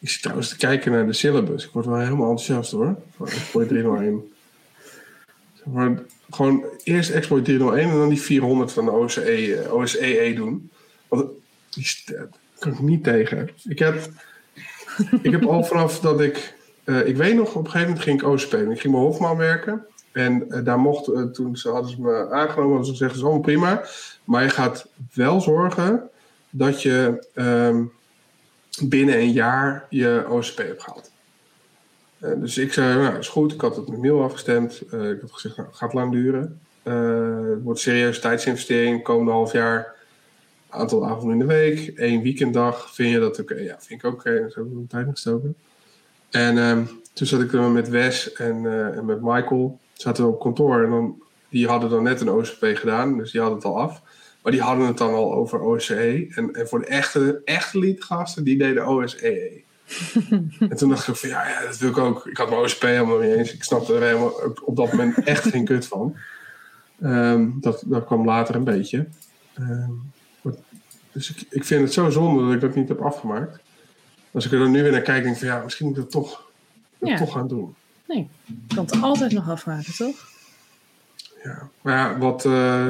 ik 0.00 0.08
zit 0.08 0.22
trouwens 0.22 0.48
te 0.48 0.56
kijken 0.56 0.92
naar 0.92 1.06
de 1.06 1.12
syllabus. 1.12 1.64
Ik 1.64 1.70
word 1.72 1.86
wel 1.86 1.98
helemaal 1.98 2.30
enthousiast 2.30 2.70
hoor. 2.72 2.96
Van 3.16 3.26
Exploit 3.28 3.68
301. 3.68 4.32
Maar, 5.72 6.02
gewoon 6.30 6.64
eerst 6.84 7.10
Exploit 7.10 7.44
301 7.44 7.90
en 7.90 7.96
dan 7.96 8.08
die 8.08 8.20
400 8.20 8.72
van 8.72 8.84
de 8.84 8.90
OSCE, 8.90 9.56
eh, 9.56 9.74
OSCE 9.74 10.32
doen. 10.34 10.70
Want 11.08 11.30
die 11.70 11.86
kan 12.58 12.72
ik 12.72 12.80
niet 12.80 13.04
tegen. 13.04 13.48
Ik 13.64 13.78
heb, 13.78 14.10
ik 15.22 15.30
heb 15.30 15.44
al 15.44 15.64
vanaf 15.64 16.00
dat 16.00 16.20
ik... 16.20 16.54
eh, 16.84 17.06
ik 17.06 17.16
weet 17.16 17.34
nog, 17.34 17.54
op 17.54 17.64
een 17.64 17.70
gegeven 17.70 17.88
moment 17.88 18.04
ging 18.04 18.20
ik 18.20 18.28
OSP. 18.28 18.54
Ik 18.54 18.80
ging 18.80 18.94
bij 18.94 19.02
Hofman 19.02 19.36
werken. 19.36 19.86
En 20.12 20.50
eh, 20.50 20.64
daar 20.64 20.78
mocht, 20.78 21.34
toen 21.34 21.56
ze, 21.56 21.68
hadden 21.68 21.90
ze 21.90 22.00
me 22.00 22.30
aangenomen, 22.30 22.76
hadden 22.76 22.96
ze 22.96 23.04
is 23.04 23.22
allemaal 23.22 23.40
prima. 23.40 23.84
Maar 24.24 24.42
je 24.42 24.50
gaat 24.50 24.88
wel 25.12 25.40
zorgen 25.40 26.10
dat 26.50 26.82
je 26.82 27.26
ehm, 27.34 27.82
binnen 28.82 29.18
een 29.18 29.32
jaar 29.32 29.86
je 29.90 30.26
OSP 30.28 30.58
hebt 30.58 30.82
gehaald. 30.82 31.10
Eh, 32.18 32.30
dus 32.36 32.58
ik 32.58 32.72
zei, 32.72 33.02
nou, 33.02 33.18
is 33.18 33.28
goed. 33.28 33.52
Ik 33.52 33.60
had 33.60 33.76
het 33.76 33.88
met 33.88 33.98
Miel 33.98 34.22
afgestemd. 34.22 34.82
Eh, 34.90 35.10
ik 35.10 35.20
had 35.20 35.32
gezegd, 35.32 35.56
nou, 35.56 35.68
het 35.68 35.76
gaat 35.76 35.92
lang 35.92 36.12
duren. 36.12 36.60
Eh, 36.82 36.94
het 37.50 37.62
wordt 37.62 37.78
een 37.78 37.92
serieuze 37.92 38.20
tijdsinvestering. 38.20 39.02
Komende 39.02 39.32
half 39.32 39.52
jaar, 39.52 39.94
aantal 40.68 41.06
avonden 41.06 41.32
in 41.32 41.38
de 41.38 41.54
week, 41.54 41.98
één 41.98 42.22
weekenddag. 42.22 42.94
Vind 42.94 43.10
je 43.10 43.18
dat 43.18 43.40
oké? 43.40 43.54
Ja, 43.54 43.76
vind 43.80 44.04
ik 44.04 44.12
oké. 44.12 44.30
Dus 44.30 44.54
heb 44.54 44.64
ik 44.64 44.72
er 44.72 44.86
tijd 44.88 45.06
gestoken. 45.10 45.54
En 46.30 46.58
ehm, 46.58 46.84
toen 47.12 47.26
zat 47.26 47.40
ik 47.40 47.52
er 47.52 47.70
met 47.70 47.88
Wes 47.88 48.32
en, 48.32 48.66
en 48.94 49.04
met 49.04 49.22
Michael. 49.22 49.78
Zaten 49.92 50.24
we 50.24 50.30
op 50.30 50.40
kantoor 50.40 50.84
en 50.84 50.90
dan, 50.90 51.22
die 51.48 51.66
hadden 51.66 51.90
dan 51.90 52.02
net 52.02 52.20
een 52.20 52.30
OCP 52.30 52.70
gedaan. 52.74 53.18
Dus 53.18 53.30
die 53.30 53.40
hadden 53.40 53.58
het 53.58 53.68
al 53.68 53.78
af. 53.78 54.02
Maar 54.42 54.52
die 54.52 54.60
hadden 54.60 54.86
het 54.86 54.98
dan 54.98 55.14
al 55.14 55.34
over 55.34 55.60
OSCE. 55.60 56.32
En, 56.34 56.68
voor 56.68 56.78
de 56.78 56.86
echte, 56.86 57.40
echte 57.44 57.78
leadgasten, 57.78 58.44
die 58.44 58.58
deden 58.58 58.86
OSEE. 58.86 59.64
en 60.70 60.76
toen 60.76 60.88
dacht 60.88 61.08
ik 61.08 61.16
van, 61.16 61.28
ja, 61.28 61.48
ja, 61.48 61.60
dat 61.60 61.78
wil 61.78 61.90
ik 61.90 61.98
ook. 61.98 62.26
Ik 62.26 62.36
had 62.36 62.50
mijn 62.50 62.60
OSP 62.60 62.82
helemaal 62.82 63.18
niet 63.18 63.30
eens. 63.30 63.52
Ik 63.52 63.64
snapte 63.64 63.94
er 63.94 64.02
helemaal 64.02 64.32
op 64.64 64.76
dat 64.76 64.92
moment 64.92 65.24
echt 65.24 65.48
geen 65.48 65.64
kut 65.64 65.86
van. 65.86 66.16
Ehm, 67.00 67.48
dat, 67.54 67.82
dat 67.86 68.04
kwam 68.04 68.24
later 68.24 68.54
een 68.54 68.64
beetje. 68.64 69.06
Ehm, 69.54 69.90
dus 71.12 71.30
ik, 71.30 71.46
ik 71.50 71.64
vind 71.64 71.82
het 71.82 71.92
zo 71.92 72.10
zonde 72.10 72.44
dat 72.44 72.52
ik 72.54 72.60
dat 72.60 72.74
niet 72.74 72.88
heb 72.88 73.00
afgemaakt. 73.00 73.58
Als 74.32 74.46
ik 74.46 74.52
er 74.52 74.58
dan 74.58 74.70
nu 74.70 74.82
weer 74.82 74.92
naar 74.92 75.00
kijk, 75.00 75.22
denk 75.22 75.34
ik 75.34 75.40
van 75.40 75.48
ja, 75.48 75.62
misschien 75.62 75.86
moet 75.86 75.96
ik 75.96 76.02
dat 76.02 76.10
toch, 76.10 76.50
dat 76.98 77.08
Ja. 77.08 77.16
toch 77.16 77.32
gaan 77.32 77.48
doen. 77.48 77.74
Nee, 78.08 78.28
je 78.44 78.74
kan 78.74 78.84
het 78.84 79.02
altijd 79.02 79.32
nog 79.32 79.50
afmaken, 79.50 79.94
toch? 79.94 80.16
Ja. 81.42 81.68
Maar 81.82 81.96
ja, 81.96 82.18
wat, 82.18 82.44
eh, 82.44 82.86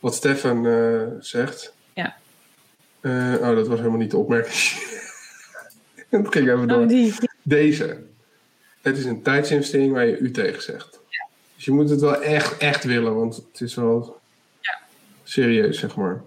wat 0.00 0.14
Stefan 0.14 0.66
eh, 0.66 1.02
zegt. 1.20 1.74
Ja. 1.94 2.16
Eh, 3.00 3.34
oh, 3.40 3.54
dat 3.54 3.68
was 3.68 3.78
helemaal 3.78 3.98
niet 3.98 4.10
de 4.10 4.16
opmerking. 4.16 4.54
Het 6.22 6.32
ging 6.32 6.48
even 6.50 6.68
door. 6.68 6.80
Oh, 6.82 6.88
die. 6.88 7.14
Deze. 7.42 8.02
Het 8.80 8.98
is 8.98 9.04
een 9.04 9.22
tijdsinvestering 9.22 9.92
waar 9.92 10.06
je 10.06 10.18
u 10.18 10.30
tegen 10.30 10.62
zegt. 10.62 11.00
Dus 11.54 11.64
je 11.64 11.70
moet 11.72 11.90
het 11.90 12.00
wel 12.00 12.22
echt, 12.22 12.56
echt 12.58 12.84
willen, 12.84 13.14
want 13.14 13.36
het 13.36 13.60
is 13.60 13.74
wel 13.74 14.20
Ja. 14.60 14.78
serieus, 15.22 15.78
zeg 15.78 15.96
maar. 15.96 16.22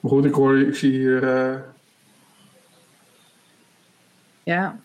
Maar 0.00 0.10
goed, 0.10 0.24
ik 0.24 0.34
hoor, 0.34 0.58
ik 0.58 0.74
zie 0.74 0.90
hier. 0.90 1.22
eh, 1.36 1.54
Ja, 4.42 4.78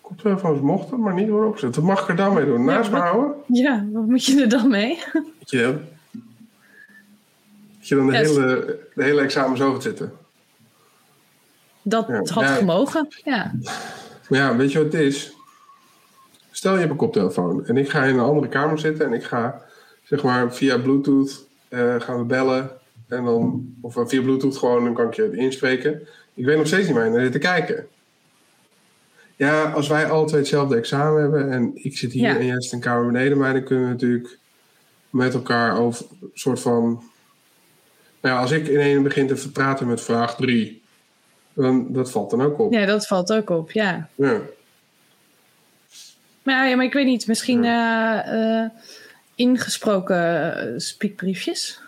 koptelefoons 0.00 0.60
mochten, 0.60 1.00
maar 1.00 1.14
niet 1.14 1.28
worden 1.28 1.48
opgezet. 1.48 1.74
Wat 1.76 1.84
mag 1.84 2.02
ik 2.02 2.08
er 2.08 2.16
dan 2.16 2.34
mee 2.34 2.44
doen? 2.44 2.64
Naast 2.64 2.90
me 2.90 2.96
wat- 2.96 3.04
houden? 3.08 3.34
ja, 3.46 3.86
wat 3.92 4.06
moet 4.06 4.24
je 4.24 4.40
er 4.42 4.48
dan 4.48 4.68
mee? 4.70 4.98
Dat 5.12 5.50
je, 5.50 5.78
dat 7.78 7.88
je 7.88 7.94
dan 7.94 8.06
de, 8.06 8.12
Ja, 8.12 8.18
hele, 8.18 8.78
de 8.94 9.02
hele 9.04 9.20
examen 9.20 9.56
zo 9.56 9.72
gaat 9.72 9.82
zitten. 9.82 10.12
Dat 11.82 12.06
Ja. 12.08 12.14
had 12.16 12.42
Ja. 12.44 12.54
gemogen. 12.54 13.08
Ja. 13.24 13.52
Maar 14.28 14.38
ja, 14.40 14.56
weet 14.56 14.72
je 14.72 14.82
wat 14.82 14.92
het 14.92 15.02
is? 15.02 15.32
Stel 16.50 16.72
je 16.72 16.78
hebt 16.78 16.90
een 16.90 16.96
koptelefoon 16.96 17.66
en 17.66 17.76
ik 17.76 17.90
ga 17.90 18.04
in 18.04 18.14
een 18.14 18.20
andere 18.24 18.48
kamer 18.48 18.78
zitten 18.78 19.06
en 19.06 19.12
ik 19.12 19.24
ga 19.24 19.62
zeg 20.02 20.22
maar 20.22 20.54
via 20.54 20.78
Bluetooth 20.78 21.46
eh, 21.68 22.00
gaan 22.00 22.18
we 22.18 22.24
bellen 22.24 22.70
en 23.08 23.24
dan 23.24 23.74
of 23.80 23.96
eh, 23.96 24.06
via 24.06 24.22
Bluetooth 24.22 24.56
gewoon 24.56 24.84
dan 24.84 24.94
kan 24.94 25.06
ik 25.06 25.14
je 25.14 25.22
het 25.22 25.32
inspreken. 25.32 26.08
Ik 26.34 26.44
weet 26.44 26.56
nog 26.56 26.66
steeds 26.66 26.86
niet 26.86 26.96
waar 26.96 27.04
je 27.04 27.10
naar 27.10 27.22
zit 27.22 27.32
te 27.32 27.38
kijken. 27.38 27.86
Ja, 29.36 29.70
als 29.70 29.88
wij 29.88 30.04
twee 30.26 30.40
hetzelfde 30.40 30.76
examen 30.76 31.20
hebben 31.20 31.50
en 31.50 31.70
ik 31.74 31.96
zit 31.98 32.12
hier 32.12 32.22
Ja. 32.22 32.36
en 32.38 32.46
jij 32.46 32.62
zit 32.62 32.72
een 32.72 32.80
kamer 32.80 33.06
beneden 33.06 33.38
mij, 33.38 33.52
dan 33.52 33.64
kunnen 33.64 33.84
we 33.84 33.90
natuurlijk 33.90 34.38
met 35.10 35.34
elkaar 35.34 35.78
over 35.78 36.04
een 36.20 36.30
soort 36.34 36.60
van. 36.60 36.82
Nou 38.20 38.34
ja, 38.34 38.40
als 38.40 38.50
ik 38.50 38.68
ineens 38.68 39.02
begin 39.02 39.26
te 39.26 39.50
praten 39.52 39.86
met 39.86 40.00
vraag 40.00 40.36
3, 40.36 40.81
dan 41.54 41.86
dat 41.92 42.10
valt 42.10 42.30
dan 42.30 42.42
ook 42.42 42.58
op. 42.58 42.72
ja, 42.72 42.86
dat 42.86 43.06
valt 43.06 43.32
ook 43.32 43.50
op, 43.50 43.70
ja. 43.72 44.08
Ja. 44.14 44.40
Maar, 46.42 46.68
ja, 46.68 46.76
maar 46.76 46.84
ik 46.84 46.92
weet 46.92 47.06
niet, 47.06 47.26
misschien 47.26 47.64
eh, 47.64 48.62
eh, 48.62 48.70
ingesproken 49.34 50.16
eh, 50.56 50.72
spiekbriefjes? 50.78 51.80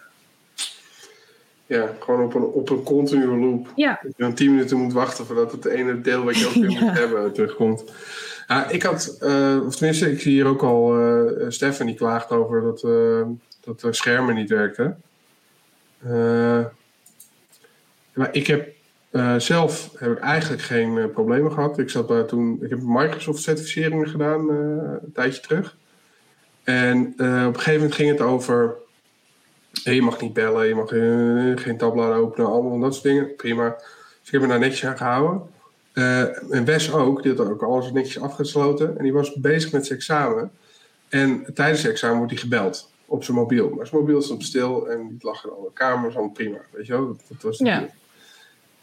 Ja, 1.66 1.88
gewoon 2.00 2.24
op 2.24 2.34
een, 2.34 2.42
op 2.42 2.70
een 2.70 2.82
continue 2.82 3.36
loop. 3.36 3.72
Ja, 3.76 3.98
Dat 4.02 4.12
je 4.16 4.22
dan 4.22 4.34
tien 4.34 4.50
minuten 4.50 4.78
moet 4.78 4.92
wachten 4.92 5.26
voordat 5.26 5.52
het 5.52 5.64
ene 5.64 6.00
deel 6.00 6.24
wat 6.24 6.38
je 6.38 6.46
ook 6.46 6.54
weer 6.64 6.70
Ja. 6.70 6.80
moet 6.80 6.98
hebben 6.98 7.32
terugkomt. 7.32 7.84
Ja, 8.46 8.68
ik 8.68 8.82
had, 8.82 9.16
of 9.66 9.76
tenminste, 9.76 10.10
ik 10.10 10.20
zie 10.20 10.32
hier 10.32 10.46
ook 10.46 10.62
al 10.62 10.98
eh 10.98 11.44
Stefan 11.50 11.86
die 11.86 11.94
klaagt 11.94 12.30
over 12.30 12.60
dat, 12.62 12.80
dat 13.60 13.80
de 13.80 13.92
schermen 13.92 14.34
niet 14.34 14.50
werkten. 14.50 15.02
Maar 18.12 18.28
ik 18.32 18.46
heb 18.46 18.68
eh, 19.14 19.38
zelf 19.38 19.90
heb 19.96 20.12
ik 20.12 20.18
eigenlijk 20.18 20.62
geen 20.62 20.98
eh, 20.98 21.06
problemen 21.06 21.52
gehad. 21.52 21.78
Ik 21.78 21.90
zat 21.90 22.08
daar 22.08 22.26
toen, 22.26 22.58
ik 22.62 22.70
heb 22.70 22.78
Microsoft 22.82 23.42
certificeringen 23.42 24.08
gedaan 24.08 24.50
eh, 24.50 24.56
een 25.02 25.12
tijdje 25.12 25.40
terug. 25.40 25.76
En 26.62 27.06
op 27.06 27.18
een 27.18 27.54
gegeven 27.54 27.74
moment 27.74 27.94
ging 27.94 28.10
het 28.10 28.20
over 28.20 28.74
Hey, 29.82 29.94
je 29.94 30.02
mag 30.02 30.20
niet 30.20 30.32
bellen, 30.32 30.66
je 30.66 30.74
mag 30.74 30.88
geen 31.62 31.76
tabbladen 31.76 32.16
openen, 32.16 32.50
allemaal 32.50 32.78
dat 32.78 32.92
soort 32.92 33.04
dingen. 33.04 33.36
Prima. 33.36 33.68
Dus 33.68 34.26
ik 34.26 34.32
heb 34.32 34.40
me 34.40 34.46
daar 34.46 34.58
netjes 34.58 34.84
aan 34.84 34.96
gehouden. 34.96 35.42
Eh, 35.92 36.52
en 36.52 36.64
Wes 36.64 36.92
ook, 36.92 37.22
die 37.22 37.34
had 37.34 37.48
ook 37.48 37.62
alles 37.62 37.92
netjes 37.92 38.20
afgesloten. 38.22 38.96
En 38.98 39.02
die 39.02 39.12
was 39.12 39.34
bezig 39.34 39.72
met 39.72 39.86
zijn 39.86 39.98
examen. 39.98 40.50
En 41.08 41.46
tijdens 41.54 41.82
het 41.82 41.90
examen 41.90 42.16
wordt 42.16 42.32
hij 42.32 42.40
gebeld 42.40 42.90
op 43.06 43.24
zijn 43.24 43.36
mobiel. 43.36 43.68
Maar 43.68 43.86
zijn 43.86 44.00
mobiel 44.00 44.22
stond 44.22 44.44
stil 44.44 44.88
en 44.88 45.08
die 45.08 45.18
lag 45.20 45.44
in 45.44 45.50
een 45.50 45.56
andere 45.56 45.74
kamer, 45.74 46.04
was 46.04 46.14
allemaal 46.14 46.34
prima. 46.34 46.58
Weet 46.70 46.86
je 46.86 46.92
wel, 46.92 47.06
dat, 47.06 47.20
dat 47.28 47.42
was 47.42 47.58
het 47.58 47.68
Ja. 47.68 47.88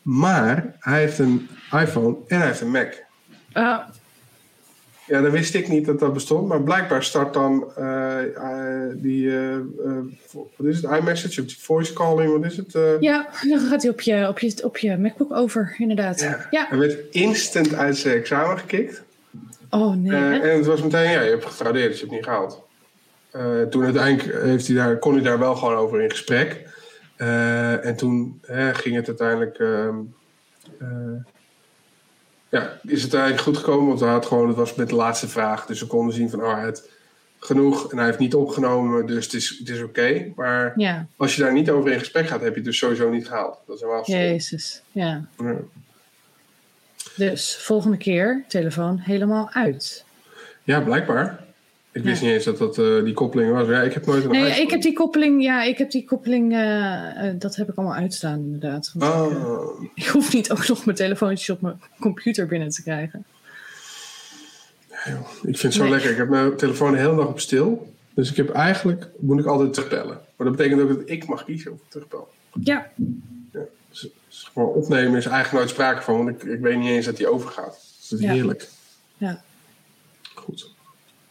Maar 0.01 0.75
hij 0.79 0.99
heeft 0.99 1.19
een 1.19 1.49
iPhone 1.71 2.15
en 2.27 2.37
hij 2.37 2.47
heeft 2.47 2.61
een 2.61 2.71
Mac. 2.71 2.93
Ah, 3.53 3.79
Ja, 5.07 5.21
dan 5.21 5.31
wist 5.31 5.53
ik 5.53 5.67
niet 5.67 5.85
dat 5.85 5.99
dat 5.99 6.13
bestond. 6.13 6.47
Maar 6.47 6.61
blijkbaar 6.61 7.03
start 7.03 7.33
dan 7.33 7.71
eh, 7.75 8.17
die, 8.93 9.37
eh, 9.37 9.57
wat 10.55 10.67
is 10.67 10.81
het, 10.81 10.91
iMessage 10.91 11.45
voice 11.59 11.93
calling, 11.93 12.31
wat 12.31 12.51
is 12.51 12.57
het? 12.57 12.77
ja, 12.99 13.29
dan 13.47 13.59
gaat 13.59 13.81
hij 13.81 13.91
op 13.91 14.01
je, 14.01 14.27
op, 14.27 14.39
je, 14.39 14.63
op 14.63 14.77
je 14.77 14.97
MacBook 14.97 15.33
over, 15.33 15.75
inderdaad. 15.77 16.19
Ja. 16.19 16.47
Ja. 16.49 16.65
Hij 16.69 16.77
werd 16.77 16.97
instant 17.11 17.73
uit 17.73 17.97
zijn 17.97 18.17
examen 18.17 18.59
gekikt. 18.59 19.03
Oh 19.69 19.95
nee. 19.95 20.39
En 20.39 20.57
het 20.57 20.65
was 20.65 20.81
meteen, 20.81 21.11
ja, 21.11 21.21
je 21.21 21.29
hebt 21.29 21.45
gefraudeerd, 21.45 21.89
dus 21.89 21.99
je 21.99 22.05
hebt 22.05 22.15
het 22.15 22.25
niet 22.25 22.35
gehaald. 22.35 22.63
Eh, 23.31 23.61
toen 23.69 23.83
uiteindelijk 23.83 24.43
heeft 24.43 24.67
hij 24.67 24.75
daar, 24.75 24.97
kon 24.97 25.13
hij 25.13 25.23
daar 25.23 25.39
wel 25.39 25.55
gewoon 25.55 25.75
over 25.75 26.01
in 26.01 26.09
gesprek. 26.09 26.69
Eh, 27.21 27.85
en 27.85 27.95
toen 27.95 28.39
hè, 28.41 28.73
ging 28.73 28.95
het 28.95 29.07
uiteindelijk... 29.07 29.57
ehm, 29.59 29.97
eh, 30.79 31.23
ja, 32.49 32.79
is 32.83 33.03
het 33.03 33.13
eigenlijk 33.13 33.43
goed 33.43 33.57
gekomen, 33.57 33.87
want 33.87 33.99
hij 33.99 34.09
had 34.09 34.25
gewoon, 34.25 34.47
het 34.47 34.57
was 34.57 34.75
met 34.75 34.89
de 34.89 34.95
laatste 34.95 35.27
vraag. 35.27 35.65
Dus 35.65 35.79
we 35.79 35.87
konden 35.87 36.15
zien 36.15 36.29
van, 36.29 36.43
oh, 36.43 36.53
hij 36.53 36.63
had 36.63 36.89
genoeg 37.39 37.91
en 37.91 37.97
hij 37.97 38.05
heeft 38.05 38.19
niet 38.19 38.35
opgenomen, 38.35 39.05
dus 39.05 39.25
het 39.25 39.33
is, 39.33 39.55
het 39.59 39.69
is 39.69 39.81
oké. 39.81 40.31
Maar 40.35 40.73
ja, 40.75 41.07
als 41.17 41.35
je 41.35 41.41
daar 41.41 41.53
niet 41.53 41.69
over 41.69 41.91
in 41.91 41.99
gesprek 41.99 42.27
gaat, 42.27 42.41
heb 42.41 42.49
je 42.49 42.55
het 42.55 42.65
dus 42.65 42.77
sowieso 42.77 43.09
niet 43.09 43.27
gehaald. 43.27 43.57
Dat 43.65 43.75
is 43.75 43.81
helemaal 43.81 44.05
jezus. 44.05 44.81
Ja. 44.91 45.25
Ja. 45.37 45.55
Dus 47.15 47.57
volgende 47.57 47.97
keer 47.97 48.43
telefoon 48.47 48.97
helemaal 48.97 49.49
uit. 49.51 50.05
Ja, 50.63 50.81
blijkbaar. 50.81 51.43
Ik 51.93 52.03
wist 52.03 52.19
Ja. 52.21 52.25
niet 52.27 52.35
eens 52.35 52.43
dat 52.45 52.57
dat 52.57 52.77
eh, 52.77 53.03
die 53.03 53.13
koppeling 53.13 53.51
was. 53.51 53.67
Ja, 53.67 53.81
ik 53.81 53.93
heb 53.93 54.05
nooit 54.05 54.23
een 54.23 54.29
Nee, 54.31 54.61
ik 54.61 54.69
heb 54.69 54.81
die 54.81 54.93
koppeling, 54.93 55.43
ja, 55.43 55.63
ik 55.63 55.77
heb 55.77 55.91
die 55.91 56.05
koppeling, 56.05 56.53
eh, 56.53 57.27
eh, 57.27 57.35
dat 57.39 57.55
heb 57.55 57.69
ik 57.69 57.75
allemaal 57.77 57.95
uitstaan 57.97 58.39
inderdaad. 58.39 58.91
Ik, 58.95 59.03
Oh, 59.03 59.83
ik 59.95 60.05
hoef 60.07 60.33
niet 60.33 60.51
ook 60.51 60.67
nog 60.67 60.85
mijn 60.85 60.97
telefoontjes 60.97 61.49
op 61.49 61.61
mijn 61.61 61.81
computer 61.99 62.47
binnen 62.47 62.69
te 62.69 62.83
krijgen. 62.83 63.25
ik 65.41 65.57
vind 65.57 65.61
het 65.61 65.73
zo 65.73 65.81
Nee. 65.81 65.91
lekker. 65.91 66.11
Ik 66.11 66.17
heb 66.17 66.29
mijn 66.29 66.55
telefoon 66.57 66.91
de 66.91 66.97
hele 66.97 67.15
dag 67.15 67.27
op 67.27 67.39
stil. 67.39 67.93
Dus 68.13 68.29
ik 68.29 68.35
heb 68.37 68.49
eigenlijk, 68.49 69.07
moet 69.19 69.39
ik 69.39 69.45
altijd 69.45 69.73
terugbellen. 69.73 70.19
Maar 70.35 70.47
dat 70.47 70.55
betekent 70.55 70.81
ook 70.81 70.87
dat 70.89 71.01
ik 71.09 71.25
mag 71.25 71.45
kiezen 71.45 71.71
of 71.71 71.77
ik 71.77 71.89
terugbel. 71.89 72.29
Ja, 72.63 72.89
Dus, 73.89 74.07
zeg 74.27 74.51
maar, 74.53 74.65
opnemen 74.65 75.17
is 75.17 75.25
eigenlijk 75.25 75.51
nooit 75.51 75.69
sprake 75.69 76.01
van, 76.01 76.17
want 76.17 76.29
ik, 76.29 76.43
ik 76.43 76.59
weet 76.59 76.77
niet 76.77 76.89
eens 76.89 77.05
dat 77.05 77.17
die 77.17 77.27
overgaat. 77.27 77.79
Dus 77.99 78.09
dat 78.09 78.19
is 78.19 78.25
Ja. 78.25 78.31
heerlijk. 78.31 78.67
ja. 79.17 79.41
Goed. 80.35 80.69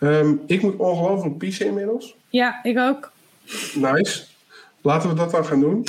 Ehm, 0.00 0.34
ik 0.46 0.62
moet 0.62 0.76
ongelooflijk 0.76 1.38
piezen 1.38 1.66
inmiddels. 1.66 2.14
ja 2.28 2.60
ik 2.62 2.78
ook. 2.78 3.12
Nice. 3.74 4.22
Laten 4.82 5.08
we 5.08 5.14
dat 5.14 5.30
dan 5.30 5.44
gaan 5.46 5.60
doen. 5.60 5.86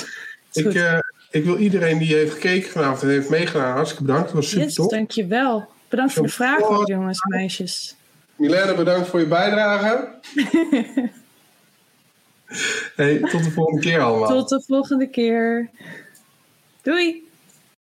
Ik, 0.52 0.74
eh, 0.74 0.98
ik 1.30 1.44
wil 1.44 1.56
iedereen 1.58 1.98
die 1.98 2.14
heeft 2.14 2.32
gekeken 2.32 2.70
vanavond 2.70 3.02
en 3.02 3.08
heeft 3.08 3.28
meegedaan, 3.28 3.72
hartstikke 3.72 4.04
bedankt. 4.04 4.26
Dat 4.26 4.34
was 4.36 4.48
super 4.48 4.64
Yes, 4.64 4.74
tof. 4.74 4.90
dankjewel. 4.90 5.68
Bedankt 5.88 6.12
voor 6.12 6.22
de 6.22 6.28
vragen, 6.32 6.84
jongens 6.84 7.18
en 7.20 7.38
meisjes. 7.38 7.96
Milena, 8.36 8.74
bedankt 8.74 9.08
voor 9.08 9.20
je 9.20 9.26
bijdrage. 9.26 10.08
hey, 12.96 13.18
tot 13.18 13.44
de 13.44 13.50
volgende 13.50 13.80
keer 13.80 14.00
allemaal. 14.00 14.28
Tot 14.28 14.48
de 14.48 14.62
volgende 14.66 15.06
keer. 15.08 15.70
Doei! 16.82 17.21